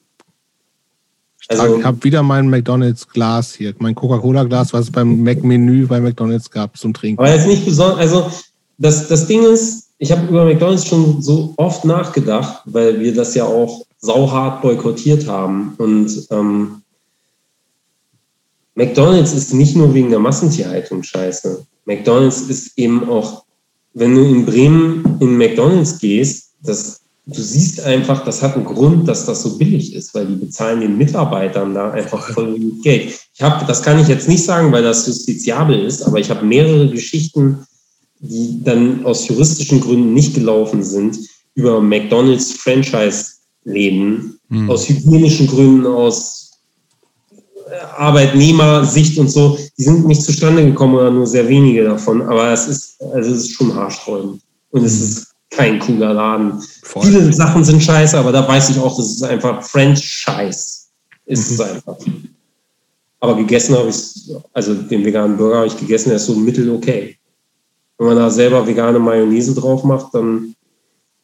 Also, 1.48 1.78
ich 1.78 1.84
habe 1.86 2.04
wieder 2.04 2.24
mein 2.24 2.50
McDonalds-Glas 2.50 3.54
hier, 3.54 3.74
mein 3.80 3.94
Coca-Cola-Glas, 3.94 4.74
was 4.74 4.86
es 4.86 4.92
beim 4.92 5.24
Mac-Menü 5.24 5.86
bei 5.86 6.00
McDonalds 6.00 6.50
gab 6.50 6.76
zum 6.78 6.94
Trinken. 6.94 7.20
Aber 7.20 7.32
jetzt 7.32 7.48
nicht 7.48 7.66
besonders, 7.66 8.00
also 8.00 8.32
das, 8.78 9.08
das 9.08 9.28
Ding 9.28 9.44
ist, 9.44 9.90
ich 9.98 10.12
habe 10.12 10.28
über 10.28 10.44
McDonalds 10.44 10.88
schon 10.88 11.22
so 11.22 11.54
oft 11.58 11.86
nachgedacht, 11.86 12.62
weil 12.66 13.00
wir 13.00 13.14
das 13.14 13.36
ja 13.36 13.46
auch 13.46 13.86
sauhart 14.00 14.62
boykottiert 14.62 15.28
haben. 15.28 15.76
Und 15.78 16.28
ähm, 16.32 16.82
McDonalds 18.76 19.34
ist 19.34 19.54
nicht 19.54 19.76
nur 19.76 19.94
wegen 19.94 20.10
der 20.10 20.20
Massentierhaltung 20.20 21.04
scheiße. 21.04 21.66
McDonalds 21.86 22.42
ist 22.42 22.78
eben 22.78 23.08
auch, 23.08 23.46
wenn 23.94 24.16
du 24.16 24.22
in 24.26 24.46
Bremen 24.46 25.18
in 25.22 25.38
McDonalds 25.38 26.00
gehst, 26.00 26.52
das 26.62 27.00
du 27.28 27.42
siehst 27.42 27.82
einfach, 27.82 28.24
das 28.24 28.42
hat 28.42 28.56
einen 28.56 28.66
Grund, 28.66 29.08
dass 29.08 29.26
das 29.26 29.42
so 29.42 29.58
billig 29.58 29.94
ist, 29.94 30.14
weil 30.14 30.28
die 30.28 30.36
bezahlen 30.36 30.82
den 30.82 30.98
Mitarbeitern 30.98 31.74
da 31.74 31.92
einfach 31.92 32.32
voll 32.34 32.60
Geld. 32.84 33.14
Ich 33.34 33.42
habe, 33.42 33.66
das 33.66 33.82
kann 33.82 34.00
ich 34.00 34.08
jetzt 34.08 34.28
nicht 34.28 34.44
sagen, 34.44 34.72
weil 34.72 34.84
das 34.84 35.08
justiziabel 35.08 35.86
ist, 35.86 36.04
aber 36.04 36.20
ich 36.20 36.30
habe 36.30 36.46
mehrere 36.46 36.90
Geschichten, 36.90 37.66
die 38.20 38.62
dann 38.64 39.06
aus 39.06 39.28
juristischen 39.28 39.82
Gründen 39.82 40.14
nicht 40.14 40.36
gelaufen 40.36 40.84
sind, 40.84 41.18
über 41.56 41.82
McDonalds 41.82 42.54
Franchise-Läden, 42.54 44.40
hm. 44.50 44.70
aus 44.70 44.88
hygienischen 44.88 45.48
Gründen, 45.48 45.86
aus 45.88 46.52
äh, 47.68 47.74
Arbeitnehmersicht 47.98 49.18
und 49.18 49.30
so, 49.30 49.58
die 49.78 49.84
sind 49.84 50.06
nicht 50.06 50.22
zustande 50.22 50.64
gekommen 50.64 50.96
oder 50.96 51.12
nur 51.12 51.26
sehr 51.26 51.48
wenige 51.48 51.86
davon, 51.86 52.22
aber 52.22 52.52
es 52.52 52.68
ist, 52.68 53.02
also 53.02 53.32
es 53.32 53.40
ist 53.40 53.54
schon 53.54 53.74
haarsträubend. 53.74 54.42
Und 54.72 54.84
es 54.84 54.94
hm. 54.94 55.04
ist 55.04 55.25
kein 55.50 55.80
cooler 55.80 56.14
Laden. 56.14 56.62
Voll. 56.84 57.04
Viele 57.04 57.34
Sachen 57.34 57.64
sind 57.64 57.82
scheiße, 57.82 58.18
aber 58.18 58.32
da 58.32 58.48
weiß 58.48 58.70
ich 58.72 58.80
auch, 58.80 58.96
das 58.98 59.12
ist 59.12 59.24
einfach 59.24 59.64
Franchise. 59.64 60.86
Ist 61.26 61.50
mhm. 61.50 61.56
es 61.56 61.62
einfach. 61.62 61.98
Aber 63.20 63.36
gegessen 63.38 63.76
habe 63.76 63.90
ich, 63.90 64.32
also 64.54 64.74
den 64.74 65.04
veganen 65.04 65.38
Burger 65.38 65.58
habe 65.58 65.68
ich 65.68 65.78
gegessen, 65.78 66.10
der 66.10 66.18
ist 66.18 66.26
so 66.26 66.36
mittel 66.36 66.70
okay. 66.70 67.18
Wenn 67.98 68.08
man 68.08 68.18
da 68.18 68.30
selber 68.30 68.68
vegane 68.68 69.00
Mayonnaise 69.00 69.54
drauf 69.56 69.84
macht, 69.84 70.14
dann. 70.14 70.54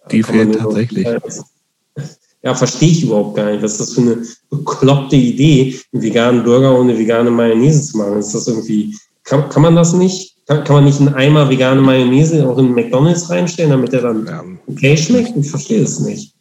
Die 0.10 0.24
fehlt 0.24 0.58
tatsächlich. 0.58 1.06
ja, 2.44 2.56
verstehe 2.56 2.90
ich 2.90 3.04
überhaupt 3.04 3.36
gar 3.36 3.52
nicht. 3.52 3.62
Was 3.62 3.74
ist 3.74 3.82
das 3.82 3.94
für 3.94 4.02
eine 4.02 4.26
bekloppte 4.50 5.16
Idee, 5.16 5.80
einen 5.94 6.02
veganen 6.02 6.44
Burger 6.44 6.80
ohne 6.80 6.98
vegane 6.98 7.30
Mayonnaise 7.30 7.92
zu 7.92 7.98
machen? 7.98 8.18
Ist 8.18 8.34
das 8.34 8.48
irgendwie, 8.48 8.98
kann, 9.24 9.50
kann 9.50 9.62
man 9.62 9.76
das 9.76 9.94
nicht? 9.94 10.31
Kann, 10.52 10.66
kann 10.66 10.76
man 10.76 10.84
nicht 10.84 11.00
einen 11.00 11.14
Eimer 11.14 11.50
vegane 11.50 11.80
Mayonnaise 11.80 12.46
auch 12.46 12.58
in 12.58 12.74
McDonalds 12.74 13.30
reinstellen, 13.30 13.72
damit 13.72 13.94
er 13.94 14.02
dann 14.02 14.60
okay 14.68 14.98
schmeckt? 14.98 15.32
Ich 15.38 15.50
verstehe 15.50 15.82
es 15.82 16.02
nicht. 16.02 16.34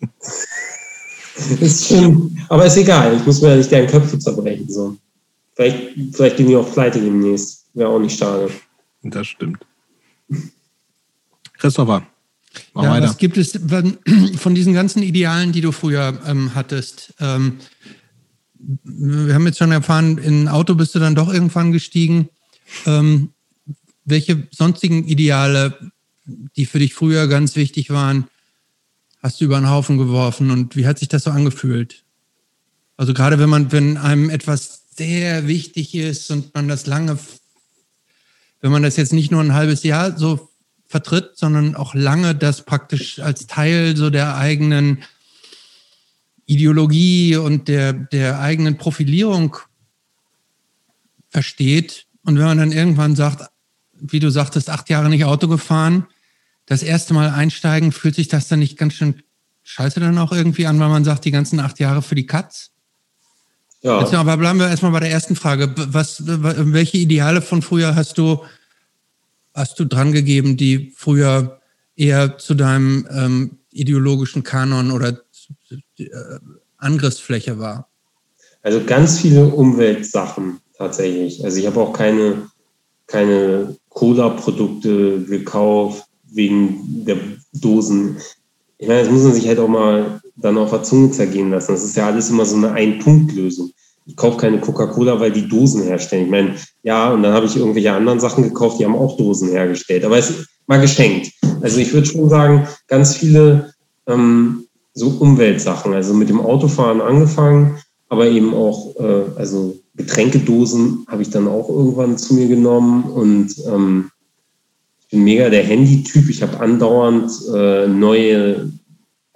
ist 1.60 1.88
schon, 1.88 2.38
aber 2.48 2.66
ist 2.66 2.76
egal. 2.76 3.16
Ich 3.16 3.26
muss 3.26 3.42
mir 3.42 3.50
ja 3.50 3.56
nicht 3.56 3.72
deren 3.72 3.88
Köpfe 3.88 4.16
zerbrechen. 4.20 4.68
So. 4.68 4.96
Vielleicht, 5.54 5.76
vielleicht 6.12 6.36
gehen 6.36 6.46
die 6.46 6.54
auch 6.54 6.72
pleite 6.72 7.00
demnächst. 7.00 7.64
Wäre 7.74 7.88
auch 7.88 7.98
nicht 7.98 8.16
schade. 8.16 8.48
Das 9.02 9.26
stimmt. 9.26 9.58
Christopher. 11.58 12.06
Mach 12.74 12.84
ja, 12.84 12.90
weiter. 12.92 13.08
was 13.08 13.18
gibt 13.18 13.38
es 13.38 13.58
von 14.36 14.54
diesen 14.54 14.72
ganzen 14.72 15.02
Idealen, 15.02 15.50
die 15.50 15.62
du 15.62 15.72
früher 15.72 16.16
ähm, 16.28 16.52
hattest? 16.54 17.12
Ähm, 17.18 17.58
wir 18.84 19.34
haben 19.34 19.46
jetzt 19.46 19.58
schon 19.58 19.72
erfahren, 19.72 20.18
in 20.18 20.44
ein 20.44 20.48
Auto 20.48 20.76
bist 20.76 20.94
du 20.94 21.00
dann 21.00 21.16
doch 21.16 21.32
irgendwann 21.32 21.72
gestiegen. 21.72 22.28
Ähm, 22.84 23.32
welche 24.04 24.46
sonstigen 24.50 25.06
Ideale, 25.06 25.92
die 26.24 26.66
für 26.66 26.78
dich 26.78 26.94
früher 26.94 27.26
ganz 27.26 27.56
wichtig 27.56 27.90
waren, 27.90 28.28
hast 29.22 29.40
du 29.40 29.44
über 29.44 29.58
den 29.58 29.70
Haufen 29.70 29.98
geworfen 29.98 30.50
und 30.50 30.76
wie 30.76 30.86
hat 30.86 30.98
sich 30.98 31.08
das 31.08 31.24
so 31.24 31.30
angefühlt? 31.30 32.04
Also 32.96 33.12
gerade 33.12 33.38
wenn 33.38 33.48
man, 33.48 33.72
wenn 33.72 33.96
einem 33.96 34.30
etwas 34.30 34.84
sehr 34.96 35.46
wichtig 35.46 35.94
ist 35.94 36.30
und 36.30 36.54
man 36.54 36.68
das 36.68 36.86
lange, 36.86 37.18
wenn 38.60 38.72
man 38.72 38.82
das 38.82 38.96
jetzt 38.96 39.12
nicht 39.12 39.30
nur 39.30 39.40
ein 39.40 39.52
halbes 39.52 39.82
Jahr 39.82 40.16
so 40.16 40.48
vertritt, 40.86 41.32
sondern 41.34 41.74
auch 41.74 41.94
lange 41.94 42.34
das 42.34 42.64
praktisch 42.64 43.18
als 43.18 43.46
Teil 43.46 43.96
so 43.96 44.08
der 44.08 44.36
eigenen 44.36 45.02
Ideologie 46.46 47.36
und 47.36 47.68
der, 47.68 47.92
der 47.92 48.40
eigenen 48.40 48.78
Profilierung 48.78 49.56
versteht, 51.28 52.05
und 52.26 52.38
wenn 52.38 52.44
man 52.44 52.58
dann 52.58 52.72
irgendwann 52.72 53.16
sagt, 53.16 53.48
wie 53.92 54.18
du 54.18 54.30
sagtest, 54.30 54.68
acht 54.68 54.90
Jahre 54.90 55.08
nicht 55.08 55.24
Auto 55.24 55.48
gefahren, 55.48 56.06
das 56.66 56.82
erste 56.82 57.14
Mal 57.14 57.30
einsteigen, 57.30 57.92
fühlt 57.92 58.16
sich 58.16 58.28
das 58.28 58.48
dann 58.48 58.58
nicht 58.58 58.76
ganz 58.76 58.94
schön 58.94 59.22
scheiße 59.62 60.00
dann 60.00 60.18
auch 60.18 60.32
irgendwie 60.32 60.66
an, 60.66 60.78
weil 60.78 60.88
man 60.88 61.04
sagt, 61.04 61.24
die 61.24 61.30
ganzen 61.30 61.60
acht 61.60 61.78
Jahre 61.78 62.02
für 62.02 62.14
die 62.14 62.26
Katz? 62.26 62.72
Ja. 63.82 64.00
Jetzt 64.00 64.14
aber 64.14 64.36
bleiben 64.36 64.58
wir 64.58 64.68
erstmal 64.68 64.92
bei 64.92 65.00
der 65.00 65.10
ersten 65.10 65.36
Frage. 65.36 65.72
Was, 65.76 66.22
welche 66.26 66.98
Ideale 66.98 67.42
von 67.42 67.62
früher 67.62 67.94
hast 67.94 68.18
du, 68.18 68.42
hast 69.54 69.78
du 69.78 69.84
dran 69.84 70.12
gegeben, 70.12 70.56
die 70.56 70.92
früher 70.96 71.60
eher 71.94 72.38
zu 72.38 72.54
deinem 72.54 73.06
ähm, 73.10 73.58
ideologischen 73.70 74.42
Kanon 74.42 74.90
oder 74.90 75.20
äh, 75.98 76.06
Angriffsfläche 76.76 77.58
war? 77.58 77.88
Also 78.62 78.82
ganz 78.84 79.20
viele 79.20 79.46
Umweltsachen 79.46 80.60
tatsächlich. 80.78 81.44
Also 81.44 81.58
ich 81.58 81.66
habe 81.66 81.80
auch 81.80 81.92
keine, 81.92 82.48
keine 83.06 83.76
Cola-Produkte 83.90 85.20
gekauft, 85.22 86.04
wegen 86.30 87.04
der 87.04 87.16
Dosen. 87.52 88.16
Ich 88.78 88.88
meine, 88.88 89.00
das 89.00 89.10
muss 89.10 89.22
man 89.22 89.32
sich 89.32 89.48
halt 89.48 89.58
auch 89.58 89.68
mal 89.68 90.20
dann 90.36 90.58
auf 90.58 90.70
der 90.70 90.82
Zunge 90.82 91.10
zergehen 91.10 91.50
lassen. 91.50 91.72
Das 91.72 91.84
ist 91.84 91.96
ja 91.96 92.06
alles 92.06 92.30
immer 92.30 92.44
so 92.44 92.56
eine 92.56 92.72
Ein-Punkt-Lösung. 92.72 93.70
Ich 94.04 94.16
kaufe 94.16 94.36
keine 94.36 94.60
Coca-Cola, 94.60 95.18
weil 95.18 95.32
die 95.32 95.48
Dosen 95.48 95.82
herstellen. 95.82 96.26
Ich 96.26 96.30
meine, 96.30 96.54
ja, 96.82 97.10
und 97.10 97.22
dann 97.22 97.32
habe 97.32 97.46
ich 97.46 97.56
irgendwelche 97.56 97.92
anderen 97.92 98.20
Sachen 98.20 98.44
gekauft, 98.44 98.78
die 98.78 98.84
haben 98.84 98.94
auch 98.94 99.16
Dosen 99.16 99.48
hergestellt. 99.48 100.04
Aber 100.04 100.18
es 100.18 100.30
ist 100.30 100.46
mal 100.66 100.80
geschenkt. 100.80 101.32
Also 101.62 101.80
ich 101.80 101.92
würde 101.92 102.06
schon 102.06 102.28
sagen, 102.28 102.68
ganz 102.86 103.16
viele 103.16 103.72
ähm, 104.06 104.66
so 104.94 105.08
Umweltsachen, 105.08 105.92
also 105.92 106.14
mit 106.14 106.28
dem 106.28 106.40
Autofahren 106.40 107.00
angefangen, 107.00 107.78
aber 108.08 108.26
eben 108.26 108.54
auch, 108.54 108.94
äh, 108.96 109.24
also 109.36 109.76
Getränkedosen 109.96 111.06
habe 111.08 111.22
ich 111.22 111.30
dann 111.30 111.48
auch 111.48 111.68
irgendwann 111.68 112.18
zu 112.18 112.34
mir 112.34 112.48
genommen 112.48 113.04
und 113.04 113.54
ähm, 113.66 114.10
ich 115.00 115.08
bin 115.08 115.24
mega 115.24 115.48
der 115.48 115.62
Handy-Typ. 115.62 116.28
Ich 116.28 116.42
habe 116.42 116.58
andauernd 116.60 117.30
äh, 117.54 117.86
neue 117.86 118.72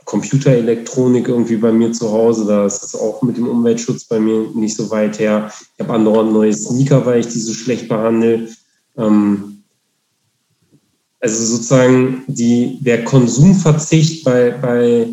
Computerelektronik 0.05 1.29
irgendwie 1.29 1.57
bei 1.57 1.71
mir 1.71 1.93
zu 1.93 2.11
Hause. 2.11 2.45
Da 2.47 2.67
ist 2.67 2.83
es 2.83 2.97
auch 2.97 3.23
mit 3.23 3.37
dem 3.37 3.47
Umweltschutz 3.47 4.05
bei 4.05 4.19
mir 4.19 4.51
nicht 4.55 4.77
so 4.77 4.91
weit 4.91 5.21
her. 5.21 5.53
Ich 5.77 5.85
habe 5.85 5.95
andauernd 5.95 6.33
neue 6.33 6.53
Sneaker, 6.53 7.07
weil 7.07 7.21
ich 7.21 7.29
die 7.29 7.39
so 7.39 7.55
schlecht 7.55 7.89
behandle. 7.89 8.49
Ähm, 8.97 9.63
also 11.21 11.45
sozusagen 11.45 12.25
die, 12.27 12.79
der 12.81 13.05
Konsumverzicht 13.05 14.25
bei, 14.25 14.51
bei 14.51 15.09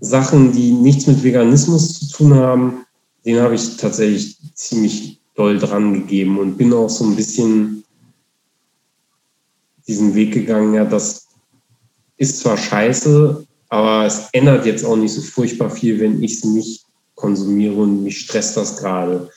Sachen, 0.00 0.52
die 0.52 0.72
nichts 0.72 1.06
mit 1.06 1.22
Veganismus 1.22 1.98
zu 1.98 2.16
tun 2.16 2.34
haben, 2.34 2.86
den 3.24 3.40
habe 3.40 3.54
ich 3.54 3.76
tatsächlich 3.76 4.38
ziemlich 4.54 5.20
doll 5.34 5.58
dran 5.58 5.92
gegeben 5.94 6.38
und 6.38 6.56
bin 6.56 6.72
auch 6.72 6.88
so 6.88 7.04
ein 7.04 7.16
bisschen 7.16 7.84
diesen 9.86 10.14
Weg 10.14 10.32
gegangen, 10.32 10.74
ja, 10.74 10.84
das 10.84 11.28
ist 12.16 12.40
zwar 12.40 12.56
scheiße, 12.56 13.46
aber 13.68 14.06
es 14.06 14.28
ändert 14.32 14.66
jetzt 14.66 14.84
auch 14.84 14.96
nicht 14.96 15.12
so 15.12 15.22
furchtbar 15.22 15.70
viel, 15.70 15.98
wenn 16.00 16.22
ich 16.22 16.34
es 16.34 16.44
nicht 16.44 16.84
konsumiere 17.14 17.74
und 17.74 18.04
mich 18.04 18.20
stresst 18.20 18.56
das 18.56 18.76
gerade. 18.76 19.30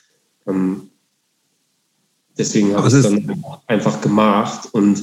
Ähm, 0.46 0.90
deswegen 2.36 2.74
habe 2.74 2.88
ich 2.88 2.94
es 2.94 3.02
dann 3.02 3.44
einfach 3.66 4.00
gemacht 4.00 4.68
und 4.72 4.98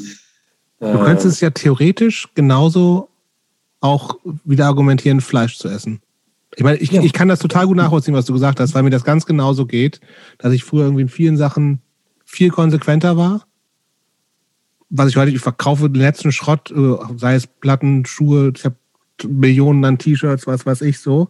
äh, 0.79 0.91
Du 0.91 0.99
könntest 0.99 1.25
es 1.25 1.39
ja 1.41 1.49
theoretisch 1.49 2.27
genauso 2.35 3.09
auch 3.81 4.17
wieder 4.43 4.67
argumentieren, 4.67 5.21
Fleisch 5.21 5.57
zu 5.57 5.69
essen. 5.69 6.01
Ich 6.59 6.63
meine, 6.65 6.77
ich, 6.79 6.91
ja. 6.91 7.01
ich 7.01 7.13
kann 7.13 7.29
das 7.29 7.39
total 7.39 7.67
gut 7.67 7.77
nachvollziehen, 7.77 8.13
was 8.13 8.25
du 8.25 8.33
gesagt 8.33 8.59
hast, 8.59 8.73
weil 8.73 8.83
mir 8.83 8.89
das 8.89 9.05
ganz 9.05 9.25
genauso 9.25 9.65
geht, 9.65 10.01
dass 10.39 10.51
ich 10.51 10.65
früher 10.65 10.83
irgendwie 10.83 11.03
in 11.03 11.07
vielen 11.07 11.37
Sachen 11.37 11.79
viel 12.25 12.49
konsequenter 12.49 13.15
war. 13.15 13.45
Was 14.89 15.07
ich 15.07 15.15
heute, 15.15 15.31
ich 15.31 15.39
verkaufe 15.39 15.89
den 15.89 16.01
letzten 16.01 16.33
Schrott, 16.33 16.69
äh, 16.71 16.97
sei 17.15 17.35
es 17.35 17.47
Platten, 17.47 18.05
Schuhe, 18.05 18.51
ich 18.53 18.65
habe 18.65 18.75
Millionen 19.25 19.85
an 19.85 19.99
T-Shirts, 19.99 20.47
was 20.47 20.65
weiß 20.65 20.81
ich 20.81 20.99
so. 20.99 21.29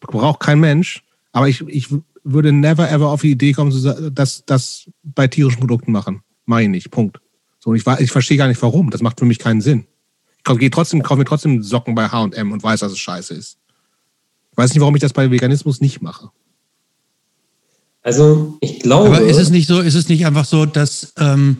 Braucht 0.00 0.40
kein 0.40 0.60
Mensch. 0.60 1.02
Aber 1.32 1.48
ich, 1.48 1.66
ich 1.66 1.88
würde 2.22 2.52
never 2.52 2.90
ever 2.90 3.08
auf 3.08 3.22
die 3.22 3.30
Idee 3.30 3.54
kommen, 3.54 3.72
dass 4.12 4.44
das 4.44 4.90
bei 5.02 5.28
tierischen 5.28 5.60
Produkten 5.60 5.92
machen. 5.92 6.20
Meine 6.44 6.76
ich. 6.76 6.90
Punkt. 6.90 7.22
So, 7.58 7.72
ich, 7.72 7.86
ich 7.86 8.12
verstehe 8.12 8.36
gar 8.36 8.48
nicht 8.48 8.60
warum. 8.60 8.90
Das 8.90 9.00
macht 9.00 9.18
für 9.18 9.24
mich 9.24 9.38
keinen 9.38 9.62
Sinn. 9.62 9.86
Ich 10.46 10.58
gehe 10.58 10.70
trotzdem, 10.70 11.02
kaufe 11.02 11.20
mir 11.20 11.24
trotzdem 11.24 11.62
Socken 11.62 11.94
bei 11.94 12.08
HM 12.10 12.52
und 12.52 12.62
weiß, 12.62 12.80
dass 12.80 12.92
es 12.92 12.98
scheiße 12.98 13.32
ist. 13.32 13.56
Ich 14.58 14.64
weiß 14.64 14.74
nicht, 14.74 14.80
warum 14.80 14.96
ich 14.96 15.00
das 15.00 15.12
bei 15.12 15.30
Veganismus 15.30 15.80
nicht 15.80 16.02
mache. 16.02 16.30
Also, 18.02 18.58
ich 18.60 18.80
glaube. 18.80 19.06
Aber 19.06 19.20
ist 19.20 19.36
es 19.36 19.50
nicht 19.50 19.68
so, 19.68 19.78
ist 19.78 19.94
es 19.94 20.08
nicht 20.08 20.26
einfach 20.26 20.44
so, 20.44 20.66
dass 20.66 21.12
ähm, 21.16 21.58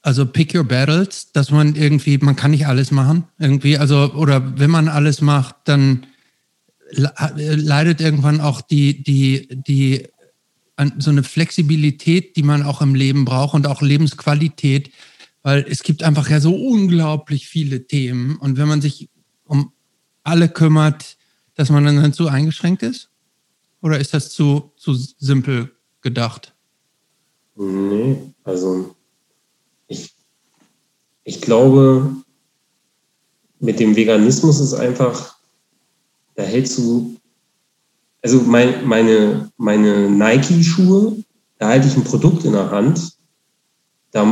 also 0.00 0.24
pick 0.24 0.54
your 0.54 0.62
battles, 0.62 1.32
dass 1.32 1.50
man 1.50 1.74
irgendwie, 1.74 2.16
man 2.18 2.36
kann 2.36 2.52
nicht 2.52 2.68
alles 2.68 2.92
machen, 2.92 3.24
irgendwie, 3.40 3.76
also, 3.76 4.12
oder 4.12 4.56
wenn 4.56 4.70
man 4.70 4.86
alles 4.86 5.20
macht, 5.20 5.56
dann 5.64 6.06
leidet 6.92 8.00
irgendwann 8.00 8.40
auch 8.40 8.60
die, 8.60 9.02
die, 9.02 9.48
die, 9.50 10.06
so 10.98 11.10
eine 11.10 11.24
Flexibilität, 11.24 12.36
die 12.36 12.44
man 12.44 12.62
auch 12.62 12.82
im 12.82 12.94
Leben 12.94 13.24
braucht 13.24 13.54
und 13.54 13.66
auch 13.66 13.82
Lebensqualität, 13.82 14.92
weil 15.42 15.66
es 15.68 15.82
gibt 15.82 16.04
einfach 16.04 16.30
ja 16.30 16.38
so 16.38 16.54
unglaublich 16.54 17.48
viele 17.48 17.88
Themen 17.88 18.36
und 18.36 18.58
wenn 18.58 18.68
man 18.68 18.80
sich 18.80 19.08
um 19.42 19.72
alle 20.22 20.48
kümmert, 20.48 21.16
dass 21.54 21.70
man 21.70 21.84
dann 21.84 22.12
zu 22.12 22.28
eingeschränkt 22.28 22.82
ist? 22.82 23.10
Oder 23.82 23.98
ist 23.98 24.14
das 24.14 24.30
zu, 24.30 24.72
zu 24.76 24.94
simpel 24.94 25.70
gedacht? 26.00 26.54
Nee, 27.56 28.16
also 28.44 28.94
ich, 29.86 30.14
ich 31.24 31.40
glaube, 31.40 32.14
mit 33.58 33.78
dem 33.80 33.94
Veganismus 33.96 34.60
ist 34.60 34.74
einfach, 34.74 35.36
da 36.34 36.42
hältst 36.42 36.78
du, 36.78 37.16
also 38.22 38.40
mein, 38.42 38.86
meine, 38.86 39.50
meine 39.56 40.10
Nike-Schuhe, 40.10 41.22
da 41.58 41.68
halte 41.68 41.88
ich 41.88 41.96
ein 41.96 42.04
Produkt 42.04 42.44
in 42.44 42.52
der 42.52 42.70
Hand, 42.70 43.12
da, 44.12 44.22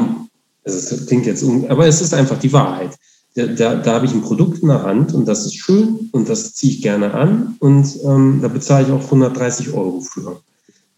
also 0.64 0.78
es 0.78 1.06
klingt 1.06 1.26
jetzt, 1.26 1.44
aber 1.68 1.86
es 1.86 2.00
ist 2.00 2.14
einfach 2.14 2.38
die 2.38 2.52
Wahrheit. 2.52 2.98
Da, 3.46 3.76
da, 3.76 3.92
habe 3.92 4.06
ich 4.06 4.12
ein 4.12 4.22
Produkt 4.22 4.62
in 4.62 4.68
der 4.68 4.82
Hand 4.82 5.14
und 5.14 5.26
das 5.26 5.46
ist 5.46 5.56
schön 5.56 6.08
und 6.12 6.28
das 6.28 6.54
ziehe 6.54 6.72
ich 6.72 6.82
gerne 6.82 7.14
an 7.14 7.56
und 7.60 7.86
ähm, 8.04 8.40
da 8.42 8.48
bezahle 8.48 8.86
ich 8.86 8.92
auch 8.92 9.04
130 9.04 9.72
Euro 9.74 10.00
für. 10.00 10.40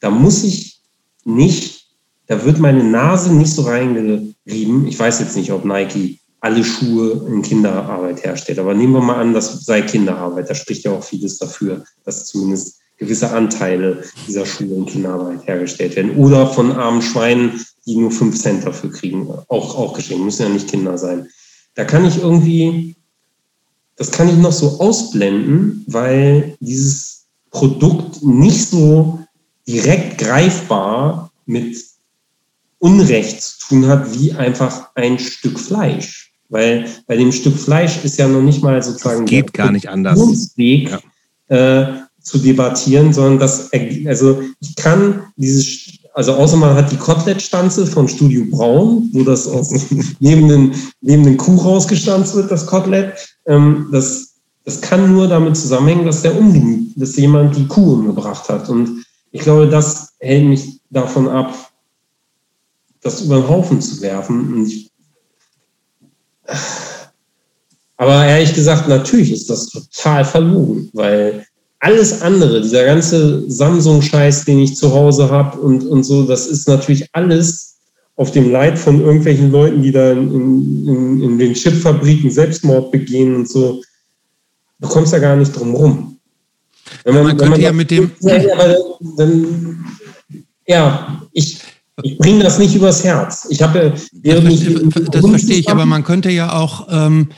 Da 0.00 0.10
muss 0.10 0.42
ich 0.42 0.80
nicht 1.24 1.80
da 2.30 2.44
wird 2.44 2.60
meine 2.60 2.84
Nase 2.84 3.34
nicht 3.34 3.52
so 3.52 3.62
reingerieben. 3.62 4.86
Ich 4.86 4.96
weiß 4.96 5.18
jetzt 5.18 5.34
nicht, 5.34 5.50
ob 5.50 5.64
Nike 5.64 6.20
alle 6.38 6.62
Schuhe 6.62 7.26
in 7.26 7.42
Kinderarbeit 7.42 8.22
herstellt, 8.22 8.60
aber 8.60 8.72
nehmen 8.72 8.92
wir 8.92 9.00
mal 9.00 9.16
an, 9.16 9.34
das 9.34 9.64
sei 9.64 9.82
Kinderarbeit. 9.82 10.48
Da 10.48 10.54
spricht 10.54 10.84
ja 10.84 10.92
auch 10.92 11.02
vieles 11.02 11.38
dafür, 11.38 11.82
dass 12.04 12.26
zumindest 12.26 12.78
gewisse 12.98 13.32
Anteile 13.32 14.04
dieser 14.28 14.46
Schuhe 14.46 14.76
in 14.76 14.86
Kinderarbeit 14.86 15.44
hergestellt 15.48 15.96
werden. 15.96 16.16
Oder 16.18 16.46
von 16.46 16.70
armen 16.70 17.02
Schweinen, 17.02 17.66
die 17.84 17.96
nur 17.96 18.12
fünf 18.12 18.40
Cent 18.40 18.64
dafür 18.64 18.92
kriegen. 18.92 19.28
Auch, 19.48 19.76
auch 19.76 19.94
geschenkt, 19.94 20.24
müssen 20.24 20.42
ja 20.42 20.50
nicht 20.50 20.68
Kinder 20.68 20.96
sein. 20.98 21.26
Da 21.74 21.84
kann 21.84 22.04
ich 22.04 22.18
irgendwie, 22.18 22.96
das 23.96 24.10
kann 24.10 24.28
ich 24.28 24.36
noch 24.36 24.52
so 24.52 24.80
ausblenden, 24.80 25.84
weil 25.86 26.56
dieses 26.60 27.26
Produkt 27.50 28.22
nicht 28.22 28.68
so 28.68 29.20
direkt 29.66 30.18
greifbar 30.18 31.30
mit 31.46 31.76
Unrecht 32.78 33.42
zu 33.42 33.68
tun 33.68 33.86
hat, 33.86 34.18
wie 34.18 34.32
einfach 34.32 34.90
ein 34.94 35.18
Stück 35.18 35.58
Fleisch. 35.58 36.32
Weil 36.48 36.88
bei 37.06 37.16
dem 37.16 37.30
Stück 37.30 37.56
Fleisch 37.56 38.02
ist 38.04 38.18
ja 38.18 38.26
noch 38.26 38.42
nicht 38.42 38.62
mal 38.62 38.82
sozusagen 38.82 39.22
das 39.22 39.30
geht 39.30 39.52
gar 39.52 39.70
nicht 39.70 39.88
anders. 39.88 40.56
Weg 40.56 40.90
ja. 41.48 41.82
äh, 41.82 42.00
zu 42.20 42.38
debattieren, 42.38 43.12
sondern 43.12 43.38
das, 43.38 43.70
also 44.06 44.42
ich 44.60 44.74
kann 44.74 45.32
dieses, 45.36 45.99
also 46.20 46.34
außer 46.34 46.58
man 46.58 46.74
hat 46.74 46.92
die 46.92 46.98
Kotelettstanze 46.98 47.86
von 47.86 48.06
Studio 48.06 48.44
Braun, 48.50 49.08
wo 49.14 49.22
das 49.22 49.48
aus 49.48 49.70
neben 50.20 50.48
den, 50.48 50.74
neben 51.00 51.24
den 51.24 51.38
Kuh 51.38 51.56
rausgestanzt 51.56 52.34
wird, 52.34 52.50
das 52.50 52.66
Kotelett, 52.66 53.14
ähm, 53.46 53.88
das, 53.90 54.34
das 54.66 54.82
kann 54.82 55.10
nur 55.10 55.28
damit 55.28 55.56
zusammenhängen, 55.56 56.04
dass 56.04 56.20
der 56.20 56.38
umgenügt, 56.38 57.00
dass 57.00 57.16
jemand 57.16 57.56
die 57.56 57.66
Kuh 57.66 57.94
umgebracht 57.94 58.50
hat. 58.50 58.68
Und 58.68 59.02
ich 59.30 59.40
glaube, 59.40 59.66
das 59.66 60.12
hält 60.18 60.46
mich 60.46 60.80
davon 60.90 61.26
ab, 61.26 61.54
das 63.00 63.22
über 63.22 63.36
den 63.36 63.48
Haufen 63.48 63.80
zu 63.80 64.02
werfen. 64.02 64.66
Ich, 64.66 64.90
aber 67.96 68.26
ehrlich 68.26 68.52
gesagt, 68.52 68.88
natürlich 68.88 69.32
ist 69.32 69.48
das 69.48 69.68
total 69.68 70.26
verlogen, 70.26 70.90
weil 70.92 71.46
alles 71.80 72.20
andere, 72.20 72.60
dieser 72.60 72.84
ganze 72.84 73.50
Samsung-Scheiß, 73.50 74.44
den 74.44 74.60
ich 74.60 74.76
zu 74.76 74.92
Hause 74.92 75.30
habe 75.30 75.58
und, 75.58 75.84
und 75.84 76.04
so, 76.04 76.24
das 76.24 76.46
ist 76.46 76.68
natürlich 76.68 77.08
alles 77.12 77.78
auf 78.16 78.30
dem 78.32 78.50
Leid 78.50 78.78
von 78.78 79.00
irgendwelchen 79.00 79.50
Leuten, 79.50 79.82
die 79.82 79.90
da 79.90 80.12
in, 80.12 80.86
in, 80.86 81.22
in 81.22 81.38
den 81.38 81.54
Chipfabriken 81.54 82.30
Selbstmord 82.30 82.92
begehen 82.92 83.34
und 83.34 83.48
so. 83.48 83.82
Du 84.78 84.88
kommst 84.88 85.14
ja 85.14 85.18
gar 85.18 85.36
nicht 85.36 85.52
drum 85.52 85.74
rum. 85.74 86.18
Wenn 87.04 87.14
man, 87.14 87.24
man 87.24 87.36
könnte 87.36 87.50
man 87.50 87.60
ja 87.60 87.72
mit 87.72 87.90
dem. 87.90 88.10
Ja, 88.20 88.38
dann, 89.16 89.84
ja, 90.66 91.22
ich, 91.32 91.60
ich 92.02 92.18
bringe 92.18 92.42
das 92.42 92.58
nicht 92.58 92.74
übers 92.74 93.02
Herz. 93.04 93.46
Ich 93.48 93.62
habe 93.62 93.90
das, 93.90 94.10
das 95.10 95.26
verstehe 95.26 95.56
ich, 95.56 95.70
aber 95.70 95.86
man 95.86 96.04
könnte 96.04 96.30
ja 96.30 96.52
auch 96.52 96.88
ähm, 96.90 97.28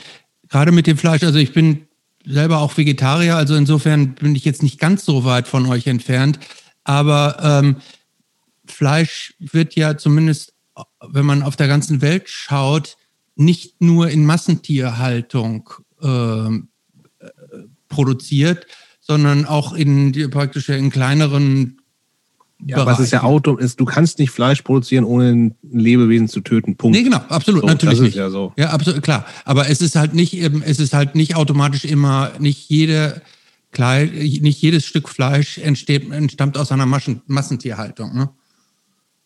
gerade 0.49 0.73
mit 0.73 0.87
dem 0.87 0.97
Fleisch, 0.97 1.23
also 1.23 1.39
ich 1.39 1.53
bin 1.53 1.87
selber 2.25 2.59
auch 2.59 2.77
Vegetarier, 2.77 3.35
also 3.35 3.55
insofern 3.55 4.15
bin 4.15 4.35
ich 4.35 4.45
jetzt 4.45 4.63
nicht 4.63 4.79
ganz 4.79 5.05
so 5.05 5.25
weit 5.25 5.47
von 5.47 5.65
euch 5.65 5.87
entfernt, 5.87 6.39
aber 6.83 7.37
ähm, 7.41 7.77
Fleisch 8.65 9.33
wird 9.39 9.75
ja 9.75 9.97
zumindest, 9.97 10.53
wenn 11.01 11.25
man 11.25 11.43
auf 11.43 11.55
der 11.55 11.67
ganzen 11.67 12.01
Welt 12.01 12.29
schaut, 12.29 12.97
nicht 13.35 13.81
nur 13.81 14.09
in 14.09 14.25
Massentierhaltung 14.25 15.69
ähm, 16.01 16.69
äh, 17.19 17.27
produziert, 17.89 18.67
sondern 18.99 19.45
auch 19.45 19.73
in 19.73 20.29
praktisch 20.29 20.69
in 20.69 20.89
kleineren 20.89 21.81
Ja, 22.65 22.77
aber 22.77 22.91
es 22.91 22.99
ist 22.99 23.11
ja 23.11 23.23
Auto, 23.23 23.55
ist, 23.57 23.79
du 23.79 23.85
kannst 23.85 24.19
nicht 24.19 24.31
Fleisch 24.31 24.61
produzieren, 24.61 25.03
ohne 25.03 25.29
ein 25.31 25.55
Lebewesen 25.71 26.27
zu 26.27 26.41
töten. 26.41 26.75
Punkt. 26.75 26.95
Nee, 26.95 27.03
genau, 27.03 27.19
absolut, 27.29 27.61
so, 27.61 27.67
natürlich 27.67 27.99
das 27.99 28.01
nicht. 28.01 28.15
Ist 28.15 28.19
ja, 28.19 28.29
so. 28.29 28.53
ja, 28.57 28.69
absolut, 28.69 29.01
klar. 29.01 29.25
Aber 29.45 29.69
es 29.69 29.81
ist 29.81 29.95
halt 29.95 30.13
nicht, 30.13 30.33
es 30.33 30.79
ist 30.79 30.93
halt 30.93 31.15
nicht 31.15 31.35
automatisch 31.35 31.85
immer, 31.85 32.31
nicht 32.39 32.69
jede, 32.69 33.21
nicht 33.75 34.61
jedes 34.61 34.85
Stück 34.85 35.09
Fleisch 35.09 35.57
entsteht, 35.57 36.09
entstammt 36.11 36.57
aus 36.57 36.71
einer 36.71 36.85
Maschen, 36.85 37.21
Massentierhaltung. 37.27 38.15
Ne? 38.15 38.29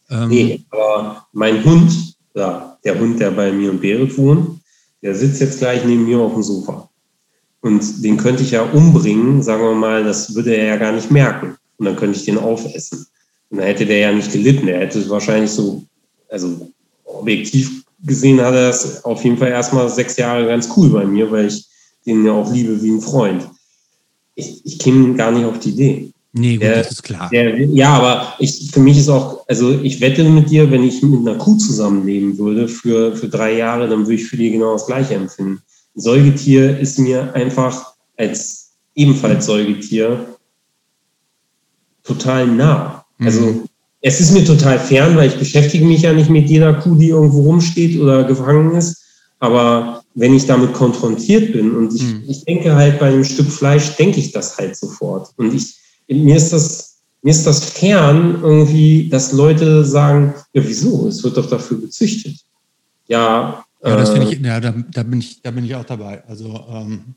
Ähm, 0.10 0.30
nee, 0.30 0.66
aber 0.70 1.28
mein 1.34 1.64
Hund, 1.64 1.92
ja, 2.34 2.78
der 2.84 3.00
Hund, 3.00 3.20
der 3.20 3.32
bei 3.32 3.52
mir 3.52 3.72
und 3.72 3.82
Berit 3.82 4.18
wohnt, 4.18 4.62
der 5.02 5.16
sitzt 5.16 5.42
jetzt 5.42 5.60
gleich 5.60 5.84
neben 5.86 6.06
mir 6.06 6.20
auf 6.20 6.34
dem 6.34 6.44
Sofa. 6.44 6.90
Und 7.62 8.04
den 8.04 8.18
könnte 8.18 8.44
ich 8.44 8.52
ja 8.52 8.62
umbringen, 8.62 9.44
sagen 9.44 9.64
wir 9.64 9.76
mal, 9.76 10.04
das 10.04 10.34
würde 10.34 10.56
er 10.56 10.66
ja 10.66 10.78
gar 10.78 10.92
nicht 10.92 11.12
merken. 11.12 11.58
Und 11.78 11.86
dann 11.86 11.96
könnte 11.96 12.18
ich 12.18 12.26
den 12.26 12.38
aufessen. 12.38 13.06
Und 13.50 13.58
dann 13.58 13.68
hätte 13.68 13.86
der 13.86 14.00
ja 14.00 14.12
nicht 14.12 14.32
gelitten. 14.32 14.68
Er 14.68 14.80
hätte 14.80 15.10
wahrscheinlich 15.10 15.52
so, 15.52 15.84
also 16.30 16.70
objektiv 17.06 17.84
gesehen 18.04 18.42
hat 18.42 18.54
er 18.54 18.68
das 18.68 19.04
auf 19.06 19.24
jeden 19.24 19.38
Fall 19.38 19.50
erstmal 19.50 19.90
sechs 19.90 20.18
Jahre 20.18 20.46
ganz 20.46 20.70
cool 20.76 20.90
bei 20.90 21.06
mir, 21.06 21.32
weil 21.32 21.48
ich 21.48 21.66
den 22.06 22.26
ja 22.26 22.32
auch 22.32 22.52
liebe 22.52 22.82
wie 22.82 22.92
ein 22.92 23.02
Freund. 23.02 23.48
Ich, 24.36 24.66
ich 24.66 24.80
käme 24.80 25.16
gar 25.16 25.32
nicht 25.32 25.46
auf 25.46 25.60
die 25.60 25.70
Idee. 25.70 26.12
Nee, 26.34 26.54
gut, 26.54 26.64
der, 26.64 26.78
das 26.78 26.92
ist 26.92 27.04
klar. 27.04 27.30
Der, 27.32 27.58
ja, 27.66 27.94
aber 27.94 28.36
ich, 28.40 28.70
für 28.72 28.80
mich 28.80 28.98
ist 28.98 29.10
auch, 29.10 29.46
also 29.48 29.72
ich 29.82 30.00
wette 30.02 30.24
mit 30.24 30.50
dir, 30.50 30.70
wenn 30.70 30.84
ich 30.84 31.02
mit 31.02 31.28
einer 31.28 31.38
Kuh 31.38 31.58
zusammenleben 31.58 32.38
würde 32.38 32.68
für, 32.68 33.16
für 33.16 33.28
drei 33.28 33.58
Jahre, 33.58 33.90
dann 33.90 34.02
würde 34.02 34.16
ich 34.16 34.26
für 34.26 34.38
die 34.38 34.52
genau 34.52 34.74
das 34.74 34.86
Gleiche 34.86 35.16
empfinden. 35.16 35.62
Ein 35.96 36.02
Säugetier 36.02 36.80
ist 36.80 37.00
mir 37.00 37.34
einfach 37.34 37.94
als 38.18 38.72
ebenfalls 38.94 39.46
Säugetier 39.46 40.38
total 42.04 42.48
nah. 42.48 42.97
Also 43.20 43.42
mhm. 43.42 43.64
es 44.02 44.20
ist 44.20 44.32
mir 44.32 44.46
total 44.46 44.80
fern, 44.80 45.16
weil 45.16 45.30
ich 45.30 45.38
beschäftige 45.38 45.86
mich 45.86 46.02
ja 46.02 46.14
nicht 46.14 46.30
mit 46.30 46.50
jeder 46.50 46.74
Kuh, 46.74 46.96
die 46.96 47.10
irgendwo 47.10 47.42
rumsteht 47.42 48.00
oder 48.00 48.24
gefangen 48.24 48.76
ist. 48.76 49.04
Aber 49.40 50.04
wenn 50.16 50.34
ich 50.34 50.46
damit 50.46 50.74
konfrontiert 50.74 51.54
bin 51.54 51.76
und 51.76 51.94
ich, 51.94 52.04
mhm. 52.04 52.24
ich 52.28 52.44
denke 52.46 52.76
halt 52.76 53.00
bei 53.00 53.08
einem 53.08 53.24
Stück 53.24 53.52
Fleisch, 53.52 53.96
denke 53.96 54.20
ich 54.20 54.32
das 54.32 54.58
halt 54.58 54.76
sofort. 54.76 55.30
Und 55.38 55.54
ich, 55.54 55.78
mir 56.08 56.36
ist 56.36 56.54
das, 56.54 56.98
mir 57.22 57.32
ist 57.32 57.46
das 57.46 57.64
fern 57.64 58.40
irgendwie, 58.42 59.10
dass 59.10 59.32
Leute 59.32 59.86
sagen, 59.86 60.34
ja, 60.54 60.62
wieso? 60.66 61.08
Es 61.08 61.24
wird 61.24 61.38
doch 61.38 61.50
dafür 61.50 61.80
gezüchtet. 61.80 62.36
Ja. 63.08 63.64
Ja, 63.84 63.96
das 63.96 64.10
finde 64.10 64.32
ich, 64.32 64.40
äh, 64.40 64.48
ja, 64.48 64.60
da, 64.60 64.74
da, 64.92 65.04
bin 65.04 65.20
ich, 65.20 65.42
da 65.42 65.52
bin 65.52 65.64
ich 65.64 65.76
auch 65.76 65.86
dabei. 65.86 66.24
Also, 66.28 66.60
ähm. 66.72 67.16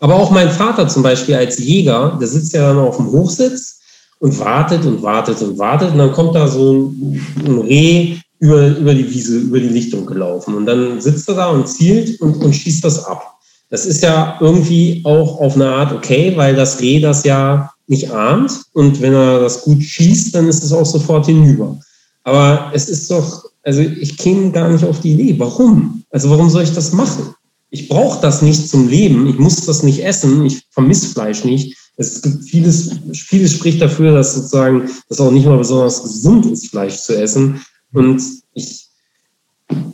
Aber 0.00 0.14
auch 0.14 0.30
mein 0.30 0.50
Vater 0.50 0.88
zum 0.88 1.02
Beispiel 1.02 1.34
als 1.34 1.58
Jäger, 1.58 2.16
der 2.18 2.26
sitzt 2.26 2.54
ja 2.54 2.68
dann 2.68 2.78
auf 2.78 2.96
dem 2.96 3.10
Hochsitz 3.10 3.80
und 4.20 4.38
wartet 4.38 4.84
und 4.84 5.02
wartet 5.02 5.40
und 5.42 5.58
wartet. 5.58 5.92
Und 5.92 5.98
dann 5.98 6.12
kommt 6.12 6.34
da 6.34 6.48
so 6.48 6.92
ein, 6.94 7.58
Reh 7.60 8.16
über, 8.38 8.76
über 8.76 8.94
die 8.94 9.08
Wiese, 9.10 9.38
über 9.38 9.60
die 9.60 9.68
Lichtung 9.68 10.06
gelaufen. 10.06 10.54
Und 10.54 10.66
dann 10.66 11.00
sitzt 11.00 11.28
er 11.28 11.34
da 11.34 11.46
und 11.48 11.68
zielt 11.68 12.20
und, 12.20 12.36
und 12.36 12.54
schießt 12.54 12.84
das 12.84 13.04
ab. 13.04 13.34
Das 13.70 13.86
ist 13.86 14.02
ja 14.02 14.36
irgendwie 14.40 15.02
auch 15.04 15.40
auf 15.40 15.56
eine 15.56 15.68
Art 15.68 15.92
okay, 15.92 16.32
weil 16.36 16.54
das 16.54 16.80
Reh 16.80 17.00
das 17.00 17.24
ja 17.24 17.70
nicht 17.86 18.10
ahnt. 18.10 18.62
Und 18.72 19.00
wenn 19.00 19.14
er 19.14 19.40
das 19.40 19.62
gut 19.62 19.82
schießt, 19.82 20.34
dann 20.34 20.48
ist 20.48 20.62
es 20.62 20.72
auch 20.72 20.86
sofort 20.86 21.26
hinüber. 21.26 21.78
Aber 22.22 22.70
es 22.72 22.88
ist 22.88 23.10
doch, 23.10 23.44
also 23.62 23.80
ich 23.80 24.16
käme 24.16 24.50
gar 24.52 24.70
nicht 24.70 24.84
auf 24.84 25.00
die 25.00 25.12
Idee. 25.12 25.38
Warum? 25.38 26.02
Also 26.10 26.30
warum 26.30 26.48
soll 26.48 26.62
ich 26.62 26.72
das 26.72 26.92
machen? 26.92 27.34
Ich 27.70 27.88
brauche 27.88 28.20
das 28.22 28.40
nicht 28.40 28.68
zum 28.68 28.88
Leben. 28.88 29.26
Ich 29.26 29.38
muss 29.38 29.66
das 29.66 29.82
nicht 29.82 30.04
essen. 30.04 30.46
Ich 30.46 30.62
vermisse 30.70 31.08
Fleisch 31.08 31.44
nicht 31.44 31.76
es 31.96 32.22
gibt 32.22 32.44
vieles, 32.44 32.90
vieles 33.12 33.52
spricht 33.52 33.80
dafür, 33.80 34.12
dass 34.12 34.34
sozusagen 34.34 34.88
das 35.08 35.20
auch 35.20 35.30
nicht 35.30 35.46
mal 35.46 35.58
besonders 35.58 36.02
gesund 36.02 36.46
ist, 36.46 36.68
Fleisch 36.68 36.96
zu 36.96 37.16
essen. 37.16 37.60
Und 37.92 38.22
ich, 38.54 38.88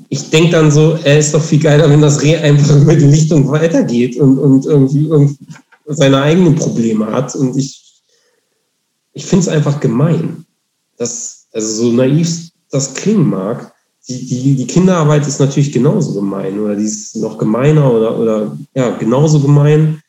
ich 0.08 0.30
denke 0.30 0.52
dann 0.52 0.70
so, 0.70 0.98
er 1.04 1.18
ist 1.18 1.34
doch 1.34 1.42
viel 1.42 1.60
geiler, 1.60 1.90
wenn 1.90 2.00
das 2.00 2.22
Reh 2.22 2.36
einfach 2.36 2.76
über 2.80 2.94
die 2.94 3.06
Lichtung 3.06 3.48
weitergeht 3.50 4.16
und, 4.16 4.38
und 4.38 4.64
irgendwie, 4.66 5.06
irgendwie 5.06 5.46
seine 5.86 6.22
eigenen 6.22 6.54
Probleme 6.54 7.06
hat. 7.06 7.34
Und 7.34 7.56
ich, 7.56 8.02
ich 9.12 9.26
finde 9.26 9.46
es 9.46 9.48
einfach 9.48 9.78
gemein. 9.80 10.46
Dass, 10.96 11.46
also 11.52 11.84
so 11.84 11.92
naiv 11.92 12.50
das 12.70 12.94
klingen 12.94 13.28
mag, 13.28 13.74
die, 14.08 14.26
die, 14.26 14.56
die 14.56 14.66
Kinderarbeit 14.66 15.26
ist 15.26 15.40
natürlich 15.40 15.72
genauso 15.72 16.14
gemein 16.14 16.58
oder 16.58 16.74
die 16.74 16.84
ist 16.84 17.16
noch 17.16 17.38
gemeiner 17.38 17.92
oder, 17.92 18.18
oder 18.18 18.56
ja, 18.74 18.90
genauso 18.96 19.40
gemein 19.40 19.99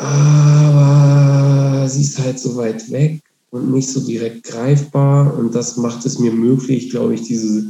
aber 0.00 1.88
sie 1.88 2.02
ist 2.02 2.18
halt 2.18 2.38
so 2.38 2.56
weit 2.56 2.90
weg 2.90 3.20
und 3.50 3.70
nicht 3.72 3.88
so 3.88 4.00
direkt 4.00 4.44
greifbar 4.44 5.36
und 5.36 5.54
das 5.54 5.76
macht 5.76 6.06
es 6.06 6.18
mir 6.18 6.32
möglich, 6.32 6.90
glaube 6.90 7.14
ich, 7.14 7.22
diese 7.22 7.68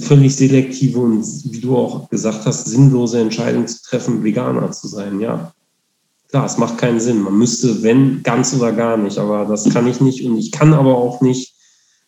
völlig 0.00 0.34
selektive 0.34 1.00
und, 1.00 1.24
wie 1.52 1.60
du 1.60 1.76
auch 1.76 2.08
gesagt 2.08 2.46
hast, 2.46 2.66
sinnlose 2.66 3.20
Entscheidung 3.20 3.66
zu 3.66 3.82
treffen, 3.82 4.22
Veganer 4.22 4.70
zu 4.70 4.88
sein. 4.88 5.20
Ja, 5.20 5.52
klar, 6.28 6.46
es 6.46 6.56
macht 6.56 6.78
keinen 6.78 7.00
Sinn. 7.00 7.20
Man 7.20 7.36
müsste, 7.36 7.82
wenn, 7.82 8.22
ganz 8.22 8.54
oder 8.54 8.72
gar 8.72 8.96
nicht, 8.96 9.18
aber 9.18 9.44
das 9.44 9.68
kann 9.70 9.88
ich 9.88 10.00
nicht 10.00 10.24
und 10.24 10.38
ich 10.38 10.52
kann 10.52 10.72
aber 10.72 10.96
auch 10.96 11.20
nicht 11.20 11.54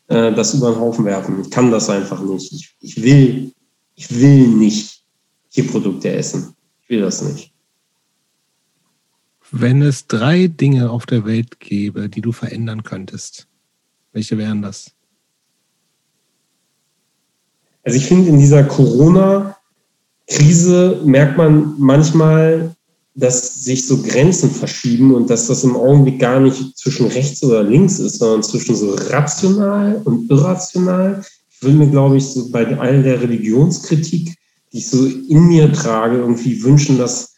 äh, 0.08 0.32
das 0.32 0.54
über 0.54 0.70
den 0.70 0.80
Haufen 0.80 1.04
werfen. 1.04 1.42
Ich 1.42 1.50
kann 1.50 1.70
das 1.70 1.90
einfach 1.90 2.22
nicht. 2.22 2.52
Ich, 2.52 2.76
ich 2.80 3.02
will, 3.02 3.52
ich 3.96 4.20
will 4.20 4.48
nicht 4.48 5.02
Tierprodukte 5.50 6.12
essen. 6.12 6.54
Ich 6.82 6.90
will 6.90 7.00
das 7.00 7.22
nicht. 7.22 7.53
Wenn 9.56 9.82
es 9.82 10.08
drei 10.08 10.48
Dinge 10.48 10.90
auf 10.90 11.06
der 11.06 11.24
Welt 11.26 11.60
gäbe, 11.60 12.08
die 12.08 12.20
du 12.20 12.32
verändern 12.32 12.82
könntest, 12.82 13.46
welche 14.12 14.36
wären 14.36 14.62
das? 14.62 14.90
Also 17.84 17.96
ich 17.96 18.06
finde, 18.06 18.30
in 18.30 18.40
dieser 18.40 18.64
Corona-Krise 18.64 21.02
merkt 21.04 21.38
man 21.38 21.72
manchmal, 21.78 22.74
dass 23.14 23.62
sich 23.62 23.86
so 23.86 24.02
Grenzen 24.02 24.50
verschieben 24.50 25.14
und 25.14 25.30
dass 25.30 25.46
das 25.46 25.62
im 25.62 25.76
Augenblick 25.76 26.18
gar 26.18 26.40
nicht 26.40 26.76
zwischen 26.76 27.06
rechts 27.06 27.40
oder 27.44 27.62
links 27.62 28.00
ist, 28.00 28.18
sondern 28.18 28.42
zwischen 28.42 28.74
so 28.74 28.96
rational 29.10 30.02
und 30.04 30.28
irrational. 30.32 31.24
Ich 31.48 31.62
würde 31.62 31.76
mir, 31.76 31.86
glaube 31.86 32.16
ich, 32.16 32.24
so 32.24 32.50
bei 32.50 32.76
all 32.76 33.04
der 33.04 33.22
Religionskritik, 33.22 34.34
die 34.72 34.78
ich 34.78 34.90
so 34.90 35.06
in 35.06 35.46
mir 35.46 35.72
trage, 35.72 36.16
irgendwie 36.16 36.60
wünschen, 36.64 36.98
dass 36.98 37.33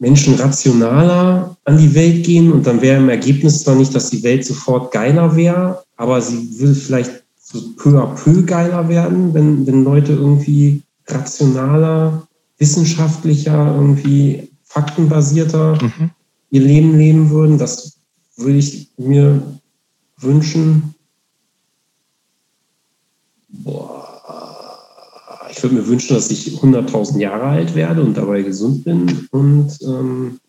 Menschen 0.00 0.34
rationaler 0.34 1.56
an 1.64 1.76
die 1.78 1.94
Welt 1.94 2.24
gehen 2.24 2.50
und 2.52 2.66
dann 2.66 2.80
wäre 2.80 3.00
im 3.00 3.10
Ergebnis 3.10 3.62
zwar 3.62 3.74
nicht, 3.74 3.94
dass 3.94 4.10
die 4.10 4.22
Welt 4.22 4.44
sofort 4.44 4.92
geiler 4.92 5.36
wäre, 5.36 5.84
aber 5.96 6.20
sie 6.22 6.58
will 6.58 6.74
vielleicht 6.74 7.22
so 7.38 7.60
peu 7.76 7.98
à 8.02 8.06
peu 8.14 8.42
geiler 8.42 8.88
werden, 8.88 9.34
wenn, 9.34 9.66
wenn 9.66 9.84
Leute 9.84 10.12
irgendwie 10.12 10.82
rationaler, 11.06 12.26
wissenschaftlicher, 12.58 13.74
irgendwie 13.74 14.48
faktenbasierter 14.64 15.78
mhm. 15.82 16.10
ihr 16.50 16.62
Leben 16.62 16.96
leben 16.96 17.30
würden. 17.30 17.58
Das 17.58 17.98
würde 18.36 18.58
ich 18.58 18.88
mir 18.96 19.42
wünschen. 20.18 20.94
Boah 23.48 23.99
ich 25.60 25.64
würde 25.64 25.74
mir 25.74 25.86
wünschen, 25.86 26.14
dass 26.14 26.30
ich 26.30 26.46
100.000 26.54 27.18
Jahre 27.18 27.42
alt 27.42 27.74
werde 27.74 28.00
und 28.00 28.16
dabei 28.16 28.40
gesund 28.40 28.82
bin. 28.82 29.28
Und 29.30 29.76
ähm, 29.82 30.40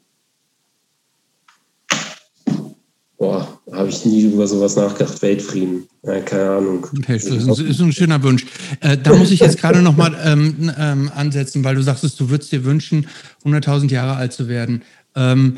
boah, 3.18 3.60
habe 3.74 3.90
ich 3.90 4.06
nie 4.06 4.22
über 4.22 4.48
sowas 4.48 4.78
nachgedacht. 4.78 5.22
Weltfrieden. 5.22 5.86
Ja, 6.04 6.22
keine 6.22 6.52
Ahnung. 6.52 6.88
Okay, 6.98 7.16
das 7.16 7.26
ist, 7.26 7.60
ist 7.60 7.82
ein 7.82 7.92
schöner 7.92 8.24
Wunsch. 8.24 8.46
Äh, 8.80 8.98
da 9.00 9.14
muss 9.14 9.32
ich 9.32 9.42
jetzt 9.42 9.58
gerade 9.60 9.82
nochmal 9.82 10.18
ähm, 10.24 10.72
ähm, 10.80 11.12
ansetzen, 11.14 11.62
weil 11.66 11.76
du 11.76 11.84
sagst, 11.84 12.18
du 12.18 12.30
würdest 12.30 12.54
dir 12.54 12.64
wünschen, 12.64 13.06
100.000 13.44 13.92
Jahre 13.92 14.16
alt 14.16 14.32
zu 14.32 14.48
werden. 14.48 14.84
Ähm, 15.18 15.58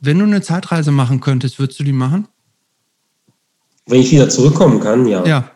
wenn 0.00 0.18
du 0.18 0.24
eine 0.24 0.40
Zeitreise 0.40 0.90
machen 0.90 1.20
könntest, 1.20 1.58
würdest 1.58 1.78
du 1.78 1.84
die 1.84 1.92
machen? 1.92 2.28
Wenn 3.84 4.00
ich 4.00 4.10
wieder 4.10 4.30
zurückkommen 4.30 4.80
kann, 4.80 5.06
ja. 5.06 5.22
Ja. 5.26 5.50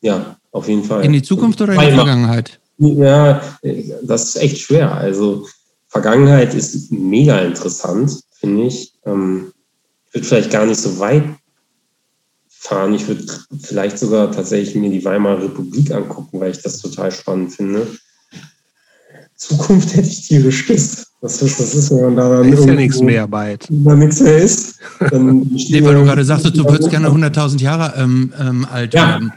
Ja, 0.00 0.38
auf 0.50 0.66
jeden 0.66 0.82
Fall. 0.82 1.04
In 1.04 1.12
die 1.12 1.20
Zukunft 1.20 1.60
oder 1.60 1.74
in 1.74 1.80
die 1.80 1.94
Vergangenheit? 1.94 2.59
Ja, 2.80 3.42
das 4.02 4.24
ist 4.24 4.36
echt 4.36 4.58
schwer. 4.58 4.94
Also 4.94 5.46
Vergangenheit 5.88 6.54
ist 6.54 6.90
mega 6.90 7.38
interessant, 7.40 8.22
finde 8.32 8.68
ich. 8.68 8.94
Ähm, 9.04 9.52
ich 10.06 10.14
würde 10.14 10.26
vielleicht 10.26 10.50
gar 10.50 10.64
nicht 10.64 10.80
so 10.80 10.98
weit 10.98 11.24
fahren. 12.48 12.94
Ich 12.94 13.06
würde 13.06 13.24
vielleicht 13.62 13.98
sogar 13.98 14.32
tatsächlich 14.32 14.74
mir 14.76 14.90
die 14.90 15.04
Weimarer 15.04 15.44
Republik 15.44 15.90
angucken, 15.92 16.40
weil 16.40 16.52
ich 16.52 16.62
das 16.62 16.78
total 16.78 17.12
spannend 17.12 17.52
finde. 17.52 17.86
Zukunft 19.36 19.94
hätte 19.96 20.08
ich 20.08 20.26
tierisch 20.26 20.64
Schiss. 20.64 21.06
Was 21.20 21.42
ist, 21.42 21.60
das 21.60 21.74
ist, 21.74 21.90
wenn 21.90 22.02
man 22.02 22.16
da 22.16 22.30
dann 22.30 22.50
ist 22.50 22.64
ja 22.64 22.74
nichts 22.74 23.00
mehr 23.02 23.28
bald. 23.28 23.66
Wenn 23.68 23.98
nichts 23.98 24.20
mehr 24.20 24.38
ist. 24.38 24.76
Dann 25.10 25.40
nee, 25.50 25.84
weil 25.84 25.96
du 25.96 26.04
gerade 26.04 26.24
sagtest, 26.24 26.56
du 26.56 26.64
würdest 26.64 26.88
gerne 26.88 27.08
100.000 27.10 27.60
Jahre 27.60 27.92
ähm, 27.98 28.32
ähm, 28.40 28.64
alt 28.64 28.94
ja. 28.94 29.08
werden. 29.08 29.32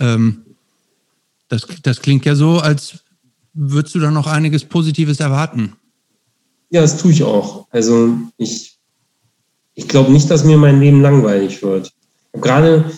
Ähm, 0.00 0.42
das, 1.48 1.66
das 1.82 2.00
klingt 2.00 2.24
ja 2.24 2.34
so, 2.34 2.58
als 2.58 2.98
würdest 3.54 3.94
du 3.94 4.00
da 4.00 4.10
noch 4.10 4.26
einiges 4.26 4.64
Positives 4.64 5.20
erwarten. 5.20 5.74
Ja, 6.70 6.82
das 6.82 6.98
tue 6.98 7.12
ich 7.12 7.22
auch. 7.24 7.66
Also 7.70 8.16
ich, 8.36 8.78
ich 9.74 9.88
glaube 9.88 10.12
nicht, 10.12 10.30
dass 10.30 10.44
mir 10.44 10.58
mein 10.58 10.80
Leben 10.80 11.00
langweilig 11.00 11.62
wird. 11.62 11.92
Gerade, 12.32 12.90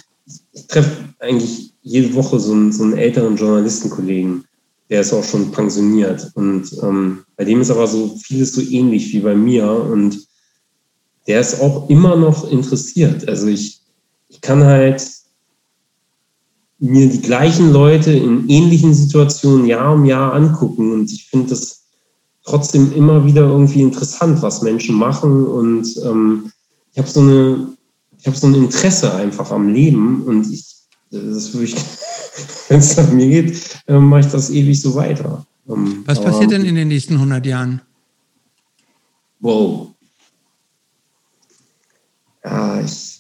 ich 0.52 0.66
treffe 0.66 0.90
eigentlich 1.20 1.72
jede 1.82 2.12
Woche 2.14 2.38
so 2.40 2.52
einen, 2.52 2.72
so 2.72 2.82
einen 2.82 2.98
älteren 2.98 3.36
Journalistenkollegen, 3.36 4.44
der 4.90 5.02
ist 5.02 5.12
auch 5.12 5.24
schon 5.24 5.52
pensioniert. 5.52 6.30
Und 6.34 6.72
ähm, 6.82 7.24
bei 7.36 7.44
dem 7.44 7.60
ist 7.60 7.70
aber 7.70 7.86
so 7.86 8.16
vieles 8.22 8.52
so 8.52 8.60
ähnlich 8.60 9.12
wie 9.12 9.20
bei 9.20 9.34
mir. 9.34 9.70
Und 9.70 10.18
der 11.26 11.40
ist 11.40 11.60
auch 11.60 11.88
immer 11.88 12.16
noch 12.16 12.50
interessiert. 12.50 13.28
Also 13.28 13.46
ich, 13.46 13.80
ich 14.28 14.40
kann 14.40 14.64
halt 14.64 15.06
mir 16.80 17.08
die 17.08 17.20
gleichen 17.20 17.72
Leute 17.72 18.10
in 18.10 18.48
ähnlichen 18.48 18.94
Situationen 18.94 19.66
Jahr 19.66 19.92
um 19.94 20.04
Jahr 20.06 20.32
angucken. 20.32 20.92
Und 20.92 21.12
ich 21.12 21.28
finde 21.28 21.50
das 21.50 21.84
trotzdem 22.44 22.92
immer 22.94 23.24
wieder 23.26 23.42
irgendwie 23.42 23.82
interessant, 23.82 24.40
was 24.42 24.62
Menschen 24.62 24.96
machen. 24.96 25.46
Und 25.46 25.94
ähm, 26.04 26.50
ich 26.92 26.98
habe 26.98 27.08
so 27.08 27.20
eine, 27.20 27.68
ich 28.18 28.26
habe 28.26 28.36
so 28.36 28.46
ein 28.46 28.54
Interesse 28.54 29.14
einfach 29.14 29.50
am 29.50 29.68
Leben 29.68 30.22
und 30.24 30.50
ich, 30.50 30.64
das 31.10 31.52
würde 31.52 31.66
ich, 31.66 31.76
wenn 32.68 32.78
es 32.78 32.96
nach 32.96 33.12
mir 33.12 33.28
geht, 33.28 33.60
äh, 33.86 33.98
mache 33.98 34.20
ich 34.20 34.26
das 34.26 34.50
ewig 34.50 34.80
so 34.80 34.94
weiter. 34.94 35.46
Ähm, 35.68 36.02
was 36.06 36.20
passiert 36.20 36.50
denn 36.50 36.64
in 36.64 36.74
den 36.74 36.88
nächsten 36.88 37.14
100 37.14 37.44
Jahren? 37.44 37.82
Wow. 39.40 39.88
Ja, 42.42 42.80
ich. 42.80 43.19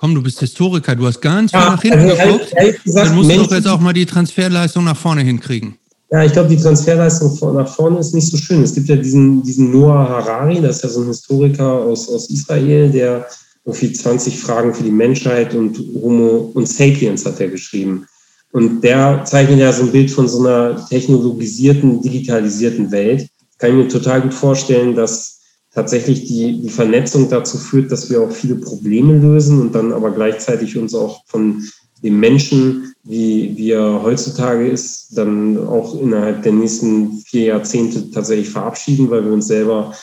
Komm, 0.00 0.14
du 0.14 0.22
bist 0.22 0.38
Historiker, 0.38 0.94
du 0.94 1.06
hast 1.06 1.20
ganz 1.20 1.50
viel 1.50 1.60
ja, 1.60 1.70
nach 1.70 1.82
hinten 1.82 2.10
also, 2.10 2.38
geguckt. 2.38 2.54
Gesagt, 2.84 3.08
dann 3.08 3.16
musst 3.16 3.28
Menschen, 3.28 3.42
du 3.42 3.48
doch 3.48 3.56
jetzt 3.56 3.68
auch 3.68 3.80
mal 3.80 3.92
die 3.92 4.06
Transferleistung 4.06 4.84
nach 4.84 4.96
vorne 4.96 5.22
hinkriegen. 5.22 5.76
Ja, 6.10 6.24
ich 6.24 6.32
glaube, 6.32 6.48
die 6.48 6.56
Transferleistung 6.56 7.36
nach 7.54 7.68
vorne 7.68 7.98
ist 7.98 8.14
nicht 8.14 8.28
so 8.28 8.36
schön. 8.36 8.62
Es 8.62 8.74
gibt 8.74 8.88
ja 8.88 8.96
diesen, 8.96 9.42
diesen 9.42 9.72
Noah 9.72 10.08
Harari, 10.08 10.60
das 10.60 10.76
ist 10.76 10.82
ja 10.84 10.88
so 10.88 11.00
ein 11.02 11.08
Historiker 11.08 11.66
aus, 11.68 12.08
aus 12.08 12.30
Israel, 12.30 12.90
der 12.90 13.26
irgendwie 13.64 13.92
20 13.92 14.38
Fragen 14.38 14.72
für 14.72 14.84
die 14.84 14.90
Menschheit 14.90 15.52
und 15.54 15.78
Homo 16.00 16.50
und 16.54 16.68
Sapiens 16.68 17.26
hat 17.26 17.40
er 17.40 17.48
geschrieben. 17.48 18.06
Und 18.52 18.80
der 18.82 19.24
zeichnet 19.24 19.58
ja 19.58 19.72
so 19.72 19.82
ein 19.82 19.92
Bild 19.92 20.10
von 20.10 20.28
so 20.28 20.40
einer 20.40 20.86
technologisierten, 20.88 22.00
digitalisierten 22.00 22.90
Welt. 22.90 23.28
Kann 23.58 23.70
ich 23.70 23.76
mir 23.76 23.88
total 23.88 24.22
gut 24.22 24.32
vorstellen, 24.32 24.94
dass 24.94 25.37
tatsächlich 25.72 26.24
die, 26.24 26.62
die 26.62 26.70
Vernetzung 26.70 27.28
dazu 27.28 27.58
führt, 27.58 27.92
dass 27.92 28.10
wir 28.10 28.22
auch 28.22 28.32
viele 28.32 28.56
Probleme 28.56 29.18
lösen 29.18 29.60
und 29.60 29.74
dann 29.74 29.92
aber 29.92 30.10
gleichzeitig 30.10 30.76
uns 30.76 30.94
auch 30.94 31.22
von 31.26 31.62
dem 32.02 32.20
Menschen, 32.20 32.94
wie, 33.04 33.70
er 33.70 34.02
heutzutage 34.02 34.68
ist, 34.68 35.16
dann 35.16 35.66
auch 35.66 36.00
innerhalb 36.00 36.42
der 36.42 36.52
nächsten 36.52 37.18
vier 37.26 37.44
Jahrzehnte 37.44 38.10
tatsächlich 38.10 38.50
verabschieden, 38.50 39.10
weil 39.10 39.24
wir 39.24 39.32
uns 39.32 39.46
selber 39.46 39.94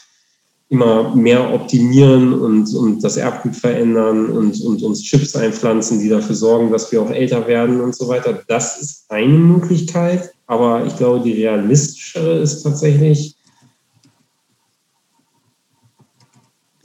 immer 0.69 1.15
mehr 1.15 1.53
optimieren 1.53 2.33
und, 2.33 2.73
und 2.73 3.03
das 3.03 3.17
Erbgut 3.17 3.55
verändern 3.55 4.31
und, 4.31 4.59
und 4.61 4.81
uns 4.81 5.03
Chips 5.03 5.35
einpflanzen, 5.35 5.99
die 5.99 6.09
dafür 6.09 6.35
sorgen, 6.35 6.71
dass 6.71 6.91
wir 6.91 7.01
auch 7.01 7.11
älter 7.11 7.47
werden 7.47 7.81
und 7.81 7.95
so 7.95 8.07
weiter. 8.07 8.41
Das 8.47 8.81
ist 8.81 9.05
eine 9.09 9.37
Möglichkeit, 9.37 10.31
aber 10.47 10.85
ich 10.85 10.97
glaube, 10.97 11.23
die 11.23 11.33
realistischere 11.33 12.39
ist 12.39 12.63
tatsächlich, 12.63 13.34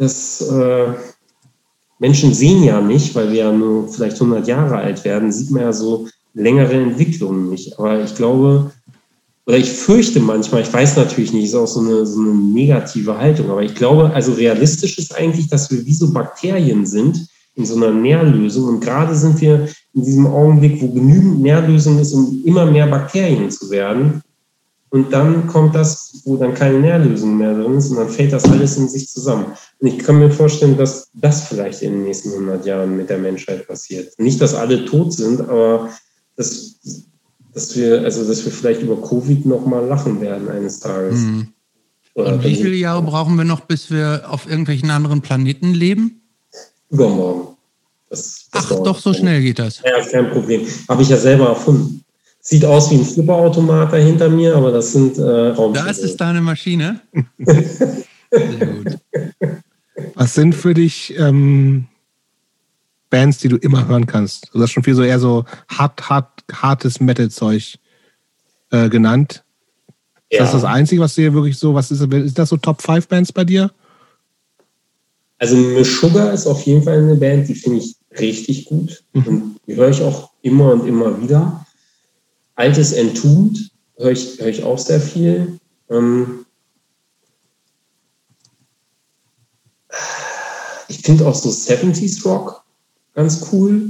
dass 0.01 0.41
äh, 0.41 0.95
Menschen 1.99 2.33
sehen 2.33 2.65
ja 2.65 2.81
nicht, 2.81 3.15
weil 3.15 3.31
wir 3.31 3.41
ja 3.41 3.53
nur 3.53 3.87
vielleicht 3.87 4.15
100 4.15 4.49
Jahre 4.49 4.79
alt 4.79 5.05
werden, 5.05 5.31
sieht 5.31 5.51
man 5.51 5.63
ja 5.63 5.73
so 5.75 6.09
längere 6.33 6.73
Entwicklungen 6.73 7.51
nicht. 7.51 7.79
Aber 7.79 8.03
ich 8.03 8.15
glaube, 8.15 8.73
oder 9.47 9.59
ich 9.59 9.71
fürchte 9.71 10.19
manchmal, 10.19 10.63
ich 10.63 10.73
weiß 10.73 10.97
natürlich 10.97 11.35
nicht, 11.35 11.45
ist 11.45 11.55
auch 11.55 11.67
so 11.67 11.81
eine, 11.81 12.07
so 12.07 12.19
eine 12.19 12.33
negative 12.33 13.19
Haltung, 13.19 13.51
aber 13.51 13.63
ich 13.63 13.75
glaube, 13.75 14.11
also 14.15 14.33
realistisch 14.33 14.97
ist 14.97 15.15
eigentlich, 15.15 15.49
dass 15.49 15.71
wir 15.71 15.85
wie 15.85 15.93
so 15.93 16.11
Bakterien 16.11 16.87
sind 16.87 17.27
in 17.57 17.67
so 17.67 17.77
einer 17.77 17.91
Nährlösung. 17.91 18.69
Und 18.69 18.81
gerade 18.81 19.15
sind 19.15 19.39
wir 19.43 19.69
in 19.93 20.03
diesem 20.03 20.27
Augenblick, 20.27 20.81
wo 20.81 20.89
genügend 20.89 21.43
Nährlösung 21.43 21.99
ist, 21.99 22.15
um 22.15 22.43
immer 22.47 22.65
mehr 22.65 22.87
Bakterien 22.87 23.51
zu 23.51 23.69
werden. 23.69 24.23
Und 24.91 25.13
dann 25.13 25.47
kommt 25.47 25.77
das, 25.77 26.21
wo 26.25 26.37
dann 26.37 26.53
keine 26.55 26.81
Nährlösung 26.81 27.39
mehr 27.39 27.55
drin 27.55 27.79
ist 27.79 27.91
und 27.91 27.97
dann 27.97 28.09
fällt 28.09 28.33
das 28.33 28.45
alles 28.45 28.77
in 28.77 28.89
sich 28.89 29.09
zusammen. 29.09 29.47
Und 29.79 29.87
ich 29.87 29.99
kann 29.99 30.19
mir 30.19 30.31
vorstellen, 30.31 30.77
dass 30.77 31.11
das 31.15 31.45
vielleicht 31.45 31.83
in 31.83 31.93
den 31.93 32.03
nächsten 32.03 32.33
100 32.33 32.67
Jahren 32.67 32.97
mit 32.97 33.09
der 33.09 33.19
Menschheit 33.19 33.69
passiert. 33.69 34.13
Nicht, 34.19 34.41
dass 34.41 34.55
alle 34.55 34.85
tot 34.85 35.13
sind, 35.13 35.41
aber 35.41 35.91
dass, 36.37 36.81
dass 37.55 37.77
wir, 37.77 38.03
also 38.03 38.27
dass 38.27 38.45
wir 38.45 38.51
vielleicht 38.51 38.83
über 38.83 39.01
Covid 39.01 39.47
nochmal 39.47 39.87
lachen 39.87 40.21
werden 40.21 40.49
eines 40.49 40.81
Tages. 40.81 41.21
Mhm. 41.21 41.49
Und 42.15 42.43
wie 42.43 42.57
viele 42.57 42.75
Jahre 42.75 43.03
brauchen 43.03 43.37
wir 43.37 43.45
noch, 43.45 43.61
bis 43.61 43.91
wir 43.91 44.25
auf 44.29 44.49
irgendwelchen 44.49 44.91
anderen 44.91 45.21
Planeten 45.21 45.73
leben? 45.73 46.21
Übermorgen. 46.91 47.57
Das, 48.09 48.49
das 48.51 48.73
Ach, 48.73 48.83
doch, 48.83 48.99
so 48.99 49.15
schnell 49.15 49.41
geht 49.41 49.61
das. 49.61 49.81
Ja, 49.85 50.05
kein 50.05 50.31
Problem. 50.31 50.67
Habe 50.89 51.03
ich 51.03 51.09
ja 51.09 51.17
selber 51.17 51.51
erfunden. 51.51 52.00
Sieht 52.43 52.65
aus 52.65 52.91
wie 52.91 52.97
ein 52.97 53.05
Flipperautomat 53.05 53.95
hinter 53.95 54.29
mir, 54.31 54.57
aber 54.57 54.73
das 54.73 54.93
sind 54.93 55.19
äh, 55.19 55.49
Raumschiffe. 55.49 55.87
Das 55.87 55.99
ist 55.99 56.17
deine 56.17 56.41
Maschine. 56.41 57.01
Sehr 57.39 58.05
gut. 58.67 58.99
Was 60.15 60.35
sind 60.35 60.55
für 60.55 60.73
dich 60.73 61.15
ähm, 61.19 61.87
Bands, 63.11 63.39
die 63.39 63.49
du 63.49 63.57
immer 63.57 63.87
hören 63.87 64.07
kannst? 64.07 64.49
Du 64.55 64.63
hast 64.63 64.71
schon 64.71 64.83
viel 64.83 64.95
so 64.95 65.03
eher 65.03 65.19
so 65.19 65.45
hart, 65.69 66.09
hart, 66.09 66.45
hartes 66.51 66.99
Metal-Zeug 67.01 67.79
äh, 68.71 68.89
genannt. 68.89 69.45
Ja. 70.33 70.45
Ist 70.45 70.55
das 70.55 70.63
das 70.63 70.71
Einzige, 70.71 71.03
was 71.03 71.15
dir 71.15 71.35
wirklich 71.35 71.59
so, 71.59 71.75
was 71.75 71.91
ist, 71.91 72.01
ist 72.01 72.39
das 72.39 72.49
so 72.49 72.57
Top 72.57 72.81
5 72.81 73.07
Bands 73.09 73.33
bei 73.33 73.45
dir? 73.45 73.71
Also 75.39 75.83
Sugar 75.85 76.33
ist 76.33 76.47
auf 76.47 76.63
jeden 76.63 76.83
Fall 76.83 76.99
eine 76.99 77.17
Band, 77.17 77.49
die 77.49 77.55
finde 77.55 77.79
ich 77.79 77.97
richtig 78.19 78.67
gut. 78.67 79.03
Mhm. 79.13 79.27
Und 79.27 79.61
die 79.67 79.75
höre 79.75 79.91
ich 79.91 80.03
auch 80.03 80.31
immer 80.43 80.73
und 80.73 80.87
immer 80.87 81.21
wieder. 81.21 81.67
Altes 82.61 82.93
Entombed 82.93 83.71
höre 83.97 84.11
ich, 84.11 84.39
hör 84.39 84.49
ich 84.49 84.63
auch 84.63 84.79
sehr 84.79 85.01
viel. 85.01 85.59
Ähm 85.89 86.45
ich 90.89 90.99
finde 90.99 91.27
auch 91.27 91.35
so 91.35 91.49
70s 91.49 92.23
Rock 92.23 92.63
ganz 93.15 93.47
cool. 93.51 93.89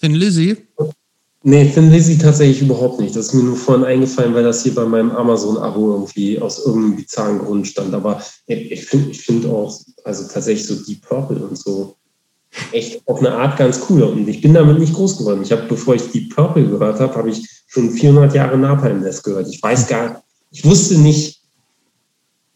Thin 0.00 0.14
Lizzy? 0.14 0.56
Nee, 1.42 1.70
Thin 1.70 1.90
Lizzy 1.90 2.16
tatsächlich 2.16 2.62
überhaupt 2.62 2.98
nicht. 2.98 3.14
Das 3.14 3.26
ist 3.26 3.34
mir 3.34 3.42
nur 3.42 3.56
vorhin 3.56 3.84
eingefallen, 3.84 4.32
weil 4.32 4.44
das 4.44 4.62
hier 4.62 4.74
bei 4.74 4.86
meinem 4.86 5.10
Amazon-Abo 5.10 5.92
irgendwie 5.92 6.38
aus 6.38 6.64
irgendeinem 6.64 6.96
bizarren 6.96 7.40
Grund 7.40 7.66
stand. 7.66 7.92
Aber 7.92 8.22
ich 8.46 8.86
finde 8.86 9.10
ich 9.10 9.20
find 9.20 9.44
auch, 9.44 9.78
also 10.04 10.26
tatsächlich 10.28 10.66
so 10.66 10.76
Deep 10.76 11.02
Purple 11.02 11.44
und 11.46 11.58
so 11.58 11.98
echt 12.72 13.06
auf 13.06 13.18
eine 13.20 13.32
Art 13.32 13.58
ganz 13.58 13.80
cool. 13.88 14.02
Und 14.02 14.28
ich 14.28 14.40
bin 14.40 14.54
damit 14.54 14.78
nicht 14.78 14.94
groß 14.94 15.18
geworden. 15.18 15.42
Ich 15.42 15.52
habe, 15.52 15.62
bevor 15.68 15.94
ich 15.94 16.10
Deep 16.10 16.34
Purple 16.34 16.66
gehört 16.66 17.00
habe, 17.00 17.14
habe 17.14 17.30
ich 17.30 17.46
schon 17.66 17.90
400 17.90 18.34
Jahre 18.34 18.58
Napalm 18.58 19.02
Death 19.02 19.22
gehört. 19.22 19.48
Ich 19.48 19.62
weiß 19.62 19.88
gar, 19.88 20.22
ich 20.50 20.64
wusste 20.64 20.98
nicht, 20.98 21.40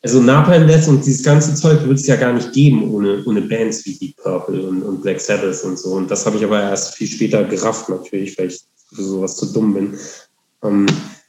also 0.02 0.20
Napalm 0.20 0.66
Death 0.68 0.88
und 0.88 1.04
dieses 1.04 1.24
ganze 1.24 1.54
Zeug 1.54 1.80
würde 1.80 1.94
es 1.94 2.06
ja 2.06 2.16
gar 2.16 2.32
nicht 2.32 2.52
geben 2.52 2.92
ohne, 2.92 3.24
ohne 3.24 3.42
Bands 3.42 3.84
wie 3.84 3.94
Deep 3.94 4.16
Purple 4.16 4.68
und, 4.68 4.82
und 4.82 5.02
Black 5.02 5.20
Sabbath 5.20 5.64
und 5.64 5.78
so. 5.78 5.94
Und 5.94 6.10
das 6.10 6.24
habe 6.24 6.36
ich 6.36 6.44
aber 6.44 6.60
erst 6.60 6.94
viel 6.94 7.08
später 7.08 7.44
gerafft 7.44 7.88
natürlich, 7.88 8.38
weil 8.38 8.48
ich 8.48 8.60
für 8.94 9.02
sowas 9.02 9.36
zu 9.36 9.52
dumm 9.52 9.74
bin. 9.74 9.98
Ähm, 10.62 10.86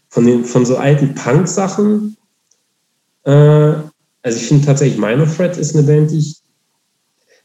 von, 0.09 0.25
den, 0.25 0.45
von 0.45 0.65
so 0.65 0.77
alten 0.77 1.15
Punk-Sachen, 1.15 2.17
äh, 3.23 3.73
also 4.21 4.37
ich 4.37 4.47
finde 4.47 4.65
tatsächlich 4.65 4.99
Minor 4.99 5.27
Threat 5.27 5.57
ist 5.57 5.75
eine 5.75 5.85
Band, 5.85 6.11
die 6.11 6.19
ich 6.19 6.38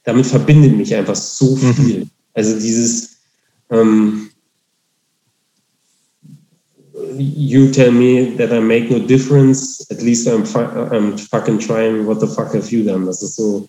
damit 0.04 0.26
verbindet 0.26 0.76
mich 0.76 0.94
einfach 0.94 1.16
so 1.16 1.56
mhm. 1.56 1.74
viel. 1.74 1.98
Mhm. 2.00 2.10
Also 2.34 2.58
dieses 2.58 3.16
ähm, 3.70 4.30
You 7.16 7.70
tell 7.70 7.92
me 7.92 8.34
that 8.38 8.52
I 8.52 8.60
make 8.60 8.90
no 8.90 8.98
difference, 8.98 9.86
at 9.90 10.02
least 10.02 10.26
I'm, 10.26 10.44
I'm 10.90 11.18
fucking 11.18 11.58
trying, 11.58 12.06
what 12.06 12.20
the 12.20 12.26
fuck 12.26 12.54
have 12.54 12.72
you 12.72 12.84
done? 12.84 13.06
Das 13.06 13.22
ist 13.22 13.36
so, 13.36 13.68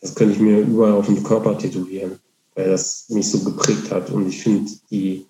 das 0.00 0.14
könnte 0.14 0.34
ich 0.34 0.40
mir 0.40 0.60
überall 0.60 0.92
auf 0.92 1.06
dem 1.06 1.22
Körper 1.22 1.56
tätowieren, 1.58 2.18
weil 2.54 2.68
das 2.68 3.06
mich 3.08 3.28
so 3.28 3.40
geprägt 3.40 3.90
hat. 3.90 4.10
Und 4.10 4.28
ich 4.28 4.42
finde 4.42 4.70
die, 4.90 5.26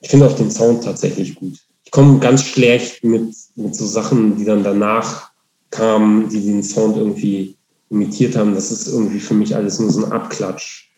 ich 0.00 0.10
finde 0.10 0.26
auch 0.26 0.36
den 0.36 0.50
Sound 0.50 0.84
tatsächlich 0.84 1.34
gut. 1.34 1.58
Ich 1.84 1.90
komme 1.90 2.20
ganz 2.20 2.44
schlecht 2.44 3.02
mit, 3.02 3.34
mit 3.56 3.74
so 3.74 3.86
Sachen, 3.86 4.36
die 4.36 4.44
dann 4.44 4.62
danach 4.62 5.30
kamen, 5.70 6.28
die 6.28 6.40
den 6.40 6.62
Sound 6.62 6.96
irgendwie 6.96 7.56
imitiert 7.90 8.36
haben, 8.36 8.54
das 8.54 8.70
ist 8.70 8.88
irgendwie 8.88 9.20
für 9.20 9.34
mich 9.34 9.54
alles 9.54 9.78
nur 9.78 9.90
so 9.90 10.04
ein 10.04 10.12
Abklatsch. 10.12 10.88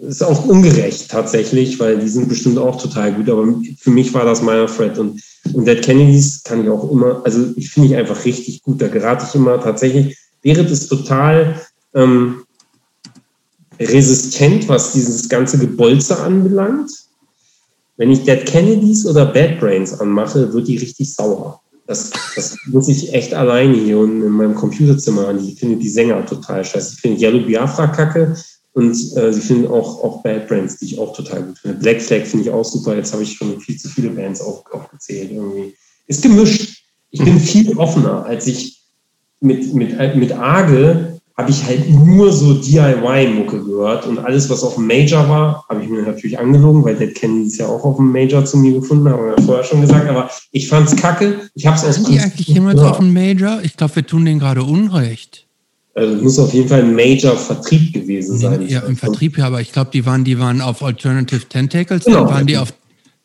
Ist 0.00 0.22
auch 0.22 0.46
ungerecht 0.46 1.10
tatsächlich, 1.10 1.78
weil 1.78 1.98
die 1.98 2.08
sind 2.08 2.28
bestimmt 2.28 2.58
auch 2.58 2.80
total 2.80 3.12
gut, 3.12 3.28
aber 3.28 3.46
für 3.78 3.90
mich 3.90 4.14
war 4.14 4.24
das 4.24 4.42
meiner 4.42 4.68
Fred 4.68 4.96
und, 4.98 5.20
und 5.52 5.66
Dead 5.66 5.82
Kennedys 5.82 6.42
kann 6.44 6.62
ich 6.62 6.70
auch 6.70 6.90
immer, 6.90 7.20
also 7.24 7.52
ich 7.56 7.70
finde 7.70 7.88
ich 7.88 7.96
einfach 7.96 8.24
richtig 8.24 8.62
gut, 8.62 8.80
da 8.80 8.88
gerate 8.88 9.26
ich 9.28 9.34
immer 9.34 9.60
tatsächlich, 9.60 10.16
wäre 10.42 10.64
das 10.64 10.86
total 10.86 11.60
ähm, 11.94 12.44
resistent, 13.78 14.68
was 14.68 14.92
dieses 14.92 15.28
ganze 15.28 15.58
Gebolze 15.58 16.18
anbelangt. 16.18 16.90
Wenn 17.96 18.12
ich 18.12 18.22
Dead 18.22 18.46
Kennedys 18.46 19.04
oder 19.04 19.26
Bad 19.26 19.58
Brains 19.58 19.98
anmache, 20.00 20.52
wird 20.52 20.68
die 20.68 20.76
richtig 20.76 21.12
sauer. 21.12 21.60
Das, 21.88 22.10
das 22.36 22.54
muss 22.66 22.86
ich 22.88 23.14
echt 23.14 23.32
alleine 23.32 23.74
hier 23.74 23.98
unten 23.98 24.22
in 24.22 24.32
meinem 24.32 24.54
Computerzimmer 24.54 25.28
an. 25.28 25.42
Ich 25.42 25.58
finde 25.58 25.76
die 25.76 25.88
Sänger 25.88 26.24
total 26.26 26.62
scheiße. 26.62 26.94
Ich 26.94 27.00
finde 27.00 27.18
Yellow 27.18 27.46
Biafra 27.46 27.86
kacke 27.86 28.36
und 28.74 28.92
äh, 29.16 29.32
sie 29.32 29.40
finden 29.40 29.68
auch, 29.68 30.04
auch 30.04 30.22
Bad 30.22 30.48
Brands, 30.48 30.76
die 30.76 30.84
ich 30.84 30.98
auch 30.98 31.16
total 31.16 31.44
gut 31.44 31.58
finde. 31.58 31.78
Black 31.78 32.02
Flag 32.02 32.26
finde 32.26 32.44
ich 32.44 32.50
auch 32.50 32.64
super. 32.64 32.94
Jetzt 32.94 33.14
habe 33.14 33.22
ich 33.22 33.32
schon 33.32 33.58
viel 33.60 33.78
zu 33.78 33.88
viele 33.88 34.10
Bands 34.10 34.42
auf, 34.42 34.64
aufgezählt. 34.70 35.32
Irgendwie. 35.32 35.74
Ist 36.06 36.22
gemischt. 36.22 36.84
Ich 37.10 37.24
bin 37.24 37.40
viel 37.40 37.74
offener, 37.78 38.22
als 38.26 38.46
ich 38.46 38.82
mit, 39.40 39.72
mit, 39.72 39.96
mit 40.14 40.32
Arge 40.32 41.17
habe 41.38 41.52
ich 41.52 41.64
halt 41.64 41.88
nur 41.88 42.32
so 42.32 42.54
DIY-Mucke 42.54 43.62
gehört 43.62 44.06
und 44.06 44.18
alles, 44.18 44.50
was 44.50 44.64
auf 44.64 44.74
dem 44.74 44.88
Major 44.88 45.28
war, 45.28 45.64
habe 45.68 45.84
ich 45.84 45.88
mir 45.88 46.02
natürlich 46.02 46.36
angelogen, 46.36 46.84
weil 46.84 46.96
Dead 46.96 47.14
Kennedy 47.14 47.46
ist 47.46 47.58
ja 47.58 47.66
auch 47.66 47.84
auf 47.84 47.96
dem 47.96 48.10
Major 48.10 48.44
zu 48.44 48.58
mir 48.58 48.72
gefunden, 48.72 49.08
haben 49.08 49.24
wir 49.24 49.36
ja 49.38 49.42
vorher 49.42 49.62
schon 49.62 49.80
gesagt, 49.80 50.08
aber 50.08 50.28
ich 50.50 50.66
fand 50.66 50.88
es 50.88 50.96
kacke. 50.96 51.38
Ich 51.54 51.64
habe 51.64 51.76
es 51.76 51.84
aus 51.84 51.94
Sind 51.94 52.08
die 52.08 52.18
eigentlich 52.18 52.48
jemals 52.48 52.80
ja. 52.80 52.90
auf 52.90 52.98
dem 52.98 53.12
Major? 53.12 53.60
Ich 53.62 53.76
glaube, 53.76 53.96
wir 53.96 54.06
tun 54.06 54.24
denen 54.24 54.40
gerade 54.40 54.64
Unrecht. 54.64 55.46
Also 55.94 56.16
muss 56.16 56.38
auf 56.40 56.52
jeden 56.52 56.68
Fall 56.68 56.80
ein 56.80 56.94
Major-Vertrieb 56.96 57.92
gewesen 57.92 58.38
sein. 58.38 58.66
Ja, 58.68 58.80
im 58.80 58.96
Vertrieb 58.96 59.38
ja, 59.38 59.46
aber 59.46 59.60
ich 59.60 59.70
glaube, 59.70 59.90
die 59.92 60.04
waren, 60.04 60.24
die 60.24 60.40
waren 60.40 60.60
auf 60.60 60.82
Alternative 60.82 61.48
Tentacles, 61.48 62.04
genau. 62.04 62.24
dann 62.24 62.34
waren 62.34 62.46
die 62.48 62.58
auf 62.58 62.72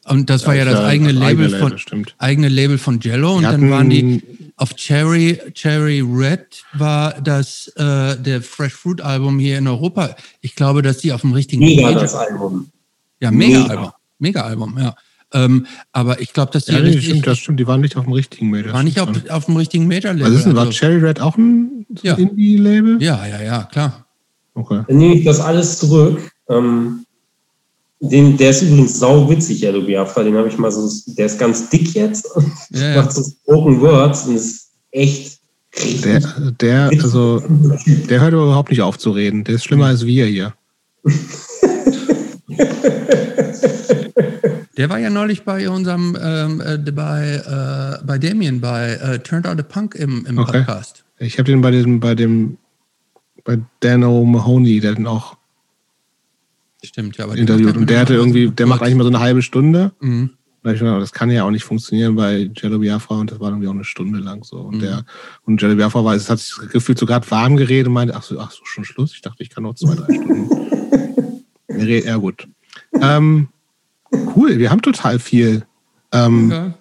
und 0.06 0.30
das 0.30 0.42
ja, 0.42 0.48
war 0.48 0.56
ja 0.56 0.66
das 0.66 0.82
eigene 0.82 1.14
Label, 1.14 1.48
Label 1.48 1.60
von 1.60 1.78
stimmt. 1.78 2.16
eigene 2.18 2.50
Label 2.50 2.78
von 2.78 3.00
Jello 3.00 3.38
und 3.38 3.44
dann 3.44 3.70
waren 3.72 3.90
die 3.90 4.22
auf 4.56 4.76
Cherry, 4.76 5.40
Cherry 5.54 6.02
Red 6.02 6.64
war 6.74 7.20
das 7.22 7.68
äh, 7.76 8.18
der 8.18 8.42
Fresh 8.42 8.74
Fruit 8.74 9.02
Album 9.02 9.40
hier 9.40 9.58
in 9.58 9.68
Europa. 9.68 10.16
Ich 10.42 10.56
glaube, 10.56 10.82
dass 10.82 10.98
die 10.98 11.12
auf 11.12 11.22
dem 11.22 11.34
richtigen 11.34 11.64
Mega 11.64 11.84
Major, 11.84 12.02
das 12.02 12.16
Album. 12.16 12.70
Ja, 13.20 13.32
Mega, 13.32 13.60
Mega. 13.60 13.70
Album. 13.70 13.92
Mega 14.20 14.42
Album, 14.42 14.78
ja. 14.78 14.96
Ähm, 15.34 15.66
aber 15.92 16.22
ich 16.22 16.32
glaube, 16.34 16.52
dass 16.52 16.66
die. 16.66 16.74
Ja, 16.74 16.80
nee, 16.80 16.88
richtig, 16.88 17.06
stimmt, 17.06 17.28
das 17.28 17.40
stimmt, 17.40 17.60
die 17.60 17.68
waren 17.68 17.82
nicht 17.82 17.98
auf 17.98 18.04
dem 18.04 18.14
richtigen 18.14 18.52
Major. 18.52 18.74
War 18.74 18.84
nicht 18.84 19.00
auf, 19.00 19.10
auf 19.30 19.46
dem 19.46 19.58
richtigen 19.58 19.88
Major-Label. 19.88 20.26
Also, 20.26 20.50
ist, 20.50 20.56
war 20.56 20.70
Cherry 20.70 20.98
Red 20.98 21.20
auch 21.20 21.38
ein 21.38 21.88
ja. 22.04 22.14
Indie-Label? 22.14 23.02
Ja, 23.02 23.26
ja, 23.26 23.42
ja, 23.42 23.64
klar. 23.64 24.06
Okay. 24.54 24.84
Dann 24.88 24.98
nehme 24.98 25.16
ich 25.16 25.26
das 25.26 25.40
alles 25.40 25.80
zurück. 25.80 26.32
Ähm, 26.50 27.03
den, 28.12 28.38
der 28.38 28.50
ist 28.50 28.62
übrigens 28.62 29.00
sau 29.00 29.30
witzig, 29.30 29.64
Yellow 29.64 29.82
Biafra. 29.82 30.24
Den 30.24 30.36
habe 30.36 30.48
ich 30.48 30.58
mal 30.58 30.72
so, 30.72 30.90
der 31.14 31.26
ist 31.28 31.40
ganz 31.40 31.70
dick 31.70 31.94
jetzt 31.94 32.26
und 32.36 32.52
ja, 32.72 33.02
macht 33.02 33.14
so 33.14 33.24
Spoken 33.24 33.80
Words 33.82 34.28
und 34.28 34.36
ist 34.36 34.70
echt 34.92 35.40
der, 36.04 36.22
der, 36.62 36.90
also, 37.02 37.42
der 37.88 38.22
hört 38.22 38.34
überhaupt 38.34 38.70
nicht 38.70 38.82
auf 38.82 39.00
zu 39.00 39.10
reden. 39.10 39.44
Der 39.44 39.56
ist 39.56 39.64
schlimmer 39.64 39.88
als 39.88 40.06
wir 40.06 40.26
hier. 40.26 40.54
Der 44.76 44.90
war 44.90 44.98
ja 44.98 45.12
neulich 45.12 45.44
bei 45.44 45.70
unserem, 45.70 46.18
ähm, 46.20 46.60
äh, 46.60 46.78
bei, 46.92 47.36
äh, 47.36 48.04
bei 48.04 48.18
Damien, 48.18 48.60
bei 48.60 48.94
äh, 48.94 49.20
Turned 49.20 49.46
Out 49.46 49.60
a 49.60 49.64
Punk 49.64 49.94
im, 49.94 50.26
im 50.26 50.40
okay. 50.40 50.60
Podcast. 50.60 51.04
Ich 51.20 51.38
habe 51.38 51.44
den 51.44 51.62
bei 51.62 51.70
dem, 51.70 52.00
bei 52.00 52.16
dem, 52.16 52.58
bei 53.44 53.60
Dano 53.82 54.24
Mahoney, 54.26 54.80
der 54.80 54.96
den 54.96 55.06
auch 55.06 55.38
Stimmt, 56.84 57.18
ja. 57.18 57.26
Aber 57.26 57.36
interviewt. 57.36 57.78
Und 57.78 57.90
der 57.90 58.00
hatte 58.02 58.14
irgendwie, 58.14 58.50
der 58.50 58.68
macht 58.68 58.82
eigentlich 58.82 58.96
mal 58.96 59.04
so 59.04 59.10
eine 59.10 59.20
halbe 59.20 59.42
Stunde. 59.42 59.92
Mhm. 60.00 60.32
Ich 60.66 60.80
gedacht, 60.80 61.02
das 61.02 61.12
kann 61.12 61.30
ja 61.30 61.44
auch 61.44 61.52
nicht 61.52 61.66
funktionieren 61.66 62.16
bei 62.16 62.50
Jello 62.56 62.80
Biafra 62.80 63.16
und 63.16 63.30
das 63.30 63.40
war 63.42 63.50
irgendwie 63.50 63.68
auch 63.68 63.74
eine 63.74 63.84
Stunde 63.84 64.20
lang 64.20 64.46
so. 64.46 64.58
Und 64.60 64.78
mhm. 64.78 64.80
der, 64.80 65.06
und 65.46 65.62
Jello 65.62 65.76
Biafra 65.76 66.06
war, 66.06 66.16
es 66.16 66.30
hat 66.30 66.40
sich 66.40 66.56
gefühlt 66.72 66.98
so 66.98 67.06
gerade 67.06 67.30
warm 67.32 67.58
geredet 67.58 67.88
und 67.88 67.94
meinte, 67.94 68.16
ach 68.16 68.24
so, 68.24 68.40
ach 68.40 68.52
so, 68.52 68.64
schon 68.64 68.86
Schluss. 68.86 69.14
Ich 69.14 69.22
dachte, 69.22 69.44
ich 69.44 69.50
kann 69.50 69.64
noch 69.64 69.76
zwei, 69.76 69.96
drei 69.96 70.14
Stunden. 70.14 71.44
ja, 71.68 72.16
gut. 72.16 72.48
Ähm, 72.94 73.50
cool, 74.36 74.58
wir 74.58 74.72
haben 74.72 74.82
total 74.82 75.20
viel. 75.20 75.66
Ähm, 76.14 76.52
okay. 76.52 76.74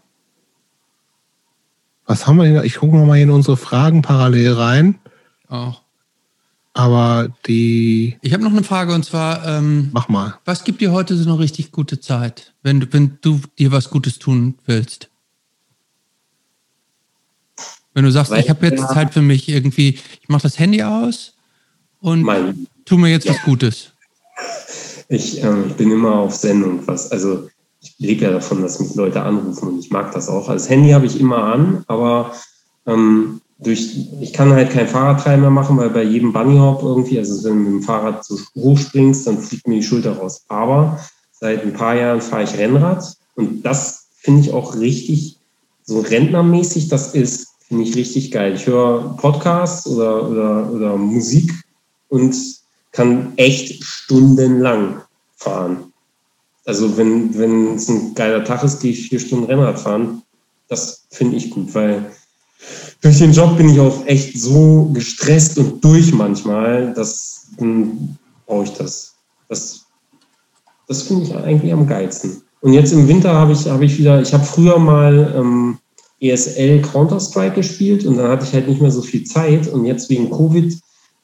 Was 2.07 2.27
haben 2.27 2.37
wir 2.37 2.45
denn? 2.45 2.65
Ich 2.65 2.77
gucke 2.77 2.97
nochmal 2.97 3.19
in 3.19 3.31
unsere 3.31 3.57
Fragen 3.57 4.03
parallel 4.03 4.53
rein. 4.53 4.99
Auch. 5.49 5.82
Aber 6.75 7.29
die. 7.47 8.17
Ich 8.23 8.33
habe 8.33 8.43
noch 8.43 8.51
eine 8.53 8.63
Frage 8.63 8.95
und 8.95 9.05
zwar. 9.05 9.47
Ähm, 9.47 9.91
Mach 9.93 10.09
mal. 10.09 10.39
Was 10.45 10.65
gibt 10.65 10.81
dir 10.81 10.93
heute 10.93 11.17
so 11.17 11.29
eine 11.29 11.39
richtig 11.39 11.71
gute 11.71 12.01
Zeit, 12.01 12.55
wenn 12.63 12.81
du, 12.81 12.87
wenn 12.93 13.19
du 13.21 13.41
dir 13.59 13.73
was 13.73 13.91
Gutes 13.91 14.19
tun 14.19 14.55
willst? 14.65 15.09
Wenn 17.95 18.05
du 18.05 18.11
sagst, 18.11 18.31
Weil, 18.31 18.41
ich 18.41 18.49
habe 18.49 18.67
jetzt 18.67 18.81
ja, 18.81 18.89
Zeit 18.89 19.13
für 19.13 19.21
mich 19.21 19.49
irgendwie, 19.49 19.99
ich 20.21 20.29
mache 20.29 20.43
das 20.43 20.59
Handy 20.59 20.83
aus 20.83 21.35
und 22.01 22.23
mein, 22.23 22.67
tu 22.87 22.97
mir 22.97 23.11
jetzt 23.11 23.27
ja. 23.27 23.35
was 23.35 23.43
Gutes. 23.43 23.93
Ich, 25.09 25.43
ähm, 25.43 25.67
ich 25.69 25.75
bin 25.75 25.91
immer 25.91 26.15
auf 26.15 26.35
Sendung, 26.35 26.87
was, 26.87 27.13
also 27.13 27.51
ich 27.83 27.95
lebe 27.99 28.25
ja 28.25 28.31
davon, 28.31 28.63
dass 28.63 28.81
mich 28.81 28.95
Leute 28.95 29.23
anrufen 29.23 29.69
und 29.69 29.79
ich 29.79 29.91
mag 29.91 30.11
das 30.13 30.29
auch. 30.29 30.49
Also 30.49 30.65
das 30.65 30.71
Handy 30.71 30.93
habe 30.93 31.05
ich 31.05 31.21
immer 31.21 31.45
an, 31.45 31.85
aber 31.87 32.35
ähm, 32.87 33.42
durch, 33.63 34.09
ich 34.21 34.33
kann 34.33 34.53
halt 34.53 34.71
kein 34.71 34.89
Fahrradteil 34.89 35.39
mehr 35.39 35.51
machen, 35.51 35.77
weil 35.77 35.91
bei 35.91 36.03
jedem 36.03 36.33
Bunnyhop 36.33 36.83
irgendwie, 36.83 37.19
also 37.19 37.45
wenn 37.45 37.65
du 37.65 37.71
mit 37.71 37.81
dem 37.81 37.83
Fahrrad 37.83 38.25
so 38.25 38.39
hoch 38.57 38.79
springst, 38.79 39.27
dann 39.27 39.39
fliegt 39.39 39.67
mir 39.67 39.77
die 39.77 39.83
Schulter 39.83 40.17
raus. 40.17 40.45
Aber 40.49 40.99
seit 41.33 41.63
ein 41.63 41.73
paar 41.73 41.95
Jahren 41.95 42.21
fahre 42.21 42.45
ich 42.45 42.57
Rennrad 42.57 43.05
und 43.35 43.63
das 43.63 44.07
finde 44.19 44.41
ich 44.41 44.53
auch 44.53 44.77
richtig 44.77 45.39
so 45.85 46.01
rentnermäßig. 46.01 46.89
Das 46.89 47.15
ist, 47.15 47.49
finde 47.67 47.85
ich 47.85 47.97
richtig 47.97 48.31
geil. 48.31 48.55
Ich 48.55 48.67
höre 48.67 49.17
Podcasts 49.17 49.87
oder, 49.87 50.29
oder, 50.29 50.71
oder 50.71 50.97
Musik 50.97 51.53
und 52.09 52.37
kann 52.93 53.33
echt 53.37 53.83
stundenlang 53.83 55.01
fahren. 55.37 55.93
Also 56.65 56.97
wenn, 56.97 57.37
wenn 57.37 57.75
es 57.75 57.89
ein 57.89 58.15
geiler 58.15 58.45
Tag 58.45 58.63
ist, 58.63 58.81
gehe 58.81 58.93
ich 58.93 59.09
vier 59.09 59.19
Stunden 59.19 59.47
Rennrad 59.47 59.81
fahren. 59.81 60.23
Das 60.69 61.05
finde 61.11 61.37
ich 61.37 61.51
gut, 61.51 61.75
weil 61.75 62.13
durch 63.03 63.19
den 63.19 63.33
Job 63.33 63.57
bin 63.57 63.69
ich 63.69 63.81
auch 63.81 64.07
echt 64.07 64.41
so 64.41 64.89
gestresst 64.95 65.59
und 65.59 65.85
durch 65.85 66.15
manchmal, 66.15 66.95
dass 66.95 67.49
dann 67.59 68.17
brauche 68.47 68.65
ich 68.65 68.73
das. 68.73 69.15
Das, 69.49 69.85
das 70.89 71.03
finde 71.03 71.25
ich 71.25 71.35
eigentlich 71.35 71.73
am 71.73 71.87
geilsten. 71.87 72.43
Und 72.61 72.73
jetzt 72.73 72.93
im 72.93 73.09
Winter 73.09 73.35
habe 73.35 73.53
ich, 73.53 73.69
habe 73.69 73.85
ich 73.85 73.99
wieder, 73.99 74.23
ich 74.23 74.33
habe 74.33 74.45
früher 74.45 74.79
mal 74.79 75.35
ähm, 75.37 75.79
ESL 76.21 76.81
Counter-Strike 76.81 77.57
gespielt 77.57 78.07
und 78.07 78.17
dann 78.17 78.29
hatte 78.29 78.47
ich 78.47 78.53
halt 78.53 78.69
nicht 78.69 78.81
mehr 78.81 78.93
so 78.93 79.03
viel 79.03 79.25
Zeit 79.25 79.67
und 79.67 79.85
jetzt 79.85 80.09
wegen 80.09 80.31
Covid 80.31 80.73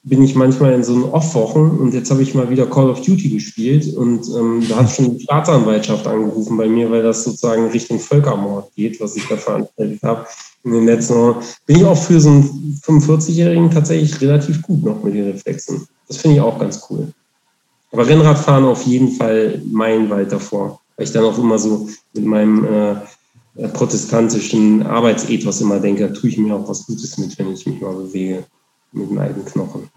bin 0.03 0.23
ich 0.23 0.35
manchmal 0.35 0.73
in 0.73 0.83
so 0.83 0.95
einen 0.95 1.05
Off-Wochen 1.05 1.79
und 1.79 1.95
jetzt 1.95 2.11
habe 2.11 2.23
ich 2.23 2.35
mal 2.35 2.51
wieder 2.51 2.67
Call 2.67 2.91
of 2.91 3.03
Duty 3.03 3.29
gespielt 3.29 3.95
und 3.95 4.27
ähm, 4.37 4.65
da 4.69 4.77
hat 4.77 4.91
schon 4.91 5.17
die 5.17 5.23
Staatsanwaltschaft 5.23 6.07
angerufen 6.07 6.57
bei 6.57 6.67
mir, 6.67 6.91
weil 6.91 7.03
das 7.03 7.23
sozusagen 7.23 7.69
Richtung 7.69 8.01
Völkermord 8.01 8.75
geht, 8.75 9.01
was 9.01 9.15
ich 9.17 9.27
da 9.29 9.37
veranstaltet 9.37 10.03
habe 10.03 10.27
in 10.65 10.73
den 10.73 10.87
letzten 10.87 11.15
Jahren. 11.15 11.37
Bin 11.67 11.77
ich 11.77 11.85
auch 11.85 12.01
für 12.01 12.21
so 12.21 12.31
einen 12.31 12.81
45-Jährigen 12.85 13.71
tatsächlich 13.71 14.21
relativ 14.21 14.63
gut 14.63 14.83
noch 14.85 15.03
mit 15.03 15.15
den 15.15 15.31
Reflexen. 15.31 15.87
Das 16.07 16.19
finde 16.19 16.37
ich 16.37 16.43
auch 16.43 16.59
ganz 16.59 16.81
cool. 16.89 17.09
Aber 17.93 18.07
Rennradfahren 18.07 18.65
auf 18.65 18.83
jeden 18.83 19.13
Fall 19.13 19.63
meilenweit 19.71 20.31
davor, 20.33 20.81
weil 20.97 21.07
ich 21.07 21.13
dann 21.13 21.25
auch 21.25 21.39
immer 21.39 21.59
so 21.59 21.89
mit 22.13 22.25
meinem 22.25 22.65
äh, 22.65 23.69
protestantischen 23.69 24.87
Arbeitsethos 24.87 25.61
immer 25.61 25.81
denke, 25.81 26.09
da 26.09 26.15
tue 26.15 26.31
ich 26.31 26.39
mir 26.39 26.55
auch 26.55 26.69
was 26.69 26.87
Gutes 26.87 27.17
mit, 27.19 27.39
wenn 27.39 27.53
ich 27.53 27.67
mich 27.67 27.81
mal 27.81 27.95
bewege 27.95 28.45
mit 28.93 29.11
dem 29.11 29.19
eigenen 29.19 29.45
Knochen. 29.45 29.89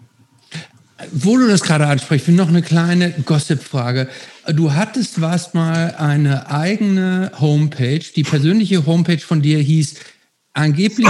Wo 1.10 1.36
du 1.36 1.48
das 1.48 1.62
gerade 1.62 1.86
ansprichst, 1.86 2.28
noch 2.28 2.48
eine 2.48 2.62
kleine 2.62 3.10
Gossip-Frage. 3.24 4.08
Du 4.54 4.72
hattest 4.72 5.20
was 5.20 5.52
mal 5.52 5.94
eine 5.98 6.50
eigene 6.50 7.32
Homepage, 7.40 8.04
die 8.14 8.22
persönliche 8.22 8.86
Homepage 8.86 9.18
von 9.18 9.42
dir 9.42 9.58
hieß 9.58 9.94
angeblich 10.54 11.08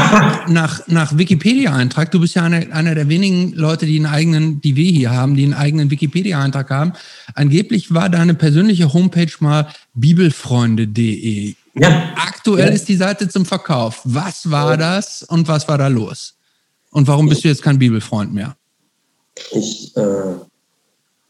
nach, 0.49 0.87
nach 0.87 1.17
Wikipedia-Eintrag, 1.17 2.11
du 2.11 2.21
bist 2.21 2.35
ja 2.35 2.43
einer, 2.45 2.73
einer 2.75 2.95
der 2.95 3.09
wenigen 3.09 3.53
Leute, 3.53 3.87
die 3.87 3.97
einen 3.97 4.07
eigenen, 4.07 4.61
die 4.61 4.77
wir 4.77 4.91
hier 4.91 5.11
haben, 5.11 5.35
die 5.35 5.45
einen 5.45 5.55
eigenen 5.55 5.91
Wikipedia-Eintrag 5.91 6.71
haben. 6.71 6.93
Angeblich 7.35 7.93
war 7.93 8.09
deine 8.09 8.35
persönliche 8.35 8.93
Homepage 8.93 9.33
mal 9.41 9.69
bibelfreunde.de. 9.95 11.55
Ja. 11.75 12.13
Aktuell 12.17 12.69
ja. 12.69 12.75
ist 12.75 12.89
die 12.89 12.97
Seite 12.97 13.29
zum 13.29 13.47
Verkauf. 13.47 14.01
Was 14.05 14.51
war 14.51 14.77
das 14.77 15.23
und 15.23 15.49
was 15.49 15.67
war 15.69 15.79
da 15.79 15.89
los? 15.89 16.35
Und 16.91 17.09
warum 17.09 17.29
bist 17.29 17.45
du 17.45 17.49
jetzt 17.49 17.63
kein 17.63 17.79
Bibelfreund 17.79 18.35
mehr? 18.35 18.57
Ich, 19.53 19.97
äh, 19.97 20.35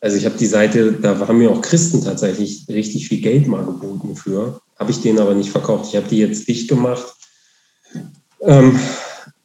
also 0.00 0.16
ich 0.16 0.24
habe 0.24 0.36
die 0.36 0.46
Seite, 0.46 0.92
da 0.94 1.16
haben 1.16 1.38
mir 1.38 1.50
auch 1.50 1.62
Christen 1.62 2.02
tatsächlich 2.02 2.66
richtig 2.68 3.06
viel 3.06 3.20
Geld 3.20 3.46
mal 3.46 3.64
geboten 3.64 4.16
für. 4.16 4.60
Habe 4.76 4.90
ich 4.90 5.00
denen 5.00 5.20
aber 5.20 5.34
nicht 5.34 5.50
verkauft. 5.50 5.86
Ich 5.90 5.96
habe 5.96 6.08
die 6.08 6.18
jetzt 6.18 6.48
dicht 6.48 6.68
gemacht. 6.68 7.14
Ähm, 8.42 8.78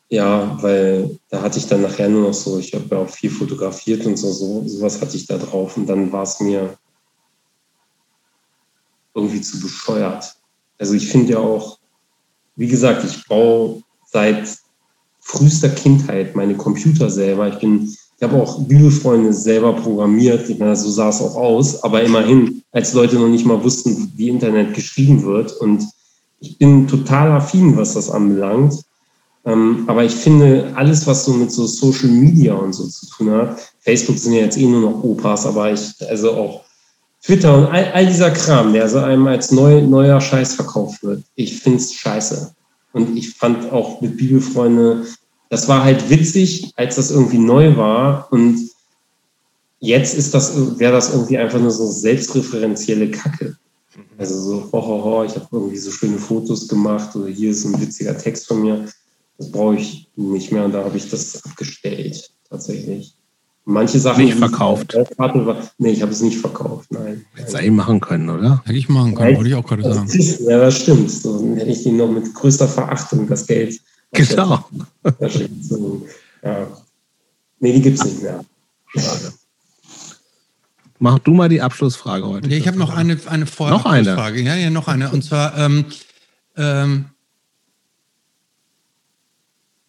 ja, 0.09 0.58
weil 0.61 1.19
da 1.30 1.42
hatte 1.42 1.59
ich 1.59 1.67
dann 1.67 1.82
nachher 1.82 2.09
nur 2.09 2.27
noch 2.27 2.34
so, 2.34 2.58
ich 2.58 2.74
habe 2.74 2.85
ja 2.92 2.98
auch 3.01 3.09
viel 3.09 3.30
fotografiert 3.30 4.06
und 4.06 4.17
so, 4.17 4.32
so 4.32 4.67
sowas 4.67 5.01
hatte 5.01 5.17
ich 5.17 5.27
da 5.27 5.38
drauf 5.38 5.77
und 5.77 5.85
dann 5.88 6.11
war 6.11 6.24
es 6.24 6.40
mir 6.40 6.77
irgendwie 9.14 9.42
zu 9.42 9.59
bescheuert. 9.59 10.35
Also 10.80 10.93
ich 10.93 11.09
finde 11.09 11.34
ja 11.34 11.40
auch, 11.40 11.77
wie 12.56 12.67
gesagt, 12.67 13.03
ich 13.03 13.27
baue 13.27 13.84
seit 14.06 14.58
frühester 15.19 15.69
Kindheit 15.69 16.35
meine 16.35 16.56
Computer 16.56 17.09
selber. 17.09 17.50
Ich 17.50 17.59
bin, 17.59 17.84
ich 17.85 18.24
habe 18.24 18.42
auch 18.42 18.59
Bibelfreunde 18.59 19.34
selber 19.34 19.74
programmiert. 19.74 20.48
Meine, 20.58 20.76
so 20.76 20.90
sah 20.90 21.09
es 21.09 21.22
auch 21.22 21.35
aus. 21.35 21.84
Aber 21.84 22.01
immerhin, 22.01 22.64
als 22.72 22.93
Leute 22.93 23.17
noch 23.17 23.27
nicht 23.27 23.45
mal 23.45 23.61
wussten, 23.64 24.11
wie 24.16 24.30
Internet 24.30 24.74
geschrieben 24.74 25.24
wird 25.24 25.51
und 25.53 25.84
ich 26.40 26.58
bin 26.58 26.88
total 26.88 27.32
affin, 27.32 27.76
was 27.77 27.95
das 27.95 28.09
anbelangt. 28.09 28.84
Ähm, 29.48 29.85
aber 29.88 30.03
ich 30.03 30.14
finde, 30.14 30.74
alles, 30.76 31.08
was 31.08 31.24
so 31.24 31.34
mit 31.34 31.51
so 31.51 31.66
Social 31.66 32.09
Media 32.09 32.53
und 32.53 32.74
so 32.74 32.85
zu 32.85 33.08
tun 33.08 33.32
hat, 33.32 33.58
Facebook 33.80 34.17
sind 34.17 34.34
ja 34.34 34.42
jetzt 34.42 34.58
eh 34.58 34.66
nur 34.66 34.82
noch 34.82 35.03
Opas, 35.03 35.45
aber 35.45 35.72
ich, 35.72 35.93
also 36.09 36.34
auch 36.34 36.66
Twitter 37.24 37.58
und 37.58 37.67
all, 37.67 37.92
all 37.93 38.06
dieser 38.06 38.32
Kram, 38.32 38.74
der 38.74 38.90
so 38.90 39.00
einem 39.00 39.26
als 39.26 39.51
neu, 39.51 39.82
neuer 39.82 40.19
Scheiß 40.19 40.56
verkauft 40.56 41.01
wird, 41.01 41.24
ich 41.35 41.61
finde 41.61 41.77
es 41.77 41.93
scheiße. 41.93 42.53
Und 42.92 43.17
ich 43.17 43.35
fand 43.35 43.72
auch 43.72 44.01
mit 44.01 44.17
Bibelfreunde, 44.17 45.06
das 45.50 45.69
war 45.69 45.84
halt 45.84 46.09
witzig, 46.09 46.74
als 46.76 46.98
das 46.98 47.11
irgendwie 47.11 47.38
neu 47.38 47.77
war. 47.77 48.27
Und 48.32 48.69
jetzt 49.80 50.14
ist 50.14 50.34
das, 50.34 50.77
wäre 50.77 50.92
das 50.92 51.14
irgendwie 51.14 51.38
einfach 51.38 51.59
nur 51.59 51.72
so 51.72 51.90
selbstreferenzielle 51.90 53.11
Kacke. 53.11 53.56
Also 54.17 54.40
so, 54.42 54.69
ho, 54.74 54.85
ho, 54.85 55.03
ho, 55.03 55.24
ich 55.24 55.35
habe 55.35 55.48
irgendwie 55.51 55.77
so 55.77 55.92
schöne 55.92 56.17
Fotos 56.17 56.67
gemacht 56.67 57.16
oder 57.16 57.27
hier 57.27 57.51
ist 57.51 57.64
ein 57.64 57.80
witziger 57.80 58.17
Text 58.17 58.48
von 58.48 58.61
mir. 58.61 58.85
Das 59.38 59.51
brauche 59.51 59.75
ich 59.75 60.09
nicht 60.16 60.51
mehr 60.51 60.66
und 60.66 60.72
da 60.74 60.83
habe 60.83 60.98
ich 60.98 61.09
das 61.09 61.43
abgestellt, 61.43 62.32
tatsächlich. 62.49 63.16
Manche 63.69 63.99
Sachen. 63.99 64.24
Nicht 64.24 64.38
verkauft. 64.38 64.95
War, 65.17 65.69
nee, 65.77 65.91
ich 65.91 66.01
habe 66.01 66.11
es 66.14 66.22
nicht 66.22 66.38
verkauft, 66.38 66.90
nein. 66.90 67.25
Hätte 67.33 67.49
es 67.49 67.56
eigentlich 67.56 67.72
machen 67.72 67.99
können, 67.99 68.30
oder? 68.30 68.64
Hätte 68.66 68.77
ich 68.77 68.88
machen 68.88 69.14
können, 69.14 69.35
wollte 69.35 69.49
ich 69.49 69.56
auch 69.56 69.66
gerade 69.66 69.83
sagen. 69.83 70.07
Ist, 70.07 70.40
ja, 70.40 70.57
das 70.57 70.77
stimmt. 70.77 71.11
So, 71.11 71.38
dann 71.40 71.57
hätte 71.57 71.72
ich 71.72 71.85
ihn 71.85 71.98
noch 71.98 72.09
mit 72.09 72.33
größter 72.33 72.67
Verachtung 72.67 73.27
das 73.27 73.45
Geld. 73.45 73.80
Genau. 74.14 74.66
ja. 76.41 76.67
Nee, 77.59 77.74
die 77.74 77.82
gibt 77.82 77.99
es 77.99 78.06
nicht 78.06 78.22
mehr. 78.22 78.45
Schade. 78.95 79.33
Mach 80.99 81.19
du 81.19 81.32
mal 81.32 81.49
die 81.49 81.61
Abschlussfrage 81.61 82.25
heute. 82.25 82.49
Ja, 82.49 82.57
ich 82.57 82.67
habe 82.67 82.77
noch 82.77 82.95
eine, 82.95 83.19
eine 83.27 83.45
Vor 83.45 83.69
Noch 83.69 83.85
eine? 83.85 84.16
Frage. 84.16 84.41
Ja, 84.41 84.56
ja, 84.56 84.69
noch 84.69 84.88
eine. 84.88 85.11
Und 85.11 85.24
zwar, 85.24 85.57
ähm, 85.57 85.85
ähm, 86.56 87.06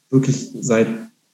wirklich 0.10 0.50
seit 0.60 0.88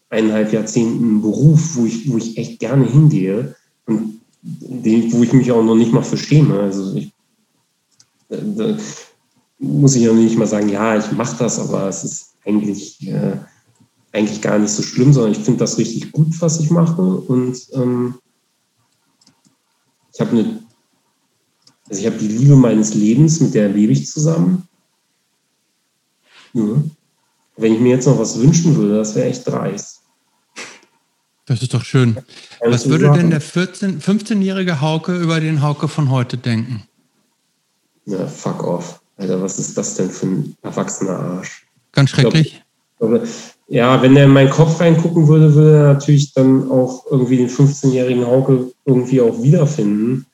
eineinhalb 0.09 0.53
Jahrzehnten 0.53 1.03
einen 1.03 1.21
Beruf, 1.21 1.75
wo 1.75 1.85
ich, 1.85 2.09
wo 2.09 2.17
ich 2.17 2.37
echt 2.37 2.59
gerne 2.59 2.85
hingehe 2.85 3.55
und 3.85 4.21
den, 4.41 5.11
wo 5.11 5.23
ich 5.23 5.33
mich 5.33 5.51
auch 5.51 5.63
noch 5.63 5.75
nicht 5.75 5.91
mal 5.91 6.03
verschäme. 6.03 6.59
Also 6.59 6.95
ich, 6.95 7.11
da 8.29 8.77
muss 9.59 9.95
ich 9.95 10.03
ja 10.03 10.13
nicht 10.13 10.37
mal 10.37 10.47
sagen, 10.47 10.69
ja, 10.69 10.97
ich 10.97 11.11
mache 11.11 11.35
das, 11.39 11.59
aber 11.59 11.89
es 11.89 12.05
ist 12.05 12.35
eigentlich, 12.45 13.05
äh, 13.05 13.33
eigentlich 14.13 14.41
gar 14.41 14.57
nicht 14.59 14.71
so 14.71 14.81
schlimm, 14.81 15.11
sondern 15.11 15.33
ich 15.33 15.39
finde 15.39 15.59
das 15.59 15.77
richtig 15.77 16.13
gut, 16.13 16.39
was 16.39 16.61
ich 16.61 16.69
mache 16.69 17.01
und 17.01 17.67
ähm, 17.73 18.15
ich 20.17 20.21
habe 20.21 20.31
eine, 20.31 20.59
also 21.87 22.01
ich 22.01 22.07
habe 22.07 22.17
die 22.17 22.27
Liebe 22.27 22.55
meines 22.55 22.95
Lebens, 22.95 23.39
mit 23.39 23.53
der 23.53 23.69
lebe 23.69 23.93
ich 23.93 24.07
zusammen. 24.07 24.67
Ja. 26.53 26.63
Wenn 27.55 27.73
ich 27.75 27.79
mir 27.79 27.89
jetzt 27.89 28.07
noch 28.07 28.17
was 28.17 28.39
wünschen 28.39 28.75
würde, 28.75 28.95
das 28.97 29.13
wäre 29.13 29.27
echt 29.27 29.45
dreist. 29.47 30.01
Das 31.45 31.61
ist 31.61 31.71
doch 31.71 31.83
schön. 31.83 32.17
Was 32.65 32.89
würde 32.89 33.11
denn 33.11 33.29
der 33.29 33.41
14, 33.41 34.01
15-jährige 34.01 34.81
Hauke 34.81 35.15
über 35.15 35.39
den 35.39 35.61
Hauke 35.61 35.87
von 35.87 36.09
heute 36.09 36.37
denken? 36.37 36.81
Ja, 38.05 38.25
fuck 38.25 38.63
off. 38.63 38.99
Alter, 39.17 39.39
was 39.39 39.59
ist 39.59 39.77
das 39.77 39.95
denn 39.95 40.09
für 40.09 40.25
ein 40.25 40.57
erwachsener 40.63 41.19
Arsch? 41.19 41.67
Ganz 41.91 42.09
schrecklich. 42.09 42.63
Ich 42.93 42.97
glaube, 42.97 43.27
ja, 43.69 44.01
wenn 44.01 44.15
er 44.15 44.25
in 44.25 44.31
meinen 44.31 44.49
Kopf 44.49 44.79
reingucken 44.79 45.27
würde, 45.27 45.53
würde 45.53 45.77
er 45.77 45.93
natürlich 45.93 46.33
dann 46.33 46.71
auch 46.71 47.05
irgendwie 47.09 47.37
den 47.37 47.49
15-jährigen 47.49 48.25
Hauke 48.25 48.71
irgendwie 48.85 49.21
auch 49.21 49.41
wiederfinden. 49.41 50.25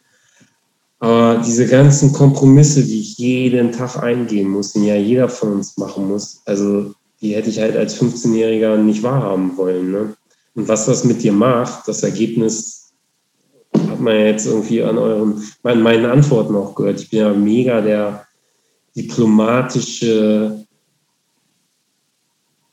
Aber 1.00 1.42
diese 1.46 1.68
ganzen 1.68 2.14
Kompromisse, 2.14 2.84
die 2.84 3.02
ich 3.02 3.18
jeden 3.18 3.72
Tag 3.72 4.02
eingehen 4.02 4.50
muss, 4.50 4.74
die 4.74 4.86
ja 4.86 4.96
jeder 4.96 5.28
von 5.28 5.54
uns 5.54 5.78
machen 5.78 6.08
muss, 6.08 6.42
also 6.46 6.94
die 7.22 7.36
hätte 7.36 7.50
ich 7.50 7.60
halt 7.60 7.76
als 7.76 8.00
15-Jähriger 8.00 8.78
nicht 8.78 9.02
wahrhaben 9.02 9.58
wollen. 9.58 9.92
Ne? 9.92 10.14
Und 10.56 10.68
was 10.68 10.86
das 10.86 11.04
mit 11.04 11.24
dir 11.24 11.34
macht, 11.34 11.88
das 11.88 12.04
Ergebnis 12.04 12.92
hat 13.90 14.00
man 14.00 14.18
jetzt 14.18 14.46
irgendwie 14.46 14.84
an 14.84 14.98
euren, 14.98 15.42
an 15.64 15.82
meinen 15.82 16.06
Antworten 16.06 16.56
auch 16.56 16.76
gehört. 16.76 17.02
Ich 17.02 17.10
bin 17.10 17.20
ja 17.20 17.34
mega 17.34 17.82
der 17.82 18.28
diplomatische 18.96 20.63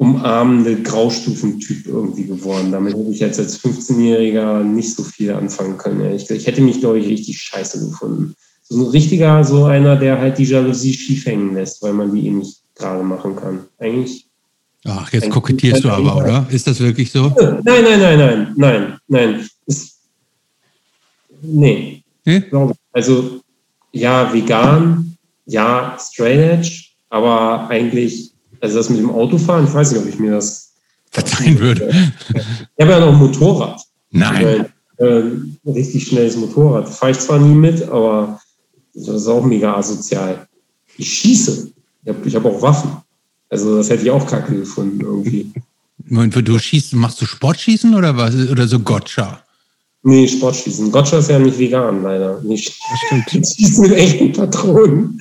umarmende 0.01 0.83
Graustufentyp 0.83 1.87
irgendwie 1.87 2.25
geworden. 2.25 2.73
Damit 2.73 2.95
hätte 2.95 3.11
ich 3.11 3.21
jetzt 3.21 3.39
als 3.39 3.63
15-Jähriger 3.63 4.63
nicht 4.63 4.97
so 4.97 5.03
viel 5.03 5.31
anfangen 5.31 5.77
können. 5.77 6.15
Ich, 6.15 6.29
ich 6.31 6.47
hätte 6.47 6.63
mich, 6.63 6.81
glaube 6.81 7.01
ich, 7.01 7.07
richtig 7.07 7.39
scheiße 7.39 7.87
gefunden. 7.87 8.35
So 8.63 8.77
ein 8.77 8.91
richtiger, 8.91 9.45
so 9.45 9.65
einer, 9.67 9.97
der 9.97 10.19
halt 10.19 10.39
die 10.39 10.45
Jalousie 10.45 10.95
schief 10.95 11.27
hängen 11.27 11.55
lässt, 11.55 11.83
weil 11.83 11.93
man 11.93 12.15
die 12.15 12.29
eh 12.29 12.31
nicht 12.31 12.63
gerade 12.75 13.03
machen 13.03 13.37
kann. 13.37 13.67
Eigentlich. 13.79 14.27
Ach, 14.87 15.13
jetzt 15.13 15.29
kokettierst 15.29 15.85
du 15.85 15.91
aber, 15.91 16.17
oder? 16.17 16.47
Ist 16.51 16.67
das 16.67 16.81
wirklich 16.81 17.13
so? 17.13 17.35
Nein, 17.63 17.85
nein, 17.85 18.01
nein, 18.01 18.19
nein, 18.19 18.55
nein, 18.57 18.99
nein. 19.07 19.49
Ist, 19.67 19.99
nee. 21.43 22.03
Hm? 22.25 22.73
Also, 22.93 23.43
ja, 23.93 24.33
vegan, 24.33 25.19
ja, 25.45 25.99
straight 26.01 26.39
edge, 26.39 26.85
aber 27.11 27.69
eigentlich 27.69 28.30
also 28.61 28.77
das 28.77 28.91
mit 28.91 28.99
dem 28.99 29.11
Autofahren, 29.11 29.65
ich 29.67 29.75
weiß 29.75 29.93
nicht, 29.93 30.03
ob 30.03 30.09
ich 30.09 30.19
mir 30.19 30.33
das 30.33 30.73
verzeihen 31.11 31.59
würde. 31.59 31.91
Ich 32.77 32.83
habe 32.83 32.93
ja 32.93 33.01
noch 33.01 33.13
ein 33.13 33.19
Motorrad. 33.19 33.81
Nein. 34.11 34.67
Ein, 34.99 35.57
äh, 35.65 35.71
richtig 35.71 36.07
schnelles 36.07 36.37
Motorrad. 36.37 36.89
Fahre 36.89 37.13
ich 37.13 37.19
zwar 37.19 37.39
nie 37.39 37.55
mit, 37.55 37.89
aber 37.89 38.39
das 38.95 39.09
ist 39.09 39.29
auch 39.29 39.45
mega 39.45 39.75
asozial. 39.75 40.47
Ich 40.97 41.13
schieße. 41.13 41.73
Ich 42.05 42.09
habe 42.09 42.29
ich 42.29 42.35
hab 42.35 42.45
auch 42.45 42.61
Waffen. 42.63 42.91
Also 43.49 43.77
das 43.77 43.91
hätte 43.91 44.05
ich 44.05 44.11
auch 44.11 44.27
kacke 44.27 44.55
gefunden 44.55 45.01
irgendwie. 45.01 45.53
Und 46.11 46.35
du 46.37 46.59
schießt, 46.59 46.95
machst 46.95 47.21
du 47.21 47.27
Sportschießen 47.27 47.95
oder 47.95 48.17
was? 48.17 48.35
Oder 48.35 48.67
so 48.67 48.79
Gotcha? 48.79 49.43
Nee, 50.03 50.27
Sportschießen. 50.29 50.91
Gotcha 50.91 51.19
ist 51.19 51.31
ja 51.31 51.39
nicht 51.39 51.59
vegan, 51.59 52.03
leider. 52.03 52.41
Nicht. 52.43 52.69
Das 52.69 53.23
stimmt. 53.25 53.47
Schießen 53.57 53.83
mit 53.83 53.93
echten 53.93 54.33
Patronen. 54.33 55.19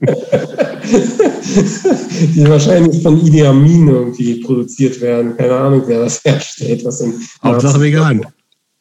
die 2.34 2.48
wahrscheinlich 2.48 3.02
von 3.02 3.24
Idi 3.24 3.44
Amin 3.44 3.88
irgendwie 3.88 4.40
produziert 4.40 5.00
werden. 5.00 5.36
Keine 5.36 5.54
Ahnung, 5.54 5.82
wer 5.86 6.00
das 6.00 6.24
herstellt. 6.24 6.84
Was 6.84 7.00
im 7.00 7.14
Hauptsache 7.42 7.80
vegan. 7.80 8.26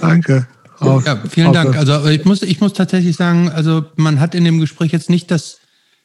Danke. 0.01 0.47
Auf, 0.79 1.05
ja, 1.05 1.23
vielen 1.29 1.53
Dank. 1.53 1.77
Also 1.77 2.07
ich 2.07 2.25
muss, 2.25 2.43
ich 2.43 2.61
muss 2.61 2.73
tatsächlich 2.73 3.17
sagen, 3.17 3.51
also 3.51 3.85
man 3.97 4.21
hat 4.21 4.35
in 4.35 4.45
dem 4.45 4.61
Gespräch 4.61 4.93
jetzt 4.93 5.11
nicht 5.11 5.31
das 5.31 5.59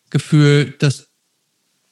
Gefühl, 0.10 0.74
dass, 0.80 1.08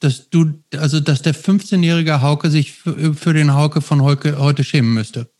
dass 0.00 0.28
du, 0.30 0.54
also 0.76 1.00
dass 1.00 1.22
der 1.22 1.34
15-jährige 1.34 2.22
Hauke 2.22 2.50
sich 2.50 2.72
für, 2.72 3.14
für 3.14 3.32
den 3.32 3.54
Hauke 3.54 3.80
von 3.80 4.02
heute, 4.02 4.38
heute 4.38 4.64
schämen 4.64 4.94
müsste. 4.94 5.30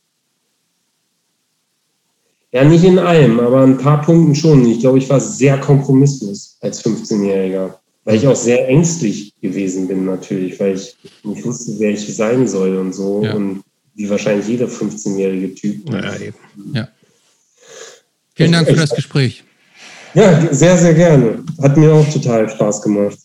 Ja, 2.53 2.63
nicht 2.63 2.83
in 2.83 2.99
allem, 2.99 3.39
aber 3.39 3.63
ein 3.63 3.79
paar 3.79 4.03
Punkten 4.03 4.35
schon. 4.35 4.63
Ich 4.69 4.79
glaube, 4.79 4.99
ich 4.99 5.09
war 5.09 5.19
sehr 5.19 5.57
kompromisslos 5.57 6.55
als 6.61 6.85
15-Jähriger, 6.85 7.73
weil 8.03 8.15
ich 8.15 8.27
auch 8.27 8.35
sehr 8.35 8.67
ängstlich 8.69 9.33
gewesen 9.41 9.87
bin 9.87 10.05
natürlich, 10.05 10.59
weil 10.59 10.75
ich 10.75 10.95
nicht 11.23 11.43
wusste, 11.43 11.71
wer 11.79 11.89
ich 11.89 12.15
sein 12.15 12.47
soll 12.47 12.77
und 12.77 12.93
so. 12.93 13.23
Ja. 13.23 13.33
Und 13.33 13.63
wie 13.95 14.07
wahrscheinlich 14.07 14.47
jeder 14.47 14.67
15-jährige 14.67 15.55
Typ. 15.55 15.89
Ja, 15.89 16.15
eben. 16.15 16.35
Ja. 16.73 16.87
Vielen 18.35 18.51
Dank 18.51 18.67
für 18.67 18.75
das 18.75 18.91
Gespräch. 18.91 19.43
Ja, 20.13 20.47
sehr, 20.51 20.77
sehr 20.77 20.93
gerne. 20.93 21.43
Hat 21.59 21.75
mir 21.75 21.91
auch 21.91 22.07
total 22.13 22.47
Spaß 22.47 22.83
gemacht. 22.83 23.17